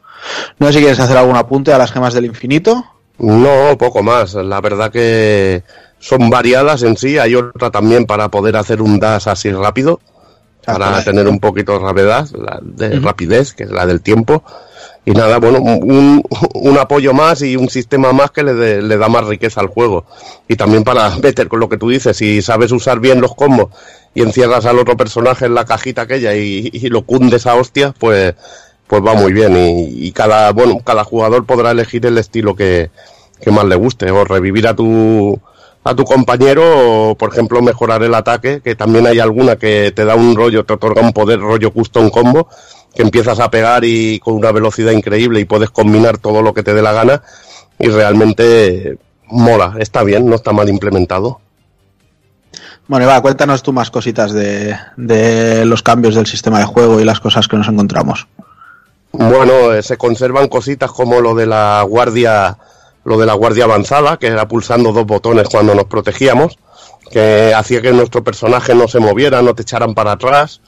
No 0.58 0.66
sé 0.68 0.74
si 0.74 0.78
quieres 0.80 1.00
hacer 1.00 1.16
algún 1.16 1.36
apunte 1.36 1.72
a 1.72 1.78
las 1.78 1.92
gemas 1.92 2.14
del 2.14 2.26
infinito. 2.26 2.84
No, 3.18 3.76
poco 3.78 4.02
más. 4.02 4.34
La 4.34 4.60
verdad 4.60 4.90
que 4.90 5.62
son 5.98 6.30
variadas 6.30 6.82
en 6.82 6.96
sí. 6.96 7.18
Hay 7.18 7.34
otra 7.34 7.70
también 7.70 8.06
para 8.06 8.28
poder 8.30 8.56
hacer 8.56 8.80
un 8.82 8.98
dash 8.98 9.28
así 9.28 9.50
rápido, 9.52 10.00
para 10.64 11.02
tener 11.04 11.28
un 11.28 11.38
poquito 11.40 11.72
de 11.72 11.78
rapidez, 11.80 12.32
la 12.32 12.58
de 12.62 13.00
rapidez, 13.00 13.52
que 13.52 13.64
es 13.64 13.70
la 13.70 13.86
del 13.86 14.00
tiempo. 14.02 14.42
Y 15.06 15.12
nada, 15.12 15.38
bueno, 15.38 15.60
un, 15.60 16.22
un 16.54 16.78
apoyo 16.78 17.14
más 17.14 17.40
y 17.40 17.56
un 17.56 17.70
sistema 17.70 18.12
más 18.12 18.30
que 18.32 18.42
le, 18.42 18.52
dé- 18.52 18.82
le 18.82 18.98
da 18.98 19.08
más 19.08 19.24
riqueza 19.26 19.60
al 19.62 19.68
juego. 19.68 20.04
Y 20.46 20.56
también 20.56 20.84
para 20.84 21.08
meter 21.22 21.48
con 21.48 21.58
lo 21.60 21.68
que 21.70 21.78
tú 21.78 21.88
dices, 21.88 22.16
si 22.16 22.42
sabes 22.42 22.70
usar 22.70 23.00
bien 23.00 23.20
los 23.20 23.34
combos 23.34 23.68
y 24.14 24.22
encierras 24.22 24.66
al 24.66 24.78
otro 24.78 24.96
personaje 24.98 25.46
en 25.46 25.54
la 25.54 25.64
cajita 25.64 26.02
aquella 26.02 26.34
y, 26.34 26.68
y 26.72 26.88
lo 26.90 27.02
cundes 27.02 27.46
a 27.46 27.54
hostias, 27.54 27.94
pues, 27.98 28.34
pues 28.90 29.06
va 29.06 29.14
muy 29.14 29.32
bien. 29.32 29.56
Y, 29.56 30.08
y 30.08 30.10
cada, 30.10 30.50
bueno, 30.50 30.80
cada 30.84 31.04
jugador 31.04 31.46
podrá 31.46 31.70
elegir 31.70 32.04
el 32.06 32.18
estilo 32.18 32.56
que, 32.56 32.90
que 33.40 33.52
más 33.52 33.64
le 33.64 33.76
guste, 33.76 34.10
o 34.10 34.24
revivir 34.24 34.66
a 34.66 34.74
tu 34.74 35.40
a 35.82 35.94
tu 35.94 36.04
compañero, 36.04 37.10
o 37.10 37.14
por 37.14 37.32
ejemplo 37.32 37.62
mejorar 37.62 38.02
el 38.02 38.14
ataque, 38.14 38.60
que 38.62 38.74
también 38.74 39.06
hay 39.06 39.18
alguna 39.20 39.56
que 39.56 39.92
te 39.92 40.04
da 40.04 40.14
un 40.14 40.36
rollo, 40.36 40.64
te 40.64 40.74
otorga 40.74 41.00
un 41.00 41.12
poder 41.12 41.40
rollo 41.40 41.72
custom 41.72 42.10
combo, 42.10 42.48
que 42.94 43.02
empiezas 43.02 43.38
a 43.38 43.50
pegar 43.50 43.84
y 43.84 44.18
con 44.18 44.34
una 44.34 44.52
velocidad 44.52 44.92
increíble 44.92 45.40
y 45.40 45.46
puedes 45.46 45.70
combinar 45.70 46.18
todo 46.18 46.42
lo 46.42 46.52
que 46.52 46.64
te 46.64 46.74
dé 46.74 46.82
la 46.82 46.92
gana 46.92 47.22
y 47.78 47.88
realmente 47.88 48.98
mola, 49.28 49.76
está 49.78 50.02
bien, 50.02 50.28
no 50.28 50.34
está 50.34 50.52
mal 50.52 50.68
implementado. 50.68 51.40
Bueno, 52.88 53.06
y 53.06 53.08
va, 53.08 53.22
cuéntanos 53.22 53.62
tú 53.62 53.72
más 53.72 53.90
cositas 53.90 54.32
de, 54.32 54.76
de 54.96 55.64
los 55.64 55.82
cambios 55.82 56.16
del 56.16 56.26
sistema 56.26 56.58
de 56.58 56.66
juego 56.66 57.00
y 57.00 57.04
las 57.04 57.20
cosas 57.20 57.46
que 57.48 57.56
nos 57.56 57.68
encontramos. 57.68 58.26
Bueno, 59.12 59.72
eh, 59.72 59.82
se 59.82 59.96
conservan 59.96 60.48
cositas 60.48 60.90
como 60.92 61.20
lo 61.20 61.34
de 61.34 61.46
la 61.46 61.82
guardia, 61.82 62.58
lo 63.04 63.18
de 63.18 63.26
la 63.26 63.34
guardia 63.34 63.64
avanzada, 63.64 64.18
que 64.18 64.28
era 64.28 64.46
pulsando 64.46 64.92
dos 64.92 65.06
botones 65.06 65.48
cuando 65.48 65.74
nos 65.74 65.86
protegíamos, 65.86 66.58
que 67.10 67.52
hacía 67.54 67.82
que 67.82 67.92
nuestro 67.92 68.22
personaje 68.22 68.74
no 68.74 68.86
se 68.86 69.00
moviera, 69.00 69.42
no 69.42 69.54
te 69.54 69.62
echaran 69.62 69.94
para 69.94 70.12
atrás 70.12 70.60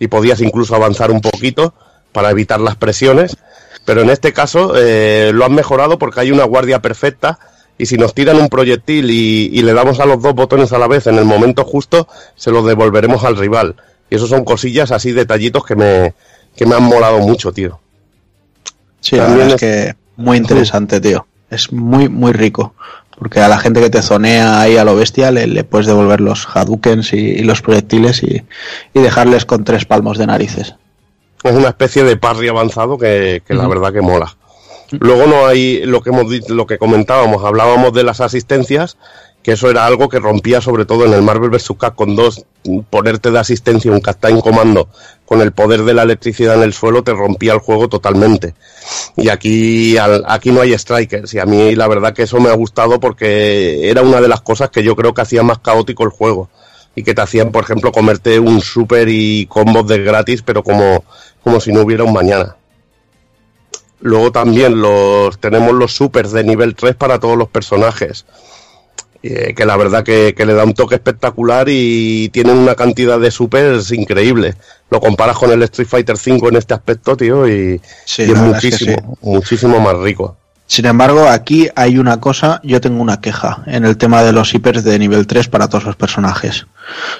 y 0.00 0.08
podías 0.08 0.40
incluso 0.40 0.74
avanzar 0.74 1.10
un 1.12 1.20
poquito 1.20 1.72
para 2.12 2.30
evitar 2.30 2.60
las 2.60 2.76
presiones. 2.76 3.36
Pero 3.84 4.00
en 4.00 4.10
este 4.10 4.32
caso 4.32 4.72
eh, 4.76 5.30
lo 5.32 5.44
han 5.44 5.54
mejorado 5.54 5.98
porque 5.98 6.20
hay 6.20 6.32
una 6.32 6.44
guardia 6.44 6.82
perfecta 6.82 7.38
y 7.78 7.86
si 7.86 7.96
nos 7.96 8.14
tiran 8.14 8.38
un 8.38 8.48
proyectil 8.48 9.10
y, 9.10 9.50
y 9.52 9.62
le 9.62 9.72
damos 9.72 10.00
a 10.00 10.06
los 10.06 10.20
dos 10.20 10.34
botones 10.34 10.72
a 10.72 10.78
la 10.78 10.88
vez 10.88 11.06
en 11.06 11.16
el 11.16 11.24
momento 11.24 11.64
justo, 11.64 12.08
se 12.34 12.50
los 12.50 12.66
devolveremos 12.66 13.24
al 13.24 13.36
rival. 13.36 13.76
Y 14.10 14.16
eso 14.16 14.26
son 14.26 14.44
cosillas 14.44 14.90
así, 14.90 15.12
detallitos 15.12 15.64
que 15.64 15.76
me, 15.76 16.14
que 16.56 16.66
me 16.66 16.74
han 16.74 16.84
molado 16.84 17.18
mucho, 17.18 17.52
tío. 17.52 17.80
Sí, 19.04 19.16
la 19.16 19.26
verdad 19.26 19.48
es 19.48 19.56
que 19.56 19.94
muy 20.16 20.38
interesante, 20.38 21.00
tío. 21.00 21.26
Es 21.50 21.72
muy, 21.72 22.08
muy 22.08 22.32
rico. 22.32 22.74
Porque 23.18 23.40
a 23.40 23.48
la 23.48 23.58
gente 23.58 23.80
que 23.80 23.90
te 23.90 24.02
zonea 24.02 24.60
ahí 24.60 24.76
a 24.76 24.84
lo 24.84 24.96
bestia 24.96 25.30
le, 25.30 25.46
le 25.46 25.62
puedes 25.62 25.86
devolver 25.86 26.20
los 26.20 26.48
Hadoukens 26.52 27.12
y, 27.12 27.18
y 27.18 27.42
los 27.44 27.62
proyectiles 27.62 28.22
y, 28.24 28.42
y 28.92 29.00
dejarles 29.00 29.44
con 29.44 29.62
tres 29.62 29.84
palmos 29.84 30.18
de 30.18 30.26
narices. 30.26 30.74
Es 31.44 31.52
una 31.54 31.68
especie 31.68 32.02
de 32.02 32.16
parry 32.16 32.48
avanzado 32.48 32.98
que, 32.98 33.42
que 33.46 33.54
la 33.54 33.68
verdad 33.68 33.92
que 33.92 34.00
mola. 34.00 34.36
Luego 34.90 35.26
no 35.26 35.46
hay 35.46 35.84
lo 35.84 36.00
que 36.00 36.10
hemos 36.10 36.28
dicho, 36.30 36.54
lo 36.54 36.66
que 36.66 36.78
comentábamos, 36.78 37.44
hablábamos 37.44 37.92
de 37.92 38.02
las 38.02 38.20
asistencias, 38.20 38.96
que 39.44 39.52
eso 39.52 39.68
era 39.68 39.84
algo 39.84 40.08
que 40.08 40.18
rompía 40.18 40.62
sobre 40.62 40.86
todo 40.86 41.04
en 41.04 41.12
el 41.12 41.20
Marvel 41.20 41.50
vs. 41.50 41.74
Capcom 41.78 42.16
2, 42.16 42.46
ponerte 42.88 43.30
de 43.30 43.38
asistencia 43.38 43.92
un 43.92 44.00
Captain 44.00 44.40
Comando 44.40 44.88
con 45.26 45.42
el 45.42 45.52
poder 45.52 45.84
de 45.84 45.92
la 45.92 46.02
electricidad 46.02 46.56
en 46.56 46.62
el 46.62 46.72
suelo 46.72 47.04
te 47.04 47.12
rompía 47.12 47.52
el 47.52 47.58
juego 47.58 47.88
totalmente. 47.90 48.54
Y 49.18 49.28
aquí, 49.28 49.98
aquí 49.98 50.50
no 50.50 50.62
hay 50.62 50.76
strikers 50.78 51.34
y 51.34 51.40
a 51.40 51.44
mí 51.44 51.74
la 51.74 51.86
verdad 51.88 52.14
que 52.14 52.22
eso 52.22 52.40
me 52.40 52.48
ha 52.48 52.54
gustado 52.54 52.98
porque 52.98 53.90
era 53.90 54.00
una 54.00 54.22
de 54.22 54.28
las 54.28 54.40
cosas 54.40 54.70
que 54.70 54.82
yo 54.82 54.96
creo 54.96 55.12
que 55.12 55.20
hacía 55.20 55.42
más 55.42 55.58
caótico 55.58 56.04
el 56.04 56.10
juego 56.10 56.48
y 56.94 57.02
que 57.02 57.12
te 57.12 57.20
hacían, 57.20 57.52
por 57.52 57.64
ejemplo, 57.64 57.92
comerte 57.92 58.38
un 58.38 58.62
super 58.62 59.10
y 59.10 59.44
combos 59.44 59.86
de 59.86 60.02
gratis, 60.02 60.40
pero 60.40 60.62
como, 60.62 61.04
como 61.42 61.60
si 61.60 61.70
no 61.70 61.82
hubiera 61.82 62.04
un 62.04 62.14
mañana. 62.14 62.56
Luego 64.00 64.32
también 64.32 64.80
los 64.80 65.38
tenemos 65.38 65.74
los 65.74 65.94
supers 65.94 66.32
de 66.32 66.44
nivel 66.44 66.74
3 66.74 66.94
para 66.94 67.18
todos 67.18 67.36
los 67.36 67.48
personajes. 67.48 68.24
Eh, 69.26 69.54
que 69.54 69.64
la 69.64 69.78
verdad 69.78 70.04
que, 70.04 70.34
que 70.36 70.44
le 70.44 70.52
da 70.52 70.64
un 70.64 70.74
toque 70.74 70.96
espectacular 70.96 71.66
y 71.70 72.28
tienen 72.28 72.58
una 72.58 72.74
cantidad 72.74 73.18
de 73.18 73.30
supers 73.30 73.90
increíble. 73.90 74.54
Lo 74.90 75.00
comparas 75.00 75.38
con 75.38 75.50
el 75.50 75.62
Street 75.62 75.88
Fighter 75.88 76.18
5 76.18 76.50
en 76.50 76.56
este 76.56 76.74
aspecto, 76.74 77.16
tío, 77.16 77.48
y, 77.48 77.80
Sí, 78.04 78.24
y 78.24 78.26
la 78.26 78.32
es 78.34 78.40
verdad 78.42 78.64
es 78.64 78.78
que 78.78 78.84
muchísimo, 78.84 79.18
muchísimo 79.22 79.80
más 79.80 79.96
rico. 79.96 80.36
Sin 80.74 80.86
embargo, 80.86 81.28
aquí 81.28 81.68
hay 81.76 81.98
una 81.98 82.18
cosa, 82.18 82.60
yo 82.64 82.80
tengo 82.80 83.00
una 83.00 83.20
queja 83.20 83.62
en 83.66 83.84
el 83.84 83.96
tema 83.96 84.24
de 84.24 84.32
los 84.32 84.52
hippers 84.52 84.82
de 84.82 84.98
nivel 84.98 85.24
3 85.24 85.46
para 85.46 85.68
todos 85.68 85.84
los 85.84 85.94
personajes. 85.94 86.66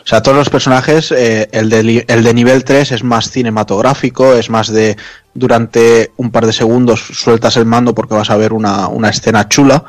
O 0.02 0.07
sea, 0.07 0.23
todos 0.23 0.36
los 0.36 0.50
personajes, 0.50 1.12
eh, 1.12 1.49
el, 1.52 1.70
de, 1.70 2.05
el 2.08 2.24
de 2.24 2.34
nivel 2.34 2.65
3 2.65 2.91
es 2.91 3.05
más 3.05 3.31
cinematográfico, 3.31 4.34
es 4.34 4.50
más 4.50 4.73
de 4.73 4.97
durante 5.34 6.10
un 6.16 6.33
par 6.33 6.47
de 6.47 6.52
segundos 6.52 7.00
sueltas 7.12 7.57
el 7.57 7.65
mando 7.65 7.94
porque 7.94 8.16
vas 8.16 8.31
a 8.31 8.36
ver 8.36 8.52
una, 8.52 8.89
una 8.89 9.10
escena 9.10 9.49
chula. 9.49 9.84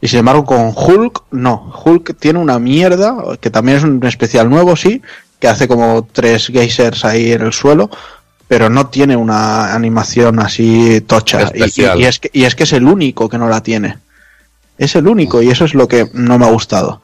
Y 0.00 0.08
sin 0.08 0.20
embargo, 0.20 0.46
con 0.46 0.72
Hulk, 0.74 1.24
no. 1.30 1.74
Hulk 1.84 2.18
tiene 2.18 2.38
una 2.38 2.58
mierda, 2.58 3.14
que 3.38 3.50
también 3.50 3.76
es 3.76 3.84
un 3.84 4.02
especial 4.06 4.48
nuevo, 4.48 4.76
sí, 4.76 5.02
que 5.38 5.48
hace 5.48 5.68
como 5.68 6.08
tres 6.10 6.46
geysers 6.46 7.04
ahí 7.04 7.32
en 7.32 7.42
el 7.42 7.52
suelo, 7.52 7.90
pero 8.50 8.68
no 8.68 8.88
tiene 8.88 9.14
una 9.16 9.72
animación 9.72 10.40
así 10.40 11.00
tocha. 11.02 11.38
Y- 11.96 12.02
es 12.04 12.18
que, 12.18 12.30
y 12.32 12.42
es 12.46 12.56
que 12.56 12.64
es 12.64 12.72
el 12.72 12.82
único 12.88 13.28
que 13.28 13.38
no 13.38 13.48
la 13.48 13.62
tiene. 13.62 13.98
Es 14.76 14.96
el 14.96 15.06
único 15.06 15.40
y 15.40 15.50
eso 15.50 15.64
es 15.64 15.72
lo 15.74 15.86
que 15.86 16.08
no 16.14 16.36
me 16.36 16.46
ha 16.46 16.50
gustado. 16.50 17.00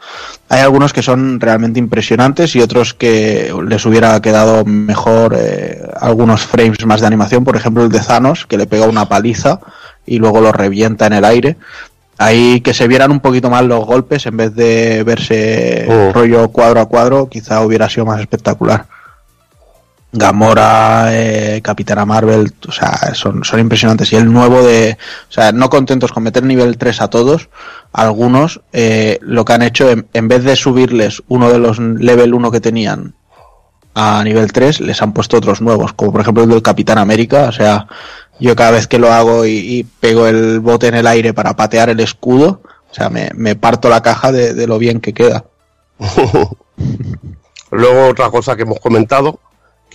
Hay 0.49 0.59
algunos 0.61 0.93
que 0.93 1.05
son 1.05 1.39
realmente 1.39 1.79
impresionantes 1.79 2.57
y 2.57 2.61
otros 2.63 2.95
que 2.95 3.55
les 3.69 3.87
hubiera 3.87 4.21
quedado 4.21 4.65
mejor 4.65 5.37
eh, 5.39 5.81
algunos 6.01 6.45
frames 6.45 6.85
más 6.85 7.01
de 7.01 7.07
animación. 7.07 7.45
Por 7.45 7.55
ejemplo, 7.55 7.85
el 7.85 7.91
de 7.91 8.01
Thanos, 8.01 8.45
que 8.47 8.57
le 8.57 8.67
pega 8.67 8.87
una 8.89 9.09
paliza 9.09 9.61
y 10.05 10.19
luego 10.19 10.41
lo 10.41 10.51
revienta 10.51 11.07
en 11.07 11.13
el 11.13 11.25
aire. 11.25 11.59
Ahí 12.19 12.61
que 12.61 12.75
se 12.75 12.89
vieran 12.89 13.13
un 13.13 13.21
poquito 13.21 13.51
más 13.51 13.63
los 13.65 13.85
golpes 13.87 14.27
en 14.27 14.37
vez 14.37 14.53
de 14.57 15.05
verse 15.05 15.87
Oh. 15.89 16.13
rollo 16.13 16.49
cuadro 16.49 16.81
a 16.81 16.87
cuadro, 16.87 17.29
quizá 17.29 17.61
hubiera 17.61 17.89
sido 17.89 18.05
más 18.07 18.21
espectacular. 18.21 18.87
Gamora, 20.17 21.09
eh, 21.11 21.61
Capitana 21.63 22.07
Marvel, 22.07 22.53
o 22.67 22.73
sea, 22.73 23.15
son, 23.15 23.45
son 23.45 23.61
impresionantes. 23.61 24.13
Y 24.13 24.17
el 24.17 24.33
nuevo 24.33 24.63
de, 24.63 24.97
o 25.29 25.33
sea, 25.33 25.53
no 25.53 25.69
contentos 25.71 26.13
con 26.13 26.23
meter 26.23 26.43
nivel 26.43 26.79
3 26.79 27.01
a 27.03 27.09
todos, 27.09 27.49
algunos 27.93 28.61
eh, 28.73 29.19
lo 29.21 29.45
que 29.45 29.53
han 29.53 29.63
hecho, 29.63 29.91
en, 29.91 30.07
en 30.13 30.29
vez 30.29 30.45
de 30.45 30.57
subirles 30.57 31.23
uno 31.29 31.51
de 31.51 31.59
los 31.59 31.79
level 31.79 32.35
1 32.35 32.51
que 32.51 32.61
tenían 32.61 33.15
a 33.95 34.23
nivel 34.25 34.53
3, 34.53 34.81
les 34.81 35.01
han 35.01 35.13
puesto 35.13 35.39
otros 35.39 35.61
nuevos, 35.61 35.93
como 35.93 36.13
por 36.13 36.21
ejemplo 36.21 36.45
el 36.45 36.51
del 36.51 36.63
Capitán 36.63 36.99
América, 36.99 37.45
o 37.49 37.53
sea, 37.53 37.87
yo 38.39 38.55
cada 38.55 38.73
vez 38.73 38.87
que 38.87 38.99
lo 38.99 39.13
hago 39.13 39.47
y, 39.47 39.53
y 39.53 39.85
pego 39.85 40.27
el 40.27 40.61
bote 40.61 40.89
en 40.89 40.97
el 40.97 41.07
aire 41.07 41.33
para 41.33 41.57
patear 41.57 41.89
el 41.89 42.01
escudo, 42.01 42.61
o 42.91 42.95
sea, 42.95 43.09
me, 43.09 43.31
me 43.35 43.57
parto 43.57 43.89
la 43.89 44.03
caja 44.03 44.33
de, 44.33 44.55
de 44.55 44.67
lo 44.67 44.79
bien 44.79 45.01
que 45.01 45.15
queda. 45.15 45.45
Luego 47.71 48.09
otra 48.09 48.31
cosa 48.31 48.55
que 48.57 48.63
hemos 48.63 48.81
comentado, 48.81 49.41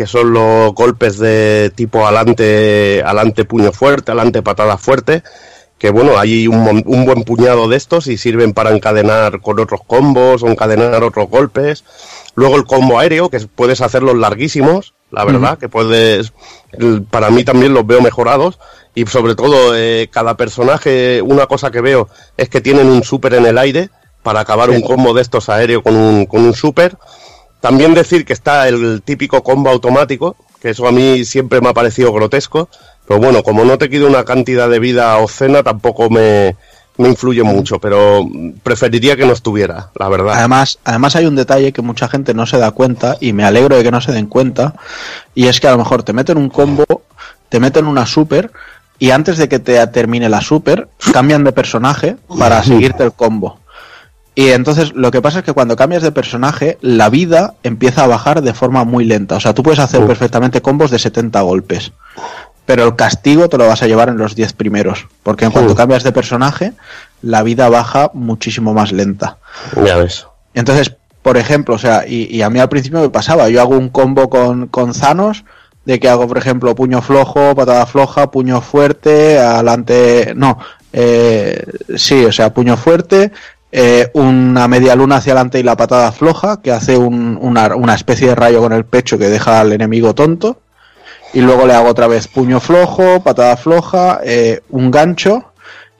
que 0.01 0.07
son 0.07 0.33
los 0.33 0.73
golpes 0.73 1.19
de 1.19 1.71
tipo 1.75 2.07
alante, 2.07 3.03
alante 3.05 3.45
puño 3.45 3.71
fuerte, 3.71 4.11
alante 4.11 4.41
patada 4.41 4.75
fuerte, 4.77 5.21
que 5.77 5.91
bueno, 5.91 6.17
hay 6.17 6.47
un, 6.47 6.81
un 6.87 7.05
buen 7.05 7.23
puñado 7.23 7.67
de 7.67 7.77
estos 7.77 8.07
y 8.07 8.17
sirven 8.17 8.53
para 8.53 8.71
encadenar 8.71 9.41
con 9.41 9.59
otros 9.59 9.81
combos 9.85 10.41
o 10.41 10.47
encadenar 10.47 11.03
otros 11.03 11.29
golpes. 11.29 11.83
Luego 12.33 12.55
el 12.55 12.65
combo 12.65 12.97
aéreo, 12.97 13.29
que 13.29 13.41
puedes 13.41 13.81
hacerlos 13.81 14.17
larguísimos, 14.17 14.95
la 15.11 15.23
verdad, 15.23 15.59
que 15.59 15.69
puedes, 15.69 16.33
para 17.11 17.29
mí 17.29 17.43
también 17.43 17.75
los 17.75 17.85
veo 17.85 18.01
mejorados. 18.01 18.57
Y 18.95 19.05
sobre 19.05 19.35
todo, 19.35 19.77
eh, 19.77 20.09
cada 20.11 20.35
personaje, 20.35 21.21
una 21.21 21.45
cosa 21.45 21.69
que 21.69 21.81
veo 21.81 22.09
es 22.37 22.49
que 22.49 22.59
tienen 22.59 22.87
un 22.87 23.03
super 23.03 23.35
en 23.35 23.45
el 23.45 23.59
aire 23.59 23.91
para 24.23 24.39
acabar 24.39 24.71
un 24.71 24.81
combo 24.81 25.13
de 25.13 25.21
estos 25.21 25.47
aéreo 25.47 25.83
con 25.83 25.95
un, 25.95 26.25
con 26.25 26.41
un 26.41 26.55
super. 26.55 26.97
También 27.61 27.93
decir 27.93 28.25
que 28.25 28.33
está 28.33 28.67
el 28.67 29.01
típico 29.03 29.43
combo 29.43 29.69
automático, 29.69 30.35
que 30.61 30.71
eso 30.71 30.87
a 30.87 30.91
mí 30.91 31.23
siempre 31.25 31.61
me 31.61 31.69
ha 31.69 31.73
parecido 31.73 32.11
grotesco, 32.11 32.69
pero 33.07 33.19
bueno, 33.19 33.43
como 33.43 33.63
no 33.63 33.77
te 33.77 33.89
queda 33.89 34.07
una 34.07 34.25
cantidad 34.25 34.69
de 34.69 34.79
vida 34.79 35.15
obscena, 35.17 35.63
tampoco 35.63 36.09
me, 36.09 36.55
me 36.97 37.09
influye 37.09 37.43
mucho, 37.43 37.79
pero 37.79 38.27
preferiría 38.63 39.15
que 39.15 39.25
no 39.25 39.33
estuviera, 39.33 39.91
la 39.95 40.09
verdad. 40.09 40.35
Además, 40.37 40.79
además 40.83 41.15
hay 41.15 41.25
un 41.25 41.35
detalle 41.35 41.71
que 41.71 41.81
mucha 41.81 42.07
gente 42.07 42.33
no 42.33 42.45
se 42.45 42.57
da 42.57 42.71
cuenta 42.71 43.17
y 43.19 43.33
me 43.33 43.43
alegro 43.43 43.77
de 43.77 43.83
que 43.83 43.91
no 43.91 44.01
se 44.01 44.11
den 44.11 44.27
cuenta 44.27 44.75
y 45.35 45.47
es 45.47 45.59
que 45.59 45.67
a 45.67 45.71
lo 45.71 45.77
mejor 45.77 46.03
te 46.03 46.13
meten 46.13 46.37
un 46.37 46.49
combo, 46.49 46.85
te 47.49 47.59
meten 47.59 47.85
una 47.85 48.05
super 48.05 48.51
y 48.99 49.11
antes 49.11 49.37
de 49.37 49.49
que 49.49 49.59
te 49.59 49.85
termine 49.87 50.29
la 50.29 50.41
super 50.41 50.89
cambian 51.11 51.43
de 51.43 51.51
personaje 51.51 52.17
para 52.37 52.63
seguirte 52.63 53.03
el 53.03 53.13
combo. 53.13 53.60
Y 54.33 54.49
entonces 54.49 54.93
lo 54.93 55.11
que 55.11 55.21
pasa 55.21 55.39
es 55.39 55.45
que 55.45 55.53
cuando 55.53 55.75
cambias 55.75 56.03
de 56.03 56.11
personaje, 56.11 56.77
la 56.81 57.09
vida 57.09 57.55
empieza 57.63 58.03
a 58.03 58.07
bajar 58.07 58.41
de 58.41 58.53
forma 58.53 58.85
muy 58.85 59.05
lenta. 59.05 59.35
O 59.35 59.39
sea, 59.39 59.53
tú 59.53 59.63
puedes 59.63 59.79
hacer 59.79 60.05
perfectamente 60.05 60.61
combos 60.61 60.89
de 60.91 60.99
70 60.99 61.41
golpes. 61.41 61.91
Pero 62.65 62.85
el 62.85 62.95
castigo 62.95 63.49
te 63.49 63.57
lo 63.57 63.67
vas 63.67 63.83
a 63.83 63.87
llevar 63.87 64.09
en 64.09 64.17
los 64.17 64.35
10 64.35 64.53
primeros. 64.53 65.07
Porque 65.23 65.45
en 65.45 65.51
cuanto 65.51 65.75
cambias 65.75 66.03
de 66.03 66.13
personaje, 66.13 66.73
la 67.21 67.43
vida 67.43 67.67
baja 67.67 68.11
muchísimo 68.13 68.73
más 68.73 68.93
lenta. 68.93 69.37
Ya 69.83 69.97
ves. 69.97 70.27
Entonces, 70.53 70.95
por 71.21 71.37
ejemplo, 71.37 71.75
o 71.75 71.79
sea, 71.79 72.07
y, 72.07 72.33
y 72.33 72.41
a 72.41 72.49
mí 72.49 72.59
al 72.59 72.69
principio 72.69 73.01
me 73.01 73.09
pasaba, 73.09 73.49
yo 73.49 73.61
hago 73.61 73.77
un 73.77 73.89
combo 73.89 74.29
con, 74.29 74.67
con 74.67 74.93
Zanos, 74.93 75.43
de 75.85 75.99
que 75.99 76.09
hago, 76.09 76.27
por 76.27 76.37
ejemplo, 76.37 76.75
puño 76.75 77.01
flojo, 77.01 77.55
patada 77.55 77.85
floja, 77.85 78.31
puño 78.31 78.61
fuerte, 78.61 79.39
adelante, 79.39 80.33
no, 80.35 80.59
eh, 80.93 81.63
sí, 81.95 82.25
o 82.25 82.31
sea, 82.31 82.53
puño 82.53 82.77
fuerte, 82.77 83.31
eh, 83.71 84.09
una 84.13 84.67
media 84.67 84.95
luna 84.95 85.17
hacia 85.17 85.33
adelante 85.33 85.59
y 85.59 85.63
la 85.63 85.77
patada 85.77 86.11
floja, 86.11 86.61
que 86.61 86.71
hace 86.71 86.97
un- 86.97 87.37
una, 87.41 87.75
una 87.75 87.95
especie 87.95 88.27
de 88.27 88.35
rayo 88.35 88.59
con 88.61 88.73
el 88.73 88.85
pecho 88.85 89.17
que 89.17 89.29
deja 89.29 89.61
al 89.61 89.71
enemigo 89.73 90.13
tonto. 90.15 90.59
Y 91.33 91.39
luego 91.41 91.65
le 91.65 91.73
hago 91.73 91.87
otra 91.89 92.07
vez 92.07 92.27
puño 92.27 92.59
flojo, 92.59 93.21
patada 93.23 93.55
floja, 93.55 94.19
eh, 94.23 94.61
un 94.69 94.91
gancho. 94.91 95.53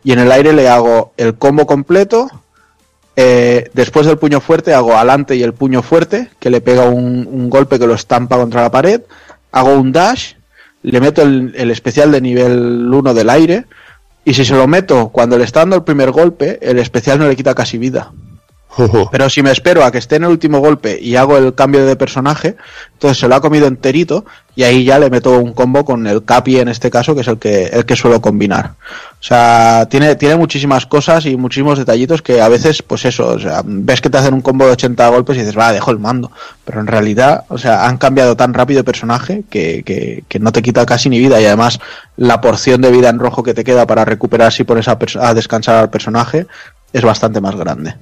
Y 0.04 0.12
en 0.12 0.20
el 0.20 0.32
aire 0.32 0.52
le 0.52 0.68
hago 0.68 1.14
el 1.16 1.36
combo 1.36 1.66
completo. 1.66 2.28
Eh, 3.16 3.70
después 3.74 4.06
del 4.08 4.18
puño 4.18 4.42
fuerte 4.42 4.74
hago 4.74 4.96
adelante 4.96 5.36
y 5.36 5.44
el 5.44 5.54
puño 5.54 5.82
fuerte, 5.84 6.30
que 6.40 6.50
le 6.50 6.62
pega 6.62 6.86
un, 6.86 7.50
golpe 7.50 7.78
que 7.78 7.88
lo 7.88 7.94
estampa 7.94 8.38
contra 8.38 8.62
la 8.62 8.72
pared. 8.72 9.02
Hago 9.52 9.74
un 9.76 9.92
dash, 9.92 10.34
le 10.84 11.00
meto 11.00 11.22
el, 11.22 11.54
el 11.56 11.72
especial 11.72 12.12
de 12.12 12.22
nivel 12.22 12.90
1 12.94 13.14
del 13.14 13.30
aire. 13.30 13.66
Y 14.24 14.34
si 14.34 14.46
se 14.46 14.54
lo 14.54 14.68
meto 14.68 15.10
cuando 15.10 15.38
le 15.38 15.44
está 15.44 15.62
dando 15.62 15.76
el 15.76 15.84
primer 15.84 16.12
golpe, 16.12 16.60
el 16.62 16.78
especial 16.80 17.20
no 17.20 17.28
le 17.28 17.36
quita 17.36 17.56
casi 17.56 17.78
vida. 17.78 18.12
Pero 19.12 19.30
si 19.30 19.42
me 19.42 19.52
espero 19.52 19.84
a 19.84 19.92
que 19.92 19.98
esté 19.98 20.16
en 20.16 20.24
el 20.24 20.30
último 20.30 20.60
golpe 20.60 20.98
y 21.02 21.16
hago 21.18 21.38
el 21.38 21.54
cambio 21.56 21.86
de 21.86 21.96
personaje, 21.98 22.56
entonces 22.94 23.18
se 23.18 23.28
lo 23.28 23.36
ha 23.36 23.42
comido 23.42 23.68
enterito 23.68 24.26
y 24.56 24.64
ahí 24.64 24.86
ya 24.86 24.98
le 24.98 25.10
meto 25.10 25.38
un 25.40 25.54
combo 25.54 25.84
con 25.84 26.08
el 26.08 26.24
Capi 26.24 26.60
en 26.60 26.70
este 26.70 26.90
caso, 26.90 27.14
que 27.14 27.22
es 27.22 27.28
el 27.28 27.38
que, 27.38 27.66
el 27.66 27.86
que 27.86 27.96
suelo 27.96 28.22
combinar. 28.22 28.76
O 29.20 29.24
sea, 29.24 29.88
tiene, 29.90 30.16
tiene 30.16 30.36
muchísimas 30.36 30.86
cosas 30.86 31.26
y 31.26 31.36
muchísimos 31.36 31.80
detallitos 31.80 32.22
que 32.22 32.42
a 32.42 32.48
veces, 32.48 32.82
pues 32.82 33.04
eso, 33.06 33.28
o 33.28 33.40
sea, 33.40 33.62
ves 33.66 34.00
que 34.00 34.10
te 34.10 34.18
hacen 34.18 34.34
un 34.34 34.42
combo 34.42 34.66
de 34.66 34.72
80 34.72 35.08
golpes 35.10 35.36
y 35.36 35.40
dices, 35.40 35.58
va, 35.58 35.74
dejo 35.74 35.92
el 35.92 36.00
mando. 36.00 36.32
Pero 36.64 36.80
en 36.80 36.88
realidad, 36.88 37.44
o 37.50 37.58
sea, 37.58 37.88
han 37.88 37.98
cambiado 37.98 38.38
tan 38.38 38.54
rápido 38.54 38.80
de 38.80 38.84
personaje 38.86 39.44
que, 39.50 39.84
que, 39.84 40.24
que 40.28 40.40
no 40.40 40.52
te 40.52 40.62
quita 40.62 40.86
casi 40.86 41.10
ni 41.10 41.20
vida 41.20 41.42
y 41.42 41.46
además 41.46 41.80
la 42.16 42.40
porción 42.40 42.82
de 42.82 42.92
vida 42.92 43.10
en 43.10 43.20
rojo 43.20 43.44
que 43.44 43.54
te 43.54 43.64
queda 43.64 43.86
para 43.86 44.06
recuperar 44.06 44.54
si 44.54 44.64
pones 44.64 44.88
a, 44.88 44.98
a 45.20 45.34
descansar 45.34 45.76
al 45.76 45.90
personaje 45.90 46.48
es 46.94 47.04
bastante 47.04 47.42
más 47.42 47.56
grande. 47.56 47.96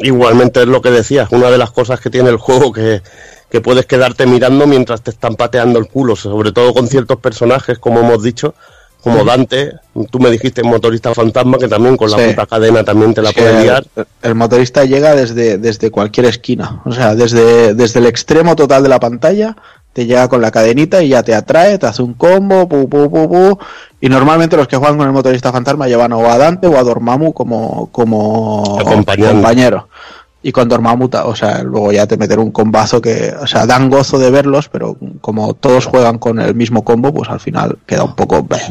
Igualmente 0.00 0.60
es 0.60 0.66
lo 0.66 0.80
que 0.82 0.90
decías, 0.90 1.28
una 1.30 1.50
de 1.50 1.58
las 1.58 1.70
cosas 1.70 2.00
que 2.00 2.10
tiene 2.10 2.30
el 2.30 2.36
juego 2.36 2.72
que, 2.72 3.02
que 3.50 3.60
puedes 3.60 3.86
quedarte 3.86 4.26
mirando 4.26 4.66
mientras 4.66 5.02
te 5.02 5.10
están 5.10 5.36
pateando 5.36 5.78
el 5.78 5.86
culo, 5.88 6.16
sobre 6.16 6.52
todo 6.52 6.72
con 6.72 6.86
ciertos 6.88 7.18
personajes, 7.18 7.78
como 7.78 8.00
hemos 8.00 8.22
dicho, 8.22 8.54
como 9.02 9.24
Dante, 9.24 9.72
tú 10.10 10.18
me 10.18 10.30
dijiste 10.30 10.62
motorista 10.62 11.14
fantasma, 11.14 11.56
que 11.58 11.68
también 11.68 11.96
con 11.96 12.10
la 12.10 12.18
Sí. 12.18 12.24
puta 12.28 12.46
cadena 12.46 12.84
también 12.84 13.14
te 13.14 13.22
la 13.22 13.32
puede 13.32 13.62
liar. 13.62 13.84
el, 13.96 14.06
el 14.22 14.34
motorista 14.34 14.84
llega 14.84 15.14
desde, 15.14 15.56
desde 15.56 15.90
cualquier 15.90 16.26
esquina. 16.26 16.82
O 16.84 16.92
sea, 16.92 17.14
desde, 17.14 17.72
desde 17.74 18.00
el 18.00 18.06
extremo 18.06 18.56
total 18.56 18.82
de 18.82 18.90
la 18.90 19.00
pantalla, 19.00 19.56
te 19.92 20.06
llega 20.06 20.28
con 20.28 20.40
la 20.40 20.50
cadenita 20.50 21.02
y 21.02 21.08
ya 21.08 21.22
te 21.22 21.34
atrae, 21.34 21.78
te 21.78 21.86
hace 21.86 22.02
un 22.02 22.14
combo, 22.14 22.68
pu, 22.68 22.88
pu, 22.88 23.10
pu, 23.10 23.28
pu. 23.28 23.58
Y 24.00 24.08
normalmente 24.08 24.56
los 24.56 24.68
que 24.68 24.76
juegan 24.76 24.96
con 24.96 25.06
el 25.06 25.12
motorista 25.12 25.52
fantasma 25.52 25.88
llevan 25.88 26.12
o 26.12 26.30
a 26.30 26.38
Dante 26.38 26.66
o 26.68 26.78
a 26.78 26.82
Dormammu 26.82 27.32
como, 27.32 27.88
como 27.92 28.78
compañero. 29.32 29.88
Y 30.42 30.52
con 30.52 30.68
Dormammu, 30.70 31.10
o 31.24 31.34
sea, 31.36 31.62
luego 31.62 31.92
ya 31.92 32.06
te 32.06 32.16
meter 32.16 32.38
un 32.38 32.50
combazo 32.50 33.00
que, 33.02 33.34
o 33.38 33.46
sea, 33.46 33.66
dan 33.66 33.90
gozo 33.90 34.18
de 34.18 34.30
verlos, 34.30 34.68
pero 34.70 34.96
como 35.20 35.52
todos 35.54 35.84
juegan 35.86 36.18
con 36.18 36.40
el 36.40 36.54
mismo 36.54 36.82
combo, 36.82 37.12
pues 37.12 37.28
al 37.28 37.40
final 37.40 37.76
queda 37.86 38.04
un 38.04 38.14
poco... 38.14 38.42
bleh. 38.42 38.62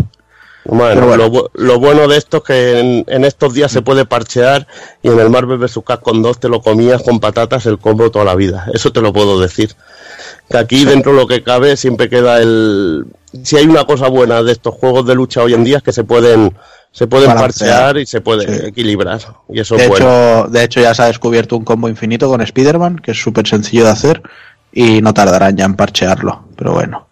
Bueno, 0.65 0.93
Pero 0.95 1.07
bueno. 1.07 1.23
Lo, 1.23 1.31
bu- 1.31 1.49
lo 1.53 1.80
bueno 1.80 2.07
de 2.07 2.17
esto 2.17 2.38
es 2.38 2.43
que 2.43 2.80
en, 2.80 3.06
en 3.07 3.23
estos 3.25 3.53
días 3.53 3.72
se 3.72 3.81
puede 3.81 4.06
parchear 4.06 4.67
y 5.01 5.09
en 5.09 5.19
el 5.19 5.30
Marvel 5.30 5.57
vs. 5.57 5.80
Capcom 5.85 6.22
2 6.22 6.39
te 6.39 6.49
lo 6.49 6.61
comías 6.61 7.01
con 7.01 7.19
patatas 7.19 7.65
el 7.65 7.80
combo 7.80 8.11
toda 8.11 8.25
la 8.25 8.35
vida. 8.35 8.65
Eso 8.73 8.91
te 8.91 9.01
lo 9.01 9.14
puedo 9.14 9.39
decir. 9.39 9.75
Que 10.49 10.57
aquí 10.57 10.85
dentro 10.85 11.11
de 11.13 11.19
lo 11.19 11.27
que 11.27 11.43
cabe 11.43 11.77
siempre 11.77 12.09
queda 12.09 12.39
el... 12.41 13.05
Si 13.43 13.55
hay 13.57 13.67
una 13.67 13.85
cosa 13.85 14.07
buena 14.07 14.41
de 14.41 14.51
estos 14.51 14.73
juegos 14.73 15.05
de 15.05 15.13
lucha 15.15 15.43
hoy 15.43 15.53
en 15.53 15.63
día 15.63 15.77
es 15.77 15.83
que 15.83 15.91
se 15.93 16.03
pueden 16.03 16.53
se 16.91 17.05
pueden 17.05 17.27
Balancear. 17.27 17.69
parchear 17.69 17.97
y 17.99 18.05
se 18.07 18.19
puede 18.21 18.47
Sí. 18.61 18.65
equilibrar. 18.65 19.19
Y 19.47 19.59
eso 19.59 19.75
De 19.75 19.87
bueno. 19.87 20.05
hecho, 20.41 20.47
de 20.49 20.63
hecho, 20.63 20.81
ya 20.81 20.95
se 20.95 21.03
ha 21.03 21.05
descubierto 21.05 21.55
un 21.55 21.63
combo 21.63 21.87
infinito 21.87 22.27
con 22.27 22.41
Spider-Man, 22.41 22.97
que 22.97 23.11
es 23.11 23.21
súper 23.21 23.47
sencillo 23.47 23.83
de 23.85 23.91
hacer 23.91 24.23
y 24.73 24.99
no 25.01 25.13
tardarán 25.13 25.55
ya 25.55 25.65
en 25.65 25.75
parchearlo. 25.75 26.45
Pero 26.55 26.73
bueno. 26.73 27.07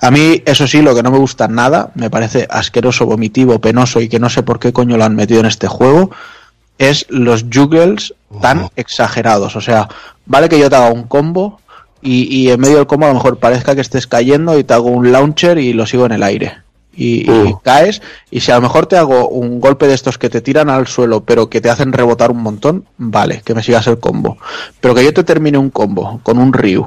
A 0.00 0.12
mí, 0.12 0.40
eso 0.46 0.68
sí, 0.68 0.80
lo 0.80 0.94
que 0.94 1.02
no 1.02 1.10
me 1.10 1.18
gusta 1.18 1.48
nada, 1.48 1.90
me 1.96 2.08
parece 2.08 2.46
asqueroso, 2.48 3.04
vomitivo, 3.04 3.58
penoso 3.60 4.00
y 4.00 4.08
que 4.08 4.20
no 4.20 4.30
sé 4.30 4.44
por 4.44 4.60
qué 4.60 4.72
coño 4.72 4.96
lo 4.96 5.04
han 5.04 5.16
metido 5.16 5.40
en 5.40 5.46
este 5.46 5.66
juego, 5.66 6.12
es 6.78 7.04
los 7.08 7.46
juggles 7.52 8.14
tan 8.40 8.70
exagerados. 8.76 9.56
O 9.56 9.60
sea, 9.60 9.88
vale 10.24 10.48
que 10.48 10.58
yo 10.60 10.70
te 10.70 10.76
haga 10.76 10.90
un 10.92 11.02
combo 11.02 11.60
y, 12.06 12.34
y 12.34 12.50
en 12.50 12.60
medio 12.60 12.76
del 12.76 12.86
combo 12.86 13.06
a 13.06 13.08
lo 13.08 13.14
mejor 13.14 13.38
parezca 13.38 13.74
que 13.74 13.80
estés 13.80 14.06
cayendo 14.06 14.58
y 14.58 14.64
te 14.64 14.74
hago 14.74 14.88
un 14.88 15.10
launcher 15.12 15.58
y 15.58 15.72
lo 15.72 15.86
sigo 15.86 16.06
en 16.06 16.12
el 16.12 16.22
aire. 16.22 16.54
Y, 16.98 17.30
y 17.30 17.30
Mm. 17.30 17.58
caes 17.62 18.00
y 18.30 18.40
si 18.40 18.50
a 18.50 18.54
lo 18.54 18.62
mejor 18.62 18.86
te 18.86 18.96
hago 18.96 19.28
un 19.28 19.60
golpe 19.60 19.86
de 19.86 19.92
estos 19.92 20.16
que 20.16 20.30
te 20.30 20.40
tiran 20.40 20.70
al 20.70 20.86
suelo 20.86 21.20
pero 21.24 21.50
que 21.50 21.60
te 21.60 21.68
hacen 21.68 21.92
rebotar 21.92 22.30
un 22.30 22.40
montón, 22.42 22.86
vale, 22.96 23.42
que 23.44 23.54
me 23.54 23.62
sigas 23.62 23.86
el 23.86 23.98
combo. 23.98 24.38
Pero 24.80 24.94
que 24.94 25.04
yo 25.04 25.12
te 25.12 25.22
termine 25.22 25.58
un 25.58 25.68
combo 25.68 26.20
con 26.22 26.38
un 26.38 26.54
Ryu 26.54 26.86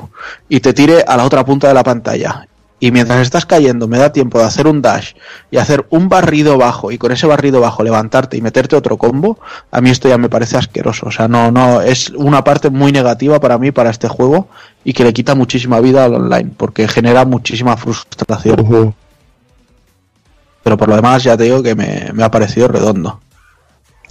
y 0.49 0.61
te 0.61 0.73
tire 0.73 1.03
a 1.07 1.15
la 1.15 1.25
otra 1.25 1.45
punta 1.45 1.67
de 1.67 1.75
la 1.75 1.83
pantalla 1.83 2.47
y 2.79 2.91
mientras 2.91 3.19
estás 3.21 3.45
cayendo 3.45 3.87
me 3.87 3.97
da 3.97 4.11
tiempo 4.11 4.39
de 4.39 4.45
hacer 4.45 4.67
un 4.67 4.81
dash 4.81 5.13
y 5.51 5.57
hacer 5.57 5.85
un 5.89 6.07
barrido 6.07 6.57
bajo 6.57 6.91
y 6.91 6.97
con 6.97 7.11
ese 7.11 7.27
barrido 7.27 7.59
bajo 7.59 7.83
levantarte 7.83 8.37
y 8.37 8.41
meterte 8.41 8.75
otro 8.75 8.97
combo, 8.97 9.37
a 9.71 9.81
mí 9.81 9.89
esto 9.89 10.07
ya 10.07 10.17
me 10.17 10.29
parece 10.29 10.57
asqueroso. 10.57 11.07
O 11.07 11.11
sea, 11.11 11.27
no, 11.27 11.51
no, 11.51 11.81
es 11.81 12.09
una 12.11 12.43
parte 12.43 12.69
muy 12.69 12.91
negativa 12.91 13.39
para 13.39 13.57
mí, 13.57 13.71
para 13.71 13.89
este 13.89 14.07
juego 14.07 14.47
y 14.83 14.93
que 14.93 15.03
le 15.03 15.13
quita 15.13 15.35
muchísima 15.35 15.79
vida 15.81 16.05
al 16.05 16.15
online 16.15 16.51
porque 16.55 16.87
genera 16.87 17.25
muchísima 17.25 17.75
frustración. 17.75 18.95
Pero 20.63 20.77
por 20.77 20.87
lo 20.87 20.95
demás 20.95 21.23
ya 21.23 21.35
te 21.35 21.43
digo 21.43 21.61
que 21.61 21.75
me, 21.75 22.09
me 22.13 22.23
ha 22.23 22.31
parecido 22.31 22.67
redondo. 22.67 23.19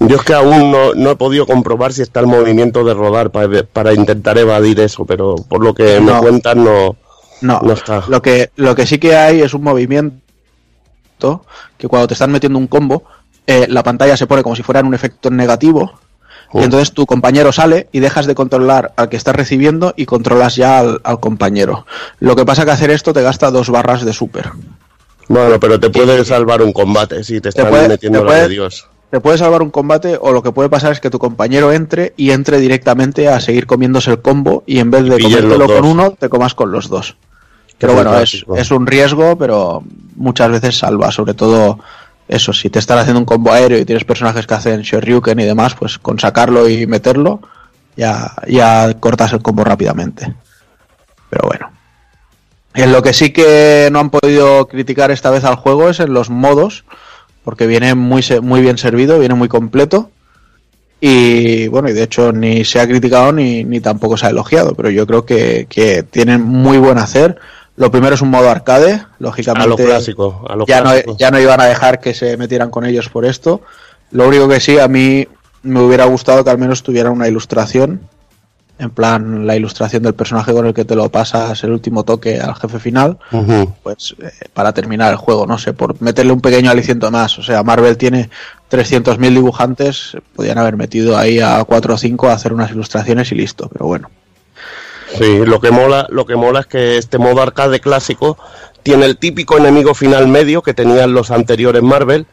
Yo 0.01 0.17
es 0.17 0.23
que 0.23 0.35
aún 0.35 0.71
no, 0.71 0.95
no 0.95 1.11
he 1.11 1.17
podido 1.17 1.45
comprobar 1.45 1.93
si 1.93 2.03
está 2.03 2.21
el 2.21 2.27
movimiento 2.27 2.85
de 2.85 2.95
rodar 2.95 3.31
para, 3.31 3.65
para 3.65 3.93
intentar 3.95 4.39
evadir 4.39 4.79
eso, 4.79 5.05
pero 5.05 5.35
por 5.37 5.65
lo 5.65 5.75
que 5.75 6.01
me 6.01 6.13
cuentan 6.19 6.63
no, 6.63 6.97
No, 7.41 7.61
no 7.63 7.73
está. 7.73 8.05
Lo 8.09 8.21
que, 8.23 8.51
lo 8.57 8.75
que 8.75 8.87
sí 8.87 8.99
que 8.99 9.17
hay 9.17 9.41
es 9.43 9.55
un 9.55 9.63
movimiento 9.63 10.15
que 11.77 11.89
cuando 11.89 12.09
te 12.09 12.15
están 12.15 12.31
metiendo 12.33 12.59
un 12.59 12.67
combo, 12.67 13.05
eh, 13.47 13.67
la 13.69 13.83
pantalla 13.83 14.17
se 14.17 14.27
pone 14.27 14.43
como 14.43 14.57
si 14.57 14.63
fuera 14.63 14.81
en 14.81 14.87
un 14.87 14.95
efecto 14.95 15.31
negativo. 15.31 15.99
Oh. 16.51 16.61
Y 16.61 16.65
entonces 16.65 16.93
tu 16.93 17.05
compañero 17.07 17.53
sale 17.53 17.89
y 17.93 18.01
dejas 18.01 18.27
de 18.27 18.35
controlar 18.35 18.93
al 18.97 19.09
que 19.09 19.17
estás 19.17 19.37
recibiendo 19.37 19.93
y 19.97 20.07
controlas 20.07 20.57
ya 20.57 20.79
al, 20.79 21.01
al 21.05 21.21
compañero. 21.21 21.87
Lo 22.21 22.37
que 22.37 22.45
pasa 22.47 22.65
que 22.65 22.71
hacer 22.71 22.91
esto 22.91 23.13
te 23.13 23.23
gasta 23.23 23.51
dos 23.51 23.69
barras 23.71 24.05
de 24.05 24.13
super. 24.13 24.51
Bueno, 25.29 25.61
pero 25.61 25.79
te 25.79 25.91
puede 25.91 26.25
salvar 26.25 26.63
un 26.63 26.73
combate 26.73 27.23
si 27.23 27.41
te 27.41 27.51
están 27.51 27.69
puede- 27.69 27.89
metiendo 27.89 28.21
te 28.21 28.25
la 28.25 28.35
de 28.35 28.49
Dios. 28.49 28.87
Te 29.11 29.21
puede 29.21 29.39
salvar 29.39 29.63
un 29.63 29.71
combate 29.71 30.19
o 30.21 30.33
lo 30.33 30.43
que 30.43 30.53
puede 30.53 30.69
pasar 30.69 30.93
es 30.93 31.01
que 31.01 31.09
tu 31.09 31.19
compañero 31.19 31.73
entre 31.73 32.13
y 32.17 32.31
entre 32.31 32.59
directamente 32.59 33.29
a 33.29 33.41
seguir 33.41 33.67
comiéndose 33.67 34.11
el 34.11 34.21
combo 34.21 34.65
y 34.67 34.81
en 34.81 34.91
vez 34.91 35.05
de 35.05 35.19
comértelo 35.19 35.67
con 35.67 35.85
uno, 35.85 36.11
te 36.11 36.29
comas 36.29 36.55
con 36.55 36.71
los 36.71 36.89
dos. 36.89 37.17
Pero 37.79 37.95
bueno, 37.95 38.19
es, 38.19 38.45
es 38.57 38.71
un 38.71 38.87
riesgo, 38.87 39.39
pero 39.39 39.83
muchas 40.17 40.51
veces 40.51 40.79
salva, 40.79 41.11
sobre 41.11 41.35
todo 41.35 41.79
eso, 42.29 42.53
si 42.53 42.69
te 42.69 42.79
están 42.79 42.99
haciendo 42.99 43.21
un 43.21 43.25
combo 43.25 43.53
aéreo 43.53 43.79
y 43.79 43.87
tienes 43.87 44.05
personajes 44.05 44.47
que 44.47 44.55
hacen 44.55 44.83
Shoryuken 44.83 45.41
y 45.41 45.45
demás, 45.45 45.75
pues 45.75 45.99
con 45.99 46.19
sacarlo 46.19 46.69
y 46.69 46.87
meterlo 46.87 47.41
ya, 47.97 48.33
ya 48.47 48.95
cortas 49.01 49.33
el 49.33 49.43
combo 49.43 49.65
rápidamente. 49.65 50.35
Pero 51.31 51.49
bueno. 51.49 51.71
En 52.75 52.93
lo 52.93 53.03
que 53.03 53.13
sí 53.13 53.33
que 53.33 53.89
no 53.91 53.99
han 53.99 54.11
podido 54.11 54.69
criticar 54.69 55.11
esta 55.11 55.31
vez 55.31 55.45
al 55.45 55.57
juego 55.57 55.89
es 55.89 55.99
en 56.01 56.13
los 56.13 56.31
modos, 56.31 56.85
porque 57.49 57.67
viene 57.67 57.95
muy, 57.95 58.23
muy 58.43 58.61
bien 58.61 58.77
servido, 58.77 59.19
viene 59.19 59.35
muy 59.35 59.49
completo. 59.49 60.11
Y 61.01 61.67
bueno, 61.69 61.89
y 61.89 61.95
de 61.95 62.03
hecho 62.03 62.31
ni 62.31 62.63
se 62.63 62.79
ha 62.79 62.87
criticado 62.87 63.33
ni, 63.33 63.65
ni 63.65 63.81
tampoco 63.81 64.19
se 64.19 64.27
ha 64.27 64.29
elogiado, 64.29 64.75
pero 64.75 64.91
yo 64.91 65.07
creo 65.07 65.25
que, 65.25 65.65
que 65.67 66.03
tienen 66.03 66.43
muy 66.43 66.77
buen 66.77 66.99
hacer. 66.99 67.39
Lo 67.75 67.91
primero 67.91 68.15
es 68.15 68.21
un 68.21 68.29
modo 68.29 68.51
arcade, 68.51 69.03
lógicamente. 69.19 69.65
A 69.65 69.67
lo 69.67 69.77
clásico, 69.77 70.45
a 70.47 70.57
lo 70.57 70.67
ya, 70.67 70.83
no, 70.83 70.91
ya 71.19 71.31
no 71.31 71.41
iban 71.41 71.59
a 71.63 71.65
dejar 71.65 72.01
que 72.01 72.13
se 72.13 72.37
metieran 72.37 72.69
con 72.69 72.85
ellos 72.85 73.09
por 73.09 73.25
esto. 73.25 73.63
Lo 74.11 74.29
único 74.29 74.47
que 74.47 74.61
sí, 74.61 74.79
a 74.79 74.87
mí 74.87 75.27
me 75.63 75.81
hubiera 75.81 76.05
gustado 76.05 76.45
que 76.45 76.51
al 76.51 76.59
menos 76.59 76.83
tuviera 76.83 77.11
una 77.11 77.29
ilustración. 77.29 78.03
En 78.79 78.91
plan, 78.91 79.47
la 79.47 79.57
ilustración 79.57 80.05
del 80.05 80.15
personaje 80.15 80.53
con 80.53 80.67
el 80.67 80.73
que 80.73 80.85
te 80.85 80.95
lo 80.95 81.09
pasas 81.11 81.65
el 81.65 81.73
último 81.73 82.05
toque 82.05 82.39
al 82.39 82.55
jefe 82.55 82.79
final. 82.79 83.19
Pues 83.83 84.15
eh, 84.23 84.31
para 84.53 84.73
terminar 84.73 85.11
el 85.11 85.17
juego, 85.17 85.47
no 85.47 85.59
sé, 85.59 85.73
por 85.73 86.01
meterle 86.01 86.33
un 86.33 86.41
pequeño 86.41 86.71
aliciento 86.71 87.11
más. 87.11 87.39
O 87.39 87.43
sea, 87.43 87.65
Marvel 87.65 87.97
tiene 87.97 88.31
300.000 88.71 89.19
dibujantes, 89.31 90.17
podían 90.37 90.59
haber 90.59 90.77
metido 90.77 91.19
ahí 91.19 91.41
a 91.41 91.63
4 91.65 91.95
o 91.95 91.99
5 91.99 92.29
a 92.29 92.35
hacer 92.35 92.53
unas 92.53 92.71
ilustraciones 92.71 93.33
y 93.33 93.35
listo, 93.35 93.69
pero 93.73 93.87
bueno. 93.87 94.11
Sí, 95.17 95.39
lo 95.45 95.59
que 95.61 95.71
mola, 95.71 96.07
lo 96.11 96.27
que 96.27 96.37
mola 96.37 96.61
es 96.61 96.67
que 96.67 96.99
este 96.99 97.19
modo 97.19 97.43
arcade 97.43 97.81
clásico 97.81 98.39
tiene 98.83 99.07
el 99.07 99.17
típico 99.17 99.57
enemigo 99.57 99.95
final 99.95 100.29
medio 100.29 100.63
que 100.63 100.75
tenían 100.75 101.15
los 101.15 101.31
anteriores 101.31 101.83
Marvel, 101.83 102.27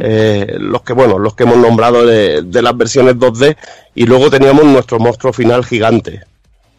eh, 0.00 0.56
los 0.58 0.82
que 0.82 0.92
bueno, 0.92 1.18
los 1.18 1.34
que 1.34 1.44
hemos 1.44 1.56
nombrado 1.58 2.04
de, 2.06 2.42
de 2.42 2.62
las 2.62 2.76
versiones 2.76 3.16
2D, 3.16 3.56
y 3.94 4.06
luego 4.06 4.30
teníamos 4.30 4.64
nuestro 4.64 4.98
monstruo 4.98 5.32
final 5.32 5.64
gigante, 5.64 6.22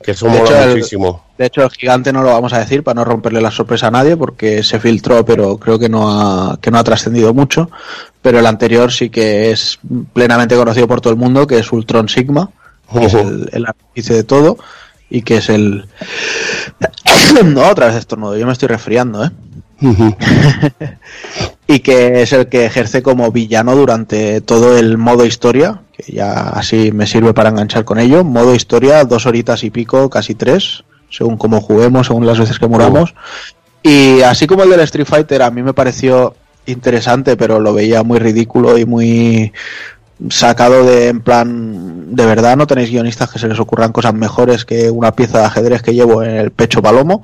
que 0.03 0.11
eso 0.11 0.27
De 0.27 0.31
mola 0.39 0.43
hecho, 0.45 0.63
el- 0.63 0.69
muchísimo. 0.77 1.23
De 1.37 1.45
hecho, 1.45 1.61
el 1.63 1.69
gigante 1.69 2.11
no 2.11 2.23
lo 2.23 2.29
vamos 2.29 2.51
a 2.53 2.59
decir 2.59 2.81
para 2.83 2.95
no 2.95 3.05
romperle 3.05 3.39
la 3.41 3.51
sorpresa 3.51 3.87
a 3.87 3.91
nadie, 3.91 4.17
porque 4.17 4.63
se 4.63 4.79
filtró, 4.79 5.23
pero 5.23 5.57
creo 5.57 5.77
que 5.77 5.87
no 5.87 6.09
ha, 6.09 6.57
que 6.59 6.71
no 6.71 6.79
ha 6.79 6.83
trascendido 6.83 7.31
mucho. 7.33 7.69
Pero 8.23 8.39
el 8.39 8.45
anterior 8.47 8.91
sí 8.91 9.11
que 9.11 9.51
es 9.51 9.77
plenamente 10.13 10.55
conocido 10.55 10.87
por 10.87 10.99
todo 10.99 11.13
el 11.13 11.19
mundo, 11.19 11.45
que 11.45 11.59
es 11.59 11.71
Ultron 11.71 12.09
Sigma, 12.09 12.49
que 12.91 13.05
es 13.05 13.13
el, 13.13 13.49
el 13.53 13.65
artífice 13.67 14.15
de 14.15 14.23
todo, 14.23 14.57
y 15.11 15.21
que 15.21 15.37
es 15.37 15.49
el... 15.49 15.85
no, 17.45 17.61
otra 17.69 17.87
vez 17.87 17.95
estornudo, 17.97 18.35
yo 18.35 18.45
me 18.47 18.53
estoy 18.53 18.67
resfriando, 18.69 19.23
¿eh? 19.23 19.29
Y 21.69 21.79
que 21.79 22.21
es 22.21 22.31
el 22.31 22.47
que 22.47 22.65
ejerce 22.65 23.03
como 23.03 23.29
villano 23.29 23.75
durante 23.75 24.39
todo 24.39 24.77
el 24.77 24.97
modo 24.97 25.25
historia, 25.25 25.81
que 25.91 26.13
ya 26.13 26.47
así 26.49 26.93
me 26.93 27.05
sirve 27.05 27.33
para 27.33 27.49
enganchar 27.49 27.83
con 27.83 27.99
ello. 27.99 28.23
Modo 28.23 28.55
historia, 28.55 29.03
dos 29.03 29.25
horitas 29.25 29.65
y 29.65 29.69
pico, 29.69 30.09
casi 30.09 30.33
tres, 30.33 30.85
según 31.09 31.35
cómo 31.37 31.59
juguemos, 31.59 32.07
según 32.07 32.25
las 32.25 32.39
veces 32.39 32.57
que 32.57 32.67
muramos. 32.67 33.15
Y 33.83 34.21
así 34.21 34.47
como 34.47 34.63
el 34.63 34.69
del 34.69 34.79
Street 34.79 35.05
Fighter, 35.05 35.41
a 35.41 35.51
mí 35.51 35.61
me 35.61 35.73
pareció 35.73 36.35
interesante, 36.67 37.35
pero 37.35 37.59
lo 37.59 37.73
veía 37.73 38.01
muy 38.01 38.19
ridículo 38.19 38.77
y 38.77 38.85
muy 38.85 39.51
sacado 40.29 40.85
de 40.85 41.09
en 41.09 41.21
plan 41.21 42.15
de 42.15 42.25
verdad 42.25 42.57
no 42.57 42.65
tenéis 42.65 42.89
guionistas 42.89 43.29
que 43.29 43.37
se 43.37 43.47
les 43.47 43.59
ocurran 43.59 43.91
cosas 43.91 44.15
mejores 44.15 44.65
que 44.65 44.89
una 44.89 45.11
pieza 45.11 45.37
de 45.37 45.45
ajedrez 45.45 45.83
que 45.83 45.93
llevo 45.93 46.23
en 46.23 46.31
el 46.31 46.49
pecho 46.49 46.81
palomo 46.81 47.23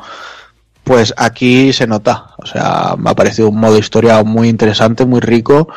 pues 0.84 1.14
aquí 1.18 1.74
se 1.74 1.88
nota. 1.88 2.32
O 2.38 2.46
sea, 2.46 2.96
me 2.98 3.10
ha 3.12 3.16
parecido 3.16 3.50
un 3.50 3.60
modo 3.60 3.78
historia 3.78 4.24
muy 4.24 4.50
interesante, 4.50 5.06
muy 5.06 5.20
rico, 5.22 5.68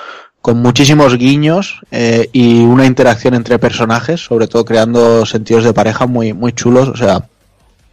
con 0.40 0.58
muchísimos 0.62 1.16
guiños 1.16 1.80
eh, 1.90 2.28
y 2.32 2.62
una 2.64 2.86
interacción 2.86 3.34
entre 3.34 3.58
personajes, 3.58 4.20
sobre 4.24 4.46
todo 4.48 4.64
creando 4.64 5.26
sentidos 5.26 5.64
de 5.64 5.74
pareja 5.74 6.06
muy, 6.06 6.32
muy 6.32 6.52
chulos. 6.52 6.88
O 6.88 6.96
sea, 6.96 7.26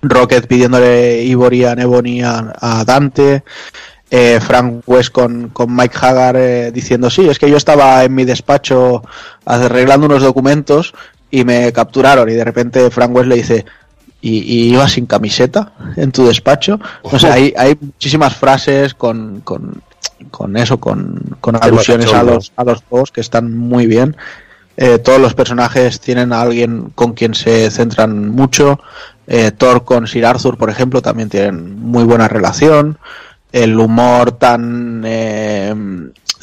Rocket 0.01 0.48
pidiéndole 0.48 1.24
Ivory 1.24 1.66
a 1.66 1.75
Nebony 1.75 2.22
a, 2.24 2.53
a 2.59 2.83
Dante. 2.85 3.43
eh, 4.11 4.40
Frank 4.40 4.83
West 4.85 5.11
con, 5.11 5.50
con 5.50 5.75
Mike 5.75 5.98
Hagar 6.00 6.35
eh, 6.38 6.72
diciendo 6.72 7.09
sí, 7.09 7.27
es 7.27 7.40
que 7.40 7.50
yo 7.50 7.58
estaba 7.58 8.03
en 8.03 8.14
mi 8.14 8.25
despacho 8.25 9.01
arreglando 9.45 10.06
unos 10.06 10.22
documentos 10.22 10.93
y 11.32 11.43
me 11.43 11.74
capturaron 11.74 12.30
y 12.30 12.33
de 12.33 12.43
repente 12.43 12.92
Frank 12.92 13.16
West 13.16 13.27
le 13.27 13.35
dice 13.38 13.66
y, 14.23 14.39
y 14.39 14.73
ibas 14.73 14.93
sin 14.93 15.05
camiseta 15.05 15.73
en 15.97 16.13
tu 16.13 16.25
despacho. 16.25 16.79
No 17.11 17.19
sé, 17.19 17.27
hay, 17.27 17.53
hay 17.57 17.77
muchísimas 17.79 18.33
frases 18.33 18.93
con, 18.93 19.41
con, 19.41 19.81
con 20.31 20.55
eso, 20.55 20.79
con, 20.79 21.35
con 21.41 21.61
alusiones 21.61 22.13
a 22.13 22.23
los, 22.23 22.53
a 22.55 22.63
los 22.63 22.81
juegos 22.89 23.11
que 23.11 23.19
están 23.19 23.55
muy 23.55 23.85
bien. 23.85 24.15
Eh, 24.77 24.97
todos 24.97 25.19
los 25.19 25.33
personajes 25.33 25.99
tienen 25.99 26.31
a 26.31 26.41
alguien 26.41 26.91
con 26.95 27.13
quien 27.13 27.33
se 27.33 27.69
centran 27.69 28.29
mucho. 28.29 28.79
Eh, 29.27 29.51
Thor 29.51 29.83
con 29.83 30.07
Sir 30.07 30.25
Arthur, 30.25 30.57
por 30.57 30.69
ejemplo, 30.69 31.01
también 31.01 31.29
tienen 31.29 31.77
muy 31.79 32.05
buena 32.05 32.29
relación. 32.29 32.97
El 33.51 33.77
humor 33.77 34.31
tan 34.31 35.03
eh, 35.05 35.75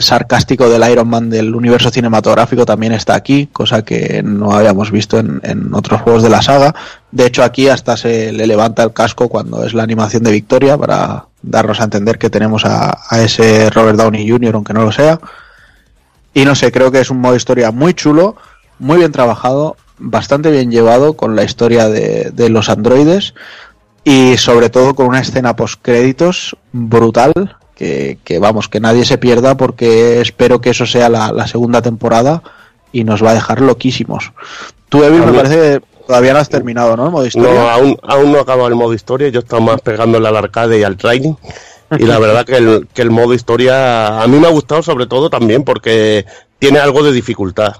sarcástico 0.00 0.68
del 0.68 0.88
Iron 0.90 1.08
Man 1.08 1.30
del 1.30 1.54
universo 1.54 1.90
cinematográfico 1.90 2.66
también 2.66 2.92
está 2.92 3.14
aquí, 3.14 3.48
cosa 3.52 3.84
que 3.84 4.22
no 4.22 4.52
habíamos 4.52 4.90
visto 4.90 5.18
en, 5.18 5.72
otros 5.72 6.00
juegos 6.00 6.22
de 6.22 6.30
la 6.30 6.42
saga. 6.42 6.74
De 7.10 7.26
hecho, 7.26 7.42
aquí 7.42 7.68
hasta 7.68 7.96
se 7.96 8.32
le 8.32 8.46
levanta 8.46 8.82
el 8.82 8.92
casco 8.92 9.28
cuando 9.28 9.64
es 9.64 9.74
la 9.74 9.82
animación 9.82 10.22
de 10.22 10.32
Victoria 10.32 10.76
para 10.76 11.26
darnos 11.42 11.80
a 11.80 11.84
entender 11.84 12.18
que 12.18 12.30
tenemos 12.30 12.64
a, 12.64 12.98
ese 13.18 13.70
Robert 13.70 13.98
Downey 13.98 14.28
Jr., 14.28 14.54
aunque 14.54 14.74
no 14.74 14.84
lo 14.84 14.92
sea. 14.92 15.20
Y 16.34 16.44
no 16.44 16.54
sé, 16.54 16.72
creo 16.72 16.90
que 16.90 17.00
es 17.00 17.10
un 17.10 17.20
modo 17.20 17.36
historia 17.36 17.70
muy 17.70 17.94
chulo, 17.94 18.36
muy 18.78 18.98
bien 18.98 19.12
trabajado, 19.12 19.76
bastante 19.98 20.50
bien 20.50 20.70
llevado 20.70 21.14
con 21.14 21.36
la 21.36 21.44
historia 21.44 21.88
de, 21.88 22.30
de 22.32 22.48
los 22.48 22.68
androides 22.68 23.34
y 24.04 24.36
sobre 24.38 24.70
todo 24.70 24.94
con 24.94 25.06
una 25.06 25.20
escena 25.20 25.56
post 25.56 25.80
créditos 25.82 26.56
brutal 26.72 27.58
que, 27.80 28.18
que, 28.22 28.38
vamos 28.38 28.68
que 28.68 28.78
nadie 28.78 29.06
se 29.06 29.16
pierda 29.16 29.56
porque 29.56 30.20
espero 30.20 30.60
que 30.60 30.68
eso 30.68 30.84
sea 30.84 31.08
la, 31.08 31.32
la 31.32 31.46
segunda 31.46 31.80
temporada 31.80 32.42
y 32.92 33.04
nos 33.04 33.24
va 33.24 33.30
a 33.30 33.34
dejar 33.34 33.62
loquísimos 33.62 34.32
tú 34.90 35.02
Evil 35.02 35.24
me 35.24 35.32
parece 35.32 35.54
que 35.54 35.82
todavía 36.06 36.34
no 36.34 36.40
has 36.40 36.50
terminado 36.50 36.94
no 36.94 37.06
el 37.06 37.10
modo 37.10 37.24
historia 37.24 37.54
No, 37.54 37.70
aún, 37.70 37.98
aún 38.02 38.32
no 38.32 38.38
he 38.38 38.40
acabado 38.42 38.68
el 38.68 38.74
modo 38.74 38.92
historia, 38.92 39.28
yo 39.30 39.40
estaba 39.40 39.62
más 39.62 39.80
pegándole 39.80 40.28
al 40.28 40.36
arcade 40.36 40.78
y 40.78 40.82
al 40.82 40.98
training. 40.98 41.34
Y 41.98 42.04
la 42.04 42.18
verdad 42.18 42.44
que 42.44 42.56
el, 42.56 42.86
que 42.92 43.02
el 43.02 43.10
modo 43.10 43.34
historia 43.34 44.22
a 44.22 44.26
mí 44.28 44.38
me 44.38 44.46
ha 44.46 44.50
gustado 44.50 44.82
sobre 44.82 45.06
todo 45.06 45.28
también 45.30 45.64
porque 45.64 46.24
tiene 46.58 46.78
algo 46.78 47.02
de 47.02 47.12
dificultad. 47.12 47.76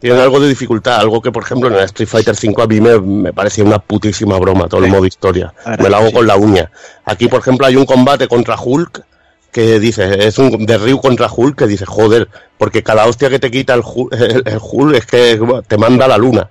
Tiene 0.00 0.20
algo 0.20 0.40
de 0.40 0.48
dificultad, 0.48 0.96
algo 0.96 1.22
que 1.22 1.30
por 1.30 1.44
ejemplo 1.44 1.68
en 1.68 1.76
el 1.76 1.84
Street 1.84 2.08
Fighter 2.08 2.34
5 2.34 2.62
a 2.62 2.66
mí 2.66 2.80
me, 2.80 3.00
me 3.00 3.32
parecía 3.32 3.64
una 3.64 3.78
putísima 3.78 4.36
broma 4.38 4.66
todo 4.66 4.84
el 4.84 4.90
modo 4.90 5.06
historia. 5.06 5.54
La 5.64 5.76
Me 5.76 5.84
lo 5.84 5.88
que 5.88 5.94
hago 5.94 6.12
con 6.12 6.26
la 6.26 6.36
uña. 6.36 6.70
Aquí 7.04 7.28
por 7.28 7.40
ejemplo 7.40 7.66
hay 7.66 7.76
un 7.76 7.86
combate 7.86 8.26
contra 8.28 8.60
Hulk 8.60 9.04
que 9.52 9.80
dice, 9.80 10.26
es 10.26 10.38
un 10.38 10.64
de 10.66 10.78
Ryu 10.78 11.00
contra 11.00 11.30
Hulk 11.34 11.58
que 11.58 11.66
dice, 11.66 11.86
joder, 11.86 12.28
porque 12.58 12.82
cada 12.82 13.06
hostia 13.06 13.30
que 13.30 13.38
te 13.38 13.50
quita 13.50 13.74
el 13.74 13.82
Hulk, 13.84 14.12
es 14.94 15.06
que 15.06 15.40
te 15.66 15.78
manda 15.78 16.08
la 16.08 16.18
luna. 16.18 16.50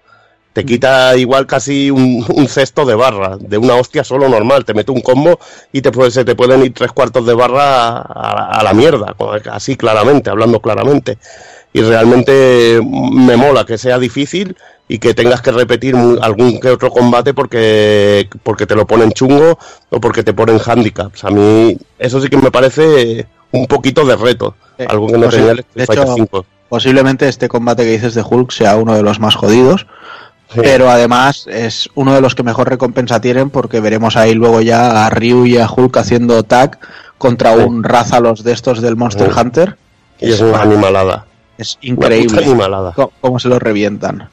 Te 0.54 0.66
quita 0.66 1.16
igual 1.16 1.46
casi 1.46 1.92
un, 1.92 2.26
cesto 2.50 2.84
de 2.84 2.96
barra, 2.96 3.38
de 3.40 3.58
una 3.58 3.76
hostia 3.76 4.04
solo 4.04 4.28
normal. 4.28 4.66
Te 4.66 4.74
mete 4.74 4.92
un 4.92 5.02
combo 5.02 5.40
y 5.72 5.82
te 5.82 6.12
se 6.12 6.26
te 6.26 6.36
pueden 6.36 6.64
ir 6.66 6.74
tres 6.74 6.92
cuartos 6.92 7.26
de 7.26 7.34
barra 7.34 7.98
a- 8.00 8.60
a 8.60 8.64
la 8.64 8.74
mierda, 8.74 9.16
así 9.52 9.78
claramente, 9.78 10.30
hablando 10.30 10.60
claramente. 10.60 11.18
Y 11.72 11.82
realmente 11.82 12.82
me 12.84 13.38
mola 13.38 13.64
que 13.64 13.78
sea 13.78 14.00
difícil 14.00 14.58
y 14.92 14.98
que 15.00 15.14
tengas 15.14 15.42
que 15.42 15.52
repetir 15.52 15.96
algún 16.22 16.60
que 16.60 16.70
otro 16.70 16.90
combate 16.90 17.34
porque, 17.34 18.28
porque 18.44 18.66
te 18.66 18.76
lo 18.76 18.86
ponen 18.86 19.12
chungo 19.12 19.58
o 19.90 20.02
porque 20.02 20.24
te 20.24 20.34
ponen 20.34 20.60
handicaps. 20.66 21.24
A 21.24 21.30
mí 21.30 21.78
eso 21.98 22.20
sí 22.20 22.28
que 22.28 22.38
me 22.38 22.52
parece 22.52 23.28
un 23.52 23.66
poquito 23.68 24.04
de 24.06 24.16
reto, 24.18 24.56
Eh, 24.78 24.86
algo 24.90 25.08
que 25.08 25.14
no 25.14 25.20
pues 25.28 25.36
tenía 25.36 25.52
el 25.52 25.58
de 25.58 25.62
Street 25.84 25.86
Fighter 25.88 26.04
hecho, 26.06 26.16
5. 26.16 26.46
posiblemente 26.70 27.28
este 27.30 27.48
combate 27.48 27.84
que 27.84 27.92
dices 27.92 28.14
de 28.16 28.24
Hulk 28.28 28.52
sea 28.52 28.76
uno 28.78 28.94
de 28.96 29.04
los 29.04 29.20
más 29.20 29.36
jodidos 29.36 29.88
Sí. 30.52 30.62
pero 30.64 30.90
además 30.90 31.46
es 31.48 31.88
uno 31.94 32.14
de 32.16 32.22
los 32.22 32.34
que 32.34 32.42
mejor 32.42 32.68
recompensa 32.70 33.22
tienen 33.22 33.52
porque 33.52 33.80
veremos 33.82 34.16
ahí 34.18 34.34
luego 34.34 34.62
ya 34.62 35.06
a 35.06 35.10
Ryu 35.12 35.46
y 35.46 35.58
a 35.60 35.70
Hulk 35.72 35.96
haciendo 35.98 36.42
tag 36.42 36.80
contra 37.20 37.54
Sí. 37.56 37.62
un 37.64 37.84
Rázalos 37.84 38.44
de 38.44 38.54
estos 38.54 38.82
del 38.82 38.96
Monster. 38.96 39.30
Hunter. 39.38 39.78
y 40.20 40.32
es 40.32 40.42
una 40.42 40.62
animalada. 40.64 41.26
Es 41.60 41.78
Una 41.84 41.92
increíble 41.94 42.30
puta 42.38 42.42
animalada. 42.50 42.94
cómo 43.22 43.38
se 43.38 43.48
lo 43.50 43.60
revientan. 43.60 44.28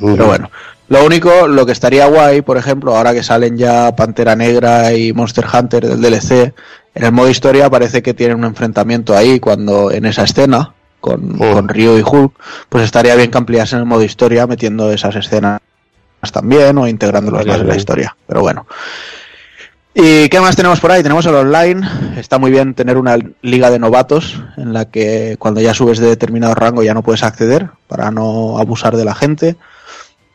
Pero 0.00 0.26
bueno, 0.26 0.50
lo 0.88 1.04
único, 1.04 1.46
lo 1.46 1.64
que 1.64 1.72
estaría 1.72 2.06
guay, 2.06 2.42
por 2.42 2.56
ejemplo, 2.56 2.96
ahora 2.96 3.12
que 3.12 3.22
salen 3.22 3.56
ya 3.56 3.94
Pantera 3.96 4.36
Negra 4.36 4.92
y 4.92 5.12
Monster 5.12 5.46
Hunter 5.52 5.86
del 5.86 6.00
DLC, 6.00 6.54
en 6.94 7.04
el 7.04 7.12
modo 7.12 7.30
historia 7.30 7.70
parece 7.70 8.02
que 8.02 8.14
tienen 8.14 8.36
un 8.38 8.44
enfrentamiento 8.44 9.16
ahí 9.16 9.40
cuando 9.40 9.90
en 9.90 10.04
esa 10.04 10.24
escena 10.24 10.72
con, 11.00 11.36
Mm. 11.36 11.52
con 11.52 11.68
Ryu 11.68 11.98
y 11.98 12.02
Hulk, 12.02 12.32
pues 12.68 12.84
estaría 12.84 13.14
bien 13.14 13.30
que 13.30 13.38
ampliasen 13.38 13.80
el 13.80 13.84
modo 13.84 14.02
historia 14.02 14.46
metiendo 14.46 14.90
esas 14.92 15.16
escenas 15.16 15.60
también 16.32 16.78
o 16.78 16.88
integrándolos 16.88 17.40
Estaría 17.40 17.58
más 17.58 17.62
en 17.62 17.68
la 17.68 17.76
historia. 17.76 18.16
Pero 18.26 18.40
bueno. 18.40 18.66
¿Y 19.96 20.28
qué 20.28 20.40
más 20.40 20.56
tenemos 20.56 20.80
por 20.80 20.90
ahí? 20.90 21.04
Tenemos 21.04 21.24
el 21.26 21.36
online. 21.36 21.88
Está 22.16 22.38
muy 22.38 22.50
bien 22.50 22.74
tener 22.74 22.98
una 22.98 23.16
liga 23.42 23.70
de 23.70 23.78
novatos 23.78 24.42
en 24.56 24.72
la 24.72 24.86
que 24.86 25.36
cuando 25.38 25.60
ya 25.60 25.72
subes 25.72 25.98
de 25.98 26.08
determinado 26.08 26.56
rango 26.56 26.82
ya 26.82 26.94
no 26.94 27.02
puedes 27.02 27.22
acceder 27.22 27.70
para 27.86 28.10
no 28.10 28.58
abusar 28.58 28.96
de 28.96 29.04
la 29.04 29.14
gente. 29.14 29.56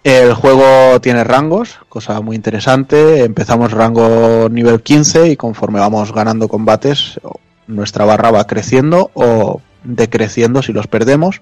El 0.05 0.33
juego 0.33 1.01
tiene 1.01 1.25
rangos, 1.25 1.77
cosa 1.89 2.21
muy 2.21 2.38
interesante. 2.38 3.25
Empezamos 3.25 3.73
rango 3.73 4.47
nivel 4.49 4.81
15 4.81 5.27
y 5.27 5.35
conforme 5.35 5.81
vamos 5.81 6.13
ganando 6.13 6.47
combates, 6.47 7.19
nuestra 7.67 8.05
barra 8.05 8.31
va 8.31 8.47
creciendo 8.47 9.11
o 9.13 9.59
decreciendo 9.83 10.61
si 10.61 10.71
los 10.71 10.88
perdemos. 10.88 11.41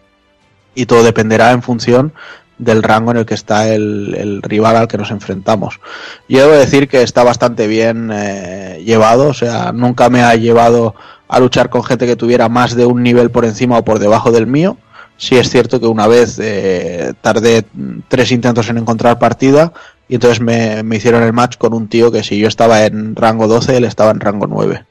Y 0.73 0.87
todo 0.87 1.03
dependerá 1.03 1.51
en 1.51 1.61
función 1.61 2.13
del 2.57 2.83
rango 2.83 3.11
en 3.11 3.17
el 3.17 3.25
que 3.25 3.33
está 3.33 3.69
el, 3.69 4.15
el 4.17 4.41
rival 4.41 4.75
al 4.75 4.87
que 4.87 4.97
nos 4.97 5.11
enfrentamos. 5.11 5.79
Yo 6.27 6.41
debo 6.41 6.53
decir 6.53 6.87
que 6.87 7.01
está 7.01 7.23
bastante 7.23 7.67
bien 7.67 8.09
eh, 8.11 8.81
llevado, 8.85 9.29
o 9.29 9.33
sea, 9.33 9.71
nunca 9.71 10.09
me 10.09 10.21
ha 10.21 10.35
llevado 10.35 10.95
a 11.27 11.39
luchar 11.39 11.69
con 11.69 11.83
gente 11.83 12.05
que 12.05 12.15
tuviera 12.15 12.49
más 12.49 12.75
de 12.75 12.85
un 12.85 13.03
nivel 13.03 13.31
por 13.31 13.45
encima 13.45 13.77
o 13.77 13.85
por 13.85 13.99
debajo 13.99 14.31
del 14.31 14.47
mío. 14.47 14.77
Sí 15.17 15.35
es 15.35 15.49
cierto 15.49 15.79
que 15.79 15.87
una 15.87 16.07
vez 16.07 16.37
eh, 16.39 17.13
tardé 17.21 17.65
tres 18.07 18.31
intentos 18.31 18.69
en 18.69 18.77
encontrar 18.77 19.17
partida 19.17 19.73
y 20.07 20.15
entonces 20.15 20.39
me, 20.39 20.83
me 20.83 20.97
hicieron 20.97 21.23
el 21.23 21.33
match 21.33 21.57
con 21.57 21.73
un 21.73 21.87
tío 21.87 22.11
que 22.11 22.23
si 22.23 22.37
yo 22.37 22.47
estaba 22.47 22.85
en 22.85 23.15
rango 23.15 23.47
12, 23.47 23.77
él 23.77 23.85
estaba 23.85 24.11
en 24.11 24.19
rango 24.19 24.47
9. 24.47 24.85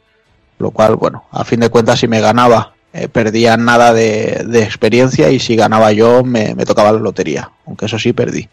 Lo 0.58 0.70
cual, 0.70 0.96
bueno, 0.96 1.24
a 1.30 1.44
fin 1.44 1.60
de 1.60 1.68
cuentas 1.68 2.00
si 2.00 2.08
me 2.08 2.20
ganaba 2.20 2.75
eh, 2.96 3.08
perdía 3.08 3.56
nada 3.56 3.92
de, 3.92 4.44
de 4.46 4.62
experiencia 4.62 5.30
y 5.30 5.38
si 5.38 5.56
ganaba 5.56 5.92
yo 5.92 6.24
me, 6.24 6.54
me 6.54 6.64
tocaba 6.64 6.92
la 6.92 6.98
lotería, 7.00 7.50
aunque 7.66 7.86
eso 7.86 7.98
sí 7.98 8.12
perdí. 8.12 8.48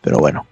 Pero 0.00 0.18
bueno. 0.18 0.46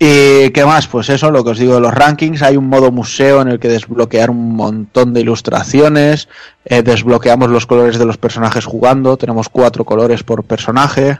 ¿Y 0.00 0.50
qué 0.50 0.64
más? 0.64 0.86
Pues 0.86 1.08
eso, 1.08 1.30
lo 1.32 1.42
que 1.42 1.50
os 1.50 1.58
digo 1.58 1.74
de 1.74 1.80
los 1.80 1.92
rankings. 1.92 2.42
Hay 2.42 2.56
un 2.56 2.68
modo 2.68 2.92
museo 2.92 3.42
en 3.42 3.48
el 3.48 3.58
que 3.58 3.68
desbloquear 3.68 4.30
un 4.30 4.54
montón 4.54 5.12
de 5.12 5.22
ilustraciones. 5.22 6.28
eh, 6.64 6.82
desbloqueamos 6.82 7.50
los 7.50 7.66
colores 7.66 7.98
de 7.98 8.04
los 8.04 8.16
personajes 8.16 8.64
jugando. 8.64 9.16
Tenemos 9.16 9.48
cuatro 9.48 9.84
colores 9.84 10.22
por 10.22 10.44
personaje. 10.44 11.18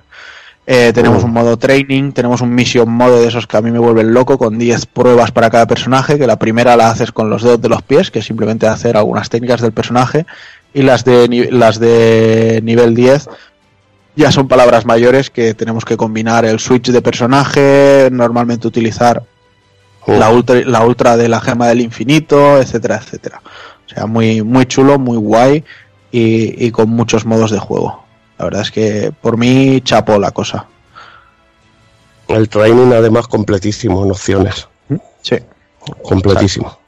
eh, 0.66 0.92
tenemos 0.94 1.24
un 1.24 1.32
modo 1.32 1.56
training. 1.56 2.12
Tenemos 2.12 2.40
un 2.40 2.54
mission 2.54 2.88
modo 2.88 3.20
de 3.20 3.26
esos 3.26 3.48
que 3.48 3.56
a 3.56 3.62
mí 3.62 3.72
me 3.72 3.80
vuelven 3.80 4.14
loco 4.14 4.38
con 4.38 4.58
10 4.58 4.86
pruebas 4.86 5.32
para 5.32 5.50
cada 5.50 5.66
personaje. 5.66 6.16
Que 6.16 6.28
la 6.28 6.38
primera 6.38 6.76
la 6.76 6.90
haces 6.90 7.10
con 7.10 7.30
los 7.30 7.42
dedos 7.42 7.60
de 7.60 7.68
los 7.68 7.82
pies, 7.82 8.12
que 8.12 8.20
es 8.20 8.26
simplemente 8.26 8.68
hacer 8.68 8.96
algunas 8.96 9.28
técnicas 9.28 9.60
del 9.60 9.72
personaje. 9.72 10.24
Y 10.74 10.82
las 10.82 11.04
de, 11.04 11.48
las 11.50 11.78
de 11.78 12.60
nivel 12.62 12.94
10 12.94 13.28
ya 14.16 14.32
son 14.32 14.48
palabras 14.48 14.84
mayores 14.84 15.30
que 15.30 15.54
tenemos 15.54 15.84
que 15.84 15.96
combinar 15.96 16.44
el 16.44 16.58
switch 16.58 16.90
de 16.90 17.02
personaje, 17.02 18.08
normalmente 18.10 18.66
utilizar 18.66 19.22
la, 20.06 20.30
ultra, 20.30 20.60
la 20.64 20.84
ultra 20.84 21.16
de 21.16 21.28
la 21.28 21.40
gema 21.40 21.68
del 21.68 21.80
infinito, 21.80 22.58
etcétera, 22.58 22.96
etcétera. 22.96 23.42
O 23.86 23.88
sea, 23.88 24.06
muy, 24.06 24.42
muy 24.42 24.66
chulo, 24.66 24.98
muy 24.98 25.16
guay 25.16 25.64
y, 26.10 26.66
y 26.66 26.70
con 26.70 26.90
muchos 26.90 27.24
modos 27.24 27.50
de 27.50 27.58
juego. 27.58 28.04
La 28.38 28.44
verdad 28.44 28.62
es 28.62 28.70
que 28.70 29.12
por 29.20 29.36
mí 29.36 29.80
chapó 29.82 30.18
la 30.18 30.30
cosa. 30.30 30.66
El 32.28 32.48
training 32.48 32.92
además 32.92 33.26
completísimo 33.26 34.04
en 34.04 34.10
opciones. 34.10 34.68
Sí. 35.22 35.36
Completísimo. 36.02 36.78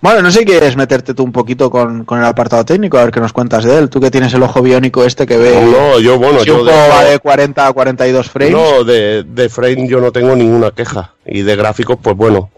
Bueno, 0.00 0.22
no 0.22 0.30
sé 0.30 0.40
si 0.40 0.44
quieres 0.44 0.76
meterte 0.76 1.14
tú 1.14 1.24
un 1.24 1.32
poquito 1.32 1.70
con, 1.70 2.04
con 2.04 2.18
el 2.18 2.24
apartado 2.26 2.64
técnico, 2.64 2.98
a 2.98 3.04
ver 3.04 3.10
qué 3.12 3.18
nos 3.20 3.32
cuentas 3.32 3.64
de 3.64 3.78
él. 3.78 3.88
Tú 3.88 3.98
que 4.00 4.10
tienes 4.10 4.32
el 4.34 4.42
ojo 4.42 4.60
biónico 4.62 5.04
este 5.04 5.26
que 5.26 5.36
ve. 5.38 5.58
No, 5.60 5.98
yo, 5.98 6.18
bueno, 6.18 6.40
si 6.40 6.46
yo 6.46 6.60
un 6.60 6.66
de- 6.66 6.72
va 6.72 7.04
de 7.04 7.18
40 7.18 7.66
a 7.66 7.72
42 7.72 8.30
frames. 8.30 8.52
No, 8.52 8.84
de, 8.84 9.24
de 9.24 9.48
frame 9.48 9.88
yo 9.88 10.00
no 10.00 10.12
tengo 10.12 10.36
ninguna 10.36 10.70
queja. 10.70 11.14
Y 11.24 11.42
de 11.42 11.56
gráficos, 11.56 11.96
pues 12.00 12.14
bueno, 12.16 12.50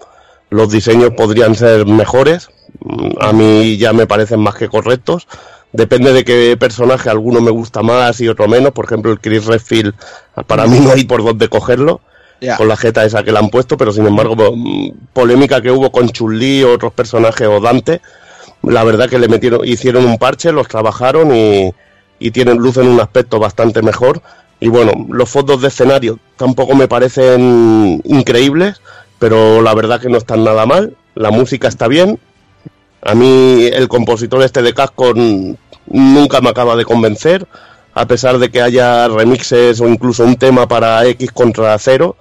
los 0.50 0.70
diseños 0.70 1.12
podrían 1.16 1.54
ser 1.54 1.86
mejores. 1.86 2.48
Mm, 2.80 3.10
A 3.20 3.32
mí 3.32 3.76
ya 3.78 3.92
me 3.92 4.06
parecen 4.06 4.40
más 4.40 4.56
que 4.56 4.68
correctos. 4.68 5.26
Depende 5.72 6.12
de 6.12 6.24
qué 6.24 6.56
personaje, 6.58 7.08
alguno 7.08 7.40
me 7.40 7.50
gusta 7.50 7.82
más 7.82 8.20
y 8.20 8.28
otro 8.28 8.48
menos. 8.48 8.72
Por 8.72 8.86
ejemplo, 8.86 9.12
el 9.12 9.20
Chris 9.20 9.44
Redfield, 9.46 9.94
para 10.46 10.66
mí 10.66 10.80
no 10.80 10.90
hay 10.92 11.04
por 11.04 11.22
dónde 11.22 11.48
cogerlo. 11.48 12.00
Con 12.56 12.68
la 12.68 12.76
jeta 12.76 13.04
esa 13.04 13.24
que 13.24 13.32
le 13.32 13.38
han 13.38 13.50
puesto, 13.50 13.76
pero 13.76 13.92
sin 13.92 14.06
embargo, 14.06 14.36
mm, 14.54 14.90
polémica 15.12 15.60
que 15.60 15.70
hubo 15.70 15.90
con 15.90 16.08
Chun-Li 16.08 16.62
o 16.62 16.72
otros 16.72 16.92
personajes 16.92 17.48
o 17.48 17.60
Dante, 17.60 18.00
la 18.62 18.84
verdad 18.84 19.08
que 19.08 19.18
le 19.18 19.28
metieron, 19.28 19.66
hicieron 19.66 20.04
un 20.04 20.18
parche, 20.18 20.52
los 20.52 20.68
trabajaron 20.68 21.34
y, 21.34 21.72
y 22.18 22.30
tienen 22.30 22.58
luz 22.58 22.76
en 22.76 22.88
un 22.88 23.00
aspecto 23.00 23.38
bastante 23.38 23.82
mejor. 23.82 24.22
Y 24.60 24.68
bueno, 24.68 24.92
los 25.08 25.28
fondos 25.28 25.62
de 25.62 25.68
escenario 25.68 26.18
tampoco 26.36 26.74
me 26.74 26.88
parecen 26.88 28.00
increíbles, 28.04 28.80
pero 29.18 29.62
la 29.62 29.74
verdad 29.74 30.00
que 30.00 30.08
no 30.08 30.18
están 30.18 30.44
nada 30.44 30.66
mal. 30.66 30.96
La 31.14 31.30
música 31.30 31.68
está 31.68 31.88
bien. 31.88 32.18
A 33.02 33.14
mí 33.14 33.66
el 33.72 33.88
compositor 33.88 34.42
este 34.42 34.62
de 34.62 34.74
casco 34.74 35.12
nunca 35.86 36.40
me 36.40 36.48
acaba 36.50 36.76
de 36.76 36.84
convencer, 36.84 37.46
a 37.98 38.06
pesar 38.06 38.38
de 38.38 38.50
que 38.50 38.62
haya 38.62 39.08
remixes 39.08 39.80
o 39.80 39.88
incluso 39.88 40.24
un 40.24 40.36
tema 40.36 40.68
para 40.68 41.04
X 41.06 41.32
contra 41.32 41.76
cero, 41.78 42.16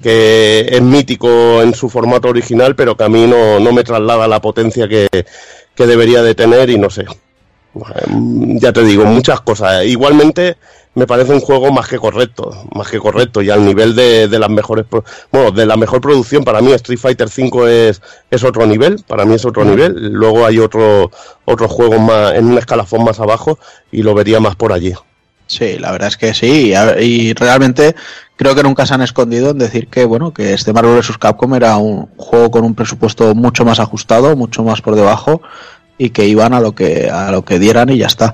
que 0.00 0.68
es 0.70 0.82
mítico 0.82 1.60
en 1.60 1.74
su 1.74 1.88
formato 1.88 2.28
original, 2.28 2.76
pero 2.76 2.96
que 2.96 3.04
a 3.04 3.08
mí 3.08 3.26
no, 3.26 3.72
me 3.72 3.84
traslada 3.84 4.28
la 4.28 4.40
potencia 4.40 4.88
que, 4.88 5.08
que 5.74 5.86
debería 5.86 6.22
de 6.22 6.34
tener 6.34 6.70
y 6.70 6.78
no 6.78 6.88
sé. 6.88 7.06
Ya 8.60 8.72
te 8.72 8.84
digo, 8.84 9.04
muchas 9.04 9.40
cosas. 9.40 9.84
Igualmente 9.86 10.56
me 10.94 11.06
parece 11.06 11.32
un 11.32 11.40
juego 11.40 11.72
más 11.72 11.88
que 11.88 11.98
correcto, 11.98 12.50
más 12.74 12.88
que 12.88 12.98
correcto 12.98 13.40
y 13.40 13.50
al 13.50 13.64
nivel 13.64 13.94
de, 13.94 14.28
de 14.28 14.38
las 14.38 14.50
mejores, 14.50 14.84
bueno, 15.30 15.50
de 15.50 15.64
la 15.64 15.76
mejor 15.76 16.00
producción. 16.00 16.44
Para 16.44 16.60
mí 16.60 16.72
Street 16.72 16.98
Fighter 16.98 17.28
V 17.28 17.88
es, 17.88 18.02
es 18.30 18.44
otro 18.44 18.66
nivel, 18.66 19.02
para 19.06 19.24
mí 19.24 19.34
es 19.34 19.44
otro 19.44 19.64
nivel. 19.64 20.12
Luego 20.12 20.44
hay 20.44 20.58
otro, 20.58 21.10
otros 21.44 21.70
juegos 21.70 22.00
más, 22.00 22.34
en 22.34 22.46
un 22.46 22.58
escalafón 22.58 23.04
más 23.04 23.20
abajo 23.20 23.58
y 23.90 24.02
lo 24.02 24.14
vería 24.14 24.40
más 24.40 24.54
por 24.54 24.72
allí. 24.72 24.92
Sí, 25.46 25.78
la 25.78 25.92
verdad 25.92 26.08
es 26.08 26.16
que 26.16 26.34
sí. 26.34 26.72
Y 27.00 27.34
realmente 27.34 27.94
creo 28.36 28.54
que 28.54 28.62
nunca 28.62 28.86
se 28.86 28.94
han 28.94 29.02
escondido 29.02 29.50
en 29.50 29.58
decir 29.58 29.88
que, 29.88 30.04
bueno, 30.04 30.32
que 30.32 30.54
este 30.54 30.72
Marvel 30.72 30.96
vs. 30.96 31.18
Capcom 31.18 31.54
era 31.54 31.76
un 31.76 32.08
juego 32.16 32.50
con 32.50 32.64
un 32.64 32.74
presupuesto 32.74 33.34
mucho 33.34 33.64
más 33.64 33.80
ajustado, 33.80 34.36
mucho 34.36 34.62
más 34.62 34.80
por 34.82 34.94
debajo 34.94 35.42
y 35.98 36.10
que 36.10 36.26
iban 36.26 36.52
a 36.54 36.60
lo 36.60 36.74
que 36.74 37.10
a 37.10 37.30
lo 37.30 37.44
que 37.44 37.58
dieran 37.58 37.90
y 37.90 37.98
ya 37.98 38.06
está. 38.06 38.32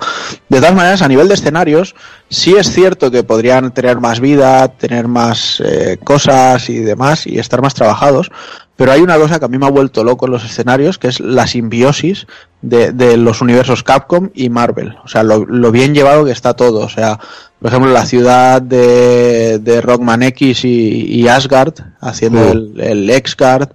De 0.49 0.59
todas 0.59 0.75
maneras, 0.75 1.03
a 1.03 1.09
nivel 1.09 1.29
de 1.29 1.35
escenarios, 1.35 1.95
sí 2.31 2.55
es 2.57 2.71
cierto 2.71 3.11
que 3.11 3.23
podrían 3.25 3.73
tener 3.73 3.99
más 4.01 4.21
vida, 4.21 4.69
tener 4.69 5.09
más 5.09 5.63
eh, 5.65 5.99
cosas 6.03 6.69
y 6.71 6.79
demás 6.79 7.27
y 7.27 7.39
estar 7.39 7.61
más 7.61 7.75
trabajados, 7.75 8.31
pero 8.77 8.93
hay 8.93 9.01
una 9.01 9.17
cosa 9.17 9.39
que 9.39 9.45
a 9.45 9.49
mí 9.49 9.59
me 9.59 9.67
ha 9.67 9.71
vuelto 9.71 10.05
loco 10.05 10.27
en 10.27 10.33
los 10.33 10.45
escenarios, 10.45 10.99
que 10.99 11.09
es 11.09 11.21
la 11.21 11.47
simbiosis 11.47 12.27
de, 12.63 12.93
de 12.93 13.17
los 13.17 13.41
universos 13.41 13.83
Capcom 13.83 14.31
y 14.35 14.49
Marvel. 14.51 14.97
O 15.05 15.09
sea, 15.09 15.23
lo, 15.25 15.45
lo 15.45 15.73
bien 15.73 15.95
llevado 15.95 16.25
que 16.25 16.31
está 16.31 16.55
todo. 16.55 16.81
O 16.81 16.89
sea, 16.89 17.19
por 17.61 17.71
ejemplo, 17.71 17.91
la 17.93 18.07
ciudad 18.07 18.63
de, 18.63 19.59
de 19.59 19.81
Rockman 19.81 20.23
X 20.23 20.65
y, 20.65 21.07
y 21.07 21.27
Asgard, 21.27 21.75
haciendo 22.01 22.41
Mm. 22.41 22.51
el, 22.51 22.81
el 22.81 23.11
X-Guard. 23.11 23.71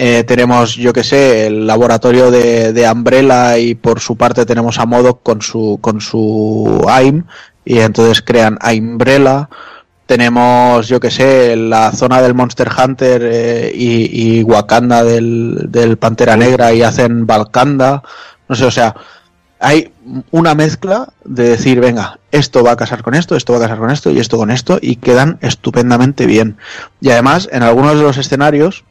Eh, 0.00 0.22
tenemos, 0.22 0.76
yo 0.76 0.92
que 0.92 1.02
sé, 1.02 1.48
el 1.48 1.66
laboratorio 1.66 2.30
de, 2.30 2.72
de 2.72 2.88
Umbrella 2.88 3.58
y 3.58 3.74
por 3.74 3.98
su 3.98 4.14
parte 4.16 4.46
tenemos 4.46 4.78
a 4.78 4.86
Modok 4.86 5.24
con 5.24 5.42
su, 5.42 5.80
con 5.80 6.00
su 6.00 6.86
AIM 6.88 7.24
y 7.64 7.80
entonces 7.80 8.22
crean 8.22 8.60
Umbrella. 8.62 9.48
Tenemos, 10.06 10.86
yo 10.86 11.00
que 11.00 11.10
sé, 11.10 11.56
la 11.56 11.90
zona 11.90 12.22
del 12.22 12.34
Monster 12.34 12.68
Hunter 12.70 13.22
eh, 13.24 13.72
y, 13.74 14.38
y 14.38 14.42
Wakanda 14.44 15.02
del, 15.02 15.66
del 15.68 15.96
Pantera 15.96 16.36
Negra 16.36 16.72
y 16.72 16.82
hacen 16.82 17.26
Valkanda. 17.26 18.04
No 18.48 18.54
sé, 18.54 18.66
o 18.66 18.70
sea, 18.70 18.94
hay 19.58 19.90
una 20.30 20.54
mezcla 20.54 21.08
de 21.24 21.48
decir, 21.48 21.80
venga, 21.80 22.20
esto 22.30 22.62
va 22.62 22.70
a 22.70 22.76
casar 22.76 23.02
con 23.02 23.16
esto, 23.16 23.34
esto 23.34 23.52
va 23.52 23.58
a 23.58 23.62
casar 23.62 23.78
con 23.78 23.90
esto 23.90 24.12
y 24.12 24.20
esto 24.20 24.36
con 24.36 24.52
esto 24.52 24.78
y 24.80 24.94
quedan 24.94 25.38
estupendamente 25.40 26.24
bien. 26.24 26.56
Y 27.00 27.10
además, 27.10 27.48
en 27.50 27.64
algunos 27.64 27.96
de 27.96 28.02
los 28.04 28.16
escenarios, 28.16 28.84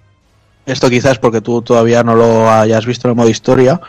esto 0.67 0.89
quizás 0.89 1.17
porque 1.17 1.41
tú 1.41 1.61
todavía 1.61 2.03
no 2.03 2.15
lo 2.15 2.51
hayas 2.51 2.85
visto 2.85 3.07
en 3.07 3.11
el 3.11 3.15
modo 3.15 3.29
historia, 3.29 3.81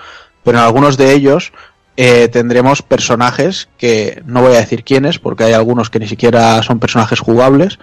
pero 0.44 0.58
en 0.58 0.64
algunos 0.64 0.96
de 0.96 1.12
ellos 1.12 1.52
eh, 1.96 2.28
tendremos 2.28 2.80
personajes 2.80 3.68
que 3.76 4.22
no 4.24 4.40
voy 4.40 4.54
a 4.54 4.60
decir 4.60 4.84
quiénes, 4.84 5.18
porque 5.18 5.44
hay 5.44 5.52
algunos 5.52 5.90
que 5.90 5.98
ni 5.98 6.06
siquiera 6.06 6.62
son 6.62 6.78
personajes 6.78 7.18
jugables, 7.18 7.78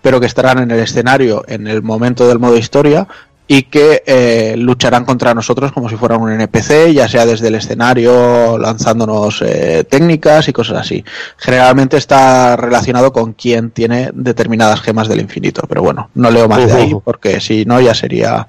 pero 0.00 0.20
que 0.20 0.26
estarán 0.26 0.58
en 0.58 0.70
el 0.70 0.78
escenario 0.78 1.44
en 1.48 1.66
el 1.66 1.82
momento 1.82 2.28
del 2.28 2.38
modo 2.38 2.56
historia 2.56 3.08
y 3.50 3.62
que 3.62 4.02
eh, 4.06 4.54
lucharán 4.58 5.06
contra 5.06 5.32
nosotros 5.32 5.72
como 5.72 5.88
si 5.88 5.96
fueran 5.96 6.20
un 6.20 6.30
NPC, 6.30 6.92
ya 6.92 7.08
sea 7.08 7.24
desde 7.24 7.48
el 7.48 7.54
escenario 7.54 8.58
lanzándonos 8.58 9.42
eh, 9.42 9.84
técnicas 9.88 10.48
y 10.48 10.52
cosas 10.52 10.78
así. 10.82 11.02
Generalmente 11.38 11.96
está 11.96 12.56
relacionado 12.56 13.10
con 13.10 13.32
quien 13.32 13.70
tiene 13.70 14.10
determinadas 14.12 14.82
gemas 14.82 15.08
del 15.08 15.20
infinito, 15.20 15.62
pero 15.66 15.82
bueno, 15.82 16.10
no 16.14 16.30
leo 16.30 16.46
más 16.46 16.66
de 16.66 16.72
ahí 16.72 16.94
porque 17.02 17.40
si 17.40 17.64
no 17.64 17.80
ya 17.80 17.94
sería 17.94 18.46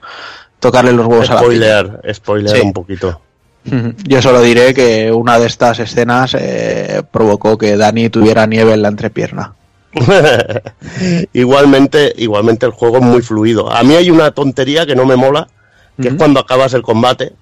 tocarle 0.59 0.91
los 0.91 1.07
huevos 1.07 1.29
a 1.29 1.35
la. 1.35 1.39
Spoiler, 1.39 2.01
spoiler 2.13 2.57
Sí. 2.57 2.61
un 2.61 2.73
poquito. 2.73 3.21
Yo 4.05 4.21
solo 4.21 4.41
diré 4.41 4.73
que 4.73 5.11
una 5.11 5.39
de 5.39 5.47
estas 5.47 5.79
escenas 5.79 6.35
eh, 6.37 7.03
provocó 7.09 7.57
que 7.57 7.77
Dani 7.77 8.09
tuviera 8.09 8.45
nieve 8.47 8.73
en 8.73 8.81
la 8.81 8.87
entrepierna. 8.89 9.53
igualmente, 11.33 12.13
igualmente 12.17 12.65
el 12.65 12.71
juego 12.71 12.97
es 12.97 13.03
muy 13.03 13.21
fluido. 13.21 13.71
A 13.71 13.83
mí 13.83 13.95
hay 13.95 14.09
una 14.11 14.31
tontería 14.31 14.85
que 14.85 14.95
no 14.95 15.05
me 15.05 15.15
mola, 15.15 15.47
que 16.01 16.09
es 16.09 16.13
cuando 16.15 16.39
acabas 16.39 16.73
el 16.73 16.81
combate, 16.81 17.33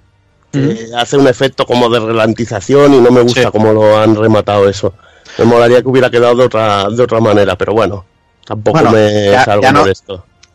que 0.52 0.88
hace 0.98 1.18
un 1.18 1.28
efecto 1.28 1.66
como 1.66 1.90
de 1.90 2.00
relantización 2.00 2.94
y 2.94 3.00
no 3.02 3.12
me 3.12 3.22
gusta 3.22 3.42
Sí. 3.44 3.48
cómo 3.52 3.74
lo 3.74 3.98
han 4.00 4.16
rematado 4.16 4.68
eso. 4.70 4.94
Me 5.38 5.46
molaría 5.46 5.82
que 5.82 5.88
hubiera 5.90 6.10
quedado 6.10 6.36
de 6.36 6.44
otra, 6.46 6.90
de 6.90 7.04
otra 7.04 7.20
manera, 7.20 7.56
pero 7.58 7.74
bueno, 7.74 8.06
tampoco 8.46 8.80
Bueno, 8.80 8.92
me 8.92 9.26
ya- 9.32 9.46
salgo 9.46 9.62
ya 9.64 9.72
no-. 9.72 9.86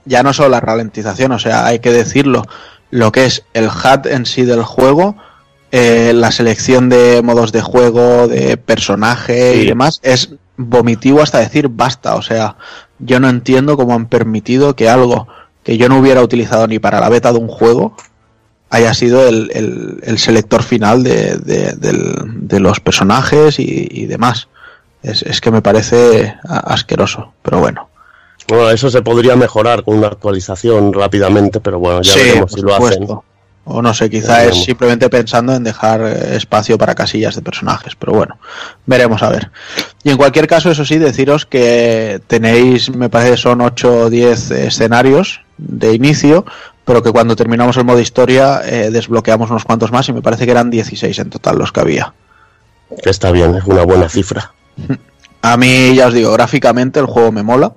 Ya 0.05 0.23
no 0.25 0.33
solo 0.33 0.49
la 0.49 0.61
ralentización, 0.61 1.31
o 1.33 1.39
sea, 1.39 1.65
hay 1.67 1.79
que 1.79 1.93
decirlo, 1.93 2.43
lo 2.91 3.12
que 3.12 3.27
es 3.27 3.45
el 3.55 3.69
HUD 3.69 4.07
en 4.09 4.27
sí 4.27 4.43
del 4.43 4.65
juego, 4.65 5.15
eh, 5.71 6.12
la 6.12 6.33
selección 6.33 6.89
de 6.89 7.23
modos 7.23 7.53
de 7.53 7.61
juego, 7.62 8.27
de 8.27 8.57
personaje 8.57 9.55
y 9.57 9.67
demás, 9.67 10.01
es 10.03 10.31
vomitivo 10.62 11.20
hasta 11.23 11.39
decir 11.39 11.68
basta. 11.68 12.15
O 12.16 12.23
sea, 12.23 12.57
yo 12.99 13.20
no 13.20 13.28
entiendo 13.28 13.76
cómo 13.76 13.94
han 13.94 14.07
permitido 14.07 14.74
que 14.76 14.89
algo 14.89 15.28
que 15.62 15.76
yo 15.78 15.89
no 15.89 15.99
hubiera 15.99 16.23
utilizado 16.23 16.66
ni 16.66 16.78
para 16.78 17.00
la 17.00 17.08
beta 17.08 17.32
de 17.32 17.39
un 17.39 17.49
juego 17.49 17.97
haya 18.70 18.94
sido 18.94 19.28
el, 19.28 19.50
el- 19.55 20.00
el 20.02 20.18
selector 20.18 20.62
final 20.62 21.02
de, 21.05 21.36
de- 21.36 21.74
de 21.76 22.60
los 22.60 22.81
personajes 22.81 23.58
y, 23.58 23.86
y 23.91 24.07
demás. 24.07 24.49
Es, 25.02 25.23
es 25.23 25.41
que 25.41 25.50
me 25.50 25.62
parece 25.62 26.36
asqueroso, 26.49 27.32
pero 27.42 27.58
bueno. 27.60 27.89
Bueno, 28.49 28.70
eso 28.70 28.91
se 28.91 29.02
podría 29.02 29.36
mejorar 29.36 29.84
con 29.84 29.99
una 29.99 30.08
actualización 30.08 30.92
rápidamente, 30.92 31.60
pero 31.60 31.78
bueno, 31.78 32.02
ya 32.02 32.12
Sí, 32.15 32.20
veremos 32.20 32.52
si 32.52 32.60
lo 32.62 32.74
hacen. 32.74 33.07
O 33.65 33.81
no 33.81 33.94
sé, 33.94 34.10
quizá 34.10 34.44
es 34.44 34.65
simplemente 34.65 35.08
pensando 35.08 35.55
en 35.55 35.62
dejar 35.62 36.00
eh, 36.00 36.36
espacio 36.36 36.76
para 36.76 36.97
casillas 36.97 37.36
de 37.36 37.42
personajes, 37.42 37.94
pero 37.94 38.12
bueno, 38.12 38.39
veremos 38.86 39.23
a 39.23 39.28
ver. 39.28 39.50
Y 40.02 40.10
en 40.10 40.16
cualquier 40.16 40.49
caso, 40.49 40.70
eso 40.70 40.84
sí, 40.84 40.99
deciros 40.99 41.47
que 41.47 42.20
tenéis, 42.26 42.91
me 42.91 43.08
parece, 43.08 43.36
son 43.36 43.60
8 43.60 43.92
o 43.92 44.10
10 44.10 44.50
escenarios 44.50 45.42
de 45.58 45.94
inicio, 45.94 46.44
pero 46.84 47.05
que 47.05 47.12
cuando 47.12 47.36
terminamos 47.36 47.76
el 47.76 47.84
modo 47.84 48.00
historia 48.00 48.62
eh, 48.65 48.91
desbloqueamos 48.91 49.50
unos 49.50 49.65
cuantos 49.65 49.92
más 49.92 50.08
y 50.08 50.12
me 50.12 50.23
parece 50.23 50.44
que 50.44 50.50
eran 50.50 50.70
16 50.70 51.16
en 51.20 51.31
total 51.31 51.58
los 51.58 51.70
que 51.70 51.81
había. 51.81 52.12
Está 53.05 53.31
bien, 53.31 53.55
es 53.55 53.65
una 53.65 53.84
buena 53.84 54.08
cifra. 54.08 54.52
A 55.42 55.57
mí, 55.57 55.94
ya 55.97 56.07
os 56.07 56.15
digo, 56.15 56.32
gráficamente 56.32 57.00
el 57.00 57.07
juego 57.07 57.32
me 57.32 57.42
mola. 57.42 57.73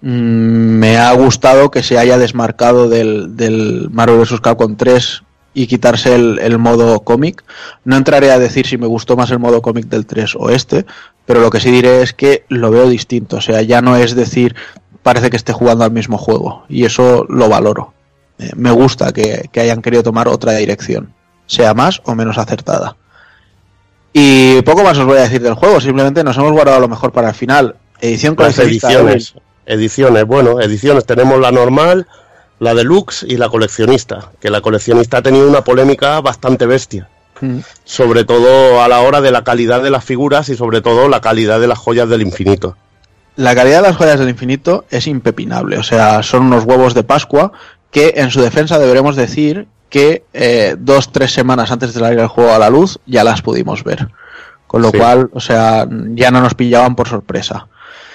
Mm, 0.00 0.78
me 0.78 0.96
ha 0.96 1.12
gustado 1.12 1.70
que 1.70 1.82
se 1.82 1.98
haya 1.98 2.18
desmarcado 2.18 2.88
del, 2.88 3.36
del 3.36 3.88
Marvel 3.90 4.18
vs. 4.18 4.40
Capcom 4.40 4.76
3 4.76 5.22
y 5.54 5.66
quitarse 5.66 6.14
el, 6.14 6.38
el 6.38 6.58
modo 6.58 7.00
cómic. 7.00 7.44
No 7.84 7.96
entraré 7.96 8.30
a 8.30 8.38
decir 8.38 8.66
si 8.66 8.78
me 8.78 8.86
gustó 8.86 9.16
más 9.16 9.30
el 9.30 9.38
modo 9.38 9.62
cómic 9.62 9.86
del 9.86 10.06
3 10.06 10.36
o 10.36 10.50
este, 10.50 10.86
pero 11.26 11.40
lo 11.40 11.50
que 11.50 11.60
sí 11.60 11.70
diré 11.70 12.02
es 12.02 12.12
que 12.12 12.44
lo 12.48 12.70
veo 12.70 12.88
distinto. 12.88 13.36
O 13.36 13.40
sea, 13.40 13.62
ya 13.62 13.82
no 13.82 13.96
es 13.96 14.14
decir, 14.14 14.54
parece 15.02 15.30
que 15.30 15.36
esté 15.36 15.52
jugando 15.52 15.84
al 15.84 15.90
mismo 15.90 16.16
juego. 16.16 16.64
Y 16.68 16.84
eso 16.84 17.26
lo 17.28 17.48
valoro. 17.48 17.92
Eh, 18.38 18.52
me 18.54 18.70
gusta 18.70 19.12
que, 19.12 19.48
que 19.50 19.60
hayan 19.60 19.82
querido 19.82 20.02
tomar 20.04 20.28
otra 20.28 20.52
dirección, 20.52 21.12
sea 21.46 21.74
más 21.74 22.00
o 22.04 22.14
menos 22.14 22.38
acertada. 22.38 22.96
Y 24.12 24.62
poco 24.62 24.84
más 24.84 24.96
os 24.96 25.04
voy 25.06 25.18
a 25.18 25.22
decir 25.22 25.42
del 25.42 25.54
juego, 25.54 25.80
simplemente 25.80 26.22
nos 26.22 26.36
hemos 26.36 26.52
guardado 26.52 26.80
lo 26.80 26.88
mejor 26.88 27.12
para 27.12 27.30
el 27.30 27.34
final. 27.34 27.76
Edición 28.00 28.36
coleccionista 28.36 28.92
ediciones. 28.92 29.34
Ediciones, 29.68 30.24
bueno, 30.24 30.60
ediciones. 30.60 31.04
Tenemos 31.04 31.38
la 31.38 31.52
normal, 31.52 32.06
la 32.58 32.74
deluxe 32.74 33.22
y 33.28 33.36
la 33.36 33.48
coleccionista. 33.48 34.30
Que 34.40 34.50
la 34.50 34.60
coleccionista 34.62 35.18
ha 35.18 35.22
tenido 35.22 35.46
una 35.46 35.62
polémica 35.62 36.20
bastante 36.22 36.66
bestia. 36.66 37.08
Mm. 37.40 37.58
Sobre 37.84 38.24
todo 38.24 38.82
a 38.82 38.88
la 38.88 39.00
hora 39.00 39.20
de 39.20 39.30
la 39.30 39.44
calidad 39.44 39.82
de 39.82 39.90
las 39.90 40.04
figuras 40.04 40.48
y 40.48 40.56
sobre 40.56 40.80
todo 40.80 41.08
la 41.08 41.20
calidad 41.20 41.60
de 41.60 41.68
las 41.68 41.78
joyas 41.78 42.08
del 42.08 42.22
infinito. 42.22 42.76
La 43.36 43.54
calidad 43.54 43.82
de 43.82 43.88
las 43.88 43.96
joyas 43.96 44.18
del 44.18 44.30
infinito 44.30 44.86
es 44.90 45.06
impepinable, 45.06 45.78
o 45.78 45.84
sea, 45.84 46.24
son 46.24 46.46
unos 46.46 46.64
huevos 46.64 46.94
de 46.94 47.04
Pascua 47.04 47.52
que 47.92 48.14
en 48.16 48.32
su 48.32 48.40
defensa 48.40 48.80
deberemos 48.80 49.14
decir 49.14 49.68
que 49.90 50.24
eh, 50.32 50.74
dos, 50.76 51.12
tres 51.12 51.32
semanas 51.32 51.70
antes 51.70 51.94
de 51.94 52.00
salir 52.00 52.18
el 52.18 52.26
juego 52.26 52.52
a 52.52 52.58
la 52.58 52.68
luz 52.68 52.98
ya 53.06 53.22
las 53.22 53.40
pudimos 53.42 53.84
ver. 53.84 54.08
Con 54.66 54.82
lo 54.82 54.90
Sí. 54.90 54.98
cual, 54.98 55.30
o 55.32 55.38
sea, 55.40 55.86
ya 56.14 56.32
no 56.32 56.40
nos 56.40 56.54
pillaban 56.54 56.96
por 56.96 57.08
sorpresa. 57.08 57.68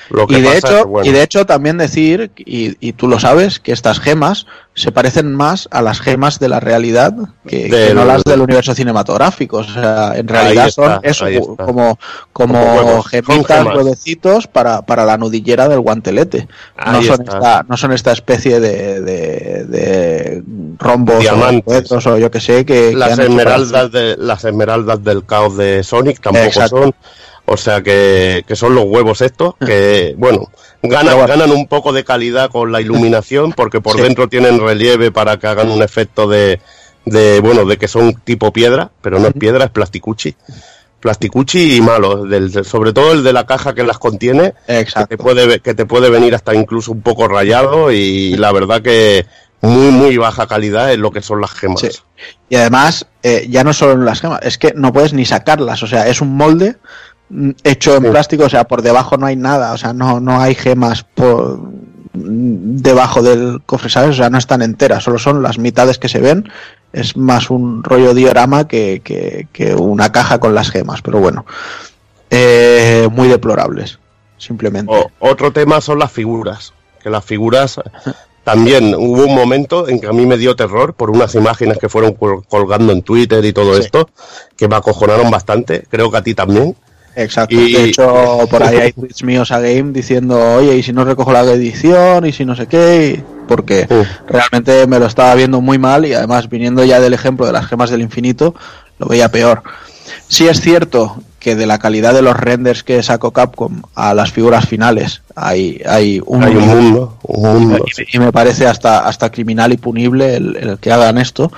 Lo 0.10 0.28
que 0.28 0.40
Y 0.40 0.42
de, 0.42 0.58
hecho, 0.58 0.88
bueno, 0.88 1.10
y 1.10 1.14
de 1.14 1.24
hecho 1.24 1.46
también 1.46 1.78
decir, 1.78 2.32
y, 2.38 2.76
y 2.86 2.94
tú 2.94 3.08
lo 3.08 3.20
sabes, 3.20 3.60
que 3.60 3.72
estas 3.72 4.00
gemas 4.00 4.46
se 4.76 4.92
parecen 4.92 5.36
más 5.36 5.68
a 5.72 5.82
las 5.82 6.00
gemas 6.00 6.40
de 6.40 6.50
la 6.50 6.60
realidad 6.60 7.14
que, 7.46 7.70
que 7.70 7.94
no 7.94 8.06
las 8.06 8.24
del 8.24 8.42
universo 8.42 8.74
cinematográfico. 8.74 9.58
O 9.58 9.64
sea, 9.64 10.14
en 10.16 10.28
realidad 10.28 10.68
está, 10.68 10.96
son 10.96 11.00
eso, 11.04 11.56
como, 11.58 12.00
como, 12.32 13.04
gemitas, 13.04 13.66
huevecitos 13.66 14.48
para, 14.48 14.82
para 14.82 15.06
la 15.06 15.18
nudillera 15.18 15.70
del 15.70 15.80
guantelete. 15.80 16.48
No 16.86 17.04
son, 17.04 17.22
está. 17.22 17.38
esta, 17.38 17.66
no 17.68 17.78
son 17.78 17.92
esta 17.94 18.12
especie 18.14 18.60
de, 18.60 19.02
de, 19.02 19.66
de 19.66 20.44
rombos 20.80 21.20
Diamantes. 21.20 21.92
o 21.92 22.18
yo 22.18 22.32
que 22.32 22.40
sé 22.40 22.66
que, 22.66 22.96
las 22.96 23.20
esmeraldas 23.20 23.92
de 23.92 24.16
las 24.18 24.44
esmeraldas 24.44 25.04
del 25.04 25.24
caos 25.24 25.56
de 25.56 25.84
Sonic 25.84 26.20
tampoco 26.20 26.46
Exacto. 26.46 26.82
son 26.82 26.96
o 27.46 27.58
sea 27.58 27.82
que, 27.82 28.44
que 28.48 28.56
son 28.56 28.74
los 28.76 28.86
huevos 28.86 29.22
estos 29.22 29.56
que 29.66 30.16
bueno 30.18 30.50
ganan 30.82 31.18
ganan 31.28 31.52
un 31.52 31.68
poco 31.68 31.92
de 31.92 32.04
calidad 32.04 32.50
con 32.50 32.72
la 32.72 32.80
iluminación 32.82 33.52
porque 33.56 33.82
por 33.82 33.96
Sí. 33.98 34.02
dentro 34.02 34.30
tienen 34.30 34.60
relieve 34.60 35.12
para 35.12 35.38
que 35.38 35.48
hagan 35.48 35.70
un 35.70 35.82
efecto 35.84 36.28
de, 36.28 36.62
de 37.06 37.40
bueno 37.42 37.66
de 37.66 37.78
que 37.78 37.88
son 37.88 38.14
tipo 38.24 38.54
piedra 38.54 38.92
pero 39.02 39.20
no 39.20 39.28
es 39.28 39.34
piedra 39.34 39.66
es 39.66 39.72
plasticuchi 39.72 40.36
plasticuchi 41.00 41.76
y 41.76 41.82
malo 41.82 42.24
del, 42.26 42.64
sobre 42.64 42.94
todo 42.94 43.12
el 43.12 43.24
de 43.24 43.34
la 43.34 43.46
caja 43.46 43.74
que 43.76 43.84
las 43.84 43.98
contiene 44.00 44.54
que 44.68 44.86
te 45.08 45.18
puede 45.18 45.60
que 45.60 45.74
te 45.74 45.86
puede 45.86 46.10
venir 46.10 46.34
hasta 46.36 46.56
incluso 46.56 46.92
un 46.94 47.02
poco 47.02 47.28
rayado 47.28 47.92
y 47.92 48.38
la 48.38 48.52
verdad 48.54 48.82
que 48.82 49.26
muy 49.60 49.92
muy 49.92 50.18
baja 50.18 50.48
calidad 50.48 50.94
en 50.94 51.02
lo 51.02 51.12
que 51.12 51.22
son 51.22 51.42
las 51.42 51.52
gemas 51.52 51.82
Sí. 51.82 51.90
Y 52.50 52.56
además, 52.56 53.06
eh, 53.24 53.48
ya 53.50 53.64
no 53.64 53.74
solo 53.74 53.94
en 53.94 54.06
las 54.06 54.22
gemas, 54.22 54.40
es 54.44 54.58
que 54.58 54.74
no 54.76 54.94
puedes 54.94 55.12
ni 55.14 55.26
sacarlas. 55.26 55.82
O 55.84 55.88
sea, 55.88 56.08
es 56.08 56.22
un 56.22 56.36
molde 56.38 56.76
hecho 57.64 57.96
en 57.96 58.04
Sí. 58.04 58.10
plástico, 58.10 58.44
o 58.46 58.50
sea, 58.50 58.64
por 58.66 58.82
debajo 58.82 59.18
no 59.18 59.26
hay 59.26 59.36
nada. 59.36 59.74
O 59.74 59.78
sea, 59.78 59.94
no, 59.94 60.20
no 60.20 60.40
hay 60.42 60.56
gemas 60.56 61.04
por 61.16 61.60
mm, 62.14 62.78
debajo 62.78 63.22
del 63.24 63.62
cofre, 63.66 63.90
¿sabes? 63.90 64.12
O 64.12 64.14
sea, 64.14 64.30
no 64.30 64.38
están 64.38 64.62
enteras, 64.62 65.04
solo 65.04 65.18
son 65.18 65.42
las 65.42 65.58
mitades 65.58 65.98
que 65.98 66.10
se 66.10 66.20
ven. 66.20 66.50
Es 66.92 67.18
más 67.18 67.50
un 67.50 67.84
rollo 67.84 68.14
diorama 68.14 68.68
que, 68.68 69.02
que, 69.04 69.48
que 69.52 69.74
una 69.74 70.12
caja 70.12 70.40
con 70.40 70.54
las 70.54 70.70
gemas, 70.70 71.02
pero 71.02 71.20
bueno. 71.20 71.46
Eh, 72.30 73.08
muy 73.12 73.28
deplorables, 73.28 74.00
simplemente. 74.38 74.92
O- 74.94 75.10
otro 75.20 75.52
tema 75.52 75.82
son 75.82 76.00
las 76.00 76.12
figuras, 76.12 76.74
que 77.02 77.10
las 77.10 77.24
figuras 77.26 77.80
también 78.44 78.94
hubo 78.96 79.24
un 79.26 79.36
momento 79.36 79.88
en 79.88 80.00
que 80.00 80.08
a 80.08 80.12
mí 80.14 80.26
me 80.26 80.38
dio 80.38 80.56
terror 80.56 80.94
por 80.96 81.10
unas 81.12 81.34
imágenes 81.36 81.78
que 81.78 81.90
fueron 81.90 82.14
col- 82.14 82.44
colgando 82.48 82.92
en 82.92 83.02
Twitter 83.04 83.44
y 83.46 83.54
todo 83.54 83.76
Sí. 83.76 83.82
esto, 83.84 84.10
que 84.58 84.68
me 84.68 84.76
acojonaron 84.76 85.30
bastante, 85.32 85.86
creo 85.90 86.10
que 86.12 86.18
a 86.18 86.24
ti 86.24 86.34
también. 86.36 86.76
Exacto. 87.16 87.56
Y- 87.56 87.74
De 87.74 87.84
hecho, 87.86 88.40
por 88.50 88.64
ahí 88.64 88.78
hay 88.82 88.92
tweets 88.94 89.24
míos 89.24 89.52
a 89.52 89.60
Game 89.60 89.92
diciendo, 89.92 90.56
oye, 90.56 90.76
¿y 90.78 90.84
si 90.84 90.94
no 90.94 91.04
recojo 91.06 91.32
la 91.32 91.42
edición? 91.42 92.26
¿Y 92.26 92.32
si 92.32 92.46
no 92.46 92.56
sé 92.56 92.68
qué? 92.68 93.24
Porque 93.48 93.88
Uh. 93.90 94.04
realmente 94.28 94.88
me 94.88 95.00
lo 95.00 95.06
estaba 95.06 95.36
viendo 95.36 95.62
muy 95.62 95.78
mal 95.78 96.06
y 96.06 96.14
además 96.14 96.50
viniendo 96.50 96.84
ya 96.86 97.00
del 97.00 97.14
ejemplo 97.14 97.46
de 97.46 97.52
las 97.52 97.66
gemas 97.68 97.90
del 97.90 98.02
infinito, 98.02 98.56
lo 99.00 99.08
veía 99.08 99.30
peor. 99.30 99.64
Sí 100.28 100.48
es 100.48 100.62
cierto 100.62 101.18
que 101.40 101.56
de 101.58 101.66
la 101.66 101.78
calidad 101.78 102.14
de 102.14 102.22
los 102.22 102.38
renders 102.38 102.84
que 102.84 103.04
sacó 103.04 103.32
Capcom 103.32 103.82
a 103.96 104.14
las 104.14 104.32
figuras 104.32 104.66
finales 104.66 105.22
hay, 105.36 105.82
hay 105.86 106.22
un, 106.26 106.42
Hay 106.42 106.56
un 106.56 106.66
mundo, 106.68 107.18
un 107.24 107.42
mundo. 107.68 107.86
y 107.86 108.02
me- 108.02 108.08
y 108.14 108.20
me 108.20 108.32
parece 108.32 108.66
hasta, 108.66 109.00
hasta 109.06 109.30
criminal 109.30 109.74
y 109.74 109.78
punible 109.78 110.38
el, 110.38 110.56
el 110.56 110.78
que 110.80 110.92
hagan 110.94 111.18
esto. 111.18 111.52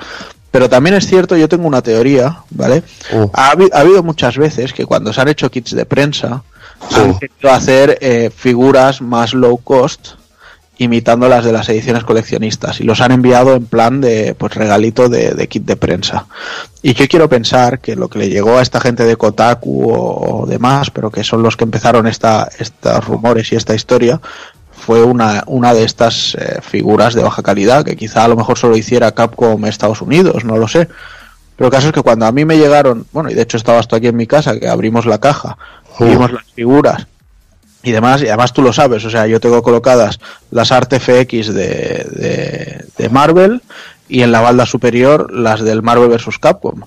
Pero 0.55 0.69
también 0.69 0.95
es 0.95 1.05
cierto, 1.05 1.35
yo 1.35 1.49
tengo 1.49 1.67
una 1.67 1.81
teoría, 1.81 2.37
¿vale? 2.51 2.81
Uh. 3.11 3.27
Ha, 3.33 3.51
habi- 3.51 3.69
ha 3.73 3.81
habido 3.81 4.03
muchas 4.03 4.37
veces 4.37 4.71
que 4.71 4.85
cuando 4.85 5.11
se 5.11 5.19
han 5.19 5.27
hecho 5.27 5.51
kits 5.51 5.75
de 5.75 5.85
prensa 5.85 6.43
han 6.95 7.13
Sí. 7.13 7.19
querido 7.19 7.51
hacer 7.53 7.97
eh, 7.99 8.31
figuras 8.33 9.01
más 9.01 9.33
low 9.33 9.57
cost 9.57 10.11
imitando 10.77 11.27
las 11.27 11.43
de 11.43 11.51
las 11.51 11.67
ediciones 11.69 12.03
coleccionistas 12.05 12.79
y 12.79 12.83
los 12.83 13.01
han 13.01 13.11
enviado 13.11 13.53
en 13.55 13.65
plan 13.65 13.99
de 13.99 14.33
pues 14.37 14.53
regalito 14.55 15.09
de, 15.09 15.31
de 15.33 15.47
kit 15.49 15.63
de 15.65 15.75
prensa. 15.75 16.25
Y 16.81 16.93
yo 16.93 17.05
quiero 17.09 17.27
pensar 17.27 17.79
que 17.79 17.95
lo 17.97 18.07
que 18.09 18.19
le 18.19 18.29
llegó 18.29 18.57
a 18.57 18.61
esta 18.61 18.79
gente 18.79 19.03
de 19.03 19.15
Kotaku 19.17 19.91
o, 19.91 20.41
o 20.43 20.45
demás, 20.45 20.89
pero 20.89 21.11
que 21.11 21.23
son 21.25 21.43
los 21.43 21.57
que 21.57 21.65
empezaron 21.65 22.07
esta, 22.07 22.49
estos 22.59 23.05
rumores 23.05 23.51
y 23.51 23.55
esta 23.57 23.73
historia, 23.75 24.21
fue 24.77 25.03
una, 25.03 25.43
una 25.47 25.73
de 25.73 25.83
estas 25.83 26.35
eh, 26.35 26.59
figuras 26.61 27.13
de 27.13 27.23
baja 27.23 27.41
calidad 27.41 27.83
que 27.83 27.95
quizá 27.95 28.25
a 28.25 28.27
lo 28.27 28.35
mejor 28.35 28.57
solo 28.57 28.77
hiciera 28.77 29.13
Capcom 29.13 29.65
Estados 29.65 30.01
Unidos, 30.01 30.43
no 30.43 30.57
lo 30.57 30.67
sé. 30.67 30.87
Pero 31.55 31.67
el 31.67 31.71
caso 31.71 31.87
es 31.87 31.93
que 31.93 32.01
cuando 32.01 32.25
a 32.25 32.31
mí 32.31 32.43
me 32.43 32.57
llegaron, 32.57 33.07
bueno, 33.11 33.29
y 33.29 33.33
de 33.33 33.41
hecho 33.41 33.57
estabas 33.57 33.87
tú 33.87 33.95
aquí 33.95 34.07
en 34.07 34.17
mi 34.17 34.27
casa, 34.27 34.59
que 34.59 34.67
abrimos 34.67 35.05
la 35.05 35.19
caja, 35.19 35.57
vimos 35.99 36.31
las 36.31 36.43
figuras 36.53 37.07
y 37.81 37.91
demás, 37.91 38.21
y 38.21 38.27
además 38.27 38.51
tú 38.51 38.61
lo 38.61 38.73
sabes, 38.73 39.05
o 39.05 39.09
sea, 39.09 39.27
yo 39.27 39.39
tengo 39.39 39.61
colocadas 39.61 40.19
las 40.51 40.71
Art 40.71 40.93
FX 40.93 41.53
de, 41.53 42.05
de, 42.11 42.85
de 42.97 43.09
Marvel 43.09 43.61
y 44.09 44.21
en 44.21 44.31
la 44.31 44.41
balda 44.41 44.65
superior 44.65 45.31
las 45.31 45.61
del 45.61 45.81
Marvel 45.81 46.09
vs. 46.09 46.39
Capcom. 46.39 46.81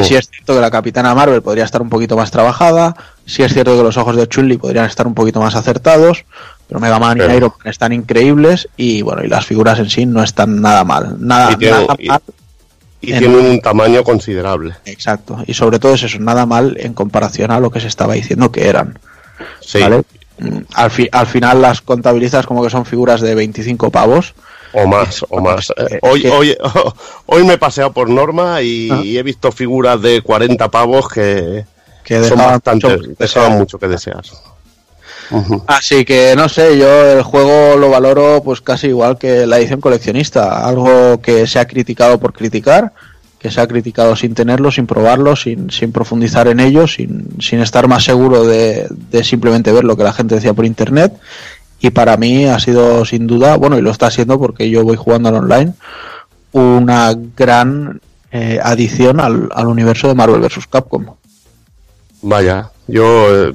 Y 0.00 0.04
si 0.04 0.14
es 0.14 0.28
cierto 0.30 0.54
que 0.54 0.60
la 0.60 0.70
Capitana 0.70 1.14
Marvel 1.14 1.42
podría 1.42 1.64
estar 1.64 1.82
un 1.82 1.88
poquito 1.90 2.16
más 2.16 2.30
trabajada, 2.30 2.94
si 3.26 3.42
es 3.42 3.52
cierto 3.52 3.76
que 3.76 3.82
los 3.82 3.96
ojos 3.96 4.16
de 4.16 4.26
Chun-Li 4.28 4.58
podrían 4.58 4.86
estar 4.86 5.06
un 5.06 5.14
poquito 5.14 5.40
más 5.40 5.54
acertados, 5.54 6.24
pero 6.68 6.80
Mega 6.80 6.98
Man 6.98 7.18
Pero- 7.18 7.32
y 7.32 7.36
Iron 7.36 7.52
Man 7.58 7.70
están 7.70 7.92
increíbles 7.92 8.68
y 8.76 9.02
bueno, 9.02 9.22
y 9.24 9.28
las 9.28 9.44
figuras 9.46 9.78
en 9.78 9.90
sí 9.90 10.06
no 10.06 10.22
están 10.22 10.60
nada 10.60 10.84
mal, 10.84 11.16
nada, 11.18 11.56
Y 11.58 11.64
nada 11.66 11.94
y- 11.98 12.08
mal, 12.08 12.20
Y 13.04 13.12
En- 13.14 13.18
tienen 13.18 13.46
un 13.46 13.60
tamaño 13.60 14.04
considerable. 14.04 14.76
exacto, 14.84 15.42
y 15.46 15.54
sobre 15.54 15.80
todo 15.80 15.94
es 15.94 16.04
eso, 16.04 16.18
nada 16.20 16.46
mal 16.46 16.76
en 16.78 16.94
comparación 16.94 17.50
a 17.50 17.58
lo 17.58 17.68
que 17.70 17.80
se 17.80 17.88
estaba 17.88 18.14
diciendo 18.14 18.52
que 18.52 18.68
eran. 18.68 18.96
Sí. 19.60 19.80
¿vale? 19.80 20.02
Mm, 20.42 20.58
Al, 20.74 20.90
fi- 20.90 21.08
al 21.12 21.26
final 21.26 21.62
las 21.62 21.80
contabilizas 21.82 22.46
como 22.46 22.62
que 22.62 22.70
son 22.70 22.84
figuras 22.84 23.20
de 23.20 23.34
25 23.34 23.90
pavos. 23.90 24.34
O 24.74 24.86
más, 24.86 25.24
o 25.28 25.40
más. 25.40 25.70
Eh, 25.76 25.98
Hoy, 26.02 26.26
hoy, 26.26 26.56
hoy 27.26 27.44
me 27.44 27.54
he 27.54 27.58
paseado 27.58 27.92
por 27.92 28.08
Norma 28.08 28.62
y, 28.62 28.88
Ah. 28.90 29.02
he 29.04 29.22
visto 29.22 29.52
figuras 29.52 30.00
de 30.00 30.22
40 30.22 30.68
pavos 30.70 31.08
que 31.08 31.64
Que 32.04 32.24
son 32.24 32.38
bastante, 32.38 32.88
mucho 32.88 33.16
que 33.18 33.48
mucho 33.50 33.78
que 33.78 33.88
desear. 33.88 34.22
Así 35.66 36.04
que 36.04 36.34
no 36.36 36.48
sé, 36.48 36.76
yo 36.76 37.12
el 37.12 37.22
juego 37.22 37.76
lo 37.78 37.88
valoro 37.88 38.42
pues 38.44 38.60
casi 38.60 38.88
igual 38.88 39.16
que 39.18 39.46
la 39.46 39.58
edición 39.58 39.80
coleccionista, 39.80 40.66
algo 40.66 41.20
que 41.22 41.46
se 41.46 41.58
ha 41.58 41.66
criticado 41.66 42.18
por 42.18 42.32
criticar, 42.34 42.92
que 43.42 43.50
se 43.50 43.60
ha 43.60 43.66
criticado 43.66 44.14
sin 44.14 44.34
tenerlo, 44.34 44.70
sin 44.70 44.86
probarlo, 44.86 45.34
sin, 45.34 45.68
profundizar 45.92 46.46
en 46.46 46.60
ello, 46.60 46.86
sin, 46.86 47.28
estar 47.60 47.88
más 47.88 48.04
seguro 48.04 48.44
de, 48.44 48.88
simplemente 49.24 49.72
ver 49.72 49.82
lo 49.82 49.96
que 49.96 50.04
la 50.04 50.12
gente 50.12 50.36
decía 50.36 50.54
por 50.54 50.64
internet. 50.64 51.12
Y 51.80 51.90
para 51.90 52.16
mí 52.16 52.46
ha 52.46 52.60
sido 52.60 53.04
sin 53.04 53.26
duda, 53.26 53.56
bueno, 53.56 53.76
y 53.76 53.82
lo 53.82 53.90
está 53.90 54.12
siendo 54.12 54.38
porque 54.38 54.70
yo 54.70 54.84
voy 54.84 54.96
jugando 54.96 55.30
al 55.30 55.34
online, 55.34 55.72
una 56.52 57.12
gran 57.36 58.00
eh, 58.30 58.60
adición 58.62 59.18
al, 59.18 59.66
universo 59.66 60.06
de 60.06 60.14
Marvel 60.14 60.40
vs. 60.40 60.68
Capcom. 60.70 61.06
Vaya, 62.22 62.70
yo, 62.86 63.48
eh, 63.48 63.52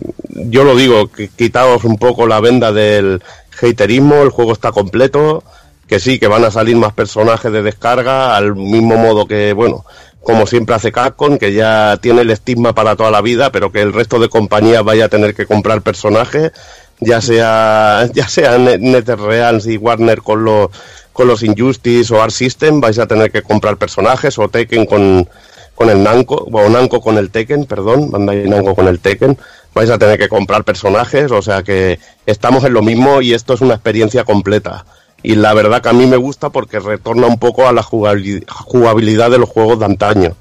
yo 0.49 0.65
lo 0.65 0.75
digo, 0.75 1.09
quitaos 1.37 1.85
un 1.85 1.97
poco 1.97 2.27
la 2.27 2.41
venda 2.41 2.73
del 2.73 3.23
haterismo, 3.61 4.15
el 4.15 4.31
juego 4.31 4.51
está 4.51 4.73
completo, 4.73 5.45
que 5.87 5.99
sí, 5.99 6.19
que 6.19 6.27
van 6.27 6.43
a 6.43 6.51
salir 6.51 6.75
más 6.75 6.93
personajes 6.93 7.51
de 7.51 7.63
descarga, 7.63 8.35
al 8.35 8.55
mismo 8.55 8.97
modo 8.97 9.25
que, 9.25 9.53
bueno, 9.53 9.85
como 10.21 10.45
siempre 10.45 10.75
hace 10.75 10.91
Capcom, 10.91 11.37
que 11.37 11.53
ya 11.53 11.97
tiene 12.01 12.21
el 12.21 12.29
estigma 12.29 12.75
para 12.75 12.97
toda 12.97 13.11
la 13.11 13.21
vida, 13.21 13.49
pero 13.51 13.71
que 13.71 13.81
el 13.81 13.93
resto 13.93 14.19
de 14.19 14.27
compañías 14.27 14.83
vaya 14.83 15.05
a 15.05 15.09
tener 15.09 15.33
que 15.33 15.45
comprar 15.45 15.81
personajes, 15.81 16.51
ya 16.99 17.21
sea, 17.21 18.09
ya 18.13 18.27
sea 18.27 18.57
NetherRealms 18.57 19.67
y 19.67 19.77
Warner 19.77 20.21
con 20.21 20.43
los, 20.43 20.69
con 21.13 21.27
los 21.27 21.43
Injustice 21.43 22.13
o 22.13 22.21
Art 22.21 22.33
System, 22.33 22.81
vais 22.81 22.99
a 22.99 23.07
tener 23.07 23.31
que 23.31 23.41
comprar 23.41 23.77
personajes, 23.77 24.37
o 24.37 24.49
Tekken 24.49 24.85
con, 24.85 25.29
con 25.73 25.89
el 25.89 26.03
Namco, 26.03 26.35
o 26.35 26.69
Namco 26.69 26.99
con 26.99 27.17
el 27.17 27.29
Tekken, 27.29 27.65
perdón, 27.65 28.11
Bandai 28.11 28.49
Namco 28.49 28.75
con 28.75 28.89
el 28.89 28.99
Tekken, 28.99 29.37
vais 29.73 29.89
a 29.89 29.97
tener 29.97 30.19
que 30.19 30.27
comprar 30.27 30.65
personajes, 30.65 31.31
o 31.31 31.41
sea 31.41 31.63
que 31.63 31.99
estamos 32.25 32.65
en 32.65 32.73
lo 32.73 32.81
mismo 32.81 33.21
y 33.21 33.33
esto 33.33 33.53
es 33.53 33.61
una 33.61 33.75
experiencia 33.75 34.25
completa. 34.25 34.83
Y 35.23 35.35
la 35.35 35.53
verdad 35.53 35.81
que 35.81 35.89
a 35.89 35.93
mí 35.93 36.05
me 36.05 36.17
gusta 36.17 36.49
porque 36.49 36.79
retorna 36.79 37.27
un 37.27 37.39
poco 37.39 37.67
a 37.67 37.73
la 37.73 37.83
jugabili- 37.83 38.45
jugabilidad 38.49 39.31
de 39.31 39.39
los 39.39 39.49
juegos 39.49 39.79
de 39.79 39.85
antaño. 39.85 40.35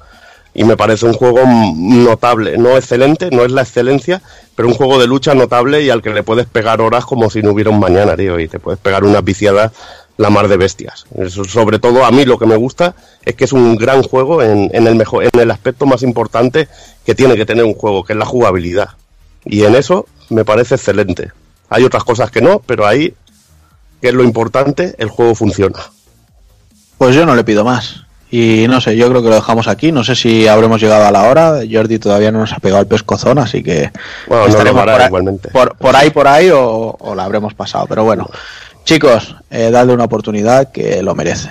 Y 0.54 0.64
me 0.64 0.76
parece 0.76 1.04
un 1.04 1.12
juego 1.12 1.40
notable, 1.76 2.56
no 2.56 2.76
excelente, 2.76 3.30
no 3.30 3.44
es 3.44 3.52
la 3.52 3.62
excelencia, 3.62 4.22
pero 4.54 4.68
un 4.68 4.74
juego 4.74 4.98
de 4.98 5.06
lucha 5.06 5.34
notable 5.34 5.82
y 5.82 5.90
al 5.90 6.00
que 6.00 6.10
le 6.10 6.22
puedes 6.22 6.46
pegar 6.46 6.80
horas 6.80 7.04
como 7.04 7.28
si 7.28 7.42
no 7.42 7.52
hubiera 7.52 7.68
un 7.70 7.78
mañana, 7.78 8.16
tío, 8.16 8.40
y 8.40 8.48
te 8.48 8.58
puedes 8.58 8.80
pegar 8.80 9.04
unas 9.04 9.22
viciadas 9.22 9.72
la 10.16 10.30
mar 10.30 10.48
de 10.48 10.56
bestias. 10.56 11.04
Sobre 11.28 11.78
todo 11.78 12.06
a 12.06 12.10
mí 12.10 12.24
lo 12.24 12.38
que 12.38 12.46
me 12.46 12.56
gusta 12.56 12.94
es 13.22 13.34
que 13.34 13.44
es 13.44 13.52
un 13.52 13.76
gran 13.76 14.02
juego 14.02 14.42
en, 14.42 14.70
en 14.72 14.86
el 14.86 14.94
mejor, 14.94 15.24
en 15.24 15.40
el 15.40 15.50
aspecto 15.50 15.84
más 15.84 16.02
importante 16.02 16.68
que 17.04 17.14
tiene 17.14 17.36
que 17.36 17.44
tener 17.44 17.64
un 17.64 17.74
juego, 17.74 18.02
que 18.02 18.14
es 18.14 18.18
la 18.18 18.24
jugabilidad. 18.24 18.90
Y 19.44 19.64
en 19.64 19.74
eso 19.74 20.06
me 20.30 20.46
parece 20.46 20.76
excelente. 20.76 21.32
Hay 21.68 21.84
otras 21.84 22.04
cosas 22.04 22.30
que 22.30 22.40
no, 22.40 22.60
pero 22.64 22.86
ahí, 22.86 23.12
que 24.00 24.08
es 24.08 24.14
lo 24.14 24.22
importante, 24.24 24.94
el 24.98 25.08
juego 25.08 25.34
funciona. 25.34 25.78
Pues 26.98 27.14
yo 27.14 27.26
no 27.26 27.34
le 27.34 27.44
pido 27.44 27.64
más. 27.64 28.02
Y 28.30 28.66
no 28.68 28.80
sé, 28.80 28.96
yo 28.96 29.08
creo 29.08 29.22
que 29.22 29.28
lo 29.28 29.36
dejamos 29.36 29.68
aquí. 29.68 29.92
No 29.92 30.02
sé 30.02 30.16
si 30.16 30.48
habremos 30.48 30.80
llegado 30.80 31.04
a 31.06 31.10
la 31.10 31.24
hora. 31.28 31.60
Jordi 31.70 31.98
todavía 31.98 32.32
no 32.32 32.40
nos 32.40 32.52
ha 32.52 32.58
pegado 32.58 32.82
el 32.82 32.88
pescozón, 32.88 33.38
así 33.38 33.62
que 33.62 33.90
Bueno, 34.26 34.46
estaremos 34.46 34.82
por, 34.82 34.90
ahí, 34.90 35.06
igualmente. 35.06 35.48
por, 35.50 35.76
por 35.76 35.96
ahí, 35.96 36.10
por 36.10 36.26
ahí, 36.26 36.50
o, 36.50 36.96
o 36.98 37.14
la 37.14 37.24
habremos 37.24 37.54
pasado. 37.54 37.86
Pero 37.88 38.04
bueno, 38.04 38.28
chicos, 38.84 39.36
eh, 39.50 39.70
dadle 39.70 39.92
una 39.94 40.04
oportunidad 40.04 40.72
que 40.72 41.02
lo 41.02 41.14
merece. 41.14 41.50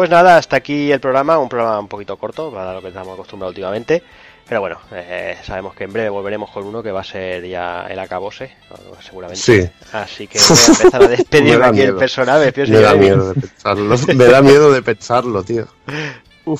Pues 0.00 0.08
nada, 0.08 0.38
hasta 0.38 0.56
aquí 0.56 0.90
el 0.90 0.98
programa, 0.98 1.36
un 1.38 1.50
programa 1.50 1.78
un 1.78 1.86
poquito 1.86 2.16
corto 2.16 2.50
para 2.50 2.72
lo 2.72 2.80
que 2.80 2.88
estamos 2.88 3.12
acostumbrados 3.12 3.50
últimamente. 3.50 4.02
Pero 4.48 4.62
bueno, 4.62 4.78
eh, 4.92 5.36
sabemos 5.44 5.74
que 5.74 5.84
en 5.84 5.92
breve 5.92 6.08
volveremos 6.08 6.48
con 6.50 6.64
uno 6.64 6.82
que 6.82 6.90
va 6.90 7.02
a 7.02 7.04
ser 7.04 7.46
ya 7.46 7.86
el 7.86 7.98
acabose, 7.98 8.50
seguramente. 9.04 9.42
Sí. 9.42 9.70
Así 9.92 10.26
que 10.26 10.38
voy 10.38 10.56
a 10.56 10.72
empezar 10.72 10.94
a 10.94 11.06
Me 11.06 11.08
despedirme 11.18 11.66
aquí 11.66 11.80
el 11.82 11.88
miedo. 11.88 11.98
personaje. 11.98 12.50
tío, 12.50 12.64
Me 12.66 12.80
da 12.80 12.94
miedo 12.94 13.34
de 13.34 13.40
pensarlo. 13.42 13.96
Me 14.16 14.24
da 14.24 14.40
miedo 14.40 14.72
de 14.72 14.80
pensarlo, 14.80 15.42
tío. 15.42 15.66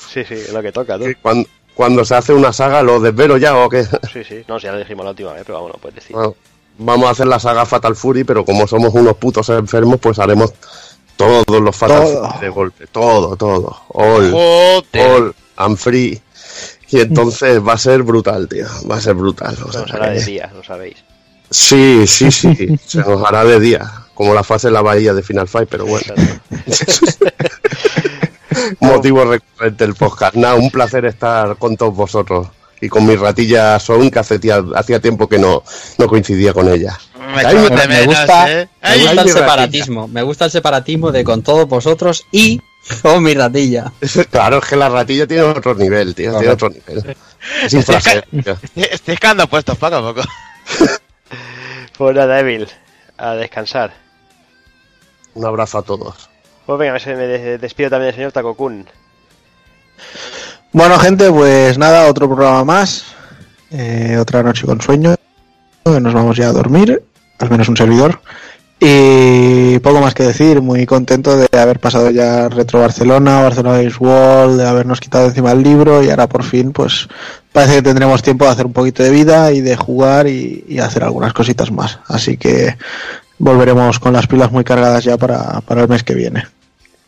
Sí, 0.07 0.23
sí, 0.23 0.35
es 0.35 0.53
lo 0.53 0.61
que 0.61 0.71
toca. 0.71 0.99
Que 0.99 1.15
Cuando, 1.15 1.49
cuando 1.73 2.05
se 2.05 2.13
hace 2.13 2.33
una 2.33 2.53
saga, 2.53 2.83
¿lo 2.83 2.99
desvelo 2.99 3.37
ya 3.37 3.57
o 3.57 3.67
qué? 3.67 3.85
Sí, 4.13 4.23
sí. 4.23 4.43
No, 4.47 4.59
si 4.59 4.65
ya 4.67 4.73
lo 4.73 4.77
dijimos 4.77 5.03
la 5.03 5.09
última 5.09 5.33
vez, 5.33 5.41
pero 5.47 5.57
vamos, 5.57 5.71
lo 5.71 5.79
puedes 5.79 5.95
decir. 5.95 6.15
Bueno, 6.15 6.35
vamos 6.77 7.07
a 7.07 7.11
hacer 7.13 7.25
la 7.25 7.39
saga 7.39 7.65
Fatal 7.65 7.95
Fury, 7.95 8.23
pero 8.23 8.45
como 8.45 8.67
somos 8.67 8.93
unos 8.93 9.15
putos 9.17 9.49
enfermos, 9.49 9.99
pues 9.99 10.19
haremos 10.19 10.53
todos 11.15 11.61
los 11.61 11.75
Fatal 11.75 12.39
de 12.39 12.49
golpe. 12.49 12.87
Todo, 12.87 13.35
todo. 13.35 13.75
All, 13.89 14.31
Joder. 14.31 15.11
all 15.11 15.35
and 15.57 15.77
free. 15.77 16.21
Y 16.89 16.99
entonces 16.99 17.59
va 17.67 17.73
a 17.73 17.77
ser 17.77 18.03
brutal, 18.03 18.47
tío. 18.47 18.67
Va 18.89 18.97
a 18.97 19.01
ser 19.01 19.15
brutal. 19.15 19.57
o 19.65 19.71
sea 19.71 19.81
Nos 19.81 19.91
hará 19.93 20.09
de 20.11 20.19
que- 20.19 20.25
día, 20.25 20.51
lo 20.55 20.63
sabéis. 20.63 20.97
Sí, 21.49 22.05
sí, 22.07 22.31
sí. 22.31 22.77
Se 22.87 22.99
nos 22.99 23.23
hará 23.25 23.43
de 23.43 23.59
día. 23.59 23.91
Como 24.13 24.33
la 24.33 24.43
fase 24.43 24.67
de 24.67 24.73
la 24.73 24.81
bahía 24.81 25.13
de 25.13 25.23
Final 25.23 25.47
Fight, 25.47 25.67
pero 25.69 25.85
bueno. 25.85 26.13
Motivo 28.79 29.23
recurrente 29.25 29.85
del 29.85 29.95
podcast. 29.95 30.35
Nada, 30.35 30.55
un 30.55 30.69
placer 30.69 31.05
estar 31.05 31.55
con 31.57 31.77
todos 31.77 31.95
vosotros. 31.95 32.47
Y 32.81 32.89
con 32.89 33.05
mi 33.05 33.15
ratilla 33.15 33.79
Son, 33.79 34.09
que 34.09 34.19
hace 34.19 34.39
tía- 34.39 34.63
hacía 34.75 34.99
tiempo 34.99 35.29
que 35.29 35.37
no, 35.37 35.63
no 35.97 36.07
coincidía 36.07 36.53
con 36.53 36.67
ella. 36.67 36.97
Me 37.35 37.45
Ay, 37.45 37.55
menos, 37.55 38.05
gusta- 38.07 38.51
¿eh? 38.51 38.67
Me 38.81 38.89
Ay, 38.89 38.99
gusta 38.99 39.11
el 39.11 39.17
ratilla. 39.17 39.33
separatismo, 39.39 40.07
me 40.07 40.21
gusta 40.23 40.45
el 40.45 40.51
separatismo 40.51 41.11
de 41.11 41.23
con 41.23 41.43
todos 41.43 41.67
vosotros 41.67 42.25
y 42.31 42.59
con 43.03 43.23
mi 43.23 43.33
ratilla. 43.35 43.91
Claro, 44.31 44.57
es 44.57 44.65
que 44.65 44.75
la 44.75 44.89
ratilla 44.89 45.27
tiene 45.27 45.43
otro 45.43 45.75
nivel, 45.75 46.15
tío. 46.15 46.31
Tiene 46.37 46.53
otro 46.53 46.69
nivel. 46.69 47.15
Es 47.63 47.73
un 47.73 47.83
placer. 47.83 48.27
tío. 48.43 48.57
Estoy, 48.75 49.15
quedando 49.17 49.47
puestos 49.47 49.77
poco 49.77 49.95
a 49.95 50.01
poco. 50.13 50.21
Pues 51.97 52.15
nada, 52.15 52.39
Evil, 52.39 52.67
a 53.17 53.35
descansar. 53.35 53.93
Un 55.35 55.45
abrazo 55.45 55.77
a 55.77 55.83
todos. 55.83 56.29
Pues 56.65 56.79
venga, 56.79 56.97
me 57.05 57.15
me 57.15 57.27
des- 57.27 57.61
despido 57.61 57.91
también 57.91 58.07
del 58.07 58.15
señor 58.15 58.31
Takokun. 58.31 58.87
Bueno, 60.73 60.97
gente, 60.99 61.29
pues 61.29 61.77
nada, 61.77 62.07
otro 62.07 62.27
programa 62.27 62.63
más. 62.63 63.03
Eh, 63.71 64.17
otra 64.19 64.41
noche 64.41 64.65
con 64.65 64.79
sueño. 64.79 65.15
Nos 65.83 66.13
vamos 66.13 66.37
ya 66.37 66.47
a 66.47 66.53
dormir, 66.53 67.03
al 67.39 67.49
menos 67.49 67.67
un 67.67 67.75
servidor. 67.75 68.21
Y 68.79 69.77
poco 69.79 69.99
más 69.99 70.13
que 70.13 70.23
decir, 70.23 70.61
muy 70.61 70.85
contento 70.85 71.37
de 71.37 71.47
haber 71.59 71.79
pasado 71.79 72.09
ya 72.09 72.49
Retro 72.49 72.79
Barcelona, 72.79 73.41
Barcelona 73.41 73.77
Games 73.77 73.99
World, 73.99 74.59
de 74.59 74.67
habernos 74.67 74.99
quitado 74.99 75.27
encima 75.27 75.51
el 75.51 75.61
libro 75.61 76.01
y 76.01 76.09
ahora 76.09 76.27
por 76.27 76.43
fin, 76.43 76.71
pues 76.71 77.07
parece 77.51 77.75
que 77.75 77.81
tendremos 77.83 78.23
tiempo 78.23 78.45
de 78.45 78.51
hacer 78.51 78.65
un 78.65 78.73
poquito 78.73 79.03
de 79.03 79.11
vida 79.11 79.51
y 79.51 79.61
de 79.61 79.75
jugar 79.75 80.27
y, 80.27 80.79
hacer 80.79 81.03
algunas 81.03 81.33
cositas 81.33 81.69
más. 81.69 81.99
Así 82.07 82.37
que 82.37 82.75
volveremos 83.37 83.99
con 83.99 84.13
las 84.13 84.25
pilas 84.25 84.51
muy 84.51 84.63
cargadas 84.63 85.03
ya 85.03 85.17
para, 85.17 85.61
para 85.61 85.81
el 85.81 85.87
mes 85.87 86.03
que 86.03 86.15
viene. 86.15 86.45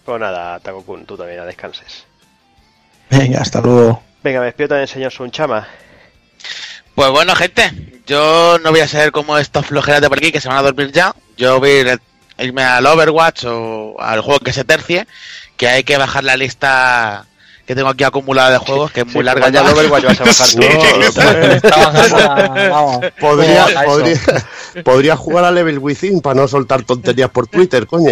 Pues 0.06 0.20
nada, 0.20 0.60
Takokun, 0.60 1.06
tú 1.06 1.18
también 1.18 1.44
descanses. 1.46 2.06
Venga, 3.18 3.42
hasta 3.42 3.62
luego. 3.62 4.02
Venga, 4.24 4.40
me 4.40 4.46
despido 4.46 4.70
también 4.70 4.88
señor 4.88 5.12
Sunchama. 5.12 5.68
Pues 6.96 7.10
bueno, 7.10 7.36
gente, 7.36 8.02
yo 8.06 8.58
no 8.64 8.72
voy 8.72 8.80
a 8.82 8.88
ser 8.88 9.12
como 9.12 9.38
estos 9.38 9.66
flojeras 9.66 10.02
de 10.02 10.10
por 10.10 10.18
aquí 10.18 10.32
que 10.32 10.42
se 10.42 10.48
van 10.48 10.58
a 10.58 10.62
dormir 10.62 10.92
ya. 10.92 11.16
Yo 11.38 11.60
voy 11.60 11.70
a 11.70 11.82
ir- 11.82 12.02
irme 12.38 12.64
al 12.64 12.86
Overwatch 12.86 13.46
o 13.46 13.96
al 14.00 14.22
juego 14.22 14.40
que 14.40 14.54
se 14.54 14.64
tercie, 14.64 15.08
que 15.58 15.68
hay 15.68 15.84
que 15.84 15.98
bajar 15.98 16.24
la 16.24 16.38
lista 16.38 17.26
que 17.66 17.76
tengo 17.76 17.88
aquí 17.90 18.04
acumulada 18.04 18.52
de 18.52 18.58
juegos, 18.58 18.92
que 18.92 19.02
es 19.02 19.06
muy 19.08 19.14
Sí, 19.22 19.24
larga 19.24 19.50
ya. 19.50 19.62
al 19.62 19.68
Overwatch 19.74 20.04
vas 20.04 20.20
a 20.20 20.24
bajar 20.26 20.48
Sí. 20.48 20.58
todo. 20.58 21.62
La- 21.64 23.12
Podría, 23.20 23.64
¿cómo 23.64 23.74
baja 23.74 23.84
podría, 23.86 24.20
podría 24.84 25.16
jugar 25.16 25.46
a 25.46 25.52
Level 25.52 25.80
Within 25.80 26.20
para 26.22 26.36
no 26.42 26.48
soltar 26.48 26.84
tonterías 26.84 27.30
por 27.30 27.48
Twitter, 27.48 27.88
coño. 27.88 28.12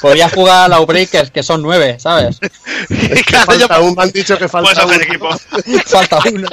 Podría 0.00 0.28
jugar 0.30 0.64
a 0.72 0.76
los 0.76 0.86
Breakers, 0.86 1.30
que 1.30 1.42
son 1.42 1.60
nueve, 1.62 1.96
¿sabes? 1.98 2.38
Claro, 3.26 3.52
yo- 3.54 3.68
Falta 3.68 3.80
un, 3.80 3.94
me 3.94 4.02
han 4.02 4.10
dicho 4.12 4.38
que 4.38 4.48
falta 4.48 4.70
hacer 4.70 4.86
un. 4.86 5.02
equipo. 5.02 5.28
falta 5.86 6.18
uno. 6.32 6.48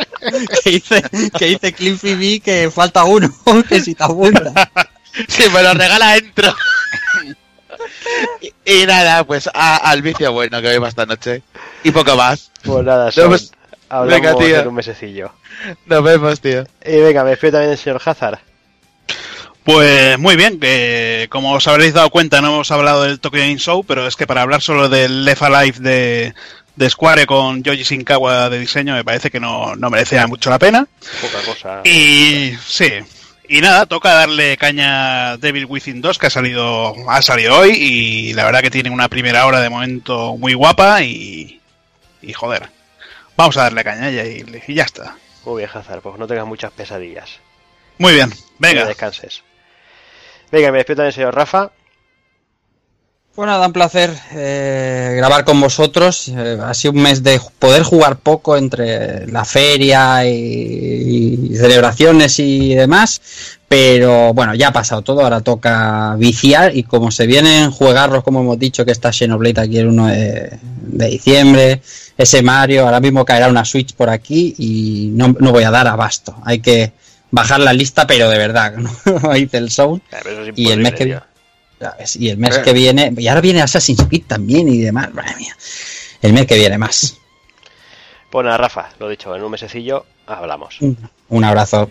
Que 0.64 0.70
dice, 0.72 1.02
que 1.38 1.46
dice 1.46 1.74
Cliffy 1.74 2.16
B 2.16 2.42
que 2.44 2.70
falta 2.70 3.04
uno, 3.06 3.34
que 3.68 3.80
si 3.82 3.96
te 3.96 4.04
apunta. 4.04 4.70
Si 5.28 5.50
me 5.50 5.64
lo 5.64 5.74
regala, 5.74 6.16
entro. 6.18 6.54
Y, 8.42 8.54
y 8.66 8.86
nada, 8.86 9.24
pues 9.24 9.50
a- 9.54 9.78
al 9.78 10.02
vicio 10.02 10.32
bueno 10.32 10.62
que 10.62 10.68
vemos 10.70 10.90
esta 10.90 11.06
noche. 11.06 11.42
Y 11.84 11.92
poco 11.92 12.16
más. 12.16 12.52
Pues 12.64 12.84
nada, 12.86 13.12
son, 13.12 13.38
hablamos 13.90 14.22
venga, 14.22 14.36
tío. 14.38 14.60
en 14.62 14.68
un 14.68 14.74
mesecillo. 14.76 15.32
Nos 15.86 16.04
vemos, 16.04 16.40
tío. 16.42 16.64
Y 16.86 16.98
venga, 16.98 17.24
me 17.24 17.32
despido 17.32 17.54
también 17.54 17.70
del 17.72 17.78
señor 17.80 18.02
Hazard. 18.04 18.40
Pues 19.64 20.18
muy 20.18 20.38
bien, 20.38 20.60
que 20.62 21.28
como 21.30 21.52
os 21.54 21.68
habréis 21.68 21.94
dado 21.94 22.10
cuenta 22.10 22.40
no 22.40 22.48
hemos 22.48 22.72
hablado 22.72 23.04
del 23.04 23.20
Tokyo 23.20 23.40
Game 23.42 23.58
Show, 23.58 23.84
pero 23.84 24.08
es 24.08 24.16
que 24.16 24.26
para 24.26 24.42
hablar 24.42 24.62
solo 24.62 24.88
del 24.88 25.26
Left 25.26 25.42
Alive 25.42 25.80
de, 25.80 26.34
de 26.78 26.90
Square 26.90 27.26
con 27.26 27.64
Yoji 27.64 27.84
Shinkawa 27.84 28.50
de 28.50 28.60
diseño 28.60 28.94
me 28.94 29.04
parece 29.04 29.30
que 29.30 29.42
no, 29.42 29.76
no 29.76 29.90
merecía 29.90 30.26
mucho 30.26 30.50
la 30.50 30.58
pena. 30.60 30.88
Poca 31.22 31.44
cosa. 31.46 31.82
Y 31.84 32.54
sí, 32.66 32.92
y 33.50 33.62
nada, 33.62 33.86
toca 33.86 34.14
darle 34.14 34.58
caña 34.58 35.32
a 35.32 35.38
Devil 35.38 35.66
Within 35.66 36.02
2 36.02 36.18
que 36.18 36.28
ha 36.28 36.30
salido, 36.30 36.96
ha 37.10 37.22
salido 37.22 37.58
hoy 37.58 37.72
y 37.72 38.34
la 38.34 38.46
verdad 38.46 38.62
que 38.62 38.72
tiene 38.72 38.90
una 38.90 39.10
primera 39.10 39.46
hora 39.46 39.62
de 39.62 39.70
momento 39.70 40.36
muy 40.38 40.54
guapa 40.54 41.02
y, 41.04 41.62
y 42.22 42.34
joder, 42.34 42.70
vamos 43.36 43.58
a 43.58 43.64
darle 43.64 43.84
caña 43.84 44.10
y, 44.12 44.46
y 44.68 44.74
ya 44.74 44.84
está. 44.84 45.16
Muy 45.46 45.60
bien, 45.60 45.70
Hazard, 45.74 46.02
pues 46.02 46.18
no 46.18 46.28
tengas 46.28 46.46
muchas 46.46 46.72
pesadillas. 46.72 47.40
Muy 47.98 48.14
bien, 48.14 48.34
venga. 48.60 48.86
descanses. 48.86 49.44
Venga, 50.52 50.72
me 50.72 50.78
despido 50.78 50.98
también 50.98 51.08
del 51.08 51.14
señor 51.14 51.36
Rafa. 51.36 51.72
Pues 53.38 53.46
nada, 53.46 53.68
un 53.68 53.74
placer 53.74 54.12
eh, 54.32 55.14
grabar 55.16 55.46
con 55.46 55.62
vosotros. 55.62 56.28
Eh, 56.30 56.58
ha 56.60 56.74
sido 56.74 56.94
un 56.94 57.04
mes 57.04 57.22
de 57.22 57.40
poder 57.60 57.84
jugar 57.84 58.18
poco 58.18 58.58
entre 58.58 59.28
la 59.28 59.46
feria 59.46 60.26
y, 60.26 61.52
y 61.52 61.56
celebraciones 61.56 62.40
y 62.40 62.74
demás. 62.74 63.22
Pero 63.68 64.34
bueno, 64.34 64.56
ya 64.56 64.70
ha 64.70 64.74
pasado 64.74 65.04
todo. 65.04 65.22
Ahora 65.22 65.42
toca 65.42 66.16
viciar. 66.18 66.76
Y 66.76 66.82
como 66.82 67.12
se 67.12 67.28
vienen 67.28 67.70
juegarlos, 67.70 68.24
como 68.24 68.40
hemos 68.40 68.58
dicho, 68.58 68.84
que 68.86 68.92
está 68.92 69.14
Xenoblade 69.14 69.62
aquí 69.62 69.78
el 69.78 69.90
1 69.90 70.08
de, 70.08 70.58
de 70.82 71.08
diciembre. 71.08 71.82
Ese 72.18 72.42
Mario, 72.42 72.86
ahora 72.86 73.00
mismo 73.00 73.24
caerá 73.24 73.50
una 73.50 73.66
Switch 73.66 73.94
por 73.94 74.10
aquí 74.10 74.56
y 74.58 75.12
no, 75.14 75.36
no 75.40 75.52
voy 75.52 75.64
a 75.64 75.70
dar 75.70 75.88
abasto. 75.88 76.36
Hay 76.44 76.58
que 76.58 76.92
bajar 77.30 77.60
la 77.60 77.74
lista, 77.74 78.08
pero 78.08 78.32
de 78.32 78.38
verdad, 78.40 78.74
¿no? 78.78 79.36
Hice 79.36 79.58
el 79.58 79.70
sound. 79.70 80.02
Es 80.12 80.54
Y 80.56 80.72
el 80.72 80.80
mes 80.80 80.94
que 80.96 81.20
Y 82.16 82.30
el 82.30 82.38
mes 82.38 82.58
que 82.60 82.74
viene, 82.74 83.14
y 83.16 83.28
ahora 83.28 83.42
viene 83.42 83.62
Assassin's 83.62 84.04
Creed 84.06 84.24
también 84.28 84.68
y 84.68 84.80
demás, 84.80 85.14
madre 85.14 85.36
mía. 85.36 85.56
El 86.22 86.34
mes 86.34 86.48
que 86.48 86.56
viene 86.56 86.78
más. 86.78 87.18
Pues 88.30 88.44
nada, 88.44 88.58
Rafa, 88.58 88.90
lo 89.00 89.08
dicho, 89.08 89.36
en 89.36 89.44
un 89.44 89.52
mesecillo 89.52 90.06
hablamos. 90.26 90.80
Un 91.30 91.44
abrazo. 91.44 91.90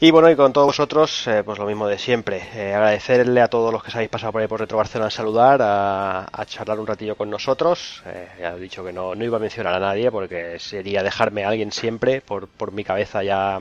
Y 0.00 0.12
bueno, 0.12 0.30
y 0.30 0.36
con 0.36 0.52
todos 0.52 0.68
vosotros, 0.68 1.26
eh, 1.26 1.42
pues 1.44 1.58
lo 1.58 1.66
mismo 1.66 1.88
de 1.88 1.98
siempre. 1.98 2.40
Eh, 2.54 2.72
agradecerle 2.72 3.40
a 3.40 3.48
todos 3.48 3.72
los 3.72 3.82
que 3.82 3.90
se 3.90 3.98
habéis 3.98 4.10
pasado 4.10 4.30
por 4.30 4.40
ahí 4.40 4.46
por 4.46 4.60
Retro 4.60 4.78
Barcelona 4.78 5.08
a 5.08 5.10
saludar, 5.10 5.60
a, 5.60 6.20
a 6.32 6.46
charlar 6.46 6.78
un 6.78 6.86
ratillo 6.86 7.16
con 7.16 7.28
nosotros. 7.28 8.02
Eh, 8.06 8.28
ya 8.40 8.52
he 8.52 8.60
dicho 8.60 8.84
que 8.84 8.92
no, 8.92 9.16
no 9.16 9.24
iba 9.24 9.38
a 9.38 9.40
mencionar 9.40 9.74
a 9.74 9.80
nadie 9.80 10.12
porque 10.12 10.58
sería 10.60 11.02
dejarme 11.02 11.44
a 11.44 11.48
alguien 11.48 11.72
siempre 11.72 12.20
por, 12.20 12.46
por 12.46 12.70
mi 12.70 12.84
cabeza 12.84 13.24
ya 13.24 13.58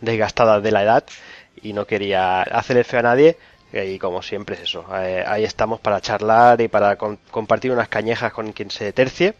desgastada 0.00 0.60
de 0.60 0.72
la 0.72 0.82
edad 0.82 1.04
y 1.62 1.72
no 1.72 1.86
quería 1.86 2.42
hacerle 2.42 2.82
feo 2.82 3.00
a 3.00 3.04
nadie. 3.04 3.36
Eh, 3.72 3.92
Y 3.92 3.98
como 3.98 4.22
siempre 4.22 4.56
es 4.56 4.62
eso, 4.62 4.84
eh, 4.94 5.24
ahí 5.26 5.44
estamos 5.44 5.80
para 5.80 6.00
charlar 6.00 6.60
y 6.60 6.68
para 6.68 6.96
compartir 6.96 7.72
unas 7.72 7.88
cañejas 7.88 8.32
con 8.32 8.52
quien 8.52 8.70
se 8.70 8.92
tercie. 8.92 9.34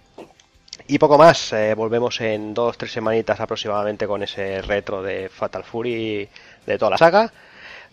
Y 0.88 0.98
poco 0.98 1.18
más, 1.18 1.52
eh, 1.52 1.74
volvemos 1.74 2.20
en 2.20 2.54
dos, 2.54 2.76
tres 2.76 2.92
semanitas 2.92 3.38
aproximadamente 3.40 4.06
con 4.06 4.22
ese 4.22 4.62
retro 4.62 5.02
de 5.02 5.28
Fatal 5.28 5.62
Fury 5.64 6.28
de 6.66 6.78
toda 6.78 6.92
la 6.92 6.98
saga. 6.98 7.32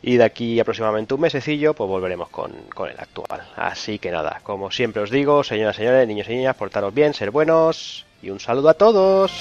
Y 0.02 0.18
de 0.18 0.24
aquí 0.24 0.60
aproximadamente 0.60 1.14
un 1.14 1.22
mesecillo, 1.22 1.74
pues 1.74 1.88
volveremos 1.88 2.30
con, 2.30 2.52
con 2.74 2.90
el 2.90 3.00
actual. 3.00 3.42
Así 3.56 4.00
que 4.00 4.12
nada, 4.12 4.42
como 4.44 4.72
siempre 4.72 5.02
os 5.02 5.10
digo, 5.10 5.44
señoras 5.44 5.76
señores, 5.76 6.08
niños 6.08 6.28
y 6.30 6.36
niñas, 6.36 6.56
portaros 6.56 6.94
bien, 6.94 7.14
ser 7.14 7.32
buenos. 7.32 8.06
Y 8.22 8.30
un 8.30 8.40
saludo 8.40 8.70
a 8.70 8.74
todos. 8.76 9.32